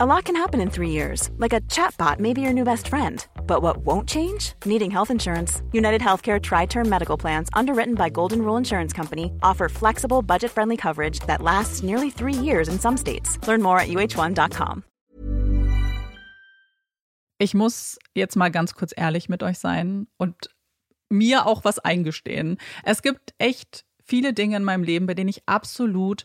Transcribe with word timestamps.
A 0.00 0.06
lot 0.06 0.26
can 0.26 0.36
happen 0.36 0.60
in 0.60 0.70
three 0.70 0.90
years, 0.90 1.28
like 1.38 1.52
a 1.52 1.60
chatbot 1.62 2.20
may 2.20 2.32
be 2.32 2.40
your 2.40 2.52
new 2.52 2.62
best 2.62 2.86
friend. 2.86 3.26
But 3.48 3.62
what 3.62 3.78
won't 3.78 4.08
change? 4.08 4.52
Needing 4.64 4.92
health 4.92 5.10
insurance. 5.10 5.60
United 5.72 6.00
Healthcare 6.00 6.40
Tri 6.40 6.66
Term 6.66 6.88
Medical 6.88 7.16
Plans, 7.16 7.48
underwritten 7.52 7.96
by 7.96 8.08
Golden 8.08 8.42
Rule 8.42 8.56
Insurance 8.56 8.92
Company, 8.92 9.32
offer 9.42 9.68
flexible, 9.68 10.22
budget 10.22 10.52
friendly 10.52 10.76
coverage 10.76 11.18
that 11.26 11.42
lasts 11.42 11.82
nearly 11.82 12.10
three 12.10 12.32
years 12.32 12.68
in 12.68 12.78
some 12.78 12.96
states. 12.96 13.40
Learn 13.48 13.60
more 13.60 13.80
at 13.80 13.88
uh1.com. 13.88 14.84
Ich 17.40 17.54
muss 17.54 17.98
jetzt 18.14 18.36
mal 18.36 18.50
ganz 18.50 18.74
kurz 18.74 18.94
ehrlich 18.96 19.28
mit 19.28 19.42
euch 19.42 19.58
sein 19.58 20.06
und 20.16 20.36
mir 21.10 21.44
auch 21.44 21.64
was 21.64 21.80
eingestehen. 21.80 22.58
Es 22.84 23.02
gibt 23.02 23.34
echt 23.38 23.84
viele 24.04 24.32
Dinge 24.32 24.58
in 24.58 24.62
meinem 24.62 24.84
Leben, 24.84 25.08
bei 25.08 25.14
denen 25.14 25.30
ich 25.30 25.42
absolut 25.46 26.24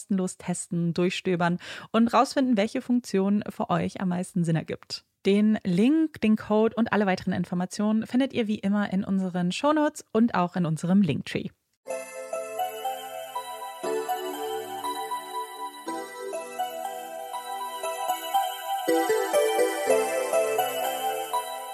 kostenlos 0.00 0.38
testen, 0.38 0.94
durchstöbern 0.94 1.58
und 1.92 2.08
rausfinden, 2.08 2.56
welche 2.56 2.80
Funktion 2.80 3.44
für 3.50 3.68
euch 3.68 4.00
am 4.00 4.08
meisten 4.08 4.44
Sinn 4.44 4.56
ergibt. 4.56 5.04
Den 5.26 5.58
Link, 5.62 6.22
den 6.22 6.36
Code 6.36 6.74
und 6.74 6.92
alle 6.94 7.04
weiteren 7.04 7.34
Informationen 7.34 8.06
findet 8.06 8.32
ihr 8.32 8.46
wie 8.46 8.58
immer 8.58 8.90
in 8.92 9.04
unseren 9.04 9.52
Shownotes 9.52 10.06
und 10.12 10.34
auch 10.34 10.56
in 10.56 10.64
unserem 10.64 11.02
Linktree. 11.02 11.48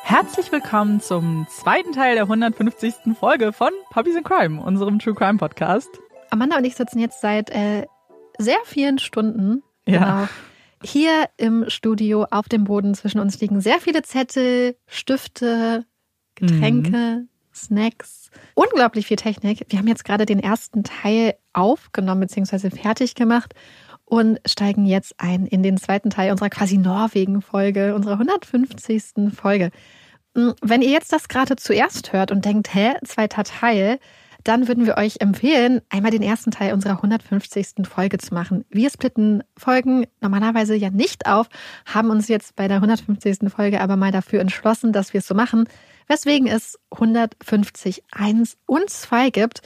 Herzlich 0.02 0.50
willkommen 0.50 1.00
zum 1.00 1.46
zweiten 1.48 1.92
Teil 1.92 2.14
der 2.14 2.24
150. 2.24 3.16
Folge 3.20 3.52
von 3.52 3.70
Puppies 3.90 4.16
in 4.16 4.24
Crime, 4.24 4.60
unserem 4.60 4.98
True 4.98 5.14
Crime 5.14 5.38
Podcast. 5.38 5.88
Amanda 6.30 6.56
und 6.56 6.64
ich 6.64 6.74
sitzen 6.74 6.98
jetzt 6.98 7.20
seit 7.20 7.50
äh, 7.50 7.86
sehr 8.38 8.58
vielen 8.64 8.98
Stunden. 8.98 9.62
Ja. 9.86 9.98
Genau. 9.98 10.28
Hier 10.82 11.28
im 11.38 11.68
Studio 11.68 12.26
auf 12.30 12.48
dem 12.48 12.64
Boden 12.64 12.94
zwischen 12.94 13.18
uns 13.18 13.40
liegen 13.40 13.60
sehr 13.60 13.80
viele 13.80 14.02
Zettel, 14.02 14.76
Stifte, 14.86 15.86
Getränke, 16.34 16.90
mhm. 16.90 17.28
Snacks, 17.54 18.30
unglaublich 18.54 19.06
viel 19.06 19.16
Technik. 19.16 19.64
Wir 19.68 19.78
haben 19.78 19.88
jetzt 19.88 20.04
gerade 20.04 20.26
den 20.26 20.38
ersten 20.38 20.84
Teil 20.84 21.34
aufgenommen 21.54 22.20
bzw. 22.20 22.70
fertig 22.70 23.14
gemacht 23.14 23.54
und 24.04 24.38
steigen 24.46 24.84
jetzt 24.84 25.14
ein 25.18 25.46
in 25.46 25.62
den 25.62 25.78
zweiten 25.78 26.10
Teil 26.10 26.30
unserer 26.30 26.50
quasi 26.50 26.76
Norwegen-Folge, 26.76 27.94
unserer 27.94 28.14
150. 28.14 29.34
Folge. 29.34 29.70
Hm, 30.36 30.54
wenn 30.62 30.82
ihr 30.82 30.90
jetzt 30.90 31.12
das 31.12 31.28
gerade 31.28 31.56
zuerst 31.56 32.12
hört 32.12 32.30
und 32.30 32.44
denkt, 32.44 32.72
hä, 32.74 32.94
zweiter 33.04 33.44
Teil, 33.44 33.98
dann 34.46 34.68
würden 34.68 34.86
wir 34.86 34.96
euch 34.96 35.16
empfehlen, 35.20 35.80
einmal 35.90 36.12
den 36.12 36.22
ersten 36.22 36.50
Teil 36.50 36.72
unserer 36.72 36.96
150. 36.96 37.86
Folge 37.88 38.18
zu 38.18 38.32
machen. 38.32 38.64
Wir 38.70 38.90
splitten 38.90 39.42
Folgen 39.56 40.06
normalerweise 40.20 40.76
ja 40.76 40.90
nicht 40.90 41.26
auf, 41.26 41.48
haben 41.84 42.10
uns 42.10 42.28
jetzt 42.28 42.54
bei 42.54 42.68
der 42.68 42.76
150. 42.76 43.50
Folge 43.50 43.80
aber 43.80 43.96
mal 43.96 44.12
dafür 44.12 44.40
entschlossen, 44.40 44.92
dass 44.92 45.12
wir 45.12 45.18
es 45.18 45.26
so 45.26 45.34
machen, 45.34 45.68
weswegen 46.06 46.46
es 46.46 46.78
150 46.92 48.04
1 48.12 48.56
und 48.66 48.88
2 48.88 49.30
gibt. 49.30 49.62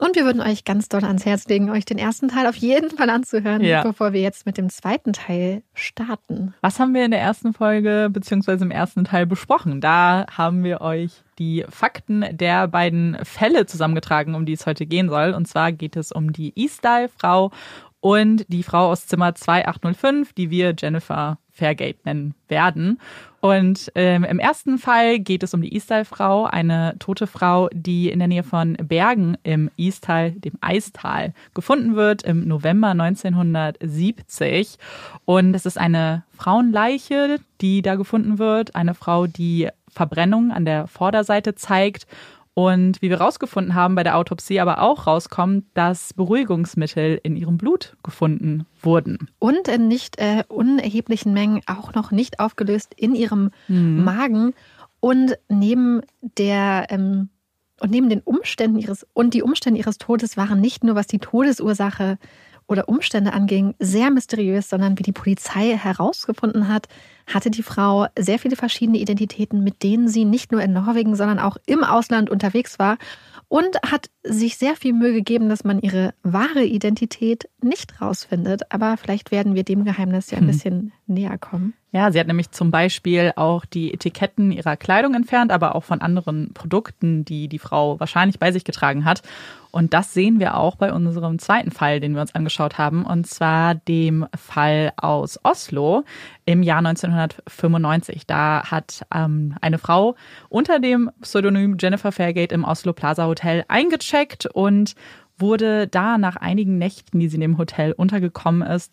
Und 0.00 0.16
wir 0.16 0.24
würden 0.24 0.40
euch 0.40 0.64
ganz 0.64 0.88
doll 0.88 1.04
ans 1.04 1.26
Herz 1.26 1.46
legen, 1.46 1.68
euch 1.68 1.84
den 1.84 1.98
ersten 1.98 2.28
Teil 2.28 2.46
auf 2.46 2.56
jeden 2.56 2.88
Fall 2.90 3.10
anzuhören, 3.10 3.62
ja. 3.62 3.82
bevor 3.82 4.14
wir 4.14 4.22
jetzt 4.22 4.46
mit 4.46 4.56
dem 4.56 4.70
zweiten 4.70 5.12
Teil 5.12 5.62
starten. 5.74 6.54
Was 6.62 6.80
haben 6.80 6.94
wir 6.94 7.04
in 7.04 7.10
der 7.10 7.20
ersten 7.20 7.52
Folge 7.52 8.08
beziehungsweise 8.10 8.64
im 8.64 8.70
ersten 8.70 9.04
Teil 9.04 9.26
besprochen? 9.26 9.82
Da 9.82 10.24
haben 10.34 10.64
wir 10.64 10.80
euch 10.80 11.22
die 11.38 11.66
Fakten 11.68 12.24
der 12.32 12.66
beiden 12.66 13.18
Fälle 13.24 13.66
zusammengetragen, 13.66 14.34
um 14.34 14.46
die 14.46 14.54
es 14.54 14.64
heute 14.64 14.86
gehen 14.86 15.10
soll. 15.10 15.34
Und 15.34 15.46
zwar 15.46 15.70
geht 15.70 15.96
es 15.96 16.12
um 16.12 16.32
die 16.32 16.58
Eastyle-Frau 16.58 17.50
und 18.00 18.46
die 18.48 18.62
Frau 18.62 18.90
aus 18.90 19.06
Zimmer 19.06 19.34
2805, 19.34 20.32
die 20.32 20.48
wir 20.48 20.74
Jennifer 20.78 21.38
Fairgate 21.50 21.98
nennen 22.04 22.34
werden. 22.48 22.98
Und 23.40 23.90
ähm, 23.94 24.24
im 24.24 24.38
ersten 24.38 24.78
Fall 24.78 25.18
geht 25.18 25.42
es 25.42 25.54
um 25.54 25.62
die 25.62 25.74
Easttal-Frau, 25.74 26.44
eine 26.44 26.94
tote 26.98 27.26
Frau, 27.26 27.70
die 27.72 28.10
in 28.10 28.18
der 28.18 28.28
Nähe 28.28 28.42
von 28.42 28.74
Bergen 28.74 29.38
im 29.42 29.70
Easttal, 29.78 30.32
dem 30.32 30.58
Eistal, 30.60 31.32
gefunden 31.54 31.96
wird 31.96 32.22
im 32.22 32.46
November 32.46 32.88
1970. 32.88 34.76
Und 35.24 35.54
es 35.54 35.64
ist 35.64 35.78
eine 35.78 36.24
Frauenleiche, 36.36 37.38
die 37.62 37.80
da 37.80 37.94
gefunden 37.94 38.38
wird, 38.38 38.74
eine 38.74 38.92
Frau, 38.94 39.26
die 39.26 39.68
Verbrennung 39.88 40.52
an 40.52 40.66
der 40.66 40.86
Vorderseite 40.86 41.54
zeigt 41.54 42.06
Und 42.60 43.00
wie 43.00 43.08
wir 43.08 43.18
rausgefunden 43.22 43.74
haben, 43.74 43.94
bei 43.94 44.02
der 44.02 44.18
Autopsie 44.18 44.60
aber 44.60 44.82
auch 44.82 45.06
rauskommt, 45.06 45.64
dass 45.72 46.12
Beruhigungsmittel 46.12 47.18
in 47.22 47.34
ihrem 47.34 47.56
Blut 47.56 47.96
gefunden 48.02 48.66
wurden. 48.82 49.30
Und 49.38 49.66
in 49.66 49.88
nicht 49.88 50.18
äh, 50.18 50.44
unerheblichen 50.46 51.32
Mengen 51.32 51.62
auch 51.66 51.94
noch 51.94 52.10
nicht 52.10 52.38
aufgelöst 52.38 52.92
in 52.94 53.14
ihrem 53.14 53.50
mhm. 53.66 54.04
Magen. 54.04 54.52
Und 55.00 55.38
neben 55.48 56.02
der 56.20 56.88
ähm, 56.90 57.30
und 57.80 57.90
neben 57.90 58.10
den 58.10 58.20
Umständen 58.20 58.78
ihres 58.78 59.06
und 59.14 59.32
die 59.32 59.42
Umstände 59.42 59.80
ihres 59.80 59.96
Todes 59.96 60.36
waren 60.36 60.60
nicht 60.60 60.84
nur 60.84 60.96
was 60.96 61.06
die 61.06 61.18
Todesursache 61.18 62.18
oder 62.70 62.88
Umstände 62.88 63.32
anging, 63.32 63.74
sehr 63.80 64.10
mysteriös, 64.10 64.68
sondern 64.70 64.96
wie 64.98 65.02
die 65.02 65.12
Polizei 65.12 65.76
herausgefunden 65.76 66.68
hat, 66.68 66.86
hatte 67.26 67.50
die 67.50 67.64
Frau 67.64 68.06
sehr 68.16 68.38
viele 68.38 68.54
verschiedene 68.54 68.98
Identitäten, 68.98 69.64
mit 69.64 69.82
denen 69.82 70.08
sie 70.08 70.24
nicht 70.24 70.52
nur 70.52 70.62
in 70.62 70.72
Norwegen, 70.72 71.16
sondern 71.16 71.40
auch 71.40 71.56
im 71.66 71.82
Ausland 71.82 72.30
unterwegs 72.30 72.78
war 72.78 72.96
und 73.48 73.76
hat 73.84 74.08
sich 74.22 74.56
sehr 74.56 74.76
viel 74.76 74.92
Mühe 74.92 75.12
gegeben, 75.12 75.48
dass 75.48 75.64
man 75.64 75.80
ihre 75.80 76.14
wahre 76.22 76.64
Identität 76.64 77.48
nicht 77.62 78.00
rausfindet. 78.00 78.72
Aber 78.72 78.96
vielleicht 78.96 79.30
werden 79.30 79.54
wir 79.54 79.64
dem 79.64 79.84
Geheimnis 79.84 80.30
ja 80.30 80.38
ein 80.38 80.44
hm. 80.44 80.46
bisschen 80.48 80.92
näher 81.06 81.38
kommen. 81.38 81.74
Ja, 81.92 82.12
sie 82.12 82.20
hat 82.20 82.28
nämlich 82.28 82.52
zum 82.52 82.70
Beispiel 82.70 83.32
auch 83.34 83.64
die 83.64 83.92
Etiketten 83.92 84.52
ihrer 84.52 84.76
Kleidung 84.76 85.14
entfernt, 85.14 85.50
aber 85.50 85.74
auch 85.74 85.82
von 85.82 86.00
anderen 86.00 86.52
Produkten, 86.54 87.24
die 87.24 87.48
die 87.48 87.58
Frau 87.58 87.98
wahrscheinlich 87.98 88.38
bei 88.38 88.52
sich 88.52 88.62
getragen 88.62 89.04
hat. 89.04 89.22
Und 89.72 89.92
das 89.94 90.14
sehen 90.14 90.40
wir 90.40 90.56
auch 90.56 90.76
bei 90.76 90.92
unserem 90.92 91.38
zweiten 91.38 91.70
Fall, 91.70 92.00
den 92.00 92.14
wir 92.14 92.20
uns 92.20 92.34
angeschaut 92.34 92.78
haben, 92.78 93.04
und 93.04 93.26
zwar 93.26 93.74
dem 93.74 94.26
Fall 94.36 94.92
aus 94.96 95.38
Oslo 95.44 96.04
im 96.44 96.62
Jahr 96.62 96.78
1995. 96.78 98.26
Da 98.26 98.64
hat 98.70 99.06
ähm, 99.14 99.54
eine 99.60 99.78
Frau 99.78 100.16
unter 100.48 100.80
dem 100.80 101.10
Pseudonym 101.20 101.76
Jennifer 101.78 102.10
Fairgate 102.12 102.54
im 102.54 102.64
Oslo 102.64 102.92
Plaza 102.92 103.26
Hotel 103.26 103.64
eingecheckt 104.10 104.46
und 104.46 104.94
wurde 105.38 105.88
da 105.88 106.18
nach 106.18 106.36
einigen 106.36 106.78
Nächten, 106.78 107.18
die 107.18 107.28
sie 107.28 107.36
in 107.36 107.40
dem 107.40 107.58
Hotel 107.58 107.92
untergekommen 107.92 108.62
ist, 108.62 108.92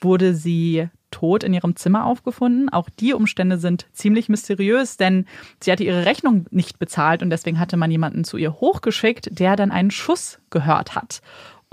wurde 0.00 0.34
sie 0.34 0.88
tot 1.10 1.44
in 1.44 1.54
ihrem 1.54 1.76
Zimmer 1.76 2.04
aufgefunden. 2.04 2.68
Auch 2.68 2.88
die 2.90 3.14
Umstände 3.14 3.58
sind 3.58 3.86
ziemlich 3.92 4.28
mysteriös, 4.28 4.96
denn 4.96 5.26
sie 5.60 5.70
hatte 5.70 5.84
ihre 5.84 6.04
Rechnung 6.04 6.46
nicht 6.50 6.80
bezahlt 6.80 7.22
und 7.22 7.30
deswegen 7.30 7.60
hatte 7.60 7.76
man 7.76 7.90
jemanden 7.90 8.24
zu 8.24 8.36
ihr 8.36 8.54
hochgeschickt, 8.54 9.38
der 9.38 9.54
dann 9.54 9.70
einen 9.70 9.92
Schuss 9.92 10.40
gehört 10.50 10.96
hat. 10.96 11.22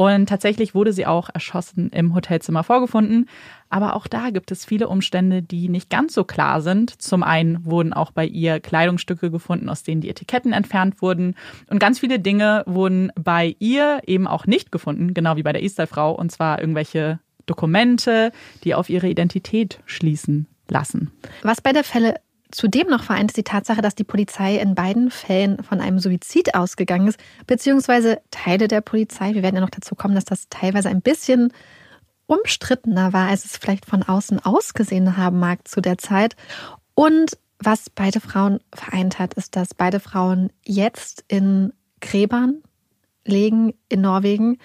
Und 0.01 0.29
tatsächlich 0.29 0.73
wurde 0.73 0.93
sie 0.93 1.05
auch 1.05 1.29
erschossen 1.31 1.91
im 1.91 2.15
Hotelzimmer 2.15 2.63
vorgefunden. 2.63 3.29
Aber 3.69 3.95
auch 3.95 4.07
da 4.07 4.31
gibt 4.31 4.49
es 4.49 4.65
viele 4.65 4.87
Umstände, 4.87 5.43
die 5.43 5.69
nicht 5.69 5.91
ganz 5.91 6.15
so 6.15 6.23
klar 6.23 6.61
sind. 6.61 6.99
Zum 6.99 7.21
einen 7.21 7.63
wurden 7.65 7.93
auch 7.93 8.09
bei 8.09 8.25
ihr 8.25 8.59
Kleidungsstücke 8.59 9.29
gefunden, 9.29 9.69
aus 9.69 9.83
denen 9.83 10.01
die 10.01 10.09
Etiketten 10.09 10.53
entfernt 10.53 11.03
wurden. 11.03 11.35
Und 11.69 11.77
ganz 11.77 11.99
viele 11.99 12.17
Dinge 12.17 12.63
wurden 12.65 13.11
bei 13.13 13.55
ihr 13.59 14.01
eben 14.07 14.25
auch 14.25 14.47
nicht 14.47 14.71
gefunden, 14.71 15.13
genau 15.13 15.35
wie 15.35 15.43
bei 15.43 15.53
der 15.53 15.61
Easter-Frau. 15.61 16.13
Und 16.13 16.31
zwar 16.31 16.59
irgendwelche 16.59 17.19
Dokumente, 17.45 18.31
die 18.63 18.73
auf 18.73 18.89
ihre 18.89 19.07
Identität 19.07 19.81
schließen 19.85 20.47
lassen. 20.67 21.11
Was 21.43 21.61
bei 21.61 21.73
der 21.73 21.83
Fälle 21.83 22.15
Zudem 22.51 22.87
noch 22.87 23.03
vereint 23.03 23.31
ist 23.31 23.37
die 23.37 23.43
Tatsache, 23.43 23.81
dass 23.81 23.95
die 23.95 24.03
Polizei 24.03 24.57
in 24.57 24.75
beiden 24.75 25.11
Fällen 25.11 25.63
von 25.63 25.81
einem 25.81 25.99
Suizid 25.99 26.55
ausgegangen 26.55 27.07
ist, 27.07 27.19
beziehungsweise 27.47 28.21
Teile 28.31 28.67
der 28.67 28.81
Polizei. 28.81 29.33
Wir 29.33 29.43
werden 29.43 29.55
ja 29.55 29.61
noch 29.61 29.69
dazu 29.69 29.95
kommen, 29.95 30.15
dass 30.15 30.25
das 30.25 30.47
teilweise 30.49 30.89
ein 30.89 31.01
bisschen 31.01 31.53
umstrittener 32.27 33.13
war, 33.13 33.27
als 33.27 33.45
es 33.45 33.57
vielleicht 33.57 33.85
von 33.85 34.03
außen 34.03 34.39
ausgesehen 34.39 35.17
haben 35.17 35.39
mag 35.39 35.67
zu 35.67 35.81
der 35.81 35.97
Zeit. 35.97 36.35
Und 36.93 37.37
was 37.59 37.89
beide 37.89 38.19
Frauen 38.19 38.59
vereint 38.73 39.19
hat, 39.19 39.33
ist, 39.35 39.55
dass 39.55 39.73
beide 39.73 39.99
Frauen 39.99 40.51
jetzt 40.65 41.23
in 41.27 41.73
Gräbern 41.99 42.63
legen 43.25 43.73
in 43.89 44.01
Norwegen 44.01 44.57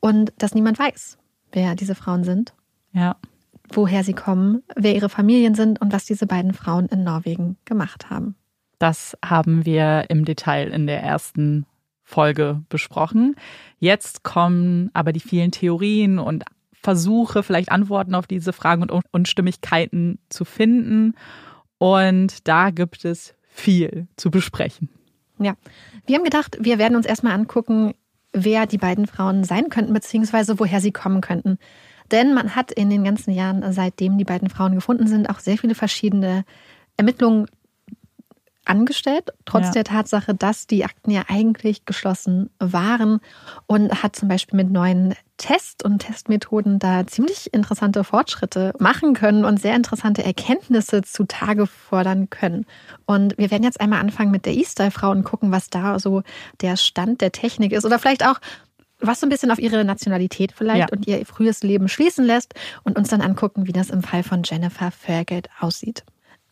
und 0.00 0.32
dass 0.38 0.54
niemand 0.54 0.78
weiß, 0.78 1.18
wer 1.52 1.74
diese 1.76 1.94
Frauen 1.94 2.24
sind. 2.24 2.54
Ja. 2.92 3.16
Woher 3.72 4.04
sie 4.04 4.14
kommen, 4.14 4.62
wer 4.76 4.94
ihre 4.94 5.08
Familien 5.08 5.54
sind 5.54 5.80
und 5.80 5.92
was 5.92 6.04
diese 6.04 6.26
beiden 6.26 6.52
Frauen 6.52 6.86
in 6.86 7.04
Norwegen 7.04 7.56
gemacht 7.64 8.10
haben. 8.10 8.34
Das 8.78 9.16
haben 9.24 9.66
wir 9.66 10.06
im 10.08 10.24
Detail 10.24 10.68
in 10.68 10.86
der 10.86 11.02
ersten 11.02 11.66
Folge 12.02 12.62
besprochen. 12.68 13.36
Jetzt 13.78 14.24
kommen 14.24 14.90
aber 14.92 15.12
die 15.12 15.20
vielen 15.20 15.52
Theorien 15.52 16.18
und 16.18 16.44
Versuche, 16.72 17.42
vielleicht 17.42 17.70
Antworten 17.70 18.14
auf 18.14 18.26
diese 18.26 18.52
Fragen 18.52 18.82
und 18.82 19.04
Unstimmigkeiten 19.12 20.18
zu 20.30 20.44
finden. 20.44 21.14
Und 21.78 22.48
da 22.48 22.70
gibt 22.70 23.04
es 23.04 23.34
viel 23.48 24.08
zu 24.16 24.30
besprechen. 24.30 24.88
Ja, 25.38 25.54
wir 26.06 26.16
haben 26.16 26.24
gedacht, 26.24 26.56
wir 26.60 26.78
werden 26.78 26.96
uns 26.96 27.06
erstmal 27.06 27.32
angucken, 27.32 27.94
wer 28.32 28.66
die 28.66 28.78
beiden 28.78 29.06
Frauen 29.06 29.44
sein 29.44 29.68
könnten, 29.68 29.92
beziehungsweise 29.92 30.58
woher 30.58 30.80
sie 30.80 30.92
kommen 30.92 31.20
könnten. 31.20 31.58
Denn 32.10 32.34
man 32.34 32.56
hat 32.56 32.72
in 32.72 32.90
den 32.90 33.04
ganzen 33.04 33.32
Jahren, 33.32 33.72
seitdem 33.72 34.18
die 34.18 34.24
beiden 34.24 34.50
Frauen 34.50 34.74
gefunden 34.74 35.06
sind, 35.06 35.28
auch 35.28 35.38
sehr 35.38 35.58
viele 35.58 35.74
verschiedene 35.74 36.44
Ermittlungen 36.96 37.46
angestellt, 38.64 39.30
trotz 39.46 39.66
ja. 39.66 39.72
der 39.72 39.84
Tatsache, 39.84 40.34
dass 40.34 40.66
die 40.66 40.84
Akten 40.84 41.10
ja 41.10 41.22
eigentlich 41.28 41.86
geschlossen 41.86 42.50
waren 42.58 43.20
und 43.66 44.02
hat 44.02 44.14
zum 44.14 44.28
Beispiel 44.28 44.56
mit 44.56 44.70
neuen 44.70 45.14
Tests 45.38 45.82
und 45.82 46.00
Testmethoden 46.00 46.78
da 46.78 47.06
ziemlich 47.06 47.52
interessante 47.52 48.04
Fortschritte 48.04 48.74
machen 48.78 49.14
können 49.14 49.44
und 49.44 49.60
sehr 49.60 49.74
interessante 49.74 50.22
Erkenntnisse 50.22 51.02
zutage 51.02 51.66
fordern 51.66 52.28
können. 52.28 52.66
Und 53.06 53.36
wir 53.38 53.50
werden 53.50 53.64
jetzt 53.64 53.80
einmal 53.80 54.00
anfangen 54.00 54.30
mit 54.30 54.44
der 54.44 54.54
E-Style-Frau 54.54 55.10
und 55.10 55.24
gucken, 55.24 55.50
was 55.50 55.70
da 55.70 55.98
so 55.98 56.22
der 56.60 56.76
Stand 56.76 57.22
der 57.22 57.32
Technik 57.32 57.72
ist 57.72 57.86
oder 57.86 57.98
vielleicht 57.98 58.24
auch 58.24 58.38
was 59.00 59.20
so 59.20 59.26
ein 59.26 59.30
bisschen 59.30 59.50
auf 59.50 59.58
ihre 59.58 59.84
Nationalität 59.84 60.52
vielleicht 60.52 60.90
ja. 60.90 60.96
und 60.96 61.06
ihr 61.06 61.24
frühes 61.26 61.62
Leben 61.62 61.88
schließen 61.88 62.24
lässt 62.24 62.54
und 62.84 62.98
uns 62.98 63.08
dann 63.08 63.20
angucken, 63.20 63.66
wie 63.66 63.72
das 63.72 63.90
im 63.90 64.02
Fall 64.02 64.22
von 64.22 64.42
Jennifer 64.44 64.90
Fairgate 64.90 65.50
aussieht. 65.60 66.04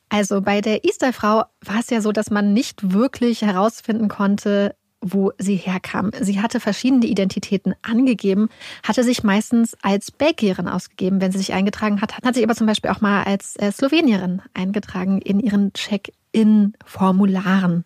Also 0.09 0.41
bei 0.41 0.61
der 0.61 0.85
Easter-Frau 0.85 1.45
war 1.65 1.81
es 1.81 1.91
ja 1.91 2.01
so, 2.01 2.13
dass 2.13 2.31
man 2.31 2.55
nicht 2.55 2.93
wirklich 2.93 3.43
herausfinden 3.43 4.07
konnte, 4.09 4.77
wo 5.01 5.31
sie 5.39 5.55
herkam. 5.57 6.11
Sie 6.21 6.43
hatte 6.43 6.61
verschiedene 6.61 7.07
Identitäten 7.07 7.75
angegeben, 7.83 8.49
hatte 8.83 9.05
sich 9.05 9.23
meistens 9.23 9.77
als 9.83 10.11
Belgierin 10.11 10.67
ausgegeben, 10.67 11.21
wenn 11.21 11.31
sie 11.31 11.39
sich 11.39 11.53
eingetragen 11.53 12.01
hat, 12.01 12.17
hat 12.17 12.35
sich 12.35 12.43
aber 12.43 12.57
zum 12.57 12.67
Beispiel 12.67 12.91
auch 12.91 13.01
mal 13.01 13.23
als 13.23 13.55
äh, 13.57 13.71
Slowenierin 13.71 14.43
eingetragen 14.55 15.21
in 15.21 15.39
ihren 15.41 15.73
Check-in-Formularen. 15.73 17.85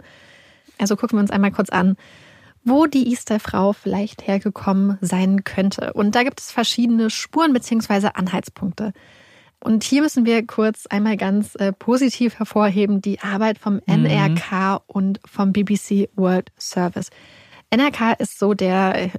Also 0.79 0.97
gucken 0.97 1.19
wir 1.19 1.23
uns 1.23 1.31
einmal 1.31 1.53
kurz 1.53 1.69
an, 1.69 1.97
wo 2.65 2.87
die 2.87 3.11
Easter-Frau 3.11 3.73
vielleicht 3.73 4.27
hergekommen 4.27 4.99
sein 5.01 5.45
könnte. 5.45 5.93
Und 5.95 6.15
da 6.15 6.23
gibt 6.23 6.41
es 6.41 6.51
verschiedene 6.51 7.11
Spuren 7.11 7.53
bzw. 7.53 8.11
Anhaltspunkte. 8.15 8.93
Und 9.63 9.85
hier 9.85 10.03
müssen 10.03 10.27
wir 10.27 10.45
kurz 10.47 10.87
einmal 10.87 11.17
ganz 11.17 11.55
äh, 11.55 11.73
positiv 11.73 12.39
hervorheben 12.39 13.01
die 13.01 13.21
Arbeit 13.21 13.59
vom 13.59 13.75
mhm. 13.87 14.05
NRK 14.05 14.83
und 14.87 15.21
vom 15.25 15.53
BBC 15.53 16.09
World 16.17 16.51
Service. 16.59 17.11
NRK 17.71 18.19
ist 18.19 18.39
so 18.39 18.55
der 18.55 19.05
äh, 19.05 19.11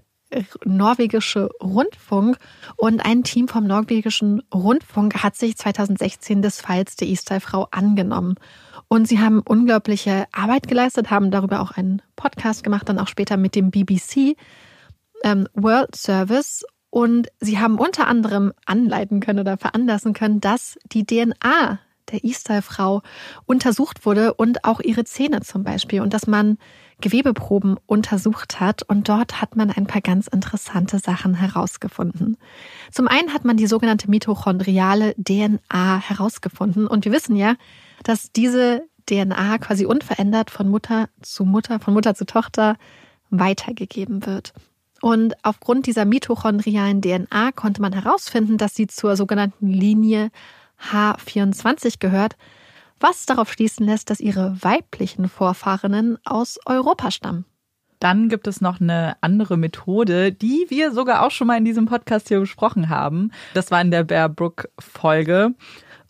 norwegische 0.65 1.49
Rundfunk 1.61 2.37
und 2.75 3.05
ein 3.05 3.23
Team 3.23 3.47
vom 3.47 3.65
norwegischen 3.65 4.41
Rundfunk 4.53 5.23
hat 5.23 5.35
sich 5.35 5.55
2016 5.55 6.41
des 6.41 6.59
Falls 6.59 6.95
der 6.95 7.07
Istal-Frau 7.07 7.67
angenommen. 7.71 8.35
Und 8.93 9.07
sie 9.07 9.19
haben 9.19 9.39
unglaubliche 9.39 10.25
Arbeit 10.31 10.67
geleistet, 10.67 11.09
haben 11.09 11.31
darüber 11.31 11.61
auch 11.61 11.71
einen 11.71 12.03
Podcast 12.15 12.63
gemacht, 12.63 12.87
dann 12.87 12.99
auch 12.99 13.07
später 13.07 13.37
mit 13.37 13.55
dem 13.55 13.71
BBC 13.71 14.37
ähm, 15.23 15.47
World 15.55 15.95
Service. 15.95 16.63
Und 16.91 17.29
sie 17.39 17.57
haben 17.57 17.79
unter 17.79 18.05
anderem 18.05 18.53
anleiten 18.67 19.19
können 19.19 19.39
oder 19.39 19.57
veranlassen 19.57 20.13
können, 20.13 20.41
dass 20.41 20.77
die 20.91 21.07
DNA 21.07 21.79
der 22.11 22.23
Istal-Frau 22.23 23.01
untersucht 23.47 24.05
wurde 24.05 24.35
und 24.35 24.63
auch 24.63 24.79
ihre 24.79 25.05
Zähne 25.05 25.41
zum 25.41 25.63
Beispiel 25.63 26.01
und 26.01 26.13
dass 26.13 26.27
man 26.27 26.59
Gewebeproben 27.01 27.77
untersucht 27.87 28.59
hat. 28.59 28.83
Und 28.83 29.09
dort 29.09 29.41
hat 29.41 29.55
man 29.55 29.71
ein 29.71 29.87
paar 29.87 30.01
ganz 30.01 30.27
interessante 30.27 30.99
Sachen 30.99 31.33
herausgefunden. 31.33 32.37
Zum 32.91 33.07
einen 33.07 33.33
hat 33.33 33.43
man 33.43 33.57
die 33.57 33.65
sogenannte 33.65 34.07
mitochondriale 34.07 35.15
DNA 35.15 35.97
herausgefunden. 35.97 36.85
Und 36.85 37.05
wir 37.05 37.11
wissen 37.11 37.35
ja, 37.35 37.55
dass 38.03 38.31
diese 38.31 38.83
DNA 39.09 39.57
quasi 39.57 39.85
unverändert 39.85 40.51
von 40.51 40.69
Mutter 40.69 41.09
zu 41.21 41.45
Mutter, 41.45 41.79
von 41.79 41.93
Mutter 41.93 42.15
zu 42.15 42.25
Tochter 42.25 42.77
weitergegeben 43.29 44.25
wird. 44.25 44.53
Und 45.01 45.33
aufgrund 45.43 45.85
dieser 45.85 46.05
mitochondrialen 46.05 47.01
DNA 47.01 47.51
konnte 47.51 47.81
man 47.81 47.91
herausfinden, 47.91 48.57
dass 48.57 48.75
sie 48.75 48.87
zur 48.87 49.17
sogenannten 49.17 49.67
Linie 49.67 50.31
H24 50.91 51.99
gehört, 51.99 52.37
was 52.99 53.25
darauf 53.25 53.51
schließen 53.51 53.85
lässt, 53.85 54.09
dass 54.09 54.21
ihre 54.21 54.55
weiblichen 54.61 55.27
Vorfahrinnen 55.27 56.17
aus 56.23 56.57
Europa 56.65 57.11
stammen. 57.11 57.45
Dann 57.99 58.29
gibt 58.29 58.47
es 58.47 58.61
noch 58.61 58.81
eine 58.81 59.15
andere 59.21 59.57
Methode, 59.57 60.31
die 60.31 60.65
wir 60.69 60.91
sogar 60.91 61.25
auch 61.25 61.31
schon 61.31 61.47
mal 61.47 61.57
in 61.57 61.65
diesem 61.65 61.85
Podcast 61.85 62.27
hier 62.27 62.39
besprochen 62.39 62.89
haben. 62.89 63.31
Das 63.53 63.71
war 63.71 63.81
in 63.81 63.91
der 63.91 64.03
Bear 64.03 64.29
Brook 64.29 64.69
Folge. 64.79 65.53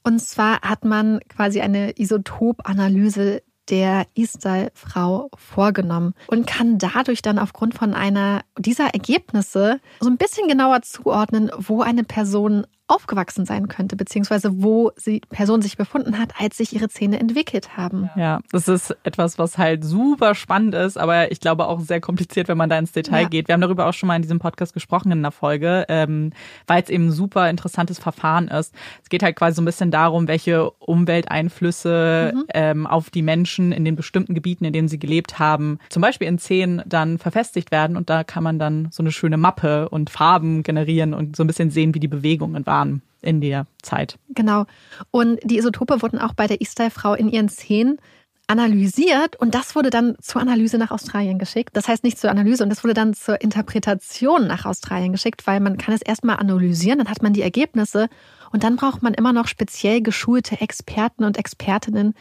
Und 0.04 0.20
zwar 0.20 0.62
hat 0.62 0.86
man 0.86 1.20
quasi 1.30 1.62
eine 1.62 1.98
Isotopanalyse 1.98 3.42
der 3.70 4.06
Isdal-Frau 4.14 5.30
vorgenommen 5.36 6.14
und 6.28 6.46
kann 6.46 6.78
dadurch 6.78 7.22
dann 7.22 7.40
aufgrund 7.40 7.74
von 7.74 7.94
einer 7.94 8.42
dieser 8.58 8.88
Ergebnisse 8.88 9.80
so 10.02 10.10
ein 10.10 10.18
bisschen 10.18 10.48
genauer 10.50 10.82
zuordnen, 10.82 11.50
wo 11.58 11.82
eine 11.82 12.04
Person 12.04 12.68
aufgewachsen 12.88 13.46
sein 13.46 13.70
könnte, 13.70 13.96
beziehungsweise 13.96 14.62
wo 14.62 14.92
die 15.06 15.22
Person 15.30 15.62
sich 15.62 15.78
befunden 15.78 16.20
hat, 16.20 16.34
als 16.40 16.58
sich 16.58 16.74
ihre 16.74 16.90
Zähne 16.90 17.20
entwickelt 17.20 17.78
haben. 17.78 18.10
Ja, 18.18 18.42
das 18.52 18.68
ist 18.68 18.96
etwas, 19.04 19.40
was 19.40 19.58
halt 19.58 19.86
super 19.86 20.36
spannend 20.36 20.75
ist, 20.75 20.98
aber 20.98 21.32
ich 21.32 21.40
glaube 21.40 21.68
auch 21.68 21.80
sehr 21.80 22.02
kompliziert, 22.02 22.50
wenn 22.50 22.58
man 22.58 22.70
da 22.70 22.78
ins 22.78 22.92
Detail 22.92 23.24
ja. 23.24 23.28
geht. 23.30 23.48
Wir 23.48 23.54
haben 23.54 23.62
darüber 23.62 23.88
auch 23.88 23.94
schon 23.94 24.08
mal 24.08 24.18
in 24.18 24.22
diesem 24.22 24.40
Podcast 24.40 24.74
gesprochen 24.74 25.13
in 25.13 25.20
einer 25.20 25.32
Folge, 25.32 25.86
ähm, 25.88 26.34
weil 26.68 26.84
es 26.84 26.90
eben 26.90 27.08
ein 27.08 27.12
super 27.12 27.50
interessantes 27.50 28.00
Verfahren 28.00 28.50
ist. 28.50 28.75
Es 29.02 29.10
geht 29.10 29.24
halt 29.24 29.38
quasi 29.38 29.56
so 29.56 29.62
ein 29.62 29.66
bisschen 29.66 29.90
darum, 29.90 30.28
welche 30.28 30.70
Umwelteinflüsse 30.72 32.34
mhm. 32.36 32.44
ähm, 32.54 32.88
auf 32.88 33.10
die 33.10 33.22
Menschen 33.22 33.72
in 33.72 33.86
den 33.86 33.96
bestimmten 33.96 34.34
Gebieten, 34.34 34.66
in 34.66 34.74
denen 34.74 34.90
sie 34.90 35.00
gelebt 35.00 35.40
haben, 35.40 35.80
zum 35.90 36.02
Beispiel 36.02 36.28
in 36.28 36.38
Zähnen 36.38 36.82
dann 36.86 37.18
verfestigt 37.18 37.72
werden 37.72 37.96
und 37.96 38.10
da 38.10 38.25
kann 38.25 38.44
man 38.44 38.60
dann 38.60 38.90
so 38.92 39.02
eine 39.02 39.13
schöne 39.13 39.38
Mappe 39.38 39.88
und 39.88 40.10
Farben 40.10 40.63
generieren 40.63 41.13
und 41.13 41.38
so 41.38 41.46
ein 41.46 41.48
bisschen 41.48 41.72
sehen, 41.72 41.96
wie 41.96 42.02
die 42.02 42.10
Bewegungen 42.10 42.66
waren 42.66 42.73
waren 42.74 43.03
in 43.22 43.39
der 43.39 43.68
Zeit. 43.82 44.18
Genau. 44.30 44.65
Und 45.12 45.39
die 45.44 45.58
Isotope 45.58 46.01
wurden 46.01 46.20
auch 46.20 46.34
bei 46.34 46.48
der 46.48 46.60
Istai-Frau 46.60 47.13
in 47.13 47.30
ihren 47.30 47.48
Zähnen 47.48 48.00
analysiert 48.48 49.38
und 49.38 49.56
das 49.56 49.74
wurde 49.74 49.89
dann 49.89 50.15
zur 50.20 50.42
Analyse 50.42 50.77
nach 50.77 50.92
Australien 50.92 51.39
geschickt. 51.39 51.70
Das 51.77 51.88
heißt 51.88 52.03
nicht 52.03 52.20
zur 52.20 52.30
Analyse 52.30 52.63
und 52.63 52.70
das 52.70 52.84
wurde 52.84 52.94
dann 52.94 53.13
zur 53.13 53.39
Interpretation 53.39 54.48
nach 54.48 54.65
Australien 54.65 55.13
geschickt, 55.13 55.48
weil 55.48 55.62
man 55.62 55.77
kann 55.77 55.94
es 55.94 56.01
erstmal 56.01 56.38
analysieren, 56.38 56.98
dann 56.98 57.10
hat 57.10 57.22
man 57.22 57.32
die 57.32 57.42
Ergebnisse 57.42 58.10
und 58.51 58.65
dann 58.65 58.75
braucht 58.75 59.01
man 59.01 59.13
immer 59.13 59.32
noch 59.32 59.48
speziell 59.48 60.01
geschulte 60.01 60.60
Experten 60.60 61.24
und 61.24 61.38
Expertinnen, 61.38 62.15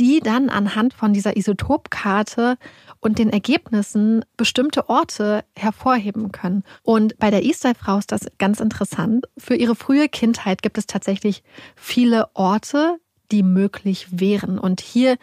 die 0.00 0.20
dann 0.20 0.48
anhand 0.48 0.94
von 0.94 1.12
dieser 1.12 1.36
Isotopkarte 1.36 2.56
und 3.00 3.18
den 3.18 3.28
Ergebnissen 3.28 4.24
bestimmte 4.38 4.88
Orte 4.88 5.44
hervorheben 5.54 6.32
können. 6.32 6.64
Und 6.82 7.18
bei 7.18 7.30
der 7.30 7.44
Easter-Frau 7.44 7.98
ist 7.98 8.10
das 8.10 8.26
ganz 8.38 8.60
interessant. 8.60 9.26
Für 9.36 9.54
ihre 9.54 9.76
frühe 9.76 10.08
Kindheit 10.08 10.62
gibt 10.62 10.78
es 10.78 10.86
tatsächlich 10.86 11.42
viele 11.76 12.34
Orte, 12.34 12.96
die 13.30 13.42
möglich 13.42 14.06
wären. 14.10 14.58
Und 14.58 14.80
hier 14.80 15.18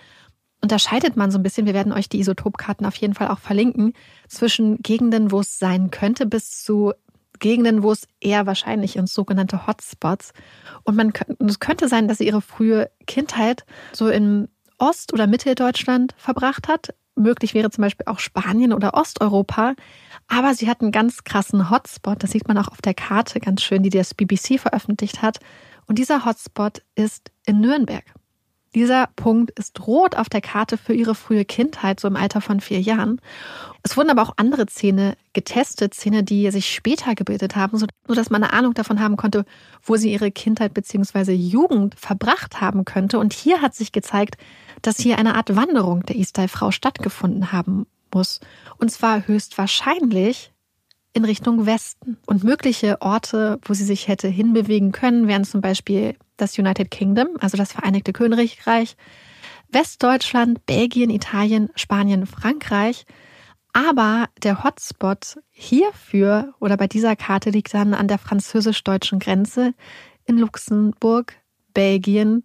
unterscheidet 0.62 1.18
man 1.18 1.32
so 1.32 1.40
ein 1.40 1.44
bisschen, 1.44 1.66
wir 1.66 1.74
werden 1.74 1.92
euch 1.92 2.08
die 2.08 2.20
Isotopkarten 2.20 2.86
auf 2.86 2.96
jeden 2.98 3.16
Fall 3.16 3.30
auch 3.30 3.40
verlinken, 3.40 3.94
zwischen 4.28 4.78
Gegenden, 4.84 5.32
wo 5.32 5.40
es 5.40 5.58
sein 5.58 5.90
könnte, 5.90 6.28
bis 6.28 6.64
zu 6.64 6.94
Gegenden, 7.40 7.82
wo 7.82 7.92
es 7.92 8.08
eher 8.20 8.46
wahrscheinlich 8.46 8.96
ins 8.96 9.14
sogenannte 9.14 9.66
Hotspots. 9.66 10.34
Und 10.84 10.96
man 10.96 11.14
es 11.40 11.60
könnte 11.60 11.88
sein, 11.88 12.08
dass 12.08 12.20
sie 12.20 12.28
ihre 12.28 12.42
frühe 12.42 12.92
Kindheit 13.08 13.66
so 13.92 14.08
in 14.08 14.50
Ost- 14.78 15.14
oder 15.14 15.28
Mitteldeutschland 15.28 16.14
verbracht 16.18 16.68
hat, 16.68 16.94
Möglich 17.18 17.56
wäre 17.56 17.72
zum 17.72 17.82
Beispiel 17.82 18.06
auch 18.06 18.20
Spanien 18.20 18.74
oder 18.74 18.94
Osteuropa. 18.94 19.74
Aber 20.28 20.54
sie 20.54 20.70
hat 20.70 20.82
einen 20.82 20.92
ganz 20.92 21.24
krassen 21.24 21.70
Hotspot. 21.70 22.22
Das 22.22 22.32
sieht 22.32 22.48
man 22.48 22.58
auch 22.58 22.68
auf 22.68 22.82
der 22.82 22.94
Karte 22.94 23.40
ganz 23.40 23.64
schön, 23.64 23.82
die 23.84 23.90
das 23.90 24.14
BBC 24.14 24.60
veröffentlicht 24.60 25.22
hat. 25.22 25.40
Und 25.88 25.98
dieser 25.98 26.26
Hotspot 26.26 26.84
ist 26.96 27.32
in 27.46 27.60
Nürnberg. 27.60 28.04
Dieser 28.78 29.10
Punkt 29.16 29.50
ist 29.58 29.88
rot 29.88 30.16
auf 30.16 30.30
der 30.30 30.40
Karte 30.40 30.78
für 30.78 30.94
ihre 30.94 31.16
frühe 31.16 31.46
Kindheit, 31.46 32.00
so 32.00 32.08
im 32.08 32.16
Alter 32.16 32.42
von 32.42 32.62
vier 32.62 32.80
Jahren. 32.80 33.20
Es 33.82 33.98
wurden 33.98 34.12
aber 34.12 34.22
auch 34.22 34.36
andere 34.38 34.68
Zähne 34.68 35.18
getestet, 35.34 35.96
Zähne, 35.96 36.22
die 36.22 36.52
sich 36.52 36.72
später 36.72 37.16
gebildet 37.16 37.56
haben, 37.56 37.80
sodass 38.08 38.30
man 38.30 38.44
eine 38.44 38.54
Ahnung 38.54 38.76
davon 38.76 39.00
haben 39.00 39.18
konnte, 39.18 39.46
wo 39.82 39.96
sie 39.96 40.14
ihre 40.14 40.30
Kindheit 40.30 40.76
bzw. 40.76 41.34
Jugend 41.34 41.96
verbracht 41.96 42.62
haben 42.62 42.86
könnte. 42.86 43.18
Und 43.18 43.34
hier 43.34 43.64
hat 43.64 43.74
sich 43.74 43.92
gezeigt, 43.92 44.38
dass 44.84 45.00
hier 45.00 45.18
eine 45.18 45.34
Art 45.34 45.56
Wanderung 45.56 46.04
der 46.04 46.18
Istai-Frau 46.18 46.70
stattgefunden 46.70 47.52
haben 47.52 47.88
muss. 48.14 48.42
Und 48.78 48.92
zwar 48.92 49.28
höchstwahrscheinlich 49.28 50.54
in 51.14 51.26
Richtung 51.26 51.66
Westen. 51.66 52.18
Und 52.28 52.44
mögliche 52.44 53.02
Orte, 53.02 53.60
wo 53.64 53.74
sie 53.74 53.86
sich 53.86 54.08
hätte 54.08 54.28
hinbewegen 54.28 54.92
können, 54.92 55.28
wären 55.28 55.46
zum 55.46 55.62
Beispiel 55.62 56.16
das 56.38 56.58
United 56.58 56.92
Kingdom, 56.92 57.28
also 57.40 57.58
das 57.58 57.74
Vereinigte 57.74 58.14
Königreich, 58.14 58.96
Westdeutschland, 59.70 60.66
Belgien, 60.66 61.10
Italien, 61.10 61.70
Spanien, 61.76 62.26
Frankreich. 62.26 63.06
Aber 63.74 64.28
der 64.42 64.64
Hotspot 64.64 65.38
hierfür 65.50 66.54
oder 66.60 66.78
bei 66.78 66.88
dieser 66.88 67.16
Karte 67.16 67.50
liegt 67.50 67.74
dann 67.74 67.94
an 67.94 68.08
der 68.08 68.18
französisch-deutschen 68.18 69.20
Grenze 69.20 69.74
in 70.26 70.38
Luxemburg, 70.38 71.36
Belgien 71.74 72.44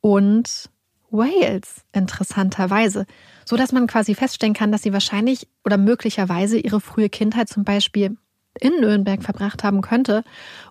und 0.00 0.68
Wales, 1.10 1.84
interessanterweise. 1.92 3.06
So 3.44 3.56
dass 3.56 3.72
man 3.72 3.86
quasi 3.86 4.14
feststellen 4.14 4.54
kann, 4.54 4.72
dass 4.72 4.82
sie 4.82 4.92
wahrscheinlich 4.92 5.48
oder 5.64 5.78
möglicherweise 5.78 6.58
ihre 6.58 6.80
frühe 6.80 7.08
Kindheit 7.08 7.48
zum 7.48 7.64
Beispiel 7.64 8.16
in 8.60 8.80
Nürnberg 8.80 9.22
verbracht 9.22 9.64
haben 9.64 9.80
könnte 9.80 10.24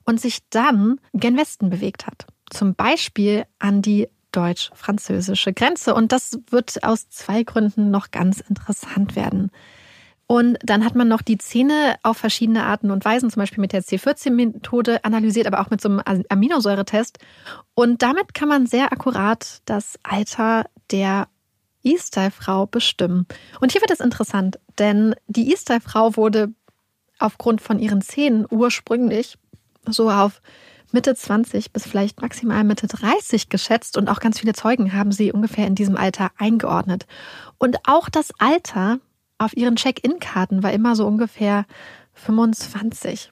und 0.06 0.20
sich 0.20 0.48
dann 0.50 1.00
gen 1.14 1.38
Westen 1.38 1.70
bewegt 1.70 2.06
hat. 2.06 2.28
Zum 2.50 2.76
Beispiel 2.76 3.46
an 3.60 3.82
die 3.82 4.08
deutsch-französische 4.32 5.54
Grenze. 5.54 5.94
Und 5.96 6.12
das 6.12 6.40
wird 6.50 6.84
aus 6.84 7.10
zwei 7.10 7.44
Gründen 7.44 7.90
noch 7.92 8.12
ganz 8.12 8.40
interessant 8.40 9.16
werden. 9.16 9.52
Und 10.28 10.58
dann 10.62 10.84
hat 10.84 10.94
man 10.94 11.08
noch 11.08 11.22
die 11.22 11.38
Zähne 11.38 11.96
auf 12.04 12.18
verschiedene 12.18 12.64
Arten 12.64 12.92
und 12.92 13.06
Weisen, 13.06 13.30
zum 13.30 13.40
Beispiel 13.40 13.62
mit 13.62 13.72
der 13.72 13.82
C14-Methode 13.82 15.06
analysiert, 15.06 15.48
aber 15.48 15.62
auch 15.62 15.70
mit 15.70 15.80
so 15.80 15.88
einem 15.88 16.24
Aminosäuretest. 16.28 17.18
Und 17.76 18.02
damit 18.02 18.34
kann 18.34 18.50
man 18.50 18.68
sehr 18.68 18.92
akkurat 18.92 19.62
das 19.66 19.98
Alter 20.04 20.66
der 20.92 21.30
E-Style-Frau 21.84 22.66
bestimmen. 22.66 23.26
Und 23.62 23.72
hier 23.72 23.80
wird 23.80 23.92
es 23.92 24.02
interessant, 24.02 24.60
denn 24.78 25.16
die 25.28 25.54
E-Style-Frau 25.54 26.18
wurde 26.18 26.50
aufgrund 27.20 27.62
von 27.62 27.80
ihren 27.80 28.02
Zähnen 28.02 28.46
ursprünglich 28.50 29.38
so 29.90 30.12
auf 30.12 30.42
Mitte 30.92 31.16
20 31.16 31.74
bis 31.74 31.86
vielleicht 31.86 32.22
maximal 32.22 32.64
Mitte 32.64 32.88
30 32.88 33.50
geschätzt 33.50 33.98
und 33.98 34.10
auch 34.10 34.20
ganz 34.20 34.40
viele 34.40 34.54
Zeugen 34.54 34.94
haben 34.94 35.12
sie 35.12 35.32
ungefähr 35.32 35.68
in 35.68 35.76
diesem 35.76 35.98
Alter 35.98 36.32
eingeordnet. 36.38 37.06
Und 37.58 37.78
auch 37.88 38.10
das 38.10 38.32
Alter 38.40 39.00
auf 39.38 39.56
ihren 39.56 39.76
Check-in-Karten 39.76 40.64
war 40.64 40.72
immer 40.72 40.96
so 40.96 41.06
ungefähr 41.06 41.66
25. 42.14 43.30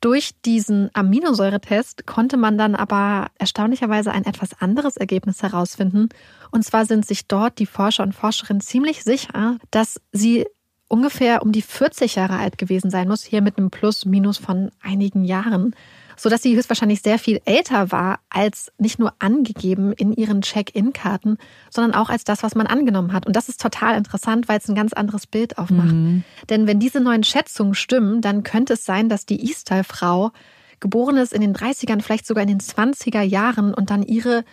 Durch 0.00 0.40
diesen 0.44 0.90
Aminosäuretest 0.94 2.06
konnte 2.06 2.36
man 2.36 2.56
dann 2.56 2.76
aber 2.76 3.26
erstaunlicherweise 3.38 4.12
ein 4.12 4.24
etwas 4.24 4.50
anderes 4.60 4.96
Ergebnis 4.96 5.42
herausfinden. 5.42 6.08
Und 6.52 6.64
zwar 6.64 6.86
sind 6.86 7.04
sich 7.04 7.26
dort 7.26 7.58
die 7.58 7.66
Forscher 7.66 8.04
und 8.04 8.14
Forscherinnen 8.14 8.60
ziemlich 8.60 9.02
sicher, 9.02 9.58
dass 9.72 10.00
sie 10.12 10.46
ungefähr 10.86 11.42
um 11.42 11.50
die 11.50 11.62
40 11.62 12.14
Jahre 12.14 12.38
alt 12.38 12.58
gewesen 12.58 12.90
sein 12.90 13.08
muss, 13.08 13.24
hier 13.24 13.42
mit 13.42 13.58
einem 13.58 13.70
Plus-Minus 13.70 14.38
von 14.38 14.70
einigen 14.80 15.24
Jahren 15.24 15.74
sodass 16.18 16.42
sie 16.42 16.56
höchstwahrscheinlich 16.56 17.00
sehr 17.00 17.18
viel 17.18 17.40
älter 17.44 17.92
war 17.92 18.20
als 18.28 18.72
nicht 18.76 18.98
nur 18.98 19.14
angegeben 19.20 19.92
in 19.92 20.12
ihren 20.12 20.42
Check-in-Karten, 20.42 21.38
sondern 21.70 21.94
auch 21.94 22.10
als 22.10 22.24
das, 22.24 22.42
was 22.42 22.54
man 22.54 22.66
angenommen 22.66 23.12
hat. 23.12 23.26
Und 23.26 23.36
das 23.36 23.48
ist 23.48 23.60
total 23.60 23.96
interessant, 23.96 24.48
weil 24.48 24.58
es 24.58 24.68
ein 24.68 24.74
ganz 24.74 24.92
anderes 24.92 25.26
Bild 25.26 25.58
aufmacht. 25.58 25.94
Mhm. 25.94 26.24
Denn 26.50 26.66
wenn 26.66 26.80
diese 26.80 27.00
neuen 27.00 27.24
Schätzungen 27.24 27.74
stimmen, 27.74 28.20
dann 28.20 28.42
könnte 28.42 28.74
es 28.74 28.84
sein, 28.84 29.08
dass 29.08 29.26
die 29.26 29.48
Istal-Frau 29.48 30.32
geboren 30.80 31.16
ist 31.16 31.32
in 31.32 31.40
den 31.40 31.54
30ern, 31.54 32.02
vielleicht 32.02 32.26
sogar 32.26 32.42
in 32.42 32.48
den 32.48 32.60
20er 32.60 33.22
Jahren 33.22 33.72
und 33.72 33.90
dann 33.90 34.02
ihre 34.02 34.44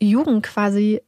Jugend 0.00 0.42
quasi, 0.42 1.00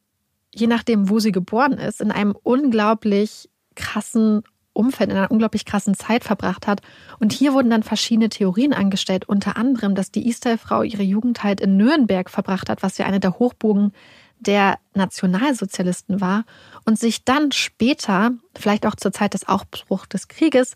je 0.55 0.67
nachdem, 0.67 1.11
wo 1.11 1.19
sie 1.19 1.33
geboren 1.33 1.75
ist, 1.75 2.01
in 2.01 2.11
einem 2.11 2.35
unglaublich 2.43 3.49
krassen 3.75 4.43
Umfeld, 4.79 5.11
in 5.11 5.17
einer 5.17 5.31
unglaublich 5.31 5.65
krassen 5.65 5.95
Zeit 5.95 6.25
verbracht 6.25 6.67
hat. 6.67 6.81
Und 7.19 7.33
hier 7.33 7.53
wurden 7.53 7.71
dann 7.71 7.83
verschiedene 7.83 8.29
Theorien 8.29 8.73
angestellt, 8.73 9.29
unter 9.29 9.57
anderem, 9.57 9.95
dass 9.95 10.11
die 10.11 10.29
Istal-Frau 10.29 10.83
ihre 10.83 11.03
Jugendheit 11.03 11.61
in 11.61 11.77
Nürnberg 11.77 12.31
verbracht 12.31 12.69
hat, 12.69 12.83
was 12.83 12.99
ja 12.99 13.07
eine 13.07 13.21
der 13.21 13.39
Hochburgen 13.39 13.93
der 14.41 14.79
Nationalsozialisten 14.95 16.21
war 16.21 16.45
und 16.85 16.99
sich 16.99 17.25
dann 17.25 17.53
später, 17.53 18.31
vielleicht 18.57 18.87
auch 18.87 18.95
zur 18.95 19.13
Zeit 19.13 19.35
des 19.35 19.49
Aufbruchs 19.49 20.09
des 20.09 20.29
Krieges, 20.29 20.75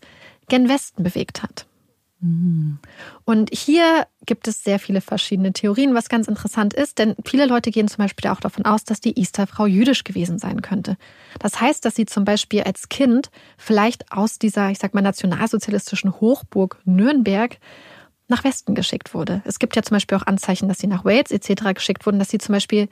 gen 0.49 0.67
Westen 0.67 1.03
bewegt 1.03 1.41
hat. 1.43 1.65
Und 3.25 3.49
hier 3.53 4.07
gibt 4.25 4.47
es 4.47 4.63
sehr 4.63 4.79
viele 4.79 5.01
verschiedene 5.01 5.51
Theorien, 5.51 5.93
was 5.93 6.07
ganz 6.07 6.27
interessant 6.27 6.73
ist, 6.73 6.97
denn 6.99 7.15
viele 7.25 7.45
Leute 7.45 7.69
gehen 7.69 7.87
zum 7.87 7.97
Beispiel 7.97 8.29
auch 8.29 8.39
davon 8.39 8.65
aus, 8.65 8.85
dass 8.85 9.01
die 9.01 9.19
Easter-Frau 9.19 9.65
jüdisch 9.65 10.03
gewesen 10.03 10.39
sein 10.39 10.61
könnte. 10.61 10.97
Das 11.39 11.59
heißt, 11.59 11.83
dass 11.83 11.95
sie 11.95 12.05
zum 12.05 12.23
Beispiel 12.23 12.63
als 12.63 12.87
Kind 12.87 13.29
vielleicht 13.57 14.11
aus 14.11 14.39
dieser, 14.39 14.69
ich 14.69 14.79
sag 14.79 14.93
mal, 14.93 15.01
nationalsozialistischen 15.01 16.21
Hochburg 16.21 16.79
Nürnberg 16.85 17.57
nach 18.29 18.43
Westen 18.45 18.73
geschickt 18.73 19.13
wurde. 19.13 19.41
Es 19.45 19.59
gibt 19.59 19.75
ja 19.75 19.83
zum 19.83 19.95
Beispiel 19.95 20.17
auch 20.17 20.25
Anzeichen, 20.25 20.69
dass 20.69 20.79
sie 20.79 20.87
nach 20.87 21.03
Wales 21.03 21.31
etc. 21.31 21.73
geschickt 21.73 22.05
wurden, 22.05 22.19
dass 22.19 22.29
sie 22.29 22.37
zum 22.37 22.53
Beispiel 22.53 22.87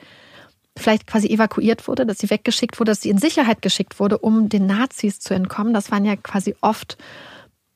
vielleicht 0.77 1.07
quasi 1.07 1.27
evakuiert 1.27 1.87
wurde, 1.87 2.05
dass 2.05 2.19
sie 2.19 2.29
weggeschickt 2.29 2.79
wurde, 2.79 2.91
dass 2.91 3.01
sie 3.01 3.09
in 3.09 3.17
Sicherheit 3.17 3.61
geschickt 3.61 3.99
wurde, 3.99 4.17
um 4.17 4.49
den 4.49 4.65
Nazis 4.65 5.19
zu 5.19 5.33
entkommen. 5.33 5.73
Das 5.73 5.91
waren 5.91 6.05
ja 6.05 6.15
quasi 6.15 6.55
oft 6.61 6.97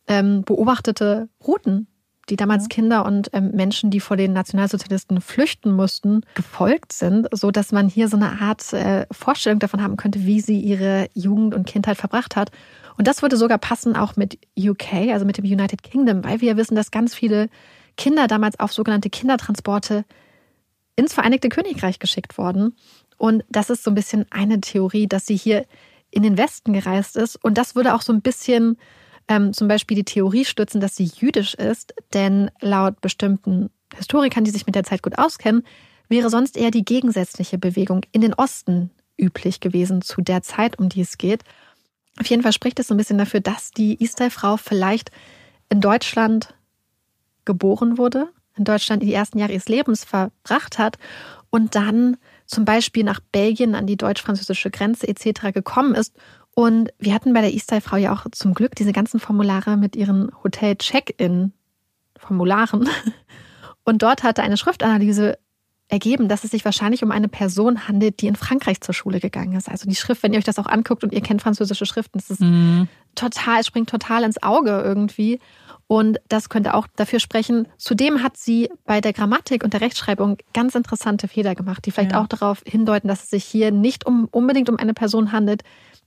ähm, 0.07 0.43
beobachtete 0.43 1.29
Routen, 1.45 1.87
die 2.29 2.35
damals 2.35 2.69
Kinder 2.69 3.05
und 3.05 3.29
ähm, 3.33 3.51
Menschen, 3.51 3.91
die 3.91 3.99
vor 3.99 4.17
den 4.17 4.33
Nationalsozialisten 4.33 5.21
flüchten 5.21 5.71
mussten, 5.71 6.21
gefolgt 6.33 6.91
sind, 6.93 7.27
so 7.31 7.51
dass 7.51 7.71
man 7.71 7.87
hier 7.87 8.07
so 8.07 8.17
eine 8.17 8.41
Art 8.41 8.73
äh, 8.73 9.05
Vorstellung 9.11 9.59
davon 9.59 9.81
haben 9.81 9.97
könnte, 9.97 10.25
wie 10.25 10.41
sie 10.41 10.59
ihre 10.59 11.07
Jugend 11.13 11.53
und 11.53 11.67
Kindheit 11.67 11.97
verbracht 11.97 12.35
hat. 12.35 12.51
Und 12.97 13.07
das 13.07 13.21
würde 13.21 13.37
sogar 13.37 13.57
passen 13.57 13.95
auch 13.95 14.15
mit 14.15 14.39
UK, 14.57 15.11
also 15.11 15.25
mit 15.25 15.37
dem 15.37 15.45
United 15.45 15.83
Kingdom, 15.83 16.23
weil 16.23 16.41
wir 16.41 16.49
ja 16.51 16.57
wissen, 16.57 16.75
dass 16.75 16.91
ganz 16.91 17.13
viele 17.13 17.49
Kinder 17.97 18.27
damals 18.27 18.59
auf 18.59 18.73
sogenannte 18.73 19.09
Kindertransporte 19.09 20.05
ins 20.95 21.13
Vereinigte 21.13 21.49
Königreich 21.49 21.99
geschickt 21.99 22.37
wurden. 22.37 22.75
Und 23.17 23.43
das 23.49 23.69
ist 23.69 23.83
so 23.83 23.91
ein 23.91 23.95
bisschen 23.95 24.25
eine 24.31 24.61
Theorie, 24.61 25.07
dass 25.07 25.25
sie 25.25 25.37
hier 25.37 25.65
in 26.09 26.23
den 26.23 26.37
Westen 26.37 26.73
gereist 26.73 27.17
ist. 27.17 27.35
Und 27.35 27.57
das 27.57 27.75
würde 27.75 27.93
auch 27.93 28.01
so 28.01 28.13
ein 28.13 28.21
bisschen 28.21 28.77
ähm, 29.27 29.53
zum 29.53 29.67
Beispiel 29.67 29.95
die 29.95 30.03
Theorie 30.03 30.45
stützen, 30.45 30.81
dass 30.81 30.95
sie 30.95 31.11
jüdisch 31.15 31.53
ist. 31.55 31.93
Denn 32.13 32.51
laut 32.61 33.01
bestimmten 33.01 33.69
Historikern, 33.95 34.43
die 34.43 34.51
sich 34.51 34.65
mit 34.65 34.75
der 34.75 34.83
Zeit 34.83 35.01
gut 35.01 35.17
auskennen, 35.17 35.63
wäre 36.09 36.29
sonst 36.29 36.57
eher 36.57 36.71
die 36.71 36.85
gegensätzliche 36.85 37.57
Bewegung 37.57 38.01
in 38.11 38.21
den 38.21 38.33
Osten 38.33 38.91
üblich 39.17 39.59
gewesen 39.59 40.01
zu 40.01 40.21
der 40.21 40.41
Zeit, 40.41 40.77
um 40.77 40.89
die 40.89 41.01
es 41.01 41.17
geht. 41.17 41.43
Auf 42.19 42.27
jeden 42.27 42.43
Fall 42.43 42.53
spricht 42.53 42.79
es 42.79 42.87
so 42.87 42.93
ein 42.93 42.97
bisschen 42.97 43.17
dafür, 43.17 43.39
dass 43.39 43.71
die 43.71 44.01
Istai-Frau 44.01 44.57
vielleicht 44.57 45.11
in 45.69 45.81
Deutschland 45.81 46.53
geboren 47.43 47.97
wurde, 47.97 48.29
in 48.57 48.63
Deutschland 48.63 49.03
die 49.03 49.13
ersten 49.13 49.37
Jahre 49.37 49.53
ihres 49.53 49.67
Lebens 49.67 50.03
verbracht 50.03 50.77
hat 50.77 50.97
und 51.49 51.75
dann 51.75 52.17
zum 52.45 52.65
Beispiel 52.65 53.03
nach 53.03 53.19
Belgien 53.31 53.75
an 53.75 53.87
die 53.87 53.97
deutsch-französische 53.97 54.71
Grenze 54.71 55.07
etc. 55.07 55.53
gekommen 55.53 55.95
ist. 55.95 56.15
Und 56.55 56.89
wir 56.99 57.13
hatten 57.13 57.33
bei 57.33 57.41
der 57.41 57.53
Istai-Frau 57.53 57.97
ja 57.97 58.13
auch 58.13 58.25
zum 58.31 58.53
Glück 58.53 58.75
diese 58.75 58.93
ganzen 58.93 59.19
Formulare 59.19 59.75
mit 59.77 59.95
ihren 59.95 60.31
Hotel-Check-In-Formularen. 60.43 62.89
Und 63.83 64.01
dort 64.01 64.23
hatte 64.23 64.41
eine 64.41 64.57
Schriftanalyse 64.57 65.37
ergeben, 65.87 66.27
dass 66.27 66.43
es 66.43 66.49
sich 66.51 66.65
wahrscheinlich 66.65 67.03
um 67.03 67.11
eine 67.11 67.27
Person 67.27 67.87
handelt, 67.87 68.21
die 68.21 68.27
in 68.27 68.35
Frankreich 68.35 68.81
zur 68.81 68.95
Schule 68.95 69.19
gegangen 69.19 69.53
ist. 69.53 69.69
Also 69.69 69.87
die 69.87 69.95
Schrift, 69.95 70.23
wenn 70.23 70.33
ihr 70.33 70.39
euch 70.39 70.45
das 70.45 70.57
auch 70.57 70.65
anguckt 70.65 71.03
und 71.03 71.13
ihr 71.13 71.21
kennt 71.21 71.43
französische 71.43 71.85
Schriften, 71.85 72.17
das 72.17 72.31
ist 72.31 72.41
mhm. 72.41 72.87
total, 73.13 73.63
springt 73.63 73.87
total 73.89 74.23
ins 74.23 74.41
Auge 74.41 74.81
irgendwie. 74.83 75.39
Und 75.87 76.19
das 76.27 76.49
könnte 76.49 76.73
auch 76.73 76.87
dafür 76.95 77.19
sprechen. 77.19 77.67
Zudem 77.77 78.23
hat 78.23 78.37
sie 78.37 78.71
bei 78.85 79.01
der 79.01 79.13
Grammatik 79.13 79.63
und 79.63 79.73
der 79.73 79.81
Rechtschreibung 79.81 80.37
ganz 80.53 80.73
interessante 80.73 81.27
Fehler 81.27 81.53
gemacht, 81.53 81.85
die 81.85 81.91
vielleicht 81.91 82.13
ja. 82.13 82.23
auch 82.23 82.27
darauf 82.27 82.63
hindeuten, 82.65 83.07
dass 83.07 83.25
es 83.25 83.29
sich 83.29 83.43
hier 83.43 83.69
nicht 83.71 84.07
um, 84.07 84.27
unbedingt 84.31 84.69
um 84.69 84.77
eine 84.77 84.95
Person 84.95 85.31
handelt, 85.31 85.61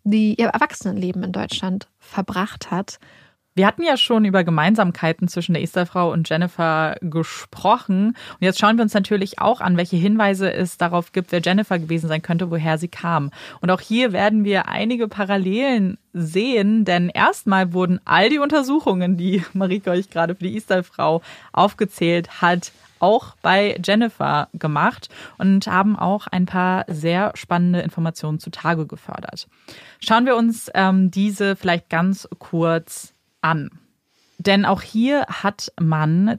die 0.05 0.35
ihr 0.41 0.49
Erwachsenenleben 0.49 1.23
in 1.23 1.33
Deutschland 1.33 1.89
verbracht 1.99 2.71
hat. 2.71 2.99
Wir 3.59 3.67
hatten 3.67 3.83
ja 3.83 3.97
schon 3.97 4.25
über 4.25 4.45
Gemeinsamkeiten 4.45 5.27
zwischen 5.27 5.53
der 5.55 5.65
Esterfrau 5.65 6.13
und 6.13 6.29
Jennifer 6.29 6.95
gesprochen. 7.01 8.11
Und 8.11 8.39
jetzt 8.39 8.61
schauen 8.61 8.77
wir 8.77 8.85
uns 8.85 8.95
natürlich 8.95 9.41
auch 9.41 9.61
an, 9.61 9.77
welche 9.77 9.97
Hinweise 9.97 10.53
es 10.53 10.77
darauf 10.77 11.11
gibt, 11.11 11.33
wer 11.33 11.41
Jennifer 11.41 11.81
gewesen 11.81 12.07
sein 12.07 12.23
könnte, 12.23 12.53
woher 12.53 12.79
sie 12.79 12.87
kam. 12.87 13.33
Und 13.61 13.73
auch 13.73 13.81
hier 13.81 14.13
werden 14.13 14.45
wir 14.45 14.69
einige 14.69 15.09
Parallelen 15.09 15.99
sehen, 16.13 16.85
denn 16.85 17.09
erstmal 17.09 17.73
wurden 17.73 17.99
all 18.05 18.31
die 18.31 18.39
Untersuchungen, 18.39 19.17
die 19.17 19.43
Marike 19.55 19.91
euch 19.91 20.09
gerade 20.09 20.37
für 20.37 20.45
die 20.45 20.57
Esterfrau 20.57 21.21
aufgezählt 21.53 22.41
hat, 22.41 22.71
auch 23.01 23.37
bei 23.43 23.79
Jennifer 23.85 24.49
gemacht 24.53 25.09
und 25.39 25.67
haben 25.67 25.97
auch 25.97 26.27
ein 26.27 26.47
paar 26.47 26.85
sehr 26.89 27.33
spannende 27.35 27.81
Informationen 27.81 28.39
zutage 28.39 28.87
gefördert. 28.87 29.49
Schauen 30.01 30.27
wir 30.27 30.37
uns 30.37 30.71
ähm, 30.75 31.11
diese 31.11 31.57
vielleicht 31.57 31.89
ganz 31.89 32.29
kurz 32.39 33.15
an. 33.41 33.71
Denn 34.39 34.65
auch 34.65 34.83
hier 34.83 35.27
hat 35.27 35.73
man 35.81 36.39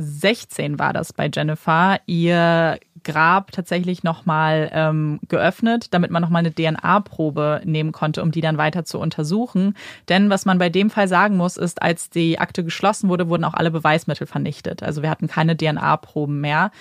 2016 0.00 0.78
war 0.78 0.92
das 0.92 1.12
bei 1.12 1.30
Jennifer 1.32 2.00
ihr 2.06 2.78
Grab 3.02 3.52
tatsächlich 3.52 4.02
nochmal 4.02 4.70
ähm, 4.74 5.20
geöffnet, 5.28 5.94
damit 5.94 6.10
man 6.10 6.20
nochmal 6.20 6.40
eine 6.40 6.54
DNA-Probe 6.54 7.62
nehmen 7.64 7.92
konnte, 7.92 8.22
um 8.22 8.30
die 8.30 8.42
dann 8.42 8.58
weiter 8.58 8.84
zu 8.84 8.98
untersuchen. 8.98 9.74
Denn 10.08 10.28
was 10.28 10.44
man 10.44 10.58
bei 10.58 10.68
dem 10.68 10.90
Fall 10.90 11.08
sagen 11.08 11.36
muss, 11.36 11.56
ist, 11.56 11.80
als 11.80 12.10
die 12.10 12.38
Akte 12.38 12.62
geschlossen 12.62 13.08
wurde, 13.08 13.28
wurden 13.28 13.44
auch 13.44 13.54
alle 13.54 13.70
Beweismittel 13.70 14.26
vernichtet. 14.26 14.82
Also 14.82 15.02
wir 15.02 15.08
hatten 15.08 15.28
keine 15.28 15.56
DNA-Proben 15.56 16.40
mehr. 16.40 16.72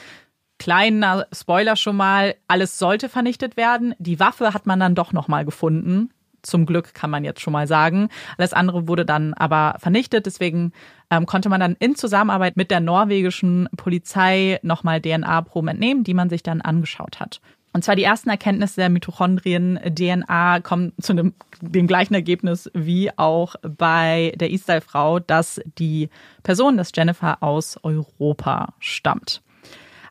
Kleiner 0.57 1.25
Spoiler 1.31 1.77
schon 1.77 1.95
mal, 1.95 2.35
alles 2.49 2.77
sollte 2.77 3.07
vernichtet 3.07 3.55
werden. 3.55 3.95
Die 3.97 4.19
Waffe 4.19 4.53
hat 4.53 4.65
man 4.65 4.81
dann 4.81 4.95
doch 4.95 5.13
nochmal 5.13 5.45
gefunden 5.45 6.09
zum 6.41 6.65
Glück 6.65 6.93
kann 6.93 7.09
man 7.09 7.23
jetzt 7.23 7.41
schon 7.41 7.53
mal 7.53 7.67
sagen. 7.67 8.09
Alles 8.37 8.53
andere 8.53 8.87
wurde 8.87 9.05
dann 9.05 9.33
aber 9.33 9.75
vernichtet. 9.79 10.25
Deswegen 10.25 10.73
ähm, 11.09 11.25
konnte 11.25 11.49
man 11.49 11.59
dann 11.59 11.75
in 11.79 11.95
Zusammenarbeit 11.95 12.57
mit 12.57 12.71
der 12.71 12.79
norwegischen 12.79 13.69
Polizei 13.77 14.59
nochmal 14.61 15.01
DNA-Proben 15.01 15.69
entnehmen, 15.69 16.03
die 16.03 16.13
man 16.13 16.29
sich 16.29 16.43
dann 16.43 16.61
angeschaut 16.61 17.19
hat. 17.19 17.41
Und 17.71 17.83
zwar 17.83 17.95
die 17.95 18.03
ersten 18.03 18.29
Erkenntnisse 18.29 18.77
der 18.77 18.89
Mitochondrien-DNA 18.89 20.61
kommen 20.61 20.93
zu 20.99 21.13
dem, 21.13 21.33
dem, 21.61 21.85
gleichen 21.85 22.15
Ergebnis 22.15 22.69
wie 22.73 23.15
auch 23.15 23.55
bei 23.61 24.33
der 24.37 24.49
Isdal-Frau, 24.49 25.19
dass 25.19 25.61
die 25.77 26.09
Person, 26.41 26.77
das 26.77 26.91
Jennifer 26.95 27.43
aus 27.43 27.77
Europa 27.83 28.73
stammt. 28.79 29.41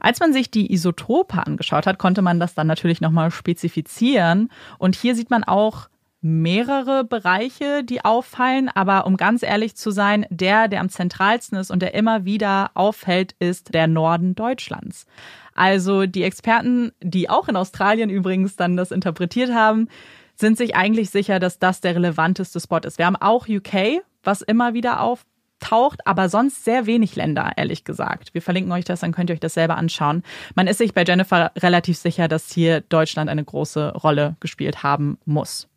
Als 0.01 0.21
man 0.21 0.33
sich 0.33 0.53
die 0.53 0.73
Isotope 0.73 1.45
angeschaut 1.45 1.87
hat, 1.87 1.99
konnte 1.99 2.23
man 2.23 2.39
das 2.39 2.55
dann 2.55 2.69
natürlich 2.69 3.01
nochmal 3.01 3.33
spezifizieren. 3.33 4.51
Und 4.79 4.95
hier 4.95 5.17
sieht 5.17 5.31
man 5.31 5.43
auch 5.43 5.89
mehrere 6.29 7.05
Bereiche, 7.05 7.83
die 7.83 8.05
auffallen, 8.05 8.69
aber 8.69 9.07
um 9.07 9.17
ganz 9.17 9.43
ehrlich 9.43 9.75
zu 9.77 9.91
sein, 9.91 10.27
der, 10.31 10.69
der 10.69 10.81
am 10.81 10.91
zentralsten 10.91 11.59
ist 11.59 11.71
und 11.71 11.81
der 11.81 11.95
immer 11.95 12.25
wieder 12.25 12.71
auffällt, 12.75 13.35
ist 13.39 13.73
der 13.75 13.87
Norden 13.87 14.35
Deutschlands. 14.35 15.07
Also 15.55 16.07
die 16.07 16.23
Experten, 16.23 16.93
die 17.03 17.31
auch 17.31 17.49
in 17.49 17.57
Australien 17.57 18.11
übrigens 18.11 18.57
dann 18.57 18.77
das 18.77 18.91
interpretiert 18.91 19.53
haben, 19.53 19.89
sind 20.37 20.57
sich 20.57 20.77
eigentlich 20.77 21.11
sicher, 21.11 21.41
dass 21.41 21.59
das 21.59 21.81
der 21.81 21.97
relevanteste 21.97 22.61
Spot 22.61 22.79
ist. 22.79 22.99
Wir 22.99 23.07
haben 23.07 23.17
auch 23.17 23.49
UK, 23.49 24.03
was 24.23 24.43
immer 24.43 24.75
wieder 24.75 25.01
auftaucht, 25.01 26.07
aber 26.07 26.29
sonst 26.29 26.65
sehr 26.65 26.87
wenig 26.87 27.17
Länder, 27.17 27.53
ehrlich 27.57 27.85
gesagt. 27.85 28.35
Wir 28.35 28.43
verlinken 28.43 28.71
euch 28.71 28.85
das, 28.85 29.01
dann 29.01 29.13
könnt 29.13 29.31
ihr 29.31 29.35
euch 29.35 29.41
das 29.41 29.55
selber 29.55 29.79
anschauen. 29.79 30.23
Man 30.55 30.69
ist 30.69 30.79
sich 30.79 30.95
bei 30.95 31.05
Jennifer 31.05 31.51
relativ 31.57 31.97
sicher, 31.97 32.29
dass 32.29 32.53
hier 32.53 32.83
Deutschland 32.83 33.31
eine 33.31 33.45
große 33.45 33.95
Rolle 33.95 34.37
gespielt 34.41 34.83
haben 34.83 35.19
muss. 35.25 35.69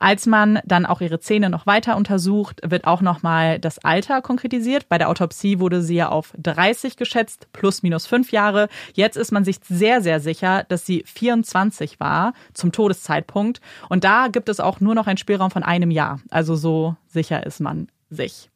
Als 0.00 0.24
man 0.24 0.60
dann 0.64 0.86
auch 0.86 1.02
ihre 1.02 1.20
Zähne 1.20 1.50
noch 1.50 1.66
weiter 1.66 1.96
untersucht, 1.96 2.62
wird 2.64 2.86
auch 2.86 3.02
nochmal 3.02 3.58
das 3.58 3.78
Alter 3.84 4.22
konkretisiert. 4.22 4.88
Bei 4.88 4.96
der 4.96 5.10
Autopsie 5.10 5.60
wurde 5.60 5.82
sie 5.82 5.96
ja 5.96 6.08
auf 6.08 6.32
30 6.38 6.96
geschätzt, 6.96 7.48
plus 7.52 7.82
minus 7.82 8.06
fünf 8.06 8.32
Jahre. 8.32 8.68
Jetzt 8.94 9.16
ist 9.16 9.30
man 9.30 9.44
sich 9.44 9.58
sehr, 9.62 10.00
sehr 10.00 10.18
sicher, 10.18 10.64
dass 10.68 10.86
sie 10.86 11.04
24 11.06 12.00
war 12.00 12.32
zum 12.54 12.72
Todeszeitpunkt. 12.72 13.60
Und 13.90 14.02
da 14.02 14.28
gibt 14.28 14.48
es 14.48 14.58
auch 14.58 14.80
nur 14.80 14.94
noch 14.94 15.06
einen 15.06 15.18
Spielraum 15.18 15.50
von 15.50 15.62
einem 15.62 15.90
Jahr. 15.90 16.20
Also 16.30 16.56
so 16.56 16.96
sicher 17.06 17.44
ist 17.44 17.60
man 17.60 17.88
sich. 18.08 18.48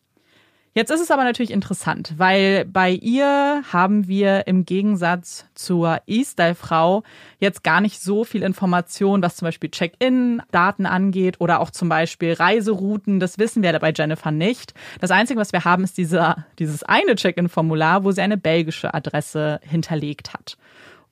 Jetzt 0.77 0.91
ist 0.91 1.01
es 1.01 1.13
aber 1.13 1.23
natürlich 1.23 1.53
interessant, 1.53 2.15
weil 2.17 2.65
bei 2.65 2.91
ihr 2.91 3.63
haben 3.73 4.09
wir 4.09 4.49
im 4.49 4.65
Gegensatz 4.65 5.47
zur 5.55 6.01
E-Style-Frau 6.09 7.05
jetzt 7.39 7.63
gar 7.63 7.81
nicht 7.81 8.03
so 8.03 8.25
viel 8.25 8.43
Information, 8.43 9.23
was 9.23 9.37
zum 9.37 9.47
Beispiel 9.47 9.71
Check-in-Daten 9.71 10.87
angeht 10.87 11.37
oder 11.39 11.61
auch 11.61 11.71
zum 11.71 11.89
Beispiel 11.89 12.33
Reiserouten. 12.33 13.21
Das 13.21 13.39
wissen 13.39 13.63
wir 13.63 13.79
bei 13.79 13.93
Jennifer 13.95 14.33
nicht. 14.33 14.75
Das 15.01 15.13
Einzige, 15.13 15.39
was 15.39 15.53
wir 15.53 15.65
haben, 15.65 15.85
ist 15.85 15.97
diese, 15.97 16.45
dieses 16.59 16.83
eine 16.83 17.15
Check-in-Formular, 17.15 18.03
wo 18.03 18.11
sie 18.11 18.23
eine 18.23 18.37
belgische 18.37 18.95
Adresse 18.95 19.61
hinterlegt 19.63 20.35
hat. 20.35 20.59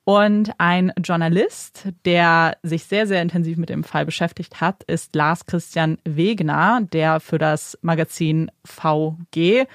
Und 0.04 0.50
ein 0.58 0.92
Journalist, 0.98 1.88
der 2.04 2.56
sich 2.62 2.84
sehr, 2.84 3.06
sehr 3.06 3.22
intensiv 3.22 3.56
mit 3.56 3.68
dem 3.68 3.84
Fall 3.84 4.04
beschäftigt 4.04 4.60
hat, 4.60 4.82
ist 4.84 5.14
Lars 5.14 5.46
Christian 5.46 5.98
Wegner, 6.04 6.80
der 6.92 7.20
für 7.20 7.38
das 7.38 7.78
Magazin 7.82 8.50
VG 8.64 9.66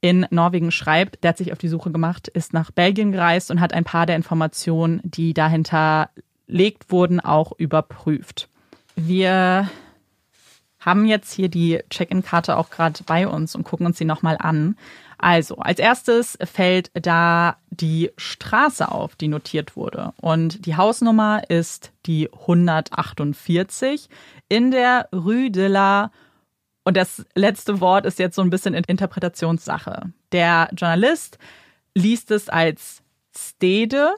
in 0.00 0.26
Norwegen 0.30 0.70
schreibt. 0.70 1.22
Der 1.22 1.30
hat 1.30 1.38
sich 1.38 1.52
auf 1.52 1.58
die 1.58 1.68
Suche 1.68 1.90
gemacht, 1.90 2.28
ist 2.28 2.54
nach 2.54 2.70
Belgien 2.70 3.12
gereist 3.12 3.50
und 3.50 3.60
hat 3.60 3.74
ein 3.74 3.84
paar 3.84 4.06
der 4.06 4.16
Informationen, 4.16 5.00
die 5.04 5.34
dahinter 5.34 6.08
legt 6.46 6.90
wurden, 6.90 7.20
auch 7.20 7.52
überprüft. 7.58 8.48
Wir 8.94 9.68
haben 10.78 11.04
jetzt 11.04 11.32
hier 11.32 11.48
die 11.48 11.80
Check-in-Karte 11.90 12.56
auch 12.56 12.70
gerade 12.70 13.02
bei 13.04 13.26
uns 13.28 13.54
und 13.54 13.64
gucken 13.64 13.84
uns 13.84 13.98
sie 13.98 14.04
nochmal 14.04 14.36
an. 14.38 14.76
Also, 15.18 15.56
als 15.56 15.78
erstes 15.78 16.36
fällt 16.44 16.90
da 16.94 17.56
die 17.70 18.10
Straße 18.16 18.90
auf, 18.90 19.16
die 19.16 19.28
notiert 19.28 19.76
wurde. 19.76 20.12
Und 20.20 20.66
die 20.66 20.76
Hausnummer 20.76 21.48
ist 21.48 21.92
die 22.04 22.30
148 22.32 24.08
in 24.48 24.70
der 24.70 25.08
Rue 25.12 25.50
de 25.50 25.68
la 25.68 26.10
und 26.86 26.96
das 26.96 27.26
letzte 27.34 27.80
Wort 27.80 28.06
ist 28.06 28.20
jetzt 28.20 28.36
so 28.36 28.42
ein 28.42 28.50
bisschen 28.50 28.72
Interpretationssache. 28.72 30.12
Der 30.30 30.68
Journalist 30.72 31.36
liest 31.96 32.30
es 32.30 32.48
als 32.48 33.02
Stede, 33.36 34.14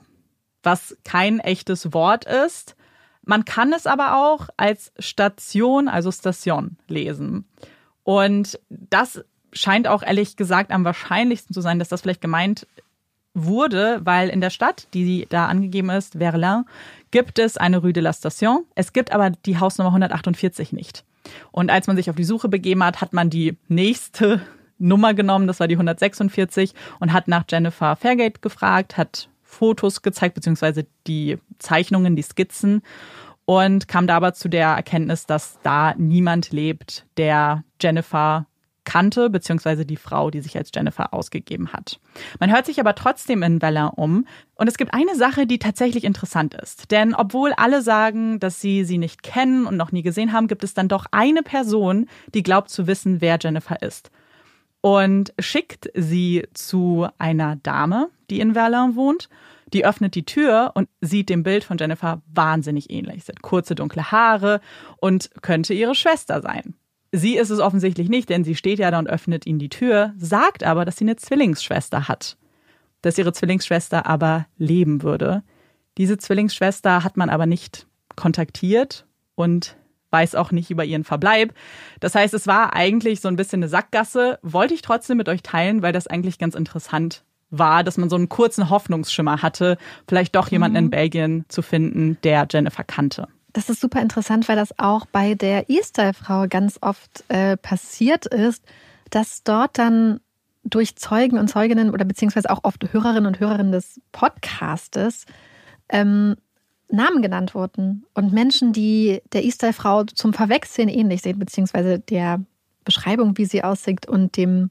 was 0.63 0.95
kein 1.03 1.41
echtes 1.41 1.95
Wort 1.95 2.27
ist. 2.27 2.77
Man 3.23 3.47
kann 3.47 3.73
es 3.73 3.87
aber 3.87 4.19
auch 4.19 4.51
als 4.59 4.93
Station, 4.99 5.89
also 5.89 6.13
Station 6.13 6.77
lesen. 6.89 7.49
Und 8.03 8.61
das 8.69 9.25
scheint 9.53 9.89
auch 9.89 10.03
ehrlich 10.03 10.37
gesagt 10.37 10.71
am 10.71 10.85
wahrscheinlichsten 10.85 11.55
zu 11.55 11.61
sein, 11.61 11.79
dass 11.79 11.89
das 11.89 12.03
vielleicht 12.03 12.21
gemeint 12.21 12.67
wurde, 13.35 14.01
weil 14.05 14.29
in 14.29 14.41
der 14.41 14.51
Stadt, 14.51 14.89
die 14.95 15.27
da 15.29 15.47
angegeben 15.47 15.91
ist, 15.91 16.15
Verlin, 16.15 16.65
gibt 17.11 17.39
es 17.39 17.57
eine 17.57 17.79
Rue 17.79 17.93
de 17.93 18.03
la 18.03 18.13
Station. 18.13 18.65
Es 18.75 18.93
gibt 18.93 19.13
aber 19.13 19.31
die 19.31 19.59
Hausnummer 19.59 19.91
148 19.91 20.73
nicht. 20.73 21.05
Und 21.53 21.71
als 21.71 21.87
man 21.87 21.97
sich 21.97 22.11
auf 22.11 22.17
die 22.17 22.25
Suche 22.25 22.49
begeben 22.49 22.83
hat, 22.83 23.01
hat 23.01 23.13
man 23.13 23.31
die 23.31 23.57
nächste 23.69 24.41
Nummer 24.79 25.15
genommen, 25.15 25.47
das 25.47 25.61
war 25.61 25.69
die 25.69 25.75
146, 25.75 26.75
und 27.01 27.13
hat 27.13 27.29
nach 27.29 27.45
Jennifer 27.49 27.97
Fairgate 27.97 28.41
gefragt, 28.41 28.97
hat 28.97 29.29
Fotos 29.43 30.03
gezeigt, 30.03 30.35
beziehungsweise 30.35 30.87
die 31.07 31.39
Zeichnungen, 31.59 32.17
die 32.17 32.23
Skizzen 32.23 32.83
und 33.45 33.89
kam 33.89 34.07
da 34.07 34.17
aber 34.17 34.35
zu 34.35 34.49
der 34.49 34.69
Erkenntnis, 34.69 35.25
dass 35.25 35.59
da 35.63 35.95
niemand 35.97 36.51
lebt, 36.51 37.07
der 37.17 37.65
Jennifer 37.81 38.47
kannte, 38.89 39.29
beziehungsweise 39.29 39.85
die 39.85 39.99
Frau, 39.99 40.31
die 40.31 40.41
sich 40.41 40.57
als 40.57 40.71
Jennifer 40.75 41.13
ausgegeben 41.13 41.75
hat. 41.75 42.01
Man 42.41 42.51
hört 42.51 42.65
sich 42.65 42.81
aber 42.81 42.95
trotzdem 42.95 43.43
in 43.43 43.59
Bella 43.59 43.89
um. 43.89 44.27
Und 44.55 44.67
es 44.67 44.79
gibt 44.79 44.95
eine 44.95 45.15
Sache, 45.15 45.47
die 45.47 45.59
tatsächlich 45.59 46.05
interessant 46.05 46.55
ist. 46.55 46.91
Denn 46.91 47.15
obwohl 47.15 47.53
alle 47.53 47.83
sagen, 47.83 48.41
dass 48.41 48.63
sie 48.63 48.85
sie 48.85 48.97
nicht 48.97 49.23
kennen 49.23 49.67
und 49.67 49.77
noch 49.77 49.93
nie 49.93 50.01
gesehen 50.01 50.33
haben, 50.33 50.49
gibt 50.49 50.65
es 50.65 50.73
dann 50.73 50.89
doch 50.89 51.05
eine 51.11 51.43
Person, 51.43 52.07
die 52.33 52.43
glaubt 52.43 52.71
zu 52.71 52.87
wissen, 52.87 53.21
wer 53.21 53.39
Jennifer 53.39 53.83
ist. 53.83 54.11
Und 54.81 55.35
schickt 55.39 55.91
sie 55.95 56.47
zu 56.55 57.09
einer 57.19 57.57
Dame, 57.57 58.09
die 58.31 58.41
in 58.41 58.55
Verlin 58.55 58.97
wohnt. 58.97 59.29
Die 59.75 59.85
öffnet 59.85 60.15
die 60.15 60.25
Tür 60.25 60.71
und 60.73 60.89
sieht 61.03 61.29
dem 61.29 61.43
Bild 61.43 61.63
von 61.63 61.77
Jennifer 61.77 62.23
wahnsinnig 62.33 62.89
ähnlich. 62.89 63.25
Sie 63.25 63.33
hat 63.33 63.43
kurze 63.43 63.75
dunkle 63.75 64.11
Haare 64.11 64.63
und 64.97 65.31
könnte 65.43 65.75
ihre 65.75 65.95
Schwester 65.95 66.41
sein. 66.41 66.75
Sie 67.13 67.37
ist 67.37 67.51
es 67.51 67.59
offensichtlich 67.59 68.09
nicht, 68.09 68.29
denn 68.29 68.45
sie 68.45 68.55
steht 68.55 68.79
ja 68.79 68.91
da 68.91 68.99
und 68.99 69.09
öffnet 69.09 69.47
ihnen 69.47 69.59
die 69.59 69.71
Tür, 69.71 70.13
sagt 70.19 70.63
aber, 70.63 70.85
dass 70.85 70.97
sie 70.97 71.05
eine 71.05 71.17
Zwillingsschwester 71.17 72.09
hat. 72.09 72.37
Dass 73.01 73.17
ihre 73.17 73.33
Zwillingsschwester 73.33 74.07
aber 74.07 74.47
leben 74.59 75.03
würde. 75.03 75.43
Diese 75.97 76.19
Zwillingsschwester 76.19 77.05
hat 77.05 77.17
man 77.17 77.31
aber 77.31 77.47
nicht 77.47 77.87
kontaktiert 78.17 79.07
und 79.35 79.77
weiß 80.11 80.35
auch 80.35 80.53
nicht 80.53 80.71
über 80.71 80.85
ihren 80.85 81.05
Verbleib. 81.05 81.55
Das 82.01 82.15
heißt, 82.15 82.35
es 82.35 82.47
war 82.47 82.75
eigentlich 82.75 83.21
so 83.21 83.29
ein 83.29 83.37
bisschen 83.37 83.63
eine 83.63 83.69
Sackgasse, 83.69 84.39
wollte 84.43 84.75
ich 84.75 84.83
trotzdem 84.83 85.17
mit 85.17 85.29
euch 85.29 85.43
teilen, 85.43 85.83
weil 85.83 85.93
das 85.93 86.07
eigentlich 86.07 86.39
ganz 86.39 86.55
interessant 86.55 87.25
war, 87.51 87.85
dass 87.85 87.97
man 87.97 88.11
so 88.11 88.17
einen 88.17 88.29
kurzen 88.29 88.69
Hoffnungsschimmer 88.71 89.43
hatte, 89.43 89.79
vielleicht 90.07 90.37
doch 90.37 90.49
jemanden 90.49 90.77
mhm. 90.77 90.85
in 90.85 90.91
Belgien 90.91 91.45
zu 91.49 91.63
finden, 91.63 92.19
der 92.23 92.47
Jennifer 92.51 92.85
kannte. 92.85 93.29
Das 93.59 93.69
ist 93.69 93.81
super 93.81 94.01
interessant, 94.01 94.49
weil 94.49 94.55
das 94.55 94.79
auch 94.79 95.05
bei 95.07 95.35
der 95.35 95.69
E-Style-Frau 95.69 96.47
ganz 96.49 96.79
oft 96.81 97.25
äh, 97.27 97.57
passiert 97.57 98.25
ist, 98.25 98.65
dass 99.11 99.43
dort 99.43 99.79
dann 99.79 100.21
durch 100.63 100.95
Zeugen 100.95 101.41
und 101.41 101.49
Zeuginnen 101.49 101.91
oder 101.91 102.05
beziehungsweise 102.05 102.51
auch 102.51 102.61
oft 102.63 102.93
Hörerinnen 102.93 103.27
und 103.27 103.41
Hörerinnen 103.41 103.73
des 103.73 104.01
Podcastes 104.13 105.25
ähm, 105.89 106.37
Namen 106.89 107.21
genannt 107.21 107.57
wurden 107.57 108.07
und 108.15 108.33
Menschen, 108.33 108.73
die 108.73 109.23
der 109.33 109.45
E-Style-Frau 109.45 110.05
zum 110.05 110.35
Verwechseln 110.35 110.89
ähnlich 110.89 111.23
sehen, 111.23 111.41
beziehungsweise 111.41 111.99
der 111.99 112.41
Beschreibung, 112.85 113.39
wie 113.39 113.45
sie 113.47 113.65
aussieht 113.65 114.07
und 114.07 114.37
dem, 114.37 114.71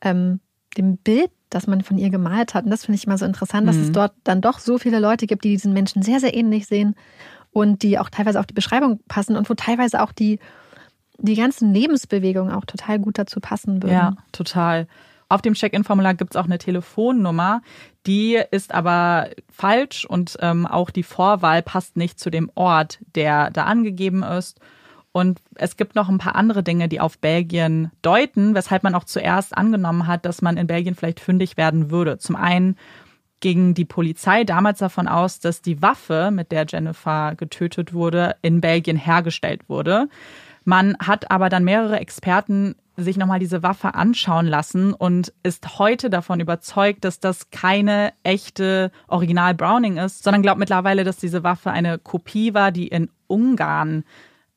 ähm, 0.00 0.38
dem 0.78 0.96
Bild, 0.98 1.32
das 1.50 1.66
man 1.66 1.80
von 1.80 1.98
ihr 1.98 2.10
gemalt 2.10 2.54
hat. 2.54 2.66
Und 2.66 2.70
das 2.70 2.84
finde 2.84 2.98
ich 2.98 3.06
immer 3.06 3.18
so 3.18 3.24
interessant, 3.24 3.64
mhm. 3.64 3.66
dass 3.66 3.76
es 3.76 3.88
mhm. 3.88 3.94
dort 3.94 4.12
dann 4.22 4.40
doch 4.40 4.60
so 4.60 4.78
viele 4.78 5.00
Leute 5.00 5.26
gibt, 5.26 5.42
die 5.42 5.50
diesen 5.50 5.72
Menschen 5.72 6.02
sehr, 6.02 6.20
sehr 6.20 6.34
ähnlich 6.34 6.68
sehen 6.68 6.94
und 7.56 7.82
die 7.82 7.98
auch 7.98 8.10
teilweise 8.10 8.38
auf 8.38 8.44
die 8.44 8.52
Beschreibung 8.52 9.00
passen 9.08 9.34
und 9.34 9.48
wo 9.48 9.54
teilweise 9.54 10.02
auch 10.02 10.12
die, 10.12 10.40
die 11.16 11.36
ganzen 11.36 11.72
Lebensbewegungen 11.72 12.52
auch 12.52 12.66
total 12.66 12.98
gut 12.98 13.16
dazu 13.16 13.40
passen 13.40 13.82
würden. 13.82 13.94
Ja, 13.94 14.12
total. 14.30 14.86
Auf 15.30 15.40
dem 15.40 15.54
Check-in-Formular 15.54 16.12
gibt 16.12 16.34
es 16.34 16.36
auch 16.36 16.44
eine 16.44 16.58
Telefonnummer, 16.58 17.62
die 18.06 18.38
ist 18.50 18.74
aber 18.74 19.30
falsch 19.50 20.04
und 20.04 20.36
ähm, 20.42 20.66
auch 20.66 20.90
die 20.90 21.02
Vorwahl 21.02 21.62
passt 21.62 21.96
nicht 21.96 22.20
zu 22.20 22.28
dem 22.28 22.50
Ort, 22.56 22.98
der 23.14 23.50
da 23.50 23.64
angegeben 23.64 24.22
ist. 24.22 24.60
Und 25.12 25.40
es 25.54 25.78
gibt 25.78 25.94
noch 25.94 26.10
ein 26.10 26.18
paar 26.18 26.36
andere 26.36 26.62
Dinge, 26.62 26.90
die 26.90 27.00
auf 27.00 27.16
Belgien 27.16 27.90
deuten, 28.02 28.54
weshalb 28.54 28.82
man 28.82 28.94
auch 28.94 29.04
zuerst 29.04 29.56
angenommen 29.56 30.06
hat, 30.06 30.26
dass 30.26 30.42
man 30.42 30.58
in 30.58 30.66
Belgien 30.66 30.94
vielleicht 30.94 31.20
fündig 31.20 31.56
werden 31.56 31.90
würde. 31.90 32.18
Zum 32.18 32.36
einen 32.36 32.76
ging 33.46 33.74
die 33.74 33.84
Polizei 33.84 34.42
damals 34.42 34.80
davon 34.80 35.06
aus, 35.06 35.38
dass 35.38 35.62
die 35.62 35.80
Waffe, 35.80 36.32
mit 36.32 36.50
der 36.50 36.66
Jennifer 36.68 37.36
getötet 37.36 37.94
wurde, 37.94 38.34
in 38.42 38.60
Belgien 38.60 38.96
hergestellt 38.96 39.68
wurde. 39.68 40.08
Man 40.64 40.96
hat 40.98 41.30
aber 41.30 41.48
dann 41.48 41.62
mehrere 41.62 42.00
Experten 42.00 42.74
sich 42.96 43.16
nochmal 43.16 43.38
diese 43.38 43.62
Waffe 43.62 43.94
anschauen 43.94 44.46
lassen 44.46 44.92
und 44.92 45.32
ist 45.44 45.78
heute 45.78 46.10
davon 46.10 46.40
überzeugt, 46.40 47.04
dass 47.04 47.20
das 47.20 47.50
keine 47.50 48.12
echte 48.24 48.90
Original 49.06 49.54
Browning 49.54 49.96
ist, 49.96 50.24
sondern 50.24 50.42
glaubt 50.42 50.58
mittlerweile, 50.58 51.04
dass 51.04 51.16
diese 51.16 51.44
Waffe 51.44 51.70
eine 51.70 51.98
Kopie 51.98 52.52
war, 52.52 52.72
die 52.72 52.88
in 52.88 53.10
Ungarn 53.28 54.02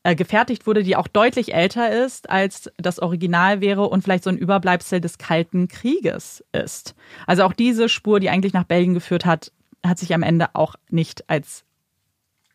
äh, 0.02 0.14
gefertigt 0.14 0.66
wurde, 0.66 0.82
die 0.82 0.96
auch 0.96 1.08
deutlich 1.08 1.52
älter 1.54 1.90
ist, 2.04 2.30
als 2.30 2.70
das 2.78 3.00
Original 3.00 3.60
wäre 3.60 3.86
und 3.86 4.02
vielleicht 4.02 4.24
so 4.24 4.30
ein 4.30 4.38
Überbleibsel 4.38 5.00
des 5.00 5.18
Kalten 5.18 5.68
Krieges 5.68 6.44
ist. 6.52 6.94
Also 7.26 7.44
auch 7.44 7.52
diese 7.52 7.88
Spur, 7.88 8.20
die 8.20 8.30
eigentlich 8.30 8.52
nach 8.52 8.64
Belgien 8.64 8.94
geführt 8.94 9.26
hat, 9.26 9.52
hat 9.84 9.98
sich 9.98 10.14
am 10.14 10.22
Ende 10.22 10.54
auch 10.54 10.74
nicht 10.88 11.28
als 11.28 11.64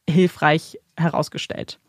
hilfreich 0.10 0.80
herausgestellt. 0.98 1.80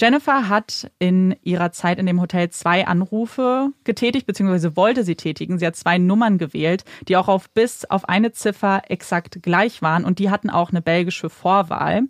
Jennifer 0.00 0.48
hat 0.48 0.90
in 0.98 1.36
ihrer 1.42 1.72
Zeit 1.72 1.98
in 1.98 2.06
dem 2.06 2.20
Hotel 2.20 2.50
zwei 2.50 2.86
Anrufe 2.86 3.68
getätigt, 3.84 4.26
beziehungsweise 4.26 4.76
wollte 4.76 5.04
sie 5.04 5.14
tätigen. 5.14 5.58
Sie 5.58 5.66
hat 5.66 5.76
zwei 5.76 5.98
Nummern 5.98 6.38
gewählt, 6.38 6.84
die 7.08 7.16
auch 7.16 7.28
auf 7.28 7.50
bis 7.50 7.84
auf 7.84 8.08
eine 8.08 8.32
Ziffer 8.32 8.82
exakt 8.88 9.42
gleich 9.42 9.82
waren 9.82 10.04
und 10.04 10.18
die 10.18 10.30
hatten 10.30 10.50
auch 10.50 10.70
eine 10.70 10.82
belgische 10.82 11.30
Vorwahl. 11.30 12.02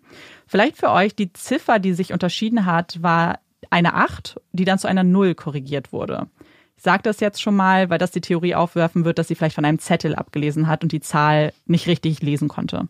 Vielleicht 0.47 0.77
für 0.77 0.91
euch, 0.91 1.15
die 1.15 1.33
Ziffer, 1.33 1.79
die 1.79 1.93
sich 1.93 2.13
unterschieden 2.13 2.67
hat, 2.67 3.03
war 3.03 3.41
eine 3.71 3.95
8, 3.95 4.41
die 4.53 4.65
dann 4.65 4.79
zu 4.79 4.89
einer 4.89 5.05
0 5.05 5.35
korrigiert 5.35 5.93
wurde. 5.93 6.29
Ich 6.77 6.83
sage 6.83 7.03
das 7.03 7.21
jetzt 7.21 7.41
schon 7.41 7.55
mal, 7.55 7.91
weil 7.91 7.99
das 7.99 8.11
die 8.11 8.21
Theorie 8.21 8.55
aufwerfen 8.55 9.05
wird, 9.05 9.19
dass 9.19 9.29
sie 9.29 9.35
vielleicht 9.35 9.55
von 9.55 9.65
einem 9.65 9.79
Zettel 9.79 10.15
abgelesen 10.15 10.67
hat 10.67 10.83
und 10.83 10.93
die 10.93 11.01
Zahl 11.01 11.53
nicht 11.67 11.87
richtig 11.87 12.23
lesen 12.23 12.49
konnte. 12.49 12.89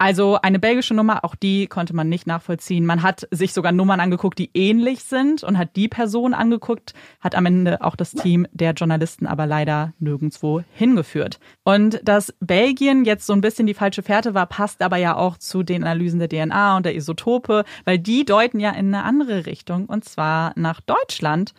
Also 0.00 0.38
eine 0.40 0.60
belgische 0.60 0.94
Nummer, 0.94 1.24
auch 1.24 1.34
die 1.34 1.66
konnte 1.66 1.94
man 1.94 2.08
nicht 2.08 2.24
nachvollziehen. 2.24 2.86
Man 2.86 3.02
hat 3.02 3.26
sich 3.32 3.52
sogar 3.52 3.72
Nummern 3.72 3.98
angeguckt, 3.98 4.38
die 4.38 4.50
ähnlich 4.54 5.02
sind 5.02 5.42
und 5.42 5.58
hat 5.58 5.74
die 5.74 5.88
Person 5.88 6.34
angeguckt, 6.34 6.94
hat 7.18 7.34
am 7.34 7.46
Ende 7.46 7.82
auch 7.82 7.96
das 7.96 8.12
Team 8.12 8.46
der 8.52 8.74
Journalisten 8.74 9.26
aber 9.26 9.46
leider 9.46 9.94
nirgendwo 9.98 10.62
hingeführt. 10.72 11.40
Und 11.64 12.00
dass 12.04 12.32
Belgien 12.38 13.04
jetzt 13.04 13.26
so 13.26 13.32
ein 13.32 13.40
bisschen 13.40 13.66
die 13.66 13.74
falsche 13.74 14.04
Fährte 14.04 14.34
war, 14.34 14.46
passt 14.46 14.82
aber 14.82 14.98
ja 14.98 15.16
auch 15.16 15.36
zu 15.36 15.64
den 15.64 15.82
Analysen 15.82 16.20
der 16.20 16.28
DNA 16.28 16.76
und 16.76 16.86
der 16.86 16.94
Isotope, 16.94 17.64
weil 17.84 17.98
die 17.98 18.24
deuten 18.24 18.60
ja 18.60 18.70
in 18.70 18.94
eine 18.94 19.02
andere 19.02 19.46
Richtung 19.46 19.86
und 19.86 20.04
zwar 20.04 20.52
nach 20.54 20.80
Deutschland. 20.80 21.54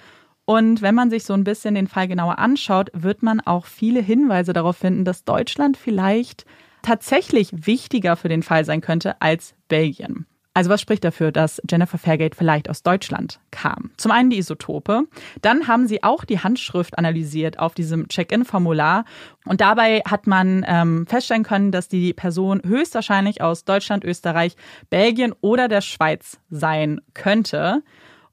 Und 0.45 0.82
wenn 0.82 0.95
man 0.95 1.10
sich 1.10 1.25
so 1.25 1.34
ein 1.34 1.43
bisschen 1.43 1.75
den 1.75 1.88
Fall 1.88 2.08
genauer 2.08 2.39
anschaut, 2.39 2.89
wird 2.93 3.21
man 3.21 3.41
auch 3.41 3.65
viele 3.65 3.99
Hinweise 3.99 4.54
darauf 4.54 4.78
finden, 4.78 5.04
dass 5.04 5.25
Deutschland 5.25 5.75
vielleicht 5.75 6.45
tatsächlich 6.81 7.49
wichtiger 7.65 8.15
für 8.15 8.29
den 8.29 8.43
Fall 8.43 8.65
sein 8.65 8.81
könnte 8.81 9.21
als 9.21 9.55
Belgien. 9.67 10.25
Also 10.59 10.71
was 10.71 10.81
spricht 10.81 11.03
dafür, 11.05 11.31
dass 11.31 11.61
Jennifer 11.69 11.97
Fairgate 11.97 12.35
vielleicht 12.35 12.69
aus 12.69 12.83
Deutschland 12.83 13.39
kam? 13.49 13.91
Zum 13.97 14.11
einen 14.11 14.29
die 14.29 14.39
Isotope, 14.39 15.03
dann 15.41 15.67
haben 15.67 15.87
sie 15.87 16.03
auch 16.03 16.25
die 16.25 16.39
Handschrift 16.39 16.97
analysiert 16.97 17.59
auf 17.59 17.75
diesem 17.75 18.07
Check-in-Formular 18.07 19.05
und 19.45 19.61
dabei 19.61 20.01
hat 20.05 20.27
man 20.27 20.65
ähm, 20.67 21.05
feststellen 21.07 21.43
können, 21.43 21.71
dass 21.71 21.87
die 21.87 22.13
Person 22.13 22.61
höchstwahrscheinlich 22.65 23.41
aus 23.41 23.63
Deutschland, 23.63 24.03
Österreich, 24.03 24.57
Belgien 24.89 25.33
oder 25.39 25.67
der 25.67 25.81
Schweiz 25.81 26.39
sein 26.49 26.99
könnte. 27.13 27.83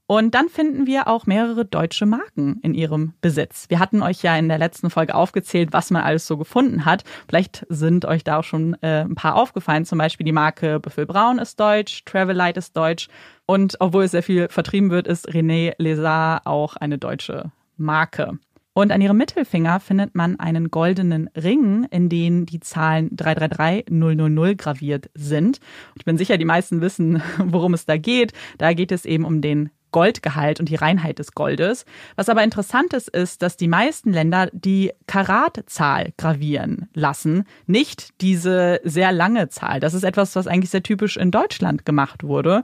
Und 0.09 0.35
dann 0.35 0.47
finden 0.47 0.87
wir 0.87 1.09
auch 1.09 1.25
mehrere 1.25 1.65
deutsche 1.65 2.05
Marken 2.05 2.61
in 2.63 2.73
ihrem 2.73 3.13
Besitz. 3.19 3.65
Wir 3.67 3.79
hatten 3.79 4.01
euch 4.01 4.23
ja 4.23 4.37
in 4.37 4.47
der 4.47 4.57
letzten 4.57 4.89
Folge 4.89 5.13
aufgezählt, 5.13 5.73
was 5.73 5.91
man 5.91 6.01
alles 6.01 6.25
so 6.25 6.37
gefunden 6.37 6.85
hat. 6.85 7.03
Vielleicht 7.27 7.65
sind 7.67 8.05
euch 8.05 8.23
da 8.23 8.37
auch 8.39 8.45
schon 8.45 8.75
äh, 8.81 9.01
ein 9.01 9.15
paar 9.15 9.35
aufgefallen. 9.35 9.83
Zum 9.83 9.97
Beispiel 9.97 10.23
die 10.23 10.31
Marke 10.31 10.79
Büffel 10.79 11.05
Braun 11.05 11.39
ist 11.39 11.59
deutsch, 11.59 12.05
Travelite 12.05 12.57
ist 12.57 12.77
deutsch. 12.77 13.09
Und 13.45 13.75
obwohl 13.81 14.05
es 14.05 14.11
sehr 14.11 14.23
viel 14.23 14.47
vertrieben 14.47 14.91
wird, 14.91 15.07
ist 15.07 15.27
René 15.27 15.75
Lézard 15.77 16.45
auch 16.45 16.77
eine 16.77 16.97
deutsche 16.97 17.51
Marke. 17.75 18.39
Und 18.77 18.91
an 18.91 19.01
ihrem 19.01 19.17
Mittelfinger 19.17 19.79
findet 19.79 20.13
man 20.13 20.39
einen 20.39 20.69
goldenen 20.69 21.29
Ring, 21.35 21.87
in 21.89 22.09
den 22.09 22.45
die 22.45 22.59
Zahlen 22.59 23.09
333000 23.15 24.57
graviert 24.57 25.09
sind. 25.15 25.59
Ich 25.95 26.05
bin 26.05 26.17
sicher, 26.17 26.37
die 26.37 26.45
meisten 26.45 26.79
wissen, 26.79 27.21
worum 27.43 27.73
es 27.73 27.85
da 27.85 27.97
geht. 27.97 28.33
Da 28.57 28.73
geht 28.73 28.91
es 28.91 29.03
eben 29.03 29.25
um 29.25 29.41
den 29.41 29.71
Goldgehalt 29.91 30.59
und 30.59 30.69
die 30.69 30.75
Reinheit 30.75 31.19
des 31.19 31.33
Goldes. 31.33 31.85
Was 32.15 32.29
aber 32.29 32.43
interessant 32.43 32.93
ist, 32.93 33.09
ist, 33.09 33.41
dass 33.41 33.57
die 33.57 33.67
meisten 33.67 34.11
Länder 34.11 34.49
die 34.53 34.91
Karatzahl 35.07 36.13
gravieren 36.17 36.89
lassen, 36.93 37.45
nicht 37.65 38.21
diese 38.21 38.79
sehr 38.83 39.11
lange 39.11 39.49
Zahl. 39.49 39.79
Das 39.79 39.93
ist 39.93 40.03
etwas, 40.03 40.35
was 40.35 40.47
eigentlich 40.47 40.71
sehr 40.71 40.83
typisch 40.83 41.17
in 41.17 41.31
Deutschland 41.31 41.85
gemacht 41.85 42.23
wurde. 42.23 42.63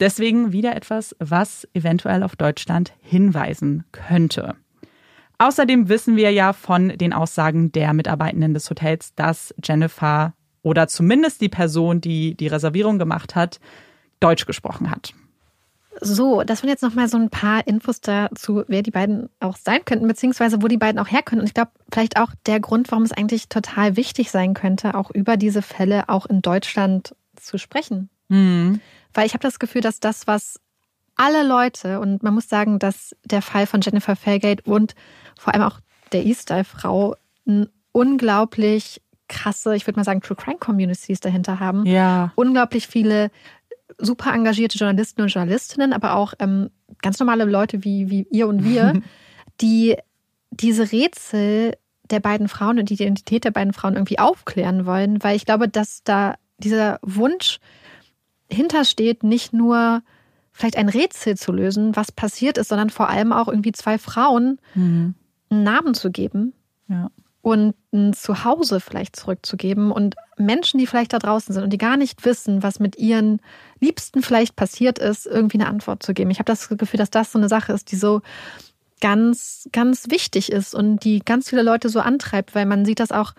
Deswegen 0.00 0.52
wieder 0.52 0.74
etwas, 0.74 1.14
was 1.18 1.68
eventuell 1.74 2.22
auf 2.22 2.36
Deutschland 2.36 2.92
hinweisen 3.02 3.84
könnte. 3.92 4.54
Außerdem 5.38 5.88
wissen 5.88 6.16
wir 6.16 6.30
ja 6.32 6.52
von 6.52 6.90
den 6.90 7.12
Aussagen 7.12 7.72
der 7.72 7.94
Mitarbeitenden 7.94 8.52
des 8.54 8.68
Hotels, 8.68 9.14
dass 9.14 9.54
Jennifer 9.62 10.34
oder 10.62 10.86
zumindest 10.88 11.40
die 11.40 11.48
Person, 11.48 12.00
die 12.00 12.34
die 12.34 12.46
Reservierung 12.46 12.98
gemacht 12.98 13.34
hat, 13.34 13.58
Deutsch 14.20 14.44
gesprochen 14.44 14.90
hat. 14.90 15.14
So, 16.00 16.44
das 16.44 16.62
waren 16.62 16.70
jetzt 16.70 16.82
noch 16.82 16.94
mal 16.94 17.08
so 17.08 17.18
ein 17.18 17.30
paar 17.30 17.66
Infos 17.66 18.00
dazu, 18.00 18.62
wer 18.68 18.82
die 18.82 18.92
beiden 18.92 19.28
auch 19.40 19.56
sein 19.56 19.84
könnten, 19.84 20.06
beziehungsweise 20.06 20.62
wo 20.62 20.68
die 20.68 20.76
beiden 20.76 21.00
auch 21.00 21.10
herkönnen. 21.10 21.40
Und 21.40 21.48
ich 21.48 21.54
glaube, 21.54 21.72
vielleicht 21.92 22.18
auch 22.18 22.30
der 22.46 22.60
Grund, 22.60 22.90
warum 22.90 23.04
es 23.04 23.12
eigentlich 23.12 23.48
total 23.48 23.96
wichtig 23.96 24.30
sein 24.30 24.54
könnte, 24.54 24.94
auch 24.94 25.10
über 25.10 25.36
diese 25.36 25.62
Fälle 25.62 26.08
auch 26.08 26.26
in 26.26 26.42
Deutschland 26.42 27.14
zu 27.34 27.58
sprechen. 27.58 28.08
Mhm. 28.28 28.80
Weil 29.12 29.26
ich 29.26 29.32
habe 29.34 29.42
das 29.42 29.58
Gefühl, 29.58 29.80
dass 29.80 29.98
das, 29.98 30.26
was 30.26 30.60
alle 31.16 31.42
Leute, 31.42 31.98
und 32.00 32.22
man 32.22 32.34
muss 32.34 32.48
sagen, 32.48 32.78
dass 32.78 33.16
der 33.24 33.42
Fall 33.42 33.66
von 33.66 33.80
Jennifer 33.80 34.14
Fairgate 34.16 34.62
und 34.64 34.94
vor 35.38 35.52
allem 35.52 35.64
auch 35.64 35.80
der 36.12 36.24
E-Style-Frau 36.24 37.16
unglaublich 37.92 39.02
krasse, 39.28 39.76
ich 39.76 39.86
würde 39.86 39.98
mal 39.98 40.04
sagen, 40.04 40.20
True 40.20 40.36
Crime 40.36 40.58
Communities 40.58 41.20
dahinter 41.20 41.60
haben. 41.60 41.84
Ja. 41.86 42.32
Unglaublich 42.36 42.86
viele 42.86 43.30
super 43.98 44.32
engagierte 44.32 44.78
Journalisten 44.78 45.22
und 45.22 45.28
Journalistinnen, 45.28 45.92
aber 45.92 46.14
auch 46.14 46.34
ähm, 46.38 46.70
ganz 47.02 47.18
normale 47.18 47.44
Leute 47.44 47.84
wie, 47.84 48.10
wie 48.10 48.26
ihr 48.30 48.48
und 48.48 48.64
wir, 48.64 49.00
die 49.60 49.96
diese 50.50 50.90
Rätsel 50.90 51.76
der 52.10 52.20
beiden 52.20 52.48
Frauen 52.48 52.78
und 52.78 52.90
die 52.90 52.94
Identität 52.94 53.44
der 53.44 53.52
beiden 53.52 53.72
Frauen 53.72 53.94
irgendwie 53.94 54.18
aufklären 54.18 54.84
wollen, 54.84 55.22
weil 55.22 55.36
ich 55.36 55.46
glaube, 55.46 55.68
dass 55.68 56.02
da 56.02 56.34
dieser 56.58 56.98
Wunsch 57.02 57.60
hintersteht, 58.50 59.22
nicht 59.22 59.52
nur 59.52 60.02
vielleicht 60.50 60.76
ein 60.76 60.88
Rätsel 60.88 61.36
zu 61.36 61.52
lösen, 61.52 61.94
was 61.94 62.10
passiert 62.10 62.58
ist, 62.58 62.68
sondern 62.68 62.90
vor 62.90 63.08
allem 63.08 63.32
auch 63.32 63.46
irgendwie 63.46 63.72
zwei 63.72 63.96
Frauen 63.96 64.58
mhm. 64.74 65.14
einen 65.50 65.62
Namen 65.62 65.94
zu 65.94 66.10
geben. 66.10 66.52
Ja 66.88 67.10
und 67.42 67.74
ein 67.92 68.12
Zuhause 68.12 68.80
vielleicht 68.80 69.16
zurückzugeben 69.16 69.90
und 69.90 70.14
Menschen, 70.36 70.78
die 70.78 70.86
vielleicht 70.86 71.12
da 71.12 71.18
draußen 71.18 71.54
sind 71.54 71.64
und 71.64 71.72
die 71.72 71.78
gar 71.78 71.96
nicht 71.96 72.24
wissen, 72.24 72.62
was 72.62 72.80
mit 72.80 72.98
ihren 72.98 73.40
Liebsten 73.80 74.22
vielleicht 74.22 74.56
passiert 74.56 74.98
ist, 74.98 75.26
irgendwie 75.26 75.58
eine 75.58 75.68
Antwort 75.68 76.02
zu 76.02 76.14
geben. 76.14 76.30
Ich 76.30 76.38
habe 76.38 76.46
das 76.46 76.68
Gefühl, 76.68 76.98
dass 76.98 77.10
das 77.10 77.32
so 77.32 77.38
eine 77.38 77.48
Sache 77.48 77.72
ist, 77.72 77.90
die 77.90 77.96
so 77.96 78.22
ganz, 79.00 79.68
ganz 79.72 80.10
wichtig 80.10 80.52
ist 80.52 80.74
und 80.74 81.04
die 81.04 81.20
ganz 81.20 81.48
viele 81.48 81.62
Leute 81.62 81.88
so 81.88 82.00
antreibt, 82.00 82.54
weil 82.54 82.66
man 82.66 82.84
sieht 82.84 83.00
das 83.00 83.12
auch, 83.12 83.32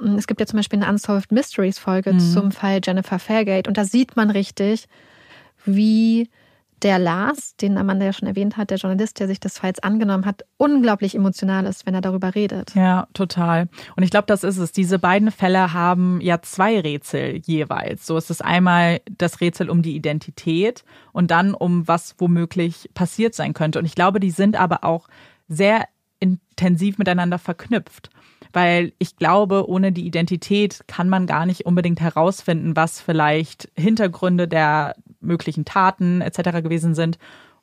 hm, 0.00 0.16
es 0.16 0.26
gibt 0.26 0.40
ja 0.40 0.46
zum 0.46 0.58
Beispiel 0.58 0.82
eine 0.82 0.90
Unsolved 0.90 1.30
Mysteries 1.30 1.78
Folge 1.78 2.14
mhm. 2.14 2.20
zum 2.20 2.52
Fall 2.52 2.80
Jennifer 2.82 3.18
Fairgate 3.18 3.68
und 3.68 3.76
da 3.76 3.84
sieht 3.84 4.16
man 4.16 4.30
richtig, 4.30 4.88
wie 5.64 6.28
der 6.82 6.98
Lars, 6.98 7.56
den 7.56 7.78
Amanda 7.78 8.04
ja 8.04 8.12
schon 8.12 8.28
erwähnt 8.28 8.56
hat, 8.56 8.70
der 8.70 8.78
Journalist, 8.78 9.20
der 9.20 9.28
sich 9.28 9.40
des 9.40 9.58
Falls 9.58 9.78
angenommen 9.80 10.26
hat, 10.26 10.44
unglaublich 10.56 11.14
emotional 11.14 11.66
ist, 11.66 11.86
wenn 11.86 11.94
er 11.94 12.00
darüber 12.00 12.34
redet. 12.34 12.74
Ja, 12.74 13.06
total. 13.14 13.68
Und 13.96 14.02
ich 14.02 14.10
glaube, 14.10 14.26
das 14.26 14.44
ist 14.44 14.58
es. 14.58 14.72
Diese 14.72 14.98
beiden 14.98 15.30
Fälle 15.30 15.72
haben 15.72 16.20
ja 16.20 16.42
zwei 16.42 16.80
Rätsel 16.80 17.40
jeweils. 17.44 18.06
So 18.06 18.16
ist 18.16 18.30
es 18.30 18.40
einmal 18.40 19.00
das 19.18 19.40
Rätsel 19.40 19.70
um 19.70 19.82
die 19.82 19.94
Identität 19.94 20.84
und 21.12 21.30
dann 21.30 21.54
um 21.54 21.86
was 21.86 22.16
womöglich 22.18 22.90
passiert 22.94 23.34
sein 23.34 23.54
könnte. 23.54 23.78
Und 23.78 23.84
ich 23.84 23.94
glaube, 23.94 24.20
die 24.20 24.30
sind 24.30 24.56
aber 24.56 24.84
auch 24.84 25.08
sehr 25.48 25.84
intensiv 26.18 26.98
miteinander 26.98 27.38
verknüpft 27.38 28.10
weil 28.52 28.92
ich 28.98 29.16
glaube, 29.16 29.68
ohne 29.68 29.92
die 29.92 30.06
Identität 30.06 30.84
kann 30.86 31.08
man 31.08 31.26
gar 31.26 31.46
nicht 31.46 31.66
unbedingt 31.66 32.00
herausfinden, 32.00 32.76
was 32.76 33.00
vielleicht 33.00 33.70
Hintergründe 33.76 34.48
der 34.48 34.94
möglichen 35.20 35.64
Taten 35.64 36.20
etc. 36.20 36.62
gewesen 36.62 36.94
sind. 36.94 37.18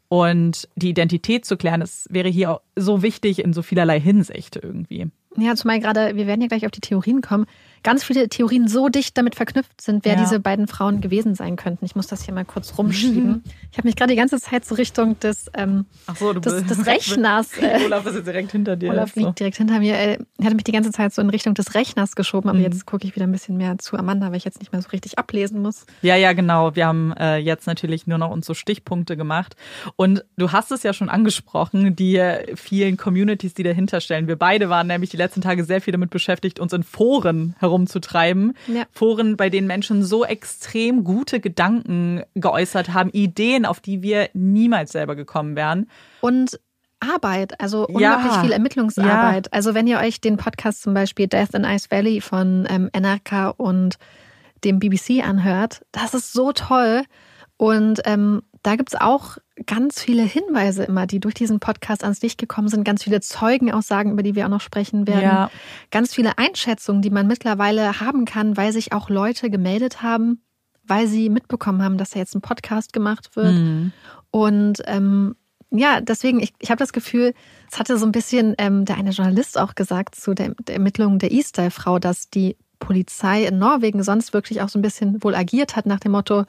Und 0.08 0.68
die 0.76 0.90
Identität 0.90 1.46
zu 1.46 1.56
klären, 1.56 1.82
das 1.82 2.08
wäre 2.10 2.30
hier 2.30 2.62
so 2.76 3.04
wichtig 3.04 3.44
in 3.44 3.54
so 3.54 3.62
vielerlei 3.62 4.00
Hinsicht 4.00 4.56
irgendwie. 4.56 5.08
Ja, 5.38 5.56
zumal 5.56 5.80
gerade, 5.80 6.16
wir 6.16 6.26
werden 6.26 6.42
ja 6.42 6.48
gleich 6.48 6.66
auf 6.66 6.72
die 6.72 6.82
Theorien 6.82 7.22
kommen, 7.22 7.46
ganz 7.84 8.04
viele 8.04 8.30
Theorien 8.30 8.68
so 8.68 8.90
dicht 8.90 9.18
damit 9.18 9.36
verknüpft 9.36 9.82
sind, 9.82 10.06
wer 10.06 10.14
ja. 10.14 10.20
diese 10.20 10.40
beiden 10.40 10.68
Frauen 10.68 11.02
gewesen 11.02 11.36
sein 11.36 11.56
könnten. 11.56 11.86
Ich 11.86 11.96
muss 11.96 12.08
das 12.08 12.24
hier 12.24 12.34
mal 12.34 12.46
kurz 12.46 12.78
rumschieben. 12.78 13.44
Ich 13.72 13.78
habe 13.78 13.88
mich 13.88 13.96
gerade 13.96 14.12
die 14.12 14.18
ganze 14.18 14.40
Zeit 14.40 14.66
so 14.66 14.74
Richtung 14.76 15.20
des, 15.20 15.46
ähm, 15.54 15.86
so, 16.18 16.34
des, 16.34 16.66
des 16.66 16.86
Rechners. 16.86 17.52
Äh, 17.60 17.84
Olaf 17.86 18.06
ist 18.06 18.16
jetzt 18.16 18.26
direkt 18.26 18.52
hinter 18.52 18.76
dir. 18.76 18.90
Olaf 18.90 19.16
liegt 19.16 19.28
so. 19.28 19.34
direkt 19.34 19.58
hinter 19.58 19.80
mir. 19.80 19.96
Äh, 19.96 20.18
ich 20.40 20.46
hatte 20.46 20.56
mich 20.56 20.64
die 20.64 20.72
ganze 20.72 20.92
Zeit 20.92 21.14
so 21.14 21.22
in 21.22 21.30
Richtung 21.30 21.54
des 21.54 21.76
Rechners 21.76 22.16
geschoben, 22.16 22.50
aber 22.50 22.58
mhm. 22.58 22.64
jetzt 22.64 22.86
gucke 22.86 23.06
ich 23.06 23.16
wieder 23.16 23.28
ein 23.28 23.32
bisschen 23.32 23.58
mehr 23.58 23.78
zu 23.78 23.98
Amanda, 23.98 24.28
weil 24.30 24.38
ich 24.38 24.46
jetzt 24.46 24.60
nicht 24.60 24.72
mehr 24.72 24.82
so 24.82 24.90
richtig 24.90 25.20
ablesen 25.20 25.62
muss. 25.62 25.86
Ja, 26.02 26.16
ja, 26.16 26.34
genau. 26.34 26.76
Wir 26.76 26.88
haben 26.88 27.14
äh, 27.14 27.38
jetzt 27.38 27.68
natürlich 27.68 28.08
nur 28.08 28.18
noch 28.18 28.32
uns 28.32 28.46
so 28.46 28.54
Stichpunkte 28.54 29.18
gemacht. 29.18 29.56
Und 29.98 30.24
du 30.38 30.52
hast 30.52 30.72
es 30.72 30.84
ja 30.84 30.94
schon 30.94 31.10
angesprochen, 31.10 31.96
die 31.96 32.20
vielen 32.56 32.98
Communities, 32.98 33.54
die 33.54 33.64
dahinter 33.64 34.02
stellen. 34.02 34.28
Wir 34.28 34.38
beide 34.38 34.70
waren 34.70 34.88
nämlich 34.88 35.10
die 35.10 35.18
letzten 35.18 35.42
Tage 35.42 35.64
sehr 35.64 35.82
viel 35.82 35.92
damit 35.92 36.10
beschäftigt, 36.10 36.60
uns 36.60 36.74
in 36.74 36.84
Foren 36.84 37.56
herumzutreiben. 37.70 38.54
Ja. 38.68 38.84
Foren, 38.92 39.38
bei 39.38 39.50
denen 39.50 39.68
Menschen 39.68 40.04
so 40.04 40.26
extrem 40.26 41.04
gute 41.04 41.40
Gedanken 41.40 42.24
geäußert 42.36 42.94
haben, 42.94 43.10
Ideen, 43.12 43.66
auf 43.66 43.80
die 43.80 44.02
wir 44.02 44.30
niemals 44.34 44.92
selber 44.92 45.16
gekommen 45.16 45.56
wären. 45.56 45.90
Und 46.22 46.60
Arbeit, 47.00 47.60
also 47.62 47.88
unglaublich 47.88 48.34
ja. 48.34 48.42
viel 48.42 48.52
Ermittlungsarbeit. 48.52 49.48
Ja. 49.48 49.52
Also 49.52 49.74
wenn 49.74 49.88
ihr 49.88 50.00
euch 50.00 50.20
den 50.20 50.38
Podcast 50.38 50.82
zum 50.82 50.94
Beispiel 50.94 51.28
Death 51.28 51.54
in 51.54 51.64
Ice 51.64 51.88
Valley 51.90 52.22
von 52.22 52.68
ähm, 52.70 52.90
NRK 52.94 53.54
und 53.58 53.96
dem 54.64 54.80
BBC 54.80 55.26
anhört, 55.26 55.82
das 55.92 56.14
ist 56.14 56.34
so 56.34 56.52
toll. 56.52 57.04
Und 57.58 58.02
ähm, 58.06 58.42
da 58.64 58.76
gibt 58.76 58.90
es 58.94 59.00
auch 59.00 59.38
ganz 59.66 60.02
viele 60.02 60.24
Hinweise 60.24 60.84
immer, 60.84 61.08
die 61.08 61.20
durch 61.20 61.34
diesen 61.34 61.60
Podcast 61.60 62.04
ans 62.04 62.22
Licht 62.22 62.38
gekommen 62.38 62.68
sind, 62.68 62.84
ganz 62.84 63.04
viele 63.04 63.22
Zeugenaussagen, 63.22 64.12
über 64.12 64.24
die 64.24 64.36
wir 64.36 64.46
auch 64.46 64.50
noch 64.50 64.62
sprechen 64.62 65.08
werden, 65.08 65.24
ja. 65.24 65.52
ganz 65.92 66.14
viele 66.14 66.38
Einschätzungen, 66.38 67.02
die 67.02 67.10
man 67.10 67.28
mittlerweile 67.28 68.00
haben 68.00 68.26
kann, 68.26 68.58
weil 68.58 68.72
sich 68.72 68.94
auch 68.94 69.10
Leute 69.10 69.50
gemeldet 69.50 70.02
haben, 70.02 70.42
weil 70.84 71.08
sie 71.08 71.30
mitbekommen 71.30 71.84
haben, 71.84 71.98
dass 71.98 72.12
da 72.12 72.20
jetzt 72.20 72.36
ein 72.36 72.42
Podcast 72.42 72.94
gemacht 72.94 73.36
wird. 73.36 73.56
Mhm. 73.56 73.92
Und 74.32 74.82
ähm, 74.86 75.36
ja, 75.72 76.02
deswegen, 76.02 76.40
ich, 76.40 76.54
ich 76.60 76.72
habe 76.72 76.80
das 76.80 76.94
Gefühl, 76.94 77.34
es 77.72 77.80
hatte 77.80 77.98
so 77.98 78.06
ein 78.06 78.12
bisschen 78.12 78.56
ähm, 78.58 78.86
der 78.86 78.98
eine 78.98 79.12
Journalist 79.12 79.58
auch 79.58 79.76
gesagt 79.76 80.16
zu 80.16 80.34
der, 80.34 80.56
der 80.68 80.76
Ermittlung 80.76 81.20
der 81.20 81.32
E-Style-Frau, 81.32 82.00
dass 82.00 82.30
die 82.30 82.58
Polizei 82.80 83.46
in 83.46 83.60
Norwegen 83.60 84.04
sonst 84.04 84.34
wirklich 84.34 84.62
auch 84.62 84.70
so 84.70 84.80
ein 84.80 84.82
bisschen 84.82 85.24
wohl 85.24 85.36
agiert 85.36 85.76
hat 85.76 85.86
nach 85.86 86.00
dem 86.00 86.14
Motto, 86.14 86.46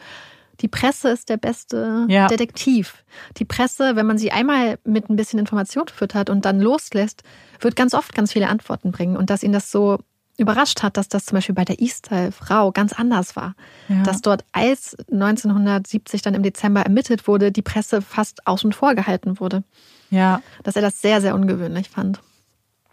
die 0.60 0.68
Presse 0.68 1.08
ist 1.08 1.28
der 1.28 1.36
beste 1.36 2.06
ja. 2.08 2.26
Detektiv. 2.26 3.04
Die 3.38 3.44
Presse, 3.44 3.96
wenn 3.96 4.06
man 4.06 4.18
sie 4.18 4.32
einmal 4.32 4.78
mit 4.84 5.08
ein 5.08 5.16
bisschen 5.16 5.38
Information 5.38 5.88
füttert 5.88 6.30
und 6.30 6.44
dann 6.44 6.60
loslässt, 6.60 7.22
wird 7.60 7.76
ganz 7.76 7.94
oft 7.94 8.14
ganz 8.14 8.32
viele 8.32 8.48
Antworten 8.48 8.92
bringen. 8.92 9.16
Und 9.16 9.30
dass 9.30 9.42
ihn 9.42 9.52
das 9.52 9.70
so 9.70 9.98
überrascht 10.36 10.82
hat, 10.82 10.96
dass 10.96 11.08
das 11.08 11.26
zum 11.26 11.36
Beispiel 11.36 11.54
bei 11.54 11.64
der 11.64 11.80
Easter-Frau 11.80 12.72
ganz 12.72 12.92
anders 12.92 13.36
war. 13.36 13.54
Ja. 13.88 14.02
Dass 14.02 14.22
dort, 14.22 14.44
als 14.52 14.96
1970 15.10 16.22
dann 16.22 16.34
im 16.34 16.42
Dezember 16.42 16.82
ermittelt 16.82 17.28
wurde, 17.28 17.52
die 17.52 17.62
Presse 17.62 18.00
fast 18.00 18.46
außen 18.46 18.72
vor 18.72 18.94
gehalten 18.94 19.38
wurde. 19.38 19.64
Ja. 20.10 20.42
Dass 20.62 20.76
er 20.76 20.82
das 20.82 21.00
sehr, 21.00 21.20
sehr 21.20 21.34
ungewöhnlich 21.34 21.90
fand. 21.90 22.20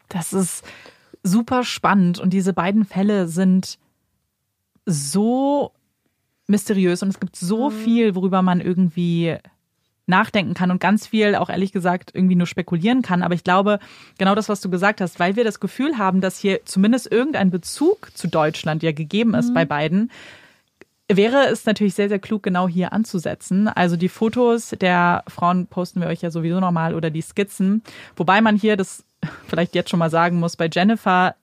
Das 0.10 0.34
ist 0.34 0.64
super 1.24 1.64
spannend 1.64 2.20
und 2.20 2.32
diese 2.32 2.54
beiden 2.54 2.86
Fälle 2.86 3.28
sind 3.28 3.78
so 4.86 5.74
mysteriös 6.48 7.04
und 7.04 7.10
es 7.10 7.20
gibt 7.20 7.36
so 7.36 7.70
mhm. 7.70 7.74
viel, 7.74 8.16
worüber 8.16 8.42
man 8.42 8.62
irgendwie 8.62 9.38
nachdenken 10.08 10.54
kann 10.54 10.72
und 10.72 10.80
ganz 10.80 11.06
viel 11.06 11.36
auch 11.36 11.50
ehrlich 11.50 11.74
gesagt 11.74 12.12
irgendwie 12.14 12.36
nur 12.36 12.48
spekulieren 12.48 13.02
kann. 13.02 13.22
Aber 13.22 13.36
ich 13.36 13.44
glaube, 13.44 13.80
genau 14.18 14.36
das, 14.36 14.48
was 14.48 14.62
du 14.62 14.70
gesagt 14.70 15.02
hast, 15.02 15.20
weil 15.20 15.36
wir 15.36 15.44
das 15.44 15.60
Gefühl 15.60 15.98
haben, 15.98 16.22
dass 16.22 16.40
hier 16.40 16.66
zumindest 16.66 17.12
irgendein 17.12 17.52
Bezug 17.52 18.10
zu 18.14 18.28
Deutschland 18.28 18.84
ja 18.84 18.94
gegeben 18.94 19.34
ist 19.36 19.50
mhm. 19.50 19.54
bei 19.54 19.66
beiden, 19.66 20.12
wäre 21.10 21.48
es 21.48 21.66
natürlich 21.66 21.94
sehr, 21.94 22.10
sehr 22.10 22.20
klug, 22.20 22.44
genau 22.44 22.68
hier 22.68 22.94
anzusetzen. 22.94 23.68
Also 23.68 23.98
die 23.98 24.10
Fotos 24.10 24.76
der 24.82 25.24
Frauen 25.28 25.68
posten 25.68 26.02
wir 26.02 26.08
euch 26.08 26.22
ja 26.22 26.32
sowieso 26.32 26.60
nochmal 26.60 26.96
oder 26.96 27.10
die 27.10 27.22
Skizzen. 27.22 27.84
Wobei 28.16 28.42
man 28.42 28.56
hier 28.56 28.78
das 28.78 29.04
vielleicht 29.48 29.76
jetzt 29.76 29.90
schon 29.90 30.00
mal 30.00 30.10
sagen 30.10 30.40
muss, 30.40 30.56
bei 30.56 30.70
Jennifer 30.72 31.36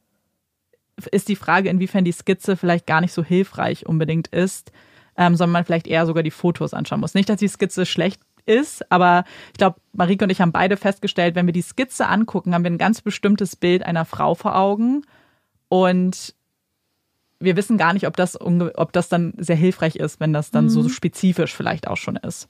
ist 1.11 1.29
die 1.29 1.37
Frage, 1.37 1.69
inwiefern 1.69 2.05
die 2.05 2.13
Skizze 2.13 2.57
vielleicht 2.57 2.87
gar 2.87 3.01
nicht 3.01 3.13
so 3.13 3.25
hilfreich 3.25 3.87
unbedingt 3.87 4.29
ist, 4.29 4.71
ähm, 5.17 5.37
sondern 5.37 5.53
man 5.53 5.65
vielleicht 5.65 5.87
eher 5.87 6.07
sogar 6.07 6.23
die 6.23 6.31
Fotos 6.31 6.75
anschauen 6.75 7.01
muss. 7.01 7.15
Nicht, 7.15 7.29
dass 7.29 7.39
die 7.39 7.49
Skizze 7.49 7.87
schlecht 7.87 8.21
ist, 8.47 8.91
aber 8.93 9.25
ich 9.53 9.59
glaube, 9.59 9.81
Marike 9.93 10.25
und 10.25 10.31
ich 10.31 10.41
haben 10.41 10.53
beide 10.53 10.77
festgestellt, 10.77 11.35
wenn 11.35 11.47
wir 11.47 11.53
die 11.53 11.63
Skizze 11.63 12.07
angucken, 12.09 12.55
haben 12.55 12.65
wir 12.65 12.71
ein 12.71 12.79
ganz 12.79 13.01
bestimmtes 13.01 13.57
Bild 13.57 13.83
einer 13.85 14.05
Frau 14.05 14.35
vor 14.35 14.57
Augen 14.57 15.03
und 15.69 16.35
wir 17.41 17.57
wissen 17.57 17.79
gar 17.79 17.93
nicht, 17.93 18.07
ob 18.07 18.17
das, 18.17 18.39
ob 18.41 18.93
das 18.93 19.09
dann 19.09 19.35
sehr 19.37 19.57
hilfreich 19.57 19.97
ist, 19.97 20.21
wenn 20.21 20.33
das 20.33 20.51
dann 20.51 20.65
mhm. 20.65 20.71
so 20.71 20.89
spezifisch 20.89 21.55
vielleicht 21.55 21.89
auch 21.89 21.97
schon 21.97 22.17
ist. 22.17 22.49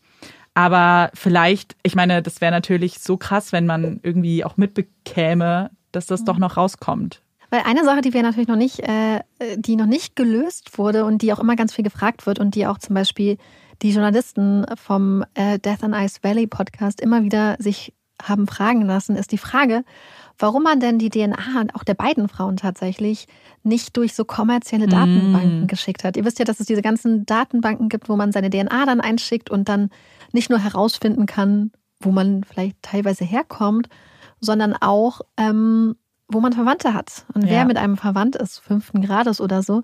Aber 0.55 1.11
vielleicht, 1.15 1.77
ich 1.83 1.97
meine, 1.97 2.23
das 2.23 2.41
wäre 2.41 2.53
natürlich 2.53 3.01
so 3.01 3.17
krass, 3.17 3.53
wenn 3.53 3.67
man 3.67 3.99
irgendwie 4.03 4.45
auch 4.45 4.57
mitbekäme, 4.57 5.71
dass 5.91 6.07
das 6.07 6.21
mhm. 6.21 6.27
doch 6.27 6.39
noch 6.39 6.57
rauskommt. 6.57 7.23
Weil 7.55 7.63
eine 7.67 7.85
Sache, 7.85 8.01
die 8.01 8.13
wir 8.13 8.25
natürlich 8.25 8.49
noch 8.49 8.57
nicht, 8.57 8.81
äh, 8.81 9.21
die 9.55 9.77
noch 9.77 9.87
nicht 9.87 10.17
gelöst 10.17 10.77
wurde 10.77 11.05
und 11.05 11.23
die 11.23 11.33
auch 11.33 11.39
immer 11.39 11.55
ganz 11.55 11.73
viel 11.73 11.85
gefragt 11.85 12.27
wird 12.27 12.41
und 12.41 12.57
die 12.57 12.67
auch 12.67 12.79
zum 12.79 12.97
Beispiel 12.97 13.39
die 13.81 13.93
Journalisten 13.93 14.67
vom 14.75 15.25
äh, 15.35 15.61
Death 15.61 15.85
and 15.85 15.95
Ice 15.95 16.19
Valley 16.23 16.49
Podcast 16.49 17.01
immer 17.01 17.23
wieder 17.23 17.55
sich 17.61 17.95
haben 18.21 18.49
fragen 18.49 18.83
lassen, 18.83 19.15
ist 19.15 19.31
die 19.31 19.39
Frage, 19.39 19.85
warum 20.37 20.65
man 20.65 20.81
denn 20.81 20.99
die 20.99 21.11
DNA, 21.11 21.67
auch 21.75 21.85
der 21.85 21.95
beiden 21.95 22.29
Frauen 22.29 22.57
tatsächlich, 22.57 23.29
nicht 23.63 23.97
durch 23.97 24.15
so 24.15 24.25
kommerzielle 24.25 24.89
Datenbanken 24.89 25.63
mm. 25.63 25.67
geschickt 25.69 26.03
hat. 26.03 26.17
Ihr 26.17 26.25
wisst 26.25 26.41
ja, 26.41 26.45
dass 26.45 26.59
es 26.59 26.67
diese 26.67 26.83
ganzen 26.83 27.25
Datenbanken 27.25 27.89
gibt, 27.89 28.09
wo 28.09 28.17
man 28.17 28.33
seine 28.33 28.51
DNA 28.51 28.85
dann 28.85 29.01
einschickt 29.01 29.49
und 29.49 29.69
dann 29.69 29.91
nicht 30.33 30.51
nur 30.51 30.59
herausfinden 30.59 31.27
kann, 31.27 31.71
wo 32.01 32.11
man 32.11 32.43
vielleicht 32.43 32.83
teilweise 32.83 33.25
herkommt, 33.25 33.89
sondern 34.41 34.75
auch, 34.75 35.21
ähm, 35.37 35.95
wo 36.29 36.41
man 36.41 36.53
Verwandte 36.53 36.95
hat 36.95 37.27
und 37.35 37.43
ja. 37.43 37.51
wer 37.51 37.65
mit 37.65 37.77
einem 37.77 37.97
verwandt 37.97 38.37
ist, 38.37 38.59
fünften 38.59 39.03
Grades 39.03 39.41
oder 39.41 39.63
so. 39.63 39.83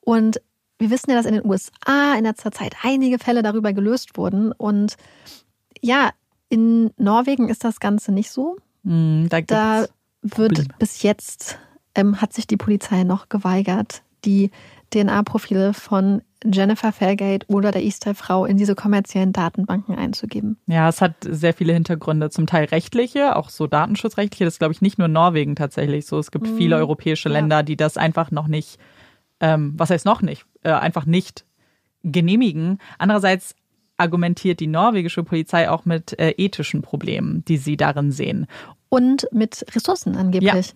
Und 0.00 0.40
wir 0.78 0.90
wissen 0.90 1.10
ja, 1.10 1.16
dass 1.16 1.26
in 1.26 1.34
den 1.34 1.44
USA 1.44 2.14
in 2.16 2.24
letzter 2.24 2.52
Zeit 2.52 2.74
einige 2.82 3.18
Fälle 3.18 3.42
darüber 3.42 3.72
gelöst 3.72 4.16
wurden. 4.16 4.52
Und 4.52 4.96
ja, 5.80 6.10
in 6.48 6.90
Norwegen 6.96 7.48
ist 7.48 7.64
das 7.64 7.80
Ganze 7.80 8.12
nicht 8.12 8.30
so. 8.30 8.56
Mm, 8.82 9.26
da, 9.28 9.40
da 9.42 9.80
wird 10.22 10.54
Probleme. 10.54 10.74
bis 10.78 11.02
jetzt, 11.02 11.58
ähm, 11.94 12.20
hat 12.20 12.32
sich 12.32 12.46
die 12.46 12.56
Polizei 12.56 13.04
noch 13.04 13.28
geweigert, 13.28 14.02
die 14.24 14.50
DNA-Profile 14.90 15.74
von 15.74 16.22
Jennifer 16.44 16.92
Fairgate 16.92 17.46
oder 17.48 17.70
der 17.70 17.82
Easter-Frau 17.82 18.44
in 18.46 18.56
diese 18.56 18.74
kommerziellen 18.74 19.32
Datenbanken 19.32 19.96
einzugeben. 19.96 20.58
Ja, 20.66 20.88
es 20.88 21.00
hat 21.00 21.14
sehr 21.22 21.52
viele 21.52 21.72
Hintergründe, 21.72 22.30
zum 22.30 22.46
Teil 22.46 22.64
rechtliche, 22.66 23.36
auch 23.36 23.50
so 23.50 23.66
datenschutzrechtliche. 23.66 24.44
Das 24.44 24.54
ist, 24.54 24.58
glaube 24.58 24.72
ich, 24.72 24.80
nicht 24.80 24.98
nur 24.98 25.08
Norwegen 25.08 25.56
tatsächlich 25.56 26.06
so. 26.06 26.18
Es 26.18 26.30
gibt 26.30 26.46
mhm. 26.46 26.56
viele 26.56 26.76
europäische 26.76 27.28
Länder, 27.28 27.56
ja. 27.56 27.62
die 27.62 27.76
das 27.76 27.96
einfach 27.96 28.30
noch 28.30 28.48
nicht, 28.48 28.78
ähm, 29.40 29.74
was 29.76 29.90
heißt 29.90 30.06
noch 30.06 30.22
nicht, 30.22 30.46
äh, 30.62 30.70
einfach 30.70 31.06
nicht 31.06 31.44
genehmigen. 32.02 32.78
Andererseits 32.98 33.54
argumentiert 33.98 34.60
die 34.60 34.66
norwegische 34.66 35.22
Polizei 35.22 35.68
auch 35.68 35.84
mit 35.84 36.18
äh, 36.18 36.30
ethischen 36.38 36.80
Problemen, 36.80 37.44
die 37.44 37.58
sie 37.58 37.76
darin 37.76 38.12
sehen. 38.12 38.46
Und 38.88 39.28
mit 39.30 39.64
Ressourcen 39.74 40.16
angeblich. 40.16 40.68
Ja 40.68 40.74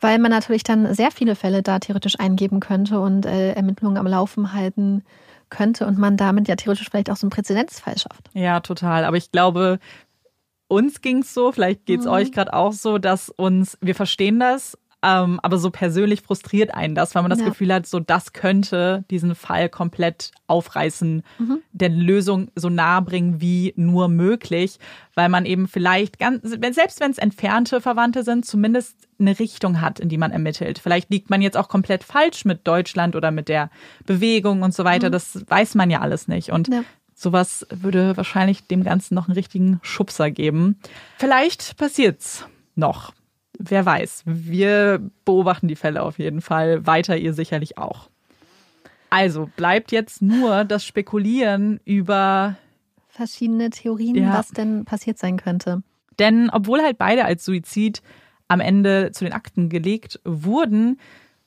weil 0.00 0.18
man 0.18 0.30
natürlich 0.30 0.62
dann 0.62 0.94
sehr 0.94 1.10
viele 1.10 1.34
Fälle 1.34 1.62
da 1.62 1.78
theoretisch 1.78 2.18
eingeben 2.18 2.60
könnte 2.60 3.00
und 3.00 3.26
äh, 3.26 3.52
Ermittlungen 3.52 3.96
am 3.96 4.06
Laufen 4.06 4.52
halten 4.52 5.02
könnte 5.50 5.86
und 5.86 5.98
man 5.98 6.16
damit 6.16 6.48
ja 6.48 6.56
theoretisch 6.56 6.88
vielleicht 6.90 7.10
auch 7.10 7.16
so 7.16 7.26
einen 7.26 7.30
Präzedenzfall 7.30 7.96
schafft. 7.98 8.28
Ja, 8.32 8.60
total. 8.60 9.04
Aber 9.04 9.16
ich 9.16 9.30
glaube, 9.30 9.78
uns 10.68 11.00
ging 11.00 11.18
es 11.18 11.32
so, 11.32 11.52
vielleicht 11.52 11.86
geht 11.86 12.00
es 12.00 12.06
mhm. 12.06 12.12
euch 12.12 12.32
gerade 12.32 12.52
auch 12.52 12.72
so, 12.72 12.98
dass 12.98 13.28
uns, 13.28 13.78
wir 13.80 13.94
verstehen 13.94 14.40
das 14.40 14.78
ähm, 15.04 15.38
aber 15.42 15.58
so 15.58 15.70
persönlich 15.70 16.22
frustriert 16.22 16.72
einen 16.72 16.94
das, 16.94 17.14
weil 17.14 17.22
man 17.22 17.30
das 17.30 17.40
ja. 17.40 17.46
Gefühl 17.46 17.72
hat, 17.74 17.86
so 17.86 18.00
das 18.00 18.32
könnte 18.32 19.04
diesen 19.10 19.34
Fall 19.34 19.68
komplett 19.68 20.30
aufreißen, 20.46 21.22
mhm. 21.38 21.58
der 21.72 21.90
Lösung 21.90 22.50
so 22.56 22.70
nah 22.70 23.00
bringen 23.00 23.40
wie 23.40 23.74
nur 23.76 24.08
möglich, 24.08 24.78
weil 25.14 25.28
man 25.28 25.44
eben 25.44 25.68
vielleicht 25.68 26.18
ganz, 26.18 26.42
selbst 26.74 27.00
wenn 27.00 27.10
es 27.10 27.18
entfernte 27.18 27.82
Verwandte 27.82 28.22
sind, 28.22 28.46
zumindest 28.46 28.96
eine 29.18 29.38
Richtung 29.38 29.82
hat, 29.82 30.00
in 30.00 30.08
die 30.08 30.18
man 30.18 30.32
ermittelt. 30.32 30.78
Vielleicht 30.78 31.10
liegt 31.10 31.28
man 31.28 31.42
jetzt 31.42 31.58
auch 31.58 31.68
komplett 31.68 32.02
falsch 32.02 32.46
mit 32.46 32.66
Deutschland 32.66 33.14
oder 33.14 33.30
mit 33.30 33.48
der 33.48 33.70
Bewegung 34.06 34.62
und 34.62 34.74
so 34.74 34.84
weiter. 34.84 35.08
Mhm. 35.08 35.12
Das 35.12 35.44
weiß 35.46 35.74
man 35.74 35.90
ja 35.90 36.00
alles 36.00 36.28
nicht. 36.28 36.50
Und 36.50 36.68
ja. 36.68 36.82
Sowas 37.16 37.64
würde 37.70 38.16
wahrscheinlich 38.16 38.66
dem 38.66 38.82
Ganzen 38.82 39.14
noch 39.14 39.28
einen 39.28 39.36
richtigen 39.36 39.78
Schubser 39.82 40.32
geben. 40.32 40.80
Vielleicht 41.16 41.76
passiert's 41.76 42.44
noch 42.74 43.12
wer 43.58 43.86
weiß. 43.86 44.22
Wir 44.26 45.00
beobachten 45.24 45.68
die 45.68 45.76
Fälle 45.76 46.02
auf 46.02 46.18
jeden 46.18 46.40
Fall. 46.40 46.86
Weiter 46.86 47.16
ihr 47.16 47.32
sicherlich 47.32 47.78
auch. 47.78 48.08
Also 49.10 49.48
bleibt 49.56 49.92
jetzt 49.92 50.22
nur 50.22 50.64
das 50.64 50.84
Spekulieren 50.84 51.80
über 51.84 52.56
verschiedene 53.08 53.70
Theorien, 53.70 54.16
ja. 54.16 54.34
was 54.34 54.48
denn 54.48 54.84
passiert 54.84 55.18
sein 55.18 55.36
könnte. 55.36 55.82
Denn 56.18 56.50
obwohl 56.50 56.82
halt 56.82 56.98
beide 56.98 57.24
als 57.24 57.44
Suizid 57.44 58.02
am 58.48 58.60
Ende 58.60 59.12
zu 59.12 59.24
den 59.24 59.32
Akten 59.32 59.68
gelegt 59.68 60.20
wurden, 60.24 60.98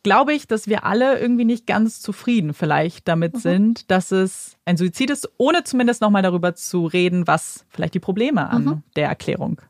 glaube 0.03 0.33
ich, 0.33 0.47
dass 0.47 0.67
wir 0.67 0.85
alle 0.85 1.19
irgendwie 1.19 1.43
nicht 1.43 1.67
ganz 1.67 1.99
zufrieden 1.99 2.53
vielleicht 2.53 3.07
damit 3.07 3.35
mhm. 3.35 3.39
sind, 3.39 3.91
dass 3.91 4.11
es 4.11 4.55
ein 4.63 4.77
Suizid 4.77 5.09
ist, 5.09 5.29
ohne 5.37 5.63
zumindest 5.65 6.01
nochmal 6.01 6.21
darüber 6.21 6.55
zu 6.55 6.85
reden, 6.85 7.27
was 7.27 7.65
vielleicht 7.69 7.93
die 7.93 7.99
Probleme 7.99 8.49
an 8.49 8.63
mhm. 8.63 8.83
der 8.95 9.09
Erklärung 9.09 9.61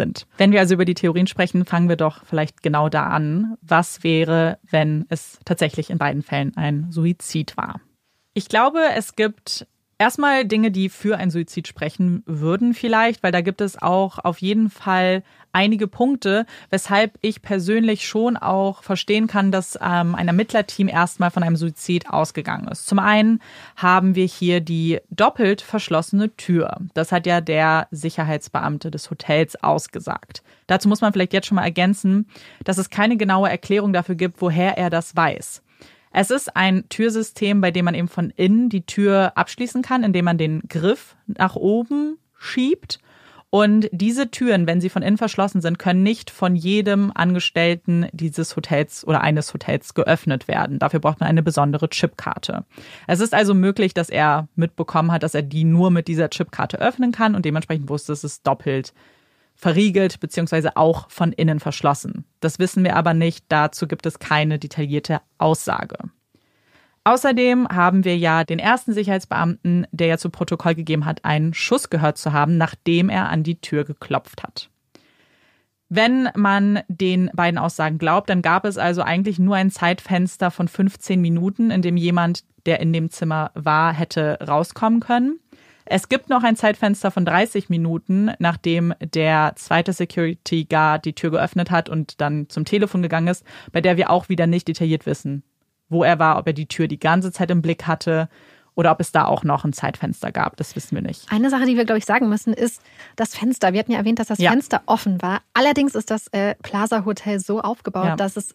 sind. 0.00 0.26
Wenn 0.38 0.52
wir 0.52 0.60
also 0.60 0.74
über 0.74 0.86
die 0.86 0.94
Theorien 0.94 1.26
sprechen, 1.26 1.66
fangen 1.66 1.90
wir 1.90 1.96
doch 1.96 2.24
vielleicht 2.24 2.62
genau 2.62 2.88
da 2.88 3.08
an. 3.08 3.56
Was 3.60 4.02
wäre, 4.02 4.58
wenn 4.70 5.04
es 5.10 5.38
tatsächlich 5.44 5.90
in 5.90 5.98
beiden 5.98 6.22
Fällen 6.22 6.56
ein 6.56 6.90
Suizid 6.90 7.56
war? 7.58 7.80
Ich 8.32 8.48
glaube, 8.48 8.80
es 8.96 9.14
gibt 9.14 9.66
Erstmal 10.00 10.46
Dinge, 10.46 10.70
die 10.70 10.88
für 10.88 11.18
ein 11.18 11.30
Suizid 11.30 11.68
sprechen 11.68 12.22
würden 12.24 12.72
vielleicht, 12.72 13.22
weil 13.22 13.32
da 13.32 13.42
gibt 13.42 13.60
es 13.60 13.82
auch 13.82 14.18
auf 14.18 14.38
jeden 14.38 14.70
Fall 14.70 15.22
einige 15.52 15.88
Punkte, 15.88 16.46
weshalb 16.70 17.18
ich 17.20 17.42
persönlich 17.42 18.08
schon 18.08 18.38
auch 18.38 18.82
verstehen 18.82 19.26
kann, 19.26 19.52
dass 19.52 19.78
ähm, 19.78 20.14
ein 20.14 20.26
Ermittlerteam 20.26 20.88
erstmal 20.88 21.30
von 21.30 21.42
einem 21.42 21.56
Suizid 21.56 22.08
ausgegangen 22.08 22.66
ist. 22.68 22.86
Zum 22.86 22.98
einen 22.98 23.42
haben 23.76 24.14
wir 24.14 24.24
hier 24.24 24.62
die 24.62 25.00
doppelt 25.10 25.60
verschlossene 25.60 26.34
Tür. 26.34 26.78
Das 26.94 27.12
hat 27.12 27.26
ja 27.26 27.42
der 27.42 27.86
Sicherheitsbeamte 27.90 28.90
des 28.90 29.10
Hotels 29.10 29.62
ausgesagt. 29.62 30.42
Dazu 30.66 30.88
muss 30.88 31.02
man 31.02 31.12
vielleicht 31.12 31.34
jetzt 31.34 31.46
schon 31.46 31.56
mal 31.56 31.64
ergänzen, 31.64 32.26
dass 32.64 32.78
es 32.78 32.88
keine 32.88 33.18
genaue 33.18 33.50
Erklärung 33.50 33.92
dafür 33.92 34.14
gibt, 34.14 34.40
woher 34.40 34.78
er 34.78 34.88
das 34.88 35.14
weiß. 35.14 35.60
Es 36.12 36.30
ist 36.30 36.56
ein 36.56 36.88
Türsystem, 36.88 37.60
bei 37.60 37.70
dem 37.70 37.84
man 37.84 37.94
eben 37.94 38.08
von 38.08 38.30
innen 38.30 38.68
die 38.68 38.84
Tür 38.84 39.32
abschließen 39.36 39.82
kann, 39.82 40.02
indem 40.02 40.24
man 40.24 40.38
den 40.38 40.62
Griff 40.68 41.16
nach 41.26 41.54
oben 41.54 42.18
schiebt. 42.36 42.98
Und 43.52 43.88
diese 43.90 44.30
Türen, 44.30 44.68
wenn 44.68 44.80
sie 44.80 44.88
von 44.88 45.02
innen 45.02 45.18
verschlossen 45.18 45.60
sind, 45.60 45.78
können 45.78 46.04
nicht 46.04 46.30
von 46.30 46.54
jedem 46.54 47.10
Angestellten 47.12 48.06
dieses 48.12 48.54
Hotels 48.54 49.04
oder 49.04 49.22
eines 49.22 49.52
Hotels 49.52 49.94
geöffnet 49.94 50.46
werden. 50.46 50.78
Dafür 50.78 51.00
braucht 51.00 51.18
man 51.18 51.28
eine 51.28 51.42
besondere 51.42 51.88
Chipkarte. 51.88 52.64
Es 53.08 53.18
ist 53.18 53.34
also 53.34 53.54
möglich, 53.54 53.92
dass 53.92 54.08
er 54.08 54.48
mitbekommen 54.54 55.10
hat, 55.10 55.24
dass 55.24 55.34
er 55.34 55.42
die 55.42 55.64
nur 55.64 55.90
mit 55.90 56.06
dieser 56.06 56.30
Chipkarte 56.30 56.80
öffnen 56.80 57.10
kann 57.10 57.34
und 57.34 57.44
dementsprechend 57.44 57.88
wusste, 57.88 58.12
es 58.12 58.22
ist 58.22 58.46
doppelt 58.46 58.94
verriegelt 59.60 60.20
beziehungsweise 60.20 60.76
auch 60.76 61.10
von 61.10 61.32
innen 61.32 61.60
verschlossen. 61.60 62.24
Das 62.40 62.58
wissen 62.58 62.82
wir 62.82 62.96
aber 62.96 63.12
nicht, 63.12 63.44
dazu 63.48 63.86
gibt 63.86 64.06
es 64.06 64.18
keine 64.18 64.58
detaillierte 64.58 65.20
Aussage. 65.36 65.96
Außerdem 67.04 67.68
haben 67.68 68.04
wir 68.04 68.16
ja 68.16 68.44
den 68.44 68.58
ersten 68.58 68.94
Sicherheitsbeamten, 68.94 69.86
der 69.90 70.06
ja 70.06 70.18
zu 70.18 70.30
Protokoll 70.30 70.74
gegeben 70.74 71.04
hat, 71.04 71.24
einen 71.24 71.52
Schuss 71.52 71.90
gehört 71.90 72.16
zu 72.18 72.32
haben, 72.32 72.56
nachdem 72.56 73.10
er 73.10 73.28
an 73.28 73.42
die 73.42 73.60
Tür 73.60 73.84
geklopft 73.84 74.42
hat. 74.42 74.70
Wenn 75.90 76.28
man 76.36 76.80
den 76.88 77.30
beiden 77.34 77.58
Aussagen 77.58 77.98
glaubt, 77.98 78.30
dann 78.30 78.42
gab 78.42 78.64
es 78.64 78.78
also 78.78 79.02
eigentlich 79.02 79.38
nur 79.38 79.56
ein 79.56 79.70
Zeitfenster 79.70 80.50
von 80.50 80.68
15 80.68 81.20
Minuten, 81.20 81.70
in 81.70 81.82
dem 81.82 81.96
jemand, 81.96 82.44
der 82.64 82.80
in 82.80 82.92
dem 82.92 83.10
Zimmer 83.10 83.50
war, 83.54 83.92
hätte 83.92 84.38
rauskommen 84.46 85.00
können. 85.00 85.40
Es 85.84 86.08
gibt 86.08 86.28
noch 86.28 86.42
ein 86.42 86.56
Zeitfenster 86.56 87.10
von 87.10 87.24
30 87.24 87.68
Minuten, 87.68 88.30
nachdem 88.38 88.94
der 89.00 89.52
zweite 89.56 89.92
Security 89.92 90.64
Guard 90.64 91.04
die 91.04 91.14
Tür 91.14 91.30
geöffnet 91.30 91.70
hat 91.70 91.88
und 91.88 92.20
dann 92.20 92.48
zum 92.48 92.64
Telefon 92.64 93.02
gegangen 93.02 93.28
ist, 93.28 93.44
bei 93.72 93.80
der 93.80 93.96
wir 93.96 94.10
auch 94.10 94.28
wieder 94.28 94.46
nicht 94.46 94.68
detailliert 94.68 95.06
wissen, 95.06 95.42
wo 95.88 96.04
er 96.04 96.18
war, 96.18 96.38
ob 96.38 96.46
er 96.46 96.52
die 96.52 96.66
Tür 96.66 96.88
die 96.88 97.00
ganze 97.00 97.32
Zeit 97.32 97.50
im 97.50 97.62
Blick 97.62 97.86
hatte 97.86 98.28
oder 98.74 98.92
ob 98.92 99.00
es 99.00 99.12
da 99.12 99.26
auch 99.26 99.44
noch 99.44 99.64
ein 99.64 99.72
Zeitfenster 99.72 100.32
gab. 100.32 100.56
Das 100.56 100.76
wissen 100.76 100.94
wir 100.94 101.02
nicht. 101.02 101.30
Eine 101.30 101.50
Sache, 101.50 101.66
die 101.66 101.76
wir, 101.76 101.84
glaube 101.84 101.98
ich, 101.98 102.06
sagen 102.06 102.28
müssen, 102.28 102.54
ist 102.54 102.80
das 103.16 103.34
Fenster. 103.34 103.72
Wir 103.72 103.80
hatten 103.80 103.92
ja 103.92 103.98
erwähnt, 103.98 104.18
dass 104.18 104.28
das 104.28 104.38
ja. 104.38 104.50
Fenster 104.50 104.82
offen 104.86 105.20
war. 105.22 105.40
Allerdings 105.54 105.94
ist 105.94 106.10
das 106.10 106.28
äh, 106.28 106.54
Plaza 106.62 107.04
Hotel 107.04 107.40
so 107.40 107.60
aufgebaut, 107.60 108.04
ja. 108.06 108.16
dass 108.16 108.36
es 108.36 108.54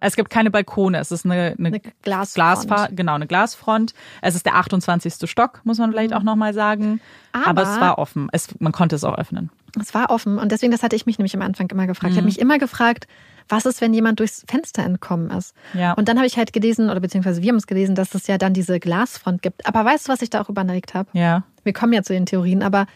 es 0.00 0.16
gibt 0.16 0.30
keine 0.30 0.50
Balkone, 0.50 0.98
es 0.98 1.10
ist 1.10 1.24
eine, 1.24 1.54
eine, 1.58 1.68
eine 1.68 1.80
Glasfront. 2.02 2.34
Glasfa 2.34 2.88
genau, 2.92 3.14
eine 3.14 3.26
Glasfront. 3.26 3.94
Es 4.22 4.34
ist 4.34 4.44
der 4.44 4.56
28. 4.56 5.28
Stock, 5.28 5.60
muss 5.64 5.78
man 5.78 5.90
vielleicht 5.90 6.10
mhm. 6.10 6.16
auch 6.16 6.22
nochmal 6.22 6.54
sagen. 6.54 7.00
Aber, 7.32 7.48
Aber, 7.48 7.62
es 7.62 7.80
war 7.80 7.98
offen. 7.98 8.28
Es, 8.32 8.48
man 8.60 8.72
konnte 8.72 8.96
es 8.96 9.04
auch 9.04 9.16
öffnen. 9.16 9.50
Es 9.80 9.94
war 9.94 10.10
offen 10.10 10.38
und 10.38 10.52
deswegen, 10.52 10.72
das 10.72 10.82
hatte 10.82 10.96
ich 10.96 11.06
mich 11.06 11.18
nämlich 11.18 11.34
am 11.34 11.42
Anfang 11.42 11.68
immer 11.70 11.86
gefragt. 11.86 12.04
Mhm. 12.04 12.10
Ich 12.12 12.16
habe 12.16 12.26
mich 12.26 12.40
immer 12.40 12.58
gefragt, 12.58 13.06
was 13.48 13.64
ist, 13.64 13.80
wenn 13.80 13.94
jemand 13.94 14.20
durchs 14.20 14.44
Fenster 14.48 14.82
entkommen 14.82 15.30
ist? 15.30 15.54
Ja. 15.72 15.92
Und 15.92 16.08
dann 16.08 16.16
habe 16.16 16.26
ich 16.26 16.36
halt 16.36 16.52
gelesen, 16.52 16.90
oder 16.90 17.00
beziehungsweise 17.00 17.42
wir 17.42 17.48
haben 17.48 17.56
es 17.56 17.66
gelesen, 17.66 17.94
dass 17.94 18.14
es 18.14 18.26
ja 18.26 18.38
dann 18.38 18.54
diese 18.54 18.80
Glasfront 18.80 19.42
gibt. 19.42 19.66
Aber 19.66 19.84
weißt 19.84 20.08
du, 20.08 20.12
was 20.12 20.22
ich 20.22 20.30
da 20.30 20.40
auch 20.40 20.48
überlegt 20.48 20.94
habe? 20.94 21.08
Ja. 21.12 21.44
Wir 21.62 21.72
kommen 21.72 21.92
ja 21.92 22.02
zu 22.02 22.12
den 22.12 22.26
Theorien, 22.26 22.62
aber 22.62 22.86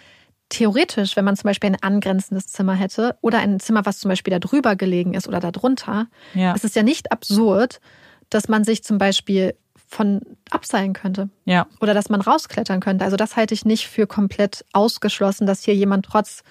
theoretisch, 0.51 1.17
wenn 1.17 1.25
man 1.25 1.37
zum 1.37 1.49
Beispiel 1.49 1.71
ein 1.71 1.83
angrenzendes 1.83 2.49
Zimmer 2.49 2.75
hätte 2.75 3.17
oder 3.23 3.39
ein 3.39 3.59
Zimmer, 3.61 3.87
was 3.87 3.99
zum 3.99 4.11
Beispiel 4.11 4.33
da 4.33 4.39
drüber 4.39 4.77
gelegen 4.77 5.15
ist 5.15 5.27
oder 5.27 5.41
da 5.41 5.51
drunter, 5.51 6.09
ja. 6.35 6.53
ist 6.53 6.65
es 6.65 6.75
ja 6.75 6.83
nicht 6.83 7.11
absurd, 7.11 7.81
dass 8.29 8.49
man 8.49 8.65
sich 8.65 8.85
zum 8.85 8.99
Beispiel 8.99 9.55
von 9.89 10.21
abseilen 10.51 10.93
könnte. 10.93 11.31
Ja. 11.47 11.67
Oder 11.81 11.95
dass 11.95 12.11
man 12.11 12.21
rausklettern 12.21 12.81
könnte. 12.81 13.05
Also 13.05 13.17
das 13.17 13.37
halte 13.37 13.55
ich 13.55 13.65
nicht 13.65 13.89
für 13.89 14.07
komplett 14.07 14.65
ausgeschlossen, 14.73 15.47
dass 15.47 15.65
hier 15.65 15.75
jemand 15.75 16.07
trotz 16.07 16.43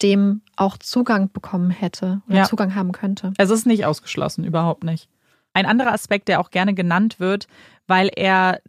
dem 0.00 0.40
auch 0.56 0.78
Zugang 0.78 1.30
bekommen 1.30 1.70
hätte 1.70 2.22
oder 2.28 2.38
ja. 2.38 2.44
Zugang 2.44 2.74
haben 2.74 2.92
könnte. 2.92 3.34
Es 3.36 3.50
ist 3.50 3.66
nicht 3.66 3.84
ausgeschlossen, 3.84 4.44
überhaupt 4.44 4.84
nicht. 4.84 5.08
Ein 5.52 5.66
anderer 5.66 5.92
Aspekt, 5.92 6.28
der 6.28 6.40
auch 6.40 6.50
gerne 6.50 6.74
genannt 6.74 7.20
wird, 7.20 7.48
weil 7.86 8.10
er 8.14 8.60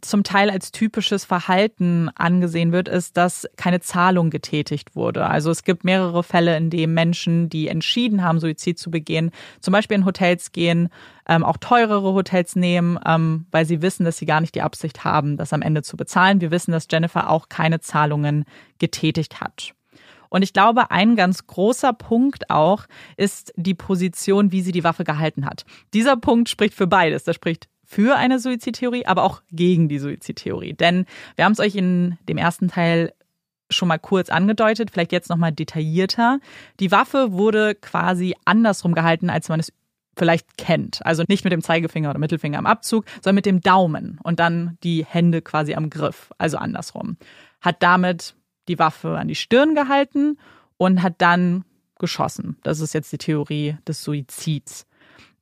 zum 0.00 0.24
Teil 0.24 0.50
als 0.50 0.72
typisches 0.72 1.24
Verhalten 1.24 2.08
angesehen 2.14 2.72
wird, 2.72 2.88
ist, 2.88 3.16
dass 3.16 3.48
keine 3.56 3.80
Zahlung 3.80 4.30
getätigt 4.30 4.94
wurde. 4.94 5.26
Also 5.26 5.50
es 5.50 5.64
gibt 5.64 5.84
mehrere 5.84 6.22
Fälle, 6.22 6.56
in 6.56 6.70
denen 6.70 6.94
Menschen, 6.94 7.48
die 7.48 7.68
entschieden 7.68 8.22
haben, 8.22 8.40
Suizid 8.40 8.78
zu 8.78 8.90
begehen, 8.90 9.30
zum 9.60 9.72
Beispiel 9.72 9.96
in 9.96 10.04
Hotels 10.04 10.52
gehen, 10.52 10.88
ähm, 11.28 11.44
auch 11.44 11.56
teurere 11.56 12.12
Hotels 12.12 12.56
nehmen, 12.56 12.98
ähm, 13.06 13.46
weil 13.50 13.64
sie 13.64 13.82
wissen, 13.82 14.04
dass 14.04 14.18
sie 14.18 14.26
gar 14.26 14.40
nicht 14.40 14.54
die 14.54 14.62
Absicht 14.62 15.04
haben, 15.04 15.36
das 15.36 15.52
am 15.52 15.62
Ende 15.62 15.82
zu 15.82 15.96
bezahlen. 15.96 16.40
Wir 16.40 16.50
wissen, 16.50 16.72
dass 16.72 16.88
Jennifer 16.90 17.30
auch 17.30 17.48
keine 17.48 17.80
Zahlungen 17.80 18.44
getätigt 18.78 19.40
hat. 19.40 19.74
Und 20.32 20.40
ich 20.40 20.54
glaube, 20.54 20.90
ein 20.90 21.14
ganz 21.14 21.46
großer 21.46 21.92
Punkt 21.92 22.48
auch 22.48 22.86
ist 23.18 23.52
die 23.56 23.74
Position, 23.74 24.50
wie 24.50 24.62
sie 24.62 24.72
die 24.72 24.82
Waffe 24.82 25.04
gehalten 25.04 25.44
hat. 25.44 25.66
Dieser 25.92 26.16
Punkt 26.16 26.48
spricht 26.48 26.72
für 26.72 26.86
beides. 26.86 27.24
Das 27.24 27.36
spricht 27.36 27.68
für 27.92 28.16
eine 28.16 28.38
Suizidtheorie, 28.38 29.04
aber 29.04 29.22
auch 29.22 29.42
gegen 29.50 29.86
die 29.90 29.98
Suizidtheorie. 29.98 30.72
Denn 30.72 31.04
wir 31.36 31.44
haben 31.44 31.52
es 31.52 31.60
euch 31.60 31.74
in 31.74 32.16
dem 32.26 32.38
ersten 32.38 32.68
Teil 32.68 33.12
schon 33.68 33.88
mal 33.88 33.98
kurz 33.98 34.30
angedeutet, 34.30 34.90
vielleicht 34.90 35.12
jetzt 35.12 35.28
nochmal 35.28 35.52
detaillierter. 35.52 36.40
Die 36.80 36.90
Waffe 36.90 37.32
wurde 37.32 37.74
quasi 37.74 38.34
andersrum 38.46 38.94
gehalten, 38.94 39.28
als 39.28 39.50
man 39.50 39.60
es 39.60 39.74
vielleicht 40.16 40.56
kennt. 40.56 41.04
Also 41.04 41.24
nicht 41.28 41.44
mit 41.44 41.52
dem 41.52 41.60
Zeigefinger 41.60 42.08
oder 42.08 42.18
Mittelfinger 42.18 42.58
am 42.58 42.66
Abzug, 42.66 43.04
sondern 43.16 43.34
mit 43.34 43.46
dem 43.46 43.60
Daumen 43.60 44.18
und 44.22 44.40
dann 44.40 44.78
die 44.82 45.04
Hände 45.04 45.42
quasi 45.42 45.74
am 45.74 45.90
Griff, 45.90 46.30
also 46.38 46.56
andersrum. 46.56 47.18
Hat 47.60 47.82
damit 47.82 48.34
die 48.68 48.78
Waffe 48.78 49.18
an 49.18 49.28
die 49.28 49.34
Stirn 49.34 49.74
gehalten 49.74 50.38
und 50.78 51.02
hat 51.02 51.16
dann 51.18 51.66
geschossen. 51.98 52.56
Das 52.62 52.80
ist 52.80 52.94
jetzt 52.94 53.12
die 53.12 53.18
Theorie 53.18 53.76
des 53.86 54.02
Suizids. 54.02 54.86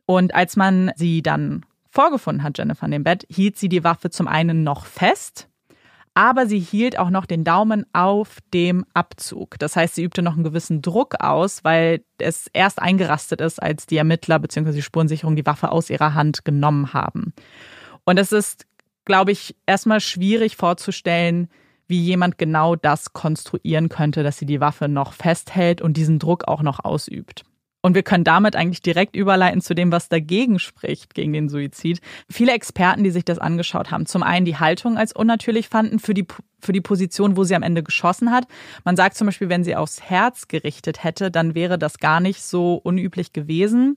Und 0.05 0.35
als 0.35 0.57
man 0.57 0.91
sie 0.97 1.23
dann 1.23 1.65
vorgefunden 1.91 2.43
hat, 2.43 2.59
Jennifer 2.59 2.87
in 2.87 2.93
dem 2.93 3.05
Bett, 3.05 3.27
hielt 3.29 3.57
sie 3.59 3.69
die 3.69 3.85
Waffe 3.85 4.11
zum 4.11 4.29
einen 4.29 4.63
noch 4.63 4.87
fest, 4.87 5.49
aber 6.15 6.47
sie 6.47 6.59
hielt 6.59 6.99
auch 6.99 7.11
noch 7.11 7.27
den 7.27 7.45
Daumen 7.45 7.87
auf 7.93 8.39
dem 8.53 8.85
Abzug. 8.95 9.59
Das 9.59 9.77
heißt, 9.77 9.95
sie 9.95 10.05
übte 10.05 10.23
noch 10.23 10.35
einen 10.35 10.45
gewissen 10.45 10.83
Druck 10.83 11.17
aus, 11.21 11.63
weil 11.65 12.03
es 12.19 12.49
erst 12.53 12.81
eingerastet 12.81 13.41
ist, 13.41 13.63
als 13.63 13.87
die 13.87 13.97
Ermittler 13.97 14.39
bzw. 14.39 14.73
die 14.73 14.83
Spurensicherung 14.83 15.37
die 15.37 15.47
Waffe 15.47 15.71
aus 15.71 15.91
ihrer 15.91 16.15
Hand 16.15 16.45
genommen 16.45 16.93
haben. 16.93 17.33
Und 18.05 18.19
es 18.19 18.33
ist, 18.33 18.67
glaube 19.05 19.33
ich, 19.33 19.55
erstmal 19.67 20.01
schwierig 20.01 20.57
vorzustellen, 20.57 21.49
wie 21.87 22.01
jemand 22.01 22.39
genau 22.39 22.77
das 22.77 23.13
konstruieren 23.13 23.89
könnte, 23.89 24.23
dass 24.23 24.39
sie 24.39 24.47
die 24.47 24.61
Waffe 24.61 24.89
noch 24.89 25.13
festhält 25.13 25.81
und 25.81 25.97
diesen 25.97 26.19
Druck 26.19 26.47
auch 26.47 26.63
noch 26.63 26.85
ausübt. 26.85 27.45
Und 27.83 27.95
wir 27.95 28.03
können 28.03 28.25
damit 28.25 28.57
eigentlich 28.57 28.83
direkt 28.83 29.17
überleiten 29.17 29.63
zu 29.63 29.75
dem, 29.75 29.91
was 29.91 30.09
dagegen 30.09 30.59
spricht, 30.59 31.15
gegen 31.15 31.33
den 31.33 31.49
Suizid. 31.49 32.01
Viele 32.29 32.53
Experten, 32.53 33.05
die 33.05 33.11
sich 33.11 33.25
das 33.25 33.39
angeschaut 33.39 33.91
haben, 33.91 34.05
zum 34.05 34.23
einen 34.23 34.45
die 34.45 34.59
Haltung 34.59 34.99
als 34.99 35.13
unnatürlich 35.15 35.69
fanden 35.69 35.99
für 35.99 36.13
die, 36.13 36.27
für 36.61 36.73
die 36.73 36.83
Position, 36.83 37.37
wo 37.37 37.45
sie 37.45 37.55
am 37.55 37.63
Ende 37.63 37.83
geschossen 37.83 38.31
hat. 38.31 38.47
Man 38.85 38.97
sagt 38.97 39.17
zum 39.17 39.27
Beispiel, 39.27 39.49
wenn 39.49 39.65
sie 39.65 39.77
aufs 39.77 40.03
Herz 40.03 40.47
gerichtet 40.49 41.03
hätte, 41.03 41.31
dann 41.31 41.55
wäre 41.55 41.79
das 41.79 41.99
gar 41.99 42.21
nicht 42.21 42.43
so 42.43 42.75
unüblich 42.75 43.33
gewesen. 43.33 43.97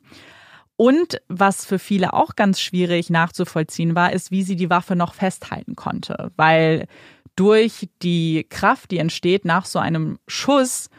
Und 0.77 1.21
was 1.27 1.65
für 1.65 1.77
viele 1.77 2.13
auch 2.13 2.36
ganz 2.36 2.59
schwierig 2.59 3.09
nachzuvollziehen 3.09 3.95
war, 3.95 4.13
ist, 4.13 4.31
wie 4.31 4.43
sie 4.43 4.55
die 4.55 4.69
Waffe 4.69 4.95
noch 4.95 5.13
festhalten 5.13 5.75
konnte. 5.75 6.31
Weil 6.36 6.88
durch 7.36 7.89
die 8.01 8.45
Kraft, 8.49 8.91
die 8.91 8.97
entsteht 8.97 9.45
nach 9.45 9.65
so 9.65 9.79
einem 9.79 10.19
Schuss, 10.27 10.89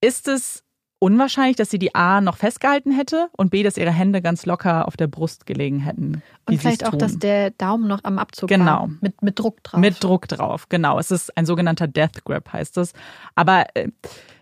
ist 0.00 0.28
es 0.28 0.62
unwahrscheinlich, 0.98 1.56
dass 1.56 1.70
sie 1.70 1.78
die 1.78 1.94
A 1.94 2.20
noch 2.20 2.36
festgehalten 2.36 2.90
hätte 2.90 3.28
und 3.36 3.50
B, 3.50 3.62
dass 3.62 3.76
ihre 3.76 3.90
Hände 3.90 4.22
ganz 4.22 4.46
locker 4.46 4.88
auf 4.88 4.96
der 4.96 5.06
Brust 5.06 5.46
gelegen 5.46 5.80
hätten. 5.80 6.22
Und 6.46 6.58
vielleicht 6.58 6.86
auch, 6.86 6.94
dass 6.94 7.18
der 7.18 7.50
Daumen 7.50 7.86
noch 7.86 8.00
am 8.04 8.18
Abzug 8.18 8.48
genau. 8.48 8.64
war. 8.64 8.90
Mit, 9.00 9.22
mit 9.22 9.38
Druck 9.38 9.62
drauf. 9.62 9.80
Mit 9.80 10.02
Druck 10.02 10.28
drauf, 10.28 10.68
genau. 10.68 10.98
Es 10.98 11.10
ist 11.10 11.36
ein 11.36 11.44
sogenannter 11.44 11.86
Death 11.86 12.24
Grip, 12.24 12.52
heißt 12.52 12.78
es. 12.78 12.92
Aber 13.34 13.66
äh, 13.74 13.88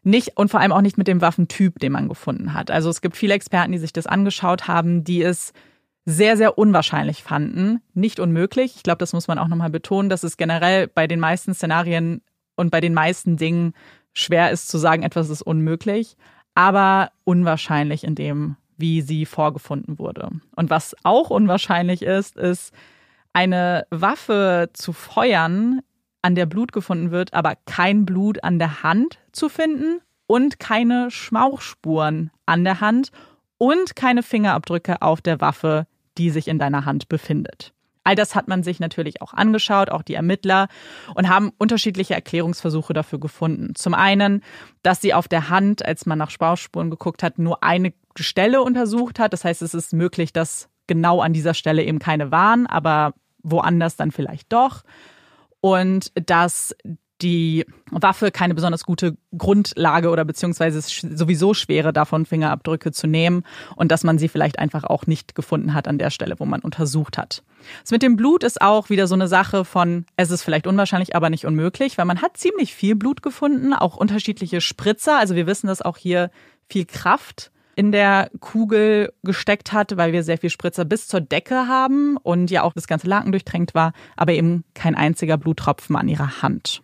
nicht 0.04 0.36
und 0.36 0.50
vor 0.50 0.60
allem 0.60 0.72
auch 0.72 0.80
nicht 0.80 0.96
mit 0.96 1.08
dem 1.08 1.20
Waffentyp, 1.20 1.78
den 1.80 1.92
man 1.92 2.08
gefunden 2.08 2.54
hat. 2.54 2.70
Also 2.70 2.88
es 2.88 3.00
gibt 3.00 3.16
viele 3.16 3.34
Experten, 3.34 3.72
die 3.72 3.78
sich 3.78 3.92
das 3.92 4.06
angeschaut 4.06 4.68
haben, 4.68 5.02
die 5.02 5.22
es 5.22 5.52
sehr, 6.04 6.36
sehr 6.36 6.56
unwahrscheinlich 6.56 7.22
fanden. 7.22 7.80
Nicht 7.94 8.20
unmöglich. 8.20 8.76
Ich 8.76 8.82
glaube, 8.82 8.98
das 8.98 9.12
muss 9.12 9.26
man 9.26 9.38
auch 9.38 9.48
nochmal 9.48 9.70
betonen, 9.70 10.08
dass 10.08 10.22
es 10.22 10.36
generell 10.36 10.86
bei 10.86 11.06
den 11.06 11.18
meisten 11.18 11.54
Szenarien 11.54 12.20
und 12.54 12.70
bei 12.70 12.80
den 12.80 12.94
meisten 12.94 13.36
Dingen 13.36 13.72
schwer 14.12 14.52
ist 14.52 14.68
zu 14.68 14.78
sagen, 14.78 15.02
etwas 15.02 15.30
ist 15.30 15.42
unmöglich 15.42 16.16
aber 16.54 17.10
unwahrscheinlich 17.24 18.04
in 18.04 18.14
dem, 18.14 18.56
wie 18.76 19.02
sie 19.02 19.26
vorgefunden 19.26 19.98
wurde. 19.98 20.30
Und 20.56 20.70
was 20.70 20.96
auch 21.02 21.30
unwahrscheinlich 21.30 22.02
ist, 22.02 22.36
ist 22.36 22.72
eine 23.32 23.86
Waffe 23.90 24.70
zu 24.72 24.92
feuern, 24.92 25.80
an 26.22 26.34
der 26.34 26.46
Blut 26.46 26.72
gefunden 26.72 27.10
wird, 27.10 27.34
aber 27.34 27.54
kein 27.66 28.06
Blut 28.06 28.42
an 28.42 28.58
der 28.58 28.82
Hand 28.82 29.18
zu 29.32 29.50
finden 29.50 30.00
und 30.26 30.58
keine 30.58 31.10
Schmauchspuren 31.10 32.30
an 32.46 32.64
der 32.64 32.80
Hand 32.80 33.10
und 33.58 33.94
keine 33.94 34.22
Fingerabdrücke 34.22 35.02
auf 35.02 35.20
der 35.20 35.42
Waffe, 35.42 35.86
die 36.16 36.30
sich 36.30 36.48
in 36.48 36.58
deiner 36.58 36.86
Hand 36.86 37.08
befindet. 37.10 37.73
All 38.04 38.14
das 38.14 38.34
hat 38.34 38.48
man 38.48 38.62
sich 38.62 38.80
natürlich 38.80 39.22
auch 39.22 39.32
angeschaut, 39.32 39.90
auch 39.90 40.02
die 40.02 40.14
Ermittler, 40.14 40.68
und 41.14 41.28
haben 41.28 41.52
unterschiedliche 41.58 42.14
Erklärungsversuche 42.14 42.92
dafür 42.92 43.18
gefunden. 43.18 43.74
Zum 43.74 43.94
einen, 43.94 44.42
dass 44.82 45.00
sie 45.00 45.14
auf 45.14 45.26
der 45.26 45.48
Hand, 45.48 45.84
als 45.84 46.06
man 46.06 46.18
nach 46.18 46.30
Spauspuren 46.30 46.90
geguckt 46.90 47.22
hat, 47.22 47.38
nur 47.38 47.64
eine 47.64 47.92
Stelle 48.16 48.62
untersucht 48.62 49.18
hat. 49.18 49.32
Das 49.32 49.44
heißt, 49.44 49.62
es 49.62 49.74
ist 49.74 49.92
möglich, 49.92 50.32
dass 50.32 50.68
genau 50.86 51.20
an 51.20 51.32
dieser 51.32 51.54
Stelle 51.54 51.82
eben 51.82 51.98
keine 51.98 52.30
waren, 52.30 52.66
aber 52.66 53.14
woanders 53.42 53.96
dann 53.96 54.10
vielleicht 54.10 54.52
doch. 54.52 54.82
Und 55.60 56.12
dass 56.14 56.76
die 57.22 57.64
Waffe 57.90 58.30
keine 58.30 58.54
besonders 58.54 58.84
gute 58.84 59.16
Grundlage 59.36 60.10
oder 60.10 60.24
beziehungsweise 60.24 60.78
es 60.78 60.88
sowieso 60.88 61.54
schwere 61.54 61.92
davon 61.92 62.26
Fingerabdrücke 62.26 62.92
zu 62.92 63.06
nehmen 63.06 63.44
und 63.76 63.92
dass 63.92 64.04
man 64.04 64.18
sie 64.18 64.28
vielleicht 64.28 64.58
einfach 64.58 64.84
auch 64.84 65.06
nicht 65.06 65.34
gefunden 65.34 65.74
hat 65.74 65.86
an 65.86 65.98
der 65.98 66.10
Stelle, 66.10 66.34
wo 66.38 66.44
man 66.44 66.60
untersucht 66.60 67.16
hat. 67.16 67.42
Das 67.82 67.92
mit 67.92 68.02
dem 68.02 68.16
Blut 68.16 68.42
ist 68.42 68.60
auch 68.60 68.90
wieder 68.90 69.06
so 69.06 69.14
eine 69.14 69.28
Sache 69.28 69.64
von, 69.64 70.06
es 70.16 70.30
ist 70.30 70.42
vielleicht 70.42 70.66
unwahrscheinlich, 70.66 71.14
aber 71.14 71.30
nicht 71.30 71.46
unmöglich, 71.46 71.96
weil 71.98 72.04
man 72.04 72.20
hat 72.20 72.36
ziemlich 72.36 72.74
viel 72.74 72.96
Blut 72.96 73.22
gefunden, 73.22 73.72
auch 73.72 73.96
unterschiedliche 73.96 74.60
Spritzer. 74.60 75.18
Also 75.18 75.34
wir 75.34 75.46
wissen, 75.46 75.68
dass 75.68 75.82
auch 75.82 75.96
hier 75.96 76.30
viel 76.68 76.84
Kraft 76.84 77.52
in 77.76 77.92
der 77.92 78.30
Kugel 78.40 79.12
gesteckt 79.22 79.72
hat, 79.72 79.96
weil 79.96 80.12
wir 80.12 80.22
sehr 80.22 80.38
viel 80.38 80.50
Spritzer 80.50 80.84
bis 80.84 81.08
zur 81.08 81.20
Decke 81.20 81.66
haben 81.68 82.16
und 82.16 82.50
ja 82.50 82.62
auch 82.62 82.72
das 82.72 82.86
ganze 82.86 83.08
Laken 83.08 83.32
durchtränkt 83.32 83.74
war, 83.74 83.92
aber 84.16 84.32
eben 84.32 84.64
kein 84.74 84.94
einziger 84.94 85.36
Bluttropfen 85.36 85.96
an 85.96 86.08
ihrer 86.08 86.42
Hand. 86.42 86.82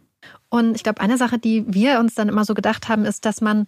Und 0.50 0.74
ich 0.74 0.82
glaube, 0.82 1.00
eine 1.00 1.16
Sache, 1.16 1.38
die 1.38 1.64
wir 1.66 2.00
uns 2.00 2.14
dann 2.14 2.28
immer 2.28 2.44
so 2.44 2.54
gedacht 2.54 2.88
haben, 2.88 3.04
ist, 3.04 3.24
dass 3.24 3.40
man, 3.40 3.66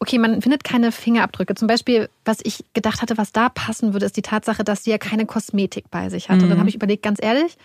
okay, 0.00 0.18
man 0.18 0.42
findet 0.42 0.64
keine 0.64 0.92
Fingerabdrücke. 0.92 1.54
Zum 1.54 1.68
Beispiel, 1.68 2.10
was 2.24 2.38
ich 2.42 2.64
gedacht 2.74 3.00
hatte, 3.00 3.16
was 3.16 3.32
da 3.32 3.48
passen 3.48 3.92
würde, 3.92 4.04
ist 4.04 4.16
die 4.16 4.22
Tatsache, 4.22 4.64
dass 4.64 4.84
sie 4.84 4.90
ja 4.90 4.98
keine 4.98 5.26
Kosmetik 5.26 5.90
bei 5.90 6.10
sich 6.10 6.28
hat. 6.28 6.38
Mhm. 6.38 6.42
Und 6.42 6.48
dann 6.50 6.58
mhm. 6.58 6.60
habe 6.60 6.68
ich 6.68 6.74
überlegt, 6.74 7.04
ganz 7.04 7.22
ehrlich, 7.22 7.56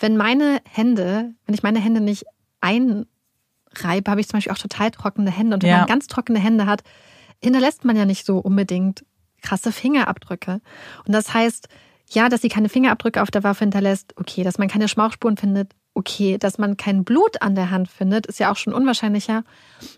wenn 0.00 0.16
meine 0.16 0.60
Hände, 0.68 1.34
wenn 1.46 1.54
ich 1.54 1.62
meine 1.62 1.80
Hände 1.80 2.00
nicht 2.00 2.24
einreibe, 2.62 4.10
habe 4.10 4.20
ich 4.20 4.28
zum 4.28 4.38
Beispiel 4.38 4.52
auch 4.52 4.58
total 4.58 4.90
trockene 4.90 5.30
Hände. 5.30 5.54
Und 5.54 5.62
wenn 5.62 5.70
ja. 5.70 5.78
man 5.78 5.86
ganz 5.86 6.06
trockene 6.06 6.38
Hände 6.38 6.66
hat, 6.66 6.82
hinterlässt 7.42 7.84
man 7.84 7.94
ja 7.94 8.06
nicht 8.06 8.24
so 8.24 8.38
unbedingt 8.38 9.04
krasse 9.42 9.70
Fingerabdrücke. 9.70 10.60
Und 11.06 11.12
das 11.12 11.34
heißt, 11.34 11.68
ja, 12.10 12.30
dass 12.30 12.40
sie 12.40 12.48
keine 12.48 12.70
Fingerabdrücke 12.70 13.22
auf 13.22 13.30
der 13.30 13.44
Waffe 13.44 13.60
hinterlässt, 13.60 14.14
okay, 14.16 14.42
dass 14.42 14.58
man 14.58 14.68
keine 14.68 14.88
Schmauchspuren 14.88 15.36
findet, 15.36 15.72
okay, 15.98 16.38
dass 16.38 16.58
man 16.58 16.76
kein 16.76 17.02
Blut 17.02 17.42
an 17.42 17.56
der 17.56 17.70
Hand 17.70 17.88
findet, 17.88 18.26
ist 18.26 18.38
ja 18.38 18.52
auch 18.52 18.56
schon 18.56 18.72
unwahrscheinlicher. 18.72 19.42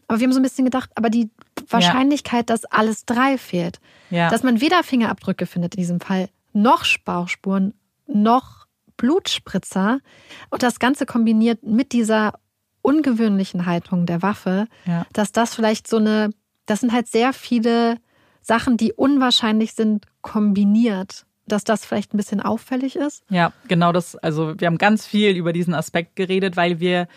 Aber 0.09 0.19
wir 0.19 0.27
haben 0.27 0.33
so 0.33 0.41
ein 0.41 0.43
bisschen 0.43 0.65
gedacht, 0.65 0.91
aber 0.95 1.11
die 1.11 1.31
Wahrscheinlichkeit, 1.69 2.49
ja. 2.49 2.55
dass 2.55 2.65
alles 2.65 3.05
drei 3.05 3.37
fehlt, 3.37 3.81
ja. 4.09 4.31
dass 4.31 4.43
man 4.43 4.63
weder 4.63 4.83
Fingerabdrücke 4.83 5.45
findet 5.45 5.75
in 5.75 5.81
diesem 5.81 6.01
Fall, 6.01 6.31
noch 6.55 6.85
Spauchspuren, 6.85 7.75
noch 8.07 8.67
Blutspritzer 8.97 10.01
und 10.49 10.63
das 10.63 10.79
Ganze 10.79 11.05
kombiniert 11.05 11.63
mit 11.63 11.93
dieser 11.93 12.33
ungewöhnlichen 12.81 13.67
Haltung 13.67 14.07
der 14.07 14.23
Waffe, 14.23 14.69
ja. 14.87 15.07
dass 15.13 15.33
das 15.33 15.55
vielleicht 15.55 15.87
so 15.87 15.99
eine, 15.99 16.31
das 16.65 16.81
sind 16.81 16.93
halt 16.93 17.09
sehr 17.09 17.35
viele 17.35 17.99
Sachen, 18.41 18.79
die 18.79 18.95
unwahrscheinlich 18.95 19.75
sind, 19.75 20.07
kombiniert 20.23 21.27
dass 21.53 21.65
das 21.65 21.85
vielleicht 21.85 22.15
ein 22.15 22.17
bisschen 22.17 22.41
auffällig 22.41 22.97
ist? 22.97 23.23
Ja, 23.29 23.53
genau 23.69 23.93
das. 23.93 24.17
Also 24.17 24.55
wir 24.59 24.67
haben 24.67 24.79
ganz 24.79 25.07
viel 25.07 25.37
über 25.37 25.53
diesen 25.53 25.75
Aspekt 25.75 26.17
geredet, 26.17 26.57
weil 26.57 26.81
wir 26.81 27.09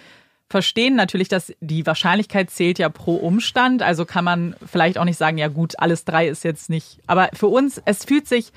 verstehen 0.50 0.96
natürlich, 0.96 1.30
dass 1.30 1.54
die 1.62 1.86
Wahrscheinlichkeit 1.86 2.52
zählt 2.52 2.78
ja 2.78 2.90
pro 2.90 3.16
Umstand. 3.16 3.82
Also 3.82 4.06
kann 4.06 4.24
man 4.24 4.56
vielleicht 4.66 4.98
auch 4.98 5.06
nicht 5.06 5.18
sagen, 5.18 5.38
ja 5.38 5.48
gut, 5.48 5.80
alles 5.80 6.06
drei 6.06 6.28
ist 6.28 6.44
jetzt 6.44 6.70
nicht. 6.70 7.00
Aber 7.08 7.30
für 7.34 7.48
uns, 7.48 7.82
es 7.86 8.06
fühlt 8.06 8.28
sich 8.28 8.52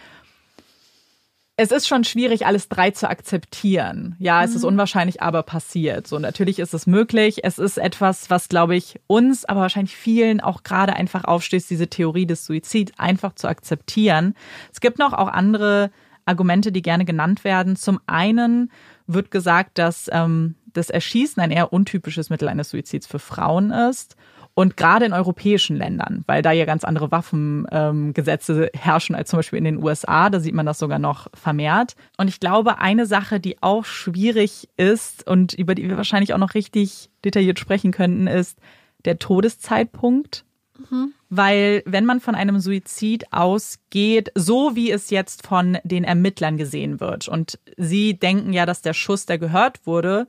es 1.58 1.70
ist 1.70 1.88
schon 1.88 2.04
schwierig, 2.04 2.44
alles 2.44 2.68
drei 2.68 2.90
zu 2.90 3.08
akzeptieren. 3.08 4.14
Ja, 4.18 4.44
es 4.44 4.50
mhm. 4.50 4.56
ist 4.56 4.64
unwahrscheinlich, 4.64 5.22
aber 5.22 5.42
passiert. 5.42 6.06
So, 6.06 6.18
natürlich 6.18 6.58
ist 6.58 6.74
es 6.74 6.86
möglich. 6.86 7.44
Es 7.44 7.58
ist 7.58 7.78
etwas, 7.78 8.28
was, 8.28 8.48
glaube 8.48 8.76
ich, 8.76 9.00
uns, 9.06 9.46
aber 9.46 9.60
wahrscheinlich 9.60 9.96
vielen 9.96 10.40
auch 10.42 10.64
gerade 10.64 10.94
einfach 10.94 11.24
aufstößt, 11.24 11.70
diese 11.70 11.88
Theorie 11.88 12.26
des 12.26 12.44
Suizids 12.44 12.92
einfach 12.98 13.34
zu 13.34 13.48
akzeptieren. 13.48 14.34
Es 14.70 14.80
gibt 14.80 14.98
noch 14.98 15.14
auch 15.14 15.28
andere 15.28 15.90
Argumente, 16.26 16.72
die 16.72 16.82
gerne 16.82 17.06
genannt 17.06 17.42
werden. 17.42 17.76
Zum 17.76 18.00
einen 18.06 18.70
wird 19.06 19.30
gesagt, 19.30 19.78
dass 19.78 20.10
ähm, 20.12 20.56
das 20.74 20.90
Erschießen 20.90 21.42
ein 21.42 21.50
eher 21.50 21.72
untypisches 21.72 22.28
Mittel 22.28 22.48
eines 22.48 22.68
Suizids 22.68 23.06
für 23.06 23.18
Frauen 23.20 23.70
ist. 23.70 24.16
Und 24.58 24.78
gerade 24.78 25.04
in 25.04 25.12
europäischen 25.12 25.76
Ländern, 25.76 26.24
weil 26.26 26.40
da 26.40 26.50
ja 26.50 26.64
ganz 26.64 26.82
andere 26.82 27.10
Waffengesetze 27.10 28.70
herrschen 28.72 29.14
als 29.14 29.28
zum 29.28 29.40
Beispiel 29.40 29.58
in 29.58 29.66
den 29.66 29.84
USA, 29.84 30.30
da 30.30 30.40
sieht 30.40 30.54
man 30.54 30.64
das 30.64 30.78
sogar 30.78 30.98
noch 30.98 31.26
vermehrt. 31.34 31.94
Und 32.16 32.28
ich 32.28 32.40
glaube, 32.40 32.78
eine 32.78 33.04
Sache, 33.04 33.38
die 33.38 33.62
auch 33.62 33.84
schwierig 33.84 34.70
ist 34.78 35.26
und 35.26 35.52
über 35.52 35.74
die 35.74 35.86
wir 35.86 35.98
wahrscheinlich 35.98 36.32
auch 36.32 36.38
noch 36.38 36.54
richtig 36.54 37.10
detailliert 37.22 37.58
sprechen 37.58 37.92
könnten, 37.92 38.28
ist 38.28 38.58
der 39.04 39.18
Todeszeitpunkt. 39.18 40.46
Mhm. 40.90 41.12
Weil 41.28 41.82
wenn 41.84 42.06
man 42.06 42.20
von 42.20 42.34
einem 42.34 42.58
Suizid 42.58 43.30
ausgeht, 43.34 44.32
so 44.34 44.74
wie 44.74 44.90
es 44.90 45.10
jetzt 45.10 45.46
von 45.46 45.76
den 45.84 46.02
Ermittlern 46.04 46.56
gesehen 46.56 46.98
wird, 46.98 47.28
und 47.28 47.58
sie 47.76 48.18
denken 48.18 48.54
ja, 48.54 48.64
dass 48.64 48.80
der 48.80 48.94
Schuss, 48.94 49.26
der 49.26 49.36
gehört 49.36 49.86
wurde, 49.86 50.26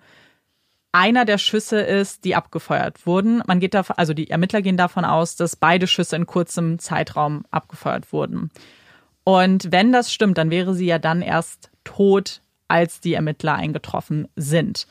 einer 0.98 1.26
der 1.26 1.38
Schüsse 1.38 1.80
ist, 1.80 2.26
die 2.26 2.36
abgefeuert 2.36 3.06
wurden. 3.06 3.44
Man 3.46 3.60
geht 3.60 3.76
davon, 3.76 3.98
also 3.98 4.16
die 4.16 4.32
Ermittler 4.32 4.64
gehen 4.64 4.78
davon 4.78 5.06
aus, 5.06 5.36
dass 5.36 5.56
beide 5.56 5.86
Schüsse 5.86 6.16
in 6.16 6.26
kurzem 6.26 6.80
Zeitraum 6.80 7.44
abgefeuert 7.52 8.12
wurden. 8.12 8.50
Und 9.24 9.72
wenn 9.72 9.92
das 9.92 10.12
stimmt, 10.12 10.40
dann 10.40 10.50
wäre 10.50 10.74
sie 10.74 10.88
ja 10.88 10.98
dann 10.98 11.22
erst 11.22 11.70
tot, 11.84 12.42
als 12.68 13.00
die 13.00 13.14
Ermittler 13.14 13.54
eingetroffen 13.54 14.28
sind. 14.36 14.88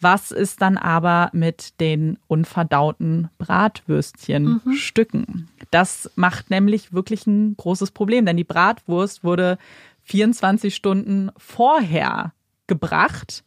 Was 0.00 0.32
ist 0.32 0.62
dann 0.62 0.78
aber 0.78 1.30
mit 1.32 1.78
den 1.78 2.18
unverdauten 2.26 3.30
Bratwürstchenstücken? 3.38 5.26
Mhm. 5.28 5.48
Das 5.70 6.10
macht 6.16 6.50
nämlich 6.50 6.92
wirklich 6.92 7.24
ein 7.28 7.56
großes 7.56 7.92
Problem, 7.92 8.26
denn 8.26 8.36
die 8.36 8.42
Bratwurst 8.42 9.22
wurde 9.22 9.58
24 10.02 10.74
Stunden 10.74 11.30
vorher 11.36 12.32
gebracht 12.66 13.44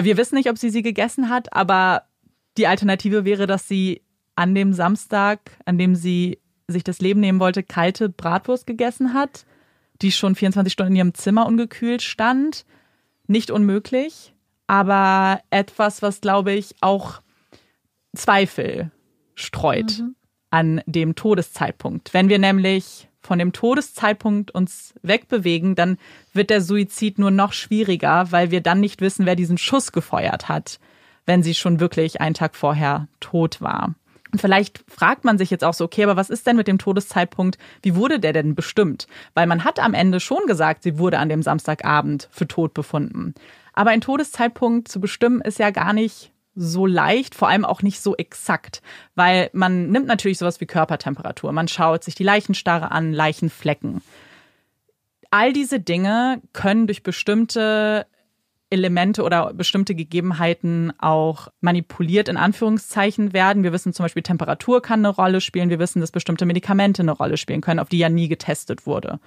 wir 0.00 0.16
wissen 0.16 0.36
nicht, 0.36 0.48
ob 0.48 0.58
sie 0.58 0.70
sie 0.70 0.82
gegessen 0.82 1.28
hat, 1.28 1.52
aber 1.52 2.04
die 2.56 2.66
Alternative 2.66 3.24
wäre, 3.24 3.46
dass 3.46 3.68
sie 3.68 4.02
an 4.34 4.54
dem 4.54 4.72
Samstag, 4.72 5.58
an 5.64 5.78
dem 5.78 5.94
sie 5.94 6.38
sich 6.68 6.84
das 6.84 7.00
Leben 7.00 7.20
nehmen 7.20 7.40
wollte, 7.40 7.62
kalte 7.62 8.08
Bratwurst 8.08 8.66
gegessen 8.66 9.14
hat, 9.14 9.44
die 10.00 10.12
schon 10.12 10.34
24 10.34 10.72
Stunden 10.72 10.92
in 10.92 10.96
ihrem 10.96 11.14
Zimmer 11.14 11.46
ungekühlt 11.46 12.02
stand. 12.02 12.64
Nicht 13.26 13.50
unmöglich, 13.50 14.34
aber 14.66 15.40
etwas, 15.50 16.02
was, 16.02 16.20
glaube 16.20 16.52
ich, 16.52 16.74
auch 16.80 17.20
Zweifel 18.14 18.90
streut 19.34 19.98
mhm. 19.98 20.14
an 20.50 20.82
dem 20.86 21.14
Todeszeitpunkt. 21.14 22.12
Wenn 22.14 22.28
wir 22.28 22.38
nämlich 22.38 23.08
von 23.22 23.38
dem 23.38 23.52
Todeszeitpunkt 23.52 24.50
uns 24.50 24.94
wegbewegen, 25.02 25.74
dann 25.74 25.98
wird 26.32 26.50
der 26.50 26.60
Suizid 26.60 27.18
nur 27.18 27.30
noch 27.30 27.52
schwieriger, 27.52 28.30
weil 28.30 28.50
wir 28.50 28.60
dann 28.60 28.80
nicht 28.80 29.00
wissen, 29.00 29.26
wer 29.26 29.36
diesen 29.36 29.58
Schuss 29.58 29.92
gefeuert 29.92 30.48
hat, 30.48 30.80
wenn 31.26 31.42
sie 31.42 31.54
schon 31.54 31.80
wirklich 31.80 32.20
einen 32.20 32.34
Tag 32.34 32.56
vorher 32.56 33.08
tot 33.20 33.60
war. 33.60 33.94
Und 34.32 34.40
vielleicht 34.40 34.82
fragt 34.88 35.24
man 35.24 35.36
sich 35.36 35.50
jetzt 35.50 35.62
auch 35.62 35.74
so, 35.74 35.84
okay, 35.84 36.04
aber 36.04 36.16
was 36.16 36.30
ist 36.30 36.46
denn 36.46 36.56
mit 36.56 36.66
dem 36.66 36.78
Todeszeitpunkt? 36.78 37.58
Wie 37.82 37.94
wurde 37.94 38.18
der 38.18 38.32
denn 38.32 38.54
bestimmt? 38.54 39.06
Weil 39.34 39.46
man 39.46 39.62
hat 39.62 39.78
am 39.78 39.92
Ende 39.92 40.20
schon 40.20 40.46
gesagt, 40.46 40.82
sie 40.82 40.98
wurde 40.98 41.18
an 41.18 41.28
dem 41.28 41.42
Samstagabend 41.42 42.28
für 42.32 42.48
tot 42.48 42.72
befunden. 42.72 43.34
Aber 43.74 43.90
ein 43.90 44.00
Todeszeitpunkt 44.00 44.88
zu 44.88 45.00
bestimmen 45.00 45.42
ist 45.42 45.58
ja 45.58 45.70
gar 45.70 45.92
nicht 45.92 46.31
so 46.54 46.86
leicht, 46.86 47.34
vor 47.34 47.48
allem 47.48 47.64
auch 47.64 47.82
nicht 47.82 48.00
so 48.00 48.16
exakt, 48.16 48.82
weil 49.14 49.50
man 49.52 49.90
nimmt 49.90 50.06
natürlich 50.06 50.38
sowas 50.38 50.60
wie 50.60 50.66
Körpertemperatur, 50.66 51.52
man 51.52 51.68
schaut 51.68 52.04
sich 52.04 52.14
die 52.14 52.24
Leichenstarre 52.24 52.90
an, 52.90 53.12
Leichenflecken. 53.12 54.02
All 55.30 55.52
diese 55.52 55.80
Dinge 55.80 56.42
können 56.52 56.86
durch 56.86 57.02
bestimmte 57.02 58.06
Elemente 58.72 59.22
oder 59.22 59.52
bestimmte 59.52 59.94
Gegebenheiten 59.94 60.92
auch 60.98 61.48
manipuliert 61.60 62.28
in 62.28 62.38
Anführungszeichen 62.38 63.32
werden. 63.32 63.62
Wir 63.62 63.72
wissen 63.72 63.92
zum 63.92 64.04
Beispiel, 64.04 64.22
Temperatur 64.22 64.80
kann 64.80 65.00
eine 65.00 65.14
Rolle 65.14 65.40
spielen. 65.42 65.68
Wir 65.68 65.78
wissen, 65.78 66.00
dass 66.00 66.10
bestimmte 66.10 66.46
Medikamente 66.46 67.02
eine 67.02 67.12
Rolle 67.12 67.36
spielen 67.36 67.60
können, 67.60 67.80
auf 67.80 67.90
die 67.90 67.98
ja 67.98 68.08
nie 68.08 68.28
getestet 68.28 68.86
wurde. 68.86 69.20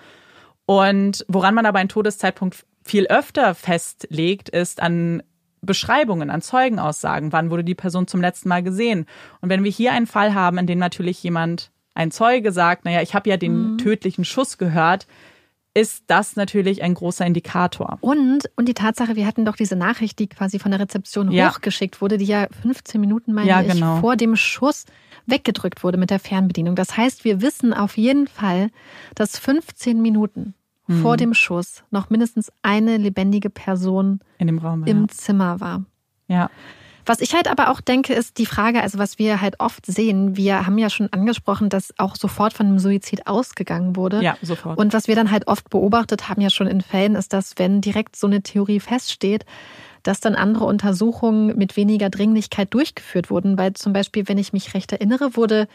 Und 0.65 1.25
woran 1.27 1.53
man 1.53 1.67
aber 1.67 1.77
einen 1.77 1.89
Todeszeitpunkt 1.89 2.65
viel 2.83 3.05
öfter 3.07 3.53
festlegt, 3.53 4.49
ist 4.49 4.81
an 4.81 5.21
Beschreibungen, 5.65 6.29
an 6.29 6.41
Zeugenaussagen. 6.41 7.31
Wann 7.31 7.49
wurde 7.49 7.63
die 7.63 7.75
Person 7.75 8.07
zum 8.07 8.21
letzten 8.21 8.49
Mal 8.49 8.63
gesehen? 8.63 9.05
Und 9.41 9.49
wenn 9.49 9.63
wir 9.63 9.71
hier 9.71 9.91
einen 9.91 10.07
Fall 10.07 10.33
haben, 10.33 10.57
in 10.57 10.67
dem 10.67 10.79
natürlich 10.79 11.21
jemand, 11.23 11.71
ein 11.93 12.11
Zeuge 12.11 12.51
sagt, 12.51 12.85
naja, 12.85 13.01
ich 13.01 13.15
habe 13.15 13.29
ja 13.29 13.37
den 13.37 13.73
mhm. 13.73 13.77
tödlichen 13.77 14.25
Schuss 14.25 14.57
gehört, 14.57 15.07
ist 15.75 16.05
das 16.07 16.37
natürlich 16.37 16.83
ein 16.83 16.93
großer 16.93 17.25
Indikator. 17.25 17.97
Und, 17.99 18.49
und 18.55 18.67
die 18.67 18.73
Tatsache, 18.73 19.17
wir 19.17 19.27
hatten 19.27 19.43
doch 19.43 19.57
diese 19.57 19.75
Nachricht, 19.75 20.17
die 20.19 20.27
quasi 20.27 20.57
von 20.57 20.71
der 20.71 20.79
Rezeption 20.79 21.31
ja. 21.31 21.49
hochgeschickt 21.49 22.01
wurde, 22.01 22.17
die 22.17 22.25
ja 22.25 22.47
15 22.61 22.99
Minuten, 22.99 23.33
meine 23.33 23.49
ja, 23.49 23.61
genau. 23.61 23.95
ich, 23.95 24.01
vor 24.01 24.15
dem 24.15 24.37
Schuss 24.37 24.85
weggedrückt 25.25 25.83
wurde 25.83 25.97
mit 25.97 26.11
der 26.11 26.19
Fernbedienung. 26.19 26.75
Das 26.75 26.95
heißt, 26.95 27.25
wir 27.25 27.41
wissen 27.41 27.73
auf 27.73 27.97
jeden 27.97 28.27
Fall, 28.27 28.69
dass 29.15 29.37
15 29.37 30.01
Minuten 30.01 30.53
mhm. 30.87 31.01
vor 31.01 31.17
dem 31.17 31.33
Schuss 31.33 31.83
noch 31.91 32.09
mindestens 32.09 32.51
eine 32.61 32.97
lebendige 32.97 33.49
Person 33.49 34.19
in 34.37 34.47
dem 34.47 34.59
Raum 34.59 34.83
im 34.85 35.01
ja. 35.01 35.07
Zimmer 35.09 35.59
war. 35.59 35.85
Ja. 36.27 36.49
Was 37.07 37.21
ich 37.21 37.35
halt 37.35 37.47
aber 37.47 37.69
auch 37.69 37.81
denke, 37.81 38.13
ist 38.13 38.39
die 38.39 38.47
Frage, 38.47 38.81
also 38.81 38.97
was 38.97 39.19
wir 39.19 39.39
halt 39.39 39.59
oft 39.59 39.85
sehen, 39.85 40.35
wir 40.37 40.65
haben 40.65 40.79
ja 40.79 40.89
schon 40.89 41.13
angesprochen, 41.13 41.69
dass 41.69 41.93
auch 41.99 42.15
sofort 42.15 42.53
von 42.53 42.65
einem 42.65 42.79
Suizid 42.79 43.27
ausgegangen 43.27 43.95
wurde. 43.95 44.23
Ja, 44.23 44.37
sofort. 44.41 44.79
Und 44.79 44.91
was 44.91 45.07
wir 45.07 45.15
dann 45.15 45.29
halt 45.29 45.47
oft 45.47 45.69
beobachtet 45.69 46.29
haben, 46.29 46.41
ja 46.41 46.49
schon 46.49 46.65
in 46.65 46.81
Fällen, 46.81 47.13
ist, 47.13 47.31
dass 47.31 47.53
wenn 47.57 47.79
direkt 47.79 48.15
so 48.15 48.25
eine 48.25 48.41
Theorie 48.41 48.79
feststeht, 48.79 49.45
dass 50.01 50.19
dann 50.19 50.35
andere 50.35 50.65
Untersuchungen 50.65 51.55
mit 51.57 51.77
weniger 51.77 52.09
Dringlichkeit 52.09 52.73
durchgeführt 52.73 53.29
wurden. 53.29 53.57
Weil 53.57 53.73
zum 53.73 53.93
Beispiel, 53.93 54.27
wenn 54.27 54.39
ich 54.39 54.53
mich 54.53 54.73
recht 54.73 54.91
erinnere, 54.91 55.35
wurde 55.35 55.67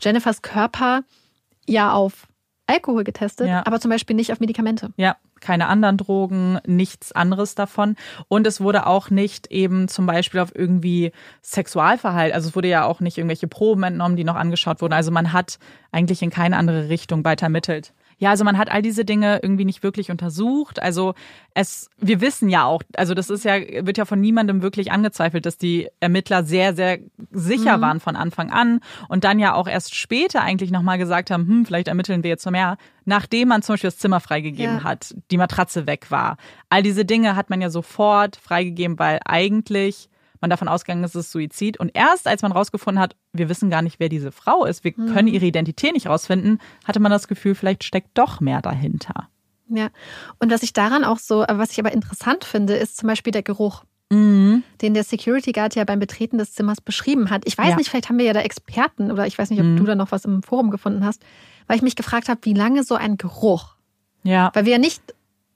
Jennifers 0.00 0.40
Körper 0.40 1.02
ja 1.66 1.92
auf 1.92 2.26
Alkohol 2.68 3.02
getestet, 3.02 3.48
ja. 3.48 3.66
aber 3.66 3.80
zum 3.80 3.90
Beispiel 3.90 4.14
nicht 4.14 4.30
auf 4.30 4.40
Medikamente. 4.40 4.90
Ja, 4.96 5.16
keine 5.40 5.68
anderen 5.68 5.96
Drogen, 5.96 6.58
nichts 6.66 7.12
anderes 7.12 7.54
davon. 7.54 7.96
Und 8.28 8.46
es 8.46 8.60
wurde 8.60 8.86
auch 8.86 9.08
nicht 9.10 9.48
eben 9.48 9.88
zum 9.88 10.06
Beispiel 10.06 10.40
auf 10.40 10.54
irgendwie 10.54 11.12
Sexualverhalten, 11.42 12.34
also 12.34 12.50
es 12.50 12.56
wurde 12.56 12.68
ja 12.68 12.84
auch 12.84 13.00
nicht 13.00 13.16
irgendwelche 13.16 13.48
Proben 13.48 13.84
entnommen, 13.84 14.16
die 14.16 14.24
noch 14.24 14.36
angeschaut 14.36 14.82
wurden. 14.82 14.92
Also 14.92 15.10
man 15.10 15.32
hat 15.32 15.58
eigentlich 15.92 16.22
in 16.22 16.30
keine 16.30 16.56
andere 16.56 16.88
Richtung 16.90 17.24
weiter 17.24 17.46
ermittelt. 17.46 17.92
Ja, 18.18 18.30
also 18.30 18.44
man 18.44 18.58
hat 18.58 18.70
all 18.70 18.82
diese 18.82 19.04
Dinge 19.04 19.38
irgendwie 19.42 19.64
nicht 19.64 19.84
wirklich 19.84 20.10
untersucht. 20.10 20.82
Also 20.82 21.14
es, 21.54 21.88
wir 21.98 22.20
wissen 22.20 22.48
ja 22.48 22.64
auch, 22.64 22.82
also 22.96 23.14
das 23.14 23.30
ist 23.30 23.44
ja, 23.44 23.54
wird 23.86 23.96
ja 23.96 24.04
von 24.04 24.20
niemandem 24.20 24.60
wirklich 24.60 24.90
angezweifelt, 24.90 25.46
dass 25.46 25.56
die 25.56 25.88
Ermittler 26.00 26.42
sehr, 26.42 26.74
sehr 26.74 26.98
sicher 27.30 27.78
mhm. 27.78 27.82
waren 27.82 28.00
von 28.00 28.16
Anfang 28.16 28.50
an 28.50 28.80
und 29.08 29.22
dann 29.22 29.38
ja 29.38 29.54
auch 29.54 29.68
erst 29.68 29.94
später 29.94 30.42
eigentlich 30.42 30.72
nochmal 30.72 30.98
gesagt 30.98 31.30
haben, 31.30 31.46
hm, 31.46 31.66
vielleicht 31.66 31.86
ermitteln 31.86 32.24
wir 32.24 32.30
jetzt 32.30 32.44
noch 32.44 32.52
mehr, 32.52 32.76
nachdem 33.04 33.48
man 33.48 33.62
zum 33.62 33.74
Beispiel 33.74 33.90
das 33.90 33.98
Zimmer 33.98 34.18
freigegeben 34.18 34.78
ja. 34.78 34.84
hat, 34.84 35.14
die 35.30 35.38
Matratze 35.38 35.86
weg 35.86 36.10
war. 36.10 36.38
All 36.70 36.82
diese 36.82 37.04
Dinge 37.04 37.36
hat 37.36 37.50
man 37.50 37.60
ja 37.60 37.70
sofort 37.70 38.36
freigegeben, 38.36 38.98
weil 38.98 39.20
eigentlich 39.24 40.08
man 40.40 40.50
davon 40.50 40.68
ausgegangen 40.68 41.04
ist, 41.04 41.14
es 41.14 41.26
ist 41.26 41.32
Suizid. 41.32 41.78
Und 41.78 41.90
erst 41.94 42.26
als 42.26 42.42
man 42.42 42.52
rausgefunden 42.52 43.00
hat, 43.00 43.16
wir 43.32 43.48
wissen 43.48 43.70
gar 43.70 43.82
nicht, 43.82 44.00
wer 44.00 44.08
diese 44.08 44.32
Frau 44.32 44.64
ist, 44.64 44.84
wir 44.84 44.92
mhm. 44.96 45.12
können 45.12 45.28
ihre 45.28 45.46
Identität 45.46 45.92
nicht 45.92 46.06
rausfinden, 46.06 46.60
hatte 46.84 47.00
man 47.00 47.10
das 47.10 47.28
Gefühl, 47.28 47.54
vielleicht 47.54 47.84
steckt 47.84 48.10
doch 48.14 48.40
mehr 48.40 48.62
dahinter. 48.62 49.28
Ja, 49.68 49.88
und 50.38 50.50
was 50.50 50.62
ich 50.62 50.72
daran 50.72 51.04
auch 51.04 51.18
so, 51.18 51.44
was 51.48 51.72
ich 51.72 51.78
aber 51.78 51.92
interessant 51.92 52.44
finde, 52.44 52.74
ist 52.74 52.96
zum 52.96 53.06
Beispiel 53.06 53.32
der 53.32 53.42
Geruch. 53.42 53.84
Mhm. 54.10 54.62
Den 54.80 54.94
der 54.94 55.04
Security 55.04 55.52
Guard 55.52 55.74
ja 55.74 55.84
beim 55.84 55.98
Betreten 55.98 56.38
des 56.38 56.54
Zimmers 56.54 56.80
beschrieben 56.80 57.28
hat. 57.28 57.42
Ich 57.44 57.58
weiß 57.58 57.70
ja. 57.70 57.76
nicht, 57.76 57.90
vielleicht 57.90 58.08
haben 58.08 58.18
wir 58.18 58.24
ja 58.24 58.32
da 58.32 58.40
Experten 58.40 59.12
oder 59.12 59.26
ich 59.26 59.38
weiß 59.38 59.50
nicht, 59.50 59.60
ob 59.60 59.66
mhm. 59.66 59.76
du 59.76 59.84
da 59.84 59.94
noch 59.94 60.12
was 60.12 60.24
im 60.24 60.42
Forum 60.42 60.70
gefunden 60.70 61.04
hast, 61.04 61.22
weil 61.66 61.76
ich 61.76 61.82
mich 61.82 61.96
gefragt 61.96 62.30
habe, 62.30 62.40
wie 62.44 62.54
lange 62.54 62.84
so 62.84 62.94
ein 62.94 63.18
Geruch. 63.18 63.74
Ja. 64.22 64.50
Weil 64.54 64.64
wir 64.64 64.72
ja 64.72 64.78
nicht 64.78 65.02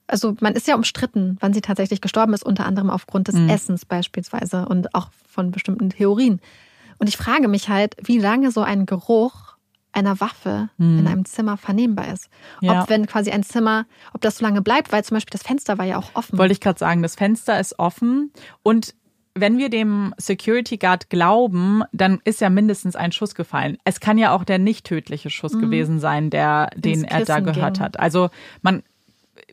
also 0.07 0.35
man 0.41 0.53
ist 0.53 0.67
ja 0.67 0.75
umstritten, 0.75 1.37
wann 1.39 1.53
sie 1.53 1.61
tatsächlich 1.61 2.01
gestorben 2.01 2.33
ist, 2.33 2.43
unter 2.43 2.65
anderem 2.65 2.89
aufgrund 2.89 3.27
des 3.27 3.35
mhm. 3.35 3.49
Essens 3.49 3.85
beispielsweise 3.85 4.67
und 4.67 4.93
auch 4.95 5.09
von 5.27 5.51
bestimmten 5.51 5.89
Theorien. 5.89 6.39
Und 6.99 7.07
ich 7.07 7.17
frage 7.17 7.47
mich 7.47 7.69
halt, 7.69 7.95
wie 8.03 8.19
lange 8.19 8.51
so 8.51 8.61
ein 8.61 8.85
Geruch 8.85 9.53
einer 9.91 10.19
Waffe 10.19 10.69
mhm. 10.77 10.99
in 10.99 11.07
einem 11.07 11.25
Zimmer 11.25 11.57
vernehmbar 11.57 12.11
ist. 12.11 12.29
Ja. 12.61 12.81
Ob 12.81 12.89
wenn 12.89 13.05
quasi 13.05 13.31
ein 13.31 13.43
Zimmer, 13.43 13.85
ob 14.13 14.21
das 14.21 14.37
so 14.37 14.45
lange 14.45 14.61
bleibt, 14.61 14.91
weil 14.91 15.03
zum 15.03 15.15
Beispiel 15.15 15.37
das 15.37 15.43
Fenster 15.43 15.77
war 15.77 15.85
ja 15.85 15.97
auch 15.97 16.11
offen. 16.15 16.37
Wollte 16.37 16.53
ich 16.53 16.61
gerade 16.61 16.79
sagen, 16.79 17.03
das 17.03 17.15
Fenster 17.15 17.59
ist 17.59 17.79
offen 17.79 18.31
und 18.63 18.95
wenn 19.35 19.57
wir 19.57 19.69
dem 19.69 20.13
Security 20.17 20.77
Guard 20.77 21.09
glauben, 21.09 21.81
dann 21.91 22.21
ist 22.23 22.39
ja 22.39 22.51
mindestens 22.51 22.95
ein 22.95 23.11
Schuss 23.11 23.33
gefallen. 23.33 23.77
Es 23.83 23.99
kann 23.99 24.19
ja 24.19 24.31
auch 24.31 24.43
der 24.43 24.59
nicht 24.59 24.85
tödliche 24.85 25.31
Schuss 25.31 25.53
mhm. 25.53 25.61
gewesen 25.61 25.99
sein, 25.99 26.29
der, 26.29 26.69
den 26.75 27.03
er 27.03 27.25
da 27.25 27.39
gehört 27.39 27.77
ging. 27.77 27.83
hat. 27.83 27.99
Also 27.99 28.29
man 28.61 28.83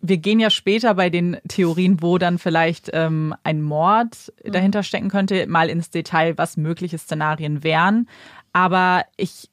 wir 0.02 0.18
gehen 0.18 0.40
ja 0.40 0.50
später 0.50 0.94
bei 0.94 1.10
den 1.10 1.36
Theorien, 1.48 2.02
wo 2.02 2.18
dann 2.18 2.38
vielleicht 2.38 2.90
ähm, 2.92 3.34
ein 3.44 3.62
Mord 3.62 4.32
mhm. 4.44 4.52
dahinter 4.52 4.82
stecken 4.82 5.08
könnte, 5.08 5.46
mal 5.46 5.68
ins 5.68 5.90
Detail, 5.90 6.38
was 6.38 6.56
mögliche 6.56 6.98
Szenarien 6.98 7.62
wären. 7.62 8.08
Aber 8.52 9.04
ich 9.16 9.48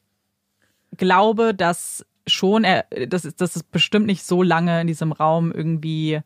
glaube, 0.95 1.53
dass 1.53 2.05
schon, 2.25 2.63
er, 2.63 2.85
das, 3.07 3.25
ist, 3.25 3.41
das 3.41 3.55
ist 3.55 3.71
bestimmt 3.71 4.05
nicht 4.05 4.23
so 4.23 4.43
lange 4.43 4.81
in 4.81 4.87
diesem 4.87 5.11
Raum 5.11 5.51
irgendwie 5.51 6.21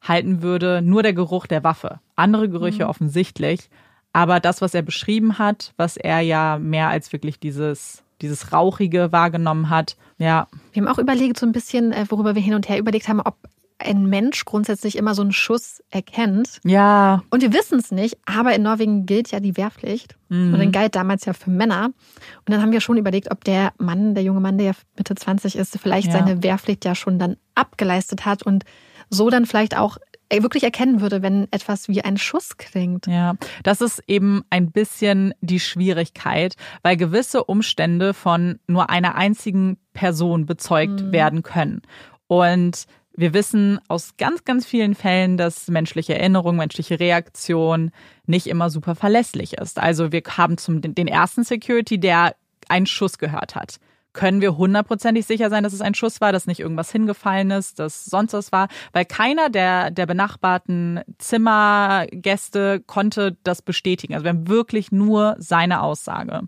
halten 0.00 0.42
würde, 0.42 0.80
nur 0.82 1.02
der 1.02 1.12
Geruch 1.12 1.46
der 1.46 1.62
Waffe. 1.62 2.00
Andere 2.16 2.48
Gerüche 2.48 2.84
mhm. 2.84 2.90
offensichtlich. 2.90 3.68
Aber 4.12 4.40
das, 4.40 4.60
was 4.60 4.74
er 4.74 4.82
beschrieben 4.82 5.38
hat, 5.38 5.72
was 5.76 5.96
er 5.96 6.20
ja 6.20 6.58
mehr 6.58 6.88
als 6.88 7.12
wirklich 7.12 7.38
dieses, 7.38 8.02
dieses 8.22 8.52
Rauchige 8.52 9.12
wahrgenommen 9.12 9.70
hat, 9.70 9.96
ja. 10.18 10.48
Wir 10.72 10.82
haben 10.82 10.88
auch 10.88 10.98
überlegt, 10.98 11.38
so 11.38 11.46
ein 11.46 11.52
bisschen, 11.52 11.92
äh, 11.92 12.04
worüber 12.08 12.34
wir 12.34 12.42
hin 12.42 12.54
und 12.54 12.68
her 12.68 12.78
überlegt 12.78 13.08
haben, 13.08 13.20
ob 13.20 13.36
ein 13.80 14.06
Mensch 14.06 14.44
grundsätzlich 14.44 14.96
immer 14.96 15.14
so 15.14 15.22
einen 15.22 15.32
Schuss 15.32 15.82
erkennt. 15.90 16.60
Ja. 16.64 17.22
Und 17.30 17.42
wir 17.42 17.52
wissen 17.52 17.78
es 17.78 17.90
nicht, 17.90 18.18
aber 18.26 18.54
in 18.54 18.62
Norwegen 18.62 19.06
gilt 19.06 19.30
ja 19.30 19.40
die 19.40 19.56
Wehrpflicht. 19.56 20.16
Mhm. 20.28 20.52
Und 20.52 20.60
dann 20.60 20.72
galt 20.72 20.94
damals 20.94 21.24
ja 21.24 21.32
für 21.32 21.50
Männer. 21.50 21.86
Und 21.86 22.50
dann 22.50 22.60
haben 22.60 22.72
wir 22.72 22.80
schon 22.80 22.98
überlegt, 22.98 23.30
ob 23.30 23.42
der 23.44 23.72
Mann, 23.78 24.14
der 24.14 24.22
junge 24.22 24.40
Mann, 24.40 24.58
der 24.58 24.66
ja 24.68 24.72
Mitte 24.96 25.14
20 25.14 25.56
ist, 25.56 25.78
vielleicht 25.78 26.08
ja. 26.08 26.12
seine 26.12 26.42
Wehrpflicht 26.42 26.84
ja 26.84 26.94
schon 26.94 27.18
dann 27.18 27.36
abgeleistet 27.54 28.26
hat 28.26 28.42
und 28.42 28.64
so 29.08 29.30
dann 29.30 29.46
vielleicht 29.46 29.76
auch 29.76 29.96
wirklich 30.30 30.62
erkennen 30.62 31.00
würde, 31.00 31.22
wenn 31.22 31.48
etwas 31.50 31.88
wie 31.88 32.02
ein 32.02 32.16
Schuss 32.16 32.56
klingt. 32.56 33.06
Ja, 33.06 33.34
das 33.62 33.80
ist 33.80 34.02
eben 34.06 34.42
ein 34.50 34.70
bisschen 34.70 35.34
die 35.40 35.60
Schwierigkeit, 35.60 36.54
weil 36.82 36.96
gewisse 36.96 37.44
Umstände 37.44 38.14
von 38.14 38.58
nur 38.66 38.90
einer 38.90 39.16
einzigen 39.16 39.78
Person 39.92 40.46
bezeugt 40.46 41.02
mhm. 41.02 41.12
werden 41.12 41.42
können. 41.42 41.82
Und 42.26 42.86
wir 43.16 43.34
wissen 43.34 43.80
aus 43.88 44.16
ganz, 44.16 44.44
ganz 44.44 44.64
vielen 44.64 44.94
Fällen, 44.94 45.36
dass 45.36 45.68
menschliche 45.68 46.16
Erinnerung, 46.16 46.56
menschliche 46.56 47.00
Reaktion 47.00 47.90
nicht 48.24 48.46
immer 48.46 48.70
super 48.70 48.94
verlässlich 48.94 49.54
ist. 49.54 49.78
Also 49.78 50.12
wir 50.12 50.22
haben 50.36 50.56
zum, 50.56 50.80
den 50.80 51.08
ersten 51.08 51.42
Security, 51.42 51.98
der 51.98 52.34
einen 52.68 52.86
Schuss 52.86 53.18
gehört 53.18 53.56
hat 53.56 53.80
können 54.20 54.42
wir 54.42 54.58
hundertprozentig 54.58 55.24
sicher 55.24 55.48
sein, 55.48 55.64
dass 55.64 55.72
es 55.72 55.80
ein 55.80 55.94
Schuss 55.94 56.20
war, 56.20 56.30
dass 56.30 56.46
nicht 56.46 56.60
irgendwas 56.60 56.92
hingefallen 56.92 57.50
ist, 57.52 57.78
dass 57.78 58.04
sonst 58.04 58.34
was 58.34 58.52
war, 58.52 58.68
weil 58.92 59.06
keiner 59.06 59.48
der, 59.48 59.90
der 59.90 60.04
benachbarten 60.04 61.00
Zimmergäste 61.16 62.80
konnte 62.80 63.38
das 63.44 63.62
bestätigen. 63.62 64.12
Also 64.12 64.24
wir 64.24 64.28
haben 64.28 64.46
wirklich 64.46 64.92
nur 64.92 65.36
seine 65.38 65.80
Aussage. 65.80 66.42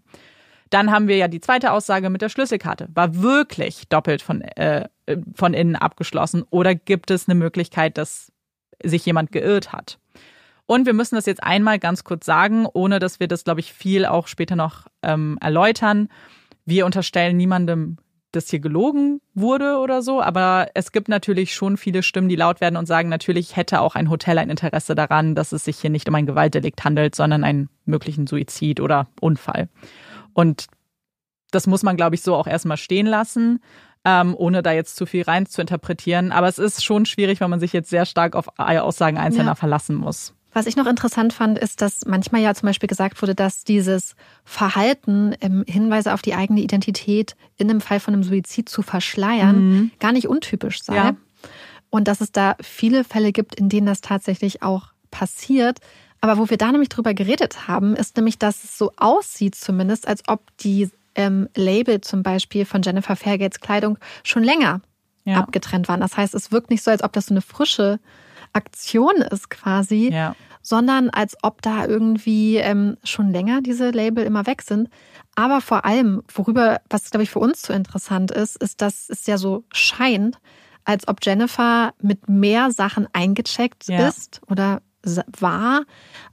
Dann 0.68 0.90
haben 0.90 1.08
wir 1.08 1.16
ja 1.16 1.28
die 1.28 1.40
zweite 1.40 1.72
Aussage 1.72 2.10
mit 2.10 2.20
der 2.20 2.28
Schlüsselkarte. 2.28 2.88
War 2.92 3.22
wirklich 3.22 3.88
doppelt 3.88 4.20
von, 4.20 4.42
äh, 4.42 4.86
von 5.34 5.54
innen 5.54 5.76
abgeschlossen 5.76 6.44
oder 6.50 6.74
gibt 6.74 7.10
es 7.10 7.26
eine 7.26 7.36
Möglichkeit, 7.36 7.96
dass 7.96 8.30
sich 8.84 9.06
jemand 9.06 9.32
geirrt 9.32 9.72
hat? 9.72 9.98
Und 10.66 10.84
wir 10.84 10.92
müssen 10.92 11.14
das 11.14 11.24
jetzt 11.24 11.42
einmal 11.42 11.78
ganz 11.78 12.04
kurz 12.04 12.26
sagen, 12.26 12.66
ohne 12.70 12.98
dass 12.98 13.18
wir 13.18 13.28
das, 13.28 13.44
glaube 13.44 13.60
ich, 13.60 13.72
viel 13.72 14.04
auch 14.04 14.26
später 14.26 14.56
noch 14.56 14.88
ähm, 15.02 15.38
erläutern. 15.40 16.10
Wir 16.64 16.86
unterstellen 16.86 17.36
niemandem, 17.36 17.98
dass 18.32 18.48
hier 18.48 18.60
gelogen 18.60 19.20
wurde 19.34 19.78
oder 19.78 20.02
so, 20.02 20.22
aber 20.22 20.68
es 20.74 20.90
gibt 20.90 21.08
natürlich 21.08 21.54
schon 21.54 21.76
viele 21.76 22.02
Stimmen, 22.02 22.28
die 22.28 22.36
laut 22.36 22.60
werden 22.60 22.76
und 22.76 22.86
sagen, 22.86 23.08
natürlich 23.08 23.56
hätte 23.56 23.80
auch 23.80 23.94
ein 23.94 24.08
Hotel 24.08 24.38
ein 24.38 24.50
Interesse 24.50 24.94
daran, 24.94 25.34
dass 25.34 25.52
es 25.52 25.64
sich 25.64 25.78
hier 25.78 25.90
nicht 25.90 26.08
um 26.08 26.14
ein 26.14 26.26
Gewaltdelikt 26.26 26.82
handelt, 26.82 27.14
sondern 27.14 27.44
einen 27.44 27.68
möglichen 27.84 28.26
Suizid 28.26 28.80
oder 28.80 29.08
Unfall. 29.20 29.68
Und 30.32 30.66
das 31.50 31.66
muss 31.66 31.82
man, 31.82 31.96
glaube 31.96 32.14
ich, 32.14 32.22
so 32.22 32.34
auch 32.34 32.46
erstmal 32.46 32.78
stehen 32.78 33.06
lassen. 33.06 33.60
Ähm, 34.04 34.34
ohne 34.36 34.64
da 34.64 34.72
jetzt 34.72 34.96
zu 34.96 35.06
viel 35.06 35.22
rein 35.22 35.46
zu 35.46 35.60
interpretieren. 35.60 36.32
Aber 36.32 36.48
es 36.48 36.58
ist 36.58 36.84
schon 36.84 37.06
schwierig, 37.06 37.40
wenn 37.40 37.50
man 37.50 37.60
sich 37.60 37.72
jetzt 37.72 37.88
sehr 37.88 38.04
stark 38.04 38.34
auf 38.34 38.48
Aussagen 38.58 39.16
Einzelner 39.16 39.52
ja. 39.52 39.54
verlassen 39.54 39.94
muss. 39.94 40.34
Was 40.55 40.66
ich 40.66 40.76
noch 40.76 40.86
interessant 40.86 41.32
fand, 41.32 41.59
ist, 41.59 41.80
dass 41.80 42.05
manchmal 42.05 42.42
ja 42.42 42.55
zum 42.55 42.66
Beispiel 42.66 42.86
gesagt 42.86 43.22
wurde, 43.22 43.34
dass 43.34 43.64
dieses 43.64 44.14
Verhalten, 44.44 45.34
ähm, 45.40 45.64
Hinweise 45.66 46.12
auf 46.12 46.20
die 46.20 46.34
eigene 46.34 46.61
Identität 46.61 47.36
in 47.57 47.70
einem 47.70 47.80
Fall 47.80 48.00
von 48.00 48.14
einem 48.14 48.22
Suizid 48.22 48.68
zu 48.68 48.82
verschleiern, 48.82 49.57
mhm. 49.57 49.90
gar 49.98 50.12
nicht 50.12 50.28
untypisch 50.28 50.82
sei. 50.82 50.96
Ja. 50.96 51.16
Und 51.88 52.09
dass 52.09 52.20
es 52.20 52.32
da 52.32 52.57
viele 52.61 53.05
Fälle 53.05 53.32
gibt, 53.32 53.55
in 53.55 53.68
denen 53.68 53.86
das 53.86 54.00
tatsächlich 54.03 54.62
auch 54.62 54.88
passiert. 55.11 55.78
Aber 56.20 56.38
wo 56.38 56.50
wir 56.50 56.57
da 56.57 56.70
nämlich 56.70 56.88
drüber 56.88 57.14
geredet 57.14 57.66
haben, 57.66 57.96
ist 57.96 58.16
nämlich, 58.16 58.38
dass 58.38 58.64
es 58.64 58.78
so 58.78 58.92
aussieht 58.96 59.55
zumindest, 59.55 60.07
als 60.07 60.22
ob 60.28 60.57
die 60.59 60.90
ähm, 61.14 61.48
Label 61.55 62.00
zum 62.00 62.22
Beispiel 62.22 62.64
von 62.64 62.82
Jennifer 62.82 63.16
Fairgates 63.16 63.61
Kleidung 63.61 63.98
schon 64.22 64.44
länger 64.44 64.80
ja. 65.24 65.36
abgetrennt 65.38 65.88
waren. 65.88 66.00
Das 66.00 66.16
heißt, 66.16 66.34
es 66.34 66.53
wirkt 66.53 66.70
nicht 66.70 66.82
so, 66.82 66.90
als 66.90 67.03
ob 67.03 67.12
das 67.12 67.26
so 67.26 67.34
eine 67.34 67.42
frische 67.42 68.00
Aktion 68.53 69.16
ist 69.16 69.50
quasi, 69.50 70.11
ja. 70.12 70.34
sondern 70.62 71.11
als 71.11 71.36
ob 71.42 71.62
da 71.62 71.86
irgendwie 71.86 72.57
ähm, 72.57 72.96
schon 73.05 73.30
länger 73.30 73.62
diese 73.62 73.90
Label 73.90 74.24
immer 74.24 74.46
weg 74.46 74.62
sind. 74.62 74.88
Aber 75.34 75.61
vor 75.61 75.84
allem, 75.84 76.22
worüber, 76.32 76.80
was 76.90 77.11
glaube 77.11 77.24
ich 77.24 77.30
für 77.30 77.38
uns 77.38 77.62
so 77.62 77.72
interessant 77.72 78.30
ist, 78.30 78.57
ist, 78.57 78.82
dass 78.82 79.09
es 79.09 79.26
ja 79.26 79.38
so 79.38 79.64
scheint, 79.72 80.38
als 80.84 81.09
ob 81.09 81.18
Jennifer 81.22 81.94
mit 82.00 82.28
mehr 82.28 82.70
Sachen 82.70 83.09
eingecheckt 83.12 83.88
ja. 83.88 84.09
ist 84.09 84.40
oder 84.48 84.82
war, 85.38 85.82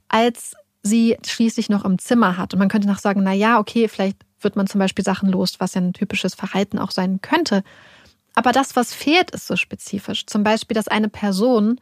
als 0.08 0.54
sie 0.82 1.16
schließlich 1.24 1.68
noch 1.68 1.84
im 1.84 1.98
Zimmer 1.98 2.36
hat. 2.36 2.52
Und 2.52 2.58
man 2.58 2.68
könnte 2.68 2.88
noch 2.88 2.98
sagen, 2.98 3.22
na 3.22 3.32
ja, 3.32 3.58
okay, 3.58 3.88
vielleicht 3.88 4.18
wird 4.40 4.56
man 4.56 4.66
zum 4.66 4.78
Beispiel 4.78 5.04
Sachen 5.04 5.30
los, 5.30 5.60
was 5.60 5.74
ja 5.74 5.80
ein 5.80 5.92
typisches 5.92 6.34
Verhalten 6.34 6.78
auch 6.78 6.90
sein 6.90 7.20
könnte. 7.20 7.62
Aber 8.34 8.52
das, 8.52 8.76
was 8.76 8.94
fehlt, 8.94 9.32
ist 9.32 9.46
so 9.46 9.56
spezifisch. 9.56 10.26
Zum 10.26 10.42
Beispiel, 10.42 10.74
dass 10.74 10.88
eine 10.88 11.08
Person 11.08 11.80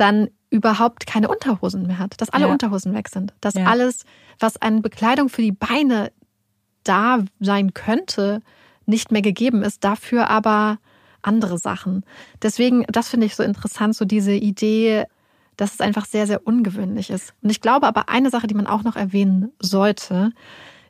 dann 0.00 0.28
überhaupt 0.50 1.06
keine 1.06 1.28
Unterhosen 1.28 1.86
mehr 1.86 1.98
hat, 1.98 2.20
dass 2.20 2.30
alle 2.30 2.46
ja. 2.46 2.52
Unterhosen 2.52 2.94
weg 2.94 3.08
sind, 3.08 3.32
dass 3.40 3.54
ja. 3.54 3.66
alles, 3.66 4.04
was 4.38 4.56
an 4.56 4.82
Bekleidung 4.82 5.28
für 5.28 5.42
die 5.42 5.52
Beine 5.52 6.10
da 6.82 7.24
sein 7.38 7.74
könnte, 7.74 8.42
nicht 8.86 9.12
mehr 9.12 9.22
gegeben 9.22 9.62
ist, 9.62 9.84
dafür 9.84 10.28
aber 10.28 10.78
andere 11.22 11.58
Sachen. 11.58 12.04
Deswegen, 12.42 12.84
das 12.88 13.08
finde 13.08 13.26
ich 13.26 13.36
so 13.36 13.42
interessant, 13.42 13.94
so 13.94 14.04
diese 14.04 14.32
Idee, 14.32 15.04
dass 15.56 15.74
es 15.74 15.80
einfach 15.80 16.06
sehr, 16.06 16.26
sehr 16.26 16.46
ungewöhnlich 16.46 17.10
ist. 17.10 17.34
Und 17.42 17.50
ich 17.50 17.60
glaube 17.60 17.86
aber, 17.86 18.08
eine 18.08 18.30
Sache, 18.30 18.46
die 18.46 18.54
man 18.54 18.66
auch 18.66 18.82
noch 18.82 18.96
erwähnen 18.96 19.52
sollte, 19.60 20.32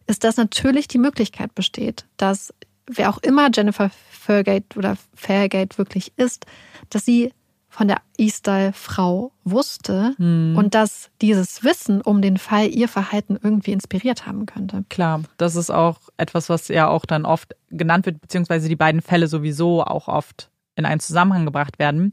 ist, 0.06 0.24
dass 0.24 0.36
natürlich 0.36 0.88
die 0.88 0.98
Möglichkeit 0.98 1.54
besteht, 1.54 2.06
dass 2.16 2.54
wer 2.86 3.10
auch 3.10 3.18
immer 3.18 3.50
Jennifer 3.52 3.90
Fairgate 4.10 4.76
oder 4.76 4.96
Fairgate 5.14 5.76
wirklich 5.76 6.12
ist, 6.16 6.46
dass 6.88 7.04
sie 7.04 7.32
von 7.70 7.88
der 7.88 8.02
E-Style-Frau 8.18 9.32
wusste 9.44 10.14
hm. 10.18 10.54
und 10.58 10.74
dass 10.74 11.10
dieses 11.22 11.62
Wissen 11.64 12.02
um 12.02 12.20
den 12.20 12.36
Fall 12.36 12.68
ihr 12.68 12.88
Verhalten 12.88 13.38
irgendwie 13.40 13.72
inspiriert 13.72 14.26
haben 14.26 14.44
könnte. 14.44 14.84
Klar, 14.90 15.22
das 15.38 15.54
ist 15.54 15.70
auch 15.70 16.00
etwas, 16.16 16.48
was 16.48 16.68
ja 16.68 16.88
auch 16.88 17.06
dann 17.06 17.24
oft 17.24 17.54
genannt 17.70 18.06
wird, 18.06 18.20
beziehungsweise 18.20 18.68
die 18.68 18.76
beiden 18.76 19.00
Fälle 19.00 19.28
sowieso 19.28 19.84
auch 19.84 20.08
oft 20.08 20.50
in 20.76 20.86
einen 20.86 21.00
Zusammenhang 21.00 21.44
gebracht 21.44 21.78
werden. 21.78 22.12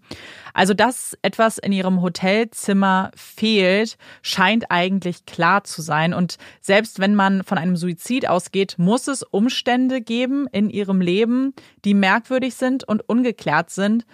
Also, 0.53 0.73
dass 0.73 1.17
etwas 1.21 1.57
in 1.57 1.71
ihrem 1.71 2.01
Hotelzimmer 2.01 3.11
fehlt, 3.15 3.97
scheint 4.21 4.69
eigentlich 4.69 5.25
klar 5.25 5.63
zu 5.63 5.81
sein. 5.81 6.13
Und 6.13 6.37
selbst 6.61 6.99
wenn 6.99 7.15
man 7.15 7.43
von 7.43 7.57
einem 7.57 7.77
Suizid 7.77 8.27
ausgeht, 8.27 8.75
muss 8.77 9.07
es 9.07 9.23
Umstände 9.23 10.01
geben 10.01 10.47
in 10.51 10.69
ihrem 10.69 11.01
Leben, 11.01 11.53
die 11.85 11.93
merkwürdig 11.93 12.55
sind 12.55 12.83
und 12.83 13.07
ungeklärt 13.07 13.69
sind 13.69 14.05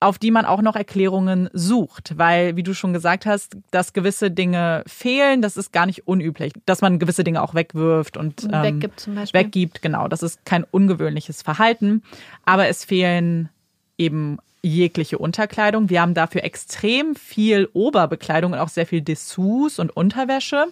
auf 0.00 0.18
die 0.18 0.30
man 0.30 0.44
auch 0.44 0.62
noch 0.62 0.76
Erklärungen 0.76 1.50
sucht, 1.52 2.16
weil, 2.16 2.56
wie 2.56 2.62
du 2.62 2.72
schon 2.72 2.92
gesagt 2.92 3.26
hast, 3.26 3.56
dass 3.70 3.92
gewisse 3.92 4.30
Dinge 4.30 4.84
fehlen, 4.86 5.42
das 5.42 5.56
ist 5.56 5.72
gar 5.72 5.86
nicht 5.86 6.06
unüblich, 6.06 6.52
dass 6.66 6.80
man 6.80 6.98
gewisse 6.98 7.24
Dinge 7.24 7.42
auch 7.42 7.54
wegwirft 7.54 8.16
und, 8.16 8.44
ähm, 8.44 8.62
weggibt 8.62 9.00
zum 9.00 9.16
Beispiel. 9.16 9.40
Weggibt, 9.40 9.82
genau. 9.82 10.06
Das 10.06 10.22
ist 10.22 10.44
kein 10.44 10.64
ungewöhnliches 10.64 11.42
Verhalten, 11.42 12.02
aber 12.44 12.68
es 12.68 12.84
fehlen 12.84 13.48
eben 13.96 14.38
jegliche 14.62 15.18
Unterkleidung. 15.18 15.88
Wir 15.88 16.02
haben 16.02 16.14
dafür 16.14 16.44
extrem 16.44 17.14
viel 17.14 17.68
Oberbekleidung 17.72 18.52
und 18.52 18.58
auch 18.58 18.68
sehr 18.68 18.86
viel 18.86 19.00
Dessous 19.00 19.78
und 19.78 19.96
Unterwäsche. 19.96 20.66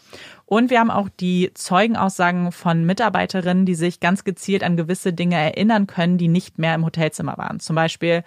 Und 0.45 0.70
wir 0.70 0.81
haben 0.81 0.91
auch 0.91 1.09
die 1.20 1.51
Zeugenaussagen 1.55 2.53
von 2.53 2.85
Mitarbeiterinnen, 2.85 3.64
die 3.64 3.74
sich 3.74 4.01
ganz 4.01 4.24
gezielt 4.24 4.62
an 4.64 4.77
gewisse 4.77 5.12
Dinge 5.12 5.37
erinnern 5.37 5.87
können, 5.87 6.18
die 6.18 6.29
nicht 6.29 6.59
mehr 6.59 6.74
im 6.74 6.85
Hotelzimmer 6.85 7.39
waren. 7.39 7.61
Zum 7.61 7.77
Beispiel 7.77 8.22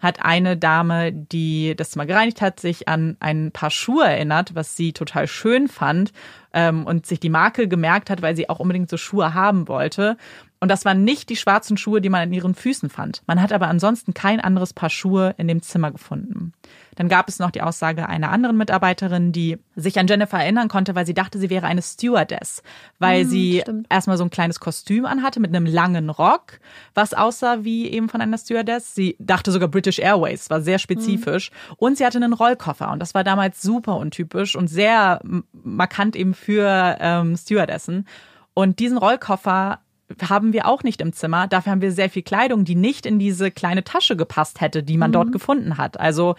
hat 0.00 0.24
eine 0.24 0.56
Dame, 0.56 1.12
die 1.12 1.74
das 1.76 1.90
Zimmer 1.90 2.06
gereinigt 2.06 2.40
hat, 2.40 2.58
sich 2.58 2.88
an 2.88 3.16
ein 3.20 3.52
paar 3.52 3.70
Schuhe 3.70 4.04
erinnert, 4.04 4.54
was 4.54 4.76
sie 4.76 4.92
total 4.92 5.28
schön 5.28 5.68
fand 5.68 6.12
ähm, 6.52 6.86
und 6.86 7.06
sich 7.06 7.20
die 7.20 7.30
Marke 7.30 7.68
gemerkt 7.68 8.10
hat, 8.10 8.22
weil 8.22 8.34
sie 8.34 8.48
auch 8.48 8.58
unbedingt 8.58 8.90
so 8.90 8.96
Schuhe 8.96 9.34
haben 9.34 9.68
wollte. 9.68 10.16
Und 10.58 10.68
das 10.68 10.84
waren 10.84 11.04
nicht 11.04 11.28
die 11.30 11.36
schwarzen 11.36 11.76
Schuhe, 11.76 12.00
die 12.00 12.10
man 12.10 12.22
an 12.22 12.32
ihren 12.32 12.54
Füßen 12.54 12.90
fand. 12.90 13.22
Man 13.26 13.40
hat 13.40 13.52
aber 13.52 13.68
ansonsten 13.68 14.12
kein 14.14 14.40
anderes 14.40 14.72
Paar 14.74 14.90
Schuhe 14.90 15.34
in 15.38 15.48
dem 15.48 15.62
Zimmer 15.62 15.90
gefunden. 15.90 16.52
Dann 16.96 17.08
gab 17.08 17.28
es 17.28 17.38
noch 17.38 17.50
die 17.50 17.62
Aussage 17.62 18.08
einer 18.08 18.30
anderen 18.30 18.56
Mitarbeiterin, 18.56 19.32
die 19.32 19.58
sich 19.76 19.98
an 19.98 20.06
Jennifer 20.06 20.38
erinnern 20.38 20.68
konnte, 20.68 20.94
weil 20.94 21.06
sie 21.06 21.14
dachte, 21.14 21.38
sie 21.38 21.50
wäre 21.50 21.66
eine 21.66 21.82
Stewardess, 21.82 22.62
weil 22.98 23.24
mhm, 23.24 23.28
sie 23.28 23.60
stimmt. 23.62 23.86
erstmal 23.88 24.16
so 24.16 24.24
ein 24.24 24.30
kleines 24.30 24.60
Kostüm 24.60 25.06
anhatte 25.06 25.40
mit 25.40 25.54
einem 25.54 25.66
langen 25.66 26.10
Rock, 26.10 26.60
was 26.94 27.14
aussah 27.14 27.64
wie 27.64 27.88
eben 27.88 28.08
von 28.08 28.20
einer 28.20 28.38
Stewardess. 28.38 28.94
Sie 28.94 29.16
dachte 29.18 29.52
sogar 29.52 29.68
British 29.68 29.98
Airways, 29.98 30.50
war 30.50 30.60
sehr 30.60 30.78
spezifisch. 30.78 31.50
Mhm. 31.50 31.74
Und 31.76 31.98
sie 31.98 32.04
hatte 32.04 32.18
einen 32.18 32.32
Rollkoffer 32.32 32.90
und 32.90 33.00
das 33.00 33.14
war 33.14 33.24
damals 33.24 33.62
super 33.62 33.96
untypisch 33.96 34.56
und 34.56 34.68
sehr 34.68 35.20
markant 35.52 36.16
eben 36.16 36.34
für 36.34 36.96
ähm, 37.00 37.36
Stewardessen. 37.36 38.06
Und 38.54 38.78
diesen 38.78 38.98
Rollkoffer 38.98 39.80
haben 40.28 40.52
wir 40.52 40.66
auch 40.66 40.82
nicht 40.82 41.00
im 41.00 41.12
Zimmer. 41.12 41.46
Dafür 41.46 41.72
haben 41.72 41.82
wir 41.82 41.92
sehr 41.92 42.10
viel 42.10 42.22
Kleidung, 42.22 42.64
die 42.64 42.74
nicht 42.74 43.06
in 43.06 43.18
diese 43.18 43.50
kleine 43.50 43.84
Tasche 43.84 44.16
gepasst 44.16 44.60
hätte, 44.60 44.82
die 44.82 44.96
man 44.96 45.10
mhm. 45.10 45.14
dort 45.14 45.32
gefunden 45.32 45.76
hat. 45.78 46.00
Also 46.00 46.34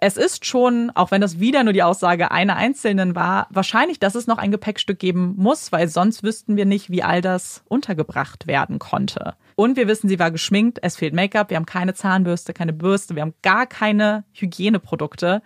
es 0.00 0.16
ist 0.16 0.46
schon, 0.46 0.90
auch 0.94 1.10
wenn 1.10 1.20
das 1.20 1.40
wieder 1.40 1.64
nur 1.64 1.72
die 1.72 1.82
Aussage 1.82 2.30
einer 2.30 2.56
Einzelnen 2.56 3.14
war, 3.14 3.46
wahrscheinlich, 3.50 3.98
dass 3.98 4.14
es 4.14 4.26
noch 4.26 4.38
ein 4.38 4.50
Gepäckstück 4.50 4.98
geben 4.98 5.34
muss, 5.36 5.72
weil 5.72 5.88
sonst 5.88 6.22
wüssten 6.22 6.56
wir 6.56 6.64
nicht, 6.64 6.90
wie 6.90 7.02
all 7.02 7.20
das 7.20 7.62
untergebracht 7.68 8.46
werden 8.46 8.78
konnte. 8.78 9.34
Und 9.54 9.76
wir 9.76 9.88
wissen, 9.88 10.08
sie 10.08 10.18
war 10.18 10.30
geschminkt, 10.30 10.78
es 10.82 10.96
fehlt 10.96 11.14
Make-up, 11.14 11.50
wir 11.50 11.56
haben 11.56 11.66
keine 11.66 11.94
Zahnbürste, 11.94 12.52
keine 12.52 12.72
Bürste, 12.72 13.14
wir 13.14 13.22
haben 13.22 13.34
gar 13.42 13.66
keine 13.66 14.24
Hygieneprodukte. 14.32 15.42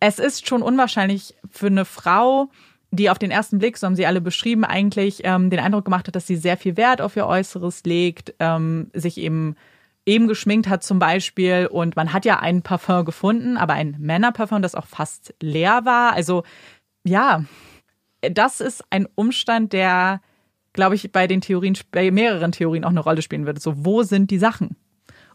Es 0.00 0.18
ist 0.18 0.48
schon 0.48 0.62
unwahrscheinlich 0.62 1.34
für 1.50 1.66
eine 1.66 1.84
Frau, 1.84 2.50
die 2.90 3.10
auf 3.10 3.18
den 3.18 3.30
ersten 3.30 3.58
Blick, 3.58 3.78
so 3.78 3.86
haben 3.86 3.96
sie 3.96 4.06
alle 4.06 4.20
beschrieben, 4.20 4.64
eigentlich 4.64 5.20
ähm, 5.24 5.50
den 5.50 5.60
Eindruck 5.60 5.84
gemacht 5.84 6.08
hat, 6.08 6.16
dass 6.16 6.26
sie 6.26 6.36
sehr 6.36 6.56
viel 6.56 6.76
Wert 6.76 7.00
auf 7.00 7.16
ihr 7.16 7.26
Äußeres 7.26 7.84
legt, 7.84 8.34
ähm, 8.40 8.90
sich 8.92 9.18
eben 9.18 9.56
eben 10.10 10.26
geschminkt 10.26 10.68
hat 10.68 10.82
zum 10.82 10.98
Beispiel. 10.98 11.68
Und 11.70 11.96
man 11.96 12.12
hat 12.12 12.24
ja 12.24 12.40
ein 12.40 12.62
Parfum 12.62 13.04
gefunden, 13.04 13.56
aber 13.56 13.74
ein 13.74 13.96
Männerparfum, 13.98 14.60
das 14.60 14.74
auch 14.74 14.86
fast 14.86 15.34
leer 15.40 15.84
war. 15.84 16.12
Also 16.12 16.42
ja, 17.04 17.44
das 18.20 18.60
ist 18.60 18.84
ein 18.90 19.06
Umstand, 19.14 19.72
der, 19.72 20.20
glaube 20.72 20.96
ich, 20.96 21.10
bei 21.12 21.26
den 21.26 21.40
Theorien, 21.40 21.78
bei 21.92 22.10
mehreren 22.10 22.52
Theorien 22.52 22.84
auch 22.84 22.90
eine 22.90 23.00
Rolle 23.00 23.22
spielen 23.22 23.46
würde. 23.46 23.60
So, 23.60 23.84
wo 23.84 24.02
sind 24.02 24.30
die 24.30 24.38
Sachen? 24.38 24.76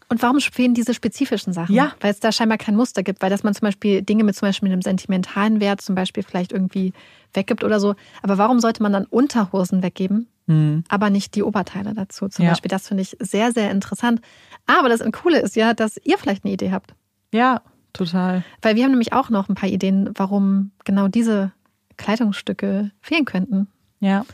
Und 0.08 0.22
warum 0.22 0.40
fehlen 0.40 0.74
diese 0.74 0.94
spezifischen 0.94 1.52
Sachen? 1.52 1.74
Ja. 1.74 1.92
Weil 2.00 2.12
es 2.12 2.20
da 2.20 2.30
scheinbar 2.30 2.58
kein 2.58 2.76
Muster 2.76 3.02
gibt, 3.02 3.22
weil 3.22 3.30
dass 3.30 3.42
man 3.42 3.54
zum 3.54 3.66
Beispiel 3.66 4.02
Dinge 4.02 4.22
mit 4.22 4.36
zum 4.36 4.48
Beispiel 4.48 4.70
einem 4.70 4.82
sentimentalen 4.82 5.60
Wert 5.60 5.80
zum 5.80 5.94
Beispiel 5.94 6.22
vielleicht 6.22 6.52
irgendwie 6.52 6.92
weggibt 7.32 7.64
oder 7.64 7.80
so. 7.80 7.94
Aber 8.22 8.38
warum 8.38 8.60
sollte 8.60 8.82
man 8.82 8.92
dann 8.92 9.04
Unterhosen 9.04 9.82
weggeben, 9.82 10.28
mhm. 10.46 10.84
aber 10.88 11.10
nicht 11.10 11.34
die 11.34 11.42
Oberteile 11.42 11.92
dazu 11.94 12.28
zum 12.28 12.44
ja. 12.44 12.52
Beispiel? 12.52 12.68
Das 12.68 12.86
finde 12.86 13.02
ich 13.02 13.16
sehr, 13.18 13.50
sehr 13.52 13.70
interessant. 13.72 14.20
Aber 14.66 14.88
das 14.88 15.00
Coole 15.10 15.40
ist 15.40 15.56
ja, 15.56 15.74
dass 15.74 15.96
ihr 16.04 16.18
vielleicht 16.18 16.44
eine 16.44 16.54
Idee 16.54 16.70
habt. 16.70 16.94
Ja, 17.32 17.62
total. 17.92 18.44
Weil 18.62 18.76
wir 18.76 18.84
haben 18.84 18.92
nämlich 18.92 19.12
auch 19.12 19.28
noch 19.28 19.48
ein 19.48 19.56
paar 19.56 19.68
Ideen, 19.68 20.10
warum 20.14 20.70
genau 20.84 21.08
diese 21.08 21.50
Kleidungsstücke 21.96 22.92
fehlen 23.00 23.24
könnten. 23.24 23.66
Ja. 23.98 24.24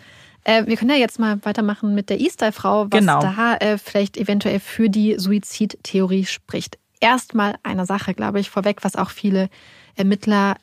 Äh, 0.45 0.67
wir 0.67 0.77
können 0.77 0.91
ja 0.91 0.97
jetzt 0.97 1.19
mal 1.19 1.39
weitermachen 1.45 1.95
mit 1.95 2.11
der 2.11 2.21
E-Style-Frau, 2.21 2.87
was 2.91 3.01
genau. 3.01 3.21
da 3.21 3.57
äh, 3.57 3.79
vielleicht 3.79 4.17
eventuell 4.17 4.61
für 4.61 4.91
die 4.91 5.19
Suizidtheorie 5.19 6.25
spricht. 6.25 6.79
Erstmal 7.01 7.57
eine 7.63 7.87
Sache, 7.87 8.15
glaube 8.15 8.41
ich, 8.41 8.51
vorweg, 8.51 8.85
was 8.85 8.97
auch 8.97 9.11
viele 9.11 9.49
Ermittler 9.95 10.57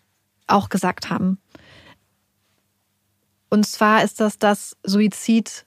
auch 0.47 0.69
gesagt 0.69 1.09
haben. 1.09 1.39
Und 3.49 3.65
zwar 3.65 4.03
ist 4.03 4.19
das, 4.19 4.38
dass 4.38 4.77
Suizid 4.84 5.65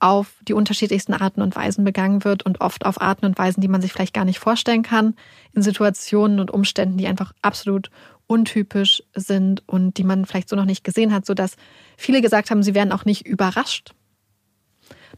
auf 0.00 0.34
die 0.42 0.52
unterschiedlichsten 0.52 1.14
Arten 1.14 1.42
und 1.42 1.54
Weisen 1.54 1.84
begangen 1.84 2.24
wird 2.24 2.42
und 2.42 2.60
oft 2.60 2.84
auf 2.84 3.00
Arten 3.00 3.24
und 3.24 3.38
Weisen, 3.38 3.60
die 3.60 3.68
man 3.68 3.80
sich 3.80 3.92
vielleicht 3.92 4.14
gar 4.14 4.24
nicht 4.24 4.40
vorstellen 4.40 4.82
kann, 4.82 5.14
in 5.52 5.62
Situationen 5.62 6.40
und 6.40 6.50
Umständen, 6.50 6.98
die 6.98 7.06
einfach 7.06 7.32
absolut 7.40 7.90
untypisch 8.32 9.02
sind 9.14 9.62
und 9.68 9.98
die 9.98 10.04
man 10.04 10.24
vielleicht 10.24 10.48
so 10.48 10.56
noch 10.56 10.64
nicht 10.64 10.84
gesehen 10.84 11.12
hat, 11.12 11.26
sodass 11.26 11.56
viele 11.98 12.22
gesagt 12.22 12.50
haben, 12.50 12.62
sie 12.62 12.74
wären 12.74 12.90
auch 12.90 13.04
nicht 13.04 13.26
überrascht, 13.26 13.92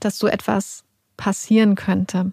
dass 0.00 0.18
so 0.18 0.26
etwas 0.26 0.82
passieren 1.16 1.76
könnte. 1.76 2.32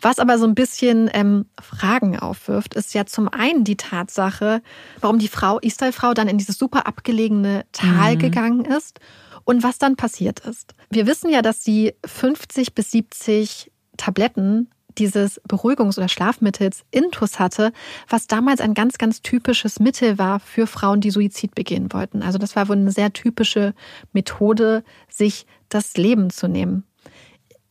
Was 0.00 0.18
aber 0.18 0.36
so 0.38 0.46
ein 0.46 0.56
bisschen 0.56 1.08
ähm, 1.14 1.46
Fragen 1.60 2.18
aufwirft, 2.18 2.74
ist 2.74 2.92
ja 2.92 3.06
zum 3.06 3.28
einen 3.28 3.62
die 3.62 3.76
Tatsache, 3.76 4.62
warum 5.00 5.20
die 5.20 5.28
Frau, 5.28 5.60
Israel-Frau, 5.60 6.12
dann 6.12 6.28
in 6.28 6.38
dieses 6.38 6.58
super 6.58 6.88
abgelegene 6.88 7.64
Tal 7.70 8.16
mhm. 8.16 8.18
gegangen 8.18 8.64
ist 8.64 8.98
und 9.44 9.62
was 9.62 9.78
dann 9.78 9.94
passiert 9.94 10.40
ist. 10.40 10.74
Wir 10.90 11.06
wissen 11.06 11.30
ja, 11.30 11.40
dass 11.40 11.62
sie 11.62 11.94
50 12.04 12.74
bis 12.74 12.90
70 12.90 13.70
Tabletten 13.96 14.70
dieses 14.98 15.40
Beruhigungs- 15.42 15.98
oder 15.98 16.08
Schlafmittels 16.08 16.84
Intus 16.90 17.38
hatte, 17.38 17.72
was 18.08 18.26
damals 18.26 18.60
ein 18.60 18.74
ganz, 18.74 18.98
ganz 18.98 19.22
typisches 19.22 19.80
Mittel 19.80 20.18
war 20.18 20.40
für 20.40 20.66
Frauen, 20.66 21.00
die 21.00 21.10
Suizid 21.10 21.54
begehen 21.54 21.92
wollten. 21.92 22.22
Also 22.22 22.38
das 22.38 22.56
war 22.56 22.68
wohl 22.68 22.76
eine 22.76 22.92
sehr 22.92 23.12
typische 23.12 23.74
Methode, 24.12 24.84
sich 25.08 25.46
das 25.68 25.96
Leben 25.96 26.30
zu 26.30 26.48
nehmen. 26.48 26.84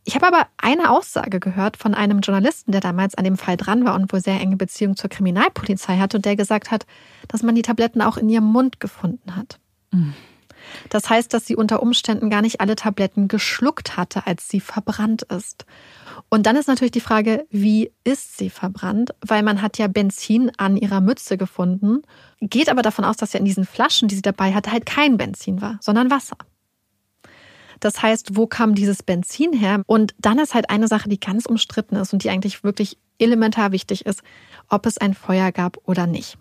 Ich 0.07 0.13
habe 0.13 0.27
aber 0.27 0.47
eine 0.57 0.91
Aussage 0.91 1.39
gehört 1.39 1.77
von 1.77 1.95
einem 1.95 2.19
Journalisten, 2.19 2.71
der 2.71 2.81
damals 2.81 3.15
an 3.15 3.23
dem 3.23 3.37
Fall 3.37 3.57
dran 3.57 3.85
war 3.85 3.95
und 3.95 4.13
wohl 4.13 4.21
sehr 4.21 4.39
enge 4.39 4.55
Beziehung 4.55 4.95
zur 4.95 5.09
Kriminalpolizei 5.09 5.97
hatte 5.97 6.17
und 6.17 6.25
der 6.25 6.35
gesagt 6.35 6.69
hat, 6.69 6.85
dass 7.27 7.41
man 7.41 7.55
die 7.55 7.63
Tabletten 7.63 8.03
auch 8.03 8.17
in 8.17 8.29
ihrem 8.29 8.45
Mund 8.45 8.79
gefunden 8.79 9.35
hat. 9.35 9.59
Mhm. 9.91 10.13
Das 10.89 11.09
heißt, 11.09 11.33
dass 11.33 11.45
sie 11.45 11.55
unter 11.55 11.81
Umständen 11.81 12.29
gar 12.29 12.41
nicht 12.41 12.61
alle 12.61 12.75
Tabletten 12.75 13.27
geschluckt 13.27 13.97
hatte, 13.97 14.27
als 14.27 14.47
sie 14.49 14.59
verbrannt 14.59 15.23
ist. 15.23 15.65
Und 16.29 16.45
dann 16.45 16.55
ist 16.55 16.67
natürlich 16.67 16.91
die 16.91 17.01
Frage, 17.01 17.45
wie 17.49 17.91
ist 18.03 18.37
sie 18.37 18.49
verbrannt? 18.49 19.13
Weil 19.21 19.43
man 19.43 19.61
hat 19.61 19.77
ja 19.77 19.87
Benzin 19.87 20.51
an 20.57 20.77
ihrer 20.77 21.01
Mütze 21.01 21.37
gefunden, 21.37 22.01
geht 22.41 22.69
aber 22.69 22.81
davon 22.81 23.05
aus, 23.05 23.17
dass 23.17 23.33
ja 23.33 23.39
in 23.39 23.45
diesen 23.45 23.65
Flaschen, 23.65 24.07
die 24.07 24.15
sie 24.15 24.21
dabei 24.21 24.53
hatte, 24.53 24.71
halt 24.71 24.85
kein 24.85 25.17
Benzin 25.17 25.61
war, 25.61 25.77
sondern 25.81 26.09
Wasser. 26.09 26.37
Das 27.79 28.01
heißt, 28.01 28.35
wo 28.35 28.47
kam 28.47 28.73
dieses 28.73 29.03
Benzin 29.03 29.53
her? 29.53 29.83
Und 29.85 30.15
dann 30.17 30.39
ist 30.39 30.53
halt 30.53 30.69
eine 30.69 30.87
Sache, 30.87 31.09
die 31.09 31.19
ganz 31.19 31.45
umstritten 31.45 31.95
ist 31.95 32.13
und 32.13 32.23
die 32.23 32.29
eigentlich 32.29 32.63
wirklich 32.63 32.97
elementar 33.19 33.71
wichtig 33.71 34.05
ist, 34.05 34.23
ob 34.69 34.85
es 34.85 34.97
ein 34.97 35.13
Feuer 35.13 35.51
gab 35.51 35.77
oder 35.83 36.07
nicht. 36.07 36.37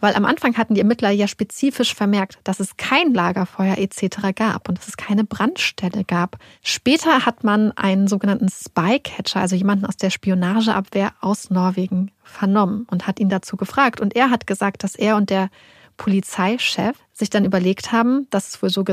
Weil 0.00 0.14
am 0.14 0.24
Anfang 0.24 0.56
hatten 0.56 0.74
die 0.74 0.80
Ermittler 0.80 1.10
ja 1.10 1.28
spezifisch 1.28 1.94
vermerkt, 1.94 2.38
dass 2.44 2.60
es 2.60 2.76
kein 2.76 3.14
Lagerfeuer 3.14 3.78
etc. 3.78 4.34
gab 4.34 4.68
und 4.68 4.78
dass 4.78 4.88
es 4.88 4.96
keine 4.96 5.24
Brandstelle 5.24 6.04
gab. 6.04 6.38
Später 6.62 7.24
hat 7.26 7.44
man 7.44 7.72
einen 7.72 8.08
sogenannten 8.08 8.48
Spycatcher, 8.48 9.40
also 9.40 9.56
jemanden 9.56 9.86
aus 9.86 9.96
der 9.96 10.10
Spionageabwehr 10.10 11.12
aus 11.20 11.50
Norwegen, 11.50 12.10
vernommen 12.22 12.86
und 12.90 13.06
hat 13.06 13.20
ihn 13.20 13.28
dazu 13.28 13.56
gefragt. 13.56 14.00
Und 14.00 14.16
er 14.16 14.30
hat 14.30 14.46
gesagt, 14.46 14.84
dass 14.84 14.94
er 14.94 15.16
und 15.16 15.30
der 15.30 15.50
Polizeichef 15.96 16.96
sich 17.12 17.30
dann 17.30 17.44
überlegt 17.44 17.92
haben, 17.92 18.26
dass 18.30 18.48
es 18.48 18.62
wohl 18.62 18.70
so, 18.70 18.84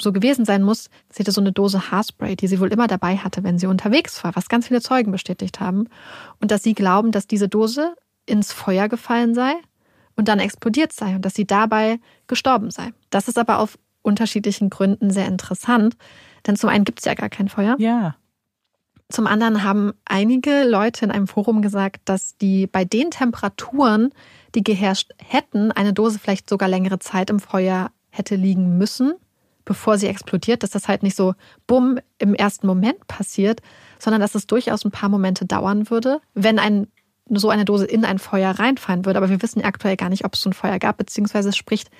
so, 0.00 0.12
gewesen 0.12 0.44
sein 0.44 0.62
muss. 0.62 0.90
Sie 1.10 1.22
hatte 1.22 1.32
so 1.32 1.40
eine 1.40 1.52
Dose 1.52 1.90
Haarspray, 1.90 2.36
die 2.36 2.48
sie 2.48 2.60
wohl 2.60 2.72
immer 2.72 2.86
dabei 2.86 3.18
hatte, 3.18 3.44
wenn 3.44 3.58
sie 3.58 3.66
unterwegs 3.66 4.22
war, 4.24 4.34
was 4.34 4.48
ganz 4.48 4.68
viele 4.68 4.80
Zeugen 4.80 5.12
bestätigt 5.12 5.60
haben. 5.60 5.88
Und 6.40 6.50
dass 6.50 6.62
sie 6.62 6.74
glauben, 6.74 7.12
dass 7.12 7.26
diese 7.26 7.48
Dose 7.48 7.94
ins 8.26 8.52
Feuer 8.52 8.88
gefallen 8.88 9.34
sei 9.34 9.54
und 10.16 10.28
dann 10.28 10.38
explodiert 10.38 10.92
sei 10.92 11.14
und 11.14 11.24
dass 11.24 11.34
sie 11.34 11.46
dabei 11.46 11.98
gestorben 12.26 12.70
sei. 12.70 12.92
Das 13.10 13.28
ist 13.28 13.38
aber 13.38 13.58
auf 13.58 13.78
unterschiedlichen 14.02 14.70
Gründen 14.70 15.10
sehr 15.10 15.26
interessant, 15.26 15.96
denn 16.46 16.56
zum 16.56 16.70
einen 16.70 16.84
gibt 16.84 17.00
es 17.00 17.04
ja 17.04 17.14
gar 17.14 17.28
kein 17.28 17.48
Feuer. 17.48 17.76
Ja. 17.78 18.16
Zum 19.10 19.26
anderen 19.26 19.64
haben 19.64 19.92
einige 20.04 20.64
Leute 20.64 21.04
in 21.04 21.10
einem 21.10 21.26
Forum 21.26 21.62
gesagt, 21.62 22.02
dass 22.04 22.36
die 22.36 22.66
bei 22.68 22.84
den 22.84 23.10
Temperaturen, 23.10 24.10
die 24.54 24.62
geherrscht 24.62 25.10
hätten, 25.18 25.72
eine 25.72 25.92
Dose 25.92 26.18
vielleicht 26.18 26.48
sogar 26.48 26.68
längere 26.68 27.00
Zeit 27.00 27.28
im 27.28 27.40
Feuer 27.40 27.90
hätte 28.10 28.36
liegen 28.36 28.78
müssen, 28.78 29.14
bevor 29.64 29.98
sie 29.98 30.06
explodiert, 30.06 30.62
dass 30.62 30.70
das 30.70 30.86
halt 30.86 31.02
nicht 31.02 31.16
so 31.16 31.34
bumm 31.66 31.98
im 32.18 32.34
ersten 32.34 32.68
Moment 32.68 33.06
passiert, 33.08 33.60
sondern 33.98 34.20
dass 34.20 34.36
es 34.36 34.46
durchaus 34.46 34.84
ein 34.84 34.92
paar 34.92 35.08
Momente 35.08 35.44
dauern 35.44 35.90
würde, 35.90 36.20
wenn 36.34 36.58
ein 36.58 36.86
so 37.38 37.50
eine 37.50 37.64
Dose 37.64 37.84
in 37.84 38.04
ein 38.04 38.18
Feuer 38.18 38.50
reinfallen 38.50 39.04
würde. 39.04 39.18
Aber 39.18 39.30
wir 39.30 39.42
wissen 39.42 39.62
aktuell 39.62 39.96
gar 39.96 40.08
nicht, 40.08 40.24
ob 40.24 40.34
es 40.34 40.40
so 40.40 40.50
ein 40.50 40.54
Feuer 40.54 40.78
gab, 40.78 40.96
beziehungsweise 40.96 41.50
es 41.50 41.56
spricht 41.56 41.90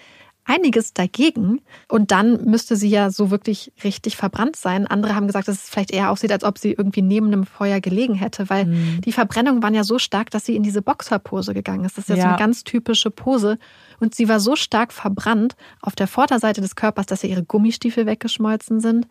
einiges 0.45 0.93
dagegen. 0.93 1.61
Und 1.89 2.11
dann 2.11 2.45
müsste 2.45 2.77
sie 2.77 2.89
ja 2.89 3.11
so 3.11 3.31
wirklich 3.31 3.73
richtig 3.85 4.17
verbrannt 4.17 4.57
sein. 4.57 4.87
Andere 4.87 5.15
haben 5.15 5.27
gesagt, 5.27 5.49
dass 5.49 5.57
es 5.57 5.71
vielleicht 5.71 5.93
eher 5.93 6.11
aussieht, 6.11 6.33
als 6.33 6.45
ob 6.45 6.59
sie 6.59 6.73
irgendwie 6.73 7.03
neben 7.03 7.29
einem 7.29 7.47
Feuer 7.47 7.81
gelegen 7.81 8.15
hätte, 8.15 8.51
weil 8.51 8.67
mhm. 8.67 9.01
die 9.03 9.13
Verbrennungen 9.13 9.63
waren 9.63 9.75
ja 9.75 9.85
so 9.85 9.99
stark, 9.99 10.31
dass 10.31 10.45
sie 10.45 10.57
in 10.57 10.63
diese 10.63 10.83
Boxerpose 10.83 11.55
gegangen 11.55 11.85
ist. 11.85 11.99
Das 11.99 12.05
ist 12.05 12.11
ja, 12.11 12.17
ja 12.17 12.23
so 12.23 12.29
eine 12.29 12.39
ganz 12.39 12.65
typische 12.65 13.11
Pose. 13.11 13.59
Und 14.01 14.15
sie 14.15 14.29
war 14.29 14.41
so 14.41 14.57
stark 14.57 14.93
verbrannt 14.93 15.57
auf 15.83 15.95
der 15.95 16.07
Vorderseite 16.07 16.61
des 16.61 16.75
Körpers, 16.75 17.07
dass 17.07 17.23
ihr 17.23 17.31
ihre 17.31 17.45
Gummistiefel 17.45 18.07
weggeschmolzen 18.07 18.81
sind, 18.81 19.07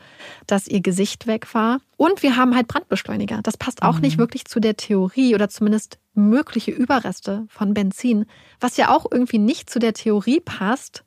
dass 0.48 0.68
ihr 0.68 0.82
Gesicht 0.82 1.28
weg 1.28 1.54
war. 1.54 1.80
Und 1.96 2.24
wir 2.24 2.38
haben 2.38 2.56
halt 2.56 2.68
Brandbeschleuniger. 2.68 3.42
Das 3.44 3.58
passt 3.58 3.84
auch 3.84 3.96
mhm. 3.96 4.02
nicht 4.02 4.18
wirklich 4.18 4.46
zu 4.46 4.60
der 4.60 4.78
Theorie 4.78 5.36
oder 5.36 5.50
zumindest 5.50 6.00
mögliche 6.14 6.72
Überreste 6.72 7.46
von 7.50 7.74
Benzin, 7.74 8.26
was 8.60 8.78
ja 8.78 8.90
auch 8.90 9.06
irgendwie 9.10 9.38
nicht 9.38 9.70
zu 9.70 9.80
der 9.80 9.94
Theorie 9.94 10.40
passt, 10.40 11.04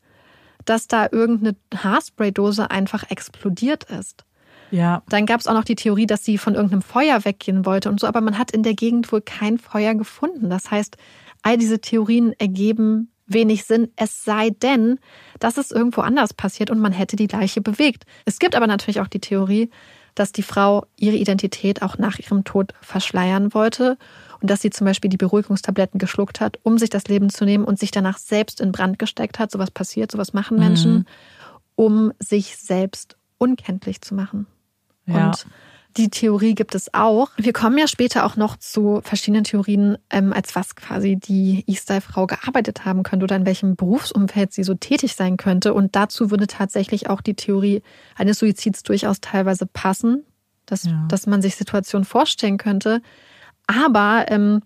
dass 0.64 0.88
da 0.88 1.08
irgendeine 1.10 1.56
Haarspraydose 1.74 2.70
einfach 2.70 3.10
explodiert 3.10 3.84
ist. 3.84 4.24
Ja. 4.70 5.02
Dann 5.08 5.26
gab 5.26 5.40
es 5.40 5.46
auch 5.46 5.54
noch 5.54 5.64
die 5.64 5.76
Theorie, 5.76 6.06
dass 6.06 6.24
sie 6.24 6.38
von 6.38 6.54
irgendeinem 6.54 6.82
Feuer 6.82 7.24
weggehen 7.24 7.66
wollte 7.66 7.90
und 7.90 8.00
so, 8.00 8.06
aber 8.06 8.22
man 8.22 8.38
hat 8.38 8.50
in 8.50 8.62
der 8.62 8.74
Gegend 8.74 9.12
wohl 9.12 9.20
kein 9.20 9.58
Feuer 9.58 9.94
gefunden. 9.94 10.48
Das 10.48 10.70
heißt, 10.70 10.96
all 11.42 11.58
diese 11.58 11.80
Theorien 11.80 12.32
ergeben 12.38 13.10
wenig 13.26 13.64
Sinn, 13.64 13.90
es 13.96 14.24
sei 14.24 14.50
denn, 14.50 14.98
dass 15.38 15.56
es 15.58 15.70
irgendwo 15.70 16.00
anders 16.00 16.34
passiert 16.34 16.70
und 16.70 16.80
man 16.80 16.92
hätte 16.92 17.16
die 17.16 17.26
Leiche 17.26 17.60
bewegt. 17.60 18.04
Es 18.24 18.38
gibt 18.38 18.54
aber 18.54 18.66
natürlich 18.66 19.00
auch 19.00 19.08
die 19.08 19.20
Theorie, 19.20 19.70
dass 20.14 20.32
die 20.32 20.42
Frau 20.42 20.86
ihre 20.96 21.16
Identität 21.16 21.82
auch 21.82 21.98
nach 21.98 22.18
ihrem 22.18 22.44
Tod 22.44 22.74
verschleiern 22.80 23.54
wollte 23.54 23.96
und 24.42 24.50
dass 24.50 24.60
sie 24.60 24.70
zum 24.70 24.84
Beispiel 24.84 25.08
die 25.08 25.16
Beruhigungstabletten 25.16 25.98
geschluckt 25.98 26.40
hat, 26.40 26.58
um 26.62 26.76
sich 26.76 26.90
das 26.90 27.04
Leben 27.04 27.30
zu 27.30 27.44
nehmen 27.44 27.64
und 27.64 27.78
sich 27.78 27.92
danach 27.92 28.18
selbst 28.18 28.60
in 28.60 28.72
Brand 28.72 28.98
gesteckt 28.98 29.38
hat. 29.38 29.50
Sowas 29.50 29.70
passiert, 29.70 30.10
sowas 30.10 30.32
machen 30.32 30.58
Menschen, 30.58 30.92
mhm. 30.92 31.04
um 31.76 32.12
sich 32.18 32.56
selbst 32.56 33.16
unkenntlich 33.38 34.00
zu 34.00 34.14
machen. 34.14 34.46
Ja. 35.06 35.26
Und 35.26 35.46
Die 35.96 36.08
Theorie 36.08 36.54
gibt 36.54 36.74
es 36.74 36.94
auch. 36.94 37.30
Wir 37.36 37.52
kommen 37.52 37.76
ja 37.76 37.86
später 37.86 38.24
auch 38.24 38.36
noch 38.36 38.56
zu 38.56 39.00
verschiedenen 39.04 39.44
Theorien, 39.44 39.98
ähm, 40.10 40.32
als 40.32 40.56
was 40.56 40.74
quasi 40.74 41.16
die 41.16 41.64
E-Style-Frau 41.66 42.26
gearbeitet 42.26 42.84
haben 42.84 43.02
könnte 43.02 43.24
oder 43.24 43.36
in 43.36 43.46
welchem 43.46 43.76
Berufsumfeld 43.76 44.52
sie 44.52 44.64
so 44.64 44.74
tätig 44.74 45.14
sein 45.16 45.36
könnte. 45.36 45.74
Und 45.74 45.94
dazu 45.94 46.30
würde 46.30 46.46
tatsächlich 46.46 47.10
auch 47.10 47.20
die 47.20 47.34
Theorie 47.34 47.82
eines 48.16 48.38
Suizids 48.38 48.82
durchaus 48.82 49.20
teilweise 49.20 49.66
passen, 49.66 50.24
dass, 50.64 50.84
ja. 50.84 51.04
dass 51.08 51.26
man 51.26 51.42
sich 51.42 51.56
Situationen 51.56 52.06
vorstellen 52.06 52.56
könnte. 52.56 53.02
Aber 53.72 54.26
ähm, 54.28 54.62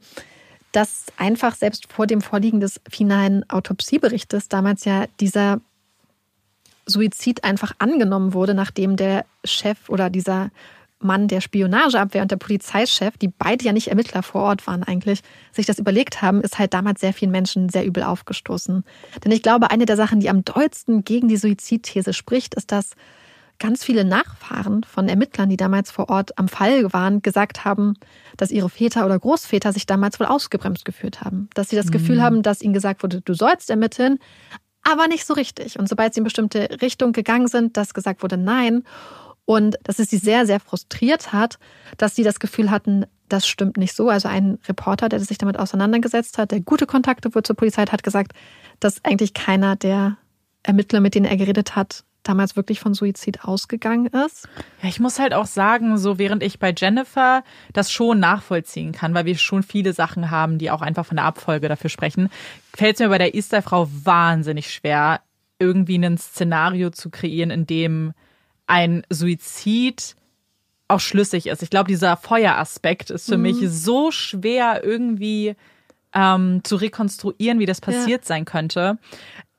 dass 0.73 1.07
einfach 1.17 1.55
selbst 1.55 1.91
vor 1.91 2.07
dem 2.07 2.21
Vorliegen 2.21 2.61
des 2.61 2.81
finalen 2.89 3.49
Autopsieberichtes 3.49 4.49
damals 4.49 4.85
ja 4.85 5.07
dieser 5.21 5.61
Suizid 6.87 7.45
einfach 7.45 7.73
angenommen 7.79 8.33
wurde, 8.33 8.55
nachdem 8.55 8.97
der 8.97 9.25
Chef 9.45 9.89
oder 9.89 10.11
dieser 10.11 10.51
Mann 10.99 11.29
der 11.29 11.41
Spionageabwehr 11.41 12.23
und 12.23 12.31
der 12.31 12.37
Polizeichef, 12.37 13.19
die 13.19 13.29
beide 13.29 13.65
ja 13.65 13.73
nicht 13.73 13.89
Ermittler 13.89 14.23
vor 14.23 14.43
Ort 14.43 14.67
waren 14.67 14.83
eigentlich, 14.83 15.23
sich 15.53 15.67
das 15.67 15.79
überlegt 15.79 16.23
haben, 16.23 16.41
ist 16.41 16.59
halt 16.59 16.75
damals 16.75 17.01
sehr 17.01 17.13
vielen 17.13 17.31
Menschen 17.31 17.69
sehr 17.69 17.85
übel 17.85 18.03
aufgestoßen. 18.03 18.85
Denn 19.25 19.33
ich 19.33 19.43
glaube, 19.43 19.71
eine 19.71 19.85
der 19.85 19.97
Sachen, 19.97 20.21
die 20.21 20.31
am 20.31 20.45
dollsten 20.45 21.05
gegen 21.05 21.29
die 21.29 21.37
Suizidthese 21.37 22.13
spricht, 22.13 22.55
ist, 22.55 22.73
dass 22.73 22.91
ganz 23.59 23.85
viele 23.85 24.05
Nachfahren 24.05 24.85
von 24.85 25.09
Ermittlern, 25.09 25.49
die 25.49 25.57
damals 25.57 25.91
vor 25.91 26.09
Ort 26.09 26.39
am 26.39 26.49
Fall 26.49 26.93
waren, 26.93 27.23
gesagt 27.23 27.65
haben, 27.65 27.95
dass 28.37 28.51
ihre 28.51 28.69
Väter 28.69 29.07
oder 29.07 29.19
Großväter 29.19 29.73
sich 29.73 29.87
damals 29.87 30.21
wohl 30.21 30.27
ausgebremst 30.27 30.85
gefühlt 30.85 31.23
haben. 31.23 31.49
Dass 31.55 31.71
sie 31.71 31.77
das 31.77 31.87
mhm. 31.87 31.93
Gefühl 31.93 32.23
haben, 32.23 32.43
dass 32.43 32.63
ihnen 32.63 32.75
gesagt 32.75 33.03
wurde, 33.03 33.21
du 33.21 33.35
sollst 33.35 33.71
ermitteln, 33.71 34.19
aber 34.83 35.09
nicht 35.09 35.27
so 35.27 35.35
richtig. 35.35 35.79
Und 35.79 35.89
sobald 35.89 36.15
sie 36.15 36.21
in 36.21 36.25
bestimmte 36.25 36.69
Richtung 36.81 37.13
gegangen 37.13 37.49
sind, 37.49 37.77
dass 37.77 37.95
gesagt 37.95 38.23
wurde, 38.23 38.37
nein. 38.37 38.85
Und 39.45 39.77
dass 39.85 39.99
es 39.99 40.11
sie 40.11 40.19
sehr, 40.19 40.47
sehr 40.47 40.61
frustriert 40.61 41.33
hat, 41.33 41.59
dass 41.97 42.15
sie 42.15 42.25
das 42.25 42.41
Gefühl 42.41 42.71
hatten, 42.71 43.07
das 43.29 43.47
stimmt 43.47 43.77
nicht 43.77 43.95
so. 43.95 44.09
Also 44.09 44.29
ein 44.29 44.59
Reporter, 44.69 45.09
der 45.09 45.21
sich 45.21 45.39
damit 45.39 45.59
auseinandergesetzt 45.59 46.39
hat, 46.39 46.53
der 46.53 46.61
gute 46.61 46.87
Kontakte 46.87 47.35
wohl 47.35 47.43
zur 47.43 47.57
Polizei 47.57 47.83
hat, 47.83 47.93
hat 47.93 48.03
gesagt, 48.03 48.33
dass 48.81 49.05
eigentlich 49.05 49.35
keiner 49.35 49.77
der 49.77 50.19
Ermittler, 50.63 51.01
mit 51.01 51.15
denen 51.15 51.27
er 51.27 51.37
geredet 51.37 51.77
hat, 51.77 52.05
damals 52.29 52.57
wirklich 52.57 52.81
von 52.81 52.95
Suizid 52.95 53.45
ausgegangen 53.45 54.07
ist. 54.07 54.49
Ja, 54.83 54.89
ich 54.89 55.01
muss 55.01 55.19
halt 55.19 55.35
auch 55.35 55.47
sagen, 55.47 55.99
so 55.99 56.19
während 56.19 56.43
ich 56.43 56.59
bei 56.59 56.75
Jennifer 56.77 57.43
das 57.73 57.91
schon 57.91 58.21
nachvollziehen 58.21 58.93
kann, 58.93 59.15
weil 59.15 59.25
wir 59.25 59.37
schon 59.37 59.63
viele 59.63 59.93
Sachen 59.93 60.31
haben, 60.31 60.59
die 60.59 60.71
auch 60.71 60.83
einfach 60.83 61.07
von 61.07 61.17
der 61.17 61.25
Abfolge 61.27 61.69
dafür 61.69 61.91
sprechen, 61.91 62.31
fällt 62.75 62.95
es 62.95 63.01
mir 63.01 63.09
bei 63.09 63.19
der 63.19 63.35
Easter-Frau 63.35 63.89
wahnsinnig 64.05 64.73
schwer, 64.73 65.21
irgendwie 65.59 65.97
ein 65.97 66.19
Szenario 66.19 66.91
zu 66.91 67.11
kreieren, 67.11 67.51
in 67.51 67.67
dem 67.67 68.13
ein 68.67 69.05
Suizid 69.11 70.17
auch 70.89 71.01
schlüssig 71.01 71.47
ist. 71.47 71.63
Ich 71.63 71.71
glaube, 71.71 71.89
dieser 71.89 72.17
Feueraspekt 72.17 73.11
ist 73.11 73.27
für 73.27 73.37
mhm. 73.37 73.43
mich 73.43 73.57
so 73.69 74.11
schwer 74.11 74.83
irgendwie 74.85 75.57
ähm, 76.15 76.61
zu 76.65 76.77
rekonstruieren, 76.77 77.59
wie 77.59 77.67
das 77.67 77.81
passiert 77.81 78.23
ja. 78.23 78.27
sein 78.27 78.45
könnte. 78.45 78.99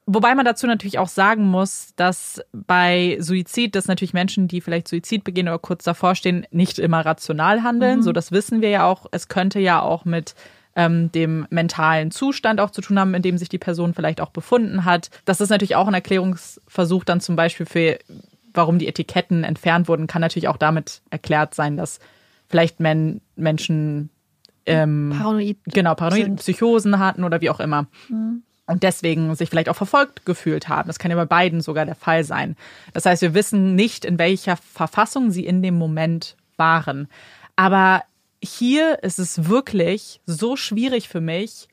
Wobei 0.10 0.36
man 0.36 0.46
dazu 0.46 0.68
natürlich 0.68 1.00
auch 1.00 1.10
sagen 1.10 1.44
muss, 1.44 1.92
dass 1.98 2.42
bei 2.54 3.18
Suizid, 3.20 3.76
dass 3.76 3.88
natürlich 3.88 4.14
Menschen, 4.14 4.48
die 4.48 4.62
vielleicht 4.62 4.88
Suizid 4.88 5.26
begehen 5.26 5.50
oder 5.50 5.60
kurz 5.60 5.84
davor 5.84 6.16
stehen, 6.16 6.48
nicht 6.50 6.80
immer 6.80 7.06
rational 7.06 7.62
handeln. 7.62 7.98
Mhm. 7.98 8.04
So, 8.04 8.14
das 8.14 8.32
wissen 8.32 8.62
wir 8.62 8.70
ja 8.70 8.86
auch. 8.86 9.08
Es 9.12 9.28
könnte 9.28 9.60
ja 9.60 9.82
auch 9.82 10.06
mit 10.06 10.34
ähm, 10.78 11.12
dem 11.12 11.46
mentalen 11.50 12.12
Zustand 12.12 12.62
auch 12.62 12.72
zu 12.72 12.80
tun 12.80 12.98
haben, 12.98 13.14
in 13.16 13.22
dem 13.22 13.38
sich 13.38 13.50
die 13.50 13.58
Person 13.58 13.94
vielleicht 13.94 14.22
auch 14.22 14.30
befunden 14.30 14.86
hat. 14.86 15.10
Das 15.26 15.42
ist 15.42 15.50
natürlich 15.50 15.76
auch 15.76 15.88
ein 15.88 15.94
Erklärungsversuch 15.94 17.04
dann 17.04 17.20
zum 17.20 17.36
Beispiel 17.36 17.66
für, 17.66 18.00
warum 18.54 18.80
die 18.80 18.88
Etiketten 18.88 19.44
entfernt 19.44 19.90
wurden, 19.90 20.08
kann 20.08 20.22
natürlich 20.22 20.48
auch 20.48 20.58
damit 20.58 21.02
erklärt 21.10 21.54
sein, 21.54 21.76
dass 21.76 22.00
vielleicht 22.48 22.80
men 22.80 23.20
Menschen 23.36 24.10
ähm, 24.66 25.14
paranoid 25.18 25.58
genau 25.66 25.96
paranoid 25.96 26.24
sind. 26.24 26.36
Psychosen 26.38 26.98
hatten 26.98 27.26
oder 27.26 27.42
wie 27.42 27.50
auch 27.50 27.60
immer. 27.60 27.88
Mhm 28.08 28.44
und 28.68 28.84
deswegen 28.84 29.34
sich 29.36 29.50
vielleicht 29.50 29.70
auch 29.70 29.76
verfolgt 29.76 30.26
gefühlt 30.26 30.68
haben. 30.68 30.88
Das 30.88 31.00
kann 31.00 31.10
ja 31.10 31.18
bei 31.18 31.26
beiden 31.26 31.62
sogar 31.62 31.86
der 31.86 31.96
Fall 31.96 32.24
sein. 32.24 32.56
Das 32.94 33.06
heißt, 33.06 33.22
wir 33.22 33.34
wissen 33.34 33.76
nicht, 33.76 34.06
in 34.06 34.20
welcher 34.20 34.58
Verfassung 34.58 35.32
sie 35.32 35.46
in 35.46 35.64
dem 35.64 35.76
Moment 35.76 36.36
waren. 36.58 37.08
Aber 37.56 38.04
hier 38.44 39.04
ist 39.04 39.20
es 39.20 39.48
wirklich 39.50 40.22
so 40.26 40.56
schwierig 40.56 41.10
für 41.10 41.22
mich, 41.22 41.68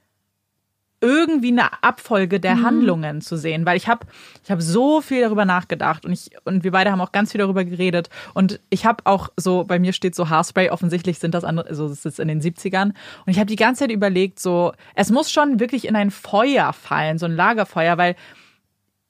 irgendwie 1.05 1.53
eine 1.53 1.83
Abfolge 1.83 2.41
der 2.41 2.57
mhm. 2.57 2.65
Handlungen 2.65 3.21
zu 3.21 3.37
sehen, 3.37 3.67
weil 3.67 3.77
ich 3.77 3.89
habe 3.89 4.07
ich 4.43 4.51
habe 4.51 4.63
so 4.63 5.01
viel 5.01 5.21
darüber 5.21 5.45
nachgedacht 5.45 6.07
und 6.07 6.13
ich 6.13 6.31
und 6.45 6.65
wir 6.65 6.73
beide 6.73 6.91
haben 6.91 7.01
auch 7.01 7.13
ganz 7.13 7.33
viel 7.33 7.41
darüber 7.41 7.65
geredet 7.65 8.09
und 8.33 8.61
ich 8.71 8.87
habe 8.87 9.05
auch 9.05 9.29
so 9.37 9.65
bei 9.65 9.79
mir 9.79 9.93
steht 9.93 10.15
so 10.15 10.31
Haarspray 10.31 10.71
offensichtlich 10.71 11.19
sind 11.19 11.35
das 11.35 11.45
andere 11.45 11.75
so 11.75 11.89
das 11.89 12.05
ist 12.05 12.19
in 12.19 12.29
den 12.29 12.41
70ern 12.41 12.87
und 12.87 12.95
ich 13.27 13.39
habe 13.39 13.47
die 13.47 13.57
ganze 13.57 13.81
Zeit 13.81 13.91
überlegt 13.91 14.41
so 14.41 14.73
es 14.95 15.11
muss 15.11 15.31
schon 15.31 15.61
wirklich 15.61 15.87
in 15.87 15.97
ein 15.97 16.11
Feuer 16.11 16.73
fallen, 16.73 17.19
so 17.19 17.27
ein 17.27 17.37
Lagerfeuer, 17.37 17.99
weil 17.99 18.17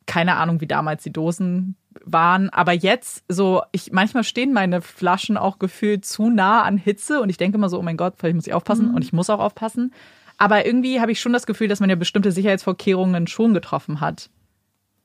keine 0.06 0.36
Ahnung, 0.36 0.60
wie 0.60 0.66
damals 0.66 1.02
die 1.02 1.12
Dosen 1.12 1.76
waren, 2.04 2.50
aber 2.50 2.72
jetzt 2.72 3.24
so, 3.28 3.62
ich 3.72 3.92
manchmal 3.92 4.24
stehen 4.24 4.52
meine 4.52 4.82
Flaschen 4.82 5.36
auch 5.36 5.58
gefühlt 5.58 6.04
zu 6.04 6.28
nah 6.28 6.62
an 6.62 6.76
Hitze 6.76 7.20
und 7.20 7.30
ich 7.30 7.36
denke 7.36 7.56
immer 7.56 7.68
so, 7.68 7.78
oh 7.78 7.82
mein 7.82 7.96
Gott, 7.96 8.14
vielleicht 8.18 8.34
muss 8.34 8.46
ich 8.46 8.52
aufpassen 8.52 8.88
mhm. 8.88 8.94
und 8.94 9.02
ich 9.02 9.12
muss 9.12 9.30
auch 9.30 9.38
aufpassen. 9.38 9.92
Aber 10.38 10.66
irgendwie 10.66 11.00
habe 11.00 11.12
ich 11.12 11.20
schon 11.20 11.32
das 11.32 11.46
Gefühl, 11.46 11.68
dass 11.68 11.80
man 11.80 11.90
ja 11.90 11.96
bestimmte 11.96 12.32
Sicherheitsvorkehrungen 12.32 13.26
schon 13.26 13.54
getroffen 13.54 14.00
hat. 14.00 14.30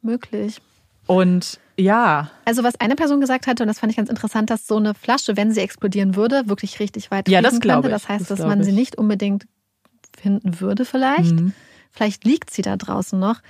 Möglich. 0.01 0.61
Und 1.07 1.59
ja. 1.77 2.29
Also 2.45 2.63
was 2.63 2.79
eine 2.79 2.95
Person 2.95 3.21
gesagt 3.21 3.47
hatte, 3.47 3.63
und 3.63 3.67
das 3.67 3.79
fand 3.79 3.91
ich 3.91 3.97
ganz 3.97 4.09
interessant, 4.09 4.49
dass 4.49 4.67
so 4.67 4.77
eine 4.77 4.93
Flasche, 4.93 5.37
wenn 5.37 5.51
sie 5.51 5.61
explodieren 5.61 6.15
würde, 6.15 6.47
wirklich 6.47 6.79
richtig 6.79 7.09
weit 7.09 7.29
ja, 7.29 7.41
das 7.41 7.59
könnte. 7.59 7.89
Das 7.89 8.07
heißt, 8.07 8.29
das 8.29 8.39
dass 8.39 8.47
man 8.47 8.59
ich. 8.59 8.67
sie 8.67 8.71
nicht 8.73 8.97
unbedingt 8.97 9.47
finden 10.19 10.59
würde 10.59 10.85
vielleicht. 10.85 11.35
Mhm. 11.35 11.53
Vielleicht 11.91 12.25
liegt 12.25 12.51
sie 12.51 12.61
da 12.61 12.77
draußen 12.77 13.19
noch. 13.19 13.41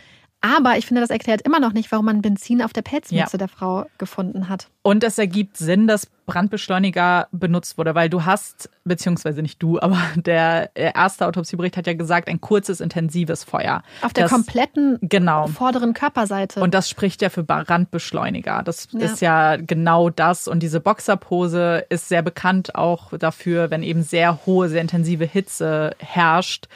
Aber 0.41 0.77
ich 0.77 0.85
finde, 0.85 1.01
das 1.01 1.09
erklärt 1.09 1.41
immer 1.41 1.59
noch 1.59 1.73
nicht, 1.73 1.91
warum 1.91 2.05
man 2.05 2.21
Benzin 2.21 2.61
auf 2.61 2.71
der 2.71 2.81
Pelzmütze 2.81 3.33
ja. 3.33 3.37
der 3.37 3.49
Frau 3.49 3.85
gefunden 3.97 4.47
hat. 4.47 4.67
Und 4.83 5.03
es 5.03 5.17
ergibt 5.17 5.57
Sinn, 5.57 5.85
dass 5.85 6.07
Brandbeschleuniger 6.25 7.27
benutzt 7.31 7.77
wurde, 7.77 7.93
weil 7.93 8.09
du 8.09 8.23
hast, 8.23 8.69
beziehungsweise 8.85 9.41
nicht 9.41 9.61
du, 9.61 9.81
aber 9.81 9.99
der 10.15 10.73
erste 10.75 11.27
Autopsiebericht 11.27 11.75
hat 11.75 11.87
ja 11.87 11.93
gesagt, 11.93 12.29
ein 12.29 12.39
kurzes, 12.39 12.79
intensives 12.79 13.43
Feuer. 13.43 13.83
Auf 14.01 14.13
der 14.13 14.25
das, 14.25 14.31
kompletten 14.31 14.97
genau. 15.01 15.47
vorderen 15.47 15.93
Körperseite. 15.93 16.61
Und 16.61 16.73
das 16.73 16.89
spricht 16.89 17.21
ja 17.21 17.29
für 17.29 17.43
Brandbeschleuniger. 17.43 18.63
Das 18.63 18.87
ja. 18.91 18.99
ist 18.99 19.21
ja 19.21 19.57
genau 19.57 20.09
das. 20.09 20.47
Und 20.47 20.61
diese 20.61 20.79
Boxerpose 20.79 21.85
ist 21.89 22.07
sehr 22.07 22.21
bekannt 22.21 22.75
auch 22.75 23.11
dafür, 23.17 23.71
wenn 23.71 23.83
eben 23.83 24.03
sehr 24.03 24.45
hohe, 24.45 24.69
sehr 24.69 24.81
intensive 24.81 25.25
Hitze 25.25 25.95
herrscht. 25.99 26.67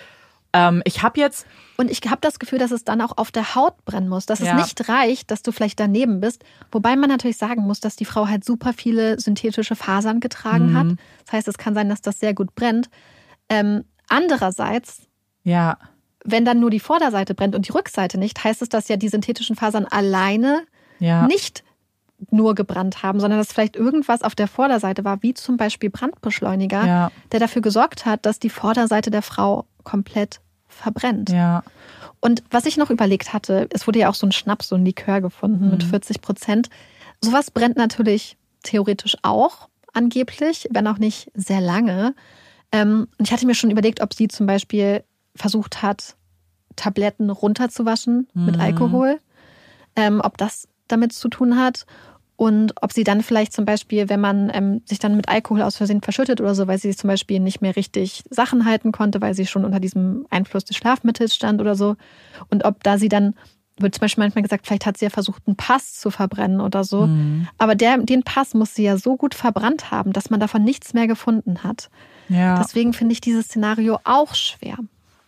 Ähm, 0.53 0.81
ich 0.85 1.01
habe 1.01 1.19
jetzt 1.19 1.45
und 1.77 1.89
ich 1.89 2.01
habe 2.05 2.21
das 2.21 2.37
Gefühl, 2.37 2.59
dass 2.59 2.71
es 2.71 2.83
dann 2.83 3.01
auch 3.01 3.17
auf 3.17 3.31
der 3.31 3.55
Haut 3.55 3.83
brennen 3.85 4.07
muss, 4.07 4.27
dass 4.27 4.39
ja. 4.39 4.55
es 4.55 4.61
nicht 4.61 4.87
reicht, 4.87 5.31
dass 5.31 5.41
du 5.41 5.51
vielleicht 5.51 5.79
daneben 5.79 6.21
bist. 6.21 6.43
Wobei 6.71 6.95
man 6.95 7.09
natürlich 7.09 7.37
sagen 7.37 7.63
muss, 7.63 7.79
dass 7.79 7.95
die 7.95 8.05
Frau 8.05 8.27
halt 8.27 8.45
super 8.45 8.73
viele 8.73 9.19
synthetische 9.19 9.75
Fasern 9.75 10.19
getragen 10.19 10.71
mhm. 10.71 10.77
hat. 10.77 10.87
Das 11.25 11.33
heißt, 11.33 11.47
es 11.47 11.57
kann 11.57 11.73
sein, 11.73 11.89
dass 11.89 12.01
das 12.01 12.19
sehr 12.19 12.35
gut 12.35 12.53
brennt. 12.53 12.89
Ähm, 13.49 13.83
andererseits, 14.07 15.07
ja. 15.43 15.77
wenn 16.23 16.45
dann 16.45 16.59
nur 16.59 16.69
die 16.69 16.79
Vorderseite 16.79 17.33
brennt 17.33 17.55
und 17.55 17.67
die 17.67 17.71
Rückseite 17.71 18.19
nicht, 18.19 18.43
heißt 18.43 18.61
es, 18.61 18.69
dass 18.69 18.87
ja 18.87 18.95
die 18.95 19.09
synthetischen 19.09 19.55
Fasern 19.55 19.85
alleine 19.85 20.61
ja. 20.99 21.25
nicht 21.25 21.63
nur 22.31 22.55
gebrannt 22.55 23.03
haben, 23.03 23.19
sondern 23.19 23.39
dass 23.39 23.51
vielleicht 23.51 23.75
irgendwas 23.75 24.21
auf 24.21 24.35
der 24.35 24.47
Vorderseite 24.47 25.03
war, 25.03 25.21
wie 25.23 25.33
zum 25.33 25.57
Beispiel 25.57 25.89
Brandbeschleuniger, 25.89 26.85
ja. 26.85 27.11
der 27.31 27.39
dafür 27.39 27.61
gesorgt 27.61 28.05
hat, 28.05 28.25
dass 28.25 28.39
die 28.39 28.49
Vorderseite 28.49 29.11
der 29.11 29.21
Frau 29.21 29.65
komplett 29.83 30.39
verbrennt. 30.67 31.29
Ja. 31.29 31.63
Und 32.19 32.43
was 32.49 32.65
ich 32.65 32.77
noch 32.77 32.89
überlegt 32.89 33.33
hatte, 33.33 33.67
es 33.71 33.85
wurde 33.85 33.99
ja 33.99 34.09
auch 34.09 34.15
so 34.15 34.25
ein 34.25 34.31
Schnaps, 34.31 34.69
so 34.69 34.75
ein 34.75 34.85
Likör 34.85 35.21
gefunden 35.21 35.65
mhm. 35.65 35.71
mit 35.71 35.83
40 35.83 36.21
Prozent. 36.21 36.69
Sowas 37.21 37.51
brennt 37.51 37.75
natürlich 37.75 38.37
theoretisch 38.63 39.17
auch, 39.23 39.67
angeblich, 39.93 40.67
wenn 40.71 40.87
auch 40.87 40.97
nicht 40.97 41.31
sehr 41.35 41.61
lange. 41.61 42.15
Ähm, 42.71 43.07
und 43.17 43.27
ich 43.27 43.33
hatte 43.33 43.45
mir 43.45 43.55
schon 43.55 43.71
überlegt, 43.71 44.01
ob 44.01 44.13
sie 44.13 44.27
zum 44.27 44.45
Beispiel 44.45 45.03
versucht 45.35 45.81
hat, 45.81 46.15
Tabletten 46.75 47.29
runterzuwaschen 47.29 48.27
mhm. 48.33 48.45
mit 48.45 48.59
Alkohol, 48.59 49.19
ähm, 49.95 50.21
ob 50.23 50.37
das 50.37 50.67
damit 50.87 51.13
zu 51.13 51.29
tun 51.29 51.57
hat 51.57 51.85
und 52.35 52.73
ob 52.81 52.91
sie 52.91 53.03
dann 53.03 53.21
vielleicht 53.21 53.53
zum 53.53 53.65
Beispiel, 53.65 54.09
wenn 54.09 54.19
man 54.19 54.51
ähm, 54.53 54.81
sich 54.85 54.99
dann 54.99 55.15
mit 55.15 55.29
Alkohol 55.29 55.61
aus 55.61 55.77
Versehen 55.77 56.01
verschüttet 56.01 56.41
oder 56.41 56.55
so, 56.55 56.67
weil 56.67 56.79
sie 56.79 56.95
zum 56.95 57.07
Beispiel 57.07 57.39
nicht 57.39 57.61
mehr 57.61 57.75
richtig 57.75 58.23
Sachen 58.29 58.65
halten 58.65 58.91
konnte, 58.91 59.21
weil 59.21 59.35
sie 59.35 59.45
schon 59.45 59.65
unter 59.65 59.79
diesem 59.79 60.25
Einfluss 60.31 60.65
des 60.65 60.75
Schlafmittels 60.75 61.35
stand 61.35 61.61
oder 61.61 61.75
so. 61.75 61.95
Und 62.49 62.65
ob 62.65 62.83
da 62.83 62.97
sie 62.97 63.09
dann, 63.09 63.35
wird 63.77 63.93
zum 63.93 64.01
Beispiel 64.01 64.23
manchmal 64.23 64.41
gesagt, 64.41 64.65
vielleicht 64.65 64.87
hat 64.87 64.97
sie 64.97 65.05
ja 65.05 65.09
versucht, 65.11 65.43
einen 65.45 65.57
Pass 65.57 65.99
zu 65.99 66.09
verbrennen 66.09 66.59
oder 66.59 66.83
so. 66.83 67.05
Mhm. 67.05 67.47
Aber 67.59 67.75
der, 67.75 67.99
den 67.99 68.23
Pass 68.23 68.55
muss 68.55 68.73
sie 68.73 68.83
ja 68.83 68.97
so 68.97 69.15
gut 69.15 69.35
verbrannt 69.35 69.91
haben, 69.91 70.11
dass 70.11 70.31
man 70.31 70.39
davon 70.39 70.63
nichts 70.63 70.95
mehr 70.95 71.07
gefunden 71.07 71.63
hat. 71.63 71.91
Ja. 72.29 72.57
Deswegen 72.57 72.93
finde 72.93 73.13
ich 73.13 73.21
dieses 73.21 73.45
Szenario 73.45 73.99
auch 74.05 74.33
schwer. 74.33 74.77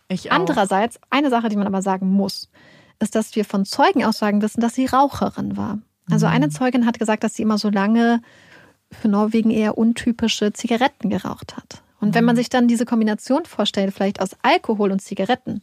Ich 0.08 0.32
auch. 0.32 0.36
Andererseits, 0.36 0.98
eine 1.10 1.30
Sache, 1.30 1.48
die 1.50 1.56
man 1.56 1.66
aber 1.68 1.82
sagen 1.82 2.10
muss, 2.10 2.50
ist, 2.98 3.14
dass 3.14 3.36
wir 3.36 3.44
von 3.44 3.64
Zeugenaussagen 3.64 4.42
wissen, 4.42 4.60
dass 4.60 4.74
sie 4.74 4.86
Raucherin 4.86 5.56
war. 5.56 5.78
Also 6.10 6.26
eine 6.26 6.46
mhm. 6.46 6.50
Zeugin 6.50 6.86
hat 6.86 6.98
gesagt, 6.98 7.24
dass 7.24 7.34
sie 7.34 7.42
immer 7.42 7.58
so 7.58 7.70
lange 7.70 8.20
für 8.90 9.08
Norwegen 9.08 9.50
eher 9.50 9.76
untypische 9.76 10.52
Zigaretten 10.52 11.10
geraucht 11.10 11.56
hat. 11.56 11.82
Und 12.00 12.14
wenn 12.14 12.24
man 12.24 12.36
sich 12.36 12.48
dann 12.48 12.68
diese 12.68 12.84
Kombination 12.84 13.44
vorstellt, 13.46 13.92
vielleicht 13.92 14.20
aus 14.20 14.36
Alkohol 14.42 14.92
und 14.92 15.00
Zigaretten, 15.00 15.62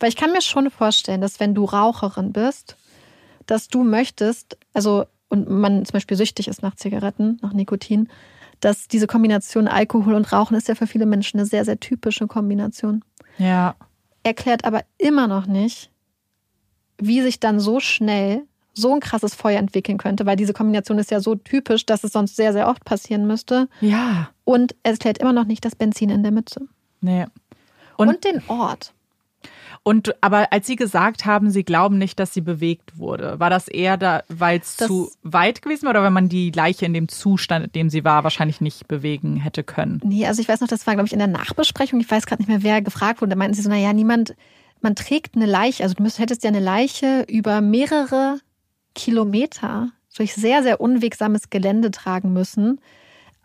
weil 0.00 0.08
ich 0.08 0.16
kann 0.16 0.32
mir 0.32 0.42
schon 0.42 0.70
vorstellen, 0.70 1.20
dass 1.20 1.40
wenn 1.40 1.54
du 1.54 1.64
Raucherin 1.64 2.32
bist, 2.32 2.76
dass 3.46 3.68
du 3.68 3.84
möchtest, 3.84 4.56
also 4.72 5.04
und 5.28 5.48
man 5.48 5.84
zum 5.84 5.92
Beispiel 5.94 6.16
süchtig 6.16 6.48
ist 6.48 6.62
nach 6.62 6.76
Zigaretten, 6.76 7.38
nach 7.42 7.52
Nikotin, 7.52 8.08
dass 8.60 8.88
diese 8.88 9.06
Kombination 9.06 9.68
Alkohol 9.68 10.14
und 10.14 10.32
Rauchen 10.32 10.56
ist 10.56 10.68
ja 10.68 10.74
für 10.74 10.86
viele 10.86 11.06
Menschen 11.06 11.38
eine 11.38 11.46
sehr, 11.46 11.64
sehr 11.64 11.80
typische 11.80 12.26
Kombination. 12.26 13.04
Ja. 13.38 13.74
Erklärt 14.22 14.64
aber 14.64 14.84
immer 14.96 15.26
noch 15.26 15.46
nicht, 15.46 15.90
wie 16.98 17.20
sich 17.20 17.40
dann 17.40 17.60
so 17.60 17.80
schnell 17.80 18.44
so 18.74 18.92
ein 18.94 19.00
krasses 19.00 19.34
Feuer 19.34 19.58
entwickeln 19.58 19.98
könnte, 19.98 20.26
weil 20.26 20.36
diese 20.36 20.52
Kombination 20.52 20.98
ist 20.98 21.10
ja 21.10 21.20
so 21.20 21.34
typisch, 21.36 21.86
dass 21.86 22.04
es 22.04 22.12
sonst 22.12 22.36
sehr, 22.36 22.52
sehr 22.52 22.68
oft 22.68 22.84
passieren 22.84 23.26
müsste. 23.26 23.68
Ja. 23.80 24.30
Und 24.44 24.74
es 24.82 24.92
erklärt 24.92 25.18
immer 25.18 25.32
noch 25.32 25.44
nicht 25.46 25.64
das 25.64 25.76
Benzin 25.76 26.10
in 26.10 26.22
der 26.22 26.32
Mütze. 26.32 26.62
Nee. 27.00 27.26
Und, 27.96 28.08
Und, 28.08 28.24
den 28.24 28.42
Ort. 28.48 28.92
und 29.84 30.14
aber 30.20 30.52
als 30.52 30.66
Sie 30.66 30.74
gesagt 30.76 31.24
haben, 31.26 31.50
Sie 31.50 31.62
glauben 31.62 31.98
nicht, 31.98 32.18
dass 32.18 32.34
sie 32.34 32.40
bewegt 32.40 32.98
wurde, 32.98 33.38
war 33.38 33.50
das 33.50 33.68
eher 33.68 33.96
da, 33.96 34.22
weil 34.28 34.58
es 34.58 34.76
zu 34.76 35.10
weit 35.22 35.62
gewesen 35.62 35.84
war 35.84 35.90
oder 35.90 36.02
wenn 36.02 36.12
man 36.12 36.28
die 36.28 36.50
Leiche 36.50 36.86
in 36.86 36.94
dem 36.94 37.08
Zustand, 37.08 37.66
in 37.66 37.72
dem 37.72 37.90
sie 37.90 38.04
war, 38.04 38.24
wahrscheinlich 38.24 38.60
nicht 38.60 38.88
bewegen 38.88 39.36
hätte 39.36 39.62
können? 39.62 40.00
Nee, 40.02 40.26
also 40.26 40.42
ich 40.42 40.48
weiß 40.48 40.60
noch, 40.60 40.68
das 40.68 40.86
war, 40.88 40.94
glaube 40.94 41.06
ich, 41.06 41.12
in 41.12 41.18
der 41.20 41.28
Nachbesprechung. 41.28 42.00
Ich 42.00 42.10
weiß 42.10 42.26
gerade 42.26 42.42
nicht 42.42 42.48
mehr, 42.48 42.64
wer 42.64 42.82
gefragt 42.82 43.20
wurde. 43.20 43.30
Da 43.30 43.36
meinten 43.36 43.54
sie 43.54 43.62
so, 43.62 43.68
naja, 43.70 43.92
niemand, 43.92 44.34
man 44.80 44.96
trägt 44.96 45.36
eine 45.36 45.46
Leiche, 45.46 45.82
also 45.84 45.94
du 45.94 46.02
müsstest, 46.02 46.20
hättest 46.20 46.42
ja 46.42 46.48
eine 46.48 46.60
Leiche 46.60 47.24
über 47.28 47.60
mehrere 47.60 48.38
Kilometer 48.94 49.88
durch 50.16 50.34
sehr, 50.34 50.62
sehr 50.62 50.80
unwegsames 50.80 51.50
Gelände 51.50 51.90
tragen 51.90 52.32
müssen. 52.32 52.80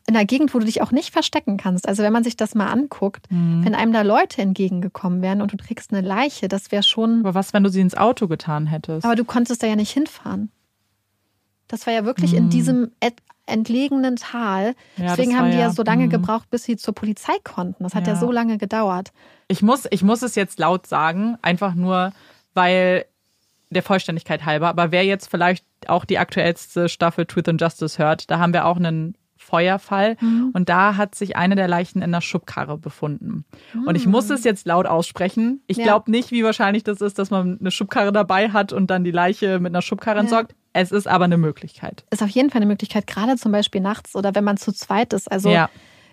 In 0.07 0.15
einer 0.15 0.25
Gegend, 0.25 0.53
wo 0.55 0.59
du 0.59 0.65
dich 0.65 0.81
auch 0.81 0.91
nicht 0.91 1.11
verstecken 1.11 1.57
kannst. 1.57 1.87
Also 1.87 2.01
wenn 2.01 2.13
man 2.13 2.23
sich 2.23 2.35
das 2.35 2.55
mal 2.55 2.67
anguckt, 2.67 3.27
wenn 3.29 3.75
einem 3.75 3.93
da 3.93 4.01
Leute 4.01 4.41
entgegengekommen 4.41 5.21
wären 5.21 5.41
und 5.41 5.51
du 5.53 5.57
trägst 5.57 5.93
eine 5.93 6.01
Leiche, 6.07 6.47
das 6.47 6.71
wäre 6.71 6.81
schon. 6.81 7.19
Aber 7.19 7.35
was, 7.35 7.53
wenn 7.53 7.63
du 7.63 7.69
sie 7.69 7.81
ins 7.81 7.95
Auto 7.95 8.27
getan 8.27 8.65
hättest? 8.65 9.05
Aber 9.05 9.15
du 9.15 9.23
konntest 9.23 9.61
da 9.61 9.67
ja 9.67 9.75
nicht 9.75 9.91
hinfahren. 9.91 10.51
Das 11.67 11.85
war 11.85 11.93
ja 11.93 12.05
wirklich 12.05 12.33
in 12.33 12.49
diesem 12.49 12.91
entlegenen 13.45 14.15
Tal. 14.15 14.73
Ja, 14.97 15.15
Deswegen 15.15 15.37
haben 15.37 15.51
die 15.51 15.57
ja 15.57 15.63
ja- 15.67 15.71
so 15.71 15.83
lange 15.83 16.05
mhm. 16.05 16.09
gebraucht, 16.09 16.49
bis 16.49 16.63
sie 16.63 16.77
zur 16.77 16.95
Polizei 16.95 17.33
konnten. 17.43 17.83
Das 17.83 17.93
hat 17.93 18.07
ja, 18.07 18.13
Ja. 18.13 18.19
so 18.19 18.31
lange 18.31 18.57
gedauert. 18.57 19.11
Ich 19.47 19.61
muss, 19.61 19.87
ich 19.91 20.01
muss 20.03 20.21
es 20.23 20.33
jetzt 20.35 20.57
laut 20.59 20.87
sagen, 20.87 21.37
einfach 21.43 21.75
nur, 21.75 22.11
weil 22.55 23.05
der 23.69 23.83
Vollständigkeit 23.83 24.45
halber. 24.45 24.67
Aber 24.67 24.91
wer 24.91 25.05
jetzt 25.05 25.29
vielleicht 25.29 25.65
auch 25.87 26.05
die 26.05 26.17
aktuellste 26.17 26.89
Staffel 26.89 27.25
Truth 27.25 27.49
and 27.49 27.61
Justice 27.61 27.97
hört, 27.97 28.29
da 28.31 28.39
haben 28.39 28.53
wir 28.53 28.65
auch 28.65 28.77
einen 28.77 29.15
Feuerfall 29.37 30.17
und 30.53 30.67
da 30.69 30.97
hat 30.97 31.15
sich 31.15 31.35
eine 31.37 31.55
der 31.55 31.67
Leichen 31.67 32.01
in 32.01 32.11
der 32.11 32.21
Schubkarre 32.21 32.77
befunden. 32.77 33.45
Und 33.85 33.95
ich 33.95 34.05
muss 34.05 34.29
es 34.29 34.43
jetzt 34.43 34.67
laut 34.67 34.85
aussprechen. 34.85 35.63
Ich 35.65 35.77
Ja. 35.77 35.85
glaube 35.85 36.11
nicht, 36.11 36.31
wie 36.31 36.43
wahrscheinlich 36.43 36.83
das 36.83 36.99
ist, 37.01 37.17
dass 37.17 37.31
man 37.31 37.57
eine 37.59 37.71
Schubkarre 37.71 38.11
dabei 38.11 38.49
hat 38.49 38.73
und 38.73 38.87
dann 38.91 39.03
die 39.03 39.11
Leiche 39.11 39.59
mit 39.59 39.71
einer 39.71 39.81
Schubkarre 39.81 40.19
entsorgt. 40.19 40.55
Es 40.73 40.91
ist 40.91 41.07
aber 41.07 41.25
eine 41.25 41.37
Möglichkeit. 41.37 42.03
Ist 42.11 42.21
auf 42.21 42.29
jeden 42.29 42.49
Fall 42.49 42.59
eine 42.61 42.67
Möglichkeit, 42.69 43.07
gerade 43.07 43.37
zum 43.37 43.51
Beispiel 43.51 43.81
nachts 43.81 44.15
oder 44.15 44.35
wenn 44.35 44.43
man 44.43 44.57
zu 44.57 44.71
zweit 44.71 45.13
ist. 45.13 45.31
Also 45.31 45.49
Ja. 45.49 45.69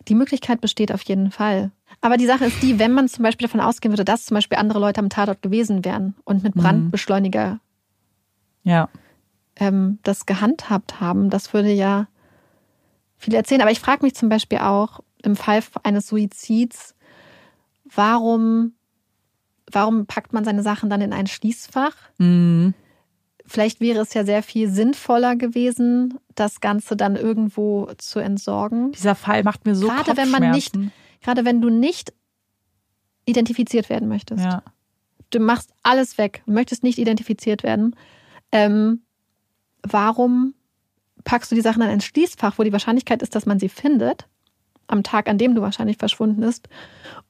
die 0.08 0.14
Möglichkeit 0.14 0.60
besteht 0.60 0.92
auf 0.92 1.02
jeden 1.02 1.30
Fall. 1.30 1.72
Aber 2.06 2.18
die 2.18 2.26
Sache 2.26 2.44
ist 2.44 2.62
die, 2.62 2.78
wenn 2.78 2.92
man 2.92 3.08
zum 3.08 3.24
Beispiel 3.24 3.48
davon 3.48 3.60
ausgehen 3.60 3.90
würde, 3.90 4.04
dass 4.04 4.26
zum 4.26 4.36
Beispiel 4.36 4.58
andere 4.58 4.78
Leute 4.78 5.00
am 5.00 5.08
Tatort 5.08 5.42
gewesen 5.42 5.84
wären 5.84 6.14
und 6.24 6.44
mit 6.44 6.54
Brandbeschleuniger 6.54 7.58
Ja. 8.62 8.88
ähm, 9.56 9.98
das 10.04 10.24
gehandhabt 10.24 11.00
haben, 11.00 11.30
das 11.30 11.52
würde 11.52 11.72
ja 11.72 12.06
viel 13.16 13.34
erzählen. 13.34 13.60
Aber 13.60 13.72
ich 13.72 13.80
frage 13.80 14.04
mich 14.04 14.14
zum 14.14 14.28
Beispiel 14.28 14.58
auch 14.58 15.00
im 15.24 15.34
Fall 15.34 15.64
eines 15.82 16.06
Suizids, 16.06 16.94
warum, 17.92 18.74
warum 19.72 20.06
packt 20.06 20.32
man 20.32 20.44
seine 20.44 20.62
Sachen 20.62 20.88
dann 20.88 21.00
in 21.00 21.12
ein 21.12 21.26
Schließfach? 21.26 21.96
Mhm. 22.18 22.72
Vielleicht 23.46 23.80
wäre 23.80 24.02
es 24.02 24.14
ja 24.14 24.24
sehr 24.24 24.44
viel 24.44 24.70
sinnvoller 24.70 25.34
gewesen, 25.34 26.20
das 26.36 26.60
Ganze 26.60 26.96
dann 26.96 27.16
irgendwo 27.16 27.90
zu 27.98 28.20
entsorgen. 28.20 28.92
Dieser 28.92 29.16
Fall 29.16 29.42
macht 29.42 29.66
mir 29.66 29.74
so 29.74 29.88
Gerade 29.88 30.16
wenn 30.16 30.30
man 30.30 30.52
nicht. 30.52 30.72
Gerade 31.20 31.44
wenn 31.44 31.60
du 31.60 31.68
nicht 31.68 32.12
identifiziert 33.24 33.90
werden 33.90 34.08
möchtest. 34.08 34.44
Ja. 34.44 34.62
Du 35.30 35.40
machst 35.40 35.72
alles 35.82 36.18
weg, 36.18 36.42
möchtest 36.46 36.82
nicht 36.82 36.98
identifiziert 36.98 37.62
werden. 37.62 37.96
Ähm, 38.52 39.02
warum 39.82 40.54
packst 41.24 41.50
du 41.50 41.56
die 41.56 41.60
Sachen 41.60 41.82
in 41.82 41.88
ein 41.88 42.00
Schließfach, 42.00 42.58
wo 42.58 42.62
die 42.62 42.72
Wahrscheinlichkeit 42.72 43.22
ist, 43.22 43.34
dass 43.34 43.46
man 43.46 43.58
sie 43.58 43.68
findet, 43.68 44.28
am 44.86 45.02
Tag, 45.02 45.28
an 45.28 45.38
dem 45.38 45.54
du 45.54 45.62
wahrscheinlich 45.62 45.96
verschwunden 45.96 46.42
ist, 46.42 46.68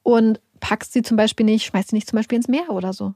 und 0.02 0.40
packst 0.60 0.92
sie 0.92 1.02
zum 1.02 1.16
Beispiel 1.16 1.46
nicht, 1.46 1.64
schmeißt 1.64 1.90
sie 1.90 1.96
nicht 1.96 2.08
zum 2.08 2.18
Beispiel 2.18 2.36
ins 2.36 2.48
Meer 2.48 2.70
oder 2.70 2.92
so. 2.92 3.14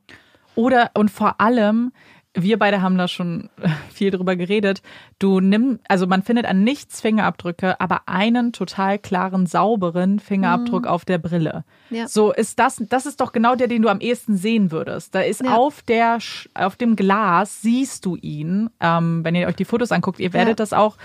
Oder 0.55 0.91
und 0.95 1.11
vor 1.11 1.41
allem, 1.41 1.93
wir 2.35 2.59
beide 2.61 2.81
haben 2.81 2.97
da 2.97 3.09
schon 3.09 3.51
viel 3.93 4.11
drüber 4.11 4.37
geredet. 4.37 4.83
Du 5.19 5.41
nimm, 5.41 5.81
also 5.89 6.07
man 6.07 6.23
findet 6.23 6.47
an 6.47 6.63
nichts 6.63 7.01
Fingerabdrücke, 7.01 7.81
aber 7.81 8.03
einen 8.07 8.53
total 8.53 8.99
klaren, 8.99 9.47
sauberen 9.47 10.21
Fingerabdruck 10.21 10.87
auf 10.87 11.05
der 11.05 11.19
Brille. 11.19 11.65
Mhm. 11.91 11.97
Ja. 11.97 12.09
So 12.09 12.33
ist 12.33 12.59
das, 12.61 12.83
das 12.89 13.07
ist 13.07 13.21
doch 13.21 13.33
genau 13.33 13.57
der, 13.57 13.67
den 13.67 13.83
du 13.83 13.89
am 13.89 14.01
ehesten 14.01 14.37
sehen 14.37 14.71
würdest. 14.71 15.15
Da 15.15 15.23
ist 15.23 15.43
Ja. 15.45 15.57
auf 15.57 15.83
der, 15.83 16.19
auf 16.55 16.77
dem 16.77 16.95
Glas 16.95 17.63
siehst 17.63 18.05
du 18.07 18.15
ihn. 18.17 18.71
Ähm, 18.81 19.25
wenn 19.25 19.35
ihr 19.35 19.49
euch 19.49 19.57
die 19.57 19.65
Fotos 19.65 19.91
anguckt, 19.91 20.21
ihr 20.21 20.33
werdet 20.33 20.51
Ja. 20.53 20.55
das 20.63 20.73
auch. 20.73 20.97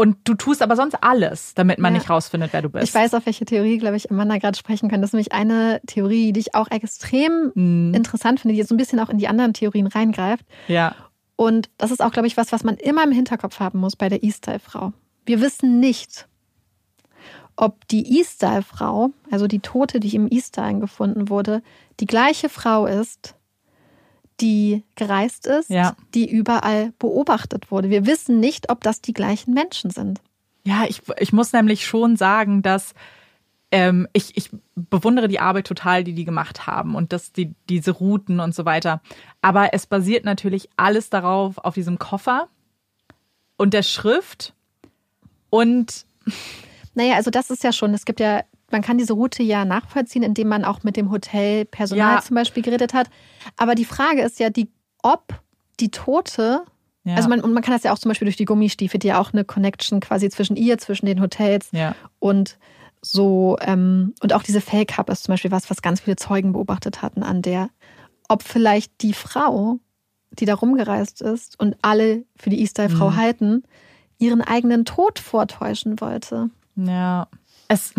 Und 0.00 0.16
du 0.24 0.34
tust 0.34 0.62
aber 0.62 0.76
sonst 0.76 0.94
alles, 1.02 1.52
damit 1.54 1.78
man 1.78 1.92
Ja. 1.92 1.98
nicht 1.98 2.08
rausfindet, 2.08 2.52
wer 2.54 2.62
du 2.62 2.70
bist. 2.70 2.84
Ich 2.88 2.94
weiß, 2.94 3.12
auf 3.14 3.26
welche 3.26 3.44
Theorie, 3.44 3.76
glaube 3.76 3.96
ich, 3.96 4.10
Amanda 4.10 4.38
gerade 4.38 4.56
sprechen 4.56 4.88
kann. 4.88 5.02
Das 5.02 5.10
ist 5.10 5.12
nämlich 5.14 5.32
eine 5.32 5.80
Theorie, 5.86 6.32
die 6.32 6.40
ich 6.40 6.54
auch 6.54 6.70
extrem 6.70 7.52
Mhm. 7.54 7.92
interessant 7.94 8.40
finde, 8.40 8.54
die 8.54 8.58
jetzt 8.60 8.68
so 8.70 8.74
ein 8.74 8.78
bisschen 8.78 8.98
auch 9.00 9.10
in 9.10 9.18
die 9.18 9.28
anderen 9.28 9.52
Theorien 9.52 9.86
reingreift. 9.86 10.46
Ja. 10.68 10.94
Und 11.36 11.68
das 11.76 11.90
ist 11.90 12.02
auch, 12.02 12.12
glaube 12.12 12.28
ich, 12.28 12.36
was, 12.38 12.50
was 12.50 12.64
man 12.64 12.76
immer 12.76 13.04
im 13.04 13.12
Hinterkopf 13.12 13.60
haben 13.60 13.78
muss 13.78 13.94
bei 13.96 14.08
der 14.08 14.22
E-Style-Frau. 14.24 14.92
Wir 15.26 15.40
wissen 15.42 15.80
nicht, 15.80 16.26
ob 17.56 17.86
die 17.88 18.20
E-Style-Frau, 18.20 19.10
also 19.30 19.46
die 19.46 19.60
Tote, 19.60 20.00
die 20.00 20.14
im 20.16 20.28
E-Style 20.30 20.80
gefunden 20.80 21.28
wurde, 21.28 21.62
die 22.00 22.06
gleiche 22.06 22.48
Frau 22.48 22.86
ist, 22.86 23.34
die 24.40 24.82
gereist 24.96 25.46
ist, 25.46 25.70
Ja. 25.70 25.96
die 26.14 26.30
überall 26.30 26.92
beobachtet 26.98 27.70
wurde. 27.70 27.90
Wir 27.90 28.06
wissen 28.06 28.40
nicht, 28.40 28.70
ob 28.70 28.82
das 28.82 29.00
die 29.00 29.12
gleichen 29.12 29.54
Menschen 29.54 29.90
sind. 29.90 30.20
Ja, 30.64 30.84
ich, 30.88 31.02
ich 31.18 31.32
muss 31.32 31.52
nämlich 31.52 31.86
schon 31.86 32.16
sagen, 32.16 32.62
dass 32.62 32.94
ähm, 33.72 34.08
ich, 34.12 34.36
ich 34.36 34.50
bewundere 34.74 35.28
die 35.28 35.38
Arbeit 35.40 35.66
total, 35.66 36.02
die 36.04 36.12
die 36.12 36.24
gemacht 36.24 36.66
haben 36.66 36.94
und 36.96 37.12
dass 37.12 37.32
die, 37.32 37.54
diese 37.68 37.92
Routen 37.92 38.40
und 38.40 38.54
so 38.54 38.64
weiter. 38.64 39.00
Aber 39.42 39.72
es 39.72 39.86
basiert 39.86 40.24
natürlich 40.24 40.68
alles 40.76 41.08
darauf, 41.08 41.58
auf 41.58 41.74
diesem 41.74 41.98
Koffer 41.98 42.48
und 43.56 43.72
der 43.72 43.82
Schrift 43.84 44.54
und 45.50 46.04
Naja, 46.94 47.14
also 47.14 47.30
das 47.30 47.50
ist 47.50 47.62
ja 47.62 47.72
schon, 47.72 47.94
es 47.94 48.04
gibt 48.04 48.20
ja, 48.20 48.42
man 48.72 48.82
kann 48.82 48.98
diese 48.98 49.12
Route 49.14 49.42
ja 49.42 49.64
nachvollziehen, 49.64 50.22
indem 50.22 50.48
man 50.48 50.64
auch 50.64 50.82
mit 50.82 50.96
dem 50.96 51.10
Hotelpersonal 51.10 52.16
Ja. 52.16 52.20
zum 52.22 52.34
Beispiel 52.36 52.62
geredet 52.62 52.94
hat. 52.94 53.08
Aber 53.56 53.74
die 53.74 53.84
Frage 53.84 54.22
ist 54.22 54.38
ja 54.40 54.50
die, 54.50 54.68
ob 55.02 55.40
die 55.80 55.90
Tote, 55.90 56.62
ja, 57.04 57.14
also 57.16 57.28
man, 57.28 57.40
und 57.40 57.52
man 57.52 57.62
kann 57.62 57.74
das 57.74 57.82
ja 57.84 57.92
auch 57.92 57.98
zum 57.98 58.10
Beispiel 58.10 58.26
durch 58.26 58.36
die 58.36 58.44
Gummistiefel, 58.44 58.98
die 59.00 59.08
ja 59.08 59.20
auch 59.20 59.32
eine 59.32 59.44
Connection 59.44 60.00
quasi 60.00 60.28
zwischen 60.30 60.56
ihr, 60.56 60.78
zwischen 60.78 61.06
den 61.06 61.20
Hotels 61.20 61.68
ja, 61.72 61.94
und 62.18 62.58
so, 63.02 63.56
ähm, 63.62 64.14
und 64.22 64.34
auch 64.34 64.42
diese 64.42 64.60
Fake-Cup 64.60 65.08
ist 65.08 65.24
zum 65.24 65.32
Beispiel 65.32 65.50
was, 65.50 65.70
was 65.70 65.80
ganz 65.80 66.00
viele 66.00 66.16
Zeugen 66.16 66.52
beobachtet 66.52 67.00
hatten 67.00 67.22
an 67.22 67.40
der, 67.40 67.70
ob 68.28 68.42
vielleicht 68.42 69.00
die 69.00 69.14
Frau, 69.14 69.78
die 70.38 70.44
da 70.44 70.54
rumgereist 70.54 71.22
ist 71.22 71.58
und 71.58 71.76
alle 71.80 72.24
für 72.36 72.50
die 72.50 72.60
E-Style-Frau 72.60 73.10
Mhm. 73.10 73.16
halten, 73.16 73.62
ihren 74.18 74.42
eigenen 74.42 74.84
Tod 74.84 75.18
vortäuschen 75.18 76.00
wollte. 76.02 76.50
ja. 76.76 77.26
Es, 77.68 77.94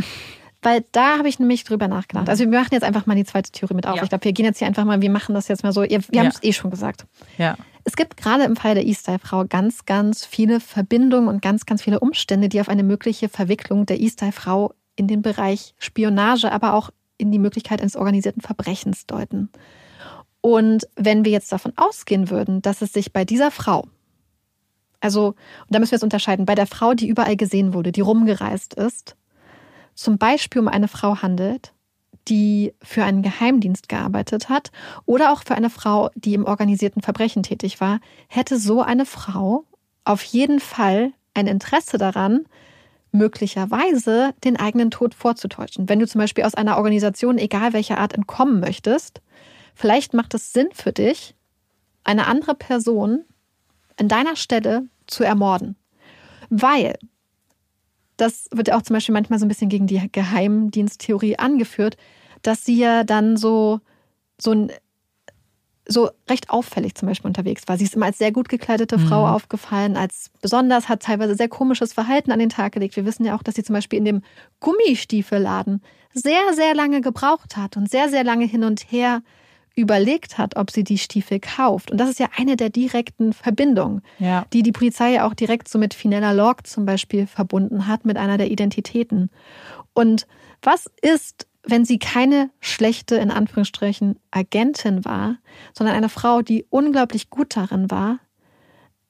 Weil 0.64 0.86
da 0.92 1.18
habe 1.18 1.28
ich 1.28 1.40
nämlich 1.40 1.64
drüber 1.64 1.88
nachgedacht. 1.88 2.30
Also 2.30 2.44
wir 2.44 2.60
machen 2.60 2.70
jetzt 2.74 2.84
einfach 2.84 3.08
mal 3.08 3.16
die 3.16 3.24
zweite 3.26 3.52
Theorie 3.52 3.74
mit 3.74 3.88
auf. 3.88 3.96
Ja. 3.98 4.04
Ich 4.04 4.10
glaube, 4.10 4.26
wir 4.26 4.34
gehen 4.34 4.46
jetzt 4.46 4.60
hier 4.60 4.68
einfach 4.68 4.86
mal, 4.86 5.02
wir 5.02 5.10
machen 5.10 5.34
das 5.34 5.48
jetzt 5.48 5.64
mal 5.64 5.72
so. 5.74 5.82
Ihr, 5.84 6.02
wir 6.02 6.06
Ja. 6.12 6.22
haben 6.22 6.28
es 6.28 6.44
eh 6.44 6.54
schon 6.54 6.70
gesagt. 6.70 7.08
ja, 7.40 7.58
Es 7.84 7.96
gibt 7.96 8.16
gerade 8.18 8.44
im 8.44 8.56
Fall 8.56 8.76
der 8.76 8.86
E-Style-Frau 8.86 9.46
ganz, 9.50 9.86
ganz 9.86 10.24
viele 10.24 10.60
Verbindungen 10.60 11.28
und 11.30 11.42
ganz, 11.42 11.66
ganz 11.66 11.82
viele 11.82 12.00
Umstände, 12.00 12.48
die 12.48 12.62
auf 12.62 12.70
eine 12.70 12.84
mögliche 12.84 13.28
Verwicklung 13.28 13.88
der 13.88 14.00
E-Style-Frau 14.00 14.74
in 14.96 15.08
den 15.08 15.24
Bereich 15.24 15.74
Spionage, 15.80 16.52
aber 16.52 16.76
auch 16.76 16.92
in 17.18 17.32
die 17.32 17.40
Möglichkeit 17.40 17.82
eines 17.82 17.96
organisierten 17.96 18.42
Verbrechens 18.42 19.08
deuten. 19.08 19.50
Und 20.42 20.88
wenn 20.96 21.26
wir 21.26 21.32
jetzt 21.32 21.52
davon 21.52 21.74
ausgehen 21.76 22.30
würden, 22.30 22.62
dass 22.62 22.82
es 22.84 22.94
sich 22.94 23.14
bei 23.14 23.26
dieser 23.26 23.50
Frau, 23.52 23.88
also, 25.00 25.28
und 25.30 25.36
da 25.70 25.80
müssen 25.80 25.92
wir 25.92 25.98
es 25.98 26.04
unterscheiden, 26.04 26.46
bei 26.46 26.54
der 26.56 26.68
Frau, 26.68 26.94
die 26.94 27.08
überall 27.08 27.36
gesehen 27.36 27.74
wurde, 27.74 27.92
die 27.92 28.02
rumgereist 28.02 28.76
ist, 28.76 29.16
zum 30.02 30.18
Beispiel 30.18 30.62
um 30.62 30.68
eine 30.68 30.88
Frau 30.88 31.22
handelt, 31.22 31.74
die 32.28 32.74
für 32.82 33.04
einen 33.04 33.22
Geheimdienst 33.22 33.90
gearbeitet 33.90 34.50
hat 34.50 34.72
oder 35.06 35.32
auch 35.32 35.44
für 35.44 35.56
eine 35.56 35.70
Frau, 35.70 36.10
die 36.16 36.34
im 36.34 36.46
organisierten 36.46 37.02
Verbrechen 37.02 37.44
tätig 37.44 37.82
war, 37.82 38.00
hätte 38.28 38.58
so 38.58 38.82
eine 38.82 39.06
Frau 39.06 39.66
auf 40.04 40.24
jeden 40.24 40.60
Fall 40.60 41.14
ein 41.34 41.48
Interesse 41.48 41.98
daran, 41.98 42.46
möglicherweise 43.12 44.34
den 44.44 44.58
eigenen 44.58 44.92
Tod 44.92 45.14
vorzutäuschen. 45.14 45.90
Wenn 45.90 46.00
du 46.00 46.08
zum 46.08 46.20
Beispiel 46.20 46.46
aus 46.46 46.56
einer 46.56 46.78
Organisation, 46.78 47.38
egal 47.38 47.74
welcher 47.74 47.98
Art, 47.98 48.14
entkommen 48.14 48.60
möchtest, 48.60 49.22
vielleicht 49.76 50.14
macht 50.14 50.34
es 50.34 50.54
Sinn 50.54 50.70
für 50.74 50.94
dich, 50.94 51.36
eine 52.04 52.28
andere 52.28 52.56
Person 52.56 53.26
an 53.98 54.08
deiner 54.08 54.36
Stelle 54.36 54.88
zu 55.08 55.24
ermorden. 55.24 55.76
Weil 56.50 56.98
das 58.22 58.48
wird 58.52 58.68
ja 58.68 58.78
auch 58.78 58.84
zum 58.84 58.94
Beispiel 58.94 59.14
manchmal 59.14 59.40
so 59.40 59.46
ein 59.46 59.50
bisschen 59.50 59.70
gegen 59.70 59.88
die 59.88 60.02
Geheimdiensttheorie 60.12 61.40
angeführt, 61.40 61.98
dass 62.44 62.64
sie 62.64 62.78
ja 62.78 63.04
dann 63.04 63.36
so, 63.36 63.80
so 64.40 64.52
ein 64.52 64.72
so 65.88 66.10
recht 66.30 66.52
auffällig 66.52 66.96
zum 66.96 67.08
Beispiel 67.08 67.28
unterwegs 67.28 67.64
war. 67.68 67.78
Sie 67.78 67.84
ist 67.84 67.96
immer 67.96 68.06
als 68.06 68.20
sehr 68.20 68.32
gut 68.32 68.48
gekleidete 68.48 69.00
Frau 69.00 69.26
mhm. 69.26 69.34
aufgefallen, 69.34 69.98
als 69.98 70.30
besonders, 70.42 70.88
hat 70.88 71.02
teilweise 71.02 71.36
sehr 71.36 71.50
komisches 71.50 71.94
Verhalten 71.94 72.32
an 72.32 72.40
den 72.40 72.50
Tag 72.50 72.74
gelegt. 72.74 72.96
Wir 72.96 73.06
wissen 73.06 73.26
ja 73.26 73.36
auch, 73.36 73.44
dass 73.44 73.56
sie 73.56 73.64
zum 73.64 73.74
Beispiel 73.74 73.98
in 73.98 74.06
dem 74.06 74.22
Gummistiefelladen 74.60 75.82
sehr, 76.14 76.54
sehr 76.54 76.76
lange 76.76 77.02
gebraucht 77.02 77.58
hat 77.58 77.76
und 77.76 77.90
sehr, 77.90 78.10
sehr 78.10 78.24
lange 78.24 78.46
hin 78.46 78.64
und 78.64 78.92
her 78.92 79.24
überlegt 79.76 80.38
hat, 80.38 80.58
ob 80.58 80.72
sie 80.72 80.84
die 80.84 80.98
Stiefel 80.98 81.40
kauft. 81.40 81.92
Und 81.92 81.98
das 81.98 82.10
ist 82.10 82.20
ja 82.20 82.30
eine 82.38 82.58
der 82.58 82.70
direkten 82.70 83.34
Verbindungen, 83.34 84.02
ja. 84.20 84.46
die 84.54 84.64
die 84.64 84.72
Polizei 84.72 85.14
ja 85.14 85.28
auch 85.28 85.34
direkt 85.34 85.68
so 85.68 85.80
mit 85.80 85.94
Finella 85.94 86.32
Lorg 86.32 86.68
zum 86.68 86.86
Beispiel 86.86 87.26
verbunden 87.26 87.88
hat, 87.88 88.06
mit 88.06 88.18
einer 88.18 88.38
der 88.38 88.52
Identitäten. 88.52 89.30
Und 89.94 90.28
was 90.62 90.90
ist, 91.02 91.48
wenn 91.64 91.86
sie 91.86 92.00
keine 92.00 92.50
schlechte, 92.60 93.16
in 93.16 93.32
Anführungsstrichen, 93.32 94.20
Agentin 94.32 95.06
war, 95.06 95.38
sondern 95.74 95.96
eine 95.96 96.10
Frau, 96.10 96.42
die 96.42 96.66
unglaublich 96.70 97.30
gut 97.30 97.56
darin 97.56 97.90
war, 97.90 98.20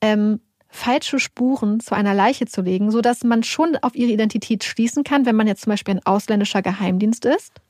ähm, 0.02 0.42
falsche 0.68 1.20
Spuren 1.20 1.80
zu 1.80 1.96
einer 1.96 2.14
Leiche 2.14 2.46
zu 2.46 2.62
legen, 2.62 2.92
sodass 2.92 3.24
man 3.24 3.44
schon 3.44 3.78
auf 3.82 3.96
ihre 3.96 4.12
Identität 4.12 4.64
schließen 4.64 5.04
kann, 5.04 5.26
wenn 5.26 5.36
man 5.36 5.48
jetzt 5.48 5.64
zum 5.64 5.72
Beispiel 5.72 5.96
ein 5.96 6.06
ausländischer 6.06 6.62
Geheimdienst 6.62 7.26
ist, 7.26 7.62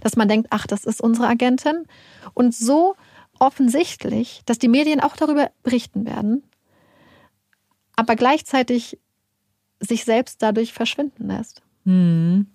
dass 0.00 0.16
man 0.16 0.28
denkt, 0.28 0.48
ach, 0.50 0.66
das 0.66 0.84
ist 0.84 1.00
unsere 1.00 1.26
Agentin. 1.28 1.86
Und 2.34 2.54
so 2.54 2.94
offensichtlich, 3.38 4.42
dass 4.46 4.58
die 4.58 4.68
Medien 4.68 5.00
auch 5.00 5.16
darüber 5.16 5.50
berichten 5.62 6.06
werden, 6.06 6.42
aber 7.96 8.16
gleichzeitig 8.16 8.98
sich 9.80 10.04
selbst 10.04 10.42
dadurch 10.42 10.72
verschwinden 10.72 11.28
lässt. 11.28 11.62
Hm. 11.84 12.46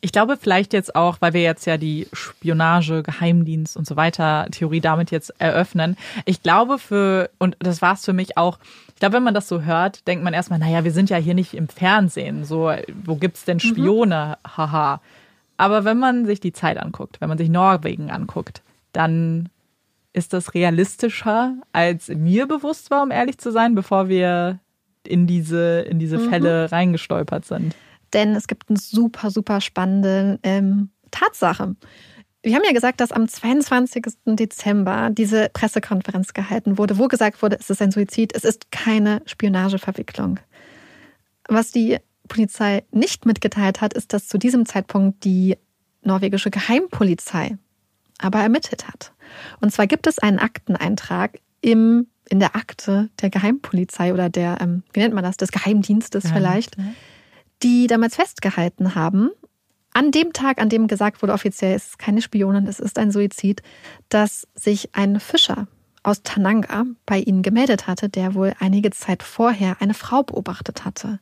Ich 0.00 0.12
glaube 0.12 0.36
vielleicht 0.36 0.72
jetzt 0.72 0.94
auch, 0.94 1.18
weil 1.20 1.32
wir 1.32 1.42
jetzt 1.42 1.64
ja 1.66 1.76
die 1.76 2.06
Spionage, 2.12 3.02
Geheimdienst 3.02 3.76
und 3.76 3.86
so 3.86 3.96
weiter 3.96 4.46
Theorie 4.50 4.80
damit 4.80 5.10
jetzt 5.10 5.32
eröffnen. 5.40 5.96
Ich 6.26 6.42
glaube 6.42 6.78
für, 6.78 7.30
und 7.38 7.56
das 7.60 7.80
war 7.80 7.94
es 7.94 8.04
für 8.04 8.12
mich 8.12 8.36
auch, 8.36 8.58
ich 8.88 9.00
glaube, 9.00 9.16
wenn 9.16 9.22
man 9.22 9.34
das 9.34 9.48
so 9.48 9.62
hört, 9.62 10.06
denkt 10.06 10.22
man 10.22 10.34
erstmal, 10.34 10.58
naja, 10.58 10.84
wir 10.84 10.92
sind 10.92 11.10
ja 11.10 11.16
hier 11.16 11.34
nicht 11.34 11.54
im 11.54 11.68
Fernsehen. 11.68 12.44
So, 12.44 12.72
wo 13.04 13.16
gibt's 13.16 13.44
denn 13.44 13.56
mhm. 13.56 13.60
Spione? 13.60 14.36
Mhm. 14.42 14.56
Haha. 14.56 15.00
Aber 15.56 15.84
wenn 15.84 15.98
man 15.98 16.26
sich 16.26 16.40
die 16.40 16.52
Zeit 16.52 16.78
anguckt, 16.78 17.20
wenn 17.20 17.28
man 17.28 17.38
sich 17.38 17.48
Norwegen 17.48 18.10
anguckt, 18.10 18.62
dann 18.92 19.48
ist 20.12 20.32
das 20.32 20.54
realistischer, 20.54 21.54
als 21.72 22.08
mir 22.08 22.46
bewusst 22.46 22.90
war, 22.90 23.02
um 23.02 23.10
ehrlich 23.10 23.38
zu 23.38 23.50
sein, 23.50 23.74
bevor 23.74 24.08
wir 24.08 24.60
in 25.06 25.26
diese, 25.26 25.80
in 25.80 25.98
diese 25.98 26.18
mhm. 26.18 26.30
Fälle 26.30 26.72
reingestolpert 26.72 27.44
sind 27.44 27.74
denn 28.14 28.34
es 28.34 28.46
gibt 28.46 28.70
eine 28.70 28.78
super, 28.78 29.30
super 29.30 29.60
spannende 29.60 30.38
ähm, 30.42 30.90
Tatsache. 31.10 31.76
Wir 32.42 32.54
haben 32.54 32.64
ja 32.64 32.72
gesagt, 32.72 33.00
dass 33.00 33.12
am 33.12 33.26
22. 33.26 34.04
Dezember 34.26 35.10
diese 35.10 35.48
Pressekonferenz 35.52 36.32
gehalten 36.32 36.78
wurde, 36.78 36.98
wo 36.98 37.08
gesagt 37.08 37.42
wurde, 37.42 37.56
es 37.58 37.70
ist 37.70 37.82
ein 37.82 37.90
Suizid, 37.90 38.34
es 38.34 38.44
ist 38.44 38.70
keine 38.70 39.22
Spionageverwicklung. 39.26 40.38
Was 41.48 41.72
die 41.72 41.98
Polizei 42.28 42.84
nicht 42.90 43.26
mitgeteilt 43.26 43.80
hat, 43.80 43.94
ist, 43.94 44.12
dass 44.12 44.28
zu 44.28 44.38
diesem 44.38 44.66
Zeitpunkt 44.66 45.24
die 45.24 45.56
norwegische 46.02 46.50
Geheimpolizei 46.50 47.56
aber 48.18 48.40
ermittelt 48.40 48.86
hat. 48.88 49.12
Und 49.60 49.72
zwar 49.72 49.86
gibt 49.86 50.06
es 50.06 50.18
einen 50.18 50.38
Akteneintrag 50.38 51.40
im, 51.60 52.06
in 52.28 52.40
der 52.40 52.56
Akte 52.56 53.10
der 53.20 53.30
Geheimpolizei 53.30 54.12
oder 54.12 54.28
der, 54.28 54.58
ähm, 54.60 54.82
wie 54.92 55.00
nennt 55.00 55.14
man 55.14 55.24
das, 55.24 55.36
des 55.36 55.50
Geheimdienstes 55.50 56.30
vielleicht. 56.30 56.78
Ja 56.78 56.84
die 57.64 57.86
damals 57.86 58.16
festgehalten 58.16 58.94
haben, 58.94 59.30
an 59.92 60.10
dem 60.10 60.32
Tag, 60.32 60.60
an 60.60 60.68
dem 60.68 60.86
gesagt 60.86 61.22
wurde, 61.22 61.32
offiziell 61.32 61.74
ist 61.74 61.90
es 61.90 61.98
keine 61.98 62.20
Spionin, 62.20 62.66
es 62.66 62.80
ist 62.80 62.98
ein 62.98 63.10
Suizid, 63.10 63.62
dass 64.08 64.46
sich 64.54 64.94
ein 64.94 65.18
Fischer 65.20 65.66
aus 66.04 66.22
Tananga 66.22 66.84
bei 67.06 67.18
ihnen 67.18 67.42
gemeldet 67.42 67.86
hatte, 67.86 68.08
der 68.08 68.34
wohl 68.34 68.54
einige 68.60 68.90
Zeit 68.90 69.22
vorher 69.22 69.76
eine 69.80 69.94
Frau 69.94 70.22
beobachtet 70.22 70.84
hatte. 70.84 71.18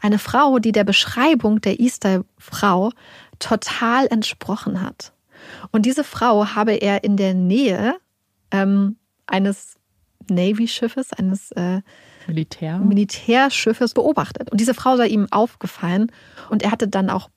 Eine 0.00 0.18
Frau, 0.18 0.58
die 0.58 0.72
der 0.72 0.84
Beschreibung 0.84 1.60
der 1.60 1.78
Easter-Frau 1.78 2.90
total 3.38 4.06
entsprochen 4.06 4.80
hat. 4.80 5.12
Und 5.70 5.86
diese 5.86 6.02
Frau 6.02 6.54
habe 6.54 6.72
er 6.72 7.04
in 7.04 7.16
der 7.16 7.34
Nähe 7.34 7.96
ähm, 8.50 8.96
eines 9.26 9.76
Navy-Schiffes, 10.28 11.12
eines 11.12 11.52
äh, 11.52 11.82
Militär. 12.26 12.78
Militärschiffes 12.78 13.94
beobachtet. 13.94 14.50
Und 14.50 14.60
diese 14.60 14.74
Frau 14.74 14.96
sei 14.96 15.08
ihm 15.08 15.26
aufgefallen 15.30 16.10
und 16.48 16.62
er 16.62 16.70
hatte 16.70 16.88
dann 16.88 17.10
auch 17.10 17.28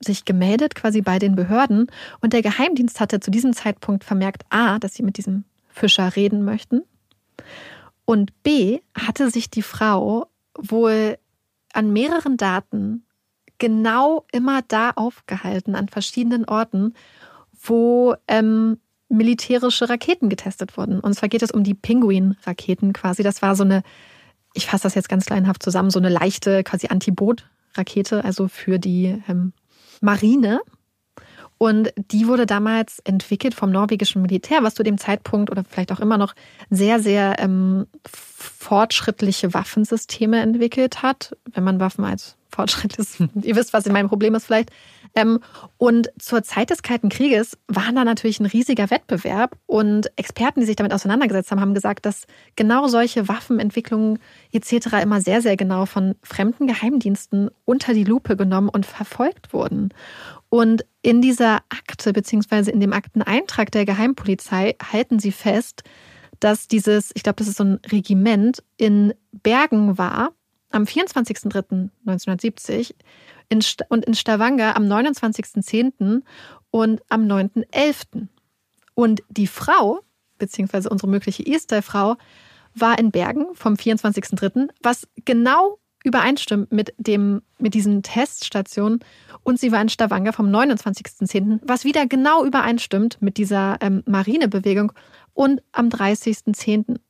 sich 0.00 0.24
gemeldet 0.24 0.74
quasi 0.74 1.00
bei 1.00 1.18
den 1.18 1.34
Behörden 1.34 1.86
und 2.20 2.32
der 2.32 2.42
Geheimdienst 2.42 3.00
hatte 3.00 3.20
zu 3.20 3.30
diesem 3.30 3.54
Zeitpunkt 3.54 4.04
vermerkt, 4.04 4.44
a, 4.50 4.78
dass 4.78 4.94
sie 4.94 5.02
mit 5.02 5.16
diesem 5.16 5.44
Fischer 5.74 6.16
reden 6.16 6.44
möchten 6.44 6.82
und 8.04 8.42
b, 8.42 8.80
hatte 8.96 9.30
sich 9.30 9.50
die 9.50 9.62
Frau 9.62 10.28
wohl 10.56 11.18
an 11.72 11.92
mehreren 11.92 12.36
Daten 12.36 13.04
genau 13.58 14.24
immer 14.32 14.62
da 14.62 14.90
aufgehalten, 14.90 15.74
an 15.74 15.88
verschiedenen 15.88 16.44
Orten, 16.44 16.94
wo 17.60 18.14
ähm, 18.28 18.78
militärische 19.08 19.88
Raketen 19.88 20.28
getestet 20.28 20.76
wurden. 20.76 21.00
Und 21.00 21.14
zwar 21.14 21.28
geht 21.28 21.42
es 21.42 21.50
um 21.50 21.64
die 21.64 21.74
Penguin-Raketen 21.74 22.92
quasi. 22.92 23.22
Das 23.22 23.42
war 23.42 23.56
so 23.56 23.64
eine 23.64 23.82
ich 24.54 24.66
fasse 24.66 24.84
das 24.84 24.94
jetzt 24.94 25.08
ganz 25.08 25.26
kleinhaft 25.26 25.62
zusammen, 25.62 25.90
so 25.90 25.98
eine 25.98 26.08
leichte 26.08 26.62
quasi 26.62 26.86
Antiboot-Rakete, 26.86 28.24
also 28.24 28.48
für 28.48 28.78
die 28.78 29.20
ähm, 29.28 29.52
Marine. 30.00 30.60
Und 31.64 31.94
die 31.96 32.26
wurde 32.26 32.44
damals 32.44 32.98
entwickelt 33.04 33.54
vom 33.54 33.70
norwegischen 33.70 34.20
Militär, 34.20 34.62
was 34.62 34.74
zu 34.74 34.82
dem 34.82 34.98
Zeitpunkt 34.98 35.50
oder 35.50 35.64
vielleicht 35.64 35.92
auch 35.92 36.00
immer 36.00 36.18
noch 36.18 36.34
sehr, 36.68 37.00
sehr 37.00 37.36
ähm, 37.38 37.86
fortschrittliche 38.04 39.54
Waffensysteme 39.54 40.42
entwickelt 40.42 41.02
hat. 41.02 41.34
Wenn 41.50 41.64
man 41.64 41.80
Waffen 41.80 42.04
als 42.04 42.36
fortschrittliches, 42.50 43.18
ihr 43.42 43.56
wisst, 43.56 43.72
was 43.72 43.86
in 43.86 43.94
meinem 43.94 44.10
Problem 44.10 44.34
ist 44.34 44.44
vielleicht. 44.44 44.72
Ähm, 45.14 45.40
und 45.78 46.10
zur 46.18 46.42
Zeit 46.42 46.68
des 46.68 46.82
Kalten 46.82 47.08
Krieges 47.08 47.56
war 47.66 47.90
da 47.94 48.04
natürlich 48.04 48.40
ein 48.40 48.46
riesiger 48.46 48.90
Wettbewerb 48.90 49.56
und 49.64 50.10
Experten, 50.18 50.60
die 50.60 50.66
sich 50.66 50.76
damit 50.76 50.92
auseinandergesetzt 50.92 51.50
haben, 51.50 51.60
haben 51.62 51.72
gesagt, 51.72 52.04
dass 52.04 52.26
genau 52.56 52.88
solche 52.88 53.26
Waffenentwicklungen 53.26 54.18
etc. 54.52 55.02
immer 55.02 55.22
sehr, 55.22 55.40
sehr 55.40 55.56
genau 55.56 55.86
von 55.86 56.14
fremden 56.22 56.66
Geheimdiensten 56.66 57.48
unter 57.64 57.94
die 57.94 58.04
Lupe 58.04 58.36
genommen 58.36 58.68
und 58.68 58.84
verfolgt 58.84 59.54
wurden. 59.54 59.94
Und 60.50 60.84
in 61.04 61.20
dieser 61.20 61.58
Akte 61.68 62.14
beziehungsweise 62.14 62.70
in 62.70 62.80
dem 62.80 62.94
Akteneintrag 62.94 63.70
der 63.70 63.84
Geheimpolizei 63.84 64.74
halten 64.82 65.18
sie 65.18 65.32
fest, 65.32 65.82
dass 66.40 66.66
dieses, 66.66 67.10
ich 67.14 67.22
glaube, 67.22 67.36
das 67.36 67.48
ist 67.48 67.58
so 67.58 67.64
ein 67.64 67.78
Regiment 67.92 68.64
in 68.78 69.12
Bergen 69.30 69.98
war, 69.98 70.32
am 70.70 70.84
24.03.1970 70.84 72.94
in 73.50 73.62
und 73.90 74.06
in 74.06 74.14
Stavanger 74.14 74.76
am 74.76 74.84
29.10. 74.84 76.22
und 76.70 77.02
am 77.10 77.26
9.11. 77.26 78.28
Und 78.94 79.22
die 79.28 79.46
Frau, 79.46 80.00
beziehungsweise 80.38 80.88
unsere 80.88 81.10
mögliche 81.10 81.46
Easter-Frau, 81.46 82.16
war 82.74 82.98
in 82.98 83.10
Bergen 83.10 83.54
vom 83.54 83.74
24.03., 83.74 84.70
was 84.82 85.06
genau 85.26 85.78
übereinstimmt 86.04 86.70
mit, 86.70 86.94
dem, 86.98 87.42
mit 87.58 87.74
diesen 87.74 88.02
Teststationen. 88.02 89.00
Und 89.42 89.58
sie 89.58 89.72
war 89.72 89.80
in 89.80 89.88
Stavanger 89.88 90.32
vom 90.32 90.46
29.10., 90.46 91.60
was 91.64 91.84
wieder 91.84 92.06
genau 92.06 92.44
übereinstimmt 92.44 93.20
mit 93.20 93.38
dieser 93.38 93.78
ähm, 93.80 94.04
Marinebewegung. 94.06 94.92
Und 95.32 95.62
am 95.72 95.88
30.10. 95.88 97.00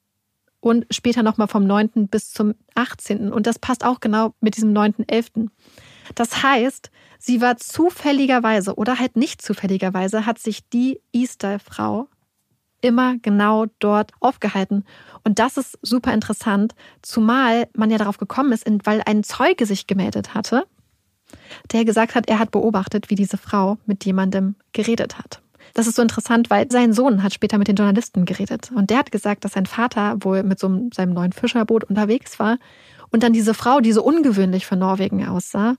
Und 0.60 0.86
später 0.90 1.22
nochmal 1.22 1.48
vom 1.48 1.66
9. 1.66 2.08
bis 2.08 2.32
zum 2.32 2.54
18. 2.74 3.30
Und 3.30 3.46
das 3.46 3.58
passt 3.58 3.84
auch 3.84 4.00
genau 4.00 4.32
mit 4.40 4.56
diesem 4.56 4.72
9.11. 4.72 5.48
Das 6.14 6.42
heißt, 6.42 6.90
sie 7.18 7.40
war 7.40 7.56
zufälligerweise 7.58 8.76
oder 8.76 8.98
halt 8.98 9.16
nicht 9.16 9.42
zufälligerweise, 9.42 10.24
hat 10.24 10.38
sich 10.38 10.66
die 10.68 11.00
Easter-Frau 11.12 12.08
immer 12.84 13.16
genau 13.22 13.66
dort 13.78 14.12
aufgehalten. 14.20 14.84
Und 15.24 15.38
das 15.38 15.56
ist 15.56 15.78
super 15.82 16.12
interessant, 16.12 16.74
zumal 17.02 17.66
man 17.74 17.90
ja 17.90 17.98
darauf 17.98 18.18
gekommen 18.18 18.52
ist, 18.52 18.66
weil 18.84 19.02
ein 19.06 19.24
Zeuge 19.24 19.66
sich 19.66 19.86
gemeldet 19.86 20.34
hatte, 20.34 20.66
der 21.72 21.84
gesagt 21.84 22.14
hat, 22.14 22.28
er 22.28 22.38
hat 22.38 22.50
beobachtet, 22.50 23.10
wie 23.10 23.14
diese 23.14 23.38
Frau 23.38 23.78
mit 23.86 24.04
jemandem 24.04 24.54
geredet 24.72 25.18
hat. 25.18 25.40
Das 25.72 25.88
ist 25.88 25.96
so 25.96 26.02
interessant, 26.02 26.50
weil 26.50 26.70
sein 26.70 26.92
Sohn 26.92 27.22
hat 27.22 27.34
später 27.34 27.58
mit 27.58 27.66
den 27.66 27.74
Journalisten 27.74 28.26
geredet. 28.26 28.70
Und 28.74 28.90
der 28.90 28.98
hat 28.98 29.10
gesagt, 29.10 29.44
dass 29.44 29.52
sein 29.52 29.66
Vater 29.66 30.16
wohl 30.20 30.42
mit 30.42 30.60
so 30.60 30.68
einem, 30.68 30.92
seinem 30.92 31.14
neuen 31.14 31.32
Fischerboot 31.32 31.84
unterwegs 31.84 32.38
war 32.38 32.58
Und 33.10 33.22
dann 33.22 33.32
diese 33.32 33.54
Frau, 33.54 33.80
die 33.80 33.92
so 33.92 34.04
ungewöhnlich 34.04 34.66
für 34.66 34.76
Norwegen 34.76 35.26
aussah, 35.26 35.76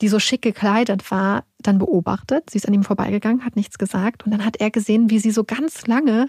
die 0.00 0.08
so 0.08 0.18
schick 0.18 0.42
gekleidet 0.42 1.10
war, 1.10 1.44
dann 1.58 1.78
beobachtet. 1.78 2.50
Sie 2.50 2.56
ist 2.58 2.66
an 2.66 2.74
ihm 2.74 2.84
vorbeigegangen, 2.84 3.44
hat 3.44 3.56
nichts 3.56 3.78
gesagt. 3.78 4.24
Und 4.24 4.32
dann 4.32 4.44
hat 4.44 4.56
er 4.56 4.70
gesehen, 4.70 5.10
wie 5.10 5.18
sie 5.18 5.30
so 5.30 5.44
ganz 5.44 5.86
lange 5.86 6.28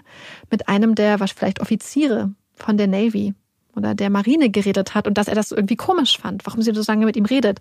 mit 0.50 0.68
einem 0.68 0.94
der, 0.94 1.20
was 1.20 1.32
vielleicht 1.32 1.60
Offiziere 1.60 2.32
von 2.54 2.76
der 2.76 2.86
Navy 2.86 3.34
oder 3.74 3.94
der 3.94 4.10
Marine 4.10 4.50
geredet 4.50 4.94
hat 4.94 5.06
und 5.06 5.16
dass 5.16 5.28
er 5.28 5.34
das 5.34 5.52
irgendwie 5.52 5.76
komisch 5.76 6.18
fand, 6.18 6.44
warum 6.46 6.60
sie 6.62 6.74
so 6.74 6.82
lange 6.86 7.06
mit 7.06 7.16
ihm 7.16 7.24
redet. 7.24 7.60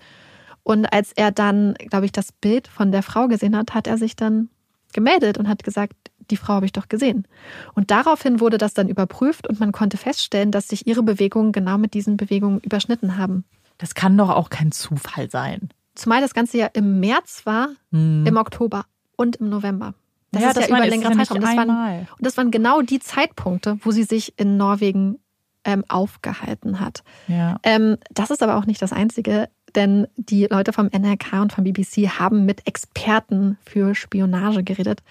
Und 0.64 0.86
als 0.92 1.12
er 1.14 1.32
dann, 1.32 1.74
glaube 1.76 2.06
ich, 2.06 2.12
das 2.12 2.32
Bild 2.32 2.68
von 2.68 2.92
der 2.92 3.04
Frau 3.04 3.28
gesehen 3.28 3.56
hat, 3.56 3.74
hat 3.74 3.88
er 3.88 3.98
sich 3.98 4.16
dann 4.16 4.50
gemeldet 4.94 5.38
und 5.38 5.48
hat 5.48 5.64
gesagt, 5.64 5.96
die 6.30 6.38
Frau 6.38 6.54
habe 6.56 6.66
ich 6.66 6.74
doch 6.74 6.88
gesehen. 6.88 7.28
Und 7.74 7.92
daraufhin 7.92 8.40
wurde 8.40 8.58
das 8.58 8.74
dann 8.74 8.90
überprüft 8.90 9.48
und 9.48 9.60
man 9.60 9.72
konnte 9.72 9.98
feststellen, 9.98 10.52
dass 10.52 10.68
sich 10.68 10.88
ihre 10.88 11.04
Bewegungen 11.04 11.52
genau 11.52 11.78
mit 11.78 11.94
diesen 11.94 12.18
Bewegungen 12.18 12.60
überschnitten 12.60 13.18
haben. 13.18 13.46
Das 13.78 13.96
kann 13.96 14.18
doch 14.18 14.30
auch 14.30 14.50
kein 14.50 14.72
Zufall 14.72 15.30
sein. 15.30 15.70
Zumal 15.96 16.22
das 16.22 16.34
Ganze 16.34 16.58
ja 16.58 16.68
im 16.68 17.00
März 17.00 17.46
war, 17.46 17.70
hm. 17.92 18.26
im 18.26 18.38
Oktober 18.38 18.86
und 19.16 19.38
im 19.38 19.50
November. 19.50 19.94
Das 20.32 20.42
ja, 20.42 20.48
ist 20.50 20.58
das 20.58 20.70
ja 20.70 20.78
über 20.78 20.88
längere 20.88 21.14
Zeitraum. 21.18 21.42
Das 21.42 21.56
waren, 21.58 21.70
und 21.70 22.26
das 22.26 22.38
waren 22.38 22.52
genau 22.52 22.82
die 22.82 23.00
Zeitpunkte, 23.00 23.78
wo 23.82 23.92
sie 23.92 24.04
sich 24.04 24.40
in 24.40 24.58
Norwegen 24.58 25.20
ähm, 25.66 25.84
aufgehalten 25.90 26.80
hat. 26.80 27.04
Ja. 27.28 27.58
Ähm, 27.64 27.98
das 28.10 28.32
ist 28.32 28.42
aber 28.42 28.56
auch 28.56 28.66
nicht 28.66 28.82
das 28.82 28.94
Einzige, 28.94 29.50
denn 29.76 30.08
die 30.16 30.46
Leute 30.46 30.74
vom 30.74 30.88
NRK 30.88 31.42
und 31.42 31.54
vom 31.54 31.64
BBC 31.64 32.08
haben 32.20 32.46
mit 32.46 32.68
Experten 32.68 33.58
für 33.64 33.94
Spionage 33.94 34.64
geredet. 34.64 35.02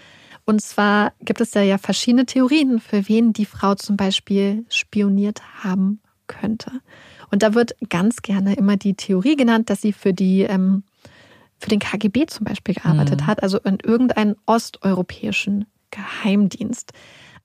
Und 0.46 0.60
zwar 0.62 1.12
gibt 1.20 1.40
es 1.40 1.50
da 1.50 1.60
ja 1.60 1.78
verschiedene 1.78 2.26
Theorien, 2.26 2.80
für 2.80 3.08
wen 3.08 3.32
die 3.32 3.46
Frau 3.46 3.74
zum 3.74 3.96
Beispiel 3.96 4.64
spioniert 4.68 5.42
haben 5.62 6.00
könnte. 6.26 6.72
Und 7.30 7.42
da 7.42 7.54
wird 7.54 7.74
ganz 7.88 8.22
gerne 8.22 8.54
immer 8.54 8.76
die 8.76 8.94
Theorie 8.94 9.36
genannt, 9.36 9.70
dass 9.70 9.80
sie 9.80 9.92
für 9.92 10.12
die 10.12 10.42
ähm, 10.42 10.82
für 11.60 11.68
den 11.68 11.78
KGB 11.78 12.26
zum 12.26 12.44
Beispiel 12.44 12.74
gearbeitet 12.74 13.20
mhm. 13.20 13.26
hat, 13.26 13.42
also 13.42 13.58
in 13.58 13.78
irgendeinen 13.82 14.34
osteuropäischen 14.46 15.66
Geheimdienst. 15.90 16.92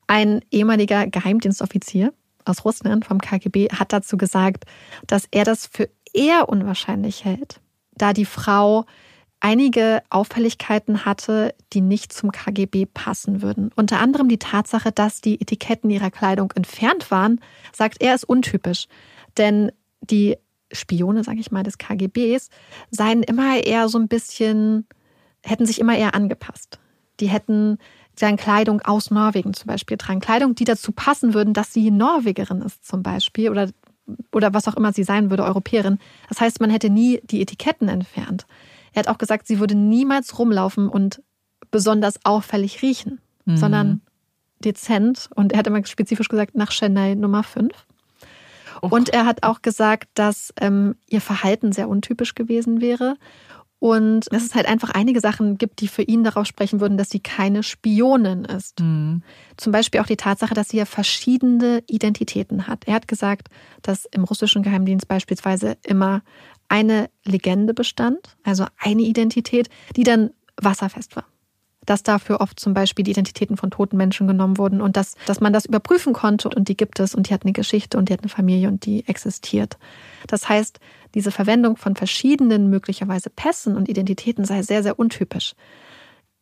Ein 0.07 0.41
ehemaliger 0.51 1.07
Geheimdienstoffizier 1.07 2.13
aus 2.45 2.63
Russland 2.63 3.05
vom 3.05 3.19
KGB 3.19 3.69
hat 3.69 3.91
dazu 3.91 4.17
gesagt, 4.17 4.65
dass 5.07 5.27
er 5.31 5.43
das 5.43 5.67
für 5.67 5.89
eher 6.13 6.47
unwahrscheinlich 6.47 7.25
hält, 7.25 7.59
da 7.95 8.13
die 8.13 8.25
Frau 8.25 8.85
einige 9.41 10.01
Auffälligkeiten 10.09 11.05
hatte, 11.05 11.53
die 11.73 11.81
nicht 11.81 12.13
zum 12.13 12.31
KGB 12.31 12.85
passen 12.85 13.41
würden. 13.41 13.71
Unter 13.75 13.99
anderem 13.99 14.29
die 14.29 14.39
Tatsache, 14.39 14.91
dass 14.91 15.21
die 15.21 15.41
Etiketten 15.41 15.89
ihrer 15.89 16.09
Kleidung 16.09 16.51
entfernt 16.55 17.11
waren, 17.11 17.41
sagt 17.73 18.01
er, 18.01 18.15
ist 18.15 18.23
untypisch. 18.23 18.87
Denn 19.37 19.71
die 20.01 20.37
Spione, 20.71 21.23
sage 21.23 21.39
ich 21.39 21.51
mal, 21.51 21.63
des 21.63 21.77
KGBs 21.77 22.49
seien 22.91 23.23
immer 23.23 23.63
eher 23.63 23.87
so 23.89 23.97
ein 23.97 24.07
bisschen, 24.07 24.87
hätten 25.43 25.65
sich 25.65 25.79
immer 25.79 25.97
eher 25.97 26.15
angepasst. 26.15 26.79
Die 27.19 27.27
hätten 27.27 27.77
deren 28.19 28.37
Kleidung 28.37 28.81
aus 28.81 29.11
Norwegen 29.11 29.53
zum 29.53 29.67
Beispiel 29.67 29.97
tragen. 29.97 30.19
Kleidung, 30.19 30.55
die 30.55 30.63
dazu 30.63 30.91
passen 30.91 31.33
würden, 31.33 31.53
dass 31.53 31.73
sie 31.73 31.91
Norwegerin 31.91 32.61
ist 32.61 32.85
zum 32.85 33.03
Beispiel 33.03 33.49
oder, 33.49 33.69
oder 34.31 34.53
was 34.53 34.67
auch 34.67 34.75
immer 34.75 34.93
sie 34.93 35.03
sein 35.03 35.29
würde, 35.29 35.43
Europäerin. 35.43 35.99
Das 36.29 36.41
heißt, 36.41 36.61
man 36.61 36.69
hätte 36.69 36.89
nie 36.89 37.19
die 37.23 37.41
Etiketten 37.41 37.89
entfernt. 37.89 38.45
Er 38.93 38.99
hat 38.99 39.07
auch 39.09 39.17
gesagt, 39.17 39.47
sie 39.47 39.59
würde 39.59 39.75
niemals 39.75 40.39
rumlaufen 40.39 40.87
und 40.87 41.21
besonders 41.71 42.23
auffällig 42.23 42.81
riechen, 42.81 43.19
mhm. 43.45 43.57
sondern 43.57 44.01
dezent. 44.59 45.29
Und 45.35 45.51
er 45.51 45.59
hat 45.59 45.67
immer 45.67 45.85
spezifisch 45.85 46.29
gesagt, 46.29 46.55
nach 46.55 46.71
Chanel 46.71 47.15
Nummer 47.15 47.43
5. 47.43 47.73
Oh 48.81 48.87
und 48.89 49.09
er 49.09 49.25
hat 49.25 49.43
auch 49.43 49.61
gesagt, 49.61 50.09
dass 50.13 50.53
ähm, 50.59 50.95
ihr 51.09 51.21
Verhalten 51.21 51.71
sehr 51.71 51.89
untypisch 51.89 52.35
gewesen 52.35 52.81
wäre 52.81 53.17
und 53.79 54.31
dass 54.31 54.43
es 54.43 54.55
halt 54.55 54.67
einfach 54.67 54.91
einige 54.91 55.19
Sachen 55.19 55.57
gibt, 55.57 55.81
die 55.81 55.87
für 55.87 56.01
ihn 56.01 56.23
darauf 56.23 56.47
sprechen 56.47 56.79
würden, 56.79 56.97
dass 56.97 57.09
sie 57.09 57.19
keine 57.19 57.61
Spionin 57.61 58.45
ist. 58.45 58.79
Mhm. 58.79 59.21
Zum 59.57 59.71
Beispiel 59.71 60.01
auch 60.01 60.07
die 60.07 60.17
Tatsache, 60.17 60.53
dass 60.53 60.69
sie 60.69 60.77
ja 60.77 60.85
verschiedene 60.85 61.83
Identitäten 61.87 62.67
hat. 62.67 62.87
Er 62.87 62.95
hat 62.95 63.07
gesagt, 63.07 63.49
dass 63.81 64.05
im 64.05 64.23
russischen 64.23 64.63
Geheimdienst 64.63 65.07
beispielsweise 65.07 65.77
immer 65.83 66.23
eine 66.67 67.09
Legende 67.25 67.73
bestand, 67.73 68.37
also 68.43 68.65
eine 68.77 69.03
Identität, 69.03 69.69
die 69.95 70.03
dann 70.03 70.31
wasserfest 70.59 71.15
war 71.15 71.25
dass 71.85 72.03
dafür 72.03 72.41
oft 72.41 72.59
zum 72.59 72.73
Beispiel 72.73 73.03
die 73.03 73.11
Identitäten 73.11 73.57
von 73.57 73.71
toten 73.71 73.97
Menschen 73.97 74.27
genommen 74.27 74.57
wurden 74.57 74.81
und 74.81 74.97
dass, 74.97 75.15
dass 75.25 75.41
man 75.41 75.53
das 75.53 75.65
überprüfen 75.65 76.13
konnte 76.13 76.49
und 76.49 76.67
die 76.67 76.77
gibt 76.77 76.99
es 76.99 77.15
und 77.15 77.29
die 77.29 77.33
hat 77.33 77.43
eine 77.43 77.53
Geschichte 77.53 77.97
und 77.97 78.09
die 78.09 78.13
hat 78.13 78.21
eine 78.21 78.29
Familie 78.29 78.67
und 78.67 78.85
die 78.85 79.07
existiert. 79.07 79.77
Das 80.27 80.49
heißt, 80.49 80.79
diese 81.13 81.31
Verwendung 81.31 81.77
von 81.77 81.95
verschiedenen 81.95 82.69
möglicherweise 82.69 83.29
Pässen 83.29 83.75
und 83.75 83.89
Identitäten 83.89 84.45
sei 84.45 84.61
sehr, 84.61 84.83
sehr 84.83 84.99
untypisch. 84.99 85.53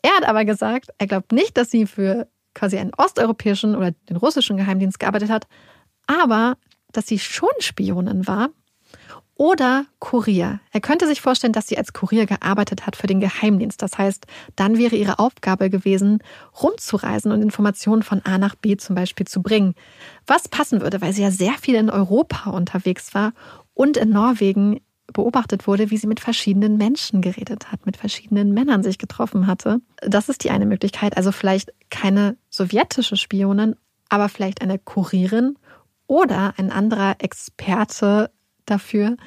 Er 0.01 0.11
hat 0.17 0.25
aber 0.25 0.45
gesagt, 0.45 0.89
er 0.97 1.07
glaubt 1.07 1.31
nicht, 1.31 1.57
dass 1.57 1.71
sie 1.71 1.85
für 1.85 2.27
quasi 2.53 2.77
einen 2.77 2.93
osteuropäischen 2.95 3.75
oder 3.75 3.91
den 3.91 4.17
russischen 4.17 4.57
Geheimdienst 4.57 4.99
gearbeitet 4.99 5.29
hat, 5.29 5.47
aber 6.07 6.57
dass 6.91 7.07
sie 7.07 7.19
schon 7.19 7.49
Spionin 7.59 8.27
war 8.27 8.49
oder 9.35 9.85
Kurier. 9.99 10.59
Er 10.71 10.81
könnte 10.81 11.07
sich 11.07 11.21
vorstellen, 11.21 11.53
dass 11.53 11.67
sie 11.67 11.77
als 11.77 11.93
Kurier 11.93 12.25
gearbeitet 12.25 12.85
hat 12.85 12.95
für 12.95 13.07
den 13.07 13.19
Geheimdienst. 13.19 13.81
Das 13.81 13.97
heißt, 13.97 14.25
dann 14.55 14.77
wäre 14.77 14.95
ihre 14.95 15.19
Aufgabe 15.19 15.69
gewesen, 15.69 16.19
rumzureisen 16.61 17.31
und 17.31 17.41
Informationen 17.41 18.03
von 18.03 18.21
A 18.25 18.37
nach 18.37 18.55
B 18.55 18.77
zum 18.77 18.95
Beispiel 18.95 19.25
zu 19.25 19.41
bringen. 19.41 19.73
Was 20.27 20.47
passen 20.47 20.81
würde, 20.81 21.01
weil 21.01 21.13
sie 21.13 21.23
ja 21.23 21.31
sehr 21.31 21.53
viel 21.53 21.75
in 21.75 21.89
Europa 21.89 22.51
unterwegs 22.51 23.13
war 23.15 23.33
und 23.73 23.97
in 23.97 24.09
Norwegen 24.09 24.81
beobachtet 25.11 25.67
wurde, 25.67 25.89
wie 25.91 25.97
sie 25.97 26.07
mit 26.07 26.19
verschiedenen 26.19 26.77
Menschen 26.77 27.21
geredet 27.21 27.71
hat, 27.71 27.85
mit 27.85 27.97
verschiedenen 27.97 28.53
Männern 28.53 28.83
sich 28.83 28.97
getroffen 28.97 29.47
hatte. 29.47 29.81
Das 30.01 30.29
ist 30.29 30.43
die 30.43 30.51
eine 30.51 30.65
Möglichkeit. 30.65 31.17
Also 31.17 31.31
vielleicht 31.31 31.73
keine 31.89 32.37
sowjetische 32.49 33.17
Spionin, 33.17 33.75
aber 34.09 34.29
vielleicht 34.29 34.61
eine 34.61 34.79
Kurierin 34.79 35.57
oder 36.07 36.53
ein 36.57 36.71
anderer 36.71 37.15
Experte 37.19 38.29
dafür, 38.65 39.17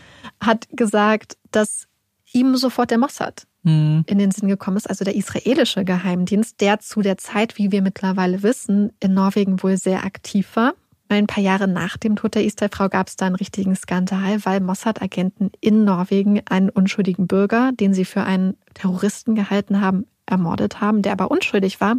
hat 0.41 0.67
gesagt, 0.71 1.37
dass 1.51 1.87
ihm 2.33 2.57
sofort 2.57 2.91
der 2.91 2.99
Mossad 2.99 3.47
mhm. 3.63 4.05
in 4.07 4.19
den 4.19 4.31
Sinn 4.31 4.49
gekommen 4.49 4.77
ist, 4.77 4.89
also 4.89 5.05
der 5.05 5.17
israelische 5.17 5.85
Geheimdienst, 5.85 6.61
der 6.61 6.81
zu 6.81 7.03
der 7.03 7.19
Zeit, 7.19 7.59
wie 7.59 7.73
wir 7.73 7.83
mittlerweile 7.83 8.43
wissen, 8.43 8.93
in 9.01 9.15
Norwegen 9.15 9.63
wohl 9.63 9.77
sehr 9.77 10.05
aktiv 10.05 10.49
war. 10.55 10.75
Ein 11.09 11.29
paar 11.29 11.43
Jahre 11.43 11.69
nach 11.69 11.97
dem 11.97 12.17
Tod 12.17 12.35
der 12.35 12.45
Istai-Frau 12.45 12.89
gab 12.89 13.07
es 13.07 13.17
da 13.17 13.27
einen 13.27 13.37
richtigen 13.37 13.77
Skandal, 13.77 14.45
weil 14.45 14.61
Mossad-Agenten 14.61 15.53
in 15.61 15.85
Norwegen 15.85 16.43
einen 16.49 16.69
unschuldigen 16.69 17.29
Bürger, 17.29 17.71
den 17.73 17.95
sie 17.95 18.05
für 18.05 18.25
einen 18.25 18.57
Terroristen 18.75 19.37
gehalten 19.37 19.81
haben, 19.81 20.07
ermordet 20.27 20.81
haben, 20.81 21.03
der 21.03 21.13
aber 21.13 21.31
unschuldig 21.31 21.81
war. 21.81 21.97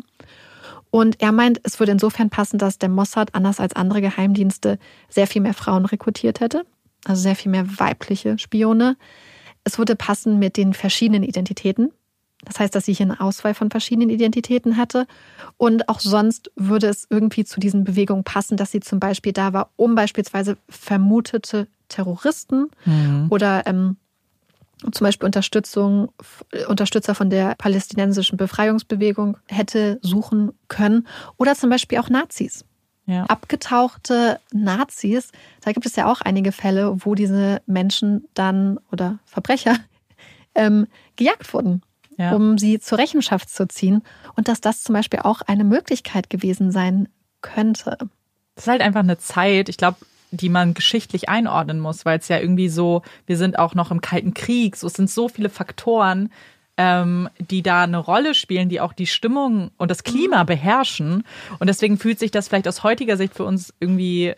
Und 0.89 1.21
er 1.21 1.31
meint, 1.31 1.61
es 1.63 1.79
würde 1.79 1.93
insofern 1.93 2.29
passen, 2.29 2.57
dass 2.57 2.79
der 2.79 2.89
Mossad, 2.89 3.33
anders 3.33 3.59
als 3.61 3.75
andere 3.75 4.01
Geheimdienste, 4.01 4.77
sehr 5.09 5.27
viel 5.27 5.41
mehr 5.41 5.53
Frauen 5.53 5.85
rekrutiert 5.85 6.41
hätte 6.41 6.65
also 7.07 7.21
sehr 7.21 7.35
viel 7.35 7.51
mehr 7.51 7.79
weibliche 7.79 8.37
Spione. 8.37 8.97
Es 9.63 9.77
würde 9.77 9.95
passen 9.95 10.39
mit 10.39 10.57
den 10.57 10.73
verschiedenen 10.73 11.23
Identitäten. 11.23 11.91
Das 12.43 12.59
heißt, 12.59 12.75
dass 12.75 12.85
sie 12.85 12.93
hier 12.93 13.05
eine 13.05 13.19
Auswahl 13.19 13.53
von 13.53 13.71
verschiedenen 13.71 14.09
Identitäten 14.09 14.77
hatte. 14.77 15.07
Und 15.57 15.89
auch 15.89 15.99
sonst 15.99 16.51
würde 16.55 16.87
es 16.87 17.07
irgendwie 17.09 17.45
zu 17.45 17.59
diesen 17.59 17.83
Bewegungen 17.83 18.23
passen, 18.23 18.57
dass 18.57 18.71
sie 18.71 18.79
zum 18.79 18.99
Beispiel 18.99 19.33
da 19.33 19.53
war, 19.53 19.71
um 19.75 19.95
beispielsweise 19.95 20.57
vermutete 20.69 21.67
Terroristen 21.89 22.69
mhm. 22.85 23.27
oder 23.29 23.65
ähm, 23.65 23.97
zum 24.91 25.05
Beispiel 25.05 25.25
Unterstützung, 25.25 26.09
Unterstützer 26.67 27.15
von 27.15 27.29
der 27.29 27.55
palästinensischen 27.55 28.37
Befreiungsbewegung 28.37 29.37
hätte 29.47 29.99
suchen 30.01 30.51
können 30.67 31.07
oder 31.37 31.55
zum 31.55 31.69
Beispiel 31.69 31.97
auch 31.97 32.09
Nazis 32.09 32.63
ja. 33.07 33.23
abgetauchte 33.23 34.39
Nazis. 34.51 35.31
Da 35.61 35.71
gibt 35.71 35.85
es 35.85 35.95
ja 35.95 36.11
auch 36.11 36.21
einige 36.21 36.51
Fälle, 36.51 37.03
wo 37.03 37.15
diese 37.15 37.61
Menschen 37.65 38.27
dann 38.35 38.79
oder 38.91 39.17
Verbrecher 39.25 39.77
ähm, 40.55 40.87
gejagt 41.15 41.51
wurden, 41.53 41.81
ja. 42.17 42.35
um 42.35 42.57
sie 42.57 42.79
zur 42.79 42.99
Rechenschaft 42.99 43.49
zu 43.49 43.67
ziehen. 43.67 44.03
Und 44.35 44.47
dass 44.47 44.61
das 44.61 44.83
zum 44.83 44.93
Beispiel 44.93 45.21
auch 45.21 45.41
eine 45.41 45.63
Möglichkeit 45.63 46.29
gewesen 46.29 46.71
sein 46.71 47.09
könnte. 47.41 47.97
Das 48.55 48.65
ist 48.65 48.67
halt 48.67 48.81
einfach 48.81 49.01
eine 49.01 49.17
Zeit, 49.17 49.69
ich 49.69 49.77
glaube, 49.77 49.97
die 50.31 50.49
man 50.49 50.73
geschichtlich 50.73 51.29
einordnen 51.29 51.79
muss, 51.79 52.03
weil 52.03 52.19
es 52.19 52.27
ja 52.27 52.37
irgendwie 52.37 52.67
so, 52.67 53.03
wir 53.25 53.37
sind 53.37 53.57
auch 53.57 53.75
noch 53.75 53.91
im 53.91 54.01
Kalten 54.01 54.33
Krieg, 54.33 54.75
so 54.75 54.87
es 54.87 54.93
sind 54.93 55.09
so 55.09 55.29
viele 55.29 55.49
Faktoren, 55.49 56.29
ähm, 56.77 57.29
die 57.39 57.63
da 57.63 57.83
eine 57.83 57.97
Rolle 57.97 58.33
spielen, 58.35 58.69
die 58.69 58.79
auch 58.79 58.93
die 58.93 59.07
Stimmung 59.07 59.71
und 59.77 59.91
das 59.91 60.03
Klima 60.03 60.43
mhm. 60.43 60.47
beherrschen. 60.47 61.23
Und 61.59 61.67
deswegen 61.67 61.97
fühlt 61.97 62.19
sich 62.19 62.31
das 62.31 62.47
vielleicht 62.47 62.67
aus 62.67 62.83
heutiger 62.83 63.17
Sicht 63.17 63.33
für 63.33 63.43
uns 63.43 63.73
irgendwie 63.79 64.35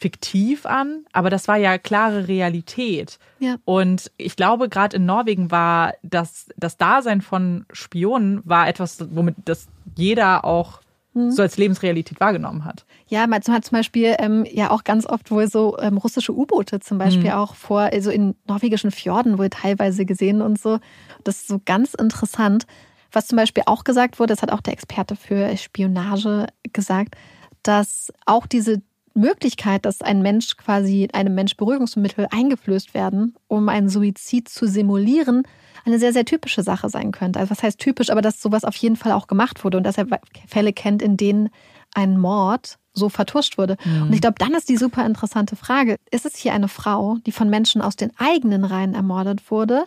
fiktiv 0.00 0.64
an, 0.64 1.04
aber 1.12 1.28
das 1.28 1.46
war 1.46 1.58
ja 1.58 1.76
klare 1.76 2.26
Realität. 2.26 3.18
Ja. 3.38 3.56
Und 3.66 4.10
ich 4.16 4.34
glaube, 4.34 4.70
gerade 4.70 4.96
in 4.96 5.04
Norwegen 5.04 5.50
war 5.50 5.92
das, 6.02 6.46
das 6.56 6.78
Dasein 6.78 7.20
von 7.20 7.66
Spionen 7.70 8.40
war 8.44 8.66
etwas, 8.66 8.98
womit 9.10 9.36
das 9.44 9.68
jeder 9.96 10.46
auch 10.46 10.80
mhm. 11.14 11.30
so 11.30 11.42
als 11.42 11.56
Lebensrealität 11.56 12.20
wahrgenommen 12.20 12.64
hat. 12.64 12.84
Ja, 13.08 13.26
man 13.26 13.40
hat 13.40 13.64
zum 13.64 13.76
Beispiel 13.76 14.16
ähm, 14.18 14.46
ja 14.50 14.70
auch 14.70 14.84
ganz 14.84 15.06
oft 15.06 15.30
wohl 15.30 15.48
so 15.48 15.78
ähm, 15.78 15.96
russische 15.96 16.36
U-Boote 16.36 16.80
zum 16.80 16.98
Beispiel 16.98 17.30
mhm. 17.30 17.36
auch 17.36 17.54
vor, 17.54 17.80
also 17.80 18.10
in 18.10 18.34
norwegischen 18.46 18.90
Fjorden 18.90 19.38
wohl 19.38 19.50
teilweise 19.50 20.04
gesehen 20.04 20.42
und 20.42 20.60
so. 20.60 20.78
Das 21.24 21.36
ist 21.36 21.48
so 21.48 21.60
ganz 21.64 21.94
interessant. 21.94 22.66
Was 23.12 23.26
zum 23.26 23.36
Beispiel 23.36 23.64
auch 23.66 23.84
gesagt 23.84 24.20
wurde, 24.20 24.32
das 24.34 24.42
hat 24.42 24.52
auch 24.52 24.60
der 24.60 24.72
Experte 24.72 25.16
für 25.16 25.56
Spionage 25.56 26.46
gesagt, 26.72 27.16
dass 27.62 28.12
auch 28.24 28.46
diese 28.46 28.82
Möglichkeit, 29.14 29.84
dass 29.84 30.02
ein 30.02 30.22
Mensch 30.22 30.56
quasi 30.56 31.08
einem 31.12 31.34
Mensch 31.34 31.56
Beruhigungsmittel 31.56 32.28
eingeflößt 32.30 32.94
werden, 32.94 33.34
um 33.48 33.68
einen 33.68 33.88
Suizid 33.88 34.48
zu 34.48 34.66
simulieren, 34.66 35.42
eine 35.84 35.98
sehr, 35.98 36.12
sehr 36.12 36.24
typische 36.24 36.62
Sache 36.62 36.88
sein 36.88 37.12
könnte. 37.12 37.38
Also 37.38 37.50
was 37.50 37.62
heißt 37.62 37.78
typisch, 37.78 38.10
aber 38.10 38.22
dass 38.22 38.40
sowas 38.40 38.64
auf 38.64 38.76
jeden 38.76 38.96
Fall 38.96 39.12
auch 39.12 39.26
gemacht 39.26 39.64
wurde 39.64 39.78
und 39.78 39.84
dass 39.84 39.98
er 39.98 40.06
Fälle 40.46 40.72
kennt, 40.72 41.02
in 41.02 41.16
denen 41.16 41.50
ein 41.94 42.18
Mord 42.18 42.78
so 42.92 43.08
vertuscht 43.08 43.58
wurde. 43.58 43.76
Mhm. 43.84 44.02
Und 44.02 44.12
ich 44.12 44.20
glaube, 44.20 44.36
dann 44.38 44.54
ist 44.54 44.68
die 44.68 44.76
super 44.76 45.04
interessante 45.06 45.56
Frage, 45.56 45.96
ist 46.10 46.26
es 46.26 46.36
hier 46.36 46.52
eine 46.52 46.68
Frau, 46.68 47.16
die 47.26 47.32
von 47.32 47.48
Menschen 47.48 47.82
aus 47.82 47.96
den 47.96 48.12
eigenen 48.18 48.64
Reihen 48.64 48.94
ermordet 48.94 49.50
wurde? 49.50 49.84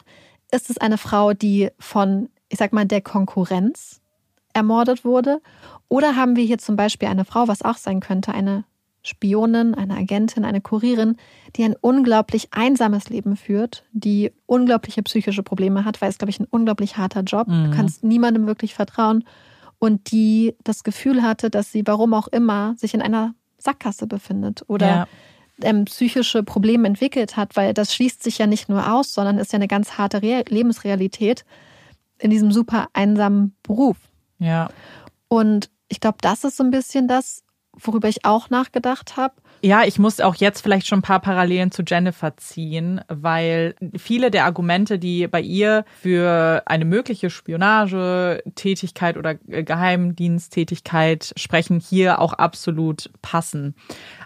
Ist 0.51 0.69
es 0.69 0.77
eine 0.77 0.97
Frau, 0.97 1.33
die 1.33 1.69
von, 1.79 2.29
ich 2.49 2.59
sag 2.59 2.73
mal, 2.73 2.85
der 2.85 3.01
Konkurrenz 3.01 4.01
ermordet 4.53 5.03
wurde? 5.03 5.41
Oder 5.89 6.15
haben 6.15 6.35
wir 6.35 6.43
hier 6.43 6.57
zum 6.57 6.75
Beispiel 6.75 7.07
eine 7.07 7.25
Frau, 7.25 7.47
was 7.47 7.61
auch 7.61 7.77
sein 7.77 7.99
könnte, 7.99 8.33
eine 8.33 8.63
Spionin, 9.03 9.75
eine 9.75 9.95
Agentin, 9.95 10.45
eine 10.45 10.61
Kurierin, 10.61 11.17
die 11.55 11.63
ein 11.63 11.75
unglaublich 11.79 12.47
einsames 12.51 13.09
Leben 13.09 13.35
führt, 13.35 13.83
die 13.91 14.31
unglaubliche 14.45 15.03
psychische 15.03 15.43
Probleme 15.43 15.83
hat, 15.83 16.01
weil 16.01 16.09
es, 16.09 16.17
glaube 16.17 16.31
ich, 16.31 16.39
ein 16.39 16.47
unglaublich 16.49 16.97
harter 16.97 17.21
Job. 17.21 17.47
Mhm. 17.47 17.65
Du 17.65 17.75
kannst 17.75 18.03
niemandem 18.03 18.47
wirklich 18.47 18.73
vertrauen. 18.73 19.25
Und 19.79 20.13
die 20.13 20.55
das 20.63 20.83
Gefühl 20.83 21.23
hatte, 21.23 21.49
dass 21.49 21.73
sie, 21.73 21.83
warum 21.85 22.13
auch 22.13 22.29
immer, 22.29 22.73
sich 22.77 22.93
in 22.93 23.01
einer 23.01 23.35
Sackgasse 23.57 24.07
befindet 24.07 24.63
oder 24.67 24.87
ja. 24.87 25.07
ähm, 25.61 25.83
psychische 25.85 26.41
Probleme 26.41 26.87
entwickelt 26.87 27.35
hat, 27.35 27.57
weil 27.57 27.73
das 27.73 27.93
schließt 27.93 28.23
sich 28.23 28.37
ja 28.37 28.47
nicht 28.47 28.69
nur 28.69 28.93
aus, 28.93 29.13
sondern 29.13 29.37
ist 29.37 29.51
ja 29.51 29.57
eine 29.57 29.67
ganz 29.67 29.97
harte 29.97 30.21
Re 30.21 30.45
Lebensrealität 30.47 31.43
in 32.19 32.29
diesem 32.29 32.53
super 32.53 32.87
einsamen 32.93 33.55
Beruf. 33.63 33.97
Ja. 34.39 34.69
Und 35.27 35.69
ich 35.89 35.99
glaube, 35.99 36.17
das 36.21 36.43
ist 36.43 36.57
so 36.57 36.63
ein 36.63 36.71
bisschen 36.71 37.07
das, 37.07 37.42
worüber 37.79 38.07
ich 38.07 38.25
auch 38.25 38.49
nachgedacht 38.49 39.17
habe. 39.17 39.33
Ja, 39.61 39.83
ich 39.83 39.97
muss 39.97 40.19
auch 40.19 40.35
jetzt 40.35 40.61
vielleicht 40.61 40.87
schon 40.87 40.99
ein 40.99 41.03
paar 41.03 41.21
Parallelen 41.21 41.71
zu 41.71 41.83
Jennifer 41.87 42.35
ziehen, 42.35 42.99
weil 43.07 43.75
viele 43.97 44.29
der 44.29 44.43
Argumente, 44.43 44.99
die 44.99 45.25
bei 45.27 45.39
ihr 45.39 45.85
für 46.01 46.63
eine 46.65 46.83
mögliche 46.83 47.29
Spionagetätigkeit 47.29 49.15
oder 49.15 49.35
Geheimdiensttätigkeit 49.35 51.33
sprechen, 51.37 51.79
hier 51.79 52.19
auch 52.19 52.33
absolut 52.33 53.09
passen. 53.21 53.73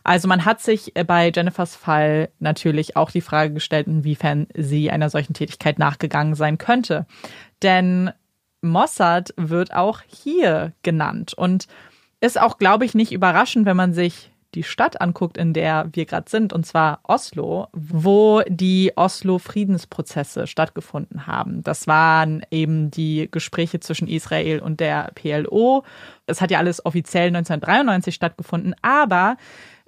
Also 0.04 0.28
man 0.28 0.44
hat 0.44 0.60
sich 0.60 0.94
bei 1.06 1.32
Jennifers 1.34 1.76
Fall 1.76 2.30
natürlich 2.40 2.96
auch 2.96 3.12
die 3.12 3.22
Frage 3.22 3.54
gestellt, 3.54 3.86
inwiefern 3.86 4.48
sie 4.56 4.90
einer 4.90 5.12
solchen 5.12 5.36
Tätigkeit 5.36 5.78
nachgegangen 5.78 6.34
sein 6.34 6.58
könnte. 6.58 7.06
Denn 7.62 8.12
Mossad 8.62 9.36
wird 9.38 9.74
auch 9.74 10.02
hier 10.08 10.74
genannt 10.82 11.36
und 11.36 11.68
ist 12.22 12.40
auch, 12.40 12.58
glaube 12.58 12.86
ich, 12.86 12.96
nicht 12.96 13.12
überraschend, 13.12 13.66
wenn 13.66 13.78
man 13.78 13.94
sich 13.94 14.32
die 14.56 14.64
Stadt 14.64 15.02
anguckt, 15.02 15.38
in 15.38 15.54
der 15.54 15.90
wir 15.92 16.06
gerade 16.06 16.30
sind, 16.30 16.54
und 16.54 16.66
zwar 16.66 17.02
Oslo, 17.04 17.68
wo 17.74 18.42
die 18.48 18.94
Oslo-Friedensprozesse 18.96 20.48
stattgefunden 20.48 21.28
haben. 21.28 21.64
Das 21.64 21.86
waren 21.86 22.44
eben 22.50 22.90
die 22.90 23.28
Gespräche 23.30 23.80
zwischen 23.80 24.08
Israel 24.08 24.60
und 24.60 24.80
der 24.80 25.12
PLO. 25.16 25.84
Es 26.26 26.42
hat 26.42 26.50
ja 26.50 26.60
alles 26.60 26.86
offiziell 26.86 27.28
1993 27.28 28.16
stattgefunden, 28.16 28.74
aber 28.82 29.38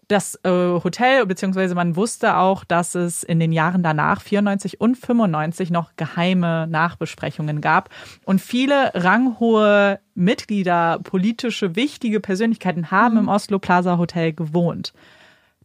das 0.09 0.39
äh, 0.43 0.49
Hotel, 0.49 1.25
beziehungsweise 1.27 1.75
man 1.75 1.95
wusste 1.95 2.35
auch, 2.37 2.63
dass 2.63 2.95
es 2.95 3.23
in 3.23 3.39
den 3.39 3.51
Jahren 3.51 3.83
danach, 3.83 4.21
94 4.21 4.81
und 4.81 4.95
95, 4.95 5.69
noch 5.69 5.95
geheime 5.97 6.67
Nachbesprechungen 6.67 7.61
gab. 7.61 7.89
Und 8.25 8.41
viele 8.41 8.91
ranghohe 8.95 9.99
Mitglieder, 10.15 10.99
politische, 11.03 11.75
wichtige 11.75 12.19
Persönlichkeiten 12.19 12.89
haben 12.89 13.13
mhm. 13.13 13.19
im 13.21 13.27
Oslo 13.29 13.59
Plaza 13.59 13.97
Hotel 13.99 14.33
gewohnt. 14.33 14.93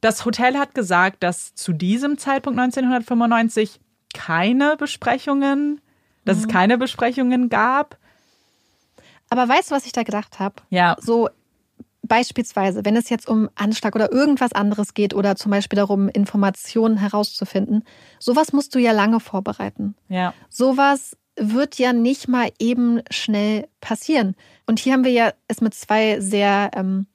Das 0.03 0.27
Hotel 0.27 0.59
hat 0.59 0.75
gesagt, 0.75 1.23
dass 1.23 1.55
zu 1.55 1.73
diesem 1.73 2.19
Zeitpunkt 2.19 2.61
1995 2.61 3.81
keine 4.13 4.77
Besprechungen, 4.77 5.81
dass 6.27 6.37
mhm. 6.37 6.43
es 6.43 6.49
keine 6.49 6.77
Besprechungen 6.77 7.49
gab. 7.49 7.97
Aber 9.31 9.49
weißt 9.49 9.71
du, 9.71 9.75
was 9.75 9.87
ich 9.87 9.93
da 9.93 10.03
gedacht 10.03 10.39
habe? 10.39 10.57
Ja. 10.69 10.97
So 11.01 11.31
Beispielsweise, 12.07 12.85
wenn 12.85 12.97
es 12.97 13.09
jetzt 13.09 13.29
um 13.29 13.49
Anschlag 13.55 13.95
oder 13.95 14.13
irgendwas 14.13 14.53
anderes 14.53 14.95
geht 14.95 15.15
oder 15.15 15.37
zum 15.37 15.51
Beispiel 15.51 15.77
darum, 15.77 16.09
Informationen 16.09 16.99
herauszufinden, 16.99 17.85
sowas 18.19 18.53
musst 18.53 18.75
du 18.75 18.79
ja 18.79 18.93
lange 18.93 19.21
vorbereiten. 19.21 19.95
Ja. 20.09 20.35
Sowas 20.51 21.17
wird 21.37 21.79
ja 21.79 21.93
nicht 21.93 22.29
mal 22.29 22.51
eben 22.59 23.01
schnell 23.11 23.67
passieren. 23.81 24.37
Und 24.67 24.79
hier 24.79 24.93
haben 24.93 25.05
wir 25.05 25.13
ja 25.13 25.33
es 25.49 25.61
mit 25.61 25.75
zwei 25.75 26.21
sehr, 26.21 26.71
ähm, 26.75 27.07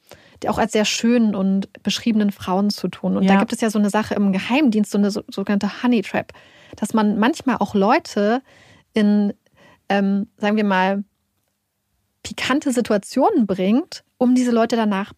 auch 0.47 0.57
als 0.57 0.71
sehr 0.71 0.85
schönen 0.85 1.35
und 1.35 1.71
beschriebenen 1.83 2.31
Frauen 2.31 2.69
zu 2.69 2.87
tun. 2.87 3.17
Und 3.17 3.23
ja. 3.23 3.33
da 3.33 3.39
gibt 3.39 3.53
es 3.53 3.61
ja 3.61 3.69
so 3.69 3.79
eine 3.79 3.89
Sache 3.89 4.15
im 4.15 4.31
Geheimdienst, 4.31 4.91
so 4.91 4.97
eine 4.97 5.11
sogenannte 5.11 5.83
Honey 5.83 6.01
Trap, 6.01 6.33
dass 6.75 6.93
man 6.93 7.19
manchmal 7.19 7.57
auch 7.57 7.75
Leute 7.75 8.41
in, 8.93 9.33
ähm, 9.87 10.27
sagen 10.37 10.57
wir 10.57 10.63
mal, 10.63 11.03
pikante 12.23 12.71
Situationen 12.71 13.47
bringt, 13.47 14.03
um 14.17 14.35
diese 14.35 14.51
Leute 14.51 14.75
danach 14.75 15.13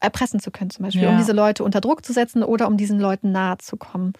erpressen 0.00 0.40
zu 0.40 0.50
können, 0.50 0.70
zum 0.70 0.84
Beispiel, 0.84 1.04
ja. 1.04 1.10
um 1.10 1.18
diese 1.18 1.32
Leute 1.32 1.64
unter 1.64 1.80
Druck 1.80 2.04
zu 2.04 2.12
setzen 2.12 2.42
oder 2.42 2.68
um 2.68 2.76
diesen 2.76 3.00
Leuten 3.00 3.32
nahe 3.32 3.58
zu 3.58 3.76
kommen. 3.76 4.12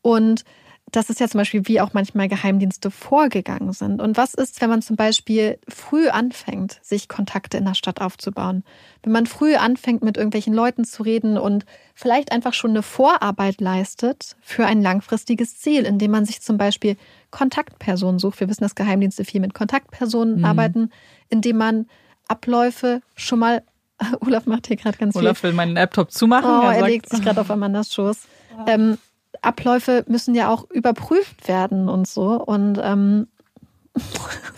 Und 0.00 0.44
das 0.90 1.10
ist 1.10 1.20
ja 1.20 1.28
zum 1.28 1.38
Beispiel, 1.38 1.66
wie 1.66 1.80
auch 1.80 1.92
manchmal 1.92 2.28
Geheimdienste 2.28 2.90
vorgegangen 2.90 3.72
sind. 3.72 4.00
Und 4.00 4.16
was 4.16 4.34
ist, 4.34 4.60
wenn 4.60 4.70
man 4.70 4.80
zum 4.80 4.96
Beispiel 4.96 5.58
früh 5.68 6.08
anfängt, 6.08 6.78
sich 6.82 7.08
Kontakte 7.08 7.58
in 7.58 7.66
der 7.66 7.74
Stadt 7.74 8.00
aufzubauen? 8.00 8.64
Wenn 9.02 9.12
man 9.12 9.26
früh 9.26 9.56
anfängt, 9.56 10.02
mit 10.02 10.16
irgendwelchen 10.16 10.54
Leuten 10.54 10.84
zu 10.84 11.02
reden 11.02 11.36
und 11.36 11.66
vielleicht 11.94 12.32
einfach 12.32 12.54
schon 12.54 12.70
eine 12.70 12.82
Vorarbeit 12.82 13.60
leistet 13.60 14.36
für 14.40 14.64
ein 14.64 14.80
langfristiges 14.80 15.58
Ziel, 15.58 15.84
indem 15.84 16.12
man 16.12 16.24
sich 16.24 16.40
zum 16.40 16.56
Beispiel 16.56 16.96
Kontaktpersonen 17.30 18.18
sucht. 18.18 18.40
Wir 18.40 18.48
wissen, 18.48 18.64
dass 18.64 18.74
Geheimdienste 18.74 19.24
viel 19.24 19.40
mit 19.40 19.52
Kontaktpersonen 19.52 20.38
mhm. 20.38 20.44
arbeiten, 20.44 20.90
indem 21.28 21.56
man 21.56 21.86
Abläufe 22.26 23.02
schon 23.14 23.38
mal. 23.38 23.62
Olaf 24.20 24.46
macht 24.46 24.68
hier 24.68 24.76
gerade 24.76 24.96
ganz 24.96 25.14
viel. 25.14 25.22
Olaf 25.22 25.42
will 25.42 25.52
meinen 25.52 25.74
Laptop 25.74 26.12
zumachen. 26.12 26.50
Oh, 26.50 26.62
er, 26.62 26.76
er 26.76 26.86
legt 26.86 27.08
sich 27.08 27.22
gerade 27.22 27.40
auf 27.40 27.50
Amandas 27.50 27.92
Schoß. 27.92 28.18
Ähm, 28.66 28.98
Abläufe 29.42 30.04
müssen 30.08 30.34
ja 30.34 30.48
auch 30.50 30.70
überprüft 30.70 31.48
werden 31.48 31.88
und 31.88 32.06
so. 32.06 32.42
Und 32.42 32.78
ähm, 32.82 33.28
das 33.94 34.04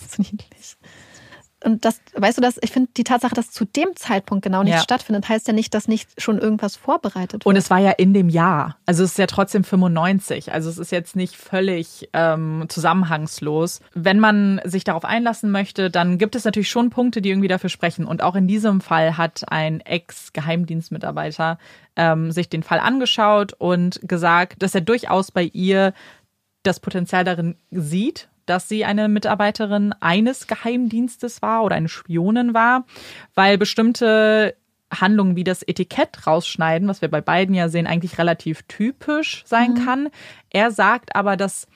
ist 0.02 0.18
niedlich. 0.18 0.76
Und 1.62 1.84
das, 1.84 2.00
weißt 2.14 2.38
du, 2.38 2.42
das, 2.42 2.58
ich 2.62 2.70
finde 2.70 2.90
die 2.96 3.04
Tatsache, 3.04 3.34
dass 3.34 3.50
zu 3.50 3.66
dem 3.66 3.94
Zeitpunkt 3.94 4.42
genau 4.42 4.62
nichts 4.62 4.80
ja. 4.80 4.82
stattfindet, 4.82 5.28
heißt 5.28 5.46
ja 5.46 5.52
nicht, 5.52 5.74
dass 5.74 5.88
nicht 5.88 6.08
schon 6.20 6.38
irgendwas 6.38 6.76
vorbereitet 6.76 7.32
wird. 7.32 7.46
Und 7.46 7.56
es 7.56 7.68
war 7.68 7.78
ja 7.78 7.90
in 7.90 8.14
dem 8.14 8.30
Jahr. 8.30 8.78
Also 8.86 9.04
es 9.04 9.10
ist 9.10 9.18
ja 9.18 9.26
trotzdem 9.26 9.62
95. 9.62 10.52
Also 10.52 10.70
es 10.70 10.78
ist 10.78 10.90
jetzt 10.90 11.16
nicht 11.16 11.36
völlig 11.36 12.08
ähm, 12.14 12.64
zusammenhangslos. 12.68 13.80
Wenn 13.94 14.20
man 14.20 14.60
sich 14.64 14.84
darauf 14.84 15.04
einlassen 15.04 15.50
möchte, 15.50 15.90
dann 15.90 16.16
gibt 16.16 16.34
es 16.34 16.44
natürlich 16.44 16.70
schon 16.70 16.88
Punkte, 16.88 17.20
die 17.20 17.28
irgendwie 17.28 17.48
dafür 17.48 17.70
sprechen. 17.70 18.06
Und 18.06 18.22
auch 18.22 18.36
in 18.36 18.46
diesem 18.46 18.80
Fall 18.80 19.18
hat 19.18 19.44
ein 19.48 19.80
Ex-Geheimdienstmitarbeiter 19.80 21.58
ähm, 21.96 22.32
sich 22.32 22.48
den 22.48 22.62
Fall 22.62 22.80
angeschaut 22.80 23.52
und 23.52 24.00
gesagt, 24.02 24.62
dass 24.62 24.74
er 24.74 24.80
durchaus 24.80 25.30
bei 25.30 25.42
ihr 25.42 25.92
das 26.62 26.80
Potenzial 26.80 27.24
darin 27.24 27.56
sieht, 27.70 28.29
dass 28.50 28.68
sie 28.68 28.84
eine 28.84 29.08
Mitarbeiterin 29.08 29.94
eines 30.00 30.48
Geheimdienstes 30.48 31.40
war 31.40 31.62
oder 31.62 31.76
eine 31.76 31.88
Spionin 31.88 32.52
war, 32.52 32.84
weil 33.34 33.58
bestimmte 33.58 34.56
Handlungen 34.92 35.36
wie 35.36 35.44
das 35.44 35.62
Etikett 35.62 36.26
rausschneiden, 36.26 36.88
was 36.88 37.00
wir 37.00 37.08
bei 37.08 37.20
beiden 37.20 37.54
ja 37.54 37.68
sehen, 37.68 37.86
eigentlich 37.86 38.18
relativ 38.18 38.62
typisch 38.64 39.44
sein 39.46 39.74
mhm. 39.74 39.84
kann. 39.84 40.08
Er 40.50 40.72
sagt 40.72 41.14
aber, 41.14 41.36
dass 41.36 41.68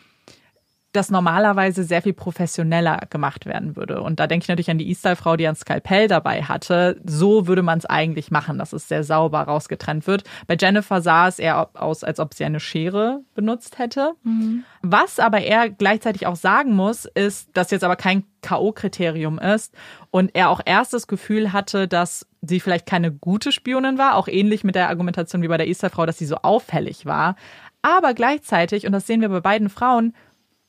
das 0.95 1.11
normalerweise 1.11 1.85
sehr 1.85 2.03
viel 2.03 2.12
professioneller 2.12 3.01
gemacht 3.11 3.47
werden 3.47 3.77
würde. 3.77 4.01
Und 4.01 4.21
da 4.21 4.27
denke 4.27 4.45
ich 4.45 4.49
natürlich 4.49 4.71
an 4.71 4.79
die 4.79 4.89
E-Style-Frau, 4.91 5.37
die 5.37 5.47
ein 5.47 5.57
Skalpell 5.57 6.09
dabei 6.09 6.43
hatte. 6.43 7.01
So 7.05 7.47
würde 7.47 7.62
man 7.62 7.79
es 7.79 7.87
eigentlich 7.87 8.31
machen, 8.31 8.59
dass 8.59 8.73
es 8.73 8.89
sehr 8.89 9.03
sauber 9.03 9.43
rausgetrennt 9.43 10.07
wird. 10.07 10.25
Bei 10.47 10.57
Jennifer 10.59 11.01
sah 11.03 11.29
es 11.29 11.39
eher 11.39 11.69
aus, 11.75 12.05
als 12.05 12.21
ob 12.21 12.33
sie 12.35 12.45
eine 12.45 12.61
Schere 12.61 13.21
benutzt 13.35 13.79
hätte. 13.79 14.12
Mhm. 14.23 14.65
Was 14.83 15.19
aber 15.19 15.41
er 15.41 15.69
gleichzeitig 15.69 16.27
auch 16.27 16.37
sagen 16.37 16.75
muss, 16.75 17.07
ist, 17.07 17.51
dass 17.55 17.73
jetzt 17.73 17.85
aber 17.85 17.97
kein 17.97 18.25
K.O.-Kriterium 18.43 19.41
ist 19.55 19.75
und 20.11 20.35
er 20.35 20.51
auch 20.51 20.61
erst 20.65 20.93
das 20.93 21.07
Gefühl 21.07 21.53
hatte, 21.53 21.89
dass 21.89 22.27
sie 22.43 22.61
vielleicht 22.61 22.87
keine 22.87 23.11
gute 23.11 23.51
Spionin 23.53 23.99
war, 23.99 24.15
auch 24.15 24.29
ähnlich 24.29 24.62
mit 24.62 24.75
der 24.75 24.91
Argumentation 24.91 25.43
wie 25.43 25.49
bei 25.49 25.57
der 25.57 25.66
E-Style-Frau, 25.66 26.07
dass 26.07 26.19
sie 26.19 26.27
so 26.27 26.37
auffällig 26.37 27.07
war. 27.07 27.37
Aber 27.83 28.15
gleichzeitig, 28.15 28.87
und 28.87 28.93
das 28.93 29.07
sehen 29.07 29.21
wir 29.21 29.29
bei 29.29 29.41
beiden 29.41 29.69
Frauen, 29.69 30.15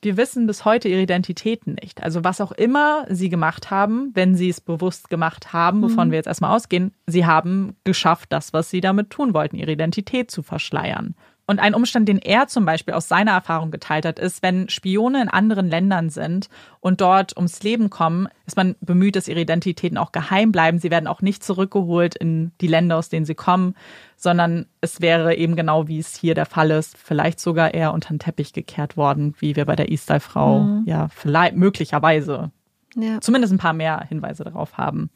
wir 0.06 0.16
wissen 0.16 0.46
bis 0.46 0.64
heute 0.64 0.88
ihre 0.88 1.02
Identitäten 1.02 1.76
nicht. 1.82 2.00
Also 2.00 2.22
was 2.22 2.40
auch 2.40 2.52
immer 2.52 3.06
sie 3.10 3.28
gemacht 3.28 3.72
haben, 3.72 4.12
wenn 4.14 4.36
sie 4.36 4.48
es 4.48 4.60
bewusst 4.60 5.10
gemacht 5.10 5.52
haben, 5.52 5.82
wovon 5.82 6.08
mhm. 6.08 6.12
wir 6.12 6.18
jetzt 6.18 6.28
erstmal 6.28 6.54
ausgehen, 6.54 6.92
sie 7.08 7.26
haben 7.26 7.74
geschafft, 7.82 8.32
das, 8.32 8.52
was 8.52 8.70
sie 8.70 8.80
damit 8.80 9.10
tun 9.10 9.34
wollten, 9.34 9.56
ihre 9.56 9.72
Identität 9.72 10.30
zu 10.30 10.42
verschleiern. 10.44 11.16
Und 11.48 11.60
ein 11.60 11.74
Umstand, 11.74 12.08
den 12.08 12.18
er 12.18 12.48
zum 12.48 12.64
Beispiel 12.64 12.94
aus 12.94 13.06
seiner 13.06 13.30
Erfahrung 13.30 13.70
geteilt 13.70 14.04
hat, 14.04 14.18
ist, 14.18 14.42
wenn 14.42 14.68
Spione 14.68 15.22
in 15.22 15.28
anderen 15.28 15.68
Ländern 15.68 16.10
sind 16.10 16.48
und 16.80 17.00
dort 17.00 17.36
ums 17.36 17.62
Leben 17.62 17.88
kommen, 17.88 18.26
ist 18.46 18.56
man 18.56 18.74
bemüht, 18.80 19.14
dass 19.14 19.28
ihre 19.28 19.40
Identitäten 19.40 19.96
auch 19.96 20.10
geheim 20.10 20.50
bleiben. 20.50 20.80
Sie 20.80 20.90
werden 20.90 21.06
auch 21.06 21.22
nicht 21.22 21.44
zurückgeholt 21.44 22.16
in 22.16 22.50
die 22.60 22.66
Länder, 22.66 22.96
aus 22.96 23.10
denen 23.10 23.26
sie 23.26 23.36
kommen, 23.36 23.76
sondern 24.16 24.66
es 24.80 25.00
wäre 25.00 25.36
eben 25.36 25.54
genau, 25.54 25.86
wie 25.86 26.00
es 26.00 26.16
hier 26.16 26.34
der 26.34 26.46
Fall 26.46 26.72
ist, 26.72 26.98
vielleicht 26.98 27.38
sogar 27.38 27.74
eher 27.74 27.92
unter 27.92 28.08
den 28.08 28.18
Teppich 28.18 28.52
gekehrt 28.52 28.96
worden, 28.96 29.34
wie 29.38 29.54
wir 29.54 29.66
bei 29.66 29.76
der 29.76 29.92
Istal-Frau 29.92 30.60
mhm. 30.60 30.82
ja 30.84 31.06
vielleicht 31.08 31.54
möglicherweise 31.54 32.50
ja. 32.96 33.20
zumindest 33.20 33.52
ein 33.52 33.58
paar 33.58 33.72
mehr 33.72 34.04
Hinweise 34.08 34.42
darauf 34.42 34.78
haben. 34.78 35.10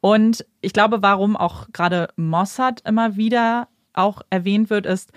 Und 0.00 0.44
ich 0.60 0.72
glaube, 0.72 1.02
warum 1.02 1.36
auch 1.36 1.68
gerade 1.72 2.08
Mossad 2.16 2.80
immer 2.84 3.14
wieder 3.14 3.68
auch 3.94 4.22
erwähnt 4.30 4.70
wird, 4.70 4.86
ist, 4.86 5.12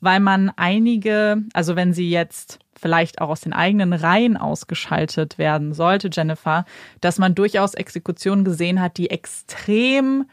weil 0.00 0.20
man 0.20 0.50
einige, 0.56 1.42
also 1.52 1.76
wenn 1.76 1.92
sie 1.92 2.10
jetzt 2.10 2.58
vielleicht 2.78 3.20
auch 3.20 3.30
aus 3.30 3.40
den 3.40 3.52
eigenen 3.52 3.92
Reihen 3.92 4.36
ausgeschaltet 4.36 5.38
werden 5.38 5.72
sollte, 5.72 6.10
Jennifer, 6.12 6.64
dass 7.00 7.18
man 7.18 7.34
durchaus 7.34 7.74
Exekutionen 7.74 8.44
gesehen 8.44 8.80
hat, 8.80 8.98
die 8.98 9.10
extrem 9.10 10.26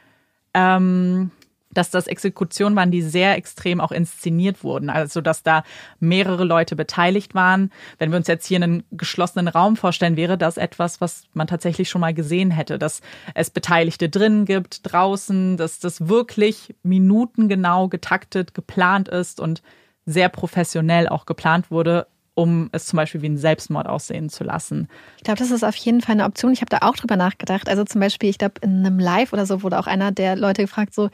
ähm, 0.53 1.31
dass 1.77 1.91
das 1.91 2.07
Exekutionen 2.07 2.75
waren, 2.75 2.91
die 2.91 3.01
sehr 3.01 3.35
extrem 3.35 3.79
auch 3.79 3.91
inszeniert 3.91 4.63
wurden. 4.63 4.89
Also, 4.89 5.21
dass 5.21 5.43
da 5.43 5.63
mehrere 5.99 6.43
Leute 6.43 6.75
beteiligt 6.75 7.35
waren. 7.35 7.71
Wenn 7.97 8.11
wir 8.11 8.17
uns 8.17 8.27
jetzt 8.27 8.47
hier 8.47 8.57
einen 8.57 8.83
geschlossenen 8.91 9.47
Raum 9.47 9.75
vorstellen, 9.75 10.17
wäre 10.17 10.37
das 10.37 10.57
etwas, 10.57 11.01
was 11.01 11.23
man 11.33 11.47
tatsächlich 11.47 11.89
schon 11.89 12.01
mal 12.01 12.13
gesehen 12.13 12.51
hätte, 12.51 12.79
dass 12.79 13.01
es 13.33 13.49
Beteiligte 13.49 14.09
drinnen 14.09 14.45
gibt, 14.45 14.91
draußen, 14.91 15.57
dass 15.57 15.79
das 15.79 16.07
wirklich 16.07 16.75
minutengenau 16.83 17.87
getaktet, 17.87 18.53
geplant 18.53 19.07
ist 19.07 19.39
und 19.39 19.61
sehr 20.05 20.29
professionell 20.29 21.07
auch 21.07 21.25
geplant 21.25 21.71
wurde, 21.71 22.07
um 22.35 22.69
es 22.73 22.85
zum 22.85 22.97
Beispiel 22.97 23.21
wie 23.21 23.29
ein 23.29 23.37
Selbstmord 23.37 23.87
aussehen 23.87 24.29
zu 24.29 24.43
lassen. 24.43 24.89
Ich 25.17 25.23
glaube, 25.23 25.39
das 25.39 25.51
ist 25.51 25.63
auf 25.63 25.75
jeden 25.75 26.01
Fall 26.01 26.13
eine 26.13 26.25
Option. 26.25 26.51
Ich 26.51 26.61
habe 26.61 26.69
da 26.69 26.87
auch 26.87 26.95
drüber 26.95 27.15
nachgedacht. 27.15 27.69
Also 27.69 27.83
zum 27.85 28.01
Beispiel, 28.01 28.29
ich 28.29 28.37
glaube, 28.37 28.55
in 28.61 28.85
einem 28.85 28.99
Live 28.99 29.33
oder 29.33 29.45
so 29.45 29.63
wurde 29.63 29.79
auch 29.79 29.87
einer 29.87 30.11
der 30.11 30.35
Leute 30.35 30.63
gefragt, 30.63 30.93
so, 30.93 31.09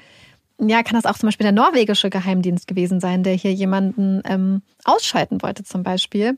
ja, 0.59 0.83
kann 0.83 0.99
das 0.99 1.05
auch 1.05 1.17
zum 1.17 1.27
Beispiel 1.27 1.45
der 1.45 1.53
norwegische 1.53 2.09
Geheimdienst 2.09 2.67
gewesen 2.67 2.99
sein, 2.99 3.23
der 3.23 3.33
hier 3.33 3.53
jemanden 3.53 4.21
ähm, 4.25 4.61
ausschalten 4.83 5.41
wollte, 5.41 5.63
zum 5.63 5.83
Beispiel. 5.83 6.37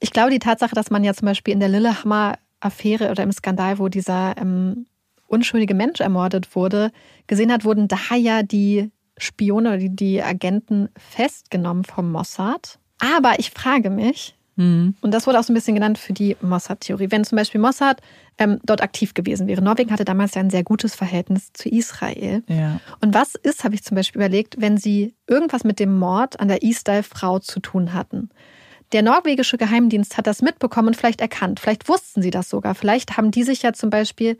Ich 0.00 0.12
glaube, 0.12 0.30
die 0.30 0.38
Tatsache, 0.38 0.74
dass 0.74 0.90
man 0.90 1.04
ja 1.04 1.14
zum 1.14 1.26
Beispiel 1.26 1.54
in 1.54 1.60
der 1.60 1.68
Lillehammer-Affäre 1.68 3.10
oder 3.10 3.22
im 3.22 3.32
Skandal, 3.32 3.78
wo 3.78 3.88
dieser 3.88 4.36
ähm, 4.36 4.86
unschuldige 5.26 5.74
Mensch 5.74 6.00
ermordet 6.00 6.54
wurde, 6.54 6.92
gesehen 7.26 7.52
hat, 7.52 7.64
wurden 7.64 7.88
da 7.88 8.16
ja 8.16 8.42
die 8.42 8.90
Spione 9.18 9.70
oder 9.70 9.78
die, 9.78 9.94
die 9.94 10.22
Agenten 10.22 10.88
festgenommen 10.96 11.84
vom 11.84 12.10
Mossad. 12.10 12.78
Aber 12.98 13.38
ich 13.38 13.50
frage 13.50 13.90
mich, 13.90 14.33
Mhm. 14.56 14.94
Und 15.00 15.12
das 15.12 15.26
wurde 15.26 15.38
auch 15.38 15.44
so 15.44 15.52
ein 15.52 15.54
bisschen 15.54 15.74
genannt 15.74 15.98
für 15.98 16.12
die 16.12 16.36
Mossad-Theorie. 16.40 17.10
Wenn 17.10 17.24
zum 17.24 17.36
Beispiel 17.36 17.60
Mossad 17.60 18.00
ähm, 18.38 18.58
dort 18.64 18.82
aktiv 18.82 19.14
gewesen 19.14 19.46
wäre. 19.46 19.62
Norwegen 19.62 19.90
hatte 19.90 20.04
damals 20.04 20.34
ja 20.34 20.40
ein 20.40 20.50
sehr 20.50 20.64
gutes 20.64 20.94
Verhältnis 20.94 21.52
zu 21.52 21.68
Israel. 21.68 22.42
Ja. 22.48 22.80
Und 23.00 23.14
was 23.14 23.34
ist, 23.34 23.64
habe 23.64 23.74
ich 23.74 23.84
zum 23.84 23.94
Beispiel 23.94 24.20
überlegt, 24.20 24.60
wenn 24.60 24.76
sie 24.76 25.14
irgendwas 25.26 25.64
mit 25.64 25.78
dem 25.78 25.98
Mord 25.98 26.40
an 26.40 26.48
der 26.48 26.62
Isdal-Frau 26.62 27.38
zu 27.38 27.60
tun 27.60 27.94
hatten? 27.94 28.30
Der 28.92 29.02
norwegische 29.02 29.58
Geheimdienst 29.58 30.16
hat 30.16 30.26
das 30.26 30.42
mitbekommen 30.42 30.88
und 30.88 30.96
vielleicht 30.96 31.20
erkannt. 31.20 31.58
Vielleicht 31.58 31.88
wussten 31.88 32.22
sie 32.22 32.30
das 32.30 32.48
sogar. 32.48 32.74
Vielleicht 32.74 33.16
haben 33.16 33.30
die 33.30 33.42
sich 33.42 33.62
ja 33.62 33.72
zum 33.72 33.90
Beispiel 33.90 34.36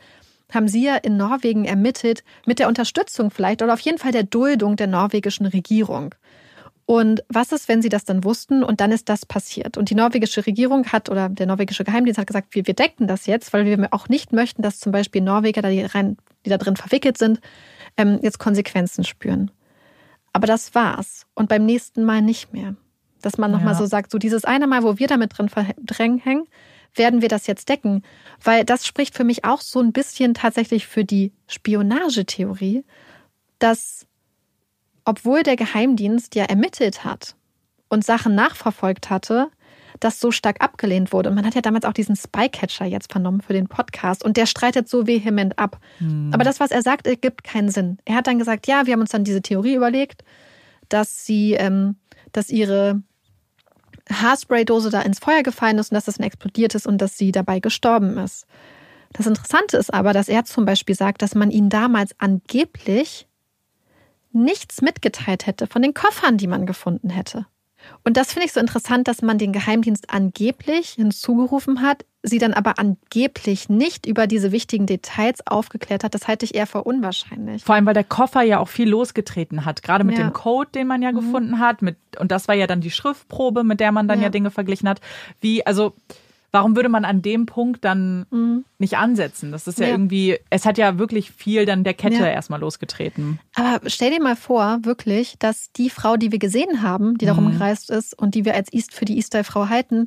haben 0.53 0.69
sie 0.69 0.85
ja 0.85 0.97
in 0.97 1.17
Norwegen 1.17 1.65
ermittelt, 1.65 2.23
mit 2.47 2.59
der 2.59 2.69
Unterstützung 2.69 3.31
vielleicht 3.31 3.63
oder 3.63 3.73
auf 3.73 3.81
jeden 3.81 3.99
Fall 3.99 4.13
der 4.13 4.23
Duldung 4.25 4.77
der 4.77 4.87
norwegischen 4.87 5.47
Regierung. 5.47 6.15
Und 6.87 7.25
was 7.29 7.53
ist, 7.53 7.69
wenn 7.69 7.81
sie 7.81 7.89
das 7.89 8.05
dann 8.05 8.25
wussten 8.25 8.63
und 8.63 8.81
dann 8.81 8.93
ist 8.93 9.09
das 9.09 9.25
passiert? 9.25 9.79
Und 9.79 9.89
die 9.89 9.95
norwegische 9.95 10.47
Regierung 10.47 10.87
hat 10.93 11.09
oder 11.09 11.31
der 11.31 11.47
norwegische 11.47 11.85
Geheimdienst 11.85 12.19
hat 12.19 12.27
gesagt, 12.27 12.55
wir, 12.55 12.67
wir 12.67 12.75
decken 12.75 13.07
das 13.07 13.27
jetzt, 13.27 13.53
weil 13.53 13.65
wir 13.65 13.89
auch 13.93 14.09
nicht 14.09 14.33
möchten, 14.33 14.61
dass 14.61 14.81
zum 14.81 14.93
Beispiel 14.93 15.23
Norweger, 15.23 15.63
die, 15.63 15.83
rein, 15.83 16.19
die 16.45 16.51
da 16.51 16.59
drin 16.59 16.77
verwickelt 16.77 17.17
sind, 17.17 17.41
ähm, 17.97 18.19
jetzt 18.23 18.39
Konsequenzen 18.39 19.05
spüren. 19.05 19.51
Aber 20.35 20.47
das 20.47 20.75
war's. 20.75 21.27
Und 21.35 21.49
beim 21.49 21.65
nächsten 21.65 22.05
Mal 22.05 22.21
nicht 22.21 22.53
mehr. 22.53 22.75
Dass 23.23 23.39
man 23.39 23.51
nochmal 23.51 23.73
ja. 23.73 23.79
so 23.79 23.87
sagt, 23.87 24.11
so 24.11 24.19
dieses 24.19 24.45
eine 24.45 24.67
Mal, 24.67 24.83
wo 24.83 24.99
wir 24.99 25.07
damit 25.07 25.33
drin 25.39 26.19
hängen, 26.19 26.47
werden 26.95 27.23
wir 27.23 27.29
das 27.29 27.47
jetzt 27.47 27.71
decken. 27.71 28.03
Weil 28.43 28.65
das 28.65 28.87
spricht 28.87 29.15
für 29.15 29.25
mich 29.25 29.47
auch 29.47 29.63
so 29.63 29.81
ein 29.81 29.93
bisschen 29.93 30.35
tatsächlich 30.35 30.87
für 30.87 31.05
die 31.05 31.33
Spionagetheorie, 31.47 32.85
dass 33.59 34.07
obwohl 35.05 35.43
der 35.43 35.57
Geheimdienst 35.57 36.35
ja 36.35 36.45
ermittelt 36.45 37.05
hat 37.05 37.35
und 37.89 38.05
Sachen 38.05 38.35
nachverfolgt 38.35 39.11
hatte, 39.11 39.51
das 40.01 40.21
so 40.21 40.31
stark 40.31 40.63
abgelehnt 40.63 41.13
wurde. 41.13 41.29
Und 41.29 41.37
man 41.37 41.47
hat 41.47 41.55
ja 41.55 41.61
damals 41.61 41.85
auch 41.85 41.93
diesen 41.93 42.17
Spycatcher 42.17 42.85
jetzt 42.85 43.13
vernommen 43.13 43.41
für 43.41 43.53
den 43.53 43.69
Podcast 43.69 44.25
und 44.25 44.37
der 44.37 44.47
streitet 44.47 44.89
so 44.89 45.07
vehement 45.07 45.59
ab. 45.59 45.79
Hm. 45.99 46.31
Aber 46.33 46.45
das, 46.45 46.61
was 46.61 46.71
er 46.71 46.83
sagt, 46.83 47.07
ergibt 47.07 47.45
keinen 47.45 47.71
Sinn. 47.71 47.99
Er 48.05 48.17
hat 48.17 48.27
dann 48.27 48.39
gesagt, 48.39 48.67
ja, 48.67 48.87
wir 48.87 48.93
haben 48.93 49.01
uns 49.01 49.11
dann 49.11 49.25
diese 49.25 49.43
Theorie 49.43 49.75
überlegt, 49.75 50.25
dass 50.89 51.25
sie, 51.25 51.53
ähm, 51.53 51.97
dass 52.33 52.51
ihre 52.51 53.03
Haarspraydose 54.11 54.91
da 54.91 55.01
ins 55.03 55.19
Feuer 55.19 55.43
gefallen 55.43 55.79
ist 55.79 55.91
und 55.91 55.95
dass 55.95 56.05
das 56.05 56.17
dann 56.17 56.27
explodiert 56.27 56.75
ist 56.75 56.87
und 56.87 56.99
dass 57.01 57.17
sie 57.17 57.33
dabei 57.33 57.61
gestorben 57.61 58.19
ist. 58.19 58.47
Das 59.13 59.27
Interessante 59.27 59.77
ist 59.77 59.95
aber, 59.95 60.13
dass 60.13 60.29
er 60.29 60.45
zum 60.45 60.65
Beispiel 60.65 60.95
sagt, 60.95 61.23
dass 61.23 61.35
man 61.35 61.51
ihn 61.51 61.69
damals 61.69 62.19
angeblich 62.19 63.29
nichts 64.35 64.83
mitgeteilt 64.83 65.47
hätte 65.47 65.67
von 65.67 65.83
den 65.83 65.95
Koffern, 65.95 66.37
die 66.37 66.47
man 66.47 66.67
gefunden 66.67 67.11
hätte. 67.11 67.47
Und 68.03 68.17
das 68.17 68.33
finde 68.33 68.47
ich 68.47 68.53
so 68.53 68.61
interessant, 68.61 69.09
dass 69.09 69.23
man 69.23 69.39
den 69.39 69.53
Geheimdienst 69.53 70.11
angeblich 70.11 70.91
hinzugerufen 70.91 71.83
hat, 71.83 72.05
sie 72.23 72.39
dann 72.39 72.55
aber 72.55 72.79
angeblich 72.79 73.69
nicht 73.69 74.07
über 74.07 74.27
diese 74.27 74.53
wichtigen 74.53 74.87
Details 74.87 75.47
aufgeklärt 75.47 76.05
hat. 76.05 76.15
Das 76.15 76.27
halte 76.27 76.45
ich 76.45 76.55
eher 76.55 76.67
für 76.67 76.85
unwahrscheinlich. 76.85 77.63
Vor 77.63 77.75
allem, 77.75 77.87
weil 77.87 77.95
der 77.95 78.05
Koffer 78.05 78.43
ja 78.43 78.59
auch 78.59 78.69
viel 78.69 78.89
losgetreten 78.89 79.65
hat, 79.65 79.83
gerade 79.83 80.05
mit 80.05 80.19
ja. 80.19 80.25
dem 80.25 80.33
Code, 80.33 80.71
den 80.75 80.87
man 80.87 81.03
ja 81.03 81.13
mhm. 81.13 81.17
gefunden 81.17 81.59
hat. 81.59 81.83
Mit, 81.83 81.97
und 82.19 82.33
das 82.33 82.49
war 82.49 82.55
ja 82.55 82.67
dann 82.67 82.81
die 82.81 82.91
Schriftprobe, 82.91 83.65
mit 83.65 83.81
der 83.81 83.93
man 83.93 84.09
dann 84.09 84.19
ja, 84.19 84.25
ja 84.25 84.31
Dinge 84.31 84.51
verglichen 84.51 84.89
hat. 84.89 85.01
Wie, 85.41 85.67
also 85.67 85.95
warum 86.55 86.77
würde 86.77 86.89
man 86.89 87.05
an 87.05 87.21
dem 87.21 87.47
Punkt 87.47 87.85
dann 87.85 88.27
mhm. 88.31 88.65
nicht 88.79 88.97
ansetzen? 88.97 89.51
Das 89.51 89.67
ist 89.67 89.81
ja, 89.81 89.87
ja, 89.87 89.93
irgendwie, 89.93 90.39
es 90.51 90.65
hat 90.65 90.79
ja 90.79 90.99
wirklich 90.99 91.33
viel 91.33 91.67
dann 91.67 91.83
der 91.83 91.95
Kette 91.95 92.21
ja. 92.21 92.29
erstmal 92.29 92.61
losgetreten. 92.61 93.41
Aber 93.57 93.81
stell 93.91 94.13
dir 94.13 94.23
mal 94.23 94.37
vor, 94.37 94.79
wirklich, 94.83 95.37
dass 95.41 95.73
die 95.73 95.91
Frau, 95.91 96.17
die 96.17 96.31
wir 96.31 96.39
gesehen 96.39 96.81
haben, 96.81 97.19
die 97.19 97.27
darum 97.27 97.47
mhm. 97.47 97.59
gereist 97.59 97.91
ist 97.91 98.17
und 98.17 98.37
die 98.37 98.45
wir 98.45 98.55
als 98.55 98.73
East 98.73 98.95
für 98.95 99.05
die 99.05 99.17
Eastyle-Frau 99.17 99.69
halten, 99.69 100.07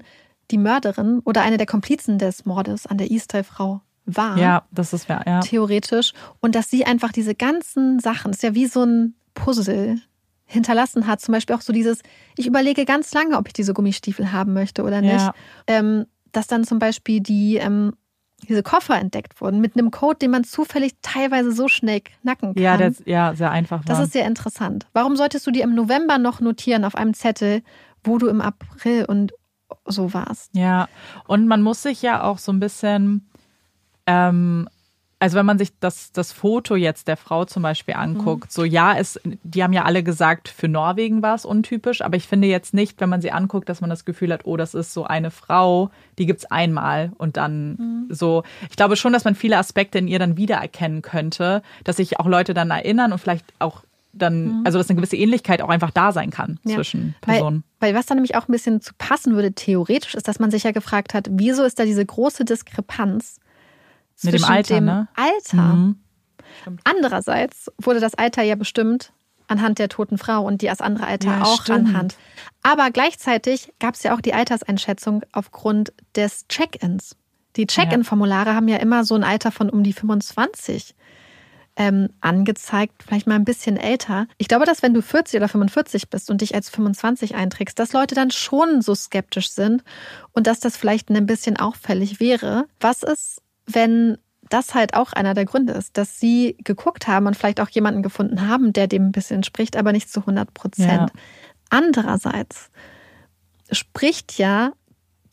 die 0.50 0.58
Mörderin 0.58 1.20
oder 1.26 1.42
eine 1.42 1.58
der 1.58 1.68
Komplizen 1.68 2.18
des 2.18 2.46
Mordes 2.46 2.88
an 2.88 2.98
der 2.98 3.12
Eastyle-Frau 3.12 3.82
war. 4.06 4.38
Ja, 4.38 4.64
das 4.72 4.94
ist 4.94 5.10
ja, 5.10 5.22
ja. 5.26 5.42
Theoretisch. 5.42 6.14
Und 6.40 6.56
dass 6.56 6.70
sie 6.70 6.86
einfach 6.86 7.12
diese 7.12 7.36
ganzen 7.36 8.00
Sachen, 8.00 8.32
das 8.32 8.38
ist 8.38 8.44
ja 8.44 8.56
wie 8.56 8.68
so 8.68 8.84
ein 8.84 9.16
Puzzle, 9.34 9.98
hinterlassen 10.48 11.06
hat. 11.08 11.22
Zum 11.22 11.34
Beispiel 11.34 11.56
auch 11.56 11.62
so 11.62 11.74
dieses, 11.74 12.00
ich 12.38 12.48
überlege 12.48 12.86
ganz 12.86 13.14
lange, 13.14 13.38
ob 13.38 13.48
ich 13.48 13.54
diese 13.54 13.74
Gummistiefel 13.74 14.32
haben 14.32 14.54
möchte 14.54 14.84
oder 14.84 15.02
nicht. 15.02 15.14
Ja. 15.14 15.34
Ähm, 15.68 16.06
dass 16.32 16.48
dann 16.48 16.64
zum 16.64 16.80
Beispiel 16.80 17.20
die, 17.20 17.58
ähm, 17.58 17.94
diese 18.48 18.64
Koffer 18.64 18.96
entdeckt 19.00 19.42
wurden 19.42 19.60
mit 19.60 19.76
einem 19.76 19.92
Code, 19.92 20.20
den 20.20 20.32
man 20.32 20.44
zufällig 20.44 20.94
teilweise 21.02 21.52
so 21.52 21.68
schnell 21.68 22.02
knacken 22.02 22.54
kann. 22.54 22.64
Ja, 22.64 22.78
das, 22.78 23.02
ja 23.06 23.34
sehr 23.34 23.52
einfach. 23.52 23.80
War. 23.80 23.86
Das 23.86 24.00
ist 24.00 24.14
sehr 24.14 24.26
interessant. 24.26 24.88
Warum 24.94 25.16
solltest 25.16 25.48
du 25.48 25.52
dir 25.52 25.64
im 25.64 25.74
November 25.74 26.18
noch 26.18 26.40
notieren 26.40 26.86
auf 26.86 26.96
einem 26.96 27.14
Zettel, 27.14 27.64
wo 28.04 28.18
du 28.18 28.28
im 28.28 28.42
April 28.42 29.06
und 29.06 29.34
so 29.86 30.14
warst? 30.14 30.56
Ja, 30.56 30.88
und 31.28 31.48
man 31.48 31.62
muss 31.62 31.82
sich 31.82 32.02
ja 32.02 32.24
auch 32.24 32.38
so 32.38 32.52
ein 32.52 32.60
bisschen 32.60 33.28
ähm, 34.06 34.70
also 35.20 35.38
wenn 35.38 35.46
man 35.46 35.58
sich 35.58 35.72
das, 35.80 36.12
das 36.12 36.32
Foto 36.32 36.76
jetzt 36.76 37.08
der 37.08 37.18
Frau 37.18 37.46
zum 37.46 37.64
Beispiel 37.64 37.96
anguckt, 37.96 38.46
mhm. 38.46 38.52
so 38.52 38.64
ja, 38.64 38.96
es, 38.96 39.20
die 39.44 39.64
haben 39.64 39.74
ja 39.74 39.84
alle 39.84 40.04
gesagt, 40.04 40.48
für 40.48 40.68
Norwegen 40.68 41.24
war 41.24 41.34
es 41.34 41.44
untypisch, 41.44 42.02
aber 42.02 42.18
ich 42.18 42.28
finde 42.28 42.48
jetzt 42.48 42.74
nicht, 42.74 43.02
wenn 43.02 43.10
man 43.10 43.22
sie 43.22 43.32
anguckt, 43.32 43.68
dass 43.68 43.82
man 43.82 43.90
das 43.90 44.06
Gefühl 44.06 44.32
hat, 44.32 44.42
oh, 44.46 44.58
das 44.58 44.76
ist 44.76 44.94
so 44.94 45.06
eine 45.06 45.32
Frau, 45.32 45.90
die 46.20 46.28
gibt's 46.28 46.46
einmal 46.46 47.12
und 47.18 47.38
dann 47.38 47.70
mhm. 47.70 48.06
so. 48.10 48.44
Ich 48.70 48.76
glaube 48.76 48.96
schon, 48.96 49.12
dass 49.12 49.26
man 49.26 49.34
viele 49.34 49.58
Aspekte 49.58 49.98
in 49.98 50.08
ihr 50.08 50.20
dann 50.20 50.38
wiedererkennen 50.38 51.02
könnte, 51.02 51.64
dass 51.84 51.98
sich 51.98 52.20
auch 52.20 52.28
Leute 52.28 52.54
dann 52.54 52.70
erinnern 52.70 53.12
und 53.12 53.20
vielleicht 53.20 53.46
auch 53.58 53.84
dann, 54.14 54.60
mhm. 54.60 54.62
also 54.66 54.78
dass 54.78 54.90
eine 54.90 54.98
gewisse 54.98 55.16
Ähnlichkeit 55.16 55.62
auch 55.62 55.70
einfach 55.70 55.92
da 55.92 56.12
sein 56.12 56.30
kann 56.30 56.60
ja. 56.64 56.76
zwischen 56.76 57.16
Personen. 57.22 57.64
Weil, 57.80 57.90
weil 57.90 58.00
was 58.00 58.06
da 58.06 58.14
nämlich 58.14 58.36
auch 58.36 58.48
ein 58.48 58.52
bisschen 58.52 58.82
zu 58.82 58.94
passen 58.98 59.34
würde, 59.34 59.54
theoretisch, 59.54 60.14
ist, 60.14 60.28
dass 60.28 60.40
man 60.40 60.52
sich 60.52 60.64
ja 60.64 60.72
gefragt 60.72 61.16
hat, 61.16 61.28
wieso 61.32 61.64
ist 61.64 61.80
da 61.80 61.86
diese 61.86 62.06
große 62.06 62.46
Diskrepanz 62.46 63.40
mit 64.24 64.34
dem 64.34 64.44
Alter, 64.44 64.76
dem 64.76 64.86
ne? 64.86 65.08
Alter. 65.16 65.64
Mhm. 65.64 66.00
Andererseits 66.84 67.72
wurde 67.78 68.00
das 68.00 68.16
Alter 68.16 68.44
ja 68.44 68.56
bestimmt 68.56 69.12
anhand 69.48 69.80
der 69.80 69.88
toten 69.90 70.18
Frau 70.18 70.44
und 70.46 70.62
die 70.62 70.70
als 70.70 70.82
andere 70.82 71.08
Alter 71.08 71.30
Ja, 71.38 71.44
auch 71.44 71.62
stimmt. 71.62 71.90
anhand. 71.90 72.18
Aber 72.64 72.92
gleichzeitig 72.92 73.72
gab 73.80 73.96
es 73.96 74.04
ja 74.04 74.14
auch 74.14 74.22
die 74.22 74.34
Alterseinschätzung 74.34 75.24
aufgrund 75.32 75.94
des 76.16 76.48
Check-ins. 76.50 77.16
Die 77.56 77.66
Check-in-Formulare 77.66 78.54
haben 78.54 78.68
ja 78.68 78.78
immer 78.78 79.04
so 79.06 79.16
ein 79.16 79.24
Alter 79.24 79.52
von 79.52 79.70
um 79.70 79.84
die 79.84 79.94
25 79.94 80.96
ähm, 81.78 82.10
angezeigt, 82.22 83.04
vielleicht 83.04 83.28
mal 83.28 83.36
ein 83.36 83.46
bisschen 83.46 83.78
älter. 83.78 84.28
Ich 84.38 84.48
glaube, 84.48 84.66
dass 84.66 84.82
wenn 84.82 84.94
du 84.94 85.02
40 85.02 85.38
oder 85.38 85.48
45 85.48 86.10
bist 86.10 86.30
und 86.30 86.42
dich 86.42 86.54
als 86.56 86.70
25 86.70 87.36
einträgst, 87.36 87.78
dass 87.80 87.94
Leute 87.94 88.16
dann 88.16 88.32
schon 88.32 88.82
so 88.82 88.96
skeptisch 88.96 89.52
sind 89.52 89.84
und 90.34 90.48
dass 90.48 90.60
das 90.60 90.76
vielleicht 90.76 91.10
ein 91.10 91.26
bisschen 91.26 91.58
auffällig 91.58 92.20
wäre. 92.20 92.66
Was 92.80 93.04
ist, 93.04 93.42
wenn 93.68 94.18
das 94.50 94.74
halt 94.74 94.94
auch 94.94 95.14
einer 95.14 95.34
der 95.34 95.46
Gründe 95.46 95.74
ist, 95.74 95.98
dass 95.98 96.20
sie 96.20 96.56
geguckt 96.64 97.08
haben 97.08 97.28
und 97.28 97.36
vielleicht 97.36 97.60
auch 97.60 97.70
jemanden 97.70 98.02
gefunden 98.02 98.48
haben, 98.48 98.74
der 98.74 98.88
dem 98.88 99.08
ein 99.08 99.12
bisschen 99.12 99.38
entspricht, 99.38 99.76
aber 99.76 99.92
nicht 99.92 100.10
zu 100.10 100.22
100 100.22 100.54
Prozent. 100.54 100.90
Ja. 100.90 101.08
Andererseits 101.70 102.70
spricht 103.72 104.38
ja 104.38 104.72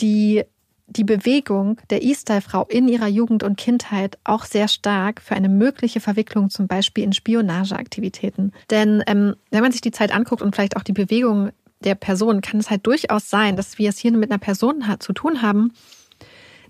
die, 0.01 0.43
die 0.86 1.05
Bewegung 1.05 1.81
der 1.90 2.02
E-Style-Frau 2.02 2.66
in 2.66 2.89
ihrer 2.89 3.06
Jugend 3.06 3.44
und 3.44 3.56
Kindheit 3.56 4.19
auch 4.24 4.44
sehr 4.44 4.66
stark 4.66 5.23
für 5.23 5.36
eine 5.36 5.48
mögliche 5.48 6.01
Verwicklung 6.01 6.51
zum 6.51 6.66
Beispiel 6.66 7.05
in 7.05 7.12
Spionageaktivitäten. 7.12 8.52
Denn 8.70 9.02
ähm, 9.06 9.36
wenn 9.51 9.62
man 9.62 9.73
sich 9.73 9.81
die 9.81 9.93
Zeit 9.93 10.12
anguckt 10.12 10.43
und 10.43 10.55
vielleicht 10.55 10.77
auch 10.77 10.82
die 10.82 10.93
Bewegung 10.93 11.51
der 11.81 11.94
Person, 11.94 12.40
kann 12.40 12.59
es 12.59 12.70
halt 12.70 12.86
durchaus 12.86 13.31
sein, 13.31 13.56
dass 13.56 13.78
wir 13.78 13.90
es 13.90 13.98
hier 13.98 14.12
mit 14.12 14.31
einer 14.31 14.39
Person 14.39 14.85
zu 14.98 15.12
tun 15.12 15.43
haben, 15.43 15.73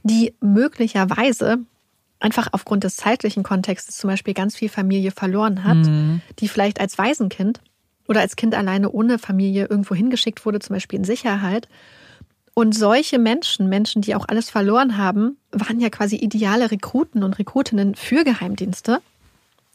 die 0.05 0.35
möglicherweise 0.41 1.59
einfach 2.21 2.49
aufgrund 2.53 2.85
des 2.85 2.97
zeitlichen 2.97 3.43
Kontextes 3.43 3.97
zum 3.97 4.09
Beispiel 4.09 4.35
ganz 4.35 4.55
viel 4.55 4.69
Familie 4.69 5.11
verloren 5.11 5.65
hat, 5.65 5.79
die 6.39 6.49
vielleicht 6.49 6.81
als 6.81 6.97
Waisenkind 6.97 7.61
oder 8.07 8.21
als 8.21 8.37
Kind 8.37 8.55
alleine 8.55 8.91
ohne 8.91 9.19
Familie 9.19 9.67
irgendwo 9.69 9.95
hingeschickt 9.95 10.47
wurde, 10.47 10.61
zum 10.61 10.75
Beispiel 10.75 10.99
in 10.99 11.05
Sicherheit. 11.05 11.69
Und 12.55 12.75
solche 12.75 13.19
Menschen, 13.19 13.69
Menschen, 13.69 14.01
die 14.01 14.15
auch 14.15 14.29
alles 14.29 14.49
verloren 14.49 14.97
haben, 14.97 15.39
waren 15.51 15.81
ja 15.81 15.91
quasi 15.91 16.17
ideale 16.17 16.71
Rekruten 16.71 17.25
und 17.25 17.39
Rekrutinnen 17.39 17.95
für 17.97 18.23
Geheimdienste. 18.25 19.01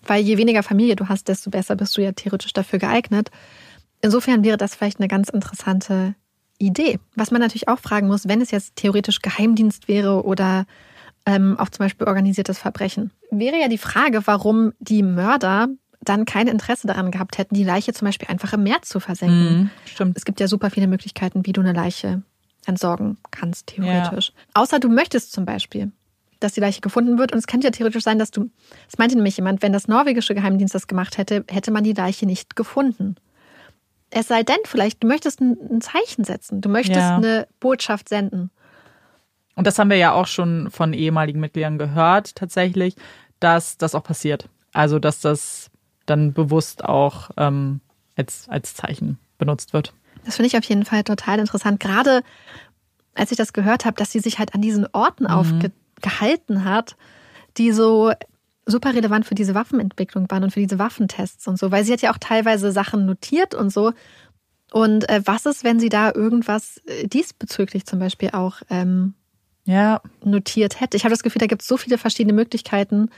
Weil 0.06 0.24
je 0.24 0.38
weniger 0.38 0.64
Familie 0.64 0.96
du 0.96 1.10
hast, 1.10 1.28
desto 1.28 1.50
besser 1.50 1.76
bist 1.76 1.98
du 1.98 2.02
ja 2.02 2.14
theoretisch 2.14 2.54
dafür 2.54 2.80
geeignet. 2.80 3.32
Insofern 4.02 4.46
wäre 4.46 4.58
das 4.58 4.76
vielleicht 4.76 5.00
eine 5.00 5.10
ganz 5.10 5.28
interessante 5.28 6.16
Idee. 6.60 7.00
Was 7.16 7.32
man 7.32 7.42
natürlich 7.42 7.68
auch 7.68 7.80
fragen 7.80 8.08
muss, 8.08 8.28
wenn 8.28 8.42
es 8.42 8.52
jetzt 8.52 8.76
theoretisch 8.76 9.22
Geheimdienst 9.22 9.88
wäre 9.88 10.24
oder 10.24 10.66
ähm, 11.26 11.58
auch 11.58 11.70
zum 11.70 11.86
Beispiel 11.86 12.08
organisiertes 12.08 12.60
Verbrechen, 12.60 13.12
wäre 13.32 13.60
ja 13.60 13.68
die 13.68 13.78
Frage, 13.78 14.22
warum 14.26 14.74
die 14.80 15.04
Mörder 15.04 15.70
dann 16.02 16.26
kein 16.26 16.48
Interesse 16.48 16.88
daran 16.88 17.12
gehabt 17.12 17.38
hätten, 17.38 17.56
die 17.56 17.64
Leiche 17.64 17.94
zum 17.94 18.06
Beispiel 18.06 18.30
einfach 18.30 18.54
im 18.54 18.64
Meer 18.64 18.82
zu 18.82 19.00
versenken. 19.00 19.58
Mhm, 19.58 19.70
stimmt. 19.86 20.18
Es 20.18 20.26
gibt 20.26 20.40
ja 20.40 20.48
super 20.48 20.70
viele 20.70 20.88
Möglichkeiten, 20.88 21.46
wie 21.46 21.52
du 21.52 21.62
eine 21.62 21.74
Leiche 21.74 22.22
entsorgen 22.66 23.18
kannst, 23.32 23.68
theoretisch. 23.68 24.32
Außer 24.54 24.80
du 24.80 24.90
möchtest 24.90 25.32
zum 25.32 25.46
Beispiel, 25.46 25.92
dass 26.40 26.54
die 26.54 26.62
Leiche 26.62 26.82
gefunden 26.82 27.18
wird. 27.18 27.32
Und 27.34 27.40
es 27.40 27.48
könnte 27.48 27.68
ja 27.68 27.72
theoretisch 27.72 28.04
sein, 28.04 28.20
dass 28.20 28.32
du, 28.32 28.50
das 28.86 28.98
meinte 28.98 29.16
nämlich 29.16 29.38
jemand, 29.38 29.62
wenn 29.62 29.74
das 29.74 29.88
norwegische 29.88 30.36
Geheimdienst 30.36 30.74
das 30.74 30.88
gemacht 30.88 31.18
hätte, 31.18 31.44
hätte 31.50 31.72
man 31.72 31.84
die 31.84 31.94
Leiche 31.94 32.26
nicht 32.26 32.56
gefunden. 32.56 33.16
Es 34.12 34.28
sei 34.28 34.44
denn, 34.44 34.58
vielleicht, 34.66 35.04
du 35.04 35.08
möchtest 35.08 35.40
ein, 35.42 35.82
Zeichen 35.82 36.24
setzen, 36.24 36.62
du 36.62 36.70
möchtest 36.70 36.98
Ja. 36.98 37.18
eine 37.18 37.48
Botschaft 37.60 38.10
senden. 38.10 38.50
Und 39.56 39.68
das 39.68 39.78
haben 39.78 39.90
wir 39.90 39.98
ja 39.98 40.14
auch 40.14 40.28
schon 40.28 40.72
von 40.72 40.94
ehemaligen 40.94 41.40
Mitgliedern 41.40 41.78
gehört, 41.78 42.36
tatsächlich, 42.36 42.96
dass 43.40 43.78
das 43.78 43.94
auch 43.94 44.04
passiert. 44.04 44.48
Also, 44.74 45.00
dass 45.00 45.20
das 45.20 45.70
dann 46.06 46.34
bewusst 46.34 46.84
auch 46.86 47.30
ähm, 47.38 47.82
als, 48.16 48.48
als 48.50 48.74
Zeichen 48.74 49.20
benutzt 49.38 49.74
wird. 49.74 49.94
Das 50.26 50.36
finde 50.38 50.48
ich 50.48 50.58
auf 50.58 50.64
jeden 50.64 50.86
Fall 50.86 51.04
total 51.04 51.40
interessant. 51.40 51.80
Gerade 51.80 52.24
als 53.16 53.32
ich 53.32 53.38
das 53.38 53.54
gehört 53.54 53.86
habe, 53.86 53.96
dass 53.98 54.12
sie 54.12 54.20
sich 54.20 54.40
halt 54.40 54.54
an 54.56 54.62
diesen 54.62 54.88
Orten 54.94 55.28
aufgehalten 55.28 56.64
hat, 56.64 56.96
die 57.58 57.72
so 57.72 58.12
super 58.70 58.94
relevant 58.94 59.26
für 59.26 59.36
diese 59.36 59.56
Waffenentwicklung 59.56 60.30
waren 60.30 60.44
und 60.44 60.52
für 60.52 60.60
diese 60.60 60.80
Waffentests 60.80 61.48
und 61.48 61.58
so, 61.58 61.72
weil 61.72 61.84
sie 61.84 61.94
hat 61.94 62.02
ja 62.02 62.12
auch 62.12 62.18
teilweise 62.18 62.72
Sachen 62.72 63.06
notiert 63.06 63.56
und 63.56 63.72
so. 63.72 63.94
Und 64.72 65.10
äh, 65.10 65.22
was 65.26 65.46
ist, 65.46 65.64
wenn 65.64 65.80
sie 65.80 65.90
da 65.90 66.12
irgendwas 66.14 66.78
äh, 66.86 67.08
diesbezüglich 67.08 67.86
zum 67.86 68.00
Beispiel 68.00 68.30
auch 68.32 68.58
ähm, 68.70 69.16
Ja, 69.66 70.02
notiert 70.24 70.80
hätte? 70.80 70.98
Ich 70.98 71.04
habe 71.04 71.14
das 71.14 71.24
Gefühl, 71.24 71.40
da 71.40 71.48
gibt 71.48 71.64
es 71.64 71.68
so 71.68 71.78
viele 71.78 71.98
verschiedene 71.98 72.34
Möglichkeiten 72.34 73.10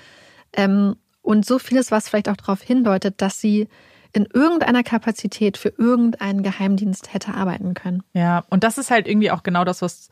ähm, 0.54 0.96
und 1.22 1.46
so 1.46 1.60
vieles, 1.60 1.92
was 1.92 2.08
vielleicht 2.08 2.30
auch 2.30 2.38
darauf 2.38 2.62
hindeutet, 2.62 3.22
dass 3.22 3.42
sie 3.42 3.68
in 4.14 4.28
irgendeiner 4.34 4.84
Kapazität 4.84 5.58
für 5.58 5.74
irgendeinen 5.78 6.44
Geheimdienst 6.44 7.14
hätte 7.14 7.34
arbeiten 7.34 7.74
können. 7.74 8.04
ja. 8.14 8.44
Und 8.50 8.64
das 8.64 8.78
ist 8.78 8.92
halt 8.92 9.08
irgendwie 9.08 9.32
auch 9.32 9.44
genau 9.44 9.64
das, 9.64 9.82
was 9.82 10.10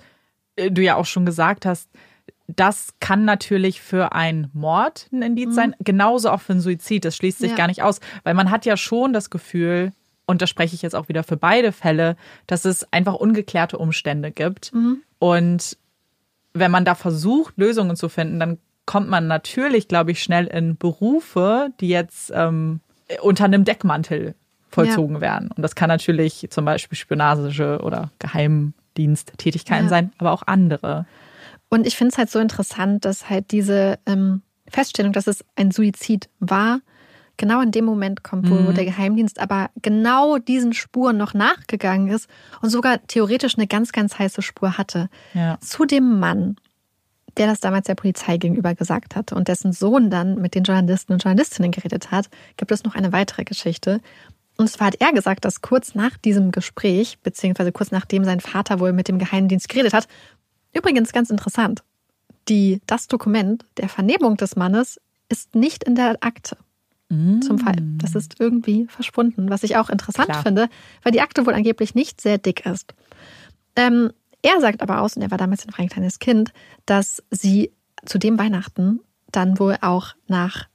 äh, 0.55 0.71
du 0.71 0.81
ja 0.81 0.95
auch 0.95 1.05
schon 1.05 1.25
gesagt 1.25 1.65
hast. 1.65 1.89
Das 2.55 2.95
kann 2.99 3.25
natürlich 3.25 3.79
für 3.81 4.13
einen 4.13 4.49
Mord 4.53 5.07
ein 5.11 5.21
Indiz 5.21 5.53
sein, 5.53 5.75
genauso 5.79 6.31
auch 6.31 6.41
für 6.41 6.53
einen 6.53 6.61
Suizid. 6.61 7.05
Das 7.05 7.15
schließt 7.15 7.39
sich 7.39 7.51
Ja. 7.51 7.57
gar 7.57 7.67
nicht 7.67 7.83
aus, 7.83 7.99
weil 8.23 8.33
man 8.33 8.49
hat 8.49 8.65
ja 8.65 8.75
schon 8.75 9.13
das 9.13 9.29
Gefühl, 9.29 9.91
und 10.25 10.41
da 10.41 10.47
spreche 10.47 10.73
ich 10.75 10.81
jetzt 10.81 10.95
auch 10.95 11.09
wieder 11.09 11.23
für 11.23 11.37
beide 11.37 11.71
Fälle, 11.71 12.15
dass 12.47 12.65
es 12.65 12.91
einfach 12.91 13.13
ungeklärte 13.13 13.77
Umstände 13.77 14.31
gibt. 14.31 14.71
Und 15.19 15.77
wenn 16.53 16.71
man 16.71 16.85
da 16.85 16.95
versucht, 16.95 17.53
Lösungen 17.57 17.95
zu 17.95 18.09
finden, 18.09 18.39
dann 18.39 18.57
kommt 18.85 19.09
man 19.09 19.27
natürlich, 19.27 19.87
glaube 19.87 20.11
ich, 20.11 20.23
schnell 20.23 20.47
in 20.47 20.75
Berufe, 20.77 21.69
die 21.79 21.89
jetzt 21.89 22.31
ähm, 22.33 22.79
unter 23.21 23.45
einem 23.45 23.63
Deckmantel 23.63 24.33
vollzogen 24.71 25.21
werden. 25.21 25.51
Und 25.51 25.61
das 25.61 25.75
kann 25.75 25.87
natürlich 25.89 26.47
zum 26.49 26.65
Beispiel 26.65 26.97
Spionage 26.97 27.79
oder 27.83 28.09
Geheimdiensttätigkeiten 28.19 29.85
Ja. 29.85 29.89
sein, 29.89 30.11
aber 30.17 30.31
auch 30.31 30.43
andere. 30.45 31.05
Und 31.69 31.85
ich 31.85 31.95
finde 31.95 32.11
es 32.11 32.17
halt 32.17 32.29
so 32.29 32.39
interessant, 32.39 33.05
dass 33.05 33.29
halt 33.29 33.51
diese 33.51 33.99
ähm, 34.05 34.41
Feststellung, 34.67 35.13
dass 35.13 35.27
es 35.27 35.45
ein 35.55 35.71
Suizid 35.71 36.29
war, 36.39 36.81
genau 37.37 37.61
in 37.61 37.71
dem 37.71 37.85
Moment 37.85 38.23
kommt, 38.23 38.49
wo 38.49 38.55
Mhm. 38.55 38.75
der 38.75 38.85
Geheimdienst 38.85 39.39
aber 39.39 39.69
genau 39.81 40.37
diesen 40.39 40.73
Spuren 40.73 41.17
noch 41.17 41.33
nachgegangen 41.33 42.09
ist 42.09 42.27
und 42.61 42.69
sogar 42.69 42.99
theoretisch 43.07 43.57
eine 43.57 43.67
ganz, 43.67 43.91
ganz 43.91 44.19
heiße 44.19 44.41
Spur 44.41 44.77
hatte. 44.77 45.09
Ja. 45.33 45.57
Zu 45.61 45.85
dem 45.85 46.19
Mann, 46.19 46.57
der 47.37 47.47
das 47.47 47.61
damals 47.61 47.85
der 47.85 47.95
Polizei 47.95 48.37
gegenüber 48.37 48.75
gesagt 48.75 49.15
hatte 49.15 49.35
und 49.35 49.47
dessen 49.47 49.71
Sohn 49.71 50.09
dann 50.09 50.41
mit 50.41 50.53
den 50.55 50.63
Journalisten 50.63 51.13
und 51.13 51.23
Journalistinnen 51.23 51.71
geredet 51.71 52.11
hat, 52.11 52.29
gibt 52.57 52.71
es 52.71 52.83
noch 52.83 52.95
eine 52.95 53.13
weitere 53.13 53.45
Geschichte. 53.45 54.01
Und 54.57 54.69
zwar 54.69 54.87
hat 54.87 54.95
er 54.99 55.13
gesagt, 55.13 55.45
dass 55.45 55.61
kurz 55.61 55.95
nach 55.95 56.17
diesem 56.17 56.51
Gespräch, 56.51 57.19
beziehungsweise 57.23 57.71
kurz 57.71 57.91
nachdem 57.91 58.25
sein 58.25 58.41
Vater 58.41 58.81
wohl 58.81 58.91
mit 58.91 59.07
dem 59.07 59.17
Geheimdienst 59.17 59.69
geredet 59.69 59.93
hat, 59.93 60.09
übrigens 60.73 61.11
ganz 61.11 61.29
interessant, 61.29 61.83
die, 62.47 62.81
das 62.87 63.07
Dokument 63.07 63.65
der 63.77 63.89
Vernehmung 63.89 64.37
des 64.37 64.55
Mannes 64.55 64.99
ist 65.29 65.55
nicht 65.55 65.83
in 65.83 65.95
der 65.95 66.17
Akte 66.21 66.57
zum 67.41 67.57
Fall. 67.57 67.77
Das 67.97 68.13
ist 68.13 68.39
irgendwie 68.39 68.85
verschwunden, 68.85 69.49
was 69.49 69.63
ich 69.63 69.77
auch 69.77 69.89
interessant 69.89 70.29
Klar. 70.29 70.43
finde, 70.43 70.69
weil 71.01 71.11
die 71.11 71.21
Akte 71.21 71.45
wohl 71.47 71.55
angeblich 71.55 71.95
nicht 71.95 72.21
sehr 72.21 72.37
dick 72.37 72.67
ist. 72.67 72.93
Ähm, 73.75 74.11
er 74.43 74.61
sagt 74.61 74.83
aber 74.83 75.01
aus, 75.01 75.15
und 75.15 75.23
er 75.23 75.31
war 75.31 75.39
damals 75.39 75.65
noch 75.65 75.79
ein 75.79 75.89
kleines 75.89 76.19
Kind, 76.19 76.53
dass 76.85 77.23
sie 77.31 77.71
zu 78.05 78.19
dem 78.19 78.37
Weihnachten 78.37 78.99
dann 79.31 79.57
wohl 79.57 79.77
auch 79.81 80.13
nach 80.27 80.67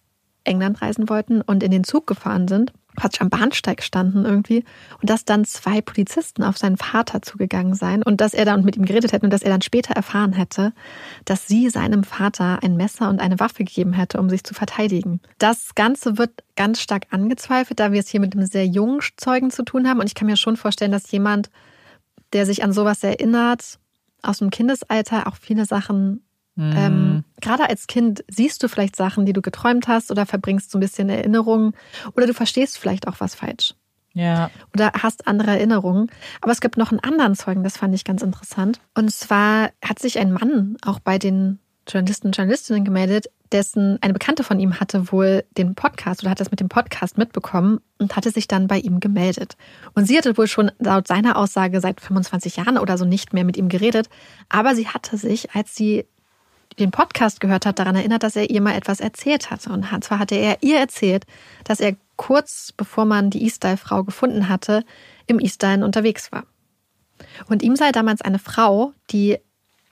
England 0.42 0.82
reisen 0.82 1.08
wollten 1.08 1.40
und 1.40 1.62
in 1.62 1.70
den 1.70 1.84
Zug 1.84 2.06
gefahren 2.06 2.48
sind, 2.48 2.72
Quatsch, 2.96 3.20
am 3.20 3.30
Bahnsteig 3.30 3.82
standen 3.82 4.24
irgendwie 4.24 4.64
und 5.00 5.10
dass 5.10 5.24
dann 5.24 5.44
zwei 5.44 5.80
Polizisten 5.80 6.42
auf 6.42 6.58
seinen 6.58 6.76
Vater 6.76 7.22
zugegangen 7.22 7.74
seien 7.74 8.02
und 8.02 8.20
dass 8.20 8.34
er 8.34 8.44
dann 8.44 8.64
mit 8.64 8.76
ihm 8.76 8.84
geredet 8.84 9.12
hätte 9.12 9.26
und 9.26 9.32
dass 9.32 9.42
er 9.42 9.50
dann 9.50 9.62
später 9.62 9.94
erfahren 9.94 10.32
hätte, 10.32 10.72
dass 11.24 11.46
sie 11.46 11.70
seinem 11.70 12.04
Vater 12.04 12.60
ein 12.62 12.76
Messer 12.76 13.08
und 13.08 13.20
eine 13.20 13.40
Waffe 13.40 13.64
gegeben 13.64 13.92
hätte, 13.92 14.18
um 14.18 14.30
sich 14.30 14.44
zu 14.44 14.54
verteidigen. 14.54 15.20
Das 15.38 15.74
Ganze 15.74 16.18
wird 16.18 16.44
ganz 16.56 16.80
stark 16.80 17.06
angezweifelt, 17.10 17.80
da 17.80 17.92
wir 17.92 18.00
es 18.00 18.08
hier 18.08 18.20
mit 18.20 18.34
einem 18.34 18.46
sehr 18.46 18.66
jungen 18.66 19.00
Zeugen 19.16 19.50
zu 19.50 19.64
tun 19.64 19.88
haben 19.88 20.00
und 20.00 20.06
ich 20.06 20.14
kann 20.14 20.26
mir 20.26 20.36
schon 20.36 20.56
vorstellen, 20.56 20.92
dass 20.92 21.10
jemand, 21.10 21.50
der 22.32 22.46
sich 22.46 22.62
an 22.62 22.72
sowas 22.72 23.02
erinnert, 23.02 23.78
aus 24.22 24.38
dem 24.38 24.50
Kindesalter 24.50 25.26
auch 25.26 25.36
viele 25.36 25.66
Sachen 25.66 26.23
ähm, 26.56 27.24
gerade 27.40 27.68
als 27.68 27.86
Kind 27.88 28.24
siehst 28.28 28.62
du 28.62 28.68
vielleicht 28.68 28.94
Sachen, 28.96 29.26
die 29.26 29.32
du 29.32 29.42
geträumt 29.42 29.88
hast 29.88 30.10
oder 30.10 30.24
verbringst 30.24 30.70
so 30.70 30.78
ein 30.78 30.80
bisschen 30.80 31.08
Erinnerungen 31.08 31.72
oder 32.16 32.26
du 32.26 32.34
verstehst 32.34 32.78
vielleicht 32.78 33.08
auch 33.08 33.16
was 33.18 33.34
falsch 33.34 33.74
Ja. 34.12 34.50
oder 34.72 34.92
hast 35.02 35.26
andere 35.26 35.50
Erinnerungen. 35.50 36.10
Aber 36.40 36.52
es 36.52 36.60
gibt 36.60 36.76
noch 36.76 36.92
einen 36.92 37.00
anderen 37.00 37.34
Zeugen, 37.34 37.64
das 37.64 37.76
fand 37.76 37.94
ich 37.94 38.04
ganz 38.04 38.22
interessant. 38.22 38.80
Und 38.94 39.10
zwar 39.12 39.70
hat 39.84 39.98
sich 39.98 40.18
ein 40.18 40.32
Mann 40.32 40.76
auch 40.86 41.00
bei 41.00 41.18
den 41.18 41.58
Journalisten 41.88 42.28
und 42.28 42.36
Journalistinnen 42.36 42.84
gemeldet, 42.84 43.26
dessen 43.52 43.98
eine 44.00 44.14
Bekannte 44.14 44.42
von 44.42 44.58
ihm 44.58 44.80
hatte 44.80 45.12
wohl 45.12 45.44
den 45.58 45.74
Podcast 45.74 46.22
oder 46.22 46.30
hat 46.30 46.40
das 46.40 46.50
mit 46.50 46.60
dem 46.60 46.68
Podcast 46.68 47.18
mitbekommen 47.18 47.80
und 47.98 48.16
hatte 48.16 48.30
sich 48.30 48.48
dann 48.48 48.68
bei 48.68 48.78
ihm 48.78 49.00
gemeldet. 49.00 49.56
Und 49.94 50.06
sie 50.06 50.16
hatte 50.16 50.38
wohl 50.38 50.46
schon 50.48 50.70
laut 50.78 51.06
seiner 51.06 51.36
Aussage 51.36 51.80
seit 51.80 52.00
25 52.00 52.56
Jahren 52.56 52.78
oder 52.78 52.96
so 52.96 53.04
nicht 53.04 53.32
mehr 53.34 53.44
mit 53.44 53.56
ihm 53.56 53.68
geredet, 53.68 54.08
aber 54.48 54.74
sie 54.74 54.88
hatte 54.88 55.18
sich, 55.18 55.54
als 55.54 55.74
sie 55.76 56.06
den 56.78 56.90
Podcast 56.90 57.40
gehört 57.40 57.66
hat, 57.66 57.78
daran 57.78 57.96
erinnert, 57.96 58.22
dass 58.22 58.36
er 58.36 58.50
ihr 58.50 58.60
mal 58.60 58.74
etwas 58.74 59.00
erzählt 59.00 59.50
hatte. 59.50 59.70
Und 59.70 59.86
zwar 60.02 60.18
hatte 60.18 60.34
er 60.34 60.62
ihr 60.62 60.78
erzählt, 60.78 61.24
dass 61.64 61.80
er 61.80 61.96
kurz 62.16 62.72
bevor 62.76 63.04
man 63.04 63.30
die 63.30 63.42
Eastyle-Frau 63.42 64.04
gefunden 64.04 64.48
hatte, 64.48 64.84
im 65.26 65.40
Eastyle 65.40 65.84
unterwegs 65.84 66.32
war. 66.32 66.44
Und 67.46 67.62
ihm 67.62 67.76
sei 67.76 67.92
damals 67.92 68.22
eine 68.22 68.38
Frau, 68.38 68.92
die 69.10 69.38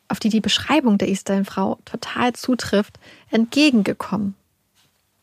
auf 0.08 0.20
die 0.20 0.28
die 0.28 0.40
Beschreibung 0.40 0.98
der 0.98 1.08
Eastyle-Frau 1.08 1.78
total 1.84 2.34
zutrifft, 2.34 2.98
entgegengekommen. 3.30 4.34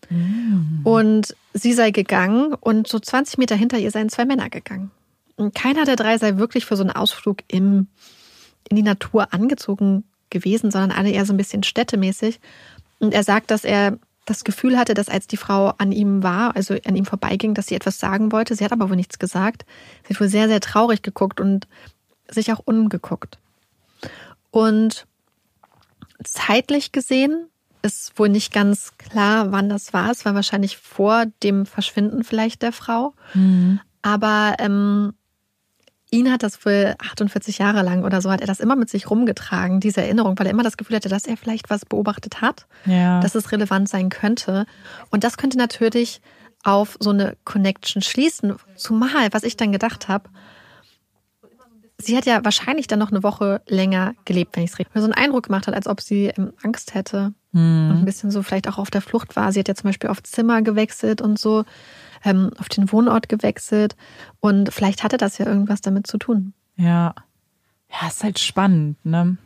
Mm. 0.09 0.81
Und 0.83 1.35
sie 1.53 1.73
sei 1.73 1.91
gegangen 1.91 2.53
und 2.53 2.87
so 2.87 2.99
20 2.99 3.37
Meter 3.37 3.55
hinter 3.55 3.77
ihr 3.77 3.91
seien 3.91 4.09
zwei 4.09 4.25
Männer 4.25 4.49
gegangen. 4.49 4.91
Und 5.35 5.53
keiner 5.53 5.85
der 5.85 5.95
drei 5.95 6.17
sei 6.17 6.37
wirklich 6.37 6.65
für 6.65 6.75
so 6.75 6.83
einen 6.83 6.91
Ausflug 6.91 7.43
im, 7.47 7.87
in 8.67 8.75
die 8.75 8.83
Natur 8.83 9.31
angezogen 9.33 10.03
gewesen, 10.29 10.71
sondern 10.71 10.91
alle 10.91 11.11
eher 11.11 11.25
so 11.25 11.33
ein 11.33 11.37
bisschen 11.37 11.63
städtemäßig. 11.63 12.39
Und 12.99 13.13
er 13.13 13.23
sagt, 13.23 13.51
dass 13.51 13.63
er 13.63 13.97
das 14.25 14.43
Gefühl 14.43 14.77
hatte, 14.77 14.93
dass 14.93 15.09
als 15.09 15.27
die 15.27 15.37
Frau 15.37 15.73
an 15.77 15.91
ihm 15.91 16.21
war, 16.21 16.55
also 16.55 16.75
an 16.85 16.95
ihm 16.95 17.05
vorbeiging, 17.05 17.53
dass 17.53 17.67
sie 17.67 17.75
etwas 17.75 17.99
sagen 17.99 18.31
wollte. 18.31 18.55
Sie 18.55 18.63
hat 18.63 18.71
aber 18.71 18.89
wohl 18.89 18.95
nichts 18.95 19.17
gesagt. 19.19 19.65
Sie 20.07 20.13
hat 20.13 20.21
wohl 20.21 20.29
sehr, 20.29 20.47
sehr 20.47 20.59
traurig 20.59 21.01
geguckt 21.01 21.39
und 21.39 21.67
sich 22.27 22.51
auch 22.53 22.61
umgeguckt. 22.63 23.39
Und 24.51 25.07
zeitlich 26.23 26.91
gesehen 26.91 27.47
ist 27.81 28.19
wohl 28.19 28.29
nicht 28.29 28.53
ganz 28.53 28.97
klar, 28.97 29.51
wann 29.51 29.69
das 29.69 29.93
war. 29.93 30.11
Es 30.11 30.25
war 30.25 30.35
wahrscheinlich 30.35 30.77
vor 30.77 31.25
dem 31.43 31.65
Verschwinden 31.65 32.23
vielleicht 32.23 32.61
der 32.61 32.73
Frau. 32.73 33.13
Mhm. 33.33 33.79
Aber 34.01 34.55
ähm, 34.59 35.13
ihn 36.11 36.31
hat 36.31 36.43
das 36.43 36.65
wohl 36.65 36.95
48 36.97 37.59
Jahre 37.59 37.83
lang 37.83 38.03
oder 38.03 38.21
so, 38.21 38.31
hat 38.31 38.41
er 38.41 38.47
das 38.47 38.59
immer 38.59 38.75
mit 38.75 38.89
sich 38.89 39.09
rumgetragen, 39.09 39.79
diese 39.79 40.01
Erinnerung, 40.01 40.37
weil 40.39 40.47
er 40.47 40.51
immer 40.51 40.63
das 40.63 40.77
Gefühl 40.77 40.95
hatte, 40.95 41.09
dass 41.09 41.25
er 41.25 41.37
vielleicht 41.37 41.69
was 41.69 41.85
beobachtet 41.85 42.41
hat, 42.41 42.65
ja. 42.85 43.19
dass 43.19 43.35
es 43.35 43.51
relevant 43.51 43.89
sein 43.89 44.09
könnte. 44.09 44.65
Und 45.11 45.23
das 45.23 45.37
könnte 45.37 45.57
natürlich 45.57 46.21
auf 46.63 46.97
so 46.99 47.11
eine 47.11 47.37
Connection 47.45 48.01
schließen. 48.01 48.55
Zumal, 48.75 49.29
was 49.31 49.43
ich 49.43 49.55
dann 49.55 49.71
gedacht 49.71 50.07
habe, 50.07 50.29
sie 51.97 52.17
hat 52.17 52.25
ja 52.25 52.43
wahrscheinlich 52.43 52.87
dann 52.87 52.99
noch 52.99 53.11
eine 53.11 53.23
Woche 53.23 53.61
länger 53.67 54.13
gelebt, 54.25 54.55
wenn 54.55 54.63
ich 54.63 54.71
es 54.71 54.79
richtig. 54.79 54.95
So 54.95 55.03
einen 55.03 55.13
Eindruck 55.13 55.43
gemacht 55.43 55.67
hat, 55.67 55.73
als 55.73 55.87
ob 55.87 56.01
sie 56.01 56.27
ähm, 56.27 56.53
Angst 56.63 56.95
hätte 56.95 57.33
mhm. 57.51 57.91
und 57.91 57.97
ein 57.99 58.05
bisschen 58.05 58.31
so 58.31 58.41
vielleicht 58.41 58.67
auch 58.67 58.77
auf 58.77 58.89
der 58.89 59.01
Flucht 59.01 59.35
war. 59.35 59.51
Sie 59.51 59.59
hat 59.59 59.67
ja 59.67 59.75
zum 59.75 59.89
Beispiel 59.89 60.09
auf 60.09 60.23
Zimmer 60.23 60.61
gewechselt 60.61 61.21
und 61.21 61.37
so 61.37 61.65
ähm, 62.23 62.51
auf 62.57 62.69
den 62.69 62.91
Wohnort 62.91 63.29
gewechselt. 63.29 63.95
Und 64.39 64.73
vielleicht 64.73 65.03
hatte 65.03 65.17
das 65.17 65.37
ja 65.37 65.45
irgendwas 65.45 65.81
damit 65.81 66.07
zu 66.07 66.17
tun. 66.17 66.53
Ja. 66.75 67.13
Ja, 67.89 68.07
ist 68.07 68.23
halt 68.23 68.39
spannend, 68.39 69.03
ne? 69.03 69.37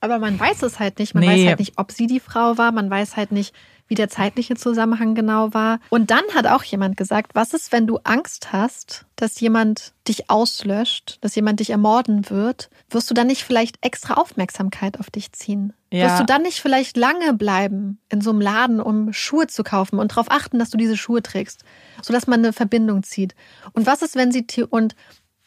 Aber 0.00 0.18
man 0.18 0.38
weiß 0.38 0.62
es 0.62 0.78
halt 0.78 0.98
nicht. 0.98 1.14
Man 1.14 1.24
nee. 1.24 1.42
weiß 1.42 1.48
halt 1.48 1.58
nicht, 1.58 1.74
ob 1.76 1.92
sie 1.92 2.06
die 2.06 2.20
Frau 2.20 2.56
war. 2.56 2.72
Man 2.72 2.88
weiß 2.88 3.16
halt 3.16 3.32
nicht, 3.32 3.54
wie 3.86 3.94
der 3.96 4.08
zeitliche 4.08 4.54
Zusammenhang 4.54 5.14
genau 5.14 5.52
war. 5.52 5.80
Und 5.90 6.10
dann 6.10 6.22
hat 6.34 6.46
auch 6.46 6.62
jemand 6.62 6.96
gesagt, 6.96 7.34
was 7.34 7.52
ist, 7.52 7.72
wenn 7.72 7.86
du 7.86 7.98
Angst 8.04 8.52
hast, 8.52 9.04
dass 9.16 9.40
jemand 9.40 9.92
dich 10.08 10.30
auslöscht, 10.30 11.18
dass 11.20 11.34
jemand 11.34 11.60
dich 11.60 11.70
ermorden 11.70 12.30
wird, 12.30 12.70
wirst 12.88 13.10
du 13.10 13.14
dann 13.14 13.26
nicht 13.26 13.42
vielleicht 13.42 13.84
extra 13.84 14.14
Aufmerksamkeit 14.14 14.98
auf 15.00 15.10
dich 15.10 15.32
ziehen? 15.32 15.74
Ja. 15.92 16.06
Wirst 16.06 16.20
du 16.20 16.24
dann 16.24 16.42
nicht 16.42 16.60
vielleicht 16.60 16.96
lange 16.96 17.34
bleiben 17.34 17.98
in 18.08 18.20
so 18.20 18.30
einem 18.30 18.40
Laden, 18.40 18.80
um 18.80 19.12
Schuhe 19.12 19.48
zu 19.48 19.64
kaufen 19.64 19.98
und 19.98 20.12
darauf 20.12 20.30
achten, 20.30 20.58
dass 20.58 20.70
du 20.70 20.78
diese 20.78 20.96
Schuhe 20.96 21.20
trägst, 21.20 21.64
sodass 22.00 22.28
man 22.28 22.40
eine 22.40 22.52
Verbindung 22.52 23.02
zieht? 23.02 23.34
Und 23.72 23.86
was 23.86 24.02
ist, 24.02 24.14
wenn 24.14 24.30
sie 24.30 24.46
und 24.70 24.94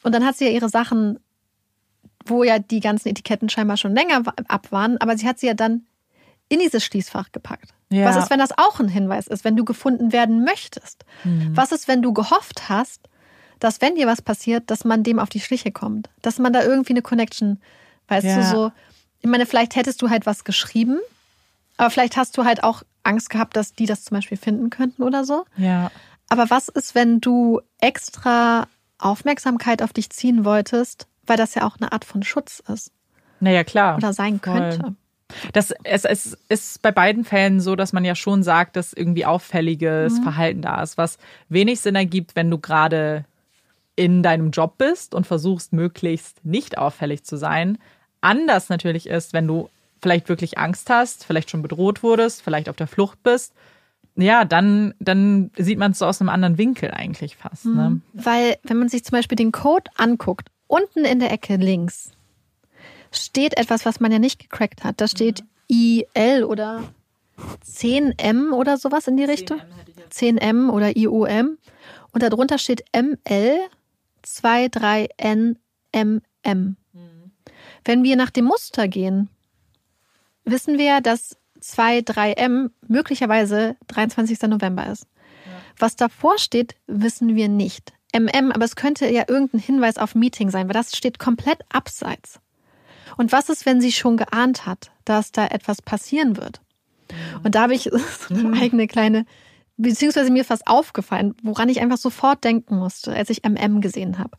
und 0.04 0.14
dann 0.14 0.26
hat 0.26 0.36
sie 0.36 0.46
ja 0.46 0.52
ihre 0.52 0.70
Sachen, 0.70 1.20
wo 2.26 2.44
ja 2.44 2.60
die 2.60 2.80
ganzen 2.80 3.10
Etiketten 3.10 3.50
scheinbar 3.50 3.78
schon 3.78 3.96
länger 3.96 4.22
ab 4.48 4.72
waren, 4.72 4.98
aber 4.98 5.18
sie 5.18 5.28
hat 5.28 5.40
sie 5.40 5.48
ja 5.48 5.54
dann 5.54 5.86
in 6.50 6.60
dieses 6.60 6.84
Schließfach 6.84 7.32
gepackt. 7.32 7.74
Ja. 7.90 8.06
Was 8.06 8.18
ist, 8.18 8.30
wenn 8.30 8.40
das 8.40 8.58
auch 8.58 8.80
ein 8.80 8.88
Hinweis 8.88 9.28
ist, 9.28 9.44
wenn 9.44 9.56
du 9.56 9.66
gefunden 9.66 10.12
werden 10.12 10.44
möchtest? 10.44 11.06
Mhm. 11.24 11.56
Was 11.56 11.72
ist, 11.72 11.88
wenn 11.88 12.02
du 12.02 12.14
gehofft 12.14 12.70
hast, 12.70 13.08
dass 13.60 13.82
wenn 13.82 13.96
dir 13.96 14.08
was 14.08 14.22
passiert, 14.22 14.70
dass 14.70 14.84
man 14.84 15.04
dem 15.04 15.20
auf 15.20 15.30
die 15.30 15.40
Schliche 15.40 15.72
kommt, 15.72 16.10
dass 16.22 16.40
man 16.40 16.52
da 16.54 16.64
irgendwie 16.64 16.94
eine 16.94 17.02
Connection, 17.02 17.62
weißt 18.08 18.26
ja. 18.26 18.36
du 18.38 18.44
so. 18.44 18.72
Ich 19.24 19.30
meine, 19.30 19.46
vielleicht 19.46 19.76
hättest 19.76 20.02
du 20.02 20.10
halt 20.10 20.26
was 20.26 20.44
geschrieben, 20.44 21.00
aber 21.78 21.90
vielleicht 21.90 22.18
hast 22.18 22.38
du 22.38 22.46
halt 22.46 22.64
auch 22.64 22.84
Angst 23.04 23.30
gehabt, 23.30 23.56
dass 23.56 23.74
die 23.74 23.86
das 23.86 24.04
zum 24.04 24.16
Beispiel 24.16 24.38
finden 24.38 24.70
könnten 24.70 25.02
oder 25.02 25.24
so. 25.24 25.46
Ja. 25.58 25.92
Aber 26.30 26.50
was 26.50 26.68
ist, 26.68 26.94
wenn 26.94 27.22
du 27.22 27.62
extra 27.80 28.68
Aufmerksamkeit 29.00 29.82
auf 29.82 29.94
dich 29.94 30.10
ziehen 30.10 30.46
wolltest, 30.46 31.08
weil 31.26 31.38
das 31.38 31.56
ja 31.56 31.66
auch 31.66 31.78
eine 31.80 31.92
Art 31.92 32.06
von 32.06 32.22
Schutz 32.22 32.62
ist? 32.72 32.92
Naja, 33.40 33.64
klar. 33.64 33.98
Oder 33.98 34.14
sein 34.14 34.40
Voll. 34.40 34.54
könnte. 34.54 34.96
Das, 35.54 35.74
es, 35.84 36.06
es 36.06 36.38
ist 36.50 36.82
bei 36.82 36.92
beiden 36.92 37.24
Fällen 37.26 37.60
so, 37.60 37.76
dass 37.76 37.94
man 37.94 38.06
ja 38.06 38.16
schon 38.16 38.44
sagt, 38.44 38.76
dass 38.76 38.94
irgendwie 38.94 39.26
auffälliges 39.26 40.20
mhm. 40.20 40.24
Verhalten 40.24 40.62
da 40.62 40.84
ist, 40.84 40.98
was 40.98 41.18
wenig 41.50 41.80
Sinn 41.80 41.96
ergibt, 41.96 42.36
wenn 42.36 42.52
du 42.52 42.58
gerade 42.58 43.26
in 43.96 44.24
deinem 44.24 44.52
Job 44.52 44.78
bist 44.78 45.14
und 45.14 45.28
versuchst, 45.28 45.74
möglichst 45.74 46.44
nicht 46.46 46.78
auffällig 46.78 47.24
zu 47.24 47.38
sein. 47.38 47.78
Anders 48.24 48.70
natürlich 48.70 49.08
ist, 49.08 49.34
wenn 49.34 49.48
du 49.48 49.70
vielleicht 50.02 50.30
wirklich 50.30 50.58
Angst 50.58 50.90
hast, 50.90 51.26
vielleicht 51.26 51.50
schon 51.50 51.62
bedroht 51.62 52.04
wurdest, 52.04 52.42
vielleicht 52.42 52.70
auf 52.70 52.76
der 52.76 52.88
Flucht 52.88 53.22
bist. 53.24 53.54
Ja, 54.16 54.46
dann, 54.46 54.94
dann 55.00 55.52
sieht 55.58 55.80
man 55.80 55.92
es 55.92 56.00
so 56.00 56.06
aus 56.06 56.22
einem 56.22 56.30
anderen 56.30 56.58
Winkel 56.58 56.92
eigentlich 56.92 57.36
fast. 57.36 57.66
Ne? 57.66 57.90
Mhm. 57.90 58.02
Weil, 58.14 58.58
wenn 58.64 58.78
man 58.78 58.90
sich 58.90 59.04
zum 59.04 59.18
Beispiel 59.18 59.36
den 59.36 59.52
Code 59.52 59.90
anguckt, 59.98 60.50
unten 60.68 61.06
in 61.06 61.20
der 61.20 61.32
Ecke 61.32 61.56
links, 61.56 62.12
steht 63.12 63.58
etwas, 63.58 63.86
was 63.86 64.00
man 64.00 64.12
ja 64.12 64.20
nicht 64.20 64.40
gecrackt 64.40 64.84
hat. 64.84 65.02
Da 65.02 65.08
steht 65.08 65.44
IL 65.68 66.44
oder 66.44 66.84
10M 67.66 68.52
oder 68.52 68.78
sowas 68.78 69.08
in 69.08 69.18
die 69.18 69.24
Richtung. 69.24 69.60
10M 70.12 70.70
oder 70.70 70.96
IOM. 70.96 71.58
Und 72.12 72.24
darunter 72.24 72.60
steht 72.60 72.84
ML 72.96 73.58
23NMM. 74.24 76.76
Mhm. 77.84 77.92
Wenn 77.92 78.04
wir 78.04 78.16
nach 78.16 78.30
dem 78.30 78.46
Muster 78.46 78.88
gehen, 78.88 79.30
wissen 80.46 80.78
wir, 80.78 81.02
dass 81.02 81.38
23M 81.62 82.72
möglicherweise 82.88 83.76
23. 83.88 84.42
November 84.44 84.88
ist. 84.88 85.08
Was 85.78 85.96
davor 85.96 86.38
steht, 86.38 86.76
wissen 86.88 87.36
wir 87.36 87.50
nicht. 87.50 87.94
MM, 88.16 88.52
aber 88.52 88.66
es 88.66 88.76
könnte 88.76 89.10
ja 89.10 89.24
irgendein 89.28 89.60
Hinweis 89.60 89.98
auf 89.98 90.14
Meeting 90.14 90.52
sein, 90.52 90.68
weil 90.68 90.74
das 90.74 90.96
steht 90.96 91.18
komplett 91.18 91.60
abseits. 91.70 92.40
Und 93.18 93.32
was 93.32 93.50
ist, 93.50 93.66
wenn 93.66 93.82
sie 93.82 93.92
schon 93.92 94.18
geahnt 94.18 94.66
hat, 94.66 94.92
dass 95.06 95.32
da 95.32 95.48
etwas 95.48 95.82
passieren 95.82 96.38
wird? 96.38 96.62
Und 97.44 97.56
da 97.56 97.64
habe 97.64 97.74
ich 97.74 97.84
so 98.30 98.34
eine 98.34 98.44
mhm. 98.50 98.54
eigene 98.54 98.88
kleine, 98.88 99.26
beziehungsweise 99.78 100.32
mir 100.32 100.46
fast 100.46 100.68
aufgefallen, 100.68 101.36
woran 101.42 101.70
ich 101.70 101.82
einfach 101.82 101.98
sofort 101.98 102.44
denken 102.44 102.78
musste, 102.78 103.14
als 103.14 103.30
ich 103.30 103.44
MM 103.44 103.82
gesehen 103.82 104.20
habe. 104.20 104.38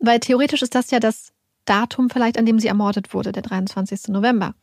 Weil 0.00 0.18
theoretisch 0.20 0.62
ist 0.62 0.74
das 0.74 0.90
ja 0.90 0.98
das 0.98 1.33
Datum 1.64 2.10
vielleicht, 2.10 2.38
an 2.38 2.46
dem 2.46 2.58
sie 2.58 2.68
ermordet 2.68 3.14
wurde, 3.14 3.32
der 3.32 3.42
23. 3.42 4.08
November. 4.08 4.54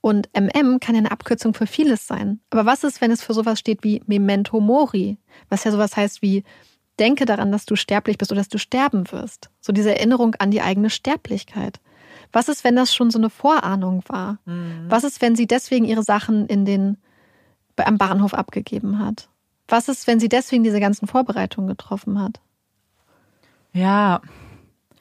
Und 0.00 0.28
MM 0.38 0.80
kann 0.80 0.94
ja 0.94 0.98
eine 0.98 1.10
Abkürzung 1.10 1.54
für 1.54 1.66
vieles 1.66 2.06
sein. 2.06 2.40
Aber 2.50 2.66
was 2.66 2.84
ist, 2.84 3.00
wenn 3.00 3.10
es 3.10 3.22
für 3.22 3.32
sowas 3.32 3.58
steht 3.58 3.82
wie 3.84 4.02
Memento 4.06 4.60
Mori? 4.60 5.16
Was 5.48 5.64
ja 5.64 5.72
sowas 5.72 5.96
heißt 5.96 6.20
wie, 6.20 6.44
denke 6.98 7.24
daran, 7.24 7.50
dass 7.50 7.64
du 7.64 7.76
sterblich 7.76 8.18
bist 8.18 8.30
oder 8.30 8.40
dass 8.40 8.48
du 8.48 8.58
sterben 8.58 9.10
wirst. 9.12 9.50
So 9.60 9.72
diese 9.72 9.94
Erinnerung 9.94 10.34
an 10.36 10.50
die 10.50 10.60
eigene 10.60 10.90
Sterblichkeit. 10.90 11.80
Was 12.32 12.48
ist, 12.48 12.64
wenn 12.64 12.76
das 12.76 12.94
schon 12.94 13.10
so 13.10 13.18
eine 13.18 13.30
Vorahnung 13.30 14.02
war? 14.08 14.38
Mhm. 14.44 14.86
Was 14.88 15.04
ist, 15.04 15.22
wenn 15.22 15.36
sie 15.36 15.46
deswegen 15.46 15.84
ihre 15.84 16.02
Sachen 16.02 16.46
in 16.46 16.64
den, 16.64 16.98
am 17.76 17.98
Bahnhof 17.98 18.34
abgegeben 18.34 18.98
hat? 18.98 19.28
Was 19.68 19.88
ist, 19.88 20.06
wenn 20.06 20.20
sie 20.20 20.28
deswegen 20.28 20.64
diese 20.64 20.80
ganzen 20.80 21.06
Vorbereitungen 21.06 21.68
getroffen 21.68 22.20
hat? 22.20 22.40
Ja. 23.72 24.20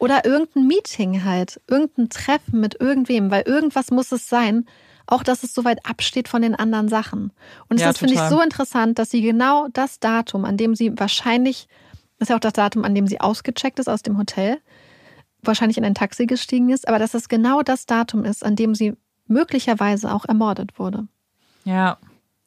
Oder 0.04 0.26
irgendein 0.26 0.68
Meeting 0.68 1.24
halt, 1.24 1.62
irgendein 1.66 2.10
Treffen 2.10 2.60
mit 2.60 2.82
irgendwem, 2.82 3.32
weil 3.32 3.44
irgendwas 3.44 3.90
muss 3.90 4.12
es 4.12 4.28
sein, 4.28 4.66
auch 5.08 5.24
dass 5.24 5.44
es 5.44 5.54
so 5.54 5.64
weit 5.64 5.86
absteht 5.86 6.28
von 6.28 6.42
den 6.42 6.56
anderen 6.56 6.90
Sachen. 6.90 7.32
Und 7.70 7.80
ja, 7.80 7.88
das 7.88 8.00
finde 8.00 8.16
ich 8.16 8.20
so 8.20 8.42
interessant, 8.42 9.00
dass 9.00 9.12
sie 9.12 9.22
genau 9.22 9.70
das 9.72 10.02
Datum, 10.02 10.44
an 10.44 10.58
dem 10.58 10.76
sie 10.76 10.92
wahrscheinlich, 11.00 11.70
das 12.20 12.26
ist 12.26 12.30
ja 12.32 12.36
auch 12.36 12.42
das 12.42 12.52
Datum, 12.52 12.84
an 12.84 12.94
dem 12.94 13.08
sie 13.08 13.22
ausgecheckt 13.22 13.80
ist 13.80 13.88
aus 13.88 14.02
dem 14.02 14.18
Hotel, 14.18 14.58
wahrscheinlich 15.42 15.78
in 15.78 15.86
ein 15.86 15.96
Taxi 15.96 16.26
gestiegen 16.26 16.70
ist, 16.70 16.86
aber 16.86 17.00
dass 17.00 17.14
es 17.14 17.30
genau 17.30 17.62
das 17.62 17.86
Datum 17.86 18.26
ist, 18.26 18.44
an 18.44 18.58
dem 18.58 18.76
sie 18.76 18.98
möglicherweise 19.28 20.14
auch 20.14 20.26
ermordet 20.26 20.78
wurde. 20.78 21.08
Ja, 21.64 21.98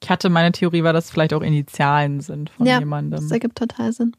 ich 0.03 0.11
hatte 0.11 0.29
meine 0.29 0.53
Theorie, 0.53 0.83
war, 0.83 0.93
dass 0.93 1.11
vielleicht 1.11 1.33
auch 1.33 1.41
Initialen 1.41 2.21
sind 2.21 2.51
von 2.51 2.67
ja, 2.67 2.81
jemandem. 2.81 3.19
Das 3.19 3.31
ergibt 3.31 3.57
total 3.57 3.95
Sinn. 3.95 4.15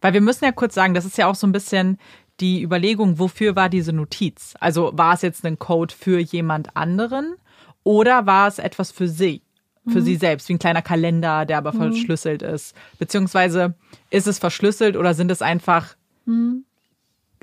Weil 0.00 0.12
wir 0.12 0.20
müssen 0.20 0.44
ja 0.44 0.52
kurz 0.52 0.74
sagen, 0.74 0.94
das 0.94 1.04
ist 1.04 1.18
ja 1.18 1.26
auch 1.26 1.34
so 1.34 1.46
ein 1.46 1.52
bisschen 1.52 1.98
die 2.40 2.62
Überlegung, 2.62 3.18
wofür 3.18 3.54
war 3.54 3.68
diese 3.68 3.92
Notiz? 3.92 4.54
Also 4.60 4.92
war 4.94 5.14
es 5.14 5.22
jetzt 5.22 5.44
ein 5.44 5.58
Code 5.58 5.94
für 5.94 6.18
jemand 6.18 6.76
anderen 6.76 7.34
oder 7.82 8.26
war 8.26 8.48
es 8.48 8.58
etwas 8.58 8.90
für 8.90 9.08
sie? 9.08 9.42
Für 9.88 10.00
mhm. 10.00 10.04
sie 10.04 10.16
selbst, 10.16 10.48
wie 10.48 10.54
ein 10.54 10.58
kleiner 10.58 10.82
Kalender, 10.82 11.46
der 11.46 11.58
aber 11.58 11.72
mhm. 11.72 11.78
verschlüsselt 11.78 12.42
ist. 12.42 12.74
Beziehungsweise 12.98 13.74
ist 14.10 14.26
es 14.26 14.38
verschlüsselt 14.38 14.96
oder 14.96 15.14
sind 15.14 15.30
es 15.30 15.42
einfach 15.42 15.96
mhm 16.26 16.64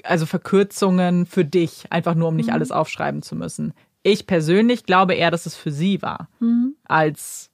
also 0.03 0.25
Verkürzungen 0.25 1.25
für 1.25 1.45
dich, 1.45 1.85
einfach 1.91 2.15
nur 2.15 2.29
um 2.29 2.35
nicht 2.35 2.47
mhm. 2.47 2.53
alles 2.53 2.71
aufschreiben 2.71 3.21
zu 3.21 3.35
müssen. 3.35 3.73
Ich 4.03 4.27
persönlich 4.27 4.85
glaube 4.85 5.15
eher, 5.15 5.31
dass 5.31 5.45
es 5.45 5.55
für 5.55 5.71
sie 5.71 6.01
war. 6.01 6.29
Mhm. 6.39 6.75
Als 6.85 7.49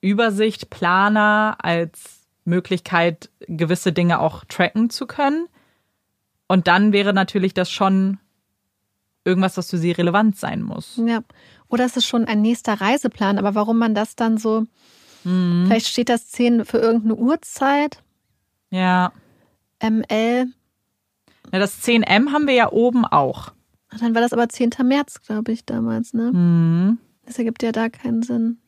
Übersicht, 0.00 0.70
Planer, 0.70 1.56
als 1.58 2.17
Möglichkeit, 2.48 3.30
gewisse 3.46 3.92
Dinge 3.92 4.20
auch 4.20 4.44
tracken 4.46 4.90
zu 4.90 5.06
können. 5.06 5.46
Und 6.46 6.66
dann 6.66 6.92
wäre 6.92 7.12
natürlich 7.12 7.54
das 7.54 7.70
schon 7.70 8.18
irgendwas, 9.24 9.56
was 9.56 9.70
für 9.70 9.78
sie 9.78 9.92
relevant 9.92 10.36
sein 10.38 10.62
muss. 10.62 11.00
Ja. 11.04 11.20
Oder 11.68 11.84
es 11.84 11.96
ist 11.96 12.06
schon 12.06 12.24
ein 12.24 12.40
nächster 12.40 12.80
Reiseplan, 12.80 13.38
aber 13.38 13.54
warum 13.54 13.78
man 13.78 13.94
das 13.94 14.16
dann 14.16 14.38
so, 14.38 14.64
Mhm. 15.24 15.64
vielleicht 15.66 15.88
steht 15.88 16.08
das 16.08 16.28
10 16.30 16.64
für 16.64 16.78
irgendeine 16.78 17.16
Uhrzeit, 17.16 18.02
Ja. 18.70 19.12
ML, 19.80 20.46
ja. 21.52 21.58
Das 21.58 21.80
10M 21.82 22.32
haben 22.32 22.46
wir 22.46 22.54
ja 22.54 22.72
oben 22.72 23.04
auch. 23.04 23.52
dann 24.00 24.14
war 24.14 24.20
das 24.22 24.32
aber 24.32 24.48
10. 24.48 24.84
März, 24.84 25.20
glaube 25.22 25.52
ich, 25.52 25.64
damals, 25.64 26.12
ne? 26.14 26.30
Mhm. 26.32 26.98
Das 27.26 27.38
ergibt 27.38 27.62
ja 27.62 27.72
da 27.72 27.88
keinen 27.88 28.22
Sinn. 28.22 28.58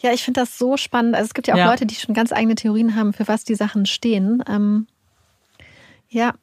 Ja, 0.00 0.12
ich 0.12 0.22
finde 0.22 0.40
das 0.40 0.58
so 0.58 0.76
spannend. 0.76 1.14
Also 1.16 1.26
es 1.26 1.34
gibt 1.34 1.48
ja 1.48 1.54
auch 1.54 1.58
Ja. 1.58 1.70
Leute, 1.70 1.84
die 1.86 1.94
schon 1.96 2.14
ganz 2.14 2.32
eigene 2.32 2.54
Theorien 2.54 2.94
haben, 2.94 3.12
für 3.12 3.26
was 3.28 3.44
die 3.44 3.54
Sachen 3.56 3.84
stehen. 3.86 4.42
Ähm, 4.48 4.86
ja, 6.08 6.34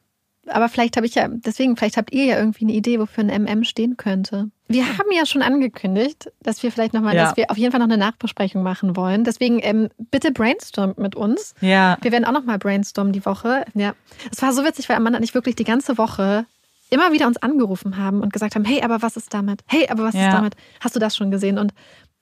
aber 0.48 0.68
vielleicht 0.68 0.96
habe 0.96 1.06
ich 1.06 1.14
ja, 1.16 1.26
deswegen, 1.28 1.76
vielleicht 1.76 1.96
habt 1.96 2.12
ihr 2.12 2.24
ja 2.24 2.38
irgendwie 2.38 2.64
eine 2.66 2.74
Idee, 2.74 3.00
wofür 3.00 3.24
ein 3.24 3.42
MM 3.42 3.64
stehen 3.64 3.96
könnte. 3.96 4.50
Wir 4.68 4.86
haben 4.86 5.10
ja 5.12 5.26
schon 5.26 5.42
angekündigt, 5.42 6.30
dass 6.40 6.62
wir 6.62 6.70
vielleicht 6.70 6.92
nochmal, 6.94 7.16
Ja. 7.16 7.24
dass 7.24 7.36
wir 7.36 7.50
auf 7.50 7.56
jeden 7.56 7.72
Fall 7.72 7.80
noch 7.80 7.86
eine 7.88 7.96
Nachbesprechung 7.96 8.62
machen 8.62 8.94
wollen. 8.96 9.24
Deswegen 9.24 9.58
ähm, 9.62 9.88
bitte 10.10 10.30
brainstormt 10.32 10.98
mit 10.98 11.14
uns. 11.16 11.54
Ja. 11.60 11.98
Wir 12.02 12.12
werden 12.12 12.24
auch 12.24 12.32
nochmal 12.32 12.58
brainstormen 12.58 13.12
die 13.12 13.24
Woche. 13.26 13.64
Ja. 13.74 13.94
Es 14.30 14.40
war 14.42 14.52
so 14.52 14.64
witzig, 14.64 14.88
weil 14.88 14.96
Amanda 14.96 15.18
und 15.18 15.24
ich 15.24 15.34
wirklich 15.34 15.56
die 15.56 15.64
ganze 15.64 15.98
Woche 15.98 16.46
immer 16.90 17.10
wieder 17.12 17.26
uns 17.26 17.38
angerufen 17.38 17.96
haben 17.96 18.20
und 18.20 18.32
gesagt 18.32 18.54
haben, 18.54 18.64
hey, 18.64 18.82
aber 18.82 19.02
was 19.02 19.16
ist 19.16 19.34
damit? 19.34 19.62
Hey, 19.66 19.88
aber 19.88 20.04
was 20.04 20.14
Ja. 20.14 20.28
ist 20.28 20.32
damit? 20.34 20.54
Hast 20.80 20.94
du 20.94 21.00
das 21.00 21.16
schon 21.16 21.32
gesehen? 21.32 21.58
Und 21.58 21.72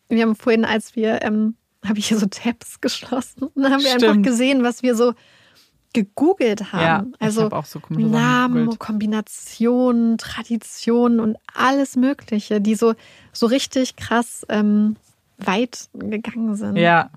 wir 0.08 0.22
haben 0.22 0.36
vorhin, 0.36 0.64
als 0.64 0.96
wir, 0.96 1.22
ähm, 1.22 1.56
habe 1.84 1.98
ich 1.98 2.08
hier 2.08 2.18
so 2.18 2.26
Tabs 2.26 2.80
geschlossen 2.80 3.44
und 3.44 3.62
dann 3.62 3.72
haben 3.72 3.82
wir 3.82 3.92
einfach 3.92 4.20
gesehen, 4.22 4.62
was 4.62 4.82
wir 4.82 4.94
so 4.94 5.14
gegoogelt 5.94 6.72
haben. 6.72 7.12
Ja, 7.12 7.16
ich 7.18 7.22
also 7.22 7.44
hab 7.44 7.52
auch 7.52 7.64
so 7.64 7.80
Namen. 7.88 8.78
Kombinationen, 8.78 10.18
Traditionen 10.18 11.20
und 11.20 11.36
alles 11.54 11.96
Mögliche, 11.96 12.60
die 12.60 12.74
so, 12.74 12.94
so 13.32 13.46
richtig 13.46 13.96
krass 13.96 14.44
ähm, 14.48 14.96
weit 15.38 15.88
gegangen 15.94 16.56
sind. 16.56 16.76
Ja. 16.76 17.10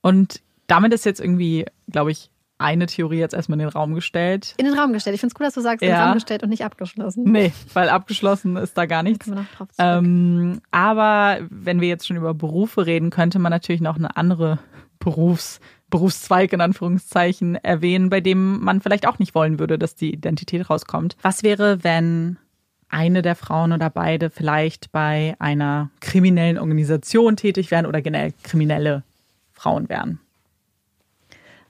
Und 0.00 0.40
damit 0.66 0.92
ist 0.94 1.04
jetzt 1.04 1.20
irgendwie, 1.20 1.66
glaube 1.90 2.10
ich, 2.10 2.30
eine 2.62 2.86
Theorie 2.86 3.18
jetzt 3.18 3.34
erstmal 3.34 3.58
in 3.58 3.66
den 3.66 3.72
Raum 3.72 3.94
gestellt. 3.94 4.54
In 4.56 4.64
den 4.66 4.78
Raum 4.78 4.92
gestellt. 4.92 5.14
Ich 5.14 5.20
finde 5.20 5.32
es 5.32 5.38
gut, 5.38 5.46
dass 5.46 5.54
du 5.54 5.60
sagst, 5.60 5.82
in 5.82 5.88
den 5.88 5.96
Ja. 5.96 6.06
Raum 6.06 6.14
gestellt 6.14 6.42
und 6.42 6.48
nicht 6.48 6.64
abgeschlossen. 6.64 7.24
Nee, 7.24 7.52
weil 7.74 7.88
abgeschlossen 7.88 8.56
ist 8.56 8.76
da 8.78 8.86
gar 8.86 9.02
nichts. 9.02 9.24
Können 9.24 9.36
wir 9.36 9.42
noch 9.42 9.50
drauf. 9.50 9.68
Ähm, 9.78 10.60
aber 10.70 11.38
wenn 11.50 11.80
wir 11.80 11.88
jetzt 11.88 12.06
schon 12.06 12.16
über 12.16 12.34
Berufe 12.34 12.86
reden, 12.86 13.10
könnte 13.10 13.38
man 13.38 13.50
natürlich 13.50 13.80
noch 13.80 13.96
eine 13.96 14.16
andere 14.16 14.58
Berufs, 14.98 15.60
Berufszweig 15.90 16.52
in 16.52 16.60
Anführungszeichen 16.60 17.56
erwähnen, 17.56 18.08
bei 18.08 18.20
dem 18.20 18.60
man 18.62 18.80
vielleicht 18.80 19.06
auch 19.06 19.18
nicht 19.18 19.34
wollen 19.34 19.58
würde, 19.58 19.78
dass 19.78 19.94
die 19.94 20.12
Identität 20.12 20.70
rauskommt. 20.70 21.16
Was 21.22 21.42
wäre, 21.42 21.84
wenn 21.84 22.38
eine 22.88 23.22
der 23.22 23.34
Frauen 23.36 23.72
oder 23.72 23.90
beide 23.90 24.30
vielleicht 24.30 24.92
bei 24.92 25.34
einer 25.38 25.90
kriminellen 26.00 26.58
Organisation 26.58 27.36
tätig 27.36 27.70
wären 27.70 27.86
oder 27.86 28.00
generell 28.02 28.32
kriminelle 28.42 29.02
Frauen 29.52 29.88
wären? 29.88 30.18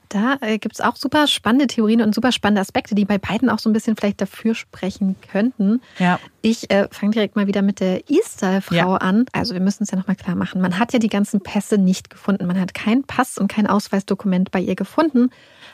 Da 0.09 0.37
äh, 0.41 0.59
gibt 0.59 0.75
es 0.75 0.81
auch 0.81 0.95
super 0.95 1.27
spannende 1.27 1.67
Theorien 1.67 2.01
und 2.01 2.13
super 2.13 2.31
spannende 2.31 2.61
Aspekte, 2.61 2.93
die 2.93 3.05
bei 3.05 3.17
beiden 3.17 3.49
auch 3.49 3.59
so 3.59 3.69
ein 3.69 3.73
bisschen 3.73 3.95
vielleicht 3.95 4.21
dafür 4.21 4.53
sprechen 4.53 5.15
könnten. 5.31 5.81
Ja. 5.97 6.19
Ich 6.41 6.69
äh, 6.69 6.87
fange 6.91 7.13
direkt 7.13 7.35
mal 7.35 7.47
wieder 7.47 7.61
mit 7.61 7.79
der 7.79 8.09
E-Style-Frau 8.09 8.75
Ja. 8.75 8.95
an. 8.97 9.25
Also 9.31 9.53
wir 9.53 9.61
müssen 9.61 9.83
es 9.83 9.91
ja 9.91 9.97
nochmal 9.97 10.15
klar 10.15 10.35
machen. 10.35 10.61
Man 10.61 10.77
hat 10.77 10.93
ja 10.93 10.99
die 10.99 11.07
ganzen 11.09 11.41
Pässe 11.41 11.77
nicht 11.77 12.09
gefunden. 12.09 12.45
Man 12.45 12.59
hat 12.59 12.73
keinen 12.73 13.03
Pass 13.03 13.37
und 13.37 13.47
kein 13.47 13.65
Ausweisdokument 13.65 14.51
bei 14.51 14.59
ihr 14.59 14.75
gefunden. 14.75 15.29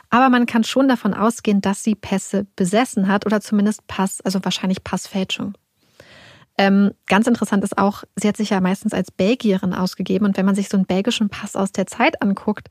Aber 0.10 0.30
man 0.30 0.46
kann 0.46 0.64
schon 0.64 0.88
davon 0.88 1.14
ausgehen, 1.14 1.62
dass 1.62 1.84
sie 1.84 1.96
Pässe 1.96 2.48
besessen 2.56 3.08
hat 3.08 3.26
oder 3.26 3.42
zumindest 3.42 3.86
Pass, 3.88 4.22
also 4.22 4.40
wahrscheinlich 4.44 4.84
Passfälschung. 4.84 5.54
Ähm, 6.58 6.92
ganz 7.08 7.26
interessant 7.28 7.64
ist 7.64 7.78
auch, 7.78 8.04
sie 8.16 8.28
hat 8.28 8.36
sich 8.36 8.50
ja 8.50 8.60
meistens 8.60 8.94
als 8.94 9.12
Belgierin 9.12 9.74
ausgegeben. 9.74 10.26
Und 10.26 10.36
wenn 10.38 10.46
man 10.46 10.56
sich 10.56 10.68
so 10.68 10.78
einen 10.78 10.86
belgischen 10.86 11.30
Pass 11.30 11.56
aus 11.56 11.72
der 11.72 11.88
Zeit 11.88 12.22
anguckt, 12.22 12.68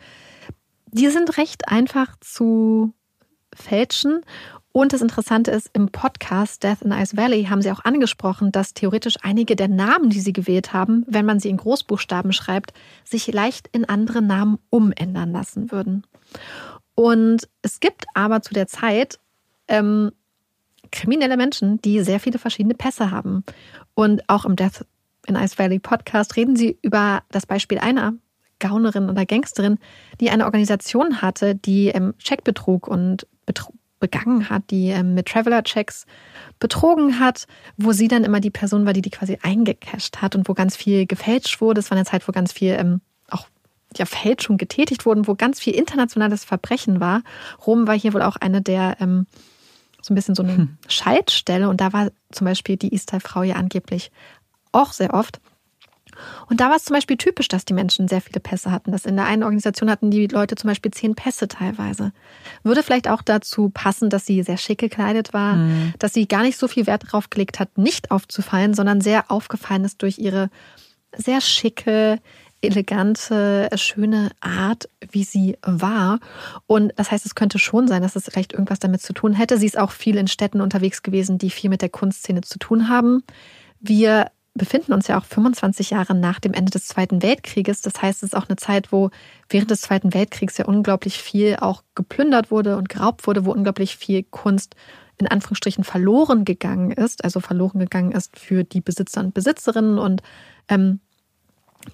die 0.92 1.08
sind 1.08 1.36
recht 1.36 1.68
einfach 1.68 2.16
zu 2.20 2.92
fälschen. 3.54 4.22
Und 4.72 4.92
das 4.92 5.00
Interessante 5.00 5.50
ist, 5.50 5.70
im 5.72 5.88
Podcast 5.88 6.62
Death 6.62 6.82
in 6.82 6.92
Ice 6.92 7.16
Valley 7.16 7.44
haben 7.44 7.62
sie 7.62 7.72
auch 7.72 7.84
angesprochen, 7.84 8.52
dass 8.52 8.74
theoretisch 8.74 9.16
einige 9.22 9.56
der 9.56 9.68
Namen, 9.68 10.10
die 10.10 10.20
sie 10.20 10.32
gewählt 10.32 10.72
haben, 10.72 11.04
wenn 11.08 11.26
man 11.26 11.40
sie 11.40 11.48
in 11.48 11.56
Großbuchstaben 11.56 12.32
schreibt, 12.32 12.72
sich 13.04 13.26
leicht 13.32 13.68
in 13.72 13.86
andere 13.86 14.22
Namen 14.22 14.58
umändern 14.70 15.32
lassen 15.32 15.72
würden. 15.72 16.06
Und 16.94 17.48
es 17.62 17.80
gibt 17.80 18.04
aber 18.14 18.42
zu 18.42 18.54
der 18.54 18.66
Zeit 18.66 19.18
ähm, 19.66 20.12
kriminelle 20.92 21.36
Menschen, 21.36 21.80
die 21.82 22.02
sehr 22.02 22.20
viele 22.20 22.38
verschiedene 22.38 22.74
Pässe 22.74 23.10
haben. 23.10 23.44
Und 23.94 24.28
auch 24.28 24.44
im 24.44 24.56
Death 24.56 24.84
in 25.26 25.36
Ice 25.36 25.58
Valley 25.58 25.78
Podcast 25.78 26.36
reden 26.36 26.56
sie 26.56 26.78
über 26.82 27.22
das 27.30 27.46
Beispiel 27.46 27.78
einer 27.78 28.14
Gaunerin 28.58 29.08
oder 29.08 29.26
Gangsterin, 29.26 29.78
die 30.20 30.30
eine 30.30 30.44
Organisation 30.44 31.22
hatte, 31.22 31.54
die 31.54 31.88
ähm, 31.88 32.14
Checkbetrug 32.18 32.88
und 32.88 33.26
Betrug 33.46 33.74
begangen 34.00 34.48
hat, 34.48 34.70
die 34.70 34.88
ähm, 34.88 35.14
mit 35.14 35.26
Traveler-Checks 35.26 36.06
betrogen 36.58 37.18
hat, 37.18 37.46
wo 37.76 37.92
sie 37.92 38.08
dann 38.08 38.24
immer 38.24 38.40
die 38.40 38.50
Person 38.50 38.86
war, 38.86 38.92
die 38.92 39.02
die 39.02 39.10
quasi 39.10 39.38
eingecasht 39.42 40.18
hat 40.18 40.36
und 40.36 40.48
wo 40.48 40.54
ganz 40.54 40.76
viel 40.76 41.06
gefälscht 41.06 41.60
wurde. 41.60 41.80
Es 41.80 41.90
war 41.90 41.96
eine 41.96 42.04
Zeit, 42.04 42.26
wo 42.28 42.32
ganz 42.32 42.52
viel 42.52 42.76
ähm, 42.78 43.00
auch 43.28 43.48
ja, 43.96 44.04
Fälschung 44.04 44.56
getätigt 44.56 45.06
wurden, 45.06 45.26
wo 45.26 45.34
ganz 45.34 45.60
viel 45.60 45.74
internationales 45.74 46.44
Verbrechen 46.44 47.00
war. 47.00 47.22
Rom 47.66 47.86
war 47.86 47.98
hier 47.98 48.12
wohl 48.14 48.22
auch 48.22 48.36
eine 48.36 48.62
der 48.62 48.96
ähm, 49.00 49.26
so 50.00 50.12
ein 50.12 50.14
bisschen 50.14 50.34
so 50.34 50.42
eine 50.42 50.68
Schaltstelle 50.88 51.68
und 51.68 51.80
da 51.80 51.92
war 51.92 52.10
zum 52.30 52.44
Beispiel 52.44 52.76
die 52.76 52.94
Istal-Frau 52.94 53.42
ja 53.42 53.56
angeblich 53.56 54.10
auch 54.72 54.92
sehr 54.92 55.12
oft. 55.12 55.40
Und 56.48 56.60
da 56.60 56.68
war 56.68 56.76
es 56.76 56.84
zum 56.84 56.94
Beispiel 56.94 57.16
typisch, 57.16 57.48
dass 57.48 57.64
die 57.64 57.74
Menschen 57.74 58.08
sehr 58.08 58.20
viele 58.20 58.40
Pässe 58.40 58.70
hatten. 58.70 58.92
Dass 58.92 59.06
in 59.06 59.16
der 59.16 59.26
einen 59.26 59.42
Organisation 59.42 59.90
hatten 59.90 60.10
die 60.10 60.26
Leute 60.26 60.54
zum 60.56 60.68
Beispiel 60.68 60.90
zehn 60.92 61.14
Pässe 61.14 61.48
teilweise. 61.48 62.12
Würde 62.62 62.82
vielleicht 62.82 63.08
auch 63.08 63.22
dazu 63.22 63.70
passen, 63.70 64.10
dass 64.10 64.26
sie 64.26 64.42
sehr 64.42 64.58
schick 64.58 64.78
gekleidet 64.78 65.32
war, 65.32 65.56
Mhm. 65.56 65.94
dass 65.98 66.12
sie 66.14 66.28
gar 66.28 66.42
nicht 66.42 66.58
so 66.58 66.68
viel 66.68 66.86
Wert 66.86 67.04
darauf 67.04 67.30
gelegt 67.30 67.60
hat, 67.60 67.78
nicht 67.78 68.10
aufzufallen, 68.10 68.74
sondern 68.74 69.00
sehr 69.00 69.30
aufgefallen 69.30 69.84
ist 69.84 70.02
durch 70.02 70.18
ihre 70.18 70.50
sehr 71.16 71.40
schicke, 71.40 72.18
elegante, 72.60 73.68
schöne 73.76 74.30
Art, 74.40 74.88
wie 75.10 75.24
sie 75.24 75.56
war. 75.62 76.18
Und 76.66 76.92
das 76.96 77.10
heißt, 77.10 77.24
es 77.24 77.34
könnte 77.34 77.58
schon 77.58 77.86
sein, 77.88 78.02
dass 78.02 78.16
es 78.16 78.24
vielleicht 78.24 78.52
irgendwas 78.52 78.78
damit 78.78 79.00
zu 79.00 79.12
tun 79.12 79.32
hätte. 79.32 79.58
Sie 79.58 79.66
ist 79.66 79.78
auch 79.78 79.92
viel 79.92 80.16
in 80.16 80.28
Städten 80.28 80.60
unterwegs 80.60 81.02
gewesen, 81.02 81.38
die 81.38 81.50
viel 81.50 81.70
mit 81.70 81.82
der 81.82 81.88
Kunstszene 81.88 82.40
zu 82.40 82.58
tun 82.58 82.88
haben. 82.88 83.22
Wir 83.80 84.30
befinden 84.54 84.92
uns 84.92 85.06
ja 85.08 85.18
auch 85.18 85.24
25 85.24 85.90
Jahre 85.90 86.14
nach 86.14 86.40
dem 86.40 86.52
Ende 86.52 86.70
des 86.70 86.86
Zweiten 86.86 87.22
Weltkrieges. 87.22 87.82
Das 87.82 88.02
heißt, 88.02 88.22
es 88.22 88.30
ist 88.30 88.36
auch 88.36 88.48
eine 88.48 88.56
Zeit, 88.56 88.92
wo 88.92 89.10
während 89.48 89.70
des 89.70 89.82
Zweiten 89.82 90.14
Weltkriegs 90.14 90.58
ja 90.58 90.66
unglaublich 90.66 91.18
viel 91.18 91.56
auch 91.56 91.82
geplündert 91.94 92.50
wurde 92.50 92.76
und 92.76 92.88
geraubt 92.88 93.26
wurde, 93.26 93.44
wo 93.44 93.52
unglaublich 93.52 93.96
viel 93.96 94.24
Kunst 94.24 94.74
in 95.18 95.26
Anführungsstrichen 95.26 95.84
verloren 95.84 96.44
gegangen 96.44 96.92
ist, 96.92 97.24
also 97.24 97.40
verloren 97.40 97.80
gegangen 97.80 98.12
ist 98.12 98.38
für 98.38 98.64
die 98.64 98.80
Besitzer 98.80 99.20
und 99.20 99.34
Besitzerinnen 99.34 99.98
und 99.98 100.22
ähm, 100.68 101.00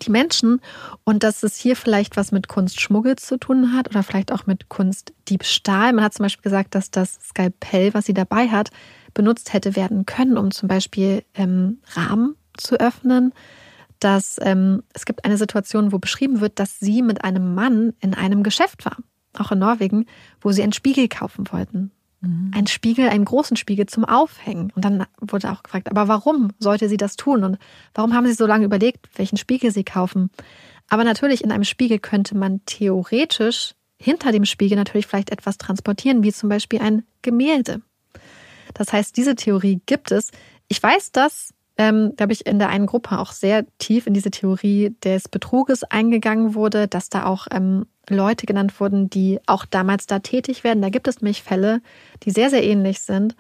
die 0.03 0.11
Menschen 0.11 0.61
und 1.05 1.23
dass 1.23 1.43
es 1.43 1.57
hier 1.57 1.77
vielleicht 1.77 2.17
was 2.17 2.33
mit 2.33 2.49
Kunstschmuggel 2.49 3.17
zu 3.17 3.39
tun 3.39 3.73
hat 3.73 3.89
oder 3.89 4.03
vielleicht 4.03 4.33
auch 4.33 4.47
mit 4.47 4.69
Kunstdiebstahl. 4.69 5.93
Man 5.93 6.05
hat 6.05 6.15
zum 6.15 6.25
Beispiel 6.25 6.43
gesagt, 6.43 6.75
dass 6.75 6.91
das 6.91 7.19
Skalpell, 7.23 7.95
was 7.95 8.07
sie 8.07 8.15
dabei 8.15 8.49
hat, 8.49 8.71
benutzt 9.13 9.53
hätte 9.53 9.77
werden 9.77 10.07
können, 10.07 10.37
um 10.37 10.51
zum 10.51 10.69
Beispiel 10.69 11.23
ähm, 11.35 11.79
Rahmen 11.93 12.37
zu 12.57 12.79
öffnen. 12.79 13.33
Dass 14.01 14.39
ähm, 14.43 14.83
es 14.93 15.07
gibt 15.07 15.25
eine 15.25 15.39
Situation, 15.39 15.93
wo 15.93 15.99
beschrieben 15.99 16.41
wird, 16.41 16.59
dass 16.59 16.79
sie 16.79 17.01
mit 17.01 17.25
einem 17.25 17.55
Mann 17.55 17.95
in 18.01 18.13
einem 18.13 18.43
Geschäft 18.43 18.85
war, 18.85 18.97
auch 19.39 19.53
in 19.53 19.61
Norwegen, 19.61 20.07
wo 20.41 20.53
sie 20.53 20.63
einen 20.63 20.73
Spiegel 20.73 21.09
kaufen 21.09 21.51
wollten. 21.51 21.91
Ein 22.55 22.67
Spiegel, 22.67 23.09
einen 23.09 23.27
großen 23.27 23.57
Spiegel 23.57 23.85
zum 23.85 24.05
Aufhängen. 24.05 24.73
Und 24.75 24.85
dann 24.85 25.05
wurde 25.21 25.53
auch 25.53 25.63
gefragt, 25.63 25.91
aber 25.91 26.09
warum 26.09 26.53
sollte 26.59 26.89
sie 26.89 26.97
das 26.97 27.17
tun? 27.17 27.45
Und 27.45 27.59
warum 27.93 28.15
haben 28.15 28.27
sie 28.27 28.33
so 28.33 28.47
lange 28.47 28.65
überlegt, 28.65 29.11
welchen 29.17 29.37
Spiegel 29.37 29.71
sie 29.71 29.85
kaufen? 29.85 30.31
Aber 30.89 31.05
natürlich, 31.05 31.45
in 31.45 31.53
einem 31.53 31.65
Spiegel 31.65 31.99
könnte 31.99 32.35
man 32.35 32.65
theoretisch 32.65 33.75
hinter 33.99 34.33
dem 34.33 34.47
Spiegel 34.47 34.77
natürlich 34.77 35.07
vielleicht 35.07 35.31
etwas 35.31 35.59
transportieren, 35.59 36.23
wie 36.23 36.33
zum 36.33 36.49
Beispiel 36.49 36.81
ein 36.81 37.05
Gemälde. 37.21 37.83
Das 38.73 38.93
heißt, 38.93 39.17
diese 39.17 39.35
Theorie 39.35 39.81
gibt 39.85 40.11
es. 40.11 40.31
Ich 40.69 40.83
weiß, 40.83 41.13
dass, 41.13 41.53
ähm, 41.77 42.13
da 42.17 42.23
habe 42.23 42.33
ich 42.33 42.47
in 42.47 42.59
der 42.59 42.69
einen 42.69 42.87
Gruppe 42.87 43.19
auch 43.19 43.33
sehr 43.33 43.67
tief 43.79 44.07
in 44.07 44.15
diese 44.15 44.31
Theorie 44.31 44.95
des 45.03 45.29
Betruges 45.29 45.83
eingegangen 45.85 46.55
wurde, 46.55 46.87
dass 46.87 47.09
da 47.09 47.27
auch 47.27 47.47
ähm, 47.51 47.87
Leute 48.09 48.47
genannt 48.47 48.79
wurden, 48.81 49.11
die 49.11 49.41
auch 49.47 49.65
damals 49.65 50.07
da 50.07 50.21
tätig 50.21 50.63
werden. 50.63 50.83
Da 50.83 50.91
gibt 50.91 51.09
es 51.09 51.21
nämlich 51.21 51.43
Fälle, 51.43 51.81
die 52.23 52.31
sehr, 52.31 52.51
sehr 52.51 52.63
ähnlich 52.63 53.01
sind. 53.01 53.35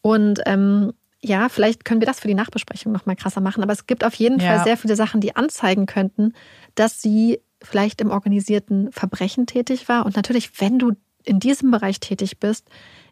Und 0.00 0.40
ähm, 0.46 0.92
ja, 1.20 1.48
vielleicht 1.48 1.84
können 1.84 2.00
wir 2.00 2.06
das 2.06 2.20
für 2.20 2.28
die 2.28 2.34
Nachbesprechung 2.34 2.92
nochmal 2.92 3.16
krasser 3.16 3.40
machen, 3.40 3.62
aber 3.62 3.72
es 3.72 3.86
gibt 3.86 4.04
auf 4.04 4.14
jeden 4.14 4.40
Ja. 4.40 4.46
Fall 4.56 4.64
sehr 4.64 4.76
viele 4.76 4.96
Sachen, 4.96 5.20
die 5.20 5.34
anzeigen 5.36 5.86
könnten, 5.86 6.34
dass 6.74 7.00
sie 7.00 7.40
vielleicht 7.62 8.00
im 8.00 8.10
organisierten 8.10 8.90
Verbrechen 8.92 9.46
tätig 9.46 9.88
war. 9.88 10.04
Und 10.04 10.16
natürlich, 10.16 10.60
wenn 10.60 10.78
du 10.78 10.92
in 11.24 11.38
diesem 11.38 11.70
Bereich 11.70 12.00
tätig 12.00 12.40
bist, 12.40 12.68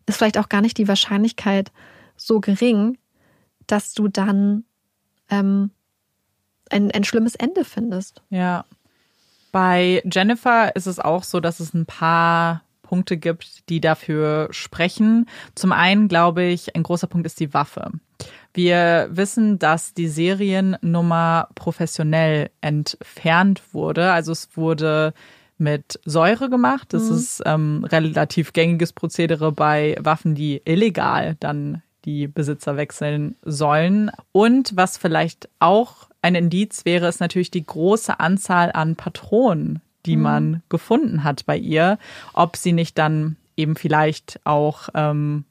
ist 0.06 0.16
vielleicht 0.16 0.38
auch 0.38 0.48
gar 0.48 0.60
nicht 0.60 0.76
die 0.78 0.88
Wahrscheinlichkeit 0.88 1.70
so 2.16 2.40
gering, 2.40 2.98
dass 3.70 3.94
du 3.94 4.08
dann 4.08 4.64
ähm, 5.28 5.70
ein, 6.70 6.90
ein 6.90 7.04
schlimmes 7.04 7.34
Ende 7.34 7.64
findest. 7.64 8.22
Ja. 8.30 8.64
Bei 9.52 10.02
Jennifer 10.04 10.74
ist 10.76 10.86
es 10.86 10.98
auch 10.98 11.24
so, 11.24 11.40
dass 11.40 11.60
es 11.60 11.74
ein 11.74 11.86
paar 11.86 12.62
Punkte 12.82 13.16
gibt, 13.16 13.68
die 13.68 13.80
dafür 13.80 14.48
sprechen. 14.50 15.26
Zum 15.54 15.72
einen 15.72 16.08
glaube 16.08 16.44
ich, 16.44 16.74
ein 16.74 16.82
großer 16.82 17.06
Punkt 17.06 17.26
ist 17.26 17.40
die 17.40 17.54
Waffe. 17.54 17.90
Wir 18.52 19.08
wissen, 19.12 19.58
dass 19.58 19.94
die 19.94 20.08
Seriennummer 20.08 21.48
professionell 21.54 22.50
entfernt 22.60 23.62
wurde. 23.72 24.12
Also 24.12 24.32
es 24.32 24.56
wurde 24.56 25.14
mit 25.56 26.00
Säure 26.04 26.50
gemacht. 26.50 26.92
Das 26.92 27.08
ist 27.10 27.42
ähm, 27.44 27.84
relativ 27.84 28.52
gängiges 28.52 28.92
Prozedere 28.92 29.52
bei 29.52 29.96
Waffen, 30.00 30.34
die 30.34 30.62
illegal 30.64 31.36
dann 31.38 31.82
die 32.04 32.26
Besitzer 32.28 32.76
wechseln 32.76 33.36
sollen. 33.42 34.10
Und 34.32 34.76
was 34.76 34.98
vielleicht 34.98 35.48
auch 35.58 36.08
ein 36.22 36.34
Indiz 36.34 36.84
wäre, 36.84 37.08
ist 37.08 37.20
natürlich 37.20 37.50
die 37.50 37.64
große 37.64 38.20
Anzahl 38.20 38.70
an 38.72 38.96
Patronen, 38.96 39.80
die 40.06 40.16
man 40.16 40.62
gefunden 40.68 41.24
hat 41.24 41.46
bei 41.46 41.56
ihr. 41.56 41.98
Ob 42.32 42.56
sie 42.56 42.72
nicht 42.72 42.98
dann 42.98 43.36
eben 43.56 43.76
vielleicht 43.76 44.40
auch, 44.44 44.88
ähm, 44.94 45.44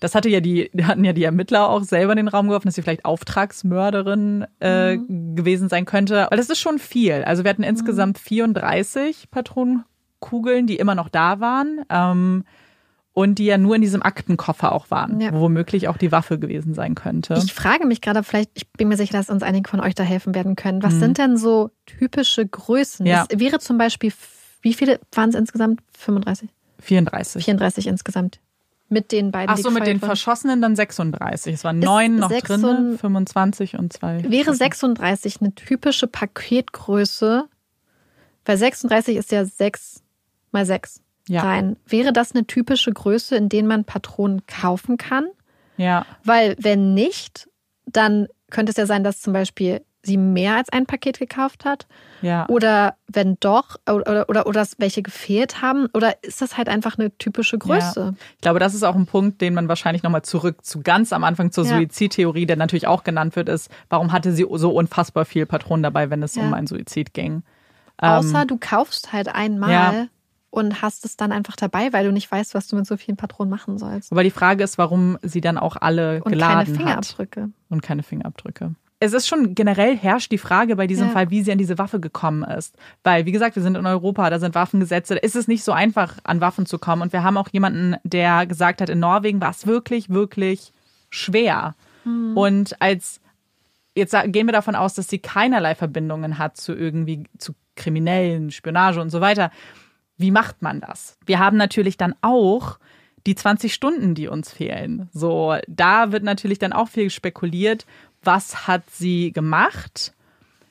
das 0.00 0.14
hatte 0.14 0.28
ja 0.28 0.40
die, 0.40 0.70
hatten 0.82 1.04
ja 1.04 1.12
die 1.12 1.24
Ermittler 1.24 1.68
auch 1.68 1.82
selber 1.82 2.12
in 2.12 2.18
den 2.18 2.28
Raum 2.28 2.46
geworfen, 2.46 2.68
dass 2.68 2.74
sie 2.74 2.82
vielleicht 2.82 3.04
Auftragsmörderin 3.04 4.46
äh, 4.60 4.98
gewesen 4.98 5.68
sein 5.68 5.84
könnte. 5.84 6.26
Weil 6.30 6.38
das 6.38 6.50
ist 6.50 6.60
schon 6.60 6.78
viel. 6.78 7.24
Also 7.24 7.44
wir 7.44 7.50
hatten 7.50 7.62
insgesamt 7.62 8.18
34 8.18 9.30
Patronenkugeln, 9.30 10.66
die 10.66 10.76
immer 10.76 10.94
noch 10.94 11.08
da 11.08 11.40
waren. 11.40 11.84
Ähm, 11.88 12.44
und 13.14 13.34
die 13.36 13.44
ja 13.44 13.58
nur 13.58 13.76
in 13.76 13.82
diesem 13.82 14.02
Aktenkoffer 14.02 14.72
auch 14.72 14.90
waren, 14.90 15.20
Ja. 15.20 15.32
wo 15.34 15.40
womöglich 15.42 15.88
auch 15.88 15.96
die 15.98 16.12
Waffe 16.12 16.38
gewesen 16.38 16.72
sein 16.74 16.94
könnte. 16.94 17.34
Ich 17.44 17.52
frage 17.52 17.86
mich 17.86 18.00
gerade, 18.00 18.22
vielleicht, 18.22 18.50
ich 18.54 18.70
bin 18.72 18.88
mir 18.88 18.96
sicher, 18.96 19.12
dass 19.12 19.28
uns 19.28 19.42
einige 19.42 19.68
von 19.68 19.80
euch 19.80 19.94
da 19.94 20.02
helfen 20.02 20.34
werden 20.34 20.56
können. 20.56 20.82
Was 20.82 20.94
sind 20.94 21.18
denn 21.18 21.36
so 21.36 21.70
typische 21.86 22.46
Größen? 22.46 23.04
Mhm. 23.04 23.10
Ja. 23.10 23.26
Es 23.28 23.38
wäre 23.38 23.58
zum 23.58 23.76
Beispiel, 23.78 24.12
wie 24.62 24.72
viele 24.74 24.98
waren 25.12 25.28
es 25.30 25.34
insgesamt? 25.34 25.80
35? 25.98 26.48
34. 26.80 27.44
34 27.44 27.86
insgesamt. 27.86 28.40
Mit 28.88 29.10
den 29.12 29.30
beiden. 29.30 29.48
Ach 29.50 29.56
die 29.56 29.62
so, 29.62 29.70
mit 29.70 29.86
den 29.86 29.96
wurden. 30.02 30.06
Verschossenen 30.06 30.60
dann 30.60 30.76
36. 30.76 31.54
Es 31.54 31.64
waren 31.64 31.78
neun 31.78 32.16
noch 32.16 32.30
drin, 32.30 32.64
und- 32.64 32.98
25 32.98 33.78
und 33.78 33.92
zwei. 33.92 34.22
Wäre 34.30 34.54
36 34.54 35.40
eine 35.40 35.54
typische 35.54 36.06
Paketgröße, 36.06 37.44
weil 38.44 38.56
36 38.56 39.16
ist 39.16 39.32
ja 39.32 39.44
6 39.44 40.02
mal 40.50 40.66
6 40.66 41.00
Ja. 41.32 41.42
rein. 41.42 41.76
Wäre 41.86 42.12
das 42.12 42.32
eine 42.32 42.46
typische 42.46 42.92
Größe, 42.92 43.36
in 43.36 43.48
denen 43.48 43.68
man 43.68 43.84
Patronen 43.84 44.46
kaufen 44.46 44.96
kann? 44.96 45.26
Ja, 45.76 46.04
Weil 46.24 46.56
wenn 46.58 46.94
nicht, 46.94 47.48
dann 47.86 48.28
könnte 48.50 48.70
es 48.70 48.76
ja 48.76 48.86
sein, 48.86 49.02
dass 49.04 49.20
zum 49.20 49.32
Beispiel 49.32 49.82
sie 50.04 50.16
mehr 50.16 50.56
als 50.56 50.68
ein 50.68 50.84
Paket 50.86 51.20
gekauft 51.20 51.64
hat. 51.64 51.86
ja. 52.22 52.44
Oder 52.48 52.96
wenn 53.06 53.36
doch, 53.38 53.76
oder, 53.88 54.28
oder, 54.28 54.46
oder 54.48 54.52
dass 54.52 54.74
welche 54.78 55.00
gefehlt 55.00 55.62
haben. 55.62 55.86
Oder 55.94 56.22
ist 56.24 56.42
das 56.42 56.56
halt 56.58 56.68
einfach 56.68 56.98
eine 56.98 57.16
typische 57.18 57.56
Größe? 57.56 58.14
Ich 58.34 58.40
glaube, 58.40 58.58
das 58.58 58.74
ist 58.74 58.82
auch 58.82 58.96
ein 58.96 59.06
Punkt, 59.06 59.40
den 59.40 59.54
man 59.54 59.68
wahrscheinlich 59.68 60.02
nochmal 60.02 60.22
zurück 60.22 60.64
zu 60.64 60.80
ganz 60.82 61.12
am 61.12 61.22
Anfang 61.22 61.52
zur 61.52 61.64
Ja. 61.66 61.76
Suizidtheorie, 61.76 62.46
der 62.46 62.56
natürlich 62.56 62.88
auch 62.88 63.04
genannt 63.04 63.36
wird, 63.36 63.48
ist, 63.48 63.70
warum 63.90 64.10
hatte 64.10 64.32
sie 64.32 64.44
so 64.54 64.72
unfassbar 64.72 65.24
viel 65.24 65.46
Patronen 65.46 65.84
dabei, 65.84 66.10
wenn 66.10 66.22
es 66.24 66.34
Ja. 66.34 66.42
um 66.42 66.52
einen 66.52 66.66
Suizid 66.66 67.14
ging? 67.14 67.44
Außer 67.98 68.44
du 68.46 68.58
kaufst 68.58 69.12
halt 69.12 69.28
einmal 69.32 69.70
Ähm, 69.70 69.94
Ja. 70.00 70.06
Und 70.52 70.82
hast 70.82 71.04
es 71.06 71.16
dann 71.16 71.32
einfach 71.32 71.56
dabei, 71.56 71.92
weil 71.94 72.04
du 72.04 72.12
nicht 72.12 72.30
weißt, 72.30 72.54
was 72.54 72.68
du 72.68 72.76
mit 72.76 72.86
so 72.86 72.96
vielen 72.98 73.16
Patronen 73.16 73.50
machen 73.50 73.78
sollst. 73.78 74.12
Aber 74.12 74.22
die 74.22 74.30
Frage 74.30 74.62
ist, 74.62 74.76
warum 74.76 75.18
sie 75.22 75.40
dann 75.40 75.56
auch 75.56 75.76
alle 75.80 76.16
Und 76.16 76.24
keine 76.24 76.36
geladen 76.36 76.58
hat. 76.74 76.76
Fingerabdrücke. 76.76 77.48
und 77.70 77.82
keine 77.82 78.02
Fingerabdrücke. 78.02 78.74
Es 79.00 79.14
ist 79.14 79.26
schon 79.26 79.54
generell 79.56 79.96
herrscht 79.96 80.30
die 80.30 80.38
Frage 80.38 80.76
bei 80.76 80.86
diesem 80.86 81.06
Ja. 81.08 81.12
Fall, 81.14 81.30
wie 81.30 81.42
sie 81.42 81.50
an 81.50 81.58
diese 81.58 81.78
Waffe 81.78 81.98
gekommen 82.00 82.44
ist. 82.44 82.76
Weil, 83.02 83.24
wie 83.24 83.32
gesagt, 83.32 83.56
wir 83.56 83.62
sind 83.62 83.76
in 83.78 83.86
Europa, 83.86 84.28
da 84.30 84.38
sind 84.38 84.54
Waffengesetze, 84.54 85.14
da 85.14 85.20
ist 85.20 85.34
es 85.34 85.48
nicht 85.48 85.64
so 85.64 85.72
einfach, 85.72 86.18
an 86.22 86.40
Waffen 86.42 86.66
zu 86.66 86.78
kommen. 86.78 87.00
Und 87.02 87.12
wir 87.14 87.22
haben 87.24 87.36
auch 87.38 87.48
jemanden, 87.50 87.96
der 88.04 88.46
gesagt 88.46 88.80
hat, 88.82 88.90
in 88.90 89.00
Norwegen 89.00 89.40
war 89.40 89.50
es 89.50 89.66
wirklich, 89.66 90.10
wirklich 90.10 90.72
schwer. 91.10 91.74
Und 92.34 92.80
als, 92.80 93.20
jetzt 93.96 94.14
gehen 94.26 94.46
wir 94.46 94.52
davon 94.52 94.74
aus, 94.74 94.94
dass 94.94 95.08
sie 95.08 95.18
keinerlei 95.18 95.74
Verbindungen 95.74 96.36
hat 96.38 96.56
zu 96.58 96.74
irgendwie, 96.74 97.24
zu 97.38 97.54
Kriminellen, 97.74 98.50
Spionage 98.50 99.00
und 99.00 99.10
so 99.10 99.20
weiter. 99.20 99.50
Wie 100.22 100.30
macht 100.30 100.62
man 100.62 100.80
das? 100.80 101.18
Wir 101.26 101.40
haben 101.40 101.56
natürlich 101.56 101.96
dann 101.96 102.14
auch 102.22 102.78
die 103.26 103.34
20 103.34 103.74
Stunden, 103.74 104.14
die 104.14 104.28
uns 104.28 104.52
fehlen. 104.52 105.08
So, 105.12 105.56
da 105.66 106.12
wird 106.12 106.22
natürlich 106.22 106.60
dann 106.60 106.72
auch 106.72 106.88
viel 106.88 107.10
spekuliert. 107.10 107.86
Was 108.22 108.68
hat 108.68 108.88
sie 108.88 109.32
gemacht? 109.32 110.14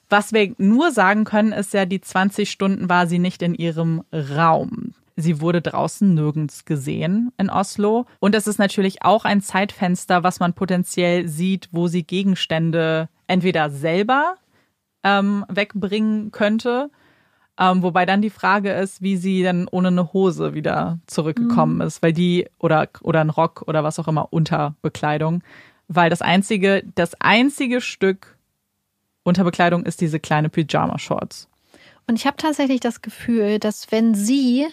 Was 0.10 0.32
wir 0.32 0.56
nur 0.58 0.92
sagen 0.92 1.26
können, 1.26 1.52
ist 1.52 1.74
ja, 1.74 1.86
die 1.86 2.00
20 2.00 2.50
Stunden 2.50 2.88
war 2.88 3.08
sie 3.08 3.20
nicht 3.20 3.42
in 3.42 3.54
ihrem 3.54 4.04
Raum. 4.14 4.94
Sie 5.18 5.42
wurde 5.42 5.62
draußen 5.62 6.14
nirgends 6.14 6.64
gesehen 6.64 7.34
in 7.38 7.50
Oslo. 7.50 8.06
Und 8.20 8.36
es 8.36 8.48
ist 8.48 8.58
natürlich 8.58 9.04
auch 9.04 9.26
ein 9.26 9.42
Zeitfenster, 9.42 10.24
was 10.24 10.40
man 10.40 10.54
potenziell 10.54 11.28
sieht, 11.28 11.68
wo 11.74 11.88
sie 11.88 12.04
Gegenstände 12.04 13.10
entweder 13.28 13.70
selber 13.70 14.36
ähm, 15.04 15.46
wegbringen 15.50 16.32
könnte. 16.32 16.90
Ähm, 17.62 17.84
wobei 17.84 18.08
dann 18.08 18.24
die 18.24 18.32
Frage 18.32 18.72
ist, 18.72 19.04
wie 19.04 19.18
sie 19.18 19.44
dann 19.44 19.68
ohne 19.70 19.90
eine 19.90 20.14
Hose 20.14 20.56
wieder 20.56 20.98
zurückgekommen 21.06 21.80
ist, 21.82 22.02
weil 22.02 22.12
die 22.12 22.50
oder 22.58 22.90
oder 23.02 23.22
ein 23.22 23.30
Rock 23.30 23.64
oder 23.68 23.84
was 23.84 24.00
auch 24.00 24.08
immer 24.08 24.30
unter 24.32 24.74
Bekleidung, 24.82 25.44
weil 25.88 26.10
das 26.10 26.24
einzige 26.24 26.84
das 26.96 27.14
einzige 27.22 27.80
Stück 27.80 28.36
unter 29.24 29.44
Bekleidung 29.44 29.86
ist 29.86 30.02
diese 30.02 30.20
kleine 30.20 30.50
Pyjama 30.50 30.98
Shorts. 30.98 31.48
Und 32.08 32.16
ich 32.16 32.26
habe 32.26 32.38
tatsächlich 32.38 32.80
das 32.80 33.04
Gefühl, 33.04 33.60
dass 33.60 33.92
wenn 33.92 34.16
sie 34.16 34.66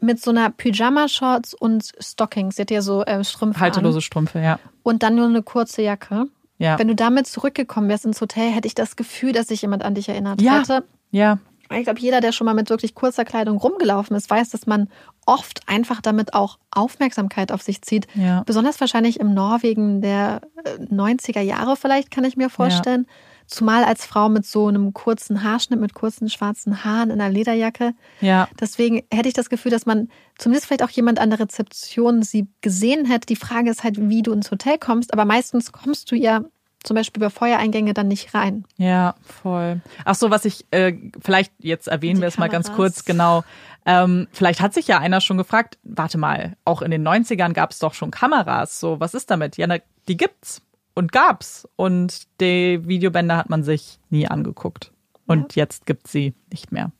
mit 0.00 0.20
so 0.22 0.30
einer 0.30 0.50
Pyjama-Shorts 0.50 1.54
und 1.54 1.92
Stockings, 2.00 2.56
sie 2.56 2.62
hat 2.62 2.70
ja 2.70 2.82
so 2.82 3.04
äh, 3.04 3.22
Strümpfe 3.22 3.60
Haltelose 3.60 3.98
an, 3.98 4.02
Strümpfe, 4.02 4.40
ja. 4.40 4.58
und 4.82 5.02
dann 5.02 5.14
nur 5.14 5.26
eine 5.26 5.42
kurze 5.42 5.82
Jacke. 5.82 6.26
Ja. 6.58 6.78
Wenn 6.78 6.88
du 6.88 6.94
damit 6.94 7.26
zurückgekommen 7.26 7.88
wärst 7.88 8.04
ins 8.04 8.20
Hotel, 8.20 8.50
hätte 8.50 8.66
ich 8.66 8.74
das 8.74 8.96
Gefühl, 8.96 9.32
dass 9.32 9.48
sich 9.48 9.62
jemand 9.62 9.84
an 9.84 9.94
dich 9.94 10.08
erinnert 10.08 10.42
Ja. 10.42 10.60
hätte. 10.60 10.84
Ja, 11.10 11.38
Ich 11.72 11.84
glaube, 11.84 12.00
jeder, 12.00 12.20
der 12.20 12.32
schon 12.32 12.44
mal 12.44 12.54
mit 12.54 12.70
wirklich 12.70 12.94
kurzer 12.94 13.24
Kleidung 13.24 13.56
rumgelaufen 13.56 14.16
ist, 14.16 14.28
weiß, 14.28 14.50
dass 14.50 14.66
man 14.66 14.88
oft 15.26 15.62
einfach 15.66 16.00
damit 16.00 16.34
auch 16.34 16.58
Aufmerksamkeit 16.70 17.52
auf 17.52 17.62
sich 17.62 17.82
zieht. 17.82 18.06
Ja. 18.14 18.42
Besonders 18.44 18.80
wahrscheinlich 18.80 19.20
im 19.20 19.32
Norwegen 19.34 20.00
der 20.00 20.42
äh, 20.64 20.84
90er 20.92 21.40
Jahre 21.40 21.76
vielleicht, 21.76 22.10
kann 22.10 22.24
ich 22.24 22.36
mir 22.36 22.50
vorstellen. 22.50 23.06
Zumal 23.46 23.84
als 23.84 24.06
Frau 24.06 24.30
mit 24.30 24.46
so 24.46 24.68
einem 24.68 24.94
kurzen 24.94 25.42
Haarschnitt, 25.42 25.78
mit 25.78 25.92
kurzen 25.92 26.30
schwarzen 26.30 26.82
Haaren 26.82 27.10
in 27.10 27.20
einer 27.20 27.32
Lederjacke. 27.32 27.92
ja. 28.20 28.48
Deswegen 28.58 29.02
hätte 29.12 29.28
ich 29.28 29.34
das 29.34 29.50
Gefühl, 29.50 29.70
dass 29.70 29.84
man 29.84 30.08
zumindest 30.38 30.66
vielleicht 30.66 30.82
auch 30.82 30.90
jemand 30.90 31.18
an 31.18 31.28
der 31.28 31.40
Rezeption 31.40 32.22
sie 32.22 32.46
gesehen 32.62 33.04
hätte. 33.04 33.26
Die 33.26 33.36
Frage 33.36 33.70
ist 33.70 33.84
halt, 33.84 34.08
wie 34.08 34.22
du 34.22 34.32
ins 34.32 34.50
Hotel 34.50 34.78
kommst. 34.78 35.12
Aber 35.12 35.26
meistens 35.26 35.72
kommst 35.72 36.10
du 36.10 36.16
ja 36.16 36.42
zum 36.84 36.94
Beispiel 36.94 37.20
über 37.22 37.30
Feuereingänge 37.30 37.94
dann 37.94 38.08
nicht 38.08 38.34
rein. 38.34 38.64
Ja, 38.76 39.16
voll. 39.22 39.80
Ach 40.04 40.14
so, 40.14 40.30
was 40.30 40.44
ich 40.44 40.66
äh, 40.70 40.92
vielleicht 41.20 41.52
jetzt 41.58 41.88
erwähnen 41.88 42.16
Die 42.16 42.20
wir 42.22 42.28
es 42.28 42.38
mal 42.38 42.48
ganz 42.48 42.72
kurz 42.72 43.04
genau. 43.04 43.42
Ähm, 43.86 44.28
vielleicht 44.32 44.60
hat 44.60 44.72
sich 44.72 44.86
ja 44.86 44.98
einer 44.98 45.20
schon 45.20 45.36
gefragt, 45.36 45.78
warte 45.82 46.18
mal, 46.18 46.56
auch 46.64 46.82
in 46.82 46.90
den 46.90 47.06
90ern 47.06 47.52
gab 47.52 47.72
es 47.72 47.78
doch 47.78 47.94
schon 47.94 48.10
Kameras. 48.10 48.80
So, 48.80 49.00
was 49.00 49.14
ist 49.14 49.30
damit? 49.30 49.56
Ja, 49.56 49.66
na, 49.66 49.78
die 50.08 50.16
gibt's 50.16 50.62
und 50.94 51.12
gab's. 51.12 51.68
Und 51.76 52.22
die 52.40 52.86
Videobänder 52.86 53.36
hat 53.36 53.50
man 53.50 53.62
sich 53.62 53.98
nie 54.10 54.28
angeguckt. 54.28 54.92
Und 55.26 55.56
jetzt 55.56 55.86
gibt's 55.86 56.12
sie 56.12 56.34
nicht 56.50 56.70
mehr. 56.70 56.92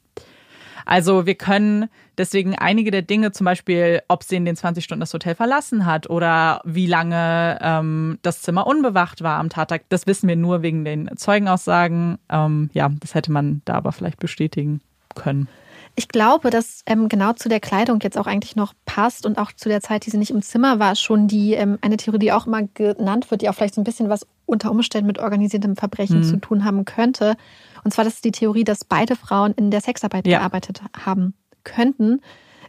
Also 0.85 1.27
wir 1.27 1.35
können 1.35 1.89
deswegen 2.19 2.56
einige 2.56 2.90
der 2.90 3.02
Dinge, 3.02 3.32
zum 3.32 3.44
Beispiel, 3.44 4.02
ob 4.09 4.23
sie 4.23 4.36
in 4.36 4.44
den 4.44 4.56
20 4.56 4.85
Stunden 4.85 5.01
das 5.01 5.15
Hotel 5.15 5.35
verlassen 5.35 5.86
hat 5.86 6.09
oder 6.09 6.61
wie 6.65 6.86
lange 6.86 7.59
ähm, 7.61 8.19
das 8.23 8.43
Zimmer 8.43 8.66
unbewacht 8.66 9.23
war 9.23 9.39
am 9.39 9.48
Tattag, 9.48 9.82
das 9.89 10.06
wissen 10.06 10.28
wir 10.28 10.36
nur 10.36 10.62
wegen 10.62 10.85
den 10.85 11.11
Zeugenaussagen. 11.16 12.19
Ähm, 12.28 12.70
ja, 12.73 12.90
das 13.01 13.15
hätte 13.15 13.32
man 13.32 13.62
da 13.65 13.74
aber 13.74 13.93
vielleicht 13.93 14.19
bestätigen 14.19 14.81
können. 15.15 15.48
Ich 15.97 16.09
glaube, 16.09 16.51
dass 16.51 16.82
ähm, 16.86 17.09
genau 17.09 17.35
zu 17.35 17.48
der 17.48 17.61
Kleidung 17.61 18.01
jetzt 18.02 18.19
auch 18.19 18.27
eigentlich 18.27 18.56
noch 18.56 18.74
passt 18.85 19.27
und 19.27 19.39
auch 19.39 19.52
zu 19.52 19.69
der 19.69 19.81
Zeit, 19.81 20.05
die 20.06 20.11
sie 20.11 20.19
nicht 20.19 20.32
im 20.32 20.43
Zimmer 20.43 20.81
war, 20.81 20.97
schon 20.97 21.28
die 21.28 21.55
ähm, 21.55 21.78
eine 21.82 21.97
Theorie, 21.97 22.19
die 22.19 22.32
auch 22.32 22.48
immer 22.48 22.62
genannt 22.74 23.31
wird, 23.31 23.43
die 23.43 23.48
auch 23.48 23.55
vielleicht 23.55 23.74
so 23.74 23.81
ein 23.81 23.85
bisschen 23.85 24.09
was 24.09 24.27
unter 24.44 24.73
Umständen 24.73 25.06
mit 25.06 25.20
organisiertem 25.20 25.77
Verbrechen 25.77 26.24
zu 26.24 26.36
tun 26.39 26.65
haben 26.65 26.85
könnte. 26.85 27.36
Und 27.85 27.93
zwar 27.93 28.05
das 28.05 28.15
ist 28.15 28.24
die 28.24 28.32
Theorie, 28.32 28.65
dass 28.65 28.85
beide 28.85 29.15
Frauen 29.16 29.52
in 29.52 29.70
der 29.70 29.81
Sexarbeit 29.81 30.27
Ja. 30.27 30.39
gearbeitet 30.39 30.82
haben 31.05 31.35
könnten. 31.62 32.20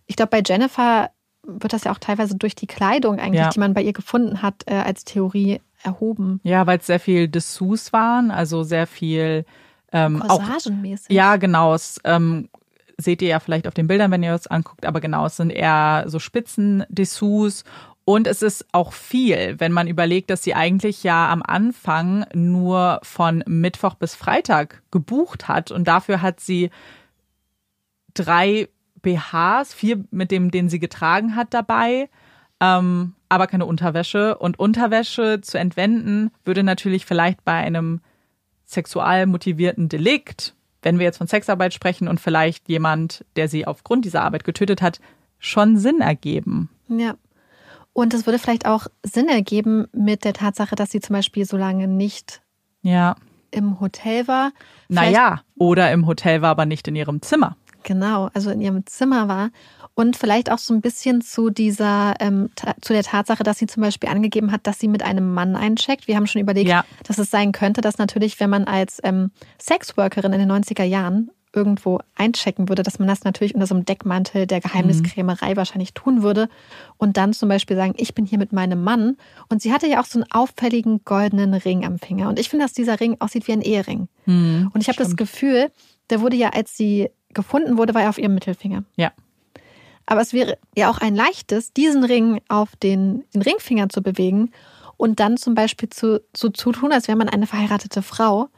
Ich 0.06 0.16
glaube, 0.16 0.30
bei 0.30 0.44
Jennifer 0.46 1.10
wird 1.44 1.74
das 1.74 1.84
ja 1.86 1.92
auch 1.92 2.00
teilweise 2.00 2.36
durch 2.36 2.56
die 2.56 2.68
Kleidung 2.68 3.20
eigentlich, 3.20 3.42
Ja. 3.42 3.50
die 3.50 3.60
man 3.60 3.74
bei 3.74 3.82
ihr 3.82 3.94
gefunden 3.94 4.42
hat, 4.42 4.64
äh, 4.68 4.76
als 4.76 5.04
Theorie 5.06 5.62
erhoben. 5.84 6.40
Ja, 6.44 6.66
weil 6.68 6.80
es 6.80 6.88
sehr 6.88 7.00
viel 7.00 7.28
Dessous 7.28 7.94
waren, 7.94 8.32
also 8.32 8.64
sehr 8.64 8.88
viel 8.88 9.46
ähm, 9.92 10.22
auch, 10.24 10.42
ja, 11.08 11.38
genau. 11.38 11.74
Es, 11.74 12.02
ähm, 12.04 12.50
seht 12.98 13.22
ihr 13.22 13.28
ja 13.30 13.40
vielleicht 13.40 13.68
auf 13.68 13.74
den 13.74 13.88
Bildern, 13.88 14.12
wenn 14.12 14.24
ihr 14.24 14.34
es 14.34 14.48
anguckt, 14.48 14.86
aber 14.86 15.00
genau, 15.00 15.26
es 15.26 15.38
sind 15.38 15.52
eher 15.52 16.04
so 16.08 16.18
Spitzen-Dessous 16.20 17.64
und 18.06 18.28
es 18.28 18.44
ist 18.44 18.68
auch 18.72 18.94
viel, 18.94 19.60
wenn 19.60 19.72
man 19.72 19.88
überlegt, 19.88 20.30
dass 20.30 20.44
sie 20.44 20.54
eigentlich 20.54 21.04
ja 21.04 21.28
am 21.30 21.42
Anfang 21.42 22.26
nur 22.36 23.00
von 23.02 23.44
Mittwoch 23.48 23.96
bis 23.96 24.14
Freitag 24.14 24.84
gebucht 24.92 25.48
hat 25.48 25.72
und 25.72 25.88
dafür 25.88 26.22
hat 26.22 26.40
sie 26.40 26.70
drei 28.14 28.70
BHs, 29.02 29.74
vier 29.74 30.04
mit 30.12 30.30
dem, 30.30 30.52
den 30.52 30.70
sie 30.70 30.80
getragen 30.80 31.36
hat 31.36 31.54
dabei, 31.56 32.10
ähm, 32.60 33.14
aber 33.28 33.48
keine 33.48 33.66
Unterwäsche. 33.66 34.38
Und 34.38 34.60
Unterwäsche 34.60 35.42
zu 35.42 35.58
entwenden 35.58 36.32
würde 36.46 36.64
natürlich 36.64 37.08
vielleicht 37.08 37.44
bei 37.44 37.54
einem 37.54 38.02
sexual 38.66 39.26
motivierten 39.26 39.90
Delikt, 39.90 40.56
wenn 40.84 41.00
wir 41.00 41.06
jetzt 41.06 41.18
von 41.18 41.28
Sexarbeit 41.28 41.74
sprechen 41.74 42.08
und 42.08 42.20
vielleicht 42.20 42.70
jemand, 42.70 43.26
der 43.36 43.48
sie 43.48 43.66
aufgrund 43.66 44.06
dieser 44.06 44.22
Arbeit 44.22 44.44
getötet 44.44 44.84
hat, 44.84 45.00
schon 45.40 45.78
Sinn 45.78 46.02
ergeben. 46.02 46.70
Ja. 46.88 47.16
Und 47.98 48.14
es 48.14 48.26
würde 48.26 48.40
vielleicht 48.40 48.66
auch 48.66 48.88
Sinn 49.04 49.30
ergeben 49.30 49.88
mit 49.94 50.26
der 50.26 50.34
Tatsache, 50.34 50.76
dass 50.76 50.92
sie 50.92 51.00
zum 51.00 51.14
Beispiel 51.14 51.46
so 51.46 51.56
lange 51.56 51.88
nicht 51.88 52.42
Ja. 52.82 53.16
im 53.52 53.80
Hotel 53.80 54.28
war. 54.28 54.52
Vielleicht- 54.88 55.14
Naja, 55.14 55.42
oder 55.58 55.90
im 55.94 56.06
Hotel 56.06 56.42
war, 56.42 56.50
aber 56.50 56.66
nicht 56.66 56.90
in 56.90 56.96
ihrem 56.98 57.22
Zimmer. 57.22 57.56
Genau, 57.84 58.30
also 58.34 58.50
in 58.50 58.60
ihrem 58.60 58.86
Zimmer 58.86 59.30
war. 59.30 59.50
Und 59.94 60.18
vielleicht 60.18 60.52
auch 60.52 60.58
so 60.58 60.74
ein 60.74 60.82
bisschen 60.82 61.22
zu 61.22 61.50
dieser, 61.50 62.16
ähm, 62.20 62.50
zu 62.82 62.92
der 62.92 63.04
Tatsache, 63.04 63.44
dass 63.44 63.60
sie 63.60 63.68
zum 63.68 63.82
Beispiel 63.82 64.10
angegeben 64.10 64.52
hat, 64.52 64.68
dass 64.68 64.78
sie 64.78 64.90
mit 64.90 65.02
einem 65.02 65.34
Mann 65.34 65.56
eincheckt. 65.56 66.10
Wir 66.10 66.18
haben 66.18 66.28
schon 66.28 66.42
überlegt, 66.42 66.68
Ja. 66.68 66.84
dass 67.06 67.18
es 67.18 67.32
sein 67.32 67.54
könnte, 67.54 67.80
dass 67.80 67.98
natürlich, 67.98 68.38
wenn 68.42 68.50
man 68.50 68.66
als 68.66 69.00
ähm, 69.06 69.32
Sexworkerin 69.58 70.34
in 70.34 70.40
den 70.40 70.50
90er 70.52 70.84
Jahren 70.84 71.32
irgendwo 71.56 72.00
einchecken 72.16 72.70
würde, 72.70 72.84
dass 72.84 73.00
man 73.00 73.08
das 73.08 73.24
natürlich 73.24 73.56
unter 73.56 73.66
so 73.66 73.76
einem 73.76 73.86
Deckmantel 73.86 74.46
der 74.46 74.60
Geheimniskrämerei 74.60 75.56
wahrscheinlich 75.56 75.94
tun 75.94 76.22
würde 76.22 76.50
und 76.98 77.18
dann 77.18 77.34
zum 77.34 77.50
Beispiel 77.50 77.78
sagen, 77.78 77.94
ich 77.98 78.14
bin 78.14 78.26
hier 78.26 78.38
mit 78.38 78.52
meinem 78.52 78.84
Mann. 78.84 79.18
Und 79.50 79.62
sie 79.62 79.72
hatte 79.74 79.88
ja 79.88 80.02
auch 80.02 80.06
so 80.06 80.20
einen 80.20 80.32
auffälligen 80.32 81.02
goldenen 81.06 81.54
Ring 81.54 81.86
am 81.86 81.98
Finger. 82.00 82.30
Und 82.30 82.40
ich 82.40 82.50
finde, 82.50 82.66
dass 82.66 82.74
dieser 82.74 83.00
Ring 83.00 83.16
aussieht 83.20 83.48
wie 83.48 83.54
ein 83.54 83.62
Ehering. 83.62 84.08
Hm, 84.26 84.70
Und 84.74 84.82
ich 84.82 84.88
habe 84.88 84.98
das. 84.98 85.16
Gefühl, 85.16 85.72
der 86.10 86.22
wurde 86.22 86.36
ja, 86.36 86.50
als 86.50 86.76
sie 86.76 87.10
gefunden 87.34 87.78
wurde, 87.78 87.94
war 87.94 88.02
er 88.04 88.10
auf 88.10 88.18
ihrem 88.18 88.34
Mittelfinger. 88.34 88.84
Ja. 88.98 89.12
Aber 90.06 90.22
es 90.22 90.34
wäre 90.34 90.58
ja 90.76 90.90
auch 90.90 91.00
ein 91.00 91.16
leichtes, 91.16 91.74
diesen 91.74 92.04
Ring 92.04 92.42
auf 92.50 92.76
den, 92.76 93.24
den 93.34 93.42
Ringfinger 93.42 93.90
zu 93.90 94.02
bewegen 94.02 94.52
und 94.98 95.20
dann 95.20 95.38
zum 95.38 95.56
Beispiel 95.56 95.90
zu, 95.90 96.22
so 96.36 96.50
zu 96.50 96.72
tun, 96.72 96.92
als 96.92 97.08
wäre 97.08 97.18
man 97.18 97.30
eine 97.30 97.48
verheiratete 97.48 98.02
Frau 98.02 98.50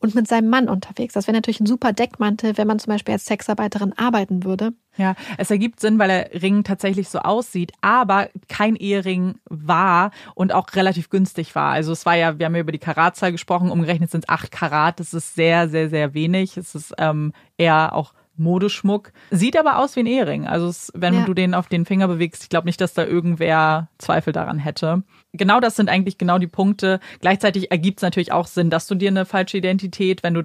und 0.00 0.14
mit 0.14 0.28
seinem 0.28 0.48
Mann 0.48 0.68
unterwegs. 0.68 1.14
Das 1.14 1.26
wäre 1.26 1.36
natürlich 1.36 1.60
ein 1.60 1.66
super 1.66 1.92
Deckmantel, 1.92 2.56
wenn 2.56 2.68
man 2.68 2.78
zum 2.78 2.92
Beispiel 2.92 3.14
als 3.14 3.24
Sexarbeiterin 3.24 3.92
arbeiten 3.96 4.44
würde. 4.44 4.72
Ja, 4.96 5.14
es 5.36 5.50
ergibt 5.50 5.80
Sinn, 5.80 5.98
weil 5.98 6.08
der 6.08 6.42
Ring 6.42 6.64
tatsächlich 6.64 7.08
so 7.08 7.20
aussieht, 7.20 7.72
aber 7.80 8.28
kein 8.48 8.74
Ehering 8.74 9.36
war 9.48 10.10
und 10.34 10.52
auch 10.52 10.74
relativ 10.74 11.08
günstig 11.08 11.54
war. 11.54 11.72
Also 11.72 11.92
es 11.92 12.04
war 12.04 12.16
ja, 12.16 12.38
wir 12.38 12.46
haben 12.46 12.54
ja 12.54 12.60
über 12.60 12.72
die 12.72 12.78
Karatzahl 12.78 13.32
gesprochen, 13.32 13.70
umgerechnet 13.70 14.10
sind 14.10 14.24
es 14.24 14.28
acht 14.28 14.50
Karat. 14.50 14.98
Das 14.98 15.14
ist 15.14 15.34
sehr, 15.34 15.68
sehr, 15.68 15.88
sehr 15.88 16.14
wenig. 16.14 16.56
Es 16.56 16.74
ist 16.74 16.94
ähm, 16.98 17.32
eher 17.56 17.94
auch 17.94 18.12
Modeschmuck. 18.38 19.12
Sieht 19.30 19.58
aber 19.58 19.78
aus 19.78 19.96
wie 19.96 20.00
ein 20.00 20.06
Ehering. 20.06 20.46
Also 20.46 20.68
es, 20.68 20.90
wenn 20.94 21.14
Ja. 21.14 21.24
du 21.24 21.34
den 21.34 21.54
auf 21.54 21.68
den 21.68 21.84
Finger 21.84 22.08
bewegst, 22.08 22.42
ich 22.44 22.48
glaube 22.48 22.66
nicht, 22.66 22.80
dass 22.80 22.94
da 22.94 23.04
irgendwer 23.04 23.88
Zweifel 23.98 24.32
daran 24.32 24.58
hätte. 24.58 25.02
Genau 25.32 25.60
das 25.60 25.76
sind 25.76 25.88
eigentlich 25.88 26.18
genau 26.18 26.38
die 26.38 26.46
Punkte. 26.46 27.00
Gleichzeitig 27.20 27.70
ergibt 27.70 27.98
es 27.98 28.02
natürlich 28.02 28.32
auch 28.32 28.46
Sinn, 28.46 28.70
dass 28.70 28.86
du 28.86 28.94
dir 28.94 29.08
eine 29.10 29.24
falsche 29.24 29.58
Identität, 29.58 30.22
wenn 30.22 30.34
du 30.34 30.42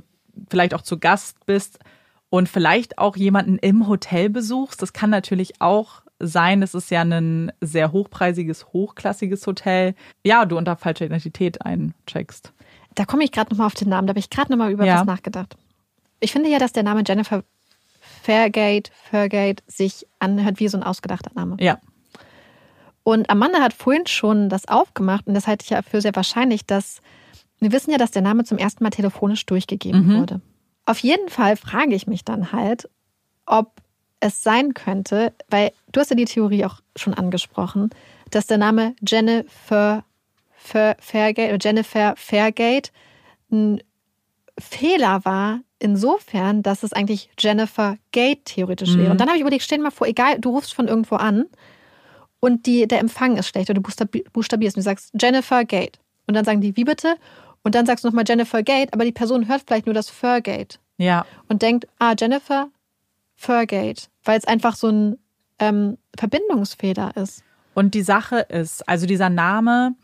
vielleicht 0.49 0.74
auch 0.74 0.82
zu 0.82 0.99
Gast 0.99 1.45
bist 1.45 1.80
und 2.30 2.49
vielleicht 2.49 2.98
auch 2.98 3.15
jemanden 3.15 3.57
im 3.60 3.88
Hotel 3.88 4.30
besuchst. 4.30 4.82
Das 4.82 4.94
kann 4.94 5.10
natürlich 5.11 5.61
auch 5.61 6.02
sein. 6.20 6.61
Es 6.64 6.74
ist 6.74 6.90
ja 6.90 7.02
ein 7.02 7.52
sehr 7.61 7.91
hochpreisiges, 7.91 8.68
hochklassiges 8.74 9.45
Hotel. 9.45 9.94
Ja, 10.26 10.45
du 10.45 10.57
unter 10.57 10.76
falscher 10.76 11.06
Identität 11.06 11.64
eincheckst. 11.65 12.53
Da 12.95 13.06
komme 13.06 13.24
ich 13.24 13.32
gerade 13.32 13.52
nochmal 13.52 13.68
auf 13.68 13.74
den 13.74 13.90
Namen, 13.90 14.07
da 14.07 14.11
habe 14.11 14.20
ich 14.20 14.30
gerade 14.30 14.52
nochmal 14.52 14.72
über 14.72 14.86
Ja. 14.86 14.99
was 14.99 15.06
nachgedacht. 15.06 15.56
Ich 16.20 16.32
finde 16.32 16.49
ja, 16.49 16.60
dass 16.60 16.72
der 16.72 16.84
Name 16.84 17.03
Jennifer 17.06 17.44
Fairgate, 18.24 18.90
Fairgate 19.10 19.64
sich 19.68 20.08
anhört 20.20 20.60
wie 20.60 20.68
so 20.70 20.78
ein 20.78 20.84
ausgedachter 20.84 21.32
Name. 21.36 21.58
Ja, 21.60 21.78
Und 23.04 23.30
Amanda 23.30 23.60
hat 23.60 23.74
vorhin 23.74 24.08
schon 24.08 24.48
das 24.50 24.68
aufgemacht 24.68 25.28
und 25.28 25.34
das 25.34 25.45
halte 25.48 25.64
ich 25.64 25.70
ja 25.72 25.82
für 25.82 26.00
sehr 26.02 26.16
wahrscheinlich, 26.16 26.66
dass 26.66 27.02
wir 27.60 27.72
wissen 27.72 27.91
ja, 27.91 27.98
dass 27.98 28.12
der 28.12 28.22
Name 28.22 28.44
zum 28.45 28.58
ersten 28.58 28.84
Mal 28.84 28.90
telefonisch 28.91 29.45
durchgegeben 29.45 30.08
Mhm. 30.08 30.20
wurde. 30.20 30.41
Auf 30.86 31.00
jeden 31.00 31.30
Fall 31.30 31.56
frage 31.58 31.95
ich 31.95 32.08
mich 32.08 32.24
dann 32.26 32.52
halt, 32.52 32.90
ob 33.45 33.72
es 34.20 34.41
sein 34.44 34.74
könnte, 34.74 35.34
weil 35.50 35.72
du 35.91 36.00
hast 36.00 36.10
ja 36.10 36.16
die 36.16 36.26
Theorie 36.26 36.66
auch 36.66 36.80
schon 36.95 37.14
angesprochen, 37.14 37.90
dass 38.32 38.48
der 38.48 38.58
Name 38.58 38.95
Jennifer 39.06 40.04
Fair- 40.56 40.95
Fairgate 41.00 41.58
Jennifer 41.62 42.16
Fairgate 42.16 42.91
ein 43.52 43.82
Fehler 44.58 45.26
war, 45.26 45.60
insofern, 45.84 46.64
dass 46.64 46.84
es 46.84 46.94
eigentlich 46.94 47.30
Jennifer 47.38 47.98
Gate 48.12 48.46
theoretisch 48.46 48.96
wäre. 48.96 49.06
Mhm. 49.06 49.12
Und 49.12 49.22
dann 49.22 49.28
habe 49.28 49.38
ich 49.38 49.42
überlegt, 49.42 49.64
stell 49.64 49.78
dir 49.78 49.84
mal 49.84 49.92
vor, 49.92 50.08
egal, 50.08 50.40
du 50.40 50.50
rufst 50.50 50.74
von 50.74 50.88
irgendwo 50.88 51.16
an 51.16 51.46
und 52.40 52.66
die, 52.66 52.88
der 52.88 53.00
Empfang 53.00 53.38
ist 53.38 53.48
schlecht 53.48 53.70
oder 53.70 53.82
du 53.82 53.88
buchstabi- 53.88 54.26
buchstabierst 54.32 54.76
und 54.76 54.82
du 54.82 54.86
sagst 54.86 55.14
Jennifer 55.20 55.66
Gate. 55.66 56.00
Und 56.26 56.36
dann 56.36 56.46
sagen 56.46 56.62
die, 56.62 56.76
wie 56.78 56.86
bitte? 56.86 57.16
Und 57.64 57.76
dann 57.76 57.86
sagst 57.86 58.04
du 58.04 58.08
nochmal 58.08 58.26
Jennifer 58.28 58.64
Gate, 58.64 58.94
aber 58.94 59.06
die 59.06 59.12
Person 59.12 59.48
hört 59.48 59.64
vielleicht 59.66 59.86
nur 59.86 59.94
das 59.94 60.10
Furgate 60.10 60.78
ja, 60.98 61.26
und 61.48 61.62
denkt, 61.62 61.88
ah, 62.00 62.14
Jennifer 62.18 62.70
Furgate, 63.36 64.04
weil 64.24 64.38
es 64.38 64.46
einfach 64.46 64.76
so 64.76 64.90
ein 64.90 65.18
ähm, 65.60 65.98
Verbindungsfehler 66.18 67.16
ist. 67.18 67.44
Und 67.74 67.94
die 67.94 68.04
Sache 68.04 68.40
ist, 68.40 68.88
also 68.88 69.06
dieser 69.06 69.30
Name, 69.30 69.96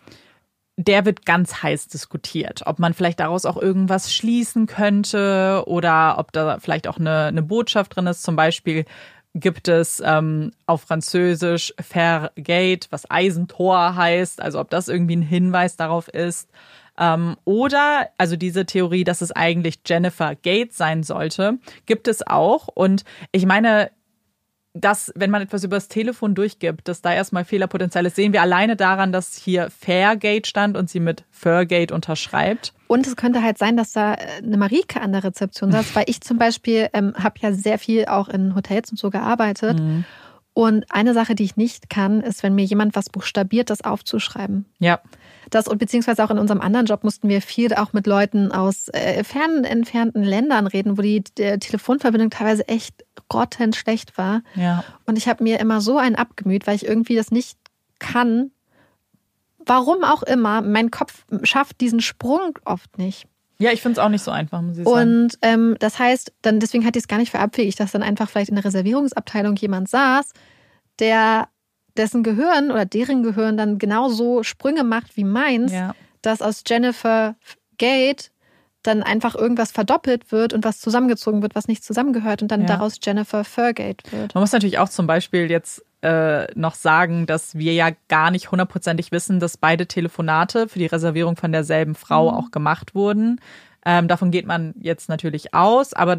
der 0.82 1.06
wird 1.06 1.26
ganz 1.26 1.62
heiß 1.62 1.90
diskutiert, 1.90 2.62
ob 2.66 2.80
man 2.80 2.94
vielleicht 2.94 3.20
daraus 3.20 3.44
auch 3.44 3.58
irgendwas 3.58 4.14
schließen 4.14 4.66
könnte 4.66 5.64
oder 5.66 6.16
ob 6.18 6.32
da 6.32 6.58
vielleicht 6.62 6.88
auch 6.88 6.98
eine, 6.98 7.26
eine 7.26 7.42
Botschaft 7.42 7.98
drin 7.98 8.08
ist. 8.08 8.24
Zum 8.24 8.38
Beispiel 8.38 8.86
gibt 9.34 9.68
es 9.68 10.02
ähm, 10.04 10.52
auf 10.68 10.84
Französisch 10.84 11.74
Fairgate, 11.82 12.88
was 12.92 13.12
Eisentor 13.12 13.98
heißt, 13.98 14.42
also 14.42 14.62
ob 14.62 14.70
das 14.70 14.88
irgendwie 14.88 15.18
ein 15.18 15.22
Hinweis 15.22 15.76
darauf 15.76 16.08
ist. 16.08 16.50
Ähm, 16.98 17.36
oder, 17.44 18.08
also 18.18 18.38
diese 18.38 18.66
Theorie, 18.66 19.04
dass 19.04 19.20
es 19.20 19.34
eigentlich 19.34 19.80
Jennifer 19.86 20.34
Gates 20.36 20.78
sein 20.78 21.04
sollte, 21.04 21.58
gibt 21.88 22.08
es 22.08 22.26
auch. 22.26 22.70
Und 22.70 23.04
ich 23.34 23.46
meine, 23.46 23.92
dass, 24.80 25.12
wenn 25.16 25.32
man 25.32 25.42
etwas 25.42 25.64
übers 25.64 25.88
Telefon 25.88 26.36
durchgibt, 26.36 26.88
dass 26.88 27.02
da 27.02 27.14
erstmal 27.14 27.46
Fehlerpotenzial 27.46 28.06
ist, 28.06 28.16
sehen 28.16 28.34
wir 28.34 28.42
alleine 28.42 28.76
daran, 28.76 29.12
dass 29.12 29.36
hier 29.36 29.70
Fairgate 29.70 30.48
stand 30.48 30.78
und 30.78 30.90
sie 30.90 31.00
mit 31.00 31.24
Furgate 31.32 31.94
unterschreibt. 31.94 32.74
Und 32.88 33.06
es 33.06 33.16
könnte 33.16 33.44
halt 33.44 33.58
sein, 33.58 33.78
dass 33.78 33.92
da 33.92 34.14
äh, 34.14 34.18
eine 34.44 34.58
Marike 34.58 35.02
an 35.02 35.12
der 35.12 35.24
Rezeption 35.24 35.72
saß, 35.72 35.96
weil 35.96 36.06
ich 36.08 36.22
zum 36.22 36.38
Beispiel 36.38 36.90
ähm, 36.94 37.14
habe 37.16 37.36
ja 37.42 37.54
sehr 37.54 37.78
viel 37.78 38.06
auch 38.06 38.30
in 38.30 38.56
Hotels 38.56 38.92
und 38.92 38.98
so 38.98 39.10
gearbeitet. 39.10 39.80
Und 40.54 40.86
eine 40.90 41.14
Sache, 41.14 41.36
die 41.36 41.44
ich 41.44 41.56
nicht 41.56 41.90
kann, 41.90 42.22
ist, 42.22 42.44
wenn 42.44 42.56
mir 42.56 42.66
jemand 42.66 42.96
was 42.96 43.10
buchstabiert, 43.10 43.70
das 43.70 43.82
aufzuschreiben. 43.82 44.66
Ja, 44.80 45.00
Das 45.50 45.68
und 45.68 45.78
beziehungsweise 45.78 46.24
auch 46.24 46.32
in 46.32 46.40
unserem 46.40 46.62
anderen 46.62 46.86
Job 46.86 47.04
mussten 47.04 47.30
wir 47.30 47.42
viel 47.42 47.74
auch 47.74 47.94
mit 47.94 48.08
Leuten 48.08 48.52
aus 48.52 48.88
äh, 48.90 49.24
fern 49.24 49.64
entfernten 49.64 50.24
Ländern 50.24 50.68
reden, 50.68 50.98
wo 50.98 51.02
die 51.02 51.24
Telefonverbindung 51.24 52.30
teilweise 52.30 52.68
echt 52.68 53.06
grottenschlecht 53.30 54.18
war. 54.18 54.42
ja. 54.56 54.84
Und 55.06 55.18
ich 55.18 55.28
habe 55.28 55.44
mir 55.44 55.60
immer 55.60 55.82
so 55.82 55.98
einen 55.98 56.16
abgemüht, 56.16 56.68
weil 56.68 56.76
ich 56.76 56.86
irgendwie 56.86 57.16
das 57.16 57.32
nicht 57.32 57.58
kann. 58.00 58.52
Warum 59.66 60.04
auch 60.04 60.24
immer, 60.24 60.62
mein 60.62 60.90
Kopf 60.90 61.26
schafft 61.44 61.82
diesen 61.82 62.02
Sprung 62.02 62.58
oft 62.66 62.98
nicht. 62.98 63.28
Ja, 63.62 63.72
ich 63.72 63.82
finde 63.82 64.00
es 64.00 64.06
auch 64.06 64.10
nicht 64.10 64.24
so 64.24 64.32
einfach, 64.32 64.62
muss 64.62 64.78
ich 64.78 64.86
sagen. 64.86 65.26
Und 65.26 65.38
ähm, 65.42 65.76
das 65.80 66.00
heißt, 66.00 66.32
dann 66.42 66.60
deswegen 66.62 66.86
hatte 66.86 66.98
ich 66.98 67.04
es 67.04 67.08
gar 67.10 67.18
nicht 67.18 67.32
für 67.32 67.40
abwegig, 67.40 67.76
dass 67.76 67.92
dann 67.92 68.04
einfach 68.04 68.30
vielleicht 68.30 68.50
in 68.50 68.56
der 68.56 68.64
Reservierungsabteilung 68.64 69.56
jemand 69.58 69.90
saß, 69.90 70.32
der 71.00 71.50
dessen 72.00 72.24
Gehirn 72.24 72.72
oder 72.72 72.86
deren 72.86 73.22
Gehirn 73.22 73.58
dann 73.58 73.78
genauso 73.78 74.42
Sprünge 74.42 74.84
macht 74.84 75.16
wie 75.18 75.24
meins, 75.26 75.72
Ja. 75.72 75.94
dass 76.24 76.42
aus 76.42 76.64
Jennifer 76.68 77.36
Gate 77.78 78.32
dann 78.84 79.04
einfach 79.04 79.36
irgendwas 79.36 79.72
verdoppelt 79.72 80.32
wird 80.32 80.54
und 80.54 80.64
was 80.64 80.80
zusammengezogen 80.80 81.42
wird, 81.42 81.54
was 81.54 81.68
nicht 81.68 81.84
zusammengehört 81.84 82.42
und 82.42 82.50
dann 82.50 82.62
Ja. 82.62 82.68
daraus 82.68 82.96
Jennifer 83.04 83.44
Furgate 83.44 84.10
wird. 84.12 84.34
Man 84.34 84.42
muss 84.42 84.54
natürlich 84.54 84.80
auch 84.80 84.90
zum 84.90 85.06
Beispiel 85.06 85.52
jetzt 85.52 85.84
äh, 86.02 86.48
noch 86.58 86.76
sagen, 86.76 87.26
dass 87.26 87.56
wir 87.56 87.74
ja 87.74 87.90
gar 88.08 88.32
nicht 88.32 88.52
hundertprozentig 88.52 89.12
wissen, 89.12 89.42
dass 89.42 89.58
beide 89.58 89.86
Telefonate 89.86 90.70
für 90.70 90.80
die 90.80 90.86
Reservierung 90.86 91.36
von 91.36 91.52
derselben 91.52 91.94
Frau 91.94 92.32
auch 92.32 92.52
gemacht 92.52 92.96
wurden. 92.96 93.42
Ähm, 93.86 94.08
davon 94.08 94.32
geht 94.32 94.46
man 94.46 94.74
jetzt 94.80 95.10
natürlich 95.10 95.54
aus, 95.54 95.92
aber 95.94 96.16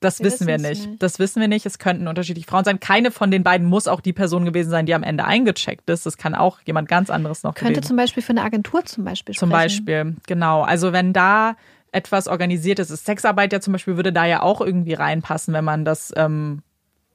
Das 0.00 0.18
Wir 0.18 0.26
wissen 0.26 0.46
wir 0.46 0.58
nicht. 0.58 0.86
nicht. 0.86 1.02
Das 1.02 1.18
wissen 1.18 1.40
wir 1.40 1.48
nicht. 1.48 1.66
Es 1.66 1.78
könnten 1.78 2.08
unterschiedliche 2.08 2.48
Frauen 2.48 2.64
sein. 2.64 2.80
Keine 2.80 3.10
von 3.10 3.30
den 3.30 3.44
beiden 3.44 3.66
muss 3.66 3.86
auch 3.86 4.00
die 4.00 4.14
Person 4.14 4.46
gewesen 4.46 4.70
sein, 4.70 4.86
die 4.86 4.94
am 4.94 5.02
Ende 5.02 5.24
eingecheckt 5.24 5.88
ist. 5.90 6.06
Das 6.06 6.16
kann 6.16 6.34
auch 6.34 6.60
jemand 6.64 6.88
ganz 6.88 7.10
anderes 7.10 7.42
noch 7.42 7.54
Könnte 7.54 7.74
gewesen 7.74 7.86
zum 7.86 7.96
Beispiel 7.96 8.22
für 8.22 8.30
eine 8.30 8.42
Agentur 8.42 8.84
zum 8.84 9.04
Beispiel 9.04 9.34
Zum 9.34 9.50
sprechen. 9.50 9.84
Beispiel, 9.84 10.16
genau. 10.26 10.62
Also 10.62 10.92
wenn 10.92 11.12
da 11.12 11.54
etwas 11.92 12.28
organisiert 12.28 12.78
ist, 12.78 12.90
ist 12.90 13.04
Sexarbeit 13.04 13.52
ja 13.52 13.60
zum 13.60 13.72
Beispiel, 13.72 13.96
würde 13.96 14.12
da 14.12 14.24
ja 14.24 14.42
auch 14.42 14.60
irgendwie 14.60 14.94
reinpassen, 14.94 15.52
wenn 15.52 15.64
man 15.64 15.84
das 15.84 16.12
ähm, 16.16 16.62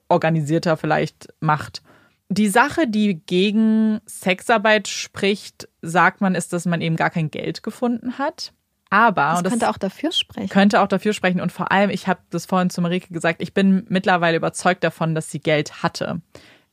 organisierter 0.07 0.78
vielleicht 0.78 1.34
macht. 1.40 1.82
Die 2.30 2.48
Sache, 2.49 2.88
die 2.88 3.22
gegen 3.26 3.99
Sexarbeit 4.06 4.88
spricht, 4.88 5.70
sagt 5.82 6.22
man, 6.22 6.36
ist, 6.36 6.53
dass 6.53 6.66
man 6.66 6.82
eben 6.82 6.95
gar 6.95 7.10
kein 7.10 7.32
Geld 7.32 7.64
gefunden 7.64 8.18
hat. 8.18 8.53
Aber, 8.96 9.32
Das 9.34 9.44
das 9.44 9.52
könnte 9.52 9.70
auch 9.70 9.78
dafür 9.78 10.12
sprechen. 10.14 10.48
könnte 10.48 10.82
auch 10.82 10.88
dafür 10.88 11.12
sprechen. 11.12 11.42
Und 11.42 11.52
vor 11.52 11.72
allem, 11.72 11.90
ich 11.90 12.08
habe 12.08 12.22
das 12.30 12.46
vorhin 12.46 12.70
zu 12.70 12.80
Marike 12.82 13.12
gesagt, 13.12 13.42
ich 13.42 13.54
bin 13.54 13.86
mittlerweile 13.90 14.38
überzeugt 14.38 14.86
davon, 14.86 15.16
dass 15.16 15.30
sie 15.30 15.40
Geld 15.40 15.84
hatte. 15.84 16.22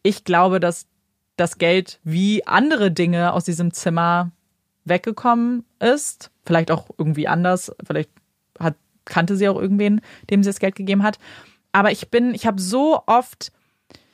Ich 0.05 0.23
glaube, 0.23 0.61
dass 0.61 0.87
das 1.37 1.59
Geld 1.59 1.99
wie 2.05 2.47
andere 2.47 2.93
Dinge 2.93 3.33
aus 3.33 3.43
diesem 3.45 3.73
Zimmer 3.73 4.31
weggekommen 4.85 5.65
ist. 5.81 6.31
Vielleicht 6.47 6.71
auch 6.71 6.91
irgendwie 6.97 7.27
anders. 7.27 7.73
Vielleicht 7.85 8.11
hat, 8.59 8.77
kannte 9.05 9.37
sie 9.37 9.49
auch 9.49 9.61
irgendwen, 9.61 10.01
dem 10.31 10.45
sie 10.45 10.51
das 10.51 10.61
Geld 10.61 10.77
gegeben 10.77 11.03
hat. 11.03 11.19
Aber 11.73 11.91
ich 11.91 12.09
bin, 12.09 12.35
ich 12.35 12.47
habe 12.47 12.61
so 12.61 13.03
oft 13.07 13.51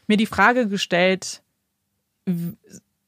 mir 0.06 0.16
die 0.16 0.24
Frage 0.26 0.66
gestellt, 0.66 1.42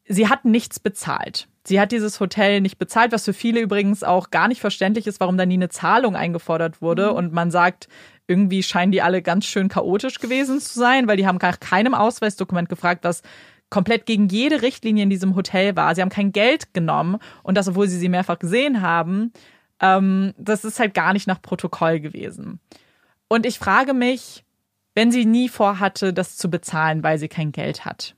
sie 0.06 0.28
hat 0.28 0.44
nichts 0.44 0.78
bezahlt. 0.78 1.48
Sie 1.64 1.78
hat 1.80 1.92
dieses 1.92 2.20
Hotel 2.20 2.60
nicht 2.60 2.78
bezahlt, 2.78 3.12
was 3.12 3.24
für 3.24 3.34
viele 3.34 3.60
übrigens 3.60 4.02
auch 4.02 4.30
gar 4.30 4.48
nicht 4.48 4.60
verständlich 4.60 5.06
ist, 5.06 5.20
warum 5.20 5.36
da 5.36 5.44
nie 5.44 5.54
eine 5.54 5.68
Zahlung 5.68 6.16
eingefordert 6.16 6.80
wurde. 6.80 7.12
Und 7.12 7.32
man 7.32 7.50
sagt, 7.50 7.88
irgendwie 8.26 8.62
scheinen 8.62 8.92
die 8.92 9.02
alle 9.02 9.22
ganz 9.22 9.44
schön 9.44 9.68
chaotisch 9.68 10.20
gewesen 10.20 10.60
zu 10.60 10.78
sein, 10.78 11.06
weil 11.06 11.16
die 11.16 11.26
haben 11.26 11.38
nach 11.42 11.60
keinem 11.60 11.94
Ausweisdokument 11.94 12.68
gefragt, 12.68 13.04
was 13.04 13.22
komplett 13.68 14.06
gegen 14.06 14.28
jede 14.28 14.62
Richtlinie 14.62 15.04
in 15.04 15.10
diesem 15.10 15.36
Hotel 15.36 15.76
war. 15.76 15.94
Sie 15.94 16.00
haben 16.00 16.10
kein 16.10 16.32
Geld 16.32 16.74
genommen 16.74 17.18
und 17.42 17.56
das, 17.56 17.68
obwohl 17.68 17.88
sie 17.88 17.98
sie 17.98 18.08
mehrfach 18.08 18.38
gesehen 18.38 18.82
haben. 18.82 19.32
Ähm, 19.80 20.34
das 20.38 20.64
ist 20.64 20.80
halt 20.80 20.94
gar 20.94 21.12
nicht 21.12 21.26
nach 21.26 21.42
Protokoll 21.42 22.00
gewesen. 22.00 22.60
Und 23.28 23.46
ich 23.46 23.58
frage 23.58 23.94
mich, 23.94 24.44
wenn 24.94 25.12
sie 25.12 25.24
nie 25.24 25.48
vorhatte, 25.48 26.12
das 26.12 26.36
zu 26.36 26.50
bezahlen, 26.50 27.02
weil 27.02 27.18
sie 27.18 27.28
kein 27.28 27.52
Geld 27.52 27.84
hat. 27.84 28.16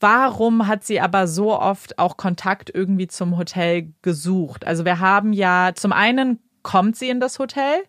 Warum 0.00 0.66
hat 0.66 0.84
sie 0.84 1.00
aber 1.00 1.26
so 1.26 1.58
oft 1.58 1.98
auch 1.98 2.16
Kontakt 2.16 2.70
irgendwie 2.72 3.08
zum 3.08 3.36
Hotel 3.36 3.92
gesucht? 4.02 4.66
Also 4.66 4.84
wir 4.84 5.00
haben 5.00 5.32
ja, 5.32 5.72
zum 5.74 5.92
einen 5.92 6.38
kommt 6.62 6.96
sie 6.96 7.08
in 7.08 7.20
das 7.20 7.38
Hotel 7.38 7.82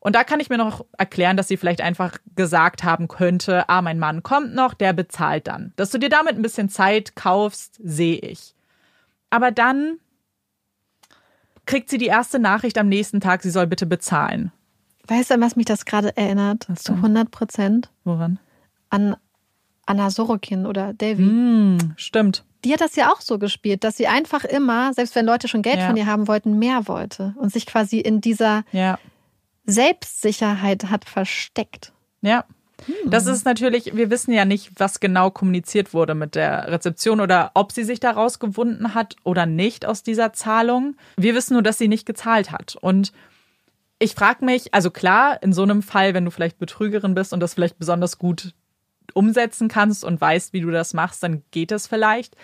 und 0.00 0.14
da 0.14 0.22
kann 0.22 0.40
ich 0.40 0.50
mir 0.50 0.58
noch 0.58 0.84
erklären, 0.98 1.36
dass 1.36 1.48
sie 1.48 1.56
vielleicht 1.56 1.80
einfach 1.80 2.18
gesagt 2.34 2.84
haben 2.84 3.08
könnte, 3.08 3.68
ah, 3.68 3.82
mein 3.82 3.98
Mann 3.98 4.22
kommt 4.22 4.54
noch, 4.54 4.74
der 4.74 4.92
bezahlt 4.92 5.46
dann. 5.46 5.72
Dass 5.76 5.90
du 5.90 5.98
dir 5.98 6.10
damit 6.10 6.36
ein 6.36 6.42
bisschen 6.42 6.68
Zeit 6.68 7.16
kaufst, 7.16 7.80
sehe 7.82 8.18
ich. 8.18 8.54
Aber 9.30 9.50
dann 9.50 9.98
kriegt 11.64 11.90
sie 11.90 11.98
die 11.98 12.06
erste 12.06 12.38
Nachricht 12.38 12.78
am 12.78 12.88
nächsten 12.88 13.20
Tag, 13.20 13.42
sie 13.42 13.50
soll 13.50 13.66
bitte 13.66 13.86
bezahlen. 13.86 14.52
Weißt 15.08 15.30
du, 15.30 15.34
an 15.34 15.40
was 15.40 15.56
mich 15.56 15.66
das 15.66 15.84
gerade 15.84 16.16
erinnert? 16.16 16.66
Zu 16.76 16.92
denn? 16.92 16.96
100 16.96 17.30
Prozent 17.30 17.90
Woran? 18.04 18.38
an 18.90 19.16
Anna 19.86 20.10
Sorokin 20.10 20.66
oder 20.66 20.92
Davy. 20.94 21.22
Hm, 21.22 21.78
stimmt. 21.96 22.44
Die 22.64 22.72
hat 22.72 22.80
das 22.80 22.96
ja 22.96 23.12
auch 23.12 23.20
so 23.20 23.38
gespielt, 23.38 23.84
dass 23.84 23.96
sie 23.96 24.08
einfach 24.08 24.44
immer, 24.44 24.92
selbst 24.92 25.14
wenn 25.14 25.24
Leute 25.26 25.46
schon 25.48 25.62
Geld 25.62 25.78
Ja. 25.78 25.86
von 25.86 25.96
ihr 25.96 26.06
haben 26.06 26.26
wollten, 26.28 26.58
mehr 26.58 26.88
wollte 26.88 27.34
und 27.38 27.52
sich 27.52 27.64
quasi 27.66 27.98
in 28.00 28.20
dieser 28.20 28.64
Ja. 28.72 28.98
Selbstsicherheit 29.64 30.90
hat 30.90 31.04
versteckt. 31.04 31.92
Ja. 32.22 32.44
Das 33.06 33.26
ist 33.26 33.44
natürlich, 33.46 33.96
wir 33.96 34.10
wissen 34.10 34.32
ja 34.32 34.44
nicht, 34.44 34.70
was 34.78 35.00
genau 35.00 35.30
kommuniziert 35.30 35.94
wurde 35.94 36.14
mit 36.14 36.34
der 36.34 36.68
Rezeption 36.70 37.20
oder 37.22 37.50
ob 37.54 37.72
sie 37.72 37.84
sich 37.84 38.00
da 38.00 38.10
rausgewunden 38.10 38.94
hat 38.94 39.16
oder 39.24 39.46
nicht 39.46 39.86
aus 39.86 40.02
dieser 40.02 40.32
Zahlung. 40.34 40.94
Wir 41.16 41.34
wissen 41.34 41.54
nur, 41.54 41.62
dass 41.62 41.78
sie 41.78 41.88
nicht 41.88 42.04
gezahlt 42.04 42.50
hat. 42.52 42.76
Und 42.80 43.12
ich 43.98 44.14
frage 44.14 44.44
mich, 44.44 44.74
also 44.74 44.90
klar, 44.90 45.42
in 45.42 45.54
so 45.54 45.62
einem 45.62 45.82
Fall, 45.82 46.12
wenn 46.12 46.26
du 46.26 46.30
vielleicht 46.30 46.58
Betrügerin 46.58 47.14
bist 47.14 47.32
und 47.32 47.40
das 47.40 47.54
vielleicht 47.54 47.78
besonders 47.78 48.18
gut 48.18 48.52
umsetzen 49.16 49.68
kannst 49.68 50.04
und 50.04 50.20
weißt, 50.20 50.52
wie 50.52 50.60
du 50.60 50.70
das 50.70 50.94
machst, 50.94 51.22
dann 51.22 51.42
geht 51.50 51.72
es 51.72 51.86
vielleicht. 51.86 52.36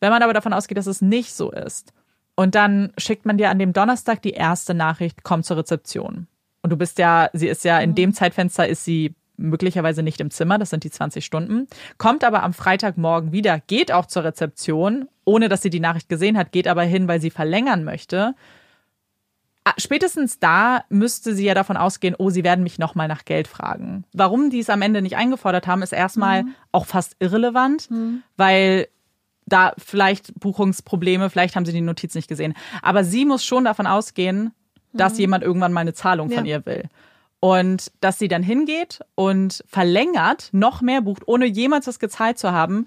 Wenn 0.00 0.10
man 0.10 0.22
aber 0.22 0.34
davon 0.34 0.52
ausgeht, 0.52 0.76
dass 0.76 0.86
es 0.86 1.00
nicht 1.00 1.32
so 1.32 1.50
ist 1.52 1.92
und 2.34 2.54
dann 2.54 2.92
schickt 2.98 3.24
man 3.24 3.38
dir 3.38 3.48
an 3.50 3.58
dem 3.58 3.72
Donnerstag 3.72 4.22
die 4.22 4.32
erste 4.32 4.74
Nachricht, 4.74 5.22
komm 5.22 5.42
zur 5.42 5.56
Rezeption. 5.58 6.26
Und 6.62 6.70
du 6.70 6.76
bist 6.76 6.98
ja, 6.98 7.30
sie 7.32 7.48
ist 7.48 7.64
ja 7.64 7.78
in 7.78 7.94
dem 7.94 8.12
Zeitfenster 8.12 8.68
ist 8.68 8.84
sie 8.84 9.14
möglicherweise 9.36 10.02
nicht 10.02 10.20
im 10.20 10.30
Zimmer, 10.30 10.58
das 10.58 10.70
sind 10.70 10.82
die 10.82 10.90
20 10.90 11.24
Stunden, 11.24 11.68
kommt 11.98 12.24
aber 12.24 12.42
am 12.42 12.54
Freitagmorgen 12.54 13.32
wieder, 13.32 13.60
geht 13.60 13.92
auch 13.92 14.06
zur 14.06 14.24
Rezeption, 14.24 15.08
ohne 15.24 15.48
dass 15.48 15.62
sie 15.62 15.70
die 15.70 15.80
Nachricht 15.80 16.08
gesehen 16.08 16.36
hat, 16.36 16.52
geht 16.52 16.66
aber 16.66 16.82
hin, 16.82 17.06
weil 17.06 17.20
sie 17.20 17.30
verlängern 17.30 17.84
möchte. 17.84 18.34
Ah, 19.68 19.72
Spätestens 19.78 20.38
da 20.38 20.84
müsste 20.90 21.34
sie 21.34 21.44
ja 21.44 21.52
davon 21.52 21.76
ausgehen, 21.76 22.14
oh, 22.16 22.30
sie 22.30 22.44
werden 22.44 22.62
mich 22.62 22.78
nochmal 22.78 23.08
nach 23.08 23.24
Geld 23.24 23.48
fragen. 23.48 24.04
Warum 24.12 24.48
die 24.48 24.60
es 24.60 24.70
am 24.70 24.80
Ende 24.80 25.02
nicht 25.02 25.16
eingefordert 25.16 25.66
haben, 25.66 25.82
ist 25.82 25.92
erstmal 25.92 26.44
auch 26.70 26.86
fast 26.86 27.16
irrelevant, 27.18 27.88
weil 28.36 28.86
da 29.46 29.72
vielleicht 29.76 30.38
Buchungsprobleme, 30.38 31.30
vielleicht 31.30 31.56
haben 31.56 31.66
sie 31.66 31.72
die 31.72 31.80
Notiz 31.80 32.14
nicht 32.14 32.28
gesehen. 32.28 32.54
Aber 32.80 33.02
sie 33.02 33.24
muss 33.24 33.44
schon 33.44 33.64
davon 33.64 33.88
ausgehen, 33.88 34.52
dass 34.92 35.18
jemand 35.18 35.42
irgendwann 35.42 35.72
mal 35.72 35.80
eine 35.80 35.94
Zahlung 35.94 36.30
von 36.30 36.46
Ja. 36.46 36.58
ihr 36.58 36.66
will. 36.66 36.84
Und 37.40 37.90
dass 38.00 38.20
sie 38.20 38.28
dann 38.28 38.44
hingeht 38.44 39.00
und 39.16 39.64
verlängert, 39.66 40.48
noch 40.52 40.80
mehr 40.80 41.00
bucht, 41.02 41.24
ohne 41.26 41.44
jemals 41.44 41.88
was 41.88 41.98
gezahlt 41.98 42.38
zu 42.38 42.52
haben, 42.52 42.86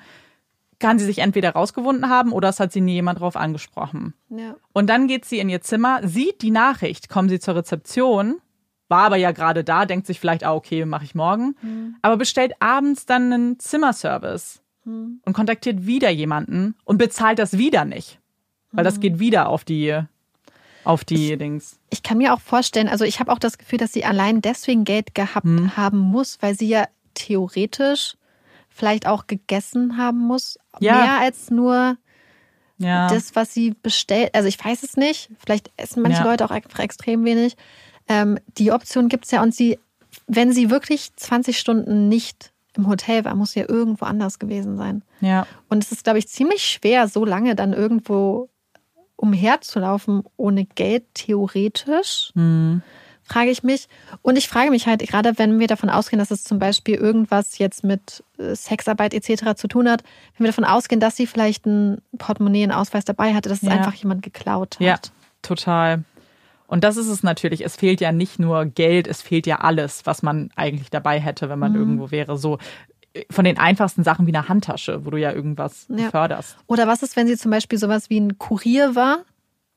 kann 0.79 0.97
sie 0.99 1.05
sich 1.05 1.19
entweder 1.19 1.51
rausgewunden 1.51 2.09
haben 2.09 2.31
oder 2.31 2.49
es 2.49 2.59
hat 2.59 2.71
sie 2.71 2.81
nie 2.81 2.93
jemand 2.93 3.19
drauf 3.19 3.35
angesprochen. 3.35 4.13
Ja. 4.29 4.55
Und 4.73 4.87
dann 4.89 5.07
geht 5.07 5.25
sie 5.25 5.39
in 5.39 5.49
ihr 5.49 5.61
Zimmer, 5.61 6.07
sieht 6.07 6.41
die 6.41 6.51
Nachricht, 6.51 7.09
kommen 7.09 7.29
sie 7.29 7.39
zur 7.39 7.55
Rezeption, 7.55 8.39
war 8.87 9.03
aber 9.03 9.17
ja 9.17 9.31
gerade 9.31 9.63
da, 9.63 9.85
denkt 9.85 10.07
sich 10.07 10.19
vielleicht, 10.19 10.43
ah, 10.43 10.53
okay, 10.55 10.85
mache 10.85 11.03
ich 11.03 11.13
morgen, 11.15 11.55
aber 12.01 12.17
bestellt 12.17 12.53
abends 12.59 13.05
dann 13.05 13.31
einen 13.31 13.59
Zimmerservice 13.59 14.61
und 14.85 15.33
kontaktiert 15.33 15.85
wieder 15.85 16.09
jemanden 16.09 16.75
und 16.85 16.97
bezahlt 16.97 17.37
das 17.37 17.57
wieder 17.57 17.85
nicht. 17.85 18.19
Weil 18.71 18.83
das 18.83 18.99
geht 18.99 19.19
wieder 19.19 19.49
auf 19.49 19.63
die, 19.63 19.99
auf 20.83 21.03
die 21.03 21.37
Dings. 21.37 21.79
Ich 21.89 22.01
kann 22.03 22.17
mir 22.17 22.33
auch 22.33 22.39
vorstellen, 22.39 22.87
also 22.87 23.03
ich 23.03 23.19
habe 23.19 23.31
auch 23.31 23.39
das 23.39 23.57
Gefühl, 23.57 23.77
dass 23.79 23.93
sie 23.93 24.05
allein 24.05 24.41
deswegen 24.41 24.83
Geld 24.85 25.13
gehabt 25.13 25.45
Hm. 25.45 25.75
haben 25.77 25.97
muss, 25.99 26.37
weil 26.41 26.55
sie 26.55 26.67
ja 26.67 26.87
theoretisch 27.13 28.15
vielleicht 28.69 29.07
auch 29.07 29.27
gegessen 29.27 29.97
haben 29.97 30.19
muss. 30.19 30.57
Ja. 30.79 30.95
Mehr 31.01 31.19
als 31.19 31.49
nur 31.51 31.97
Ja. 32.77 33.07
das, 33.07 33.35
was 33.35 33.53
sie 33.53 33.75
bestellt. 33.81 34.29
Also 34.33 34.47
ich 34.47 34.63
weiß 34.63 34.83
es 34.83 34.95
nicht. 34.97 35.29
Vielleicht 35.37 35.71
essen 35.77 36.01
manche 36.01 36.19
Ja. 36.21 36.25
Leute 36.25 36.45
auch 36.45 36.51
einfach 36.51 36.79
extrem 36.79 37.25
wenig. 37.25 37.55
Ähm, 38.07 38.37
die 38.57 38.71
Option 38.71 39.09
gibt 39.09 39.25
es 39.25 39.31
ja. 39.31 39.41
Und 39.43 39.53
sie, 39.53 39.77
wenn 40.27 40.51
sie 40.53 40.69
wirklich 40.69 41.15
20 41.15 41.59
Stunden 41.59 42.07
nicht 42.09 42.51
im 42.75 42.87
Hotel 42.87 43.25
war, 43.25 43.35
muss 43.35 43.51
sie 43.51 43.59
ja 43.61 43.65
irgendwo 43.69 44.05
anders 44.05 44.39
gewesen 44.39 44.77
sein. 44.77 45.03
ja. 45.21 45.45
Und 45.69 45.83
es 45.83 45.91
ist, 45.91 46.03
glaube 46.03 46.19
ich, 46.19 46.27
ziemlich 46.27 46.63
schwer, 46.63 47.07
so 47.07 47.25
lange 47.25 47.55
dann 47.55 47.73
irgendwo 47.73 48.49
umherzulaufen 49.15 50.23
ohne 50.37 50.65
Geld, 50.65 51.03
theoretisch, 51.13 52.31
Hm. 52.35 52.81
Frage 53.29 53.51
ich 53.51 53.63
mich. 53.63 53.87
Und 54.21 54.37
ich 54.37 54.47
frage 54.49 54.71
mich 54.71 54.87
halt, 54.87 55.01
gerade 55.07 55.37
wenn 55.37 55.59
wir 55.59 55.67
davon 55.67 55.89
ausgehen, 55.89 56.19
dass 56.19 56.31
es 56.31 56.43
zum 56.43 56.59
Beispiel 56.59 56.95
irgendwas 56.95 57.57
jetzt 57.59 57.83
mit 57.83 58.23
äh, 58.37 58.55
Sexarbeit 58.55 59.13
etc. 59.13 59.55
zu 59.55 59.67
tun 59.67 59.89
hat, 59.89 60.03
wenn 60.37 60.45
wir 60.45 60.51
davon 60.51 60.65
ausgehen, 60.65 60.99
dass 60.99 61.15
sie 61.15 61.27
vielleicht 61.27 61.65
ein 61.65 62.01
Portemonnaie, 62.17 62.63
einen 62.63 62.71
Ausweis 62.71 63.05
dabei 63.05 63.33
hatte, 63.33 63.49
dass 63.49 63.61
es 63.61 63.69
Ja. 63.69 63.75
einfach 63.75 63.93
jemand 63.93 64.23
geklaut 64.23 64.75
hat. 64.79 64.81
Ja, 64.85 64.99
total. 65.41 66.03
Und 66.67 66.83
das 66.83 66.97
ist 66.97 67.07
es 67.07 67.23
natürlich. 67.23 67.63
Es 67.65 67.75
fehlt 67.77 67.99
ja 68.01 68.11
nicht 68.11 68.37
nur 68.39 68.65
Geld, 68.65 69.07
es 69.07 69.21
fehlt 69.21 69.47
ja 69.47 69.57
alles, 69.61 70.05
was 70.05 70.21
man 70.21 70.49
eigentlich 70.55 70.89
dabei 70.89 71.19
hätte, 71.19 71.49
wenn 71.49 71.57
man 71.59 71.71
Mhm. 71.73 71.77
irgendwo 71.79 72.11
wäre. 72.11 72.37
So 72.37 72.57
äh, 73.13 73.23
von 73.31 73.43
den 73.45 73.57
einfachsten 73.57 74.03
Sachen 74.03 74.27
wie 74.27 74.35
eine 74.35 74.49
Handtasche, 74.49 75.03
wo 75.05 75.09
du 75.09 75.17
ja 75.17 75.31
irgendwas 75.31 75.87
Ja. 75.89 76.09
förderst. 76.11 76.57
Oder 76.67 76.87
was 76.87 77.01
ist, 77.03 77.15
wenn 77.15 77.25
sie 77.27 77.37
zum 77.37 77.49
Beispiel 77.51 77.79
sowas 77.79 78.09
wie 78.11 78.19
ein 78.19 78.37
Kurier 78.37 78.95
war, 78.95 79.19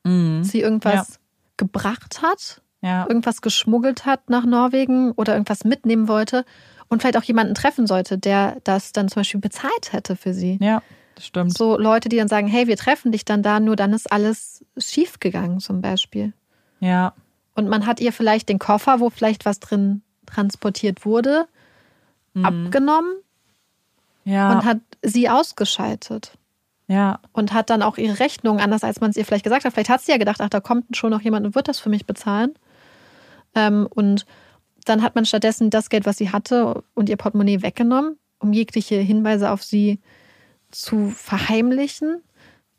sie 0.05 0.59
irgendwas 0.59 0.93
Ja. 1.09 1.15
gebracht 1.57 2.21
hat, 2.21 2.61
Ja. 2.83 3.05
irgendwas 3.07 3.41
geschmuggelt 3.41 4.05
hat 4.05 4.29
nach 4.29 4.45
Norwegen 4.45 5.11
oder 5.13 5.33
irgendwas 5.33 5.63
mitnehmen 5.63 6.07
wollte 6.09 6.43
und 6.89 7.01
vielleicht 7.01 7.17
auch 7.17 7.23
jemanden 7.23 7.55
treffen 7.55 7.87
sollte, 7.87 8.17
der 8.17 8.57
das 8.65 8.91
dann 8.91 9.07
zum 9.09 9.21
Beispiel 9.21 9.39
bezahlt 9.39 9.93
hätte 9.93 10.15
für 10.17 10.33
sie. 10.33 10.59
Ja, 10.61 10.81
das 11.15 11.25
stimmt. 11.27 11.57
So 11.57 11.77
Leute, 11.79 12.09
die 12.09 12.17
dann 12.17 12.27
sagen, 12.27 12.47
hey, 12.47 12.67
wir 12.67 12.75
treffen 12.77 13.11
dich 13.13 13.23
dann 13.25 13.41
da, 13.41 13.59
nur 13.61 13.75
dann 13.77 13.93
ist 13.93 14.11
alles 14.11 14.65
schief 14.77 15.19
gegangen 15.21 15.59
zum 15.61 15.81
Beispiel. 15.81 16.33
Ja. 16.81 17.13
Und 17.55 17.69
man 17.69 17.85
hat 17.85 17.99
ihr 18.01 18.11
vielleicht 18.11 18.49
den 18.49 18.59
Koffer, 18.59 18.99
wo 18.99 19.09
vielleicht 19.09 19.45
was 19.45 19.59
drin 19.61 20.01
transportiert 20.25 21.05
wurde, 21.05 21.47
abgenommen 22.41 23.13
Ja. 24.25 24.51
und 24.51 24.65
hat 24.65 24.79
sie 25.01 25.29
ausgeschaltet. 25.29 26.31
ja. 26.87 27.19
Und 27.31 27.53
hat 27.53 27.69
dann 27.69 27.81
auch 27.81 27.97
ihre 27.97 28.19
Rechnung, 28.19 28.59
anders 28.59 28.83
als 28.83 28.99
man 29.01 29.09
es 29.11 29.17
ihr 29.17 29.23
vielleicht 29.25 29.43
gesagt 29.45 29.63
hat. 29.65 29.73
Vielleicht 29.73 29.89
hat 29.89 30.01
sie 30.01 30.11
ja 30.11 30.17
gedacht, 30.17 30.41
ach, 30.41 30.49
da 30.49 30.59
kommt 30.59 30.97
schon 30.97 31.11
noch 31.11 31.21
jemand 31.21 31.45
und 31.45 31.55
wird 31.55 31.67
das 31.67 31.79
für 31.79 31.89
mich 31.89 32.05
bezahlen. 32.05 32.53
Ähm, 33.55 33.87
und 33.89 34.25
dann 34.85 35.01
hat 35.01 35.15
man 35.15 35.25
stattdessen 35.25 35.69
das 35.69 35.89
Geld, 35.89 36.05
was 36.05 36.17
sie 36.17 36.31
hatte, 36.31 36.83
und 36.93 37.09
ihr 37.09 37.17
Portemonnaie 37.17 37.61
weggenommen, 37.61 38.17
um 38.39 38.53
jegliche 38.53 38.95
Hinweise 38.95 39.51
auf 39.51 39.63
sie 39.63 39.99
zu 40.71 41.09
verheimlichen. 41.09 42.21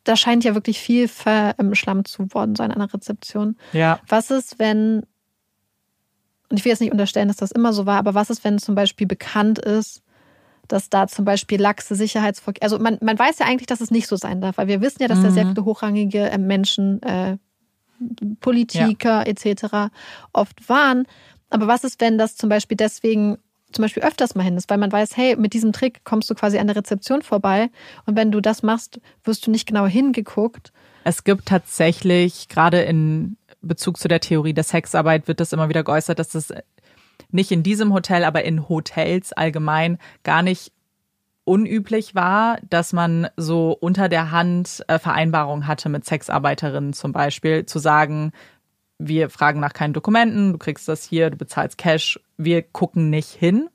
Da 0.04 0.16
scheint 0.16 0.44
ja 0.44 0.54
wirklich 0.54 0.80
viel 0.80 1.08
verschlammt 1.08 2.08
zu 2.08 2.32
worden 2.34 2.56
sein 2.56 2.70
an 2.70 2.80
der 2.80 2.92
Rezeption. 2.92 3.56
Ja. 3.72 4.00
Was 4.06 4.30
ist, 4.30 4.58
wenn, 4.58 5.06
und 6.50 6.58
ich 6.58 6.64
will 6.64 6.70
jetzt 6.70 6.80
nicht 6.80 6.92
unterstellen, 6.92 7.28
dass 7.28 7.38
das 7.38 7.52
immer 7.52 7.72
so 7.72 7.86
war, 7.86 7.98
aber 7.98 8.14
was 8.14 8.28
ist, 8.28 8.44
wenn 8.44 8.58
zum 8.58 8.74
Beispiel 8.74 9.06
bekannt 9.06 9.58
ist, 9.58 10.02
dass 10.68 10.90
da 10.90 11.06
zum 11.06 11.24
Beispiel 11.24 11.60
laxe 11.60 11.94
Sicherheitsvorkehrungen, 11.94 12.62
also 12.62 12.82
man, 12.82 12.98
man 13.00 13.18
weiß 13.18 13.38
ja 13.38 13.46
eigentlich, 13.46 13.66
dass 13.66 13.80
es 13.80 13.90
nicht 13.90 14.06
so 14.06 14.16
sein 14.16 14.40
darf, 14.40 14.58
weil 14.58 14.68
wir 14.68 14.80
wissen 14.80 15.00
ja, 15.00 15.08
dass 15.08 15.22
da 15.22 15.30
sehr 15.30 15.46
viele 15.46 15.64
hochrangige 15.64 16.30
äh, 16.30 16.38
Menschen, 16.38 17.02
äh, 17.02 17.38
Politiker 18.40 19.26
etc. 19.26 19.92
oft 20.32 20.68
waren. 20.68 21.06
Aber 21.50 21.66
was 21.66 21.84
ist, 21.84 22.00
wenn 22.00 22.18
das 22.18 22.36
zum 22.36 22.48
Beispiel 22.48 22.76
deswegen 22.76 23.38
zum 23.72 23.82
Beispiel 23.82 24.02
öfters 24.04 24.34
mal 24.34 24.44
hin 24.44 24.56
ist, 24.56 24.70
weil 24.70 24.78
man 24.78 24.92
weiß, 24.92 25.16
hey, 25.16 25.36
mit 25.36 25.52
diesem 25.52 25.72
Trick 25.72 26.04
kommst 26.04 26.30
du 26.30 26.34
quasi 26.34 26.58
an 26.58 26.68
der 26.68 26.76
Rezeption 26.76 27.22
vorbei 27.22 27.70
und 28.06 28.16
wenn 28.16 28.30
du 28.30 28.40
das 28.40 28.62
machst, 28.62 29.00
wirst 29.24 29.46
du 29.46 29.50
nicht 29.50 29.66
genau 29.66 29.86
hingeguckt. 29.86 30.72
Es 31.02 31.24
gibt 31.24 31.46
tatsächlich, 31.46 32.48
gerade 32.48 32.82
in 32.82 33.36
Bezug 33.60 33.98
zu 33.98 34.08
der 34.08 34.20
Theorie 34.20 34.54
der 34.54 34.64
Sexarbeit, 34.64 35.28
wird 35.28 35.40
das 35.40 35.52
immer 35.52 35.68
wieder 35.68 35.82
geäußert, 35.82 36.18
dass 36.18 36.30
das 36.30 36.52
nicht 37.30 37.50
in 37.50 37.62
diesem 37.62 37.92
Hotel, 37.92 38.24
aber 38.24 38.44
in 38.44 38.68
Hotels 38.68 39.32
allgemein 39.32 39.98
gar 40.22 40.42
nicht 40.42 40.72
unüblich 41.44 42.14
war, 42.14 42.58
dass 42.70 42.92
man 42.92 43.28
so 43.36 43.76
unter 43.78 44.08
der 44.08 44.30
Hand 44.30 44.82
äh, 44.88 44.98
Vereinbarungen 44.98 45.66
hatte 45.66 45.88
mit 45.88 46.04
Sexarbeiterinnen 46.04 46.92
zum 46.92 47.12
Beispiel, 47.12 47.66
zu 47.66 47.78
sagen, 47.78 48.32
wir 48.98 49.28
fragen 49.28 49.60
nach 49.60 49.72
keinen 49.72 49.92
Dokumenten, 49.92 50.52
du 50.52 50.58
kriegst 50.58 50.88
das 50.88 51.04
hier, 51.04 51.30
du 51.30 51.36
bezahlst 51.36 51.78
Cash, 51.78 52.18
wir 52.36 52.62
gucken 52.62 53.10
nicht 53.10 53.30
hin. 53.30 53.68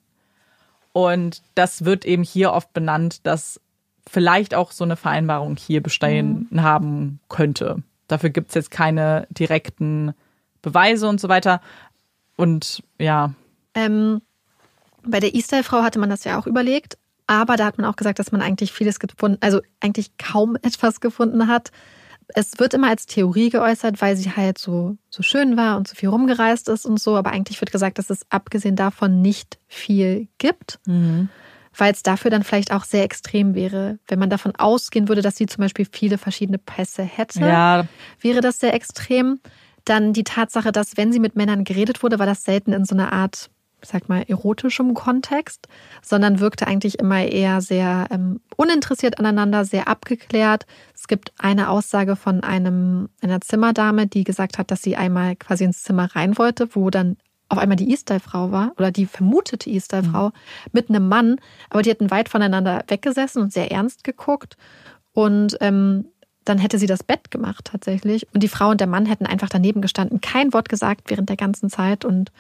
Und 0.93 1.43
das 1.55 1.85
wird 1.85 2.05
eben 2.05 2.23
hier 2.23 2.51
oft 2.51 2.73
benannt, 2.73 3.25
dass 3.27 3.61
vielleicht 4.09 4.55
auch 4.55 4.71
so 4.71 4.83
eine 4.83 4.95
Vereinbarung 4.95 5.55
hier 5.55 5.83
bestehen 5.83 6.47
mhm. 6.49 6.63
haben 6.63 7.19
könnte. 7.29 7.83
Dafür 8.07 8.31
gibt 8.31 8.49
es 8.49 8.55
jetzt 8.55 8.71
keine 8.71 9.27
direkten 9.29 10.13
Beweise 10.61 11.07
und 11.07 11.21
so 11.21 11.29
weiter. 11.29 11.61
Und 12.35 12.83
ja. 12.97 13.33
Ähm, 13.75 14.21
bei 15.03 15.19
der 15.19 15.35
E-Style-Frau 15.35 15.83
hatte 15.83 15.99
man 15.99 16.09
das 16.09 16.23
ja 16.23 16.39
auch 16.39 16.47
überlegt, 16.47 16.97
aber 17.30 17.57
da 17.57 17.65
hat 17.65 17.77
man 17.77 17.85
auch 17.85 17.95
gesagt, 17.95 18.18
dass 18.18 18.31
man 18.31 18.41
eigentlich 18.41 18.73
vieles 18.73 18.99
gefunden, 18.99 19.38
also 19.41 19.61
eigentlich 19.80 20.18
kaum 20.18 20.56
etwas 20.64 20.99
gefunden 20.99 21.47
hat, 21.47 21.72
es 22.35 22.60
wird 22.60 22.73
immer 22.73 22.89
als 22.89 23.06
Theorie 23.06 23.49
geäußert, 23.49 24.01
weil 24.01 24.15
sie 24.15 24.31
halt 24.31 24.57
so, 24.57 24.97
so 25.10 25.23
schön 25.23 25.57
war 25.57 25.77
und 25.77 25.88
so 25.88 25.95
viel 25.95 26.10
rumgereist 26.10 26.69
ist 26.69 26.85
und 26.85 26.99
so. 26.99 27.15
Aber 27.15 27.31
eigentlich 27.31 27.60
wird 27.60 27.72
gesagt, 27.72 27.97
dass 27.97 28.10
es 28.10 28.22
abgesehen 28.30 28.76
davon 28.76 29.22
nicht 29.22 29.57
viel 29.68 30.27
gibt, 30.38 30.80
mhm. 30.85 31.30
weil 31.76 31.91
es 31.91 32.03
dafür 32.03 32.30
dann 32.30 32.43
vielleicht 32.43 32.72
auch 32.72 32.84
sehr 32.84 33.03
extrem 33.03 33.56
wäre. 33.56 33.97
Wenn 34.07 34.19
man 34.19 34.30
davon 34.30 34.56
ausgehen 34.56 35.07
würde, 35.07 35.23
dass 35.23 35.38
sie 35.38 35.47
zum 35.47 35.61
Beispiel 35.64 35.88
viele 35.91 36.19
verschiedene 36.19 36.60
Pässe 36.60 37.03
hätte, 37.03 37.39
ja. 37.41 37.88
wäre 38.22 38.41
das 38.41 38.60
sehr 38.60 38.76
extrem. 38.76 39.39
Dann 39.85 40.14
die 40.14 40.23
Tatsache, 40.23 40.72
dass 40.72 40.97
wenn 40.97 41.11
sie 41.11 41.19
mit 41.19 41.35
Männern 41.35 41.64
geredet 41.64 42.03
wurde, 42.03 42.19
war 42.19 42.27
das 42.27 42.43
selten 42.43 42.73
in 42.73 42.85
so 42.85 42.93
einer 42.93 43.11
Art 43.11 43.49
sag 43.81 44.10
mal, 44.10 44.23
erotischem 44.27 44.93
Kontext, 44.93 45.68
sondern 46.01 46.39
wirkte 46.39 46.68
eigentlich 46.68 46.99
immer 46.99 47.23
eher 47.23 47.61
sehr 47.61 48.07
ähm, 48.11 48.41
uninteressiert 48.56 49.19
aneinander, 49.19 49.65
sehr 49.65 49.88
abgeklärt. 49.88 50.65
Es 50.93 51.07
gibt 51.07 51.31
eine 51.38 51.69
Aussage 51.69 52.15
von 52.15 52.43
einem, 52.43 53.10
einer 53.22 53.41
Zimmerdame, 53.41 54.07
die 54.07 54.23
gesagt 54.23 54.57
hat, 54.57 54.72
dass 54.72 54.81
sie 54.81 54.95
einmal 54.95 55.35
quasi 55.35 55.64
ins 55.64 55.84
Zimmer 55.84 56.15
rein 56.15 56.38
wollte, 56.38 56.76
wo 56.76 56.89
dann 56.89 57.18
auf 57.49 57.57
einmal 57.57 57.77
die 57.77 57.91
E-Style-Frau 57.91 58.51
war 58.51 58.73
oder 58.77 58.91
die 58.91 59.07
vermutete 59.07 59.69
E-Style-Frau 59.69 60.27
mhm. 60.27 60.34
mit 60.72 60.89
einem 60.89 61.07
Mann, 61.07 61.38
aber 61.69 61.81
die 61.81 61.89
hätten 61.89 62.11
weit 62.11 62.30
voneinander 62.30 62.84
weggesessen 62.88 63.41
und 63.41 63.51
sehr 63.51 63.72
ernst 63.72 64.03
geguckt. 64.03 64.56
Und 65.14 65.57
ähm, 65.60 66.06
dann 66.45 66.57
hätte 66.57 66.80
sie 66.80 66.88
das 66.88 67.03
Bett 67.03 67.31
gemacht 67.31 67.65
tatsächlich. 67.65 68.27
Und 68.34 68.41
die 68.41 68.47
Frau 68.47 68.69
und 68.69 68.80
der 68.80 68.88
Mann 68.88 69.06
hätten 69.06 69.26
einfach 69.26 69.49
daneben 69.49 69.81
gestanden, 69.81 70.22
kein 70.22 70.53
Wort 70.53 70.69
gesagt 70.69 71.10
während 71.10 71.30
der 71.30 71.38
ganzen 71.38 71.69
Zeit 71.69 72.06
und 72.06 72.31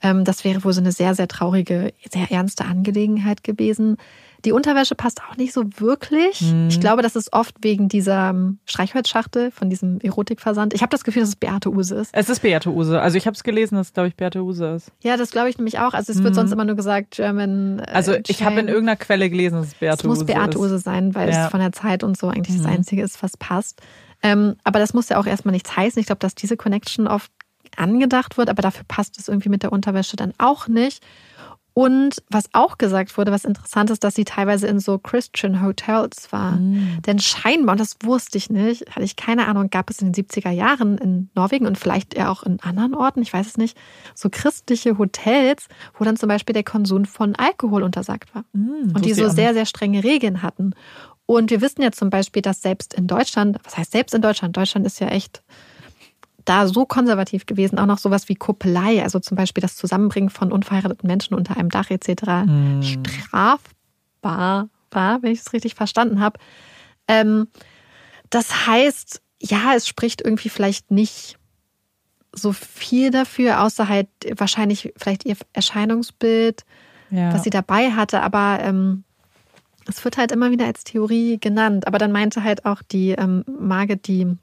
das 0.00 0.44
wäre 0.44 0.64
wohl 0.64 0.72
so 0.72 0.80
eine 0.80 0.92
sehr, 0.92 1.14
sehr 1.14 1.28
traurige, 1.28 1.92
sehr 2.10 2.30
ernste 2.30 2.64
Angelegenheit 2.64 3.42
gewesen. 3.42 3.96
Die 4.44 4.52
Unterwäsche 4.52 4.94
passt 4.94 5.20
auch 5.28 5.36
nicht 5.36 5.52
so 5.52 5.64
wirklich. 5.78 6.42
Mhm. 6.42 6.68
Ich 6.68 6.80
glaube, 6.80 7.02
das 7.02 7.16
ist 7.16 7.32
oft 7.32 7.56
wegen 7.62 7.88
dieser 7.88 8.30
ähm, 8.30 8.58
Streichholzschachtel 8.66 9.50
von 9.50 9.68
diesem 9.68 9.98
Erotikversand. 10.00 10.74
Ich 10.74 10.82
habe 10.82 10.90
das 10.90 11.02
Gefühl, 11.02 11.22
dass 11.22 11.30
es 11.30 11.36
Beate 11.36 11.70
Use 11.70 11.96
ist. 11.96 12.10
Es 12.12 12.28
ist 12.28 12.40
Beate 12.40 12.70
Use. 12.70 13.00
Also 13.00 13.16
ich 13.16 13.26
habe 13.26 13.34
es 13.34 13.42
gelesen, 13.42 13.74
dass 13.74 13.88
es, 13.88 13.92
glaube 13.94 14.08
ich, 14.08 14.14
Beate 14.14 14.40
Use 14.44 14.64
ist. 14.64 14.92
Ja, 15.00 15.16
das 15.16 15.32
glaube 15.32 15.50
ich 15.50 15.58
nämlich 15.58 15.80
auch. 15.80 15.92
Also 15.92 16.12
es 16.12 16.22
wird 16.22 16.34
mhm. 16.34 16.36
sonst 16.36 16.52
immer 16.52 16.64
nur 16.64 16.76
gesagt, 16.76 17.16
German. 17.16 17.80
Äh, 17.80 17.90
also 17.90 18.14
ich 18.28 18.44
habe 18.44 18.60
in 18.60 18.68
irgendeiner 18.68 18.96
Quelle 18.96 19.28
gelesen, 19.28 19.56
dass 19.56 19.68
es 19.68 19.74
Beate 19.74 20.06
Use 20.06 20.12
ist. 20.12 20.22
Es 20.22 20.26
muss 20.26 20.26
Beate 20.26 20.58
Use 20.58 20.78
sein, 20.78 21.16
weil 21.16 21.30
ja. 21.30 21.46
es 21.46 21.50
von 21.50 21.58
der 21.58 21.72
Zeit 21.72 22.04
und 22.04 22.16
so 22.16 22.28
eigentlich 22.28 22.56
mhm. 22.56 22.62
das 22.62 22.72
Einzige 22.72 23.02
ist, 23.02 23.20
was 23.24 23.36
passt. 23.36 23.82
Ähm, 24.22 24.54
aber 24.62 24.78
das 24.78 24.94
muss 24.94 25.08
ja 25.08 25.18
auch 25.18 25.26
erstmal 25.26 25.52
nichts 25.52 25.76
heißen. 25.76 25.98
Ich 25.98 26.06
glaube, 26.06 26.20
dass 26.20 26.36
diese 26.36 26.56
Connection 26.56 27.08
oft 27.08 27.32
angedacht 27.78 28.36
wird, 28.36 28.48
aber 28.50 28.62
dafür 28.62 28.84
passt 28.86 29.18
es 29.18 29.28
irgendwie 29.28 29.48
mit 29.48 29.62
der 29.62 29.72
Unterwäsche 29.72 30.16
dann 30.16 30.32
auch 30.38 30.68
nicht. 30.68 31.02
Und 31.78 32.24
was 32.28 32.46
auch 32.54 32.76
gesagt 32.76 33.16
wurde, 33.16 33.30
was 33.30 33.44
interessant 33.44 33.90
ist, 33.90 34.02
dass 34.02 34.16
sie 34.16 34.24
teilweise 34.24 34.66
in 34.66 34.80
so 34.80 34.98
Christian 34.98 35.62
Hotels 35.62 36.32
war. 36.32 36.56
Mm. 36.56 37.00
Denn 37.06 37.20
scheinbar, 37.20 37.74
und 37.74 37.80
das 37.80 37.94
wusste 38.02 38.36
ich 38.36 38.50
nicht, 38.50 38.90
hatte 38.90 39.04
ich 39.04 39.14
keine 39.14 39.46
Ahnung, 39.46 39.70
gab 39.70 39.88
es 39.88 40.02
in 40.02 40.10
den 40.10 40.24
70er 40.24 40.50
Jahren 40.50 40.98
in 40.98 41.30
Norwegen 41.36 41.68
und 41.68 41.78
vielleicht 41.78 42.14
eher 42.14 42.32
auch 42.32 42.42
in 42.42 42.58
anderen 42.58 42.96
Orten, 42.96 43.22
ich 43.22 43.32
weiß 43.32 43.46
es 43.46 43.58
nicht, 43.58 43.78
so 44.16 44.28
christliche 44.28 44.98
Hotels, 44.98 45.68
wo 45.96 46.04
dann 46.04 46.16
zum 46.16 46.28
Beispiel 46.28 46.52
der 46.52 46.64
Konsum 46.64 47.04
von 47.04 47.36
Alkohol 47.36 47.84
untersagt 47.84 48.34
war. 48.34 48.42
Mm, 48.54 48.96
und 48.96 49.04
die 49.04 49.14
so 49.14 49.28
sehr, 49.28 49.54
sehr 49.54 49.64
strenge 49.64 50.02
Regeln 50.02 50.42
hatten. 50.42 50.74
Und 51.26 51.52
wir 51.52 51.60
wissen 51.60 51.82
ja 51.82 51.92
zum 51.92 52.10
Beispiel, 52.10 52.42
dass 52.42 52.60
selbst 52.60 52.92
in 52.92 53.06
Deutschland, 53.06 53.58
was 53.62 53.76
heißt 53.78 53.92
selbst 53.92 54.16
in 54.16 54.22
Deutschland, 54.22 54.56
Deutschland 54.56 54.84
ist 54.84 54.98
ja 54.98 55.06
echt 55.10 55.44
da 56.48 56.66
so 56.66 56.86
konservativ 56.86 57.46
gewesen, 57.46 57.78
auch 57.78 57.86
noch 57.86 57.98
sowas 57.98 58.28
wie 58.28 58.34
Kuppelei, 58.34 59.02
also 59.02 59.18
zum 59.18 59.36
Beispiel 59.36 59.60
das 59.60 59.76
Zusammenbringen 59.76 60.30
von 60.30 60.52
unverheirateten 60.52 61.06
Menschen 61.06 61.34
unter 61.34 61.56
einem 61.56 61.68
Dach 61.68 61.90
etc. 61.90 62.22
Hm. 62.46 62.82
strafbar 62.82 64.68
war, 64.90 65.22
wenn 65.22 65.32
ich 65.32 65.40
es 65.40 65.52
richtig 65.52 65.74
verstanden 65.74 66.20
habe. 66.20 66.38
Ähm, 67.06 67.48
das 68.30 68.66
heißt, 68.66 69.20
ja, 69.40 69.74
es 69.74 69.86
spricht 69.86 70.22
irgendwie 70.22 70.48
vielleicht 70.48 70.90
nicht 70.90 71.38
so 72.32 72.52
viel 72.52 73.10
dafür, 73.10 73.62
außer 73.62 73.88
halt 73.88 74.08
wahrscheinlich 74.36 74.92
vielleicht 74.96 75.24
ihr 75.24 75.36
Erscheinungsbild, 75.52 76.64
ja. 77.10 77.32
was 77.32 77.42
sie 77.42 77.50
dabei 77.50 77.92
hatte, 77.92 78.22
aber 78.22 78.58
ähm, 78.62 79.04
es 79.86 80.04
wird 80.04 80.18
halt 80.18 80.32
immer 80.32 80.50
wieder 80.50 80.66
als 80.66 80.84
Theorie 80.84 81.38
genannt. 81.40 81.86
Aber 81.86 81.98
dann 81.98 82.12
meinte 82.12 82.44
halt 82.44 82.66
auch 82.66 82.82
die 82.82 83.12
ähm, 83.12 83.44
Margit, 83.46 84.06
die 84.06 84.36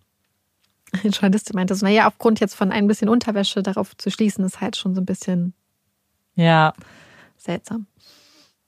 ein 1.03 1.11
Journalistin 1.11 1.55
meinte, 1.55 1.75
so, 1.75 1.85
naja, 1.85 2.07
aufgrund 2.07 2.39
jetzt 2.39 2.55
von 2.55 2.71
ein 2.71 2.87
bisschen 2.87 3.09
Unterwäsche 3.09 3.63
darauf 3.63 3.95
zu 3.97 4.09
schließen, 4.09 4.45
ist 4.45 4.61
halt 4.61 4.77
schon 4.77 4.95
so 4.95 5.01
ein 5.01 5.05
bisschen 5.05 5.53
ja. 6.35 6.73
seltsam. 7.37 7.87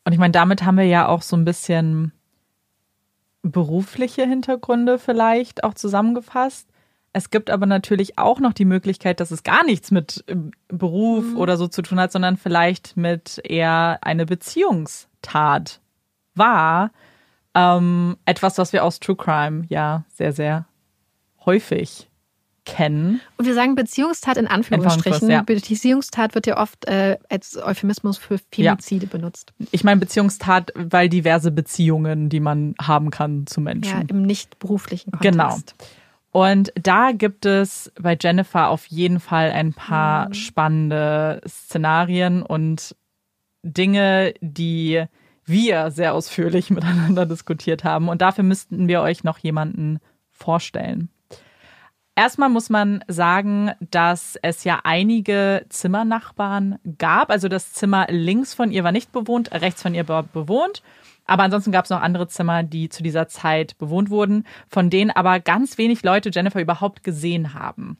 Und 0.05 0.13
ich 0.13 0.19
meine, 0.19 0.31
damit 0.31 0.63
haben 0.63 0.77
wir 0.77 0.85
ja 0.85 1.07
auch 1.07 1.21
so 1.21 1.35
ein 1.35 1.45
bisschen 1.45 2.13
berufliche 3.41 4.25
Hintergründe 4.25 4.99
vielleicht 4.99 5.63
auch 5.63 5.73
zusammengefasst. 5.73 6.67
Es 7.13 7.29
gibt 7.29 7.49
aber 7.49 7.65
natürlich 7.65 8.17
auch 8.17 8.39
noch 8.39 8.53
die 8.53 8.65
Möglichkeit, 8.65 9.19
dass 9.19 9.31
es 9.31 9.43
gar 9.43 9.65
nichts 9.65 9.91
mit 9.91 10.23
ähm, 10.27 10.51
Beruf 10.67 11.25
mhm. 11.25 11.37
oder 11.37 11.57
so 11.57 11.67
zu 11.67 11.81
tun 11.81 11.99
hat, 11.99 12.11
sondern 12.11 12.37
vielleicht 12.37 12.95
mit 12.95 13.41
eher 13.43 13.99
eine 14.01 14.25
Beziehungstat 14.25 15.81
war. 16.35 16.91
Ähm, 17.55 18.17
etwas, 18.25 18.57
was 18.57 18.71
wir 18.71 18.83
aus 18.83 18.99
True 18.99 19.15
Crime 19.15 19.65
ja 19.69 20.05
sehr, 20.09 20.31
sehr 20.31 20.67
häufig 21.45 22.07
kennen. 22.67 23.21
Und 23.37 23.45
wir 23.45 23.53
sagen 23.53 23.75
Beziehungstat 23.75 24.37
in 24.37 24.45
Anführungsstrichen. 24.45 25.29
Ja. 25.29 25.41
Beziehungstat 25.41 26.35
wird 26.35 26.45
ja 26.47 26.61
oft 26.61 26.85
äh, 26.85 27.17
als 27.29 27.57
Euphemismus 27.57 28.17
für 28.17 28.37
Femizide 28.51 29.05
ja. 29.05 29.11
benutzt. 29.11 29.53
Ich 29.71 29.83
meine 29.83 29.99
Beziehungstat, 29.99 30.71
weil 30.75 31.07
diverse 31.07 31.51
Beziehungen, 31.51 32.29
die 32.29 32.41
man 32.41 32.75
haben 32.81 33.09
kann 33.09 33.47
zu 33.47 33.61
Menschen. 33.61 34.01
Ja, 34.01 34.05
im 34.07 34.21
nicht 34.21 34.59
beruflichen 34.59 35.11
Kontext. 35.11 35.75
Genau. 35.77 35.87
Und 36.31 36.73
da 36.75 37.13
gibt 37.13 37.45
es 37.45 37.91
bei 37.99 38.17
Jennifer 38.19 38.69
auf 38.69 38.85
jeden 38.87 39.19
Fall 39.19 39.51
ein 39.51 39.73
paar 39.73 40.27
mhm. 40.27 40.33
spannende 40.33 41.41
Szenarien 41.47 42.43
und 42.43 42.95
Dinge, 43.63 44.33
die 44.41 45.05
wir 45.45 45.89
sehr 45.89 46.13
ausführlich 46.13 46.69
miteinander 46.69 47.25
diskutiert 47.25 47.85
haben. 47.85 48.09
Und 48.09 48.21
dafür 48.21 48.43
müssten 48.43 48.89
wir 48.89 49.01
euch 49.01 49.23
noch 49.23 49.37
jemanden 49.37 49.99
vorstellen. 50.31 51.09
Erstmal 52.17 52.49
muss 52.49 52.71
man 52.71 53.03
sagen, 53.07 53.73
dass 53.79 54.39
es 54.41 54.63
ja 54.63 54.79
einige 54.83 55.67
Zimmernachbarn 55.69 56.79
gab. 56.97 57.29
Also 57.29 57.47
das 57.47 57.73
Zimmer 57.73 58.07
links 58.09 58.55
von 58.55 58.71
ihr 58.71 58.83
war 58.83 58.91
nicht 58.91 59.11
bewohnt, 59.11 59.51
rechts 59.51 59.83
von 59.83 59.93
ihr 59.93 60.07
war 60.07 60.23
bewohnt. 60.23 60.81
Aber 61.25 61.43
ansonsten 61.43 61.71
gab 61.71 61.85
es 61.85 61.91
noch 61.91 62.01
andere 62.01 62.27
Zimmer, 62.27 62.63
die 62.63 62.89
zu 62.89 63.03
dieser 63.03 63.27
Zeit 63.27 63.77
bewohnt 63.77 64.09
wurden, 64.09 64.45
von 64.67 64.89
denen 64.89 65.11
aber 65.11 65.39
ganz 65.39 65.77
wenig 65.77 66.01
Leute 66.01 66.31
Jennifer 66.33 66.59
überhaupt 66.59 67.03
gesehen 67.03 67.53
haben. 67.53 67.99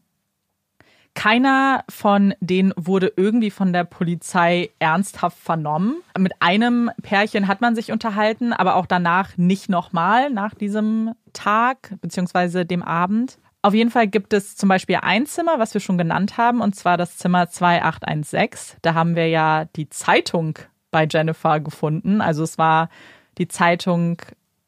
Keiner 1.13 1.83
von 1.87 2.33
denen 2.39 2.73
wurde 2.75 3.13
irgendwie 3.15 3.51
von 3.51 3.71
der 3.71 3.83
Polizei 3.83 4.71
ernsthaft 4.79 5.37
vernommen. 5.37 5.97
Mit 6.17 6.33
einem 6.39 6.89
Pärchen 7.03 7.47
hat 7.47 7.61
man 7.61 7.75
sich 7.75 7.91
unterhalten, 7.91 8.51
aber 8.51 8.77
auch 8.77 8.87
danach 8.87 9.37
nicht 9.37 9.69
nochmal 9.69 10.31
nach 10.31 10.55
diesem 10.55 11.13
Tag 11.33 11.93
bzw. 12.01 12.63
dem 12.65 12.81
Abend. 12.81 13.37
Auf 13.61 13.73
jeden 13.73 13.89
Fall 13.89 14.07
gibt 14.07 14.33
es 14.33 14.55
zum 14.55 14.69
Beispiel 14.69 14.99
ein 15.01 15.25
Zimmer, 15.25 15.59
was 15.59 15.73
wir 15.73 15.81
schon 15.81 15.97
genannt 15.97 16.37
haben, 16.37 16.61
und 16.61 16.75
zwar 16.75 16.97
das 16.97 17.17
Zimmer 17.17 17.49
2816. 17.49 18.77
Da 18.81 18.93
haben 18.93 19.15
wir 19.15 19.27
ja 19.27 19.65
die 19.75 19.89
Zeitung 19.89 20.57
bei 20.91 21.07
Jennifer 21.09 21.59
gefunden. 21.59 22.21
Also 22.21 22.43
es 22.43 22.57
war 22.57 22.89
die 23.37 23.47
Zeitung, 23.47 24.21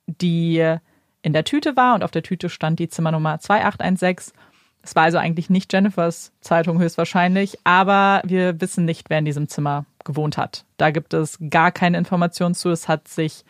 die 0.07 0.75
in 1.21 1.33
der 1.33 1.43
Tüte 1.43 1.75
war 1.75 1.95
und 1.95 2.03
auf 2.03 2.11
der 2.11 2.23
Tüte 2.23 2.49
stand 2.49 2.79
die 2.79 2.89
Zimmernummer 2.89 3.39
2816. 3.39 4.33
Es 4.81 4.95
war 4.95 5.03
also 5.03 5.17
eigentlich 5.17 5.49
nicht 5.49 5.71
Jennifers 5.73 6.31
Zeitung 6.41 6.79
höchstwahrscheinlich, 6.79 7.59
aber 7.65 8.21
wir 8.25 8.61
wissen 8.61 8.85
nicht, 8.85 9.09
wer 9.09 9.19
in 9.19 9.25
diesem 9.25 9.49
Zimmer 9.49 9.85
gewohnt 10.05 10.37
hat. 10.37 10.65
Da 10.77 10.91
gibt 10.91 11.13
es 11.13 11.37
gar 11.49 11.71
keine 11.71 11.97
Informationen 11.97 12.55
zu. 12.55 12.69
Es 12.69 12.87
hat 12.87 13.07
sich 13.07 13.43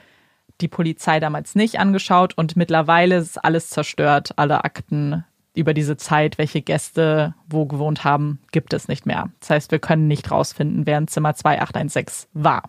die 0.60 0.68
Polizei 0.68 1.20
damals 1.20 1.56
nicht 1.56 1.80
angeschaut 1.80 2.34
und 2.38 2.58
mittlerweile 2.58 3.18
ist 3.18 3.38
alles 3.38 3.70
zerstört. 3.70 4.34
Alle 4.36 4.64
Akten 4.64 5.24
über 5.60 5.74
diese 5.74 5.98
Zeit, 5.98 6.38
welche 6.38 6.62
Gäste 6.62 7.36
wo 7.48 7.66
gewohnt 7.66 8.04
haben, 8.04 8.40
gibt 8.52 8.74
es 8.74 8.88
nicht 8.88 9.06
mehr. 9.06 9.30
Das 9.40 9.50
heißt, 9.52 9.72
wir 9.72 9.80
können 9.80 10.08
nicht 10.08 10.32
rausfinden, 10.32 10.86
wer 10.86 10.98
in 10.98 11.08
Zimmer 11.08 11.36
2816 11.36 12.30
war. 12.34 12.64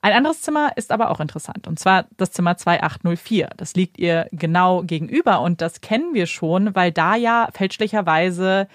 Ein 0.00 0.12
anderes 0.12 0.40
Zimmer 0.40 0.70
ist 0.76 0.92
aber 0.92 1.10
auch 1.10 1.18
interessant, 1.18 1.66
und 1.66 1.80
zwar 1.80 2.06
das 2.16 2.30
Zimmer 2.30 2.56
2804. 2.56 3.50
Das 3.56 3.74
liegt 3.74 3.98
ihr 3.98 4.28
genau 4.30 4.82
gegenüber 4.82 5.40
und 5.40 5.60
das 5.60 5.80
kennen 5.80 6.14
wir 6.14 6.26
schon, 6.26 6.76
weil 6.76 6.92
da 6.92 7.16
ja 7.16 7.48
fälschlicherweise 7.52 8.68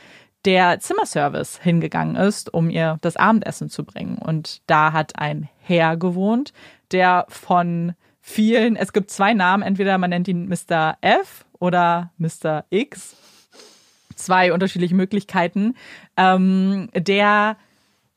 der 0.43 0.79
Zimmerservice 0.79 1.59
hingegangen 1.61 2.15
ist, 2.15 2.53
um 2.53 2.69
ihr 2.69 2.97
das 3.01 3.15
Abendessen 3.15 3.69
zu 3.69 3.85
bringen. 3.85 4.17
Und 4.17 4.61
da 4.67 4.91
hat 4.91 5.19
ein 5.19 5.47
Herr 5.59 5.95
gewohnt, 5.95 6.51
der 6.91 7.25
von 7.29 7.93
vielen, 8.19 8.75
es 8.75 8.91
gibt 8.91 9.11
zwei 9.11 9.33
Namen, 9.33 9.63
entweder 9.63 9.97
man 9.97 10.09
nennt 10.09 10.27
ihn 10.27 10.49
Mr. 10.49 10.97
F 11.01 11.45
oder 11.61 12.11
Mr. 12.17 12.65
X, 12.71 13.15
zwei 14.15 14.51
unterschiedliche 14.51 14.95
Möglichkeiten, 14.95 15.75
ähm, 16.17 16.89
der 16.93 17.55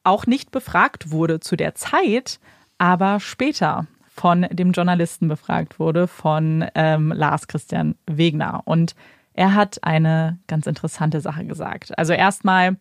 auch 0.02 0.26
nicht 0.26 0.50
befragt 0.50 1.10
wurde 1.10 1.40
zu 1.40 1.54
der 1.54 1.74
Zeit, 1.74 2.40
aber 2.78 3.20
später 3.20 3.86
von 4.08 4.46
dem 4.50 4.72
Journalisten 4.72 5.28
befragt 5.28 5.78
wurde, 5.78 6.08
von 6.08 6.64
ähm, 6.74 7.12
Lars 7.12 7.46
Christian 7.46 7.96
Wegner. 8.06 8.62
Und 8.64 8.94
er 9.34 9.54
hat 9.54 9.82
eine 9.82 10.38
ganz 10.46 10.66
interessante 10.66 11.20
Sache 11.20 11.44
gesagt. 11.44 11.96
Also 11.98 12.12
erstmal, 12.12 12.76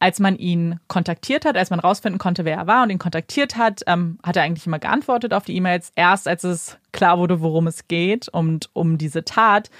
als 0.00 0.18
man 0.18 0.36
ihn 0.36 0.80
kontaktiert 0.88 1.44
hat, 1.44 1.56
als 1.56 1.70
man 1.70 1.78
rausfinden 1.78 2.18
konnte, 2.18 2.44
wer 2.44 2.56
er 2.56 2.66
war 2.66 2.82
und 2.82 2.90
ihn 2.90 2.98
kontaktiert 2.98 3.56
hat, 3.56 3.82
ähm, 3.86 4.18
hat 4.24 4.36
er 4.36 4.42
eigentlich 4.42 4.66
immer 4.66 4.78
geantwortet 4.78 5.34
auf 5.34 5.44
die 5.44 5.54
E-Mails. 5.54 5.92
Erst 5.94 6.26
als 6.26 6.42
es 6.42 6.78
klar 6.92 7.18
wurde, 7.18 7.42
worum 7.42 7.66
es 7.66 7.86
geht 7.86 8.28
und 8.28 8.70
um 8.72 8.98
diese 8.98 9.24
Tat, 9.24 9.70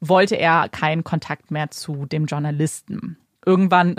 wollte 0.00 0.36
er 0.36 0.68
keinen 0.70 1.04
Kontakt 1.04 1.50
mehr 1.50 1.70
zu 1.70 2.06
dem 2.06 2.24
Journalisten. 2.24 3.18
Irgendwann 3.44 3.96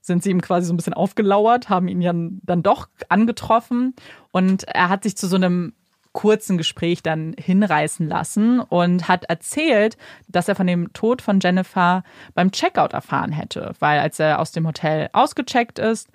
sind 0.00 0.22
sie 0.22 0.30
ihm 0.30 0.40
quasi 0.40 0.66
so 0.66 0.72
ein 0.72 0.76
bisschen 0.76 0.94
aufgelauert, 0.94 1.68
haben 1.68 1.88
ihn 1.88 2.00
ja 2.00 2.12
dann 2.14 2.62
doch 2.62 2.88
angetroffen 3.08 3.94
und 4.32 4.64
er 4.64 4.88
hat 4.88 5.02
sich 5.02 5.16
zu 5.16 5.26
so 5.26 5.36
einem 5.36 5.74
kurzen 6.14 6.56
Gespräch 6.56 7.02
dann 7.02 7.34
hinreißen 7.36 8.08
lassen 8.08 8.60
und 8.60 9.08
hat 9.08 9.24
erzählt, 9.24 9.98
dass 10.28 10.48
er 10.48 10.54
von 10.54 10.66
dem 10.66 10.92
Tod 10.94 11.20
von 11.20 11.40
Jennifer 11.40 12.04
beim 12.34 12.52
Checkout 12.52 12.94
erfahren 12.94 13.32
hätte, 13.32 13.74
weil 13.80 13.98
als 13.98 14.18
er 14.18 14.38
aus 14.38 14.52
dem 14.52 14.66
Hotel 14.66 15.10
ausgecheckt 15.12 15.78
ist, 15.78 16.08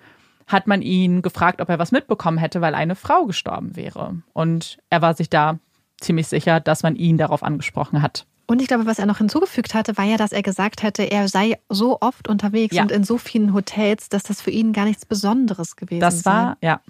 hat 0.48 0.66
man 0.66 0.82
ihn 0.82 1.22
gefragt, 1.22 1.60
ob 1.60 1.68
er 1.68 1.78
was 1.78 1.92
mitbekommen 1.92 2.38
hätte, 2.38 2.60
weil 2.60 2.74
eine 2.74 2.96
Frau 2.96 3.26
gestorben 3.26 3.76
wäre. 3.76 4.16
Und 4.32 4.78
er 4.88 5.02
war 5.02 5.14
sich 5.14 5.30
da 5.30 5.60
ziemlich 6.00 6.26
sicher, 6.26 6.58
dass 6.58 6.82
man 6.82 6.96
ihn 6.96 7.18
darauf 7.18 7.42
angesprochen 7.42 8.02
hat. 8.02 8.26
Und 8.50 8.60
ich 8.60 8.66
glaube, 8.66 8.84
was 8.84 8.98
er 8.98 9.06
noch 9.06 9.18
hinzugefügt 9.18 9.74
hatte, 9.74 9.96
war 9.96 10.04
ja, 10.04 10.16
dass 10.16 10.32
er 10.32 10.42
gesagt 10.42 10.82
hätte, 10.82 11.04
er 11.04 11.28
sei 11.28 11.60
so 11.68 11.98
oft 12.00 12.26
unterwegs 12.26 12.74
ja. 12.74 12.82
und 12.82 12.90
in 12.90 13.04
so 13.04 13.16
vielen 13.16 13.54
Hotels, 13.54 14.08
dass 14.08 14.24
das 14.24 14.42
für 14.42 14.50
ihn 14.50 14.72
gar 14.72 14.86
nichts 14.86 15.06
Besonderes 15.06 15.76
gewesen 15.76 16.00
das 16.00 16.22
sei. 16.22 16.30
Das 16.30 16.34
war, 16.34 16.56
ja. 16.60 16.80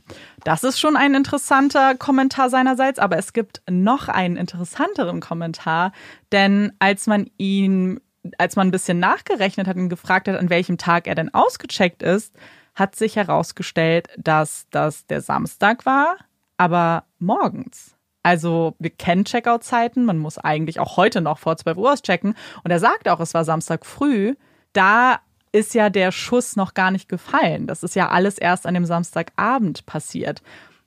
Das 0.43 0.65
ist 0.65 0.81
schon 0.81 0.97
ein 0.97 1.12
interessanter 1.12 1.97
Kommentar 1.97 2.49
seinerseits, 2.49 2.99
aber 2.99 3.19
es 3.19 3.35
gibt 3.35 3.61
noch 3.69 4.09
einen 4.09 4.39
interessanteren 4.39 5.20
Kommentar, 5.20 5.93
denn 6.32 6.73
als 6.78 7.07
man 7.07 7.28
ihn, 7.37 8.01
als 8.39 8.57
man 8.57 8.69
ein 8.69 8.70
bisschen 8.70 8.99
nachgerechnet 8.99 9.66
hat 9.66 9.77
und 9.77 9.91
gefragt 9.91 10.28
hat, 10.28 10.41
an 10.41 10.49
welchem 10.49 10.78
Tag 10.78 11.07
er 11.07 11.15
denn 11.15 11.35
ausgecheckt 11.35 12.03
ist, 12.03 12.35
hat 12.74 12.97
sich 12.97 13.16
herausgestellt, 13.16 14.09
dass 14.16 14.65
das 14.70 15.05
der 15.09 15.20
Samstag 15.20 15.85
war, 15.85 16.16
aber 16.57 17.05
morgens. 17.19 17.99
Also 18.23 18.75
wir 18.79 18.91
kennen 18.91 19.25
Checkout-Zeiten, 19.25 20.05
man 20.05 20.19
muss 20.19 20.39
eigentlich 20.39 20.79
auch 20.79 20.97
heute 20.97 21.21
noch 21.21 21.39
vor 21.39 21.57
12 21.57 21.79
Uhr 21.79 21.93
auschecken. 21.93 22.35
Und 22.63 22.71
er 22.71 22.79
sagt 22.79 23.09
auch, 23.09 23.21
es 23.21 23.35
war 23.35 23.45
Samstag 23.45 23.87
früh. 23.87 24.35
Da 24.73 25.21
ist 25.53 25.75
ja 25.75 25.91
der 25.91 26.13
Schuss 26.13 26.57
noch 26.57 26.75
gar 26.75 26.91
nicht 26.91 27.09
gefallen. 27.09 27.67
Das 27.67 27.83
ist 27.83 27.95
ja 27.97 28.09
alles 28.09 28.39
erst 28.39 28.67
an 28.67 28.75
dem 28.75 28.85
Samstagabend 28.85 29.87
passiert. 29.87 30.43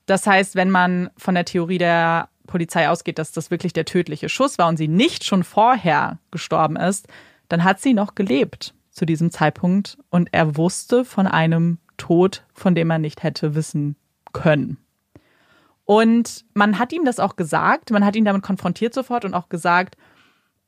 Das 0.05 0.27
heißt, 0.27 0.55
wenn 0.55 0.69
man 0.69 1.09
von 1.17 1.35
der 1.35 1.45
Theorie 1.45 1.77
der 1.77 2.29
Polizei 2.47 2.89
ausgeht, 2.89 3.19
dass 3.19 3.31
das 3.31 3.51
wirklich 3.51 3.73
der 3.73 3.85
tödliche 3.85 4.29
Schuss 4.29 4.57
war 4.57 4.67
und 4.67 4.77
sie 4.77 4.87
nicht 4.87 5.23
schon 5.23 5.43
vorher 5.43 6.19
gestorben 6.31 6.75
ist, 6.75 7.07
dann 7.49 7.63
hat 7.63 7.79
sie 7.79 7.93
noch 7.93 8.15
gelebt 8.15 8.73
zu 8.91 9.05
diesem 9.05 9.31
Zeitpunkt 9.31 9.97
und 10.09 10.29
er 10.31 10.55
wusste 10.55 11.03
von 11.03 11.25
einem 11.25 11.79
Tod, 11.97 12.43
von 12.53 12.75
dem 12.75 12.89
er 12.89 12.99
nicht 12.99 13.23
hätte 13.23 13.55
wissen 13.55 13.95
können. 14.33 14.82
Und 15.85 16.45
man 16.53 16.79
hat 16.79 16.93
ihm 16.93 17.05
das 17.05 17.19
auch 17.19 17.35
gesagt, 17.35 17.91
man 17.91 18.05
hat 18.05 18.15
ihn 18.15 18.25
damit 18.25 18.41
konfrontiert 18.41 18.93
sofort 18.93 19.25
und 19.25 19.33
auch 19.33 19.49
gesagt, 19.49 19.97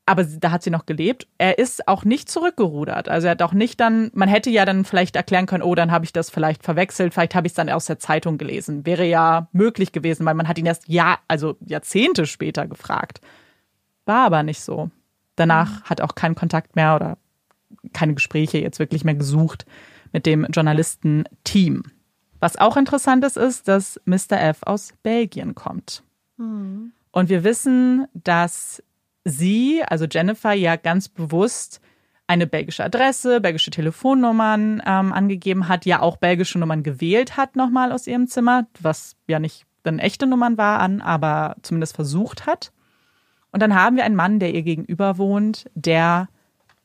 aber 0.08 0.22
da 0.22 0.52
hat 0.52 0.62
sie 0.62 0.70
noch 0.70 0.86
gelebt. 0.86 1.26
Er 1.36 1.58
ist 1.58 1.88
auch 1.88 2.04
nicht 2.04 2.30
zurückgerudert. 2.30 3.08
Also 3.08 3.26
er 3.26 3.32
hat 3.32 3.42
auch 3.42 3.52
nicht 3.52 3.80
dann, 3.80 4.10
man 4.14 4.28
hätte 4.28 4.50
ja 4.50 4.64
dann 4.64 4.84
vielleicht 4.84 5.16
erklären 5.16 5.46
können, 5.46 5.64
oh, 5.64 5.74
dann 5.74 5.90
habe 5.90 6.04
ich 6.04 6.12
das 6.12 6.30
vielleicht 6.30 6.62
verwechselt, 6.62 7.12
vielleicht 7.12 7.34
habe 7.34 7.48
ich 7.48 7.50
es 7.50 7.56
dann 7.56 7.68
aus 7.68 7.86
der 7.86 7.98
Zeitung 7.98 8.38
gelesen. 8.38 8.86
Wäre 8.86 9.04
ja 9.04 9.48
möglich 9.52 9.90
gewesen, 9.90 10.24
weil 10.24 10.34
man 10.34 10.46
hat 10.46 10.58
ihn 10.58 10.66
erst 10.66 10.88
ja, 10.88 11.18
also 11.26 11.56
Jahrzehnte 11.60 12.26
später 12.26 12.68
gefragt. 12.68 13.20
War 14.04 14.26
aber 14.26 14.44
nicht 14.44 14.60
so. 14.60 14.90
Danach 15.34 15.70
mhm. 15.70 15.84
hat 15.84 16.00
auch 16.00 16.14
keinen 16.14 16.36
Kontakt 16.36 16.76
mehr 16.76 16.94
oder 16.94 17.18
keine 17.92 18.14
Gespräche 18.14 18.58
jetzt 18.58 18.78
wirklich 18.78 19.04
mehr 19.04 19.14
gesucht 19.14 19.66
mit 20.12 20.24
dem 20.24 20.46
Journalistenteam. 20.52 21.82
Was 22.40 22.56
auch 22.56 22.76
interessant 22.76 23.24
ist, 23.24 23.36
ist, 23.36 23.68
dass 23.68 24.00
Mr. 24.04 24.40
F 24.40 24.58
aus 24.62 24.92
Belgien 25.02 25.54
kommt. 25.54 26.02
Mhm. 26.36 26.92
Und 27.10 27.28
wir 27.28 27.44
wissen, 27.44 28.06
dass 28.12 28.82
sie, 29.24 29.82
also 29.86 30.04
Jennifer, 30.04 30.52
ja 30.52 30.76
ganz 30.76 31.08
bewusst 31.08 31.80
eine 32.26 32.46
belgische 32.46 32.84
Adresse, 32.84 33.40
belgische 33.40 33.70
Telefonnummern 33.70 34.82
ähm, 34.84 35.12
angegeben 35.12 35.68
hat, 35.68 35.86
ja 35.86 36.00
auch 36.00 36.16
belgische 36.16 36.58
Nummern 36.58 36.82
gewählt 36.82 37.36
hat 37.36 37.56
nochmal 37.56 37.92
aus 37.92 38.06
ihrem 38.06 38.26
Zimmer, 38.26 38.66
was 38.80 39.16
ja 39.28 39.38
nicht 39.38 39.64
dann 39.84 39.98
echte 39.98 40.26
Nummern 40.26 40.58
waren, 40.58 41.00
aber 41.00 41.56
zumindest 41.62 41.94
versucht 41.94 42.46
hat. 42.46 42.72
Und 43.52 43.62
dann 43.62 43.74
haben 43.74 43.96
wir 43.96 44.04
einen 44.04 44.16
Mann, 44.16 44.40
der 44.40 44.52
ihr 44.52 44.62
gegenüber 44.62 45.18
wohnt, 45.18 45.70
der 45.74 46.28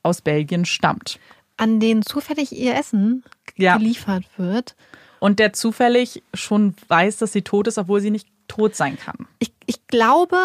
aus 0.03 0.21
Belgien 0.21 0.65
stammt. 0.65 1.19
An 1.57 1.79
den 1.79 2.03
zufällig 2.03 2.51
ihr 2.51 2.75
Essen 2.75 3.23
ja. 3.57 3.77
geliefert 3.77 4.23
wird 4.37 4.75
und 5.21 5.37
der 5.37 5.53
zufällig 5.53 6.23
schon 6.33 6.75
weiß, 6.87 7.17
dass 7.17 7.31
sie 7.31 7.43
tot 7.43 7.67
ist, 7.67 7.77
obwohl 7.77 8.01
sie 8.01 8.09
nicht 8.09 8.27
tot 8.47 8.75
sein 8.75 8.97
kann. 8.97 9.27
Ich, 9.37 9.53
ich 9.67 9.85
glaube, 9.85 10.35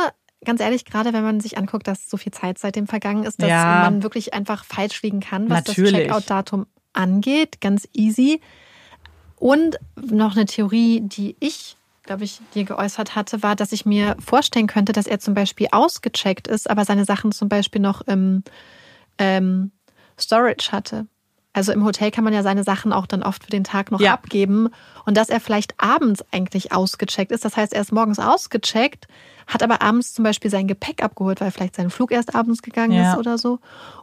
ganz 0.45 0.61
ehrlich, 0.61 0.85
gerade 0.85 1.15
wenn 1.15 1.23
man 1.25 1.41
sich 1.41 1.57
anguckt, 1.57 1.89
dass 1.89 2.11
so 2.11 2.19
viel 2.19 2.31
Zeit 2.31 2.59
seitdem 2.59 2.87
vergangen 2.87 3.25
ist, 3.25 3.41
dass 3.41 3.49
ja. 3.49 3.81
man 3.81 4.03
wirklich 4.03 4.35
einfach 4.35 4.67
falsch 4.67 5.03
liegen 5.03 5.21
kann, 5.21 5.49
was 5.49 5.67
Natürlich. 5.67 5.93
das 5.93 6.01
Checkout-Datum 6.03 6.67
angeht. 6.93 7.63
Ganz 7.63 7.89
easy. 7.95 8.43
Und 9.37 9.79
noch 9.97 10.37
eine 10.37 10.45
Theorie, 10.45 11.01
die 11.01 11.37
ich, 11.41 11.79
glaube 12.03 12.25
ich, 12.25 12.43
dir 12.55 12.65
geäußert 12.65 13.17
hatte, 13.17 13.43
war, 13.43 13.57
dass 13.57 13.73
ich 13.73 13.87
mir 13.87 14.15
vorstellen 14.23 14.67
könnte, 14.67 14.93
dass 14.93 15.07
er 15.07 15.21
zum 15.21 15.33
Beispiel 15.33 15.69
ausgecheckt 15.73 16.49
ist, 16.49 16.69
aber 16.69 16.85
seine 16.85 17.07
Sachen 17.07 17.33
zum 17.33 17.49
Beispiel 17.49 17.81
noch 17.81 18.03
im 18.03 18.45
ähm, 19.17 19.71
Storage 20.19 20.71
hatte. 20.71 21.07
Also 21.57 21.73
im 21.73 21.87
Hotel 21.87 22.11
kann 22.11 22.23
man 22.23 22.35
ja 22.35 22.43
seine 22.43 22.65
Sachen 22.65 22.93
auch 22.93 23.07
dann 23.07 23.23
oft 23.23 23.43
für 23.45 23.51
den 23.51 23.65
Tag 23.65 23.91
noch 23.91 23.99
ja. 23.99 24.13
abgeben. 24.13 24.69
Und 25.07 25.17
dass 25.17 25.31
er 25.31 25.41
vielleicht 25.41 25.73
abends 25.83 26.23
eigentlich 26.31 26.73
ausgecheckt 26.73 27.33
ist. 27.33 27.47
Das 27.47 27.57
heißt, 27.57 27.73
er 27.73 27.81
ist 27.81 27.95
morgens 27.95 28.19
ausgecheckt, 28.19 29.09
hat 29.47 29.63
aber 29.63 29.81
abends 29.81 30.13
zum 30.13 30.23
Beispiel 30.23 30.51
sein 30.51 30.69
Gepäck 30.69 31.03
abgeholt, 31.03 31.41
weil 31.41 31.51
vielleicht 31.51 31.77
sein 31.77 31.89
Flug 31.89 32.13
erst 32.13 32.35
abends 32.35 32.61
gegangen 32.61 32.93
ja. 32.93 33.13
ist 33.13 33.19
oder 33.19 33.39
so. 33.39 33.59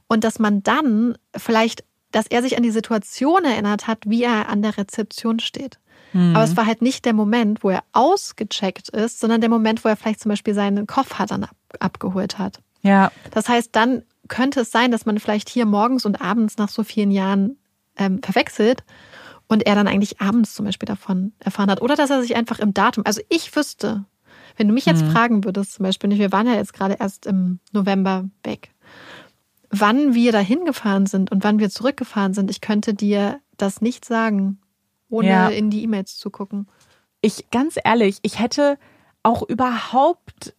Und 0.08 0.24
dass 0.24 0.40
man 0.40 0.64
dann 0.64 1.16
vielleicht, 1.38 1.84
dass 2.12 2.26
er 2.26 2.42
sich 2.42 2.58
an 2.58 2.64
die 2.64 2.72
Situation 2.72 3.46
erinnert 3.46 3.86
hat, 3.86 4.00
wie 4.08 4.24
er 4.24 4.50
an 4.50 4.64
der 4.64 4.76
Rezeption 4.76 5.40
steht. 5.40 5.78
Mhm. 6.14 6.36
Aber 6.36 6.46
es 6.46 6.58
war 6.58 6.66
halt 6.66 6.82
nicht 6.82 7.06
der 7.06 7.14
Moment, 7.14 7.64
wo 7.64 7.70
er 7.70 7.84
ausgecheckt 7.92 8.90
ist, 8.90 9.20
sondern 9.20 9.42
der 9.42 9.52
Moment, 9.52 9.86
wo 9.86 9.90
er 9.90 9.96
vielleicht 9.96 10.22
zum 10.22 10.30
Beispiel 10.30 10.56
seinen 10.56 10.88
Koffer 10.88 11.28
dann 11.28 11.44
ab, 11.44 11.56
abgeholt 11.80 12.40
hat. 12.40 12.62
Ja. 12.82 13.12
Das 13.30 13.48
heißt, 13.48 13.70
dann 13.74 14.02
könnte 14.28 14.62
es 14.62 14.72
sein, 14.72 14.92
dass 14.92 15.06
man 15.06 15.20
vielleicht 15.20 15.50
hier 15.50 15.66
morgens 15.66 16.06
und 16.06 16.22
abends 16.22 16.58
nach 16.58 16.70
so 16.70 16.84
vielen 16.84 17.12
Jahren 17.12 17.58
ähm, 17.98 18.22
verwechselt 18.24 18.84
und 19.48 19.66
er 19.66 19.76
dann 19.76 19.88
eigentlich 19.88 20.22
abends 20.22 20.54
zum 20.54 20.66
Beispiel 20.66 20.88
davon 20.88 21.34
erfahren 21.40 21.70
hat. 21.70 21.82
Oder 21.82 21.96
dass 21.96 22.10
er 22.10 22.22
sich 22.22 22.36
einfach 22.36 22.60
im 22.60 22.74
Datum, 22.74 23.06
also 23.06 23.22
ich 23.30 23.56
wüsste, 23.56 24.06
wenn 24.58 24.68
du 24.68 24.74
mich 24.74 24.86
jetzt 24.86 25.04
mhm. 25.04 25.12
fragen 25.12 25.44
würdest, 25.44 25.74
zum 25.74 25.84
Beispiel, 25.84 26.12
wir 26.12 26.32
waren 26.32 26.48
ja 26.48 26.54
jetzt 26.54 26.74
gerade 26.74 26.98
erst 27.00 27.26
im 27.26 27.60
November 27.72 28.30
weg, 28.44 28.72
wann 29.70 30.14
wir 30.14 30.32
dahin 30.32 30.66
gefahren 30.66 31.06
sind 31.06 31.32
und 31.32 31.44
wann 31.44 31.60
wir 31.60 31.70
zurückgefahren 31.70 32.34
sind, 32.34 32.52
ich 32.52 32.62
könnte 32.62 32.94
dir 32.94 33.40
das 33.58 33.82
nicht 33.82 34.06
sagen, 34.06 34.60
ohne 35.10 35.28
ja. 35.28 35.50
in 35.50 35.70
die 35.70 35.84
E-Mails 35.84 36.18
zu 36.18 36.30
gucken. 36.30 36.68
Ich, 37.22 37.50
ganz 37.52 37.78
ehrlich, 37.84 38.20
ich 38.22 38.40
hätte 38.40 38.78
auch 39.24 39.42
überhaupt, 39.44 40.54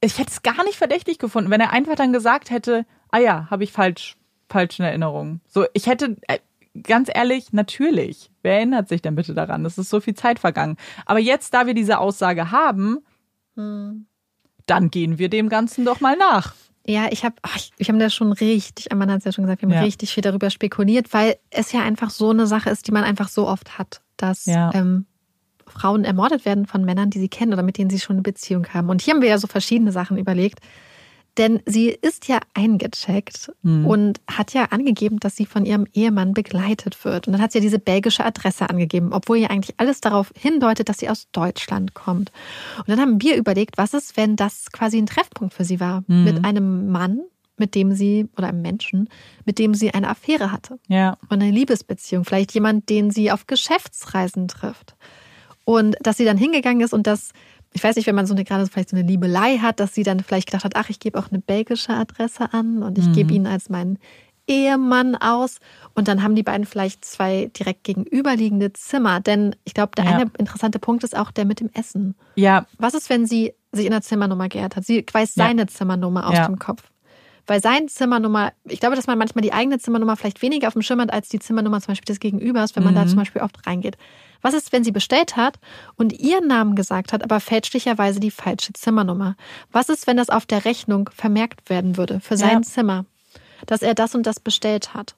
ich 0.00 0.18
hätte 0.18 0.30
es 0.30 0.42
gar 0.42 0.64
nicht 0.64 0.76
verdächtig 0.76 1.18
gefunden, 1.18 1.50
wenn 1.50 1.60
er 1.60 1.72
einfach 1.72 1.96
dann 1.96 2.12
gesagt 2.12 2.50
hätte, 2.50 2.86
ah 3.10 3.18
ja, 3.18 3.48
habe 3.50 3.64
ich 3.64 3.72
falsch, 3.72 4.16
falsch 4.48 4.78
in 4.78 4.84
Erinnerung. 4.84 5.40
So, 5.48 5.66
ich 5.72 5.86
hätte, 5.86 6.16
äh, 6.28 6.38
ganz 6.82 7.10
ehrlich, 7.12 7.52
natürlich. 7.52 8.30
Wer 8.42 8.56
erinnert 8.56 8.88
sich 8.88 9.02
denn 9.02 9.16
bitte 9.16 9.34
daran? 9.34 9.64
Es 9.64 9.78
ist 9.78 9.90
so 9.90 10.00
viel 10.00 10.14
Zeit 10.14 10.38
vergangen. 10.38 10.76
Aber 11.06 11.18
jetzt, 11.18 11.52
da 11.54 11.66
wir 11.66 11.74
diese 11.74 11.98
Aussage 11.98 12.50
haben, 12.52 12.98
hm. 13.56 14.06
dann 14.66 14.90
gehen 14.90 15.18
wir 15.18 15.28
dem 15.28 15.48
Ganzen 15.48 15.84
doch 15.84 16.00
mal 16.00 16.16
nach. 16.16 16.54
Ja, 16.86 17.08
ich 17.10 17.24
habe, 17.24 17.34
ich, 17.54 17.72
ich 17.76 17.88
habe 17.88 17.98
da 17.98 18.08
schon 18.08 18.32
richtig, 18.32 18.92
Amanda 18.92 19.14
hat 19.14 19.18
es 19.18 19.24
ja 19.26 19.32
schon 19.32 19.44
gesagt, 19.44 19.60
wir 19.60 19.68
haben 19.68 19.74
ja. 19.74 19.82
richtig 19.82 20.14
viel 20.14 20.22
darüber 20.22 20.48
spekuliert, 20.48 21.12
weil 21.12 21.36
es 21.50 21.72
ja 21.72 21.82
einfach 21.82 22.08
so 22.08 22.30
eine 22.30 22.46
Sache 22.46 22.70
ist, 22.70 22.86
die 22.86 22.92
man 22.92 23.04
einfach 23.04 23.28
so 23.28 23.46
oft 23.46 23.78
hat, 23.78 24.00
dass 24.16 24.46
ja. 24.46 24.72
ähm, 24.72 25.04
Frauen 25.70 26.04
ermordet 26.04 26.44
werden 26.44 26.66
von 26.66 26.84
Männern, 26.84 27.10
die 27.10 27.18
sie 27.18 27.28
kennen 27.28 27.52
oder 27.52 27.62
mit 27.62 27.78
denen 27.78 27.90
sie 27.90 28.00
schon 28.00 28.16
eine 28.16 28.22
Beziehung 28.22 28.66
haben. 28.72 28.88
Und 28.88 29.02
hier 29.02 29.14
haben 29.14 29.22
wir 29.22 29.28
ja 29.28 29.38
so 29.38 29.46
verschiedene 29.46 29.92
Sachen 29.92 30.18
überlegt. 30.18 30.60
Denn 31.38 31.62
sie 31.66 31.90
ist 31.90 32.26
ja 32.26 32.40
eingecheckt 32.52 33.52
mhm. 33.62 33.86
und 33.86 34.20
hat 34.28 34.54
ja 34.54 34.64
angegeben, 34.70 35.20
dass 35.20 35.36
sie 35.36 35.46
von 35.46 35.64
ihrem 35.64 35.86
Ehemann 35.94 36.34
begleitet 36.34 37.04
wird. 37.04 37.28
Und 37.28 37.32
dann 37.32 37.40
hat 37.40 37.52
sie 37.52 37.58
ja 37.58 37.62
diese 37.62 37.78
belgische 37.78 38.24
Adresse 38.24 38.68
angegeben, 38.68 39.12
obwohl 39.12 39.36
ja 39.36 39.48
eigentlich 39.48 39.76
alles 39.78 40.00
darauf 40.00 40.32
hindeutet, 40.36 40.88
dass 40.88 40.98
sie 40.98 41.08
aus 41.08 41.28
Deutschland 41.30 41.94
kommt. 41.94 42.32
Und 42.78 42.88
dann 42.88 43.00
haben 43.00 43.22
wir 43.22 43.36
überlegt, 43.36 43.78
was 43.78 43.94
ist, 43.94 44.16
wenn 44.16 44.34
das 44.34 44.72
quasi 44.72 44.98
ein 44.98 45.06
Treffpunkt 45.06 45.54
für 45.54 45.64
sie 45.64 45.78
war 45.78 46.02
mhm. 46.08 46.24
mit 46.24 46.44
einem 46.44 46.90
Mann, 46.90 47.20
mit 47.56 47.76
dem 47.76 47.92
sie 47.92 48.28
oder 48.36 48.48
einem 48.48 48.62
Menschen, 48.62 49.08
mit 49.44 49.60
dem 49.60 49.74
sie 49.74 49.94
eine 49.94 50.08
Affäre 50.08 50.50
hatte. 50.50 50.80
Ja. 50.88 51.18
Und 51.28 51.40
eine 51.40 51.52
Liebesbeziehung. 51.52 52.24
Vielleicht 52.24 52.52
jemand, 52.52 52.88
den 52.88 53.12
sie 53.12 53.30
auf 53.30 53.46
Geschäftsreisen 53.46 54.48
trifft. 54.48 54.96
Und 55.68 55.96
dass 56.00 56.16
sie 56.16 56.24
dann 56.24 56.38
hingegangen 56.38 56.80
ist 56.80 56.94
und 56.94 57.06
das 57.06 57.32
ich 57.74 57.84
weiß 57.84 57.96
nicht, 57.96 58.06
wenn 58.06 58.14
man 58.14 58.24
so 58.24 58.32
eine 58.32 58.44
gerade 58.44 58.66
vielleicht 58.66 58.88
so 58.88 58.96
eine 58.96 59.06
Liebelei 59.06 59.58
hat, 59.58 59.80
dass 59.80 59.94
sie 59.94 60.02
dann 60.02 60.20
vielleicht 60.20 60.46
gedacht 60.46 60.64
hat, 60.64 60.76
ach, 60.76 60.88
ich 60.88 61.00
gebe 61.00 61.18
auch 61.18 61.30
eine 61.30 61.40
belgische 61.40 61.92
Adresse 61.92 62.54
an 62.54 62.82
und 62.82 62.96
ich 62.96 63.04
mhm. 63.04 63.12
gebe 63.12 63.34
ihn 63.34 63.46
als 63.46 63.68
meinen 63.68 63.98
Ehemann 64.46 65.14
aus. 65.16 65.58
Und 65.94 66.08
dann 66.08 66.22
haben 66.22 66.34
die 66.34 66.42
beiden 66.42 66.64
vielleicht 66.64 67.04
zwei 67.04 67.50
direkt 67.58 67.84
gegenüberliegende 67.84 68.72
Zimmer. 68.72 69.20
Denn 69.20 69.54
ich 69.64 69.74
glaube, 69.74 69.90
der 69.98 70.06
ja. 70.06 70.12
eine 70.12 70.30
interessante 70.38 70.78
Punkt 70.78 71.04
ist 71.04 71.14
auch 71.14 71.30
der 71.30 71.44
mit 71.44 71.60
dem 71.60 71.68
Essen. 71.74 72.14
Ja. 72.36 72.64
Was 72.78 72.94
ist, 72.94 73.10
wenn 73.10 73.26
sie 73.26 73.52
sich 73.72 73.84
in 73.84 73.92
der 73.92 74.00
Zimmernummer 74.00 74.48
geehrt 74.48 74.74
hat? 74.74 74.86
Sie 74.86 75.04
weiß 75.12 75.34
seine 75.34 75.62
ja. 75.62 75.66
Zimmernummer 75.66 76.26
aus 76.26 76.36
ja. 76.36 76.46
dem 76.46 76.58
Kopf. 76.58 76.82
Weil 77.48 77.62
seine 77.62 77.86
Zimmernummer, 77.86 78.52
ich 78.64 78.78
glaube, 78.78 78.94
dass 78.94 79.06
man 79.06 79.18
manchmal 79.18 79.40
die 79.42 79.54
eigene 79.54 79.78
Zimmernummer 79.78 80.16
vielleicht 80.16 80.42
weniger 80.42 80.68
auf 80.68 80.74
dem 80.74 80.82
Schirm 80.82 81.00
hat 81.00 81.10
als 81.10 81.30
die 81.30 81.38
Zimmernummer 81.38 81.80
zum 81.80 81.92
Beispiel 81.92 82.12
des 82.12 82.20
Gegenübers, 82.20 82.76
wenn 82.76 82.84
man 82.84 82.92
mhm. 82.92 82.98
da 82.98 83.06
zum 83.06 83.16
Beispiel 83.16 83.40
oft 83.40 83.66
reingeht. 83.66 83.96
Was 84.42 84.52
ist, 84.52 84.70
wenn 84.70 84.84
sie 84.84 84.92
bestellt 84.92 85.36
hat 85.36 85.58
und 85.96 86.12
ihren 86.12 86.46
Namen 86.46 86.76
gesagt 86.76 87.12
hat, 87.12 87.24
aber 87.24 87.40
fälschlicherweise 87.40 88.20
die 88.20 88.30
falsche 88.30 88.74
Zimmernummer? 88.74 89.34
Was 89.72 89.88
ist, 89.88 90.06
wenn 90.06 90.18
das 90.18 90.28
auf 90.28 90.44
der 90.44 90.66
Rechnung 90.66 91.08
vermerkt 91.12 91.70
werden 91.70 91.96
würde 91.96 92.20
für 92.20 92.36
sein 92.36 92.50
ja. 92.50 92.62
Zimmer, 92.62 93.06
dass 93.66 93.80
er 93.80 93.94
das 93.94 94.14
und 94.14 94.26
das 94.26 94.38
bestellt 94.38 94.92
hat? 94.92 95.16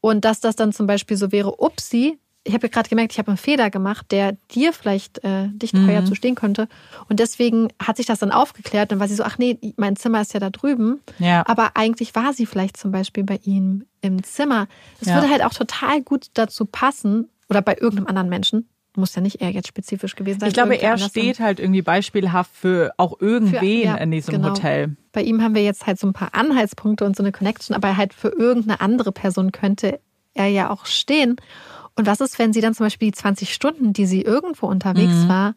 Und 0.00 0.24
dass 0.24 0.40
das 0.40 0.56
dann 0.56 0.72
zum 0.72 0.86
Beispiel 0.86 1.16
so 1.18 1.30
wäre, 1.30 1.60
upsi, 1.60 2.18
ich 2.46 2.54
habe 2.54 2.66
ja 2.66 2.70
gerade 2.70 2.88
gemerkt, 2.88 3.12
ich 3.12 3.18
habe 3.18 3.28
einen 3.28 3.36
Fehler 3.36 3.70
gemacht, 3.70 4.06
der 4.10 4.36
dir 4.52 4.72
vielleicht 4.72 5.22
äh, 5.24 5.48
dich 5.48 5.72
teuer 5.72 6.00
mhm. 6.00 6.06
zu 6.06 6.14
stehen 6.14 6.34
könnte. 6.34 6.68
Und 7.08 7.20
deswegen 7.20 7.68
hat 7.82 7.96
sich 7.96 8.06
das 8.06 8.20
dann 8.20 8.30
aufgeklärt. 8.30 8.92
Dann 8.92 9.00
war 9.00 9.08
sie 9.08 9.14
so, 9.14 9.24
ach 9.24 9.38
nee, 9.38 9.58
mein 9.76 9.96
Zimmer 9.96 10.20
ist 10.20 10.32
ja 10.32 10.40
da 10.40 10.50
drüben. 10.50 11.00
Ja. 11.18 11.44
Aber 11.46 11.72
eigentlich 11.74 12.14
war 12.14 12.32
sie 12.32 12.46
vielleicht 12.46 12.76
zum 12.76 12.92
Beispiel 12.92 13.24
bei 13.24 13.40
ihm 13.42 13.84
im 14.00 14.22
Zimmer. 14.22 14.68
Das 15.00 15.08
ja. 15.08 15.14
würde 15.16 15.30
halt 15.30 15.44
auch 15.44 15.54
total 15.54 16.02
gut 16.02 16.26
dazu 16.34 16.66
passen, 16.66 17.28
oder 17.48 17.62
bei 17.62 17.74
irgendeinem 17.74 18.06
anderen 18.06 18.28
Menschen. 18.28 18.68
Muss 18.96 19.14
ja 19.14 19.20
nicht 19.20 19.42
er 19.42 19.50
jetzt 19.50 19.68
spezifisch 19.68 20.16
gewesen 20.16 20.40
sein. 20.40 20.48
Ich 20.48 20.54
glaube, 20.54 20.74
er 20.80 20.96
steht 20.96 21.38
halt 21.38 21.60
irgendwie 21.60 21.82
beispielhaft 21.82 22.50
für 22.54 22.94
auch 22.96 23.20
irgendwen 23.20 23.58
für, 23.58 23.66
ja, 23.66 23.94
in 23.96 24.10
diesem 24.10 24.36
genau. 24.36 24.50
Hotel. 24.50 24.96
Bei 25.12 25.20
ihm 25.20 25.42
haben 25.42 25.54
wir 25.54 25.62
jetzt 25.62 25.86
halt 25.86 25.98
so 25.98 26.06
ein 26.06 26.14
paar 26.14 26.34
Anhaltspunkte 26.34 27.04
und 27.04 27.14
so 27.14 27.22
eine 27.22 27.30
Connection, 27.30 27.76
aber 27.76 27.98
halt 27.98 28.14
für 28.14 28.28
irgendeine 28.28 28.80
andere 28.80 29.12
Person 29.12 29.52
könnte 29.52 30.00
er 30.32 30.46
ja 30.46 30.70
auch 30.70 30.86
stehen. 30.86 31.36
Und 31.96 32.06
was 32.06 32.20
ist, 32.20 32.38
wenn 32.38 32.52
sie 32.52 32.60
dann 32.60 32.74
zum 32.74 32.86
Beispiel 32.86 33.10
die 33.10 33.16
20 33.16 33.52
Stunden, 33.52 33.92
die 33.92 34.06
sie 34.06 34.22
irgendwo 34.22 34.66
unterwegs 34.66 35.14
mhm. 35.14 35.28
war, 35.28 35.54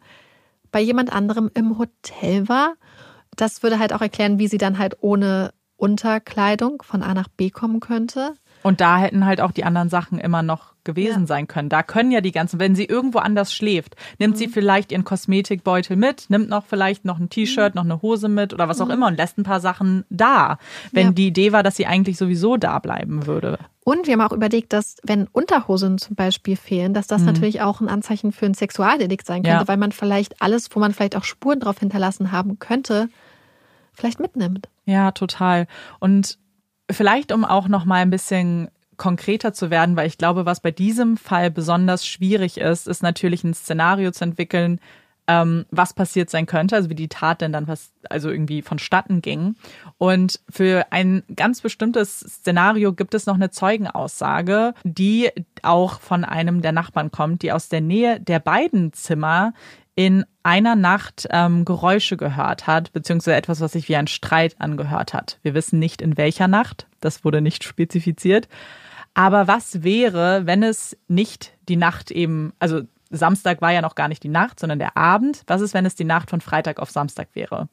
bei 0.72 0.80
jemand 0.80 1.12
anderem 1.12 1.52
im 1.54 1.78
Hotel 1.78 2.48
war? 2.48 2.76
Das 3.36 3.62
würde 3.62 3.80
halt 3.80 3.94
auch 3.94 4.02
erklären, 4.02 4.40
wie 4.40 4.48
sie 4.48 4.58
dann 4.58 4.80
halt 4.80 4.98
ohne 5.02 5.54
Unterkleidung 5.76 6.82
von 6.82 7.04
A 7.04 7.14
nach 7.14 7.28
B 7.28 7.50
kommen 7.50 7.80
könnte. 7.80 8.34
Und 8.64 8.82
da 8.82 8.98
hätten 8.98 9.26
halt 9.26 9.42
auch 9.42 9.52
die 9.52 9.64
anderen 9.64 9.90
Sachen 9.90 10.20
immer 10.20 10.44
noch 10.44 10.74
gewesen 10.84 11.22
ja. 11.22 11.28
sein 11.28 11.48
können. 11.48 11.70
Da 11.70 11.84
können 11.84 12.12
ja 12.12 12.22
die 12.22 12.32
ganzen, 12.32 12.60
wenn 12.60 12.76
sie 12.76 12.86
irgendwo 12.86 13.20
anders 13.20 13.54
schläft, 13.54 13.96
nimmt 14.18 14.36
mhm. 14.36 14.38
sie 14.38 14.48
vielleicht 14.48 14.92
ihren 14.92 15.04
Kosmetikbeutel 15.04 15.96
mit, 15.96 16.30
nimmt 16.30 16.50
noch 16.50 16.66
vielleicht 16.66 17.06
noch 17.06 17.20
ein 17.20 17.30
T-Shirt, 17.30 17.76
mhm. 17.76 17.80
noch 17.80 17.86
eine 17.86 18.02
Hose 18.02 18.28
mit 18.30 18.54
oder 18.54 18.68
was 18.68 18.82
auch 18.82 18.88
mhm. 18.88 18.94
immer 18.94 19.08
und 19.08 19.18
lässt 19.18 19.38
ein 19.38 19.44
paar 19.44 19.60
Sachen 19.60 20.06
da, 20.10 20.58
wenn 20.92 21.08
ja. 21.08 21.12
die 21.14 21.28
Idee 21.28 21.52
war, 21.52 21.64
dass 21.64 21.76
sie 21.76 21.86
eigentlich 21.86 22.18
sowieso 22.18 22.58
da 22.58 22.80
bleiben 22.80 23.28
würde. 23.28 23.60
Und 23.84 24.08
wir 24.08 24.14
haben 24.14 24.22
auch 24.22 24.34
überlegt, 24.34 24.74
dass 24.74 24.98
wenn 25.04 25.28
Unterhosen 25.28 25.98
zum 25.98 26.16
Beispiel 26.16 26.56
fehlen, 26.56 26.94
dass 26.94 27.08
das 27.08 27.22
mhm. 27.22 27.28
natürlich 27.28 27.62
auch 27.62 27.82
ein 27.82 27.90
Anzeichen 27.90 28.32
für 28.32 28.46
ein 28.46 28.54
Sexualdelikt 28.54 29.26
sein 29.26 29.44
könnte, 29.44 29.62
ja. 29.62 29.68
weil 29.68 29.78
man 29.78 29.92
vielleicht 29.92 30.42
alles, 30.42 30.70
wo 30.76 30.80
man 30.80 30.94
vielleicht 30.94 31.16
auch 31.16 31.24
Spuren 31.24 31.60
drauf 31.60 31.80
hinterlassen 31.80 32.32
haben 32.32 32.60
könnte, 32.60 33.10
vielleicht 33.94 34.20
mitnimmt. 34.20 34.70
Ja, 34.86 35.12
total. 35.12 35.68
Und 36.00 36.38
vielleicht 36.90 37.32
um 37.32 37.46
auch 37.46 37.68
noch 37.68 37.86
mal 37.86 38.02
ein 38.02 38.10
bisschen 38.10 38.70
konkreter 38.98 39.54
zu 39.54 39.70
werden, 39.70 39.96
weil 39.96 40.08
ich 40.08 40.18
glaube, 40.18 40.46
was 40.46 40.60
bei 40.60 40.72
diesem 40.72 41.18
Fall 41.18 41.50
besonders 41.50 42.06
schwierig 42.06 42.58
ist, 42.58 42.88
ist 42.88 43.02
natürlich 43.02 43.44
ein 43.44 43.54
Szenario 43.54 44.12
zu 44.12 44.26
entwickeln, 44.26 44.80
ähm, 45.30 45.66
was 45.70 45.94
passiert 45.94 46.30
sein 46.30 46.48
könnte, 46.48 46.76
also 46.76 46.90
wie 46.90 46.96
die 46.96 47.08
Tat 47.08 47.42
denn 47.42 47.54
dann 47.54 47.68
was, 47.68 47.92
also 48.10 48.30
irgendwie 48.30 48.64
vonstatten 48.64 49.22
ging. 49.22 49.56
Und 49.98 50.40
für 50.50 50.88
ein 50.90 51.24
ganz 51.36 51.62
bestimmtes 51.62 52.20
Szenario 52.20 52.94
gibt 52.94 53.14
es 53.14 53.28
noch 53.28 53.36
eine 53.36 53.52
Zeugenaussage, 53.52 54.74
die 54.84 55.30
auch 55.62 56.02
von 56.02 56.26
einem 56.26 56.62
der 56.62 56.72
Nachbarn 56.72 57.12
kommt, 57.12 57.44
die 57.44 57.52
aus 57.52 57.70
der 57.70 57.82
Nähe 57.82 58.20
der 58.20 58.40
beiden 58.40 58.92
Zimmer 58.94 59.54
in 60.00 60.24
einer 60.44 60.78
Nacht 60.78 61.28
ähm, 61.30 61.66
Geräusche 61.66 62.16
gehört 62.16 62.68
hat, 62.68 62.94
beziehungsweise 62.94 63.36
etwas, 63.36 63.60
was 63.60 63.74
sich 63.74 63.90
wie 63.90 63.98
ein 63.98 64.08
Streit 64.08 64.56
angehört 64.58 65.14
hat. 65.14 65.40
Wir 65.42 65.54
wissen 65.54 65.78
nicht 65.78 66.02
in 66.02 66.16
welcher 66.16 66.48
Nacht, 66.48 66.88
das 67.02 67.26
wurde 67.26 67.42
nicht 67.42 67.66
spezifiziert. 67.66 68.48
Aber 69.14 69.50
was 69.50 69.84
wäre, 69.84 70.46
wenn 70.46 70.64
es 70.64 70.96
nicht 71.10 71.52
die 71.68 71.76
Nacht 71.76 72.12
eben, 72.12 72.54
also 72.60 72.84
Samstag 73.10 73.62
war 73.62 73.74
ja 73.74 73.82
noch 73.82 73.96
gar 73.96 74.08
nicht 74.08 74.24
die 74.24 74.30
Nacht, 74.30 74.62
sondern 74.62 74.80
der 74.80 74.96
Abend. 74.96 75.44
Was 75.48 75.60
ist, 75.60 75.74
wenn 75.74 75.86
es 75.86 75.96
die 75.96 76.06
Nacht 76.06 76.30
von 76.30 76.40
Freitag 76.40 76.80
auf 76.80 76.92
Samstag 76.92 77.28
wäre? 77.34 77.68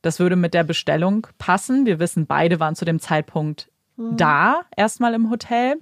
Das 0.00 0.18
würde 0.18 0.36
mit 0.36 0.54
der 0.54 0.64
Bestellung 0.64 1.26
passen. 1.36 1.84
Wir 1.84 1.98
wissen, 1.98 2.26
beide 2.26 2.58
waren 2.58 2.74
zu 2.74 2.86
dem 2.86 3.00
Zeitpunkt 3.00 3.70
mhm. 3.98 4.16
da, 4.16 4.62
erstmal 4.74 5.12
im 5.12 5.28
Hotel. 5.28 5.76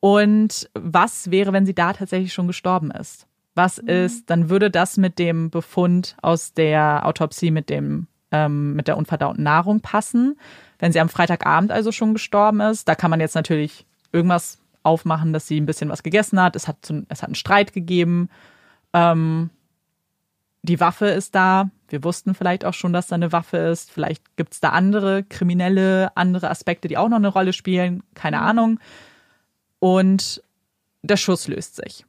Und 0.00 0.68
was 0.74 1.30
wäre, 1.30 1.52
wenn 1.52 1.66
sie 1.66 1.74
da 1.74 1.92
tatsächlich 1.92 2.32
schon 2.32 2.48
gestorben 2.48 2.90
ist? 2.90 3.28
Was 3.54 3.80
mhm. 3.80 3.88
ist, 3.88 4.30
dann 4.30 4.48
würde 4.50 4.70
das 4.70 4.96
mit 4.96 5.18
dem 5.18 5.50
Befund 5.50 6.16
aus 6.22 6.54
der 6.54 7.06
Autopsie 7.06 7.50
mit 7.50 7.70
dem 7.70 8.06
ähm, 8.34 8.74
mit 8.74 8.88
der 8.88 8.96
unverdauten 8.96 9.44
Nahrung 9.44 9.80
passen. 9.80 10.36
Wenn 10.80 10.92
sie 10.92 11.00
am 11.00 11.08
Freitagabend 11.08 11.70
also 11.70 11.92
schon 11.92 12.14
gestorben 12.14 12.60
ist, 12.60 12.88
da 12.88 12.96
kann 12.96 13.10
man 13.10 13.20
jetzt 13.20 13.36
natürlich 13.36 13.86
irgendwas 14.12 14.58
aufmachen, 14.82 15.32
dass 15.32 15.46
sie 15.46 15.60
ein 15.60 15.66
bisschen 15.66 15.88
was 15.88 16.02
gegessen 16.02 16.40
hat. 16.40 16.56
Es 16.56 16.66
hat, 16.66 16.92
es 17.08 17.22
hat 17.22 17.28
einen 17.28 17.36
Streit 17.36 17.72
gegeben. 17.72 18.28
Ähm, 18.92 19.50
die 20.62 20.80
Waffe 20.80 21.06
ist 21.06 21.34
da. 21.34 21.70
Wir 21.88 22.02
wussten 22.02 22.34
vielleicht 22.34 22.64
auch 22.64 22.74
schon, 22.74 22.92
dass 22.92 23.06
da 23.06 23.14
eine 23.14 23.32
Waffe 23.32 23.58
ist. 23.58 23.90
Vielleicht 23.90 24.36
gibt 24.36 24.54
es 24.54 24.60
da 24.60 24.70
andere 24.70 25.22
kriminelle, 25.22 26.16
andere 26.16 26.50
Aspekte, 26.50 26.88
die 26.88 26.96
auch 26.96 27.08
noch 27.08 27.18
eine 27.18 27.28
Rolle 27.28 27.52
spielen. 27.52 28.02
Keine 28.14 28.38
mhm. 28.38 28.42
Ahnung. 28.42 28.80
Und 29.78 30.42
der 31.02 31.16
Schuss 31.16 31.46
löst 31.46 31.76
sich. 31.76 32.04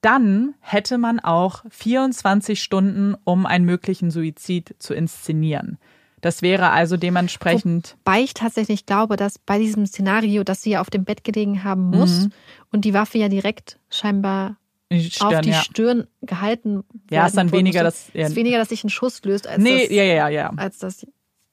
Dann 0.00 0.54
hätte 0.60 0.98
man 0.98 1.20
auch 1.20 1.64
24 1.70 2.62
Stunden, 2.62 3.14
um 3.24 3.46
einen 3.46 3.64
möglichen 3.64 4.10
Suizid 4.10 4.74
zu 4.78 4.94
inszenieren. 4.94 5.78
Das 6.20 6.42
wäre 6.42 6.70
also 6.70 6.96
dementsprechend. 6.96 7.96
Wobei 8.04 8.20
ich 8.20 8.34
tatsächlich 8.34 8.86
glaube, 8.86 9.16
dass 9.16 9.38
bei 9.38 9.58
diesem 9.58 9.86
Szenario, 9.86 10.44
dass 10.44 10.62
sie 10.62 10.70
ja 10.70 10.80
auf 10.80 10.90
dem 10.90 11.04
Bett 11.04 11.24
gelegen 11.24 11.64
haben 11.64 11.90
muss 11.90 12.20
mhm. 12.20 12.32
und 12.72 12.84
die 12.84 12.92
Waffe 12.92 13.18
ja 13.18 13.28
direkt 13.28 13.78
scheinbar 13.90 14.56
Stirn, 14.92 15.34
auf 15.34 15.40
die 15.40 15.50
ja. 15.50 15.62
Stirn 15.62 16.06
gehalten 16.20 16.82
Ja, 17.10 17.26
ist 17.26 17.36
dann 17.36 17.52
weniger, 17.52 17.84
dass. 17.84 18.10
Ja. 18.12 18.26
ist 18.26 18.36
weniger, 18.36 18.58
dass 18.58 18.70
sich 18.70 18.84
ein 18.84 18.90
Schuss 18.90 19.22
löst, 19.24 19.46
als 19.46 19.62
nee, 19.62 19.86
das, 19.86 19.96
ja, 19.96 20.02
ja, 20.02 20.28
ja. 20.28 20.50
als 20.56 20.78
das 20.78 21.06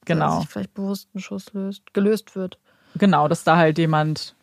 Genau. 0.08 0.26
dass 0.26 0.40
sich 0.40 0.50
vielleicht 0.50 0.74
bewusst 0.74 1.08
ein 1.14 1.20
Schuss 1.20 1.52
löst, 1.52 1.94
gelöst 1.94 2.34
wird. 2.34 2.58
Genau, 2.96 3.28
dass 3.28 3.44
da 3.44 3.56
halt 3.56 3.78
jemand. 3.78 4.34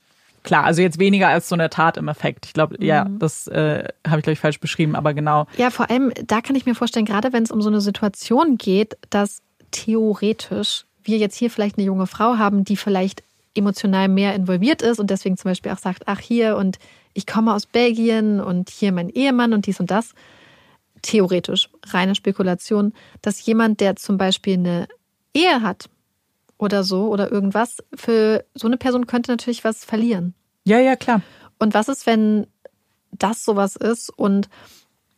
Klar, 0.45 0.63
also 0.63 0.81
jetzt 0.81 0.99
weniger 0.99 1.27
als 1.27 1.49
so 1.49 1.55
eine 1.55 1.69
Tat 1.69 1.97
im 1.97 2.07
Effekt. 2.07 2.45
Ich 2.45 2.53
glaube, 2.53 2.77
ja, 2.83 3.05
Mhm. 3.05 3.19
das 3.19 3.47
äh, 3.47 3.83
habe 4.07 4.19
ich, 4.19 4.23
glaube 4.23 4.33
ich, 4.33 4.39
falsch 4.39 4.59
beschrieben, 4.59 4.95
aber 4.95 5.13
genau. 5.13 5.47
Ja, 5.57 5.71
vor 5.71 5.89
allem, 5.89 6.13
da 6.25 6.41
kann 6.41 6.55
ich 6.55 6.65
mir 6.65 6.75
vorstellen, 6.75 7.05
gerade 7.05 7.33
wenn 7.33 7.43
es 7.43 7.51
um 7.51 7.61
so 7.61 7.69
eine 7.69 7.81
Situation 7.81 8.57
geht, 8.57 8.95
dass 9.09 9.41
theoretisch 9.71 10.85
wir 11.03 11.17
jetzt 11.17 11.35
hier 11.35 11.49
vielleicht 11.49 11.77
eine 11.77 11.85
junge 11.85 12.07
Frau 12.07 12.37
haben, 12.37 12.63
die 12.63 12.77
vielleicht 12.77 13.23
emotional 13.55 14.07
mehr 14.07 14.35
involviert 14.35 14.81
ist 14.81 14.99
und 14.99 15.09
deswegen 15.09 15.37
zum 15.37 15.49
Beispiel 15.51 15.71
auch 15.71 15.77
sagt, 15.77 16.03
ach 16.05 16.19
hier 16.19 16.57
und 16.57 16.77
ich 17.13 17.25
komme 17.25 17.53
aus 17.53 17.65
Belgien 17.65 18.39
und 18.39 18.69
hier 18.69 18.91
mein 18.91 19.09
Ehemann 19.09 19.53
und 19.53 19.65
dies 19.65 19.79
und 19.79 19.89
das. 19.91 20.13
Theoretisch, 21.01 21.69
reine 21.87 22.15
Spekulation, 22.15 22.93
dass 23.21 23.45
jemand, 23.45 23.79
der 23.79 23.95
zum 23.95 24.17
Beispiel 24.17 24.55
eine 24.55 24.87
Ehe 25.33 25.61
hat 25.61 25.89
oder 26.57 26.83
so 26.83 27.07
oder 27.09 27.31
irgendwas, 27.31 27.77
für 27.93 28.45
so 28.53 28.67
eine 28.67 28.77
Person 28.77 29.07
könnte 29.07 29.31
natürlich 29.31 29.63
was 29.63 29.83
verlieren. 29.83 30.33
Ja, 30.63 30.79
ja, 30.79 30.95
klar. 30.95 31.21
Und 31.59 31.73
was 31.73 31.87
ist, 31.87 32.05
wenn 32.05 32.47
das 33.11 33.43
sowas 33.43 33.75
ist? 33.75 34.09
Und, 34.09 34.49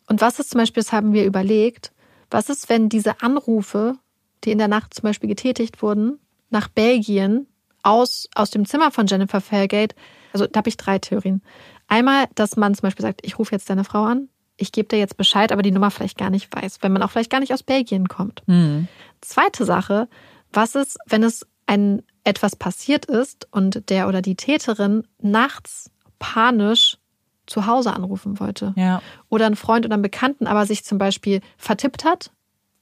und 0.08 0.22
was 0.22 0.40
ist 0.40 0.52
zum 0.52 0.60
Beispiel, 0.60 0.84
das 0.84 0.92
haben 0.92 1.14
wir 1.14 1.26
überlegt, 1.26 1.92
was 2.30 2.50
ist, 2.50 2.70
wenn 2.70 2.90
diese 2.90 3.22
Anrufe, 3.22 3.96
die 4.44 4.52
in 4.52 4.58
der 4.58 4.68
Nacht 4.68 4.94
zum 4.94 5.04
Beispiel 5.04 5.30
getätigt 5.30 5.82
wurden, 5.82 6.20
nach 6.50 6.68
Belgien 6.68 7.48
aus, 7.84 8.30
aus 8.36 8.52
dem 8.52 8.66
Zimmer 8.66 8.92
von 8.92 9.08
Jennifer 9.08 9.42
Fairgate, 9.42 9.96
also 10.34 10.46
da 10.48 10.60
habe 10.60 10.70
ich 10.70 10.78
drei 10.78 11.00
Theorien. 11.00 11.42
Einmal, 11.88 12.26
dass 12.36 12.58
man 12.58 12.76
zum 12.76 12.82
Beispiel 12.82 13.04
sagt, 13.04 13.22
ich 13.24 13.40
rufe 13.40 13.54
jetzt 13.54 13.70
deine 13.70 13.84
Frau 13.84 14.04
an, 14.04 14.30
ich 14.58 14.72
gebe 14.72 14.88
dir 14.88 14.98
jetzt 14.98 15.18
Bescheid, 15.18 15.52
aber 15.52 15.62
die 15.62 15.72
Nummer 15.72 15.92
vielleicht 15.92 16.18
gar 16.18 16.30
nicht 16.30 16.54
weiß, 16.54 16.80
wenn 16.82 16.92
man 16.92 17.04
auch 17.04 17.12
vielleicht 17.12 17.32
gar 17.32 17.40
nicht 17.40 17.54
aus 17.54 17.64
Belgien 17.64 18.08
kommt. 18.08 18.42
Hm. 18.48 18.88
Zweite 19.22 19.66
Sache, 19.66 20.10
was 20.58 20.76
ist, 20.76 20.98
wenn 21.06 21.24
es 21.24 21.46
ein 21.68 22.02
etwas 22.26 22.56
passiert 22.58 23.06
ist 23.06 23.48
und 23.52 23.90
der 23.90 24.08
oder 24.10 24.22
die 24.22 24.36
Täterin 24.36 25.08
nachts 25.22 25.90
panisch 26.20 26.98
zu 27.46 27.66
Hause 27.68 27.94
anrufen 27.94 28.40
wollte? 28.42 28.74
Ja. 28.76 29.02
Oder 29.30 29.46
ein 29.46 29.56
Freund 29.56 29.86
oder 29.86 29.96
ein 29.96 30.02
Bekannten 30.02 30.48
aber 30.48 30.66
sich 30.66 30.84
zum 30.84 30.98
Beispiel 30.98 31.40
vertippt 31.58 32.04
hat, 32.04 32.32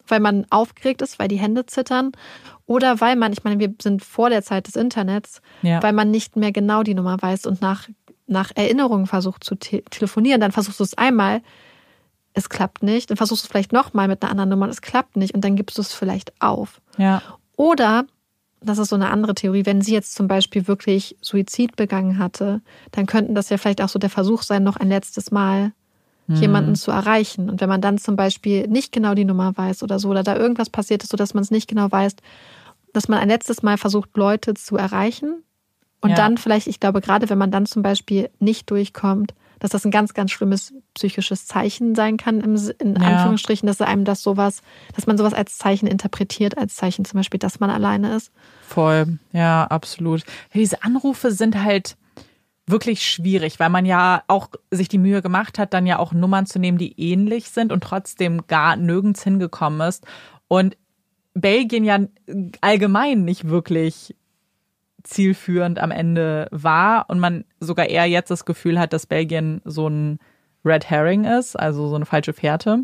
weil 0.07 0.19
man 0.19 0.45
aufgeregt 0.49 1.02
ist, 1.03 1.19
weil 1.19 1.27
die 1.27 1.38
Hände 1.39 1.65
zittern. 1.68 2.11
Oder 2.65 2.99
weil 3.02 3.15
man, 3.15 3.31
ich 3.34 3.43
meine, 3.43 3.60
wir 3.60 3.73
sind 3.81 4.03
vor 4.03 4.30
der 4.31 4.41
Zeit 4.43 4.65
des 4.68 4.76
Internets, 4.76 5.41
Ja. 5.61 5.84
weil 5.84 5.93
man 5.93 6.10
nicht 6.10 6.35
mehr 6.35 6.52
genau 6.52 6.81
die 6.84 6.95
Nummer 6.95 7.22
weiß 7.22 7.45
und 7.45 7.61
nach, 7.61 7.88
nach 8.26 8.52
Erinnerungen 8.56 9.06
versucht 9.06 9.43
zu 9.43 9.56
te 9.56 9.84
telefonieren. 9.84 10.41
Dann 10.41 10.52
versuchst 10.52 10.80
du 10.80 10.84
es 10.84 10.97
einmal, 10.97 11.41
es 12.34 12.49
klappt 12.49 12.81
nicht. 12.84 13.10
Dann 13.10 13.18
versuchst 13.18 13.43
du 13.43 13.45
es 13.47 13.52
vielleicht 13.52 13.72
nochmal 13.72 14.07
mit 14.07 14.22
einer 14.23 14.31
anderen 14.31 14.49
Nummer 14.49 14.65
und 14.65 14.72
es 14.72 14.81
klappt 14.81 15.15
nicht. 15.18 15.34
Und 15.35 15.41
dann 15.41 15.56
gibst 15.56 15.77
du 15.77 15.81
es 15.81 15.93
vielleicht 15.93 16.34
auf. 16.41 16.81
Ja. 16.97 17.22
Oder, 17.56 18.06
das 18.61 18.77
ist 18.77 18.90
so 18.90 18.95
eine 18.95 19.10
andere 19.10 19.36
Theorie, 19.36 19.65
wenn 19.65 19.82
sie 19.82 19.94
jetzt 19.94 20.15
zum 20.15 20.27
Beispiel 20.27 20.68
wirklich 20.68 21.18
Suizid 21.22 21.76
begangen 21.76 22.18
hatte, 22.18 22.61
dann 22.91 23.06
könnten 23.06 23.36
das 23.36 23.49
ja 23.49 23.57
vielleicht 23.57 23.82
auch 23.82 23.90
so 23.90 23.99
der 23.99 24.10
Versuch 24.10 24.41
sein, 24.41 24.64
noch 24.64 24.77
ein 24.77 24.90
letztes 24.90 25.32
Mal 25.32 25.72
jemanden 26.41 26.76
zu 26.76 26.91
erreichen. 26.91 27.49
Und 27.49 27.61
wenn 27.61 27.69
man 27.69 27.82
dann 27.82 27.98
zum 27.99 28.15
Beispiel 28.15 28.68
nicht 28.68 28.91
genau 28.91 29.14
die 29.14 29.26
Nummer 29.26 29.56
weiß 29.56 29.84
oder 29.84 29.99
so, 29.99 30.10
oder 30.10 30.23
da 30.23 30.36
irgendwas 30.36 30.69
passiert 30.69 31.03
ist, 31.03 31.11
sodass 31.11 31.34
man 31.34 31.44
es 31.44 31.52
nicht 31.52 31.68
genau 31.68 31.91
weiß, 31.91 32.15
dass 32.94 33.07
man 33.07 33.19
ein 33.19 33.30
letztes 33.30 33.61
Mal 33.61 33.77
versucht, 33.77 34.18
Leute 34.18 34.53
zu 34.56 34.76
erreichen. 34.76 35.44
Und 36.02 36.11
Ja. 36.11 36.15
dann 36.15 36.38
vielleicht, 36.38 36.68
ich 36.68 36.80
glaube, 36.80 37.02
gerade 37.02 37.30
wenn 37.30 37.38
man 37.38 37.52
dann 37.52 37.65
zum 37.65 37.84
Beispiel 37.84 38.30
nicht 38.40 38.69
durchkommt, 38.72 39.34
dass 39.60 39.72
das 39.72 39.86
ein 39.86 39.91
ganz, 39.91 40.14
ganz 40.14 40.32
schlimmes 40.32 40.73
psychisches 40.94 41.45
Zeichen 41.48 41.95
sein 41.95 42.18
kann, 42.18 42.41
im, 42.41 42.56
in 42.80 42.95
Ja. 42.95 43.07
Anführungsstrichen, 43.07 43.68
dass 43.68 43.82
einem 43.82 44.06
das 44.06 44.22
sowas, 44.23 44.61
dass 44.95 45.07
man 45.07 45.18
sowas 45.18 45.34
als 45.34 45.57
Zeichen 45.57 45.88
interpretiert, 45.88 46.57
als 46.57 46.76
Zeichen 46.76 47.06
zum 47.06 47.19
Beispiel, 47.19 47.40
dass 47.40 47.60
man 47.60 47.69
alleine 47.69 48.15
ist. 48.15 48.32
Voll, 48.68 49.19
ja, 49.32 49.65
absolut. 49.65 50.23
Diese 50.53 50.84
Anrufe 50.84 51.32
sind 51.32 51.61
halt 51.64 51.98
wirklich 52.68 53.06
schwierig, 53.06 53.60
weil 53.60 53.69
man 53.69 53.86
ja 53.86 54.23
auch 54.27 54.49
sich 54.72 54.88
die 54.88 54.98
Mühe 54.98 55.22
gemacht 55.22 55.60
hat, 55.60 55.73
dann 55.73 55.86
ja 55.86 55.99
auch 55.99 56.14
Nummern 56.14 56.48
zu 56.48 56.57
nehmen, 56.57 56.77
die 56.80 56.99
ähnlich 56.99 57.49
sind 57.49 57.72
und 57.72 57.84
trotzdem 57.84 58.48
gar 58.48 58.76
nirgends 58.76 59.23
hingekommen 59.23 59.88
ist. 59.88 60.03
Und 60.48 60.76
Belgien 61.36 61.84
ja 61.84 61.99
allgemein 62.61 63.23
nicht 63.23 63.49
wirklich 63.49 64.15
zielführend 65.06 65.80
am 65.80 65.91
Ende 65.91 66.48
war 66.52 67.06
und 67.10 67.19
man 67.19 67.45
sogar 67.60 67.88
eher 67.88 68.06
jetzt 68.06 68.30
das 68.32 68.45
Gefühl 68.45 68.80
hat, 68.80 68.91
dass 68.94 69.06
Belgien 69.06 69.61
so 69.65 69.88
ein 69.88 70.19
Red 70.65 70.90
Herring 70.90 71.26
ist, 71.26 71.56
also 71.57 71.88
so 71.88 71.95
eine 71.95 72.06
falsche 72.06 72.34
Fährte. 72.34 72.80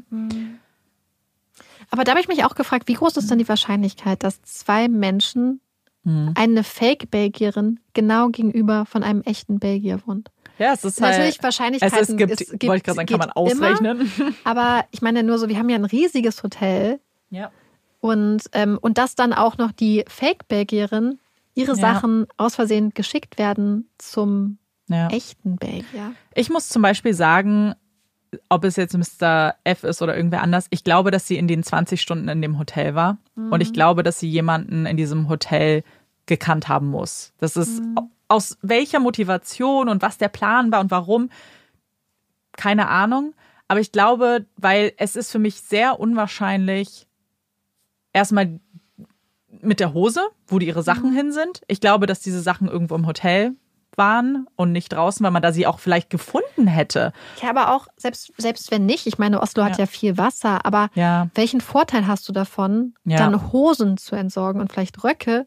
Aber 1.90 2.04
da 2.04 2.12
habe 2.12 2.22
ich 2.22 2.28
mich 2.28 2.46
auch 2.46 2.56
gefragt, 2.56 2.88
wie 2.88 2.94
groß 2.94 3.18
ist 3.18 3.30
denn 3.30 3.40
die 3.40 3.50
Wahrscheinlichkeit, 3.50 4.24
dass 4.24 4.42
zwei 4.44 4.88
Menschen, 4.88 5.60
Mhm. 6.04 6.34
eine 6.36 6.64
Fake-Belgierin, 6.64 7.80
genau 7.94 8.30
gegenüber 8.30 8.88
von 8.88 9.04
einem 9.04 9.22
echten 9.22 9.60
Belgier 9.60 10.00
wohnt? 10.08 10.32
Ja, 10.58 10.74
es 10.74 10.84
ist 10.84 11.00
halt. 11.00 11.12
Natürlich 11.16 11.44
Wahrscheinlichkeiten. 11.44 11.96
es, 12.00 12.10
es 12.10 12.18
gibt, 12.18 12.64
wollte 12.64 12.78
ich 12.78 12.84
gerade 12.84 12.96
sagen, 12.96 13.08
kann 13.08 13.20
man 13.20 13.30
ausrechnen. 13.32 14.10
Immer, 14.18 14.32
aber 14.44 14.86
ich 14.90 15.04
meine 15.04 15.22
nur 15.22 15.38
so, 15.38 15.48
wir 15.48 15.58
haben 15.60 15.70
ja 15.70 15.76
ein 15.76 15.86
riesiges 15.86 16.42
Hotel 16.42 17.00
Ja. 17.30 17.52
und, 18.00 18.42
ähm, 18.54 18.80
und 18.82 18.98
dass 18.98 19.14
dann 19.14 19.32
auch 19.32 19.58
noch 19.60 19.72
die 19.72 20.04
Fake-Belgierin 20.08 21.20
ihre 21.54 21.72
Ja. 21.72 21.94
Sachen 21.94 22.28
aus 22.38 22.56
Versehen 22.56 22.92
geschickt 22.94 23.38
werden 23.38 23.90
zum 23.98 24.58
ja. 24.88 25.08
echten 25.10 25.58
Belgier. 25.58 26.14
Ich 26.34 26.50
muss 26.50 26.70
zum 26.70 26.82
Beispiel 26.82 27.14
sagen, 27.14 27.74
ob 28.50 28.64
es 28.64 28.78
jetzt 28.78 28.98
Mr. 28.98 29.56
F 29.64 29.84
ist 29.84 30.02
oder 30.02 30.16
irgendwer 30.16 30.42
anders, 30.42 30.68
ich 30.70 30.84
glaube, 30.84 31.12
dass 31.12 31.28
sie 31.28 31.38
in 31.38 31.48
den 31.48 31.64
20 31.64 32.02
Stunden 32.02 32.30
in 32.30 32.42
dem 32.42 32.58
Hotel 32.58 32.96
war. 32.96 33.18
Und 33.36 33.62
ich 33.62 33.74
glaube, 33.74 34.04
dass 34.04 34.20
sie 34.20 34.30
jemanden 34.30 34.86
in 34.86 34.96
diesem 34.96 35.28
Hotel 35.28 35.84
gekannt 36.28 36.70
haben 36.70 36.88
muss. 36.88 37.34
Das 37.40 37.58
ist 37.58 37.82
aus 38.28 38.58
welcher 38.62 39.00
Motivation 39.00 39.90
und 39.90 40.02
was 40.02 40.18
der 40.18 40.30
Plan 40.30 40.72
war 40.72 40.80
und 40.80 40.92
warum, 40.92 41.30
keine 42.54 42.88
Ahnung. 42.88 43.34
Aber 43.68 43.82
ich 43.82 43.92
glaube, 43.92 44.46
weil 44.56 44.94
es 44.98 45.16
ist 45.18 45.32
für 45.32 45.40
mich 45.40 45.62
sehr 45.62 46.00
unwahrscheinlich, 46.00 47.08
erstmal 48.14 48.60
mit 49.62 49.80
der 49.80 49.94
Hose, 49.94 50.22
wo 50.48 50.60
die 50.60 50.68
ihre 50.68 50.84
Sachen 50.84 51.12
hin 51.14 51.32
sind. 51.32 51.62
Ich 51.68 51.82
glaube, 51.82 52.06
dass 52.06 52.20
diese 52.22 52.42
Sachen 52.42 52.68
irgendwo 52.68 52.96
im 52.96 53.06
Hotel 53.08 53.54
waren 53.98 54.48
und 54.56 54.72
nicht 54.72 54.94
draußen, 54.94 55.22
weil 55.24 55.32
man 55.32 55.42
da 55.42 55.52
sie 55.52 55.68
auch 55.68 55.80
vielleicht 55.80 56.10
gefunden 56.10 56.66
hätte. 56.68 57.12
Ja, 57.42 57.50
aber 57.50 57.76
auch, 57.76 57.88
selbst, 57.98 58.32
selbst 58.38 58.72
wenn 58.72 58.86
nicht, 58.86 59.06
ich 59.06 59.18
meine, 59.18 59.42
Oslo 59.42 59.64
hat 59.66 59.74
Ja. 59.74 59.80
ja 59.80 59.86
viel 59.86 60.18
Wasser, 60.18 60.66
aber 60.66 60.90
Ja. 60.94 61.28
welchen 61.36 61.60
Vorteil 61.60 62.08
hast 62.08 62.28
du 62.30 62.32
davon, 62.32 62.94
Ja. 63.04 63.18
dann 63.18 63.52
Hosen 63.52 63.98
zu 63.98 64.16
entsorgen 64.16 64.62
und 64.62 64.72
vielleicht 64.72 65.04
Röcke, 65.04 65.46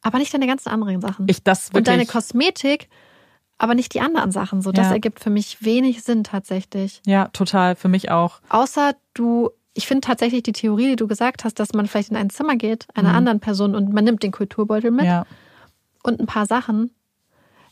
aber 0.00 0.18
nicht 0.18 0.32
deine 0.32 0.46
ganzen 0.46 0.70
anderen 0.70 1.02
Sachen? 1.02 1.26
Ich 1.28 1.44
das 1.44 1.68
und 1.74 1.86
deine 1.86 1.98
wirklich. 2.00 2.08
Kosmetik, 2.12 2.88
aber 3.58 3.74
nicht 3.74 3.92
die 3.92 4.00
anderen 4.00 4.32
Sachen. 4.32 4.62
So, 4.62 4.72
das 4.72 4.86
Ja. 4.86 4.92
ergibt 4.94 5.20
für 5.20 5.30
mich 5.30 5.62
wenig 5.62 6.02
Sinn 6.02 6.24
tatsächlich. 6.24 7.02
ja, 7.06 7.28
total, 7.28 7.76
für 7.76 7.88
mich 7.88 8.10
auch. 8.10 8.40
Außer 8.48 8.94
du, 9.12 9.50
ich 9.74 9.86
finde 9.86 10.06
tatsächlich 10.06 10.42
die 10.42 10.52
Theorie, 10.52 10.88
die 10.90 10.96
du 10.96 11.06
gesagt 11.06 11.44
hast, 11.44 11.58
dass 11.58 11.72
man 11.72 11.86
vielleicht 11.86 12.10
in 12.10 12.16
ein 12.16 12.30
Zimmer 12.30 12.56
geht, 12.56 12.86
einer 12.94 13.10
Mhm. 13.10 13.16
anderen 13.16 13.40
Person 13.40 13.74
und 13.74 13.92
man 13.92 14.04
nimmt 14.04 14.22
den 14.22 14.32
Kulturbeutel 14.32 14.90
mit 14.90 15.06
Ja. 15.06 15.24
und 16.02 16.20
ein 16.20 16.26
paar 16.26 16.46
Sachen. 16.46 16.90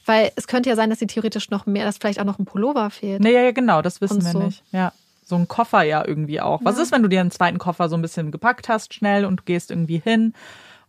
Weil 0.07 0.33
es 0.37 0.47
könnte 0.47 0.71
ja 0.71 0.77
sein, 0.77 0.89
dass 0.89 0.99
sie 0.99 1.07
theoretisch 1.07 1.51
noch 1.51 1.67
mehr, 1.67 1.85
dass 1.85 1.99
vielleicht 1.99 2.21
auch 2.21 2.25
noch 2.25 2.39
ein 2.39 2.47
Pullover 2.47 2.89
fehlt. 2.91 3.21
Nee, 3.21 3.35
ja, 3.35 3.43
ja, 3.43 3.51
genau, 3.53 3.83
das 3.83 4.01
wissen 4.01 4.19
Und 4.19 4.25
wir 4.25 4.33
so. 4.33 4.39
nicht. 4.43 4.65
Ja. 4.73 4.93
So 5.27 5.37
ein 5.37 5.47
Koffer 5.47 5.83
ja 5.83 6.05
irgendwie 6.07 6.41
auch. 6.41 6.61
Was 6.65 6.77
Ja. 6.79 6.83
ist, 6.83 6.91
wenn 6.93 7.03
du 7.03 7.09
dir 7.09 7.21
einen 7.21 7.31
zweiten 7.31 7.59
Koffer 7.59 7.89
so 7.91 7.97
ein 7.97 8.03
bisschen 8.03 8.31
gepackt 8.33 8.69
hast, 8.71 8.95
schnell 8.95 9.27
und 9.27 9.45
gehst 9.45 9.71
irgendwie 9.71 9.99
hin? 9.99 10.33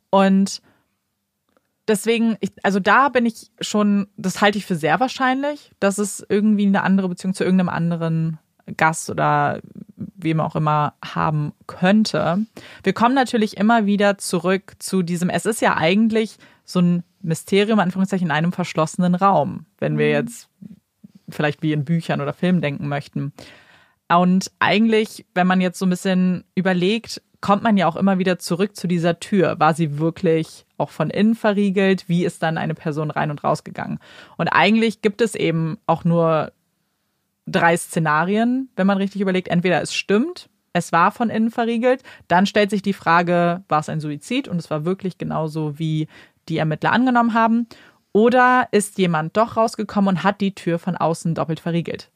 Und 0.09 0.61
deswegen, 1.87 2.37
ich, 2.39 2.51
also 2.63 2.79
da 2.79 3.09
bin 3.09 3.25
ich 3.25 3.51
schon, 3.59 4.07
das 4.17 4.41
halte 4.41 4.57
ich 4.57 4.65
für 4.65 4.75
sehr 4.75 4.99
wahrscheinlich, 4.99 5.71
dass 5.79 5.97
es 5.97 6.25
irgendwie 6.29 6.65
eine 6.65 6.83
andere 6.83 7.09
Beziehung 7.09 7.33
zu 7.33 7.43
irgendeinem 7.43 7.69
anderen 7.69 8.39
Gast 8.77 9.09
oder 9.09 9.61
wem 9.95 10.39
auch 10.39 10.55
immer 10.55 10.93
haben 11.03 11.53
könnte. 11.67 12.45
Wir 12.83 12.93
kommen 12.93 13.15
natürlich 13.15 13.57
immer 13.57 13.85
wieder 13.85 14.17
zurück 14.17 14.73
zu 14.79 15.01
diesem, 15.03 15.29
es 15.29 15.45
ist 15.45 15.61
ja 15.61 15.77
eigentlich 15.77 16.37
so 16.63 16.79
ein 16.79 17.03
Mysterium, 17.21 17.79
Anführungszeichen, 17.79 18.27
in 18.27 18.31
einem 18.31 18.51
verschlossenen 18.51 19.15
Raum, 19.15 19.65
wenn 19.79 19.97
wir 19.97 20.09
jetzt 20.09 20.49
vielleicht 21.29 21.61
wie 21.61 21.73
in 21.73 21.85
Büchern 21.85 22.21
oder 22.21 22.33
Filmen 22.33 22.61
denken 22.61 22.87
möchten. 22.87 23.33
Und 24.09 24.51
eigentlich, 24.59 25.25
wenn 25.33 25.47
man 25.47 25.61
jetzt 25.61 25.79
so 25.79 25.85
ein 25.85 25.89
bisschen 25.89 26.43
überlegt, 26.55 27.21
kommt 27.39 27.63
man 27.63 27.77
ja 27.77 27.87
auch 27.87 27.95
immer 27.95 28.19
wieder 28.19 28.39
zurück 28.39 28.75
zu 28.75 28.87
dieser 28.87 29.19
Tür. 29.19 29.59
War 29.59 29.73
sie 29.73 29.97
wirklich 29.97 30.65
auch 30.77 30.89
von 30.89 31.09
innen 31.09 31.35
verriegelt? 31.35 32.07
Wie 32.07 32.25
ist 32.25 32.43
dann 32.43 32.57
eine 32.57 32.75
Person 32.75 33.09
rein 33.09 33.31
und 33.31 33.43
rausgegangen? 33.43 33.99
Und 34.37 34.49
eigentlich 34.49 35.01
gibt 35.01 35.21
es 35.21 35.33
eben 35.33 35.77
auch 35.87 36.03
nur 36.03 36.51
drei 37.45 37.75
Szenarien, 37.77 38.69
wenn 38.75 38.87
man 38.87 38.97
richtig 38.97 39.21
überlegt. 39.21 39.47
Entweder 39.47 39.81
es 39.81 39.93
stimmt, 39.93 40.49
es 40.73 40.91
war 40.91 41.11
von 41.11 41.29
innen 41.29 41.51
verriegelt, 41.51 42.03
dann 42.27 42.45
stellt 42.45 42.69
sich 42.69 42.81
die 42.81 42.93
Frage, 42.93 43.63
war 43.67 43.79
es 43.79 43.89
ein 43.89 43.99
Suizid 43.99 44.47
und 44.47 44.57
es 44.57 44.69
war 44.69 44.85
wirklich 44.85 45.17
genauso, 45.17 45.77
wie 45.77 46.07
die 46.49 46.57
Ermittler 46.57 46.91
angenommen 46.91 47.33
haben, 47.33 47.67
oder 48.13 48.67
ist 48.71 48.97
jemand 48.97 49.37
doch 49.37 49.55
rausgekommen 49.55 50.09
und 50.17 50.23
hat 50.23 50.41
die 50.41 50.53
Tür 50.53 50.79
von 50.79 50.97
außen 50.97 51.33
doppelt 51.33 51.59
verriegelt? 51.59 52.11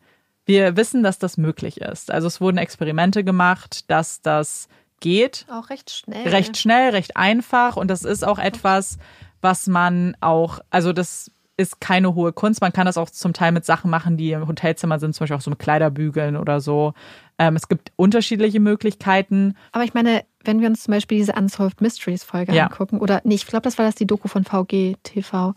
Wir 0.46 0.78
wissen, 0.78 1.04
dass 1.04 1.20
das 1.20 1.38
möglich 1.38 1.82
ist. 1.82 2.12
Also 2.12 2.28
es 2.28 2.42
wurden 2.42 2.58
Experimente 2.58 3.24
gemacht, 3.24 3.90
dass 3.90 4.22
das 4.22 4.68
geht. 5.00 5.46
Auch 5.50 5.70
recht 5.70 5.90
schnell. 5.90 6.28
Recht 6.28 6.58
schnell, 6.58 6.92
recht 6.92 7.18
einfach. 7.18 7.78
Und 7.78 7.88
das 7.90 8.04
ist 8.04 8.24
auch 8.24 8.40
etwas, 8.40 8.98
was 9.42 9.68
man 9.68 10.16
auch, 10.22 10.60
also 10.70 10.94
das 10.94 11.32
ist 11.58 11.80
keine 11.80 12.16
hohe 12.16 12.34
Kunst. 12.34 12.60
Man 12.62 12.74
kann 12.74 12.86
das 12.86 12.98
auch 12.98 13.10
zum 13.10 13.32
Teil 13.34 13.52
mit 13.54 13.64
Sachen 13.66 13.90
machen, 13.90 14.18
die 14.18 14.32
im 14.34 14.48
Hotelzimmer 14.48 15.00
sind, 15.00 15.14
zum 15.16 15.24
Beispiel 15.24 15.38
auch 15.38 15.42
so 15.42 15.50
mit 15.50 15.60
Kleiderbügeln 15.60 16.36
oder 16.36 16.60
so. 16.60 16.94
Ähm, 17.38 17.56
es 17.56 17.68
gibt 17.70 17.92
unterschiedliche 17.96 18.60
Möglichkeiten. 18.60 19.56
Aber 19.72 19.84
ich 19.86 19.94
meine, 19.94 20.26
wenn 20.44 20.60
wir 20.60 20.68
uns 20.68 20.84
zum 20.84 20.94
Beispiel 20.94 21.18
diese 21.18 21.34
Unsolved 21.34 21.80
Mysteries 21.82 22.24
Folge 22.24 22.54
Ja. 22.54 22.66
angucken, 22.66 23.00
oder 23.00 23.22
nee, 23.24 23.36
ich 23.36 23.48
glaube, 23.48 23.64
das 23.64 23.78
war 23.78 23.86
das 23.86 23.96
die 23.96 24.06
Doku 24.06 24.28
von 24.28 24.44
VG 24.44 24.96
TV, 25.04 25.54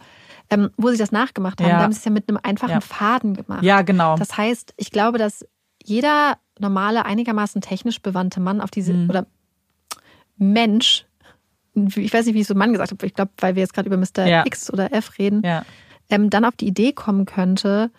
ähm, 0.51 0.71
wo 0.77 0.89
sie 0.91 0.99
das 0.99 1.11
nachgemacht 1.13 1.61
haben, 1.61 1.69
Ja. 1.69 1.77
da 1.79 1.83
haben 1.85 1.93
sie 1.93 1.99
es 1.99 2.05
ja 2.05 2.11
mit 2.13 2.29
einem 2.29 2.39
einfachen 2.43 2.71
Ja. 2.71 2.81
Faden 2.81 3.35
gemacht. 3.35 3.63
Ja, 3.65 3.83
genau. 3.83 4.17
Das 4.17 4.37
heißt, 4.37 4.75
ich 4.77 4.91
glaube, 4.93 5.19
dass 5.19 5.45
jeder 5.83 6.39
normale, 6.61 7.07
einigermaßen 7.07 7.61
technisch 7.61 8.01
bewandte 8.03 8.41
Mann 8.41 8.61
auf 8.61 8.71
diese, 8.71 8.93
Mhm. 8.93 9.11
oder 9.11 9.27
Mensch, 10.37 11.05
ich 11.75 12.13
weiß 12.13 12.27
nicht, 12.27 12.35
wie 12.35 12.41
ich 12.41 12.47
so 12.47 12.55
Mann 12.55 12.73
gesagt 12.73 12.91
habe, 12.93 13.07
ich 13.07 13.15
glaube, 13.15 13.31
weil 13.39 13.55
wir 13.57 13.63
jetzt 13.63 13.75
gerade 13.75 13.89
über 13.89 13.97
Mr. 13.97 14.47
X 14.47 14.73
oder 14.73 14.93
F 14.93 15.19
reden, 15.19 15.43
ja, 15.45 15.65
ähm, 16.11 16.31
dann 16.31 16.45
auf 16.45 16.57
die 16.57 16.67
Idee 16.67 16.93
kommen 16.93 17.27
könnte, 17.27 17.91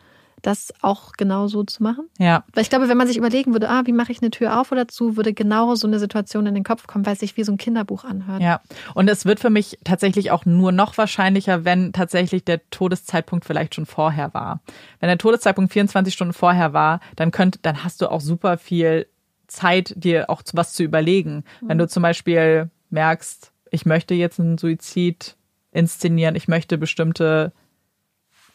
das 0.42 0.74
auch 0.82 1.14
genau 1.14 1.48
so 1.48 1.64
zu 1.64 1.84
machen. 1.84 2.06
ja. 2.18 2.44
Weil 2.54 2.64
ich 2.64 2.70
glaube, 2.70 2.88
wenn 2.90 2.98
man 2.98 3.08
sich 3.08 3.18
überlegen 3.18 3.54
würde, 3.54 3.70
ah, 3.70 3.82
wie 3.86 3.92
mache 3.92 4.12
ich 4.12 4.22
eine 4.22 4.32
Tür 4.32 4.60
auf 4.60 4.72
oder 4.72 4.88
zu, 4.88 5.18
würde 5.18 5.34
genau 5.34 5.76
so 5.76 5.88
eine 5.88 6.00
Situation 6.00 6.46
in 6.46 6.54
den 6.54 6.64
Kopf 6.64 6.88
kommen, 6.88 7.06
weil 7.06 7.14
es 7.14 7.20
sich 7.20 7.38
wie 7.38 7.44
so 7.44 7.52
ein 7.52 7.58
Kinderbuch 7.58 8.04
anhört. 8.04 8.42
Ja, 8.42 8.62
und 8.94 9.10
es 9.10 9.26
wird 9.26 9.40
für 9.40 9.50
mich 9.50 9.80
tatsächlich 9.84 10.32
auch 10.32 10.46
nur 10.46 10.72
noch 10.72 10.98
wahrscheinlicher, 10.98 11.66
wenn 11.66 11.94
tatsächlich 11.94 12.44
der 12.44 12.68
Todeszeitpunkt 12.70 13.46
vielleicht 13.46 13.76
schon 13.76 13.86
vorher 13.86 14.34
war. 14.34 14.62
Wenn 15.00 15.08
der 15.08 15.18
Todeszeitpunkt 15.18 15.74
24 15.74 16.14
Stunden 16.14 16.34
vorher 16.34 16.74
war, 16.74 17.00
dann 17.16 17.32
könnt, 17.32 17.60
dann 17.64 17.84
hast 17.84 18.02
du 18.02 18.10
auch 18.10 18.22
super 18.22 18.58
viel 18.58 19.08
Zeit, 19.48 19.94
dir 19.98 20.30
auch 20.30 20.44
was 20.54 20.74
zu 20.74 20.84
überlegen. 20.84 21.44
Wenn 21.62 21.80
du 21.80 21.88
zum 21.88 22.04
Beispiel 22.04 22.70
merkst, 22.92 23.52
ich 23.72 23.86
möchte 23.86 24.14
jetzt 24.14 24.40
einen 24.40 24.58
Suizid 24.58 25.36
inszenieren, 25.72 26.36
ich 26.36 26.48
möchte 26.48 26.78
bestimmte 26.78 27.52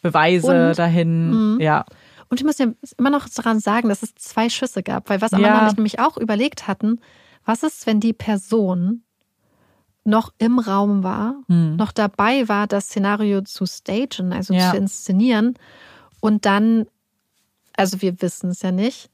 Beweise 0.05 0.69
Und- 0.69 0.79
dahin, 0.79 1.59
ja, 1.61 1.85
Und 2.31 2.41
ich 2.41 2.47
muss 2.47 2.59
ja 2.59 2.67
immer 2.99 3.11
noch 3.11 3.29
daran 3.29 3.61
sagen, 3.61 3.89
dass 3.89 4.03
es 4.03 4.15
zwei 4.17 4.49
Schüsse 4.49 4.83
gab, 4.83 5.09
weil 5.11 5.21
was 5.21 5.33
Amanda 5.33 5.55
Ja. 5.57 5.63
und 5.65 5.71
ich 5.71 5.77
nämlich 5.77 5.99
auch 6.01 6.17
überlegt 6.17 6.67
hatten, 6.67 7.01
was 7.45 7.63
ist, 7.63 7.87
wenn 7.87 8.01
die 8.01 8.13
Person 8.15 9.03
noch 10.05 10.33
im 10.39 10.59
Raum 10.59 11.03
war, 11.05 11.37
Hm. 11.49 11.77
noch 11.77 11.93
dabei 11.93 12.49
war, 12.49 12.67
das 12.67 12.87
Szenario 12.87 13.43
zu 13.43 13.67
stagen, 13.67 14.33
also 14.33 14.53
Ja. 14.55 14.71
zu 14.71 14.77
inszenieren 14.79 15.55
und 16.21 16.45
dann, 16.47 16.87
also 17.77 18.01
wir 18.03 18.21
wissen 18.21 18.51
es 18.51 18.63
ja 18.63 18.73
nicht, 18.73 19.11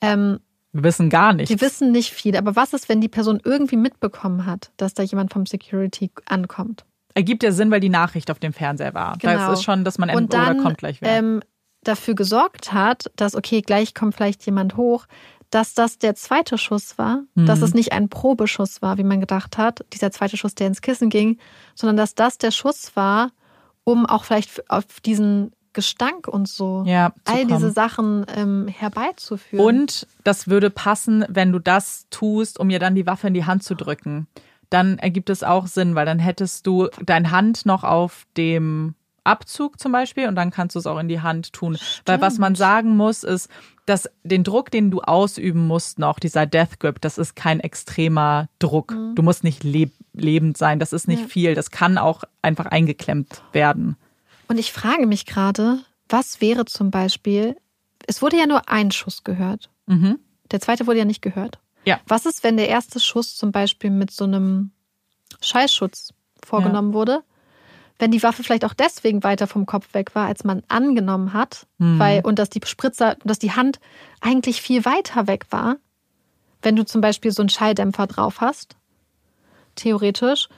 ähm, 0.00 0.40
wir 0.72 0.82
wissen 0.82 1.08
gar 1.08 1.34
nicht. 1.34 1.50
wir 1.50 1.60
wissen 1.60 1.92
nicht 1.92 2.10
viel, 2.12 2.36
aber 2.36 2.56
was 2.56 2.72
ist, 2.72 2.88
wenn 2.88 3.00
die 3.00 3.08
Person 3.08 3.40
irgendwie 3.44 3.76
mitbekommen 3.76 4.44
hat, 4.46 4.72
dass 4.76 4.92
da 4.94 5.02
jemand 5.02 5.32
vom 5.32 5.46
Security 5.46 6.10
ankommt? 6.26 6.84
Ergibt 7.16 7.42
ja 7.42 7.50
Sinn, 7.50 7.70
weil 7.70 7.80
die 7.80 7.88
Nachricht 7.88 8.30
auf 8.30 8.38
dem 8.38 8.52
Fernseher 8.52 8.92
war. 8.94 9.16
Genau. 9.18 9.32
Das 9.32 9.58
ist 9.58 9.64
schon, 9.64 9.84
dass 9.84 9.96
man 9.98 10.10
und 10.10 10.16
entweder 10.24 10.44
dann 10.46 10.62
kommt 10.62 10.78
gleich 10.78 11.00
wer. 11.00 11.10
ähm, 11.18 11.40
dafür 11.82 12.14
gesorgt 12.14 12.72
hat, 12.72 13.10
dass, 13.16 13.34
okay, 13.34 13.62
gleich 13.62 13.94
kommt 13.94 14.14
vielleicht 14.14 14.44
jemand 14.44 14.76
hoch, 14.76 15.06
dass 15.50 15.72
das 15.74 15.96
der 15.98 16.14
zweite 16.14 16.58
Schuss 16.58 16.98
war, 16.98 17.22
Mhm. 17.34 17.46
dass 17.46 17.62
es 17.62 17.72
nicht 17.72 17.92
ein 17.92 18.08
Probeschuss 18.10 18.82
war, 18.82 18.98
wie 18.98 19.04
man 19.04 19.20
gedacht 19.20 19.56
hat, 19.56 19.84
dieser 19.94 20.10
zweite 20.10 20.36
Schuss, 20.36 20.54
der 20.54 20.66
ins 20.66 20.82
Kissen 20.82 21.08
ging, 21.08 21.38
sondern 21.74 21.96
dass 21.96 22.14
das 22.14 22.36
der 22.38 22.50
Schuss 22.50 22.94
war, 22.96 23.30
um 23.84 24.04
auch 24.04 24.24
vielleicht 24.24 24.68
auf 24.70 24.84
diesen 25.04 25.52
Gestank 25.72 26.26
und 26.26 26.48
so 26.48 26.84
ja, 26.86 27.12
all 27.24 27.36
kommen. 27.44 27.48
diese 27.48 27.70
Sachen 27.70 28.26
ähm, 28.34 28.66
herbeizuführen. 28.66 29.64
Und 29.64 30.06
das 30.24 30.48
würde 30.48 30.70
passen, 30.70 31.24
wenn 31.28 31.52
du 31.52 31.58
das 31.60 32.06
tust, 32.10 32.58
um 32.58 32.68
ihr 32.70 32.78
dann 32.78 32.94
die 32.94 33.06
Waffe 33.06 33.28
in 33.28 33.34
die 33.34 33.44
Hand 33.44 33.62
zu 33.62 33.74
drücken. 33.74 34.26
Dann 34.70 34.98
ergibt 34.98 35.30
es 35.30 35.42
auch 35.42 35.66
Sinn, 35.66 35.94
weil 35.94 36.06
dann 36.06 36.18
hättest 36.18 36.66
du 36.66 36.88
deine 37.04 37.30
Hand 37.30 37.66
noch 37.66 37.84
auf 37.84 38.26
dem 38.36 38.94
Abzug 39.24 39.80
zum 39.80 39.92
Beispiel 39.92 40.28
und 40.28 40.36
dann 40.36 40.50
kannst 40.50 40.76
du 40.76 40.78
es 40.78 40.86
auch 40.86 40.98
in 40.98 41.08
die 41.08 41.20
Hand 41.20 41.52
tun. 41.52 41.76
Weil 42.04 42.20
was 42.20 42.38
man 42.38 42.54
sagen 42.54 42.96
muss, 42.96 43.24
ist, 43.24 43.48
dass 43.84 44.08
den 44.22 44.44
Druck, 44.44 44.70
den 44.70 44.90
du 44.90 45.00
ausüben 45.00 45.66
musst 45.66 45.98
noch, 45.98 46.18
dieser 46.18 46.46
Death 46.46 46.78
Grip, 46.80 47.00
das 47.00 47.18
ist 47.18 47.34
kein 47.36 47.60
extremer 47.60 48.48
Druck. 48.58 48.94
Du 49.14 49.22
musst 49.22 49.44
nicht 49.44 49.64
leb 49.64 49.92
lebend 50.12 50.56
sein, 50.56 50.78
das 50.78 50.94
ist 50.94 51.08
nicht 51.08 51.22
Ja. 51.22 51.28
viel. 51.28 51.54
Das 51.54 51.70
kann 51.70 51.98
auch 51.98 52.24
einfach 52.40 52.66
eingeklemmt 52.66 53.42
werden. 53.52 53.96
Und 54.48 54.58
ich 54.58 54.72
frage 54.72 55.06
mich 55.06 55.26
gerade, 55.26 55.80
was 56.08 56.40
wäre 56.40 56.64
zum 56.64 56.90
Beispiel, 56.90 57.56
es 58.06 58.22
wurde 58.22 58.38
ja 58.38 58.46
nur 58.46 58.68
ein 58.70 58.90
Schuss 58.92 59.24
gehört. 59.24 59.68
Mhm. 59.86 60.18
Der 60.50 60.60
zweite 60.60 60.86
wurde 60.86 61.00
ja 61.00 61.04
nicht 61.04 61.20
gehört. 61.20 61.58
Ja. 61.86 62.00
Was 62.06 62.26
ist, 62.26 62.42
wenn 62.44 62.56
der 62.56 62.68
erste 62.68 63.00
Schuss 63.00 63.36
zum 63.36 63.52
Beispiel 63.52 63.90
mit 63.90 64.10
so 64.10 64.24
einem 64.24 64.72
Schallschutz 65.40 66.12
vorgenommen 66.44 66.92
wurde? 66.92 67.22
Wenn 67.98 68.10
die 68.10 68.22
Waffe 68.22 68.42
vielleicht 68.42 68.64
auch 68.64 68.74
deswegen 68.74 69.22
weiter 69.24 69.46
vom 69.46 69.64
Kopf 69.64 69.94
weg 69.94 70.14
war, 70.14 70.26
als 70.26 70.44
man 70.44 70.62
angenommen 70.68 71.32
hat, 71.32 71.66
Mhm. 71.78 71.98
weil, 71.98 72.20
und 72.24 72.38
dass 72.38 72.50
die 72.50 72.60
Spritzer, 72.64 73.16
dass 73.24 73.38
die 73.38 73.52
Hand 73.52 73.78
eigentlich 74.20 74.60
viel 74.60 74.84
weiter 74.84 75.26
weg 75.28 75.46
war, 75.50 75.76
wenn 76.60 76.76
du 76.76 76.84
zum 76.84 77.00
Beispiel 77.00 77.30
so 77.30 77.40
einen 77.42 77.48
Schalldämpfer 77.48 78.06
drauf 78.06 78.40
hast, 78.40 78.76
theoretisch, 79.76 80.48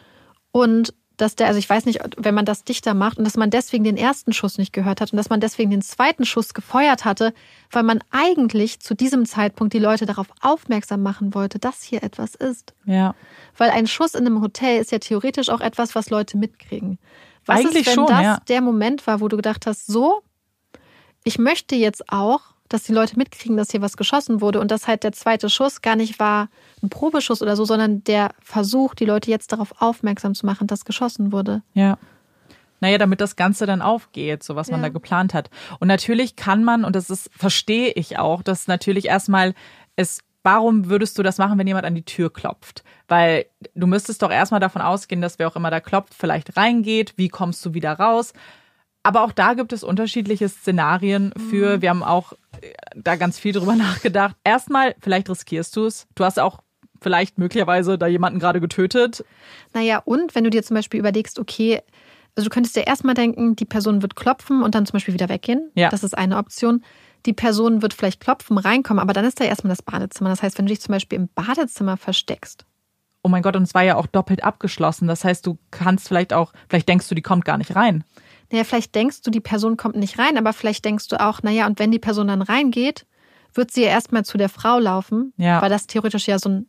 und 0.51 0.95
dass 1.19 1.37
der, 1.37 1.49
also 1.49 1.59
ich 1.59 1.69
weiß 1.69 1.85
nicht, 1.85 2.01
wenn 2.17 2.35
man 2.35 2.45
das 2.45 2.65
dichter 2.65 2.95
macht 2.95 3.19
und 3.19 3.25
dass 3.25 3.37
man 3.37 3.51
deswegen 3.51 3.85
den 3.85 3.97
ersten 3.97 4.33
Schuss 4.33 4.57
nicht 4.57 4.73
gehört 4.73 5.01
hat 5.01 5.13
und 5.13 5.17
dass 5.17 5.29
man 5.29 5.41
deswegen 5.41 5.71
den 5.71 5.83
zweiten 5.83 6.25
Schuss 6.25 6.55
gefeuert 6.55 7.05
hatte, 7.05 7.35
weil 7.71 7.83
man 7.83 8.01
eigentlich 8.11 8.81
zu 8.81 8.95
diesem 8.95 9.27
Zeitpunkt 9.27 9.75
die 9.75 9.79
Leute 9.79 10.07
darauf 10.07 10.29
aufmerksam 10.41 11.03
machen 11.03 11.35
wollte, 11.35 11.59
dass 11.59 11.83
hier 11.83 12.03
etwas 12.03 12.35
ist. 12.35 12.73
Ja. 12.87 13.15
Weil 13.57 13.71
ein 13.71 13.87
Schuss 13.87 14.15
in 14.15 14.27
einem 14.27 14.41
Hotel 14.41 14.81
ist 14.81 14.93
ja 14.93 14.99
theoretisch 14.99 15.51
auch 15.51 15.61
etwas, 15.61 15.95
was 15.95 16.09
Leute 16.09 16.39
mitkriegen. 16.39 16.99
Was 17.45 17.61
Eigentlich 17.61 17.87
ist, 17.87 17.89
wenn 17.89 17.95
schon, 17.95 18.07
das 18.07 18.23
ja. 18.23 18.41
der 18.49 18.61
Moment 18.61 19.07
war, 19.07 19.21
wo 19.21 19.29
du 19.29 19.37
gedacht 19.37 19.67
hast, 19.67 19.87
so, 19.87 20.23
ich 21.25 21.39
möchte 21.39 21.75
jetzt 21.75 22.11
auch, 22.11 22.41
dass 22.69 22.83
die 22.85 22.93
Leute 22.93 23.17
mitkriegen, 23.17 23.57
dass 23.57 23.71
hier 23.71 23.83
was 23.83 23.97
geschossen 23.97 24.41
wurde 24.41 24.61
und 24.61 24.71
dass 24.71 24.87
halt 24.87 25.03
der 25.05 25.13
zweite 25.13 25.49
Schuss 25.51 25.83
gar 25.83 25.97
nicht 25.97 26.19
war 26.19 26.49
ein 26.83 26.91
Probeschuss 26.91 27.43
oder 27.43 27.57
so, 27.57 27.65
sondern 27.65 28.05
der 28.05 28.31
Versuch, 28.41 28.95
die 28.95 29.05
Leute 29.05 29.31
jetzt 29.31 29.53
darauf 29.53 29.75
aufmerksam 29.81 30.35
zu 30.35 30.47
machen, 30.47 30.67
dass 30.67 30.85
geschossen 30.85 31.33
wurde. 31.33 31.63
Ja. 31.75 31.99
Naja, 32.81 32.99
damit 32.99 33.21
das 33.21 33.35
Ganze 33.35 33.67
dann 33.67 33.83
aufgeht, 33.83 34.43
so 34.45 34.55
was 34.55 34.71
man 34.71 34.81
Ja. 34.81 34.87
da 34.87 34.93
geplant 34.93 35.35
hat. 35.35 35.51
Und 35.81 35.89
natürlich 35.89 36.37
kann 36.37 36.63
man, 36.63 36.85
und 36.85 36.95
das 36.95 37.11
ist, 37.11 37.29
verstehe 37.37 37.91
ich 37.93 38.19
auch, 38.19 38.43
dass 38.43 38.69
natürlich 38.69 39.07
erstmal 39.07 39.55
es, 39.97 40.21
warum 40.45 40.89
würdest 40.89 41.19
du 41.19 41.25
das 41.25 41.39
machen, 41.39 41.59
wenn 41.59 41.67
jemand 41.67 41.87
an 41.87 41.97
die 41.97 42.05
Tür 42.05 42.33
klopft? 42.33 42.85
Weil 43.09 43.47
du 43.75 43.89
müsstest 43.89 44.23
doch 44.23 44.31
erstmal 44.31 44.61
davon 44.61 44.81
ausgehen, 44.83 45.21
dass 45.21 45.41
wer 45.41 45.49
auch 45.49 45.57
immer 45.57 45.71
da 45.73 45.81
klopft, 45.81 46.15
vielleicht 46.15 46.57
reingeht, 46.57 47.15
wie 47.17 47.29
kommst 47.29 47.67
du 47.67 47.75
wieder 47.75 47.95
raus? 47.95 48.33
Aber 49.03 49.23
auch 49.23 49.33
da 49.33 49.55
gibt 49.55 49.73
es 49.73 49.85
unterschiedliche 49.85 50.49
Szenarien 50.49 51.33
für. 51.51 51.81
Wir 51.81 51.91
haben 51.91 52.03
auch 52.03 52.33
äh, 52.61 52.73
da 52.95 53.17
ganz 53.17 53.39
viel 53.39 53.53
drüber 53.53 53.77
nachgedacht. 53.77 54.37
Erstmal, 54.45 54.95
vielleicht 55.01 55.31
riskierst 55.31 55.75
du 55.77 55.87
es. 55.87 56.07
Du 56.15 56.25
hast 56.25 56.39
auch 56.39 56.61
vielleicht 57.01 57.39
möglicherweise 57.39 57.97
da 57.97 58.07
jemanden 58.07 58.39
gerade 58.39 58.61
getötet. 58.61 59.25
Naja, 59.73 60.03
und 60.05 60.35
wenn 60.35 60.45
du 60.45 60.51
dir 60.51 60.63
zum 60.63 60.75
Beispiel 60.75 61.01
überlegst, 61.01 61.39
okay, 61.39 61.81
also 62.37 62.49
du 62.49 62.55
könntest 62.55 62.77
dir 62.77 62.87
erstmal 62.87 63.15
denken, 63.15 63.57
die 63.57 63.65
Person 63.65 64.03
wird 64.03 64.17
klopfen 64.17 64.63
und 64.63 64.75
dann 64.75 64.87
zum 64.87 64.95
Beispiel 64.95 65.15
wieder 65.15 65.29
weggehen. 65.29 65.71
Ja. 65.75 65.89
Das 65.91 66.05
ist 66.05 66.17
eine 66.17 66.37
Option. 66.37 66.85
Die 67.27 67.33
Person 67.33 67.83
wird 67.83 67.95
vielleicht 67.95 68.21
klopfen, 68.21 68.59
reinkommen, 68.59 69.01
aber 69.01 69.13
dann 69.13 69.25
ist 69.25 69.41
da 69.41 69.45
erstmal 69.45 69.71
das 69.71 69.83
Badezimmer. 69.83 70.31
Das 70.31 70.43
heißt, 70.43 70.59
wenn 70.59 70.67
du 70.67 70.71
dich 70.71 70.81
zum 70.81 70.93
Beispiel 70.93 71.19
im 71.19 71.29
Badezimmer 71.35 71.97
versteckst, 71.97 72.65
Oh 73.23 73.29
mein 73.29 73.43
Gott, 73.43 73.57
und 73.57 73.65
es 73.65 73.75
war 73.75 73.83
ja 73.83 73.97
auch 73.97 74.07
doppelt 74.07 74.45
abgeschlossen. 74.45 75.09
Das 75.09 75.25
heißt, 75.25 75.45
du 75.47 75.59
kannst 75.71 76.09
vielleicht 76.09 76.33
auch, 76.33 76.53
vielleicht 76.69 76.89
denkst 76.89 77.09
du, 77.09 77.15
die 77.15 77.23
kommt 77.23 77.45
gar 77.45 77.59
nicht 77.59 77.75
rein. 77.75 78.05
Naja, 78.51 78.65
vielleicht 78.65 78.95
denkst 78.95 79.23
du, 79.23 79.31
die 79.31 79.41
Person 79.41 79.77
kommt 79.77 79.97
nicht 79.97 80.19
rein, 80.19 80.39
aber 80.39 80.53
vielleicht 80.53 80.85
denkst 80.85 81.09
du 81.09 81.21
auch, 81.21 81.43
naja, 81.43 81.67
und 81.67 81.79
wenn 81.79 81.91
die 81.93 81.99
Person 81.99 82.29
dann 82.29 82.43
reingeht, 82.43 83.07
wird 83.55 83.71
sie 83.71 83.83
ja 83.83 83.89
erstmal 83.89 84.25
zu 84.25 84.39
der 84.39 84.49
Frau 84.49 84.79
laufen, 84.79 85.33
Ja. 85.37 85.61
weil 85.63 85.71
das 85.71 85.87
theoretisch 85.87 86.27
ja 86.29 86.39
so 86.39 86.49
ein, 86.49 86.67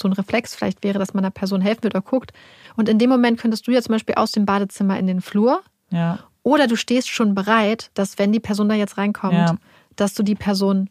so 0.00 0.08
ein 0.08 0.12
Reflex 0.12 0.54
vielleicht 0.54 0.82
wäre, 0.84 0.98
dass 0.98 1.14
man 1.14 1.22
der 1.22 1.30
Person 1.30 1.60
helfen 1.60 1.84
wird 1.84 1.94
oder 1.94 2.02
guckt. 2.02 2.32
Und 2.76 2.88
in 2.88 2.98
dem 2.98 3.10
Moment 3.10 3.38
könntest 3.38 3.66
du 3.66 3.70
ja 3.70 3.82
zum 3.82 3.92
Beispiel 3.92 4.14
aus 4.16 4.32
dem 4.32 4.44
Badezimmer 4.46 4.98
in 4.98 5.06
den 5.06 5.20
Flur 5.20 5.62
Ja. 5.90 6.18
Oder 6.44 6.66
du 6.66 6.74
stehst 6.74 7.08
schon 7.08 7.34
bereit, 7.36 7.90
dass 7.94 8.18
wenn 8.18 8.32
die 8.32 8.40
Person 8.40 8.68
da 8.68 8.74
jetzt 8.74 8.98
reinkommt, 8.98 9.34
Ja. 9.34 9.54
dass 9.94 10.14
du 10.14 10.22
die 10.24 10.34
Person 10.34 10.90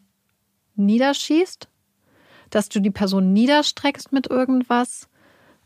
niederschießt, 0.76 1.68
dass 2.50 2.68
du 2.68 2.80
die 2.80 2.90
Person 2.90 3.32
niederstreckst 3.32 4.12
mit 4.12 4.28
irgendwas. 4.28 5.08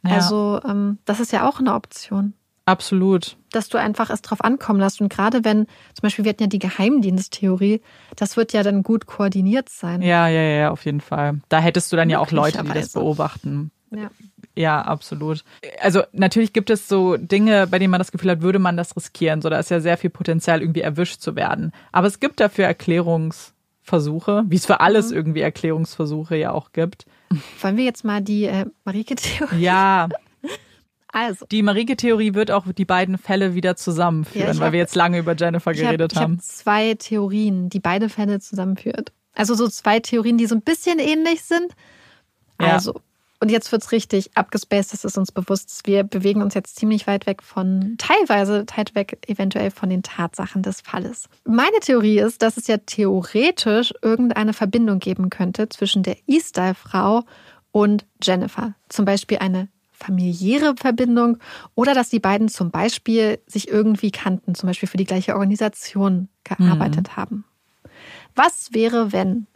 Also 0.03 0.61
ähm, 0.65 0.99
das 1.05 1.19
ist 1.21 1.33
ja 1.33 1.49
auch 1.49 1.59
eine 1.59 1.75
Option, 1.75 2.35
Absolut. 2.67 3.37
dass 3.53 3.69
du 3.69 3.79
einfach 3.79 4.11
es 4.11 4.23
drauf 4.23 4.45
ankommen 4.45 4.81
lässt. 4.81 5.01
Und 5.01 5.09
gerade 5.09 5.45
wenn, 5.45 5.67
zum 5.95 6.03
Beispiel, 6.03 6.25
wir 6.25 6.31
hatten 6.31 6.43
ja 6.43 6.49
die 6.49 6.59
Geheimdiensttheorie, 6.59 7.81
das 8.17 8.37
wird 8.37 8.53
ja 8.53 8.63
dann 8.63 8.83
gut 8.83 9.07
koordiniert 9.07 9.69
sein. 9.69 10.03
Ja, 10.03 10.29
ja, 10.29 10.43
ja, 10.43 10.71
auf 10.71 10.85
jeden 10.85 11.01
Fall. 11.01 11.41
Da 11.49 11.61
hättest 11.61 11.91
du 11.93 11.97
dann 11.97 12.11
ja 12.11 12.19
auch 12.19 12.33
Leute, 12.33 12.63
die 12.63 12.73
das 12.73 12.93
beobachten. 12.93 13.71
Ja. 13.91 14.11
Ja, 14.57 14.81
absolut. 14.83 15.45
Also 15.81 16.03
natürlich 16.13 16.53
gibt 16.53 16.71
es 16.71 16.89
so 16.89 17.17
Dinge, 17.17 17.67
bei 17.67 17.79
denen 17.79 17.91
man 17.91 18.01
das 18.01 18.11
Gefühl 18.11 18.31
hat, 18.31 18.41
würde 18.41 18.59
man 18.59 18.77
das 18.77 18.97
riskieren. 18.97 19.43
So, 19.43 19.51
da 19.51 19.59
ist 19.59 19.71
ja 19.71 19.81
sehr 19.81 19.99
viel 19.99 20.11
Potenzial, 20.11 20.61
irgendwie 20.61 20.81
erwischt 20.81 21.21
zu 21.21 21.37
werden. 21.37 21.73
Aber 21.93 22.07
es 22.07 22.21
gibt 22.21 22.41
dafür 22.41 22.67
Versuche, 23.83 24.45
wie 24.49 24.57
es 24.57 24.67
für 24.67 24.81
alles 24.81 25.11
mhm. 25.11 25.17
irgendwie 25.17 25.41
Erklärungsversuche 25.43 26.37
ja 26.37 26.53
auch 26.53 26.73
gibt. 26.73 27.07
Wollen 27.61 27.77
wir 27.77 27.85
jetzt 27.85 28.05
mal 28.05 28.21
die 28.21 28.45
äh, 28.45 28.67
Marike-Theorie? 28.85 29.61
Ja. 29.61 30.09
Also. 31.17 31.47
Die 31.47 31.63
Marike-Theorie 31.63 32.35
wird 32.35 32.51
auch 32.51 32.71
die 32.71 32.85
beiden 32.85 33.17
Fälle 33.17 33.55
wieder 33.55 33.75
zusammenführen, 33.75 34.49
ja, 34.49 34.59
weil 34.59 34.67
hab, 34.67 34.73
wir 34.73 34.81
jetzt 34.81 34.95
lange 34.95 35.19
über 35.19 35.35
Jennifer 35.35 35.73
geredet 35.73 36.15
hab, 36.15 36.25
haben. 36.25 36.33
Ich 36.35 36.39
habe 36.41 36.47
zwei 36.47 36.95
Theorien, 36.95 37.71
die 37.71 37.81
beide 37.81 38.11
Fälle 38.11 38.39
zusammenführt. 38.39 39.13
Also 39.33 39.55
so 39.55 39.67
zwei 39.67 39.99
Theorien, 39.99 40.37
die 40.37 40.45
so 40.45 40.55
ein 40.55 40.61
bisschen 40.61 40.99
ähnlich 40.99 41.43
sind. 41.43 41.73
Ja. 42.61 42.75
Also, 42.75 43.01
und 43.41 43.51
jetzt 43.51 43.73
wird 43.73 43.83
es 43.83 43.93
richtig 43.93 44.37
abgespaced, 44.37 44.93
das 44.93 45.07
ist 45.07 45.17
uns 45.17 45.33
bewusst. 45.33 45.87
Wir 45.87 46.05
bewegen 46.05 46.43
uns 46.43 46.53
jetzt 46.53 46.77
ziemlich 46.77 47.07
weit 47.07 47.25
weg 47.25 47.43
von, 47.43 47.95
teilweise 47.97 48.67
weit 48.77 48.95
weg 48.95 49.19
eventuell 49.27 49.71
von 49.71 49.89
den 49.89 50.03
Tatsachen 50.03 50.63
des 50.63 50.83
Falles. 50.83 51.31
Meine 51.45 51.81
Theorie 51.81 52.19
ist, 52.19 52.43
dass 52.43 52.59
es 52.59 52.67
ja 52.67 52.77
theoretisch 52.77 53.95
irgendeine 54.03 54.53
Verbindung 54.53 54.99
geben 54.99 55.31
könnte 55.31 55.71
zwischen 55.71 56.03
der 56.03 56.19
E-Style-Frau 56.27 57.25
und 57.73 58.05
Jennifer. 58.23 58.75
Zum 58.91 59.07
Beispiel 59.07 59.39
eine 59.39 59.69
familiäre 59.99 60.75
Verbindung 60.77 61.39
oder 61.75 61.95
dass 61.95 62.11
die 62.11 62.21
beiden 62.21 62.49
zum 62.49 62.71
Beispiel 62.71 63.39
sich 63.47 63.69
irgendwie 63.69 64.11
kannten, 64.11 64.55
zum 64.55 64.69
Beispiel 64.69 64.89
für 64.89 64.97
die 64.97 65.05
gleiche 65.05 65.35
Organisation 65.35 66.29
gearbeitet 66.45 67.09
mhm. 67.09 67.17
haben. 67.17 67.45
Was 68.35 68.73
wäre, 68.73 69.13
wenn 69.13 69.47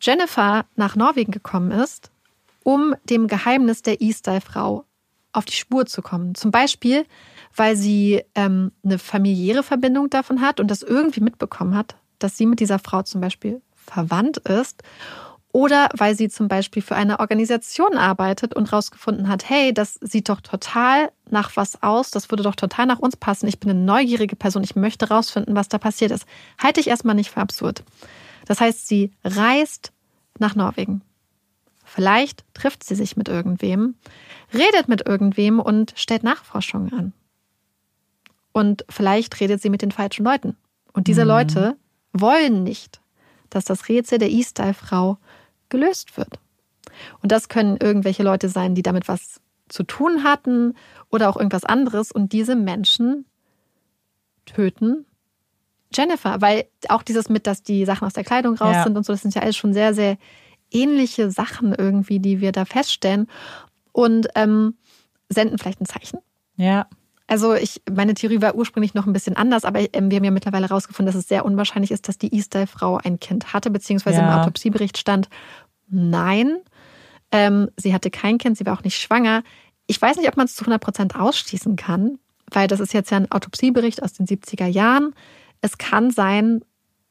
Jennifer 0.00 0.66
nach 0.74 0.96
Norwegen 0.96 1.32
gekommen 1.32 1.70
ist, 1.70 2.10
um 2.64 2.94
dem 3.08 3.28
Geheimnis 3.28 3.82
der 3.82 4.00
E-Style-Frau 4.00 4.84
auf 5.32 5.44
die 5.44 5.52
Spur 5.52 5.86
zu 5.86 6.02
kommen? 6.02 6.34
Zum 6.34 6.50
Beispiel, 6.50 7.06
weil 7.54 7.76
sie 7.76 8.22
ähm, 8.34 8.72
eine 8.84 8.98
familiäre 8.98 9.62
Verbindung 9.62 10.10
davon 10.10 10.40
hat 10.40 10.58
und 10.58 10.70
das 10.70 10.82
irgendwie 10.82 11.20
mitbekommen 11.20 11.76
hat, 11.76 11.94
dass 12.18 12.36
sie 12.36 12.46
mit 12.46 12.58
dieser 12.60 12.80
Frau 12.80 13.02
zum 13.02 13.20
Beispiel 13.20 13.62
verwandt 13.74 14.38
ist 14.38 14.82
oder 15.52 15.90
weil 15.96 16.16
sie 16.16 16.30
zum 16.30 16.48
Beispiel 16.48 16.82
für 16.82 16.96
eine 16.96 17.20
Organisation 17.20 17.96
arbeitet 17.98 18.54
und 18.54 18.72
rausgefunden 18.72 19.28
hat, 19.28 19.48
hey, 19.48 19.74
das 19.74 19.98
sieht 20.00 20.30
doch 20.30 20.40
total 20.40 21.12
nach 21.30 21.56
was 21.56 21.82
aus, 21.82 22.10
das 22.10 22.30
würde 22.30 22.42
doch 22.42 22.56
total 22.56 22.86
nach 22.86 22.98
uns 22.98 23.16
passen. 23.16 23.46
Ich 23.46 23.60
bin 23.60 23.70
eine 23.70 23.80
neugierige 23.80 24.34
Person, 24.34 24.64
ich 24.64 24.76
möchte 24.76 25.08
rausfinden, 25.08 25.54
was 25.54 25.68
da 25.68 25.76
passiert 25.76 26.10
ist. 26.10 26.24
Halte 26.58 26.80
ich 26.80 26.88
erstmal 26.88 27.14
nicht 27.14 27.30
für 27.30 27.40
absurd. 27.40 27.84
Das 28.46 28.60
heißt, 28.60 28.88
sie 28.88 29.12
reist 29.24 29.92
nach 30.38 30.54
Norwegen. 30.54 31.02
Vielleicht 31.84 32.44
trifft 32.54 32.82
sie 32.84 32.94
sich 32.94 33.18
mit 33.18 33.28
irgendwem, 33.28 33.96
redet 34.54 34.88
mit 34.88 35.06
irgendwem 35.06 35.60
und 35.60 35.92
stellt 35.96 36.22
Nachforschungen 36.22 36.92
an. 36.94 37.12
Und 38.52 38.86
vielleicht 38.88 39.38
redet 39.40 39.60
sie 39.60 39.68
mit 39.68 39.82
den 39.82 39.90
falschen 39.90 40.24
Leuten. 40.24 40.56
Und 40.94 41.06
diese 41.06 41.22
mhm. 41.22 41.28
Leute 41.28 41.76
wollen 42.14 42.62
nicht, 42.62 43.02
dass 43.50 43.64
das 43.64 43.88
Rätsel 43.88 44.18
der 44.18 44.30
E-Style-Frau 44.30 45.18
gelöst 45.72 46.16
wird. 46.16 46.38
Und 47.20 47.32
das 47.32 47.48
können 47.48 47.78
irgendwelche 47.80 48.22
Leute 48.22 48.48
sein, 48.48 48.76
die 48.76 48.82
damit 48.82 49.08
was 49.08 49.40
zu 49.68 49.82
tun 49.82 50.22
hatten 50.22 50.74
oder 51.10 51.28
auch 51.28 51.36
irgendwas 51.36 51.64
anderes. 51.64 52.12
Und 52.12 52.32
diese 52.32 52.54
Menschen 52.54 53.24
töten 54.44 55.06
Jennifer, 55.94 56.40
weil 56.40 56.64
auch 56.88 57.02
dieses 57.02 57.28
mit, 57.28 57.46
dass 57.46 57.62
die 57.62 57.84
Sachen 57.84 58.06
aus 58.06 58.14
der 58.14 58.24
Kleidung 58.24 58.56
raus 58.56 58.76
ja. 58.76 58.84
sind 58.84 58.96
und 58.96 59.04
so, 59.04 59.12
das 59.12 59.22
sind 59.22 59.34
ja 59.34 59.42
alles 59.42 59.56
schon 59.56 59.72
sehr, 59.72 59.94
sehr 59.94 60.16
ähnliche 60.70 61.30
Sachen 61.30 61.74
irgendwie, 61.74 62.18
die 62.18 62.40
wir 62.40 62.52
da 62.52 62.64
feststellen 62.64 63.28
und 63.92 64.28
ähm, 64.34 64.74
senden 65.28 65.58
vielleicht 65.58 65.80
ein 65.80 65.86
Zeichen. 65.86 66.20
Ja. 66.56 66.86
Also 67.26 67.54
ich, 67.54 67.80
meine 67.90 68.14
Theorie 68.14 68.42
war 68.42 68.54
ursprünglich 68.54 68.94
noch 68.94 69.06
ein 69.06 69.12
bisschen 69.12 69.36
anders, 69.36 69.64
aber 69.64 69.80
ähm, 69.94 70.10
wir 70.10 70.16
haben 70.16 70.24
ja 70.24 70.30
mittlerweile 70.30 70.68
herausgefunden, 70.68 71.12
dass 71.12 71.20
es 71.20 71.28
sehr 71.28 71.44
unwahrscheinlich 71.44 71.90
ist, 71.90 72.08
dass 72.08 72.18
die 72.18 72.34
E-Style-Frau 72.34 72.98
ein 72.98 73.20
Kind 73.20 73.52
hatte, 73.52 73.70
beziehungsweise 73.70 74.18
ja. 74.18 74.32
im 74.32 74.40
Autopsiebericht 74.40 74.98
stand, 74.98 75.28
nein, 75.92 76.58
ähm, 77.30 77.70
sie 77.76 77.94
hatte 77.94 78.10
kein 78.10 78.38
Kind, 78.38 78.58
sie 78.58 78.66
war 78.66 78.76
auch 78.76 78.84
nicht 78.84 79.00
schwanger. 79.00 79.42
Ich 79.86 80.00
weiß 80.00 80.16
nicht, 80.16 80.28
ob 80.28 80.36
man 80.36 80.46
es 80.46 80.54
zu 80.54 80.62
100 80.62 80.80
Prozent 80.80 81.16
ausschließen 81.16 81.76
kann, 81.76 82.18
weil 82.50 82.68
das 82.68 82.80
ist 82.80 82.92
jetzt 82.92 83.10
ja 83.10 83.16
ein 83.16 83.30
Autopsiebericht 83.30 84.02
aus 84.02 84.12
den 84.12 84.26
70er 84.26 84.66
Jahren. 84.66 85.14
Es 85.60 85.78
kann 85.78 86.10
sein, 86.10 86.64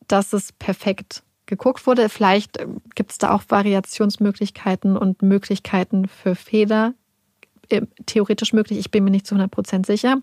dass 0.08 0.34
es 0.34 0.52
perfekt 0.52 1.24
geguckt 1.46 1.86
wurde. 1.88 2.10
Vielleicht 2.10 2.58
äh, 2.58 2.68
gibt 2.96 3.12
es 3.12 3.18
da 3.18 3.32
auch 3.34 3.44
Variationsmöglichkeiten 3.48 4.98
und 4.98 5.22
Möglichkeiten 5.22 6.08
für 6.08 6.36
Fehler. 6.36 6.94
Äh, 7.70 7.84
theoretisch 8.06 8.54
möglich, 8.54 8.80
ich 8.80 8.92
bin 8.92 9.04
mir 9.04 9.12
nicht 9.12 9.28
zu 9.28 9.36
100 9.36 9.52
Prozent 9.52 9.86
sicher. 9.86 10.18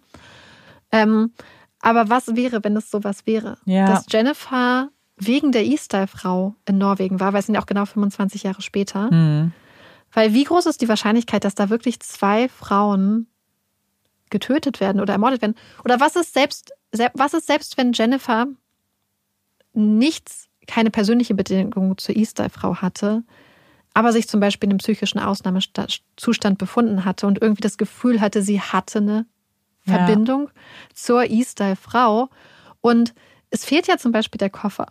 Ähm, 0.92 1.32
aber 1.80 2.08
was 2.08 2.34
wäre, 2.34 2.64
wenn 2.64 2.76
es 2.76 2.90
sowas 2.90 3.26
wäre? 3.26 3.58
Ja. 3.64 3.86
Dass 3.86 4.06
Jennifer 4.10 4.90
wegen 5.18 5.52
der 5.52 5.66
E-Style-Frau 5.66 6.54
in 6.66 6.78
Norwegen 6.78 7.20
war, 7.20 7.32
weil 7.32 7.40
es 7.40 7.46
sind 7.46 7.54
ja 7.54 7.60
auch 7.60 7.66
genau 7.66 7.84
25 7.84 8.44
Jahre 8.44 8.62
später. 8.62 9.12
Mhm. 9.12 9.52
Weil 10.12 10.32
wie 10.32 10.44
groß 10.44 10.66
ist 10.66 10.80
die 10.80 10.88
Wahrscheinlichkeit, 10.88 11.44
dass 11.44 11.54
da 11.54 11.70
wirklich 11.70 12.00
zwei 12.00 12.48
Frauen 12.48 13.26
getötet 14.30 14.80
werden 14.80 15.00
oder 15.00 15.12
ermordet 15.12 15.42
werden? 15.42 15.56
Oder 15.84 16.00
was 16.00 16.16
ist 16.16 16.34
selbst, 16.34 16.72
was 17.14 17.34
ist 17.34 17.46
selbst, 17.46 17.76
wenn 17.76 17.92
Jennifer 17.92 18.46
nichts, 19.74 20.48
keine 20.66 20.90
persönliche 20.90 21.34
Bedingung 21.34 21.98
zur 21.98 22.16
E-Style-Frau 22.16 22.76
hatte, 22.76 23.24
aber 23.94 24.12
sich 24.12 24.28
zum 24.28 24.40
Beispiel 24.40 24.68
in 24.68 24.72
einem 24.72 24.78
psychischen 24.78 25.18
Ausnahmezustand 25.18 26.58
befunden 26.58 27.04
hatte 27.04 27.26
und 27.26 27.40
irgendwie 27.42 27.62
das 27.62 27.78
Gefühl 27.78 28.20
hatte, 28.20 28.42
sie 28.42 28.60
hatte 28.60 28.98
eine 28.98 29.26
ja. 29.84 29.94
Verbindung 29.94 30.50
zur 30.94 31.24
E-Style-Frau. 31.24 32.28
Und 32.80 33.14
es 33.50 33.64
fehlt 33.64 33.86
ja 33.88 33.96
zum 33.96 34.12
Beispiel 34.12 34.38
der 34.38 34.50
Koffer. 34.50 34.86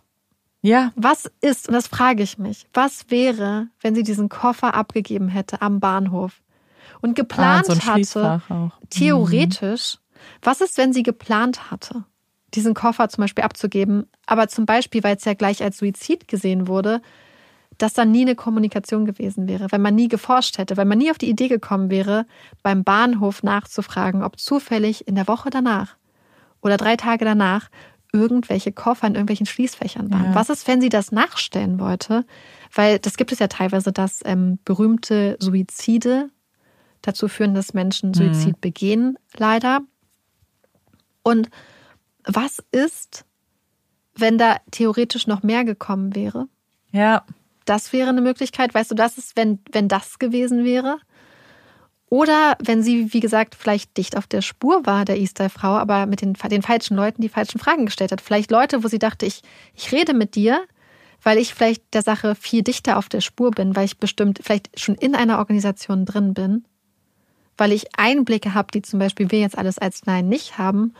Ja. 0.60 0.92
Was 0.96 1.30
ist, 1.40 1.68
und 1.68 1.74
das 1.74 1.86
frage 1.86 2.22
ich 2.22 2.38
mich, 2.38 2.66
was 2.74 3.10
wäre, 3.10 3.68
wenn 3.80 3.94
sie 3.94 4.02
diesen 4.02 4.28
Koffer 4.28 4.74
abgegeben 4.74 5.28
hätte 5.28 5.62
am 5.62 5.80
Bahnhof 5.80 6.42
und 7.00 7.14
geplant 7.14 7.70
ah, 7.70 7.74
so 8.02 8.22
hatte, 8.22 8.42
mhm. 8.48 8.72
theoretisch, 8.90 9.96
mhm. 9.96 10.18
was 10.42 10.60
ist, 10.60 10.78
wenn 10.78 10.92
sie 10.92 11.02
geplant 11.04 11.70
hatte, 11.70 12.04
diesen 12.54 12.74
Koffer 12.74 13.08
zum 13.08 13.22
Beispiel 13.22 13.44
abzugeben, 13.44 14.06
aber 14.26 14.48
zum 14.48 14.66
Beispiel, 14.66 15.04
weil 15.04 15.16
es 15.16 15.24
ja 15.24 15.34
gleich 15.34 15.62
als 15.62 15.78
Suizid 15.78 16.26
gesehen 16.26 16.66
wurde, 16.66 17.02
dass 17.76 17.92
dann 17.92 18.10
nie 18.10 18.22
eine 18.22 18.34
Kommunikation 18.34 19.04
gewesen 19.04 19.46
wäre, 19.46 19.70
wenn 19.70 19.80
man 19.80 19.94
nie 19.94 20.08
geforscht 20.08 20.58
hätte, 20.58 20.76
weil 20.76 20.84
man 20.84 20.98
nie 20.98 21.12
auf 21.12 21.18
die 21.18 21.30
Idee 21.30 21.46
gekommen 21.46 21.90
wäre, 21.90 22.26
beim 22.64 22.82
Bahnhof 22.82 23.44
nachzufragen, 23.44 24.24
ob 24.24 24.40
zufällig 24.40 25.06
in 25.06 25.14
der 25.14 25.28
Woche 25.28 25.50
danach 25.50 25.96
oder 26.60 26.76
drei 26.76 26.96
Tage 26.96 27.24
danach 27.24 27.68
irgendwelche 28.12 28.72
Koffer 28.72 29.06
in 29.06 29.14
irgendwelchen 29.14 29.46
Schließfächern 29.46 30.10
waren. 30.10 30.26
Ja. 30.26 30.34
Was 30.34 30.50
ist, 30.50 30.66
wenn 30.66 30.80
sie 30.80 30.88
das 30.88 31.12
nachstellen 31.12 31.78
wollte? 31.78 32.24
Weil 32.72 32.98
das 32.98 33.16
gibt 33.16 33.32
es 33.32 33.38
ja 33.38 33.48
teilweise, 33.48 33.92
dass 33.92 34.20
ähm, 34.24 34.58
berühmte 34.64 35.36
Suizide 35.40 36.30
dazu 37.02 37.28
führen, 37.28 37.54
dass 37.54 37.74
Menschen 37.74 38.14
Suizid 38.14 38.56
mhm. 38.56 38.60
begehen, 38.60 39.18
leider. 39.36 39.80
Und 41.22 41.50
was 42.24 42.62
ist, 42.72 43.24
wenn 44.14 44.38
da 44.38 44.56
theoretisch 44.70 45.26
noch 45.26 45.42
mehr 45.42 45.64
gekommen 45.64 46.14
wäre? 46.14 46.48
Ja. 46.90 47.24
Das 47.64 47.92
wäre 47.92 48.08
eine 48.08 48.22
Möglichkeit. 48.22 48.74
Weißt 48.74 48.90
du, 48.90 48.94
das 48.94 49.18
ist, 49.18 49.36
wenn, 49.36 49.58
wenn 49.72 49.88
das 49.88 50.18
gewesen 50.18 50.64
wäre. 50.64 50.98
Oder 52.10 52.56
wenn 52.62 52.82
sie, 52.82 53.12
wie 53.12 53.20
gesagt, 53.20 53.54
vielleicht 53.54 53.96
dicht 53.96 54.16
auf 54.16 54.26
der 54.26 54.40
Spur 54.40 54.86
war, 54.86 55.04
der 55.04 55.18
E-Style-Frau, 55.18 55.76
aber 55.76 56.06
mit 56.06 56.22
den, 56.22 56.32
den 56.32 56.62
falschen 56.62 56.96
Leuten 56.96 57.20
die 57.20 57.28
falschen 57.28 57.58
Fragen 57.58 57.84
gestellt 57.84 58.12
hat. 58.12 58.22
Vielleicht 58.22 58.50
Leute, 58.50 58.82
wo 58.82 58.88
sie 58.88 58.98
dachte, 58.98 59.26
ich, 59.26 59.42
ich 59.74 59.92
rede 59.92 60.14
mit 60.14 60.34
dir, 60.34 60.64
weil 61.22 61.38
ich 61.38 61.52
vielleicht 61.52 61.82
der 61.92 62.02
Sache 62.02 62.34
viel 62.34 62.62
dichter 62.62 62.96
auf 62.96 63.08
der 63.08 63.20
Spur 63.20 63.50
bin, 63.50 63.76
weil 63.76 63.84
ich 63.84 63.98
bestimmt 63.98 64.40
vielleicht 64.42 64.80
schon 64.80 64.94
in 64.94 65.14
einer 65.14 65.38
Organisation 65.38 66.06
drin 66.06 66.32
bin, 66.32 66.64
weil 67.58 67.72
ich 67.72 67.86
Einblicke 67.98 68.54
habe, 68.54 68.68
die 68.72 68.82
zum 68.82 68.98
Beispiel 68.98 69.30
wir 69.30 69.40
jetzt 69.40 69.58
alles 69.58 69.78
als 69.78 70.06
Nein 70.06 70.28
nicht 70.28 70.56
haben. 70.56 70.94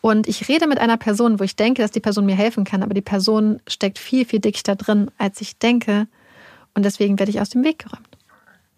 Und 0.00 0.28
ich 0.28 0.48
rede 0.48 0.66
mit 0.66 0.78
einer 0.78 0.96
Person, 0.96 1.40
wo 1.40 1.44
ich 1.44 1.56
denke, 1.56 1.82
dass 1.82 1.90
die 1.90 2.00
Person 2.00 2.24
mir 2.24 2.36
helfen 2.36 2.64
kann, 2.64 2.82
aber 2.82 2.94
die 2.94 3.02
Person 3.02 3.60
steckt 3.66 3.98
viel, 3.98 4.24
viel 4.24 4.40
dichter 4.40 4.76
drin, 4.76 5.10
als 5.18 5.40
ich 5.40 5.58
denke. 5.58 6.06
Und 6.74 6.84
deswegen 6.84 7.18
werde 7.18 7.30
ich 7.30 7.40
aus 7.40 7.50
dem 7.50 7.64
Weg 7.64 7.80
geräumt. 7.80 8.17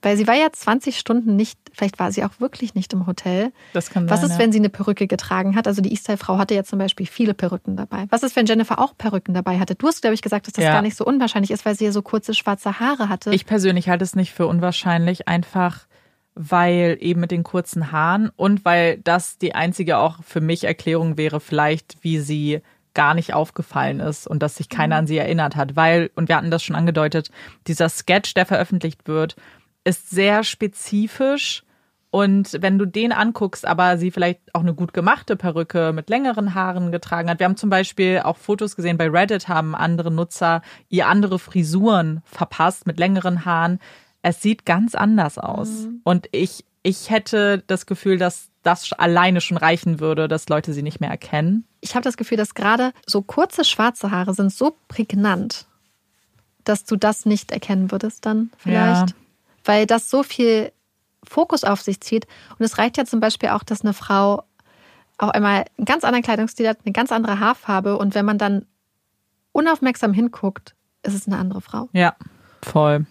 Weil 0.03 0.17
sie 0.17 0.27
war 0.27 0.35
ja 0.35 0.51
20 0.51 0.99
Stunden 0.99 1.37
nicht, 1.37 1.59
vielleicht 1.73 1.99
war 1.99 2.11
sie 2.11 2.25
auch 2.25 2.41
wirklich 2.41 2.75
nicht 2.75 2.93
im 2.93 3.07
Hotel. 3.07 3.53
Das 3.73 3.91
kann 3.91 4.09
Was 4.09 4.23
sein, 4.23 4.31
ist, 4.31 4.39
wenn 4.39 4.53
sie 4.53 4.59
eine 4.59 4.71
Perücke 4.71 5.07
getragen 5.07 5.57
hat? 5.57 5.67
Also 5.67 5.83
die 5.83 5.93
E-Style-Frau 5.93 6.39
hatte 6.39 6.55
ja 6.55 6.65
zum 6.65 6.79
Beispiel 6.79 7.07
viele 7.07 7.35
Perücken 7.35 7.77
dabei. 7.77 8.07
Was 8.09 8.23
ist, 8.23 8.35
wenn 8.37 8.47
Jennifer 8.47 8.79
auch 8.79 8.97
Perücken 8.97 9.35
dabei 9.35 9.59
hatte? 9.59 9.75
Du 9.75 9.87
hast, 9.87 10.01
glaube 10.01 10.15
ich, 10.15 10.23
gesagt, 10.23 10.47
dass 10.47 10.55
das 10.55 10.65
ja. 10.65 10.73
gar 10.73 10.83
nicht 10.83 10.97
so 10.97 11.05
unwahrscheinlich 11.05 11.51
ist, 11.51 11.67
weil 11.67 11.75
sie 11.75 11.85
ja 11.85 11.93
so 11.93 12.03
kurze 12.03 12.35
schwarze 12.35 12.81
Haare 12.81 13.09
hatte. 13.09 13.35
Ich 13.35 13.45
persönlich 13.45 13.89
halte 13.89 14.05
es 14.05 14.17
nicht 14.17 14.33
für 14.33 14.47
unwahrscheinlich, 14.47 15.29
einfach 15.29 15.87
weil 16.35 16.97
eben 17.01 17.21
mit 17.21 17.33
den 17.33 17.43
kurzen 17.43 17.93
Haaren 17.93 18.31
und 18.37 18.65
weil 18.65 18.99
das 18.99 19.37
die 19.37 19.55
einzige 19.55 19.99
auch 19.99 20.23
für 20.23 20.41
mich 20.41 20.65
Erklärung 20.65 21.19
wäre, 21.19 21.41
vielleicht 21.41 21.99
wie 22.03 22.21
sie 22.21 22.63
gar 22.95 23.15
nicht 23.15 23.35
aufgefallen 23.35 24.01
ist 24.01 24.27
und 24.27 24.43
dass 24.43 24.57
sich 24.57 24.69
keiner 24.69 24.97
an 24.97 25.07
sie 25.07 25.19
erinnert 25.19 25.57
hat, 25.57 25.77
weil, 25.77 26.11
und 26.17 26.29
wir 26.29 26.37
hatten 26.37 26.51
das 26.51 26.63
schon 26.63 26.77
angedeutet, 26.77 27.31
dieser 27.67 27.89
Sketch, 27.89 28.35
der 28.35 28.47
veröffentlicht 28.47 29.07
wird, 29.07 29.37
ist 29.85 30.11
sehr 30.11 30.45
spezifisch 30.45 31.65
Und 32.11 32.59
wenn 32.61 32.77
du 32.77 32.87
den 32.87 33.13
anguckst, 33.13 33.65
aber 33.65 33.97
sie 33.97 34.11
vielleicht 34.11 34.41
auch 34.53 34.61
eine 34.61 34.75
gut 34.75 34.93
gemachte 34.93 35.37
Perücke 35.37 35.93
mit 35.93 36.11
längeren 36.11 36.55
Haaren 36.55 36.91
getragen 36.91 37.31
hat. 37.31 37.39
Wir 37.39 37.45
haben 37.45 37.57
zum 37.57 37.71
Beispiel 37.71 38.21
auch 38.25 38.37
Fotos 38.37 38.75
gesehen, 38.75 38.99
bei 38.99 39.09
Reddit 39.09 39.49
haben 39.49 39.77
andere 39.77 40.11
Nutzer 40.11 40.63
ihr 40.89 41.07
andere 41.07 41.39
Frisuren 41.39 42.23
verpasst 42.25 42.87
mit 42.87 42.99
längeren 42.99 43.45
Haaren. 43.45 43.79
Es 44.23 44.43
sieht 44.43 44.67
ganz 44.67 44.95
anders 44.97 45.39
aus. 45.39 45.69
Mhm. 45.69 46.01
Und 46.03 46.29
ich, 46.33 46.65
ich 46.83 47.11
hätte 47.11 47.63
das 47.69 47.87
Gefühl, 47.87 48.19
dass 48.19 48.51
das 48.65 48.93
alleine 48.93 49.41
schon 49.41 49.57
reichen 49.57 50.01
würde, 50.01 50.27
dass 50.27 50.49
Leute 50.49 50.73
sie 50.73 50.83
nicht 50.83 51.01
mehr 51.01 51.11
erkennen. 51.11 51.65
Ich 51.81 51.95
habe 51.95 52.03
das 52.03 52.17
Gefühl, 52.17 52.37
dass 52.37 52.55
gerade 52.55 52.93
so 53.07 53.23
kurze 53.23 53.65
schwarze 53.65 54.11
Haare 54.11 54.35
sind 54.35 54.53
so 54.53 54.77
prägnant, 54.89 55.67
dass 56.65 56.85
du 56.85 56.97
das 56.97 57.25
nicht 57.25 57.53
erkennen 57.53 57.93
würdest 57.93 58.27
dann 58.27 58.51
vielleicht. 58.59 59.11
Ja. 59.11 59.17
Weil 59.71 59.87
das 59.87 60.11
so 60.11 60.25
viel 60.25 60.73
Fokus 61.23 61.63
auf 61.63 61.81
sich 61.81 62.01
zieht. 62.01 62.27
Und 62.59 62.65
es 62.65 62.77
reicht 62.77 62.97
ja 62.97 63.05
zum 63.05 63.21
Beispiel 63.21 63.51
auch, 63.51 63.63
dass 63.63 63.83
eine 63.83 63.95
Frau 63.95 64.43
auf 65.17 65.31
einmal 65.31 65.65
einen 65.79 65.85
ganz 65.85 66.03
anderen 66.03 66.25
Kleidungsstil 66.25 66.67
hat, 66.67 66.79
eine 66.85 66.93
ganz 66.93 67.13
andere 67.13 67.39
Haarfarbe. 67.39 67.97
Und 67.97 68.17
wenn 68.17 68.25
man 68.25 68.37
dann 68.37 68.67
unaufmerksam 69.53 70.13
hinguckt, 70.13 70.75
ist 71.05 71.15
es 71.15 71.29
eine 71.29 71.39
andere 71.39 71.61
Frau. 71.61 71.89
Ja, 71.93 72.17
voll. 72.65 73.07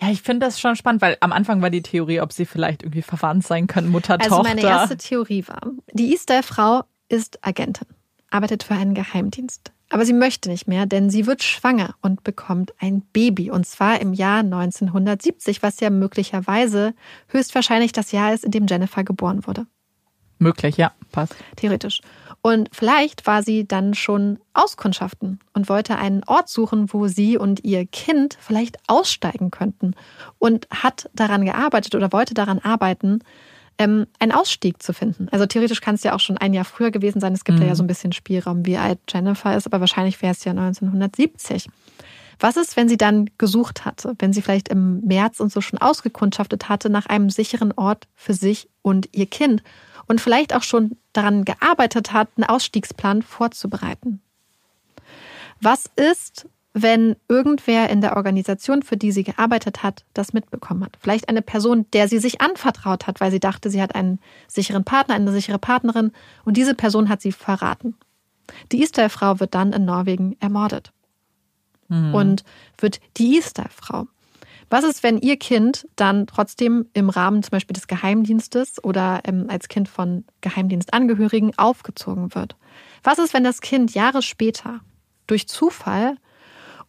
Ja, 0.00 0.08
ich 0.08 0.22
finde 0.22 0.46
das 0.46 0.58
schon 0.58 0.76
spannend, 0.76 1.02
weil 1.02 1.18
am 1.20 1.30
Anfang 1.30 1.60
war 1.60 1.68
die 1.68 1.82
Theorie, 1.82 2.22
ob 2.22 2.32
sie 2.32 2.46
vielleicht 2.46 2.84
irgendwie 2.84 3.02
verwandt 3.02 3.46
sein 3.46 3.66
können, 3.66 3.90
Mutter, 3.90 4.14
also 4.14 4.36
Tochter. 4.36 4.48
Also 4.48 4.62
meine 4.62 4.66
erste 4.66 4.96
Theorie 4.96 5.46
war, 5.46 5.60
die 5.92 6.10
Easter-Frau 6.12 6.84
ist 7.10 7.38
Agentin, 7.46 7.88
arbeitet 8.30 8.62
für 8.62 8.72
einen 8.72 8.94
Geheimdienst. 8.94 9.72
Aber 9.92 10.06
sie 10.06 10.14
möchte 10.14 10.48
nicht 10.48 10.66
mehr, 10.66 10.86
denn 10.86 11.10
sie 11.10 11.26
wird 11.26 11.42
schwanger 11.42 11.94
und 12.00 12.24
bekommt 12.24 12.72
ein 12.78 13.02
Baby. 13.12 13.50
Und 13.50 13.66
zwar 13.66 14.00
im 14.00 14.14
Jahr 14.14 14.38
1970, 14.38 15.62
was 15.62 15.80
ja 15.80 15.90
möglicherweise 15.90 16.94
höchstwahrscheinlich 17.28 17.92
das 17.92 18.10
Jahr 18.10 18.32
ist, 18.32 18.42
in 18.42 18.52
dem 18.52 18.66
Jennifer 18.66 19.04
geboren 19.04 19.46
wurde. 19.46 19.66
Möglich, 20.38 20.78
ja, 20.78 20.92
passt. 21.12 21.36
Theoretisch. 21.56 22.00
Und 22.40 22.70
vielleicht 22.72 23.26
war 23.26 23.42
sie 23.42 23.68
dann 23.68 23.92
schon 23.92 24.38
auskundschaften 24.54 25.40
und 25.52 25.68
wollte 25.68 25.96
einen 25.98 26.24
Ort 26.24 26.48
suchen, 26.48 26.90
wo 26.94 27.06
sie 27.06 27.36
und 27.36 27.62
ihr 27.62 27.84
Kind 27.84 28.38
vielleicht 28.40 28.78
aussteigen 28.86 29.50
könnten 29.50 29.94
und 30.38 30.66
hat 30.70 31.10
daran 31.12 31.44
gearbeitet 31.44 31.94
oder 31.94 32.12
wollte 32.12 32.32
daran 32.32 32.60
arbeiten, 32.60 33.22
ähm, 33.82 34.06
einen 34.18 34.32
Ausstieg 34.32 34.82
zu 34.82 34.92
finden. 34.92 35.28
Also 35.30 35.46
theoretisch 35.46 35.80
kann 35.80 35.96
es 35.96 36.04
ja 36.04 36.14
auch 36.14 36.20
schon 36.20 36.38
ein 36.38 36.54
Jahr 36.54 36.64
früher 36.64 36.90
gewesen 36.90 37.20
sein. 37.20 37.32
Es 37.32 37.44
gibt 37.44 37.58
mhm. 37.58 37.66
ja 37.66 37.74
so 37.74 37.82
ein 37.82 37.88
bisschen 37.88 38.12
Spielraum, 38.12 38.64
wie 38.64 38.76
alt 38.76 39.00
Jennifer 39.08 39.56
ist, 39.56 39.66
aber 39.66 39.80
wahrscheinlich 39.80 40.22
wäre 40.22 40.32
es 40.32 40.44
ja 40.44 40.52
1970. 40.52 41.68
Was 42.38 42.56
ist, 42.56 42.76
wenn 42.76 42.88
sie 42.88 42.96
dann 42.96 43.30
gesucht 43.38 43.84
hatte, 43.84 44.14
wenn 44.18 44.32
sie 44.32 44.42
vielleicht 44.42 44.68
im 44.68 45.00
März 45.00 45.40
und 45.40 45.52
so 45.52 45.60
schon 45.60 45.80
ausgekundschaftet 45.80 46.68
hatte 46.68 46.90
nach 46.90 47.06
einem 47.06 47.30
sicheren 47.30 47.72
Ort 47.72 48.08
für 48.14 48.34
sich 48.34 48.68
und 48.82 49.08
ihr 49.12 49.26
Kind 49.26 49.62
und 50.06 50.20
vielleicht 50.20 50.54
auch 50.54 50.62
schon 50.62 50.96
daran 51.12 51.44
gearbeitet 51.44 52.12
hat, 52.12 52.28
einen 52.36 52.48
Ausstiegsplan 52.48 53.22
vorzubereiten. 53.22 54.20
Was 55.60 55.88
ist, 55.96 56.46
wenn 56.74 57.16
irgendwer 57.28 57.90
in 57.90 58.00
der 58.00 58.16
Organisation, 58.16 58.82
für 58.82 58.96
die 58.96 59.12
sie 59.12 59.24
gearbeitet 59.24 59.82
hat, 59.82 60.04
das 60.14 60.32
mitbekommen 60.32 60.84
hat? 60.84 60.96
Vielleicht 61.00 61.28
eine 61.28 61.42
Person, 61.42 61.86
der 61.92 62.08
sie 62.08 62.18
sich 62.18 62.40
anvertraut 62.40 63.06
hat, 63.06 63.20
weil 63.20 63.30
sie 63.30 63.40
dachte, 63.40 63.70
sie 63.70 63.82
hat 63.82 63.94
einen 63.94 64.20
sicheren 64.48 64.84
Partner, 64.84 65.14
eine 65.14 65.32
sichere 65.32 65.58
Partnerin 65.58 66.12
und 66.44 66.56
diese 66.56 66.74
Person 66.74 67.08
hat 67.08 67.20
sie 67.20 67.32
verraten. 67.32 67.96
Die 68.70 68.82
Isdal-Frau 68.82 69.40
wird 69.40 69.54
dann 69.54 69.72
in 69.72 69.84
Norwegen 69.84 70.36
ermordet. 70.40 70.92
Mhm. 71.88 72.14
Und 72.14 72.44
wird 72.78 73.00
die 73.18 73.36
Isdal-Frau. 73.36 74.06
Was 74.70 74.84
ist, 74.84 75.02
wenn 75.02 75.18
Ihr 75.18 75.36
Kind 75.36 75.86
dann 75.96 76.26
trotzdem 76.26 76.86
im 76.94 77.10
Rahmen 77.10 77.42
zum 77.42 77.50
Beispiel 77.50 77.74
des 77.74 77.86
Geheimdienstes 77.86 78.82
oder 78.82 79.20
ähm, 79.24 79.44
als 79.48 79.68
Kind 79.68 79.86
von 79.86 80.24
Geheimdienstangehörigen 80.40 81.58
aufgezogen 81.58 82.34
wird? 82.34 82.56
Was 83.02 83.18
ist, 83.18 83.34
wenn 83.34 83.44
das 83.44 83.60
Kind 83.60 83.92
Jahre 83.92 84.22
später 84.22 84.80
durch 85.26 85.46
Zufall 85.46 86.16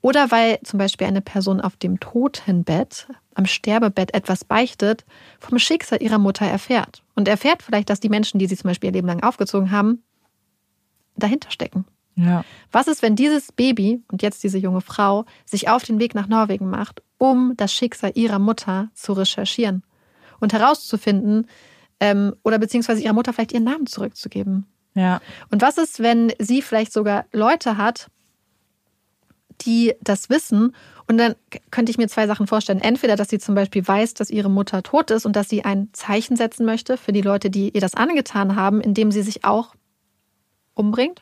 oder 0.04 0.32
weil 0.32 0.60
zum 0.64 0.78
Beispiel 0.78 1.08
eine 1.08 1.22
Person 1.22 1.62
auf 1.62 1.78
dem 1.78 2.00
Totenbett, 2.00 3.08
am 3.36 3.46
Sterbebett 3.46 4.14
etwas 4.14 4.44
beichtet, 4.44 5.06
vom 5.40 5.58
Schicksal 5.58 6.04
ihrer 6.04 6.20
Mutter 6.20 6.46
erfährt? 6.46 7.04
Und 7.16 7.30
erfährt 7.30 7.64
vielleicht, 7.64 7.90
dass 7.90 8.02
die 8.02 8.10
Menschen, 8.10 8.38
die 8.38 8.48
sie 8.48 8.58
zum 8.58 8.68
Beispiel 8.68 8.90
ihr 8.90 8.94
Leben 8.94 9.08
lang 9.08 9.24
aufgezogen 9.24 9.72
haben, 9.72 10.04
dahinter 11.16 11.50
stecken. 11.52 11.86
Ja. 12.16 12.44
Was 12.70 12.88
ist, 12.88 13.02
wenn 13.02 13.16
dieses 13.16 13.54
Baby 13.54 14.04
und 14.12 14.22
jetzt 14.22 14.44
diese 14.44 14.58
junge 14.58 14.82
Frau 14.82 15.24
sich 15.46 15.70
auf 15.70 15.86
den 15.86 16.00
Weg 16.00 16.16
nach 16.16 16.28
Norwegen 16.28 16.70
macht, 16.70 17.02
um 17.18 17.54
das 17.56 17.74
Schicksal 17.74 18.12
ihrer 18.14 18.40
Mutter 18.40 18.90
zu 18.94 19.14
recherchieren 19.14 19.84
und 20.42 20.52
herauszufinden 20.52 21.48
ähm, 22.02 22.36
oder 22.44 22.60
beziehungsweise 22.60 23.02
ihrer 23.02 23.14
Mutter 23.14 23.32
vielleicht 23.32 23.54
ihren 23.54 23.64
Namen 23.64 23.88
zurückzugeben? 23.88 24.66
Ja. 24.96 25.22
Und 25.50 25.62
was 25.62 25.78
ist, 25.78 26.02
wenn 26.02 26.34
sie 26.40 26.62
vielleicht 26.62 26.92
sogar 26.92 27.26
Leute 27.32 27.78
hat, 27.78 28.10
die 29.62 29.94
das 30.02 30.30
wissen 30.30 30.76
und 31.08 31.18
dann 31.18 31.36
könnte 31.72 31.92
ich 31.92 31.98
mir 31.98 32.08
zwei 32.08 32.28
Sachen 32.28 32.48
vorstellen. 32.48 32.80
Entweder, 32.80 33.16
dass 33.16 33.30
sie 33.30 33.40
zum 33.40 33.56
Beispiel 33.56 33.88
weiß, 33.88 34.14
dass 34.14 34.30
ihre 34.30 34.50
Mutter 34.50 34.84
tot 34.84 35.12
ist 35.12 35.26
und 35.26 35.36
dass 35.36 35.50
sie 35.50 35.66
ein 35.66 35.90
Zeichen 35.94 36.36
setzen 36.36 36.66
möchte 36.66 36.98
für 36.98 37.12
die 37.12 37.22
Leute, 37.22 37.50
die 37.50 37.70
ihr 37.70 37.82
das 37.82 37.96
angetan 37.96 38.56
haben, 38.56 38.82
indem 38.82 39.12
sie 39.12 39.22
sich 39.22 39.44
auch 39.44 39.76
umbringt 40.76 41.22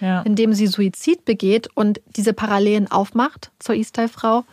ja. 0.00 0.22
indem 0.22 0.52
sie 0.52 0.66
Suizid 0.66 1.24
begeht 1.24 1.68
und 1.74 2.00
diese 2.16 2.32
Parallelen 2.32 2.90
aufmacht 2.90 3.50
zur 3.58 3.74
E-Style-Frau. 3.74 4.44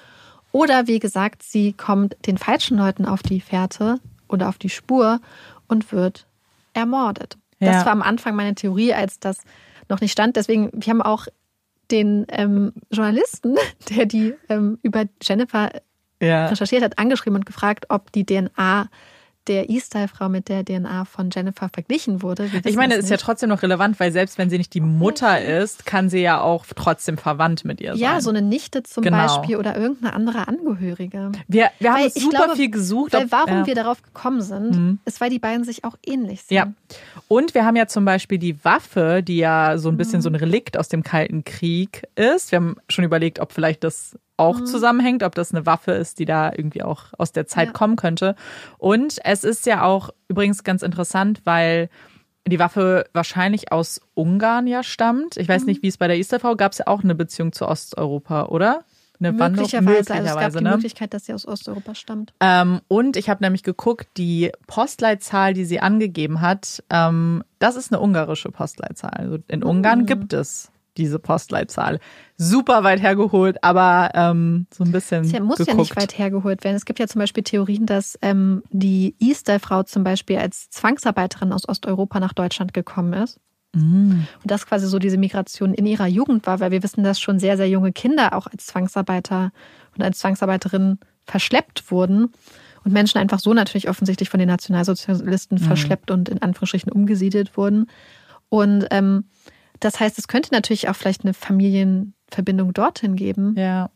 Oder 0.51 0.87
wie 0.87 0.99
gesagt, 0.99 1.43
sie 1.43 1.73
kommt 1.73 2.15
den 2.25 2.37
falschen 2.37 2.77
Leuten 2.77 3.05
auf 3.05 3.21
die 3.21 3.41
Fährte 3.41 3.99
oder 4.27 4.49
auf 4.49 4.57
die 4.57 4.69
Spur 4.69 5.19
und 5.67 5.91
wird 5.91 6.25
ermordet. 6.73 7.37
Ja. 7.59 7.73
Das 7.73 7.85
war 7.85 7.91
am 7.91 8.01
Anfang 8.01 8.35
meine 8.35 8.55
Theorie, 8.55 8.93
als 8.93 9.19
das 9.19 9.39
noch 9.87 10.01
nicht 10.01 10.11
stand. 10.11 10.35
Deswegen, 10.35 10.71
wir 10.73 10.91
haben 10.91 11.01
auch 11.01 11.27
den 11.91 12.25
ähm, 12.29 12.73
Journalisten, 12.91 13.55
der 13.89 14.05
die 14.05 14.33
ähm, 14.49 14.79
über 14.81 15.05
Jennifer 15.21 15.71
ja. 16.21 16.47
recherchiert 16.47 16.83
hat, 16.83 16.97
angeschrieben 16.97 17.35
und 17.35 17.45
gefragt, 17.45 17.85
ob 17.89 18.11
die 18.11 18.25
DNA 18.25 18.89
der 19.47 19.69
E-Style-Frau 19.69 20.29
mit 20.29 20.49
der 20.49 20.63
DNA 20.63 21.05
von 21.05 21.29
Jennifer 21.33 21.69
verglichen 21.69 22.21
wurde. 22.21 22.49
Ich 22.63 22.75
meine, 22.75 22.95
es 22.95 23.05
ist 23.05 23.09
ja 23.09 23.17
trotzdem 23.17 23.49
noch 23.49 23.63
relevant, 23.63 23.99
weil 23.99 24.11
selbst 24.11 24.37
wenn 24.37 24.49
sie 24.49 24.57
nicht 24.57 24.73
die 24.73 24.81
Mutter 24.81 25.41
ist, 25.41 25.85
kann 25.85 26.09
sie 26.09 26.19
ja 26.19 26.41
auch 26.41 26.65
trotzdem 26.75 27.17
verwandt 27.17 27.65
mit 27.65 27.81
ihr 27.81 27.93
sein. 27.93 27.99
Ja, 27.99 28.21
so 28.21 28.29
eine 28.29 28.41
Nichte 28.41 28.83
zum 28.83 29.03
genau. 29.03 29.17
Beispiel 29.17 29.57
oder 29.57 29.75
irgendeine 29.77 30.13
andere 30.13 30.47
Angehörige. 30.47 31.31
Wir, 31.47 31.71
wir 31.79 31.93
haben 31.93 32.09
super 32.09 32.29
glaube, 32.29 32.55
viel 32.55 32.69
gesucht. 32.69 33.13
Weil 33.13 33.31
warum 33.31 33.59
ja. 33.59 33.67
wir 33.67 33.75
darauf 33.75 34.01
gekommen 34.03 34.41
sind, 34.41 34.75
mhm. 34.75 34.99
ist, 35.05 35.19
weil 35.21 35.29
die 35.29 35.39
beiden 35.39 35.63
sich 35.63 35.83
auch 35.83 35.97
ähnlich 36.05 36.43
sind. 36.43 36.55
Ja. 36.55 36.71
Und 37.27 37.53
wir 37.55 37.65
haben 37.65 37.75
ja 37.75 37.87
zum 37.87 38.05
Beispiel 38.05 38.37
die 38.37 38.63
Waffe, 38.63 39.23
die 39.23 39.37
ja 39.37 39.77
so 39.77 39.89
ein 39.89 39.97
bisschen 39.97 40.19
mhm. 40.19 40.23
so 40.23 40.29
ein 40.29 40.35
Relikt 40.35 40.77
aus 40.77 40.87
dem 40.87 41.03
Kalten 41.03 41.43
Krieg 41.43 42.03
ist. 42.15 42.51
Wir 42.51 42.57
haben 42.57 42.75
schon 42.89 43.05
überlegt, 43.05 43.39
ob 43.39 43.51
vielleicht 43.51 43.83
das 43.83 44.17
auch 44.41 44.59
mhm. 44.59 44.65
zusammenhängt, 44.65 45.23
ob 45.23 45.35
das 45.35 45.53
eine 45.53 45.65
Waffe 45.65 45.91
ist, 45.91 46.19
die 46.19 46.25
da 46.25 46.51
irgendwie 46.51 46.83
auch 46.83 47.05
aus 47.17 47.31
der 47.31 47.45
Zeit 47.47 47.67
ja. 47.67 47.73
kommen 47.73 47.95
könnte. 47.95 48.35
Und 48.77 49.19
es 49.23 49.43
ist 49.43 49.65
ja 49.65 49.83
auch 49.83 50.09
übrigens 50.27 50.63
ganz 50.63 50.81
interessant, 50.81 51.41
weil 51.45 51.89
die 52.47 52.59
Waffe 52.59 53.05
wahrscheinlich 53.13 53.71
aus 53.71 54.01
Ungarn 54.15 54.65
ja 54.65 54.83
stammt. 54.83 55.37
Ich 55.37 55.47
weiß 55.47 55.61
mhm. 55.61 55.67
nicht, 55.67 55.83
wie 55.83 55.87
es 55.87 55.97
bei 55.97 56.07
der 56.07 56.17
Easterfrau 56.17 56.55
gab 56.55 56.71
es 56.71 56.79
ja 56.79 56.87
auch 56.87 57.03
eine 57.03 57.15
Beziehung 57.15 57.53
zu 57.53 57.67
Osteuropa, 57.67 58.45
oder? 58.45 58.83
Eine 59.19 59.33
möglicherweise, 59.33 59.81
möglicherweise 59.81 60.21
also 60.21 60.39
es 60.39 60.53
gab 60.53 60.57
die 60.57 60.63
ne? 60.63 60.71
Möglichkeit, 60.71 61.13
dass 61.13 61.25
sie 61.25 61.33
aus 61.33 61.47
Osteuropa 61.47 61.93
stammt. 61.93 62.33
Ähm, 62.39 62.81
und 62.87 63.15
ich 63.17 63.29
habe 63.29 63.43
nämlich 63.43 63.61
geguckt, 63.61 64.07
die 64.17 64.51
Postleitzahl, 64.65 65.53
die 65.53 65.65
sie 65.65 65.79
angegeben 65.79 66.41
hat, 66.41 66.83
ähm, 66.89 67.43
das 67.59 67.75
ist 67.75 67.93
eine 67.93 68.01
ungarische 68.01 68.49
Postleitzahl. 68.49 69.11
Also 69.11 69.37
in 69.47 69.63
Ungarn 69.63 69.99
mhm. 70.01 70.05
gibt 70.07 70.33
es 70.33 70.71
diese 71.01 71.19
Postleitzahl. 71.19 71.99
Super 72.37 72.83
weit 72.83 73.01
hergeholt, 73.01 73.63
aber 73.63 74.11
ähm, 74.13 74.67
so 74.73 74.83
ein 74.83 74.91
bisschen. 74.91 75.23
Es 75.23 75.31
muss 75.39 75.57
geguckt. 75.57 75.67
ja 75.67 75.73
nicht 75.75 75.95
weit 75.95 76.17
hergeholt 76.17 76.63
werden. 76.63 76.75
Es 76.75 76.85
gibt 76.85 76.99
ja 76.99 77.07
zum 77.07 77.19
Beispiel 77.19 77.43
Theorien, 77.43 77.85
dass 77.85 78.17
ähm, 78.21 78.63
die 78.69 79.15
Easter-Frau 79.19 79.83
zum 79.83 80.03
Beispiel 80.03 80.37
als 80.37 80.69
Zwangsarbeiterin 80.69 81.51
aus 81.53 81.67
Osteuropa 81.67 82.19
nach 82.19 82.33
Deutschland 82.33 82.73
gekommen 82.73 83.13
ist. 83.13 83.39
Mhm. 83.73 84.27
Und 84.41 84.51
das 84.51 84.65
quasi 84.65 84.87
so 84.87 84.99
diese 84.99 85.17
Migration 85.17 85.73
in 85.73 85.85
ihrer 85.85 86.07
Jugend 86.07 86.45
war, 86.45 86.59
weil 86.59 86.71
wir 86.71 86.83
wissen, 86.83 87.03
dass 87.03 87.19
schon 87.19 87.39
sehr, 87.39 87.57
sehr 87.57 87.69
junge 87.69 87.91
Kinder 87.91 88.35
auch 88.35 88.47
als 88.47 88.67
Zwangsarbeiter 88.67 89.51
und 89.95 90.03
als 90.03 90.19
Zwangsarbeiterin 90.19 90.99
verschleppt 91.25 91.91
wurden 91.91 92.29
und 92.83 92.91
Menschen 92.91 93.19
einfach 93.19 93.39
so 93.39 93.53
natürlich 93.53 93.89
offensichtlich 93.89 94.29
von 94.29 94.39
den 94.39 94.49
Nationalsozialisten 94.49 95.57
mhm. 95.57 95.63
verschleppt 95.63 96.11
und 96.11 96.29
in 96.29 96.41
Anführungsstrichen 96.41 96.91
umgesiedelt 96.91 97.55
wurden. 97.55 97.87
Und 98.49 98.87
ähm, 98.91 99.25
das 99.81 99.99
heißt, 99.99 100.17
es 100.17 100.27
könnte 100.27 100.53
natürlich 100.53 100.87
auch 100.87 100.95
vielleicht 100.95 101.23
eine 101.23 101.33
Familienverbindung 101.33 102.73
dorthin 102.73 103.15
geben. 103.15 103.55
Ja. 103.57 103.89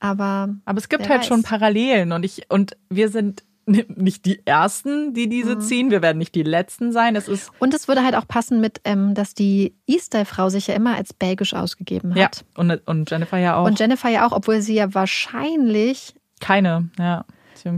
Aber. 0.00 0.54
Aber 0.64 0.78
es 0.78 0.88
gibt 0.88 1.08
halt 1.08 1.20
weiß. 1.20 1.26
schon 1.26 1.42
Parallelen 1.42 2.12
und 2.12 2.24
ich, 2.24 2.46
und 2.48 2.76
wir 2.88 3.08
sind 3.08 3.44
nicht 3.66 4.24
die 4.24 4.44
Ersten, 4.44 5.14
die 5.14 5.28
diese 5.28 5.56
mhm. 5.56 5.60
ziehen. 5.60 5.90
Wir 5.90 6.02
werden 6.02 6.18
nicht 6.18 6.34
die 6.34 6.42
Letzten 6.42 6.90
sein. 6.92 7.14
Es 7.14 7.28
ist 7.28 7.52
und 7.60 7.74
es 7.74 7.86
würde 7.86 8.02
halt 8.02 8.16
auch 8.16 8.26
passen 8.26 8.60
mit, 8.60 8.80
ähm, 8.84 9.14
dass 9.14 9.34
die 9.34 9.74
Easter-Frau 9.86 10.48
sich 10.48 10.66
ja 10.66 10.74
immer 10.74 10.96
als 10.96 11.12
belgisch 11.12 11.54
ausgegeben 11.54 12.14
hat. 12.14 12.18
Ja, 12.18 12.30
und, 12.56 12.72
und 12.88 13.10
Jennifer 13.10 13.38
ja 13.38 13.56
auch. 13.56 13.66
Und 13.66 13.78
Jennifer 13.78 14.08
ja 14.08 14.26
auch, 14.26 14.32
obwohl 14.32 14.60
sie 14.62 14.74
ja 14.74 14.92
wahrscheinlich 14.94 16.14
keine, 16.40 16.88
ja. 16.98 17.24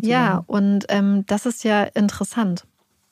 Ja, 0.00 0.42
und 0.46 0.86
ähm, 0.88 1.24
das 1.26 1.44
ist 1.44 1.62
ja 1.62 1.82
interessant. 1.82 2.64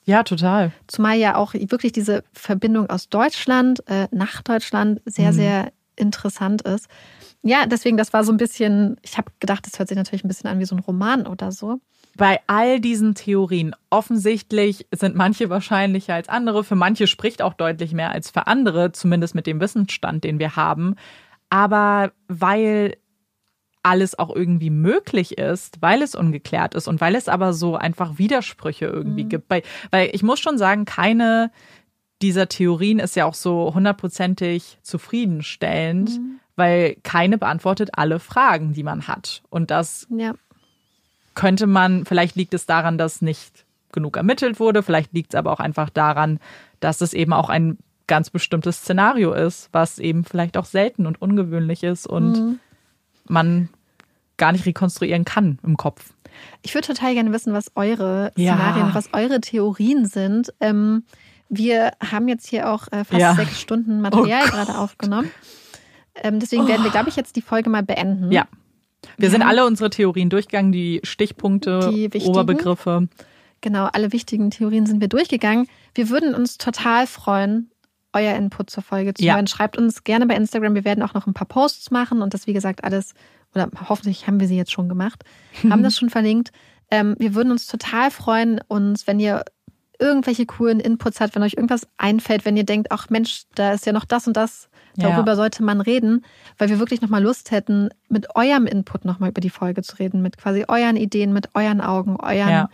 Ja, 0.05 0.23
total. 0.23 0.71
Zumal 0.87 1.17
ja 1.17 1.35
auch 1.35 1.53
wirklich 1.53 1.91
diese 1.91 2.23
Verbindung 2.33 2.89
aus 2.89 3.09
Deutschland 3.09 3.87
äh, 3.87 4.07
nach 4.11 4.41
Deutschland 4.41 5.01
sehr, 5.05 5.31
mhm. 5.31 5.35
sehr 5.35 5.71
interessant 5.95 6.63
ist. 6.63 6.87
Ja, 7.41 7.65
deswegen, 7.65 7.97
das 7.97 8.13
war 8.13 8.23
so 8.23 8.31
ein 8.31 8.37
bisschen, 8.37 8.97
ich 9.01 9.17
habe 9.17 9.31
gedacht, 9.39 9.65
das 9.65 9.77
hört 9.79 9.89
sich 9.89 9.97
natürlich 9.97 10.23
ein 10.23 10.29
bisschen 10.29 10.49
an 10.49 10.59
wie 10.59 10.65
so 10.65 10.75
ein 10.75 10.79
Roman 10.79 11.27
oder 11.27 11.51
so. 11.51 11.79
Bei 12.15 12.39
all 12.47 12.79
diesen 12.79 13.15
Theorien, 13.15 13.75
offensichtlich 13.89 14.87
sind 14.91 15.15
manche 15.15 15.49
wahrscheinlicher 15.49 16.13
als 16.13 16.29
andere. 16.29 16.63
Für 16.63 16.75
manche 16.75 17.07
spricht 17.07 17.41
auch 17.41 17.53
deutlich 17.53 17.91
mehr 17.93 18.11
als 18.11 18.29
für 18.29 18.47
andere, 18.47 18.91
zumindest 18.91 19.35
mit 19.35 19.47
dem 19.47 19.59
Wissensstand, 19.59 20.23
den 20.23 20.39
wir 20.39 20.55
haben. 20.55 20.95
Aber 21.49 22.11
weil 22.27 22.97
alles 23.83 24.17
auch 24.17 24.33
irgendwie 24.33 24.69
möglich 24.69 25.37
ist, 25.37 25.81
weil 25.81 26.01
es 26.01 26.15
ungeklärt 26.15 26.73
ist 26.73 26.87
und 26.87 27.01
weil 27.01 27.15
es 27.15 27.27
aber 27.27 27.53
so 27.53 27.75
einfach 27.75 28.17
Widersprüche 28.17 28.85
irgendwie 28.85 29.25
mhm. 29.25 29.29
gibt. 29.29 29.49
Weil, 29.49 29.61
weil 29.91 30.09
ich 30.13 30.23
muss 30.23 30.39
schon 30.39 30.57
sagen, 30.57 30.85
keine 30.85 31.51
dieser 32.21 32.47
Theorien 32.47 32.99
ist 32.99 33.15
ja 33.17 33.25
auch 33.25 33.33
so 33.33 33.73
hundertprozentig 33.73 34.79
zufriedenstellend, 34.81 36.11
mhm. 36.11 36.39
weil 36.55 36.95
keine 37.03 37.37
beantwortet 37.37 37.89
alle 37.93 38.19
Fragen, 38.19 38.71
die 38.71 38.83
man 38.83 39.07
hat. 39.07 39.43
Und 39.49 39.69
das 39.69 40.07
ja. 40.09 40.33
könnte 41.35 41.67
man, 41.67 42.05
vielleicht 42.05 42.37
liegt 42.37 42.53
es 42.53 42.65
daran, 42.65 42.97
dass 42.97 43.21
nicht 43.21 43.65
genug 43.91 44.15
ermittelt 44.15 44.59
wurde, 44.61 44.81
vielleicht 44.81 45.13
liegt 45.13 45.33
es 45.33 45.37
aber 45.37 45.51
auch 45.51 45.59
einfach 45.59 45.89
daran, 45.89 46.39
dass 46.79 47.01
es 47.01 47.13
eben 47.13 47.33
auch 47.33 47.49
ein 47.49 47.77
ganz 48.07 48.29
bestimmtes 48.29 48.77
Szenario 48.77 49.33
ist, 49.33 49.69
was 49.73 49.99
eben 49.99 50.23
vielleicht 50.23 50.55
auch 50.55 50.65
selten 50.65 51.05
und 51.05 51.21
ungewöhnlich 51.21 51.83
ist 51.83 52.07
und 52.07 52.39
mhm 52.39 52.59
man 53.27 53.69
gar 54.37 54.51
nicht 54.51 54.65
rekonstruieren 54.65 55.25
kann 55.25 55.59
im 55.63 55.77
Kopf. 55.77 56.13
Ich 56.61 56.73
würde 56.73 56.87
total 56.87 57.13
gerne 57.13 57.31
wissen, 57.31 57.53
was 57.53 57.71
eure 57.75 58.31
Szenarien, 58.31 58.87
ja. 58.87 58.95
was 58.95 59.13
eure 59.13 59.39
Theorien 59.39 60.05
sind. 60.05 60.53
Ähm, 60.59 61.03
wir 61.49 61.91
haben 62.01 62.27
jetzt 62.27 62.47
hier 62.47 62.71
auch 62.71 62.87
äh, 62.91 63.03
fast 63.03 63.21
ja. 63.21 63.35
sechs 63.35 63.59
Stunden 63.59 64.01
Material 64.01 64.45
oh 64.47 64.51
gerade 64.51 64.77
aufgenommen. 64.77 65.31
Ähm, 66.15 66.39
deswegen 66.39 66.63
oh. 66.63 66.67
werden 66.67 66.83
wir, 66.83 66.91
glaube 66.91 67.09
ich, 67.09 67.15
jetzt 67.15 67.35
die 67.35 67.41
Folge 67.41 67.69
mal 67.69 67.83
beenden. 67.83 68.31
Ja. 68.31 68.47
Wir, 69.17 69.23
wir 69.23 69.29
sind 69.29 69.41
alle 69.41 69.65
unsere 69.65 69.89
Theorien 69.89 70.29
durchgegangen, 70.29 70.71
die 70.71 71.01
Stichpunkte, 71.03 71.91
die 71.91 72.09
Oberbegriffe. 72.21 73.07
Genau, 73.61 73.85
alle 73.93 74.11
wichtigen 74.11 74.51
Theorien 74.51 74.85
sind 74.85 75.01
wir 75.01 75.07
durchgegangen. 75.07 75.67
Wir 75.93 76.09
würden 76.09 76.35
uns 76.35 76.57
total 76.57 77.07
freuen, 77.07 77.69
euer 78.13 78.35
Input 78.35 78.69
zur 78.69 78.83
Folge 78.83 79.13
zu 79.13 79.23
ja. 79.23 79.35
hören. 79.35 79.47
Schreibt 79.47 79.77
uns 79.77 80.03
gerne 80.03 80.25
bei 80.25 80.35
Instagram. 80.35 80.75
Wir 80.75 80.85
werden 80.85 81.03
auch 81.03 81.13
noch 81.13 81.27
ein 81.27 81.33
paar 81.33 81.47
Posts 81.47 81.91
machen 81.91 82.21
und 82.21 82.33
das, 82.33 82.47
wie 82.47 82.53
gesagt, 82.53 82.83
alles, 82.83 83.13
oder 83.53 83.69
hoffentlich 83.89 84.27
haben 84.27 84.39
wir 84.39 84.47
sie 84.47 84.57
jetzt 84.57 84.71
schon 84.71 84.89
gemacht, 84.89 85.23
haben 85.69 85.83
das 85.83 85.97
schon 85.97 86.09
verlinkt. 86.09 86.51
Ähm, 86.91 87.15
wir 87.17 87.35
würden 87.35 87.51
uns 87.51 87.65
total 87.67 88.11
freuen, 88.11 88.61
uns, 88.67 89.07
wenn 89.07 89.19
ihr 89.19 89.43
irgendwelche 89.99 90.45
coolen 90.45 90.79
Inputs 90.79 91.21
habt, 91.21 91.35
wenn 91.35 91.43
euch 91.43 91.53
irgendwas 91.53 91.87
einfällt, 91.97 92.45
wenn 92.45 92.57
ihr 92.57 92.65
denkt, 92.65 92.91
ach 92.91 93.09
Mensch, 93.09 93.43
da 93.55 93.73
ist 93.73 93.85
ja 93.85 93.93
noch 93.93 94.05
das 94.05 94.27
und 94.27 94.35
das, 94.35 94.69
darüber 94.95 95.31
ja. 95.31 95.35
sollte 95.35 95.63
man 95.63 95.81
reden, 95.81 96.25
weil 96.57 96.69
wir 96.69 96.79
wirklich 96.79 97.01
nochmal 97.01 97.23
Lust 97.23 97.51
hätten, 97.51 97.89
mit 98.09 98.35
eurem 98.35 98.65
Input 98.65 99.05
nochmal 99.05 99.29
über 99.29 99.41
die 99.41 99.49
Folge 99.49 99.81
zu 99.81 99.97
reden, 99.97 100.21
mit 100.21 100.37
quasi 100.37 100.65
euren 100.67 100.97
Ideen, 100.97 101.31
mit 101.31 101.55
euren 101.55 101.81
Augen, 101.81 102.17
euren 102.17 102.49
ja. 102.49 102.69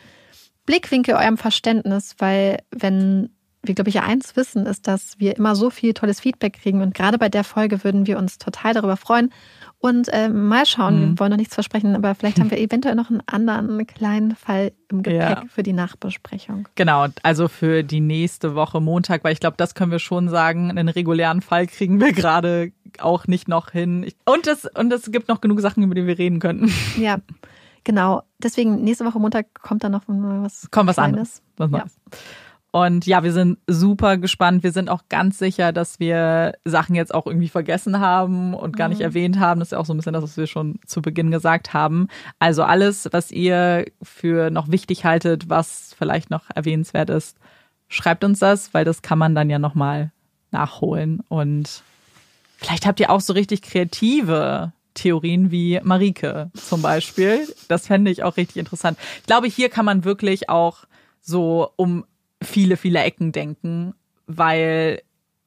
Blickwinkel, 0.66 1.16
eurem 1.16 1.38
Verständnis, 1.38 2.16
weil 2.20 2.60
wenn 2.72 3.30
wir, 3.62 3.76
glaube 3.76 3.90
ich, 3.90 3.96
ja 3.96 4.04
eins 4.04 4.36
wissen, 4.38 4.66
ist, 4.66 4.88
dass 4.88 5.20
wir 5.20 5.36
immer 5.36 5.54
so 5.54 5.70
viel 5.70 5.94
tolles 5.94 6.22
Feedback 6.22 6.54
kriegen. 6.62 6.82
Und 6.82 6.94
gerade 6.94 7.18
bei 7.18 7.28
der 7.28 7.44
Folge 7.44 7.84
würden 7.84 8.08
wir 8.08 8.18
uns 8.18 8.38
total 8.38 8.74
darüber 8.74 8.96
freuen. 8.96 9.34
Und 9.80 10.08
äh, 10.10 10.30
mal 10.30 10.66
schauen, 10.66 10.96
mhm. 10.96 11.10
wir 11.10 11.20
wollen 11.20 11.32
noch 11.32 11.38
nichts 11.38 11.56
versprechen, 11.56 11.96
aber 11.96 12.16
vielleicht 12.16 12.40
haben 12.40 12.52
wir 12.52 12.58
eventuell 12.60 12.96
noch 12.96 13.10
einen 13.10 13.22
anderen 13.28 13.86
kleinen 13.86 14.36
Fall 14.36 14.72
im 14.90 15.04
Gepäck 15.04 15.20
ja. 15.20 15.44
für 15.50 15.64
die 15.64 15.74
Nachbesprechung. 15.74 16.68
Genau, 16.76 17.08
also 17.24 17.48
für 17.48 17.84
die 17.84 18.02
nächste 18.02 18.56
Woche 18.56 18.82
Montag, 18.82 19.24
weil 19.24 19.34
ich 19.34 19.40
glaube, 19.40 19.58
das 19.58 19.76
können 19.76 19.92
wir 19.92 20.00
schon 20.00 20.30
sagen, 20.30 20.70
einen 20.70 20.90
regulären 20.90 21.42
Fall 21.42 21.68
kriegen 21.68 22.00
wir 22.00 22.14
gerade 22.14 22.72
auch 23.00 23.28
nicht 23.28 23.48
noch 23.48 23.72
hin. 23.72 24.12
Und 24.26 24.48
es, 24.48 24.66
und 24.66 24.92
es 24.92 25.12
gibt 25.12 25.28
noch 25.28 25.42
genug 25.42 25.60
Sachen, 25.62 25.84
über 25.84 25.96
die 25.96 26.08
wir 26.08 26.18
reden 26.18 26.40
könnten. 26.40 26.72
Ja, 26.98 27.20
genau. 27.84 28.24
Deswegen 28.44 28.84
nächste 28.84 29.06
Woche 29.06 29.20
Montag 29.20 29.54
kommt 29.62 29.84
dann 29.84 29.92
noch 29.94 30.04
was 30.08 30.70
Kommt 30.72 30.88
was 30.88 30.96
Kleines. 30.96 31.42
anderes. 31.58 31.72
Was 31.72 31.72
ja. 31.72 31.86
Und 32.72 33.08
ja, 33.08 33.24
wir 33.24 33.34
sind 33.34 33.58
super 33.66 34.18
gespannt. 34.18 34.62
Wir 34.62 34.72
sind 34.72 34.90
auch 34.90 35.04
ganz 35.10 35.40
sicher, 35.40 35.72
dass 35.72 36.00
wir 36.00 36.54
Sachen 36.66 36.94
jetzt 36.96 37.14
auch 37.14 37.26
irgendwie 37.26 37.50
vergessen 37.50 38.00
haben 38.00 38.54
und 38.54 38.78
gar 38.78 38.90
nicht 38.90 39.00
mhm. 39.00 39.06
erwähnt 39.06 39.40
haben. 39.40 39.60
Das 39.60 39.70
ist 39.70 39.72
ja 39.72 39.80
auch 39.80 39.86
so 39.86 39.94
ein 39.94 39.98
bisschen 39.98 40.14
das, 40.14 40.24
was 40.24 40.38
wir 40.38 40.46
schon 40.46 40.80
zu 40.86 41.02
Beginn 41.02 41.32
gesagt 41.32 41.74
haben. 41.74 42.08
Also 42.38 42.64
alles, 42.64 43.10
was 43.12 43.32
ihr 43.32 43.86
für 44.04 44.52
noch 44.52 44.70
wichtig 44.70 45.04
haltet, 45.04 45.50
was 45.50 45.96
vielleicht 45.98 46.30
noch 46.30 46.44
erwähnenswert 46.54 47.10
ist, 47.10 47.38
schreibt 47.88 48.24
uns 48.24 48.38
das, 48.38 48.74
weil 48.74 48.86
das 48.86 49.02
kann 49.02 49.18
man 49.18 49.34
dann 49.34 49.50
ja 49.50 49.58
nochmal 49.58 50.12
nachholen. 50.52 51.22
Und 51.28 51.82
vielleicht 52.58 52.86
habt 52.86 53.00
ihr 53.00 53.10
auch 53.10 53.22
so 53.22 53.34
richtig 53.34 53.64
kreative 53.64 54.74
Theorien 54.94 55.50
wie 55.50 55.80
Marike 55.84 56.52
zum 56.54 56.84
Beispiel. 56.84 57.48
Das 57.68 57.88
fände 57.88 58.12
ich 58.12 58.24
auch 58.24 58.38
richtig 58.38 58.58
interessant. 58.58 59.00
Ich 59.22 59.26
glaube, 59.26 59.48
hier 59.48 59.70
kann 59.70 59.86
man 59.86 60.04
wirklich 60.04 60.50
auch 60.50 60.84
so 61.22 61.72
um 61.76 62.06
viele, 62.42 62.78
viele 62.78 63.00
Ecken 63.00 63.32
denken, 63.32 63.94
weil, 64.28 65.02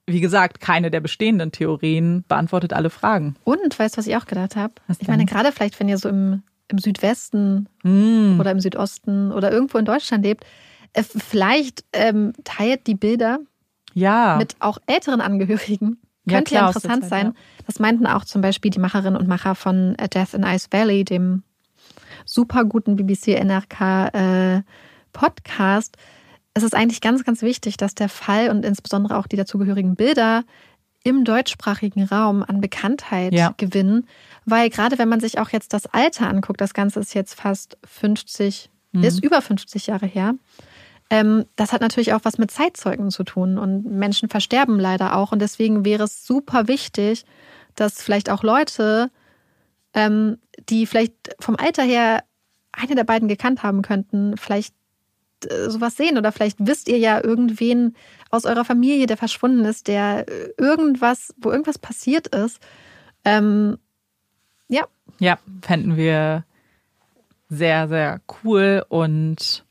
wie 0.06 0.20
gesagt, 0.20 0.60
keine 0.60 0.90
der 0.90 1.00
bestehenden 1.00 1.52
Theorien 1.52 2.24
beantwortet 2.28 2.72
alle 2.72 2.90
Fragen. 2.90 3.36
Und 3.44 3.78
weißt 3.78 3.96
du, 3.96 3.98
was 3.98 4.06
ich 4.06 4.16
auch 4.16 4.26
gedacht 4.26 4.56
habe? 4.56 4.74
Ich 4.98 5.08
meine, 5.08 5.24
gerade 5.24 5.52
vielleicht, 5.52 5.78
wenn 5.80 5.88
ihr 5.88 5.98
so 5.98 6.08
im, 6.08 6.42
im 6.68 6.78
Südwesten 6.78 7.68
mm. 7.82 8.40
oder 8.40 8.50
im 8.50 8.60
Südosten 8.60 9.32
oder 9.32 9.50
irgendwo 9.50 9.78
in 9.78 9.84
Deutschland 9.84 10.24
lebt, 10.24 10.44
äh, 10.92 11.02
vielleicht 11.02 11.84
ähm, 11.92 12.32
teilt 12.44 12.86
die 12.86 12.94
Bilder 12.94 13.38
ja. 13.94 14.36
mit 14.38 14.56
auch 14.60 14.78
älteren 14.86 15.20
Angehörigen. 15.20 15.98
Könnte 16.28 16.54
ja, 16.54 16.60
ja 16.60 16.66
interessant 16.68 17.02
Zeit, 17.02 17.10
sein. 17.10 17.26
Ja. 17.26 17.32
Das 17.66 17.80
meinten 17.80 18.06
auch 18.06 18.24
zum 18.24 18.42
Beispiel 18.42 18.70
die 18.70 18.78
Macherinnen 18.78 19.16
und 19.16 19.26
Macher 19.26 19.54
von 19.54 19.96
Death 20.14 20.34
in 20.34 20.44
Ice 20.44 20.68
Valley, 20.70 21.04
dem 21.04 21.42
super 22.24 22.64
guten 22.64 22.94
BBC 22.96 23.42
NRK 23.42 24.14
äh, 24.14 24.62
Podcast 25.12 25.96
es 26.55 26.62
ist 26.62 26.74
eigentlich 26.74 27.00
ganz, 27.00 27.24
ganz 27.24 27.42
wichtig, 27.42 27.76
dass 27.76 27.94
der 27.94 28.08
Fall 28.08 28.50
und 28.50 28.64
insbesondere 28.64 29.16
auch 29.16 29.26
die 29.26 29.36
dazugehörigen 29.36 29.97
Bilder 29.97 30.44
im 31.05 31.24
deutschsprachigen 31.24 32.05
Raum 32.05 32.44
an 32.47 32.60
Bekanntheit 32.60 33.32
ja. 33.32 33.55
gewinnen, 33.56 34.06
weil 34.44 34.70
gerade 34.70 34.98
wenn 34.98 35.08
man 35.08 35.20
sich 35.20 35.39
auch 35.39 35.50
jetzt 35.50 35.72
das 35.72 35.86
Alter 35.86 36.28
anguckt, 36.28 36.60
das 36.60 36.74
Ganze 36.74 37.00
ist 37.00 37.14
jetzt 37.14 37.34
fast 37.34 37.76
50, 37.84 38.70
mhm. 38.92 39.02
ist 39.02 39.24
über 39.24 39.42
50 39.42 39.89
Jahre 39.89 40.06
her. 40.06 40.34
Ähm, 41.10 41.44
das 41.56 41.72
hat 41.72 41.81
natürlich 41.81 42.12
auch 42.12 42.20
was 42.22 42.39
mit 42.39 42.50
Zeitzeugen 42.50 43.10
zu 43.10 43.24
tun 43.24 43.58
und 43.58 43.84
Menschen 43.84 44.28
versterben 44.28 44.78
leider 44.78 45.16
auch 45.16 45.32
und 45.32 45.40
deswegen 45.40 45.84
wäre 45.84 46.05
es 46.05 46.24
super 46.24 46.68
wichtig, 46.68 47.24
dass 47.74 48.00
vielleicht 48.00 48.31
auch 48.31 48.42
Leute, 48.42 49.10
ähm, 49.94 50.39
die 50.68 50.86
vielleicht 50.86 51.34
vom 51.40 51.56
Alter 51.56 51.82
her 51.82 52.22
eine 52.70 52.94
der 52.94 53.05
beiden 53.05 53.28
gekannt 53.28 53.62
haben 53.62 53.82
könnten, 53.82 54.36
vielleicht 54.36 54.74
äh, 55.50 55.70
sowas 55.70 55.96
sehen 55.96 56.18
oder 56.18 56.32
vielleicht 56.32 56.58
wisst 56.60 56.88
ihr 56.88 56.98
ja 56.98 57.22
irgendwen 57.22 57.94
aus 58.30 58.44
eurer 58.44 58.64
Familie, 58.64 59.06
der 59.06 59.16
verschwunden 59.16 59.64
ist, 59.64 59.88
der 59.88 60.28
äh, 60.28 60.52
irgendwas, 60.58 61.34
wo 61.36 61.50
irgendwas 61.50 61.78
passiert 61.78 62.28
ist. 62.28 62.60
Ähm, 63.24 63.78
ja. 64.68 64.84
Ja, 65.18 65.38
fänden 65.62 65.96
wir 65.96 66.44
sehr, 67.48 67.88
sehr 67.88 68.20
cool 68.44 68.84
und 68.88 69.64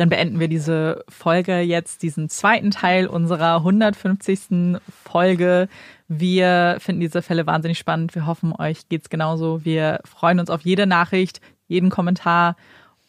dann 0.00 0.08
beenden 0.08 0.40
wir 0.40 0.48
diese 0.48 1.04
Folge 1.08 1.60
jetzt, 1.60 2.02
diesen 2.02 2.30
zweiten 2.30 2.70
Teil 2.70 3.06
unserer 3.06 3.56
150. 3.56 4.80
Folge. 4.88 5.68
Wir 6.08 6.78
finden 6.80 7.02
diese 7.02 7.20
Fälle 7.20 7.46
wahnsinnig 7.46 7.78
spannend. 7.78 8.14
Wir 8.14 8.26
hoffen, 8.26 8.54
euch 8.58 8.88
geht's 8.88 9.10
genauso. 9.10 9.62
Wir 9.62 10.00
freuen 10.04 10.40
uns 10.40 10.48
auf 10.48 10.62
jede 10.62 10.86
Nachricht, 10.86 11.42
jeden 11.68 11.90
Kommentar 11.90 12.56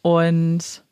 und 0.01 0.83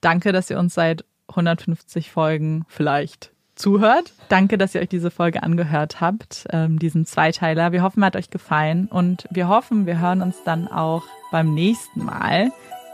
Danke, 0.00 0.32
dass 0.32 0.50
ihr 0.50 0.58
uns 0.58 0.74
seit 0.74 1.04
150 1.28 2.10
Folgen 2.10 2.64
vielleicht 2.68 3.32
zuhört. 3.54 4.12
Danke, 4.28 4.58
dass 4.58 4.74
ihr 4.74 4.82
euch 4.82 4.88
diese 4.88 5.10
Folge 5.10 5.42
angehört 5.42 6.00
habt, 6.00 6.46
ähm, 6.50 6.78
diesen 6.78 7.06
Zweiteiler. 7.06 7.72
Wir 7.72 7.82
hoffen, 7.82 8.02
er 8.02 8.06
hat 8.06 8.16
euch 8.16 8.30
gefallen 8.30 8.86
und 8.86 9.26
wir 9.30 9.48
hoffen, 9.48 9.86
wir 9.86 9.98
hören 9.98 10.22
uns 10.22 10.36
dann 10.44 10.68
auch 10.68 11.04
beim 11.32 11.54
nächsten 11.54 12.04
Mal. 12.04 12.50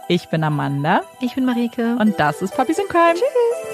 Ich 0.09 0.29
bin 0.29 0.45
Amanda. 0.45 1.03
Ich 1.21 1.35
bin 1.35 1.45
Marike. 1.45 1.97
Und 1.99 2.19
das 2.19 2.43
ist 2.43 2.55
Puppies 2.55 2.79
in 2.79 2.89
Crime. 2.89 3.15
Tschüss. 3.15 3.72